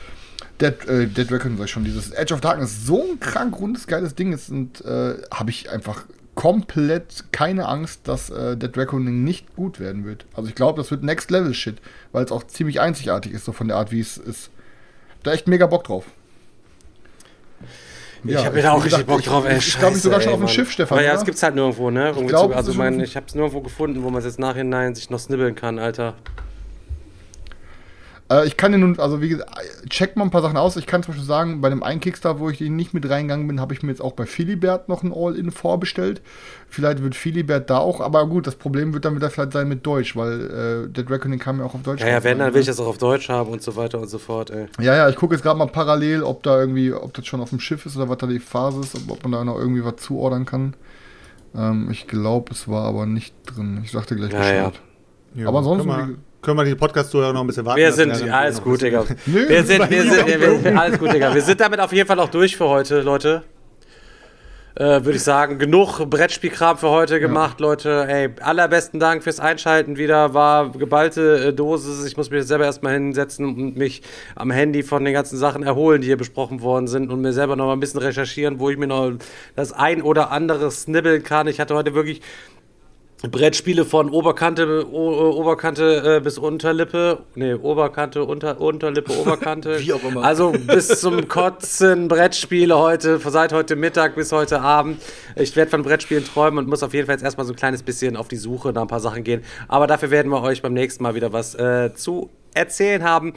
Dead, 0.60 0.88
äh, 0.88 1.08
Dead 1.08 1.32
Reckoning, 1.32 1.58
sag 1.58 1.66
ich 1.66 1.72
schon, 1.72 1.84
dieses 1.84 2.12
Edge 2.12 2.34
of 2.34 2.42
Darkness 2.42 2.86
so 2.86 3.04
ein 3.04 3.20
krank 3.20 3.60
rundes, 3.60 3.86
geiles 3.86 4.16
Ding 4.16 4.34
ist, 4.34 4.50
und 4.50 4.84
äh, 4.86 5.16
habe 5.32 5.52
ich 5.52 5.70
einfach 5.70 6.06
komplett 6.38 7.26
keine 7.32 7.68
Angst, 7.68 8.08
dass 8.08 8.30
äh, 8.30 8.56
Dead 8.56 8.78
Reckoning 8.78 9.24
nicht 9.24 9.56
gut 9.56 9.80
werden 9.80 10.06
wird. 10.06 10.26
Also 10.36 10.48
ich 10.48 10.56
glaube, 10.56 10.80
das 10.80 10.92
wird 10.92 11.04
Next 11.04 11.32
Level 11.32 11.54
Shit, 11.54 11.82
weil 12.12 12.24
es 12.24 12.32
auch 12.32 12.44
ziemlich 12.46 12.80
einzigartig 12.80 13.34
ist, 13.34 13.44
so 13.44 13.52
von 13.52 13.68
der 13.68 13.76
Art, 13.78 13.92
wie 13.92 14.00
es 14.00 14.18
ist. 14.18 14.52
Da 15.24 15.34
echt 15.34 15.48
mega 15.48 15.66
Bock 15.66 15.84
drauf. 15.84 16.06
ich 18.24 18.38
habe 18.38 18.56
mir 18.56 18.62
da 18.62 18.74
auch 18.74 18.86
richtig 18.86 19.08
Bock 19.08 19.22
ich, 19.22 19.26
drauf, 19.26 19.46
ey. 19.46 19.58
Ich, 19.58 19.68
ich 19.68 19.80
glaube, 19.80 19.98
ich 19.98 20.04
sogar 20.04 20.22
schon 20.22 20.34
auf 20.34 20.40
dem 20.40 20.48
Schiff. 20.48 20.72
Stefan. 20.72 21.00
Aber 21.00 21.06
ja, 21.06 21.14
das 21.14 21.26
gibt's 21.26 21.42
halt 21.42 21.56
nirgendwo, 21.56 21.90
ne? 21.90 22.10
Irgendwie 22.10 22.28
glaub, 22.28 22.52
zu- 22.52 22.56
also 22.56 22.72
es 22.72 22.78
mein, 22.78 23.00
ich 23.00 23.16
habe 23.16 23.26
es 23.26 23.34
nirgendwo 23.34 23.62
gefunden, 23.62 24.04
wo 24.04 24.12
man 24.12 24.20
es 24.20 24.26
jetzt 24.26 24.38
nachhinein 24.40 24.94
sich 24.94 25.10
noch 25.10 25.20
snibbeln 25.20 25.56
kann, 25.56 25.80
Alter. 25.80 26.14
Äh, 28.30 28.46
ich 28.46 28.58
kann 28.58 28.72
dir 28.72 28.78
nun, 28.78 29.00
also 29.00 29.22
wie 29.22 29.30
gesagt, 29.30 29.50
check 29.90 30.16
mal 30.18 30.24
ein 30.26 30.32
paar 30.32 30.42
Sachen 30.42 30.58
aus. 30.58 30.76
Ich 30.76 30.86
kann 30.86 31.04
zum 31.04 31.14
Beispiel 31.14 31.28
sagen, 31.28 31.62
bei 31.62 31.70
dem 31.70 31.84
einen 31.84 32.00
Kickstarter, 32.00 32.40
wo 32.40 32.50
ich 32.50 32.60
nicht 32.60 32.94
mit 32.94 33.10
reingegangen 33.10 33.48
bin, 33.48 33.62
habe 33.62 33.74
ich 33.74 33.84
mir 33.84 33.92
jetzt 33.92 34.02
auch 34.02 34.14
bei 34.14 34.26
Philibert 34.26 34.90
noch 34.90 35.04
ein 35.04 35.14
All-In 35.14 35.52
vorbestellt. 35.52 36.22
Vielleicht 36.70 37.02
wird 37.02 37.16
Philibert 37.16 37.70
da 37.70 37.78
auch, 37.78 38.02
aber 38.02 38.28
gut, 38.28 38.46
das 38.48 38.56
Problem 38.56 38.94
wird 38.94 39.06
dann 39.06 39.16
wieder 39.16 39.30
vielleicht 39.30 39.54
sein 39.54 39.70
mit 39.70 39.86
Deutsch, 39.86 40.16
weil 40.16 40.88
äh, 40.88 40.94
Dead 40.94 41.10
Reckoning 41.10 41.40
kam 41.40 41.60
ja 41.60 41.66
auch 41.66 41.74
auf 41.74 41.84
Deutsch. 41.84 42.02
Ja, 42.02 42.10
ja, 42.10 42.24
wenn, 42.24 42.40
dann 42.40 42.50
ne? 42.50 42.54
will 42.54 42.62
ich 42.62 42.68
das 42.68 42.80
auch 42.80 42.88
auf 42.88 42.98
Deutsch 42.98 43.30
haben 43.30 43.50
und 43.50 43.62
so 43.62 43.76
weiter 43.76 44.00
und 44.00 44.10
so 44.10 44.18
fort, 44.18 44.50
ey. 44.50 44.68
Ja, 44.80 44.96
ja, 44.96 45.10
ich 45.10 45.16
gucke 45.16 45.34
jetzt 45.34 45.44
gerade 45.44 45.58
mal 45.58 45.68
parallel, 45.68 46.24
ob 46.24 46.44
da 46.44 46.60
irgendwie, 46.60 46.92
ob 46.94 47.14
das 47.14 47.26
schon 47.26 47.40
auf 47.40 47.50
dem 47.50 47.60
Schiff 47.60 47.86
ist 47.86 47.96
oder 47.96 48.10
was 48.10 48.18
da 48.18 48.28
die 48.28 48.40
Phase 48.40 48.82
ist, 48.82 48.96
ob, 48.96 49.12
ob 49.12 49.24
man 49.24 49.32
da 49.32 49.44
noch 49.46 49.58
irgendwie 49.58 49.84
was 49.86 49.98
zuordern 49.98 50.46
kann. 50.46 50.76
Ähm, 51.56 51.88
ich 51.92 52.08
glaube, 52.08 52.52
es 52.52 52.68
war 52.68 52.84
aber 52.86 53.06
nicht 53.06 53.34
drin. 53.46 53.80
Ich 53.84 53.92
sagte 53.92 54.16
gleich 54.16 54.34
Ja, 54.34 54.40
Bescheid. 54.40 54.82
Ja, 55.36 55.48
Aber 55.48 55.60
ansonsten- 55.60 56.18
Können 56.48 56.60
wir, 56.60 56.64
die 56.64 56.76
Podcast-Zuhörer 56.76 57.34
noch 57.34 57.42
ein 57.42 57.48
bisschen 57.48 57.66
warten 57.66 57.78
Wir 57.78 57.90
lassen? 57.90 58.14
sind, 58.16 58.26
Ja, 58.28 58.40
alles 58.40 58.64
gut, 58.64 58.82
Digga. 58.82 59.04
Wir 59.26 59.66
sind, 59.66 59.90
wir 59.90 60.02
sind, 60.04 60.28
wir, 60.28 60.64
wir, 60.64 60.80
alles 60.80 60.98
gut, 60.98 61.14
Digga. 61.14 61.36
Wir 61.36 61.42
sind 61.42 61.60
damit 61.60 61.82
auf 61.82 61.92
jeden 61.92 62.08
Fall 62.08 62.18
auch 62.22 62.30
durch 62.30 62.56
für 62.56 62.70
heute, 62.70 63.02
Leute. 63.02 63.44
Äh, 64.76 65.04
Würde 65.04 65.16
ich 65.18 65.24
sagen, 65.24 65.60
genug 65.60 66.10
Brettspielkram 66.10 66.78
für 66.78 66.88
heute 66.90 67.20
gemacht, 67.20 67.60
Leute. 67.60 68.06
Ey, 68.08 68.30
allerbesten 68.40 68.98
Dank 68.98 69.24
fürs 69.24 69.42
Einschalten 69.42 69.98
wieder. 69.98 70.34
War 70.34 70.72
geballte 70.72 71.48
äh, 71.48 71.54
Dosis. 71.54 72.06
Ich 72.06 72.16
muss 72.16 72.30
mich 72.30 72.38
jetzt 72.38 72.48
selber 72.48 72.64
erstmal 72.64 72.94
hinsetzen 72.94 73.46
und 73.46 73.76
mich 73.76 74.02
am 74.36 74.50
Handy 74.50 74.84
von 74.84 75.04
den 75.04 75.14
ganzen 75.14 75.38
Sachen 75.38 75.64
erholen, 75.64 76.00
die 76.00 76.08
hier 76.08 76.16
besprochen 76.16 76.62
worden 76.62 76.88
sind 76.88 77.12
und 77.12 77.20
mir 77.20 77.34
selber 77.34 77.58
noch 77.58 77.66
mal 77.66 77.74
ein 77.74 77.82
bisschen 77.82 78.00
recherchieren, 78.00 78.62
wo 78.62 78.70
ich 78.70 78.78
mir 78.78 78.88
noch 78.88 79.12
das 79.58 79.74
ein 79.74 80.02
oder 80.02 80.32
andere 80.32 80.72
snibbeln 80.72 81.24
kann. 81.24 81.48
Ich 81.48 81.60
hatte 81.60 81.76
heute 81.76 81.94
wirklich 81.94 82.22
Brettspiele 83.24 83.84
von 83.84 84.12
Oberkante, 84.12 84.88
o, 84.92 85.32
Oberkante 85.40 86.18
äh, 86.18 86.20
bis 86.20 86.38
Unterlippe. 86.38 87.24
Nee, 87.34 87.56
Oberkante, 87.56 88.24
Unter, 88.24 88.62
Unterlippe, 88.62 89.12
Oberkante. 89.20 89.80
Wie 89.80 89.92
auch 89.92 90.04
immer. 90.04 90.24
Also 90.24 90.52
bis 90.52 91.00
zum 91.02 91.28
Kotzen 91.28 92.08
Brettspiele 92.10 92.78
heute, 92.78 93.20
seit 93.20 93.54
heute 93.54 93.76
Mittag 93.76 94.16
bis 94.16 94.32
heute 94.32 94.62
Abend. 94.62 95.02
Ich 95.36 95.56
werde 95.56 95.72
von 95.72 95.82
Brettspielen 95.82 96.26
träumen 96.26 96.60
und 96.60 96.70
muss 96.70 96.84
auf 96.84 96.94
jeden 96.94 97.08
Fall 97.08 97.16
jetzt 97.16 97.24
erstmal 97.24 97.48
so 97.48 97.54
ein 97.54 97.56
kleines 97.56 97.82
bisschen 97.82 98.16
auf 98.18 98.28
die 98.28 98.36
Suche 98.36 98.72
nach 98.72 98.84
ein 98.84 98.88
paar 98.88 99.00
Sachen 99.00 99.24
gehen. 99.24 99.44
Aber 99.68 99.88
dafür 99.88 100.12
werden 100.12 100.32
wir 100.32 100.44
euch 100.44 100.62
beim 100.62 100.74
nächsten 100.74 101.02
Mal 101.02 101.16
wieder 101.16 101.34
was 101.34 101.56
äh, 101.56 101.94
zu 101.96 102.30
erzählen 102.58 103.04
haben. 103.04 103.34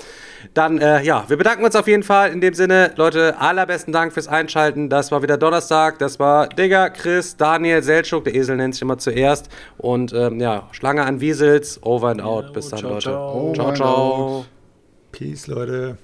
Dann, 0.55 0.79
äh, 0.79 1.03
ja, 1.03 1.25
wir 1.29 1.37
bedanken 1.37 1.65
uns 1.65 1.77
auf 1.77 1.87
jeden 1.87 2.03
Fall 2.03 2.33
in 2.33 2.41
dem 2.41 2.55
Sinne. 2.55 2.93
Leute, 2.97 3.39
allerbesten 3.39 3.93
Dank 3.93 4.13
fürs 4.13 4.29
Einschalten. 4.29 4.89
Das 4.89 5.13
war 5.13 5.23
wieder 5.23 5.37
Donnerstag. 5.37 5.99
Das 5.99 6.19
war 6.19 6.49
Digger, 6.49 6.91
Chris, 6.91 7.37
Daniel, 7.37 7.83
Seltschuk. 7.83 8.25
Der 8.25 8.35
Esel 8.35 8.57
nennt 8.57 8.75
sich 8.75 8.83
immer 8.83 8.99
zuerst. 8.99 9.49
Und 9.79 10.13
ähm, 10.13 10.41
ja, 10.41 10.69
Schlange 10.73 11.05
an 11.05 11.21
Wiesels. 11.21 11.83
Over 11.83 12.09
and 12.09 12.23
out. 12.23 12.53
Bis 12.53 12.71
dann, 12.71 12.81
ciao, 12.81 12.91
Leute. 12.91 13.03
ciao. 13.03 13.53
ciao. 13.55 13.75
Ciao. 13.75 14.45
Peace, 15.13 15.47
Leute. 15.47 15.99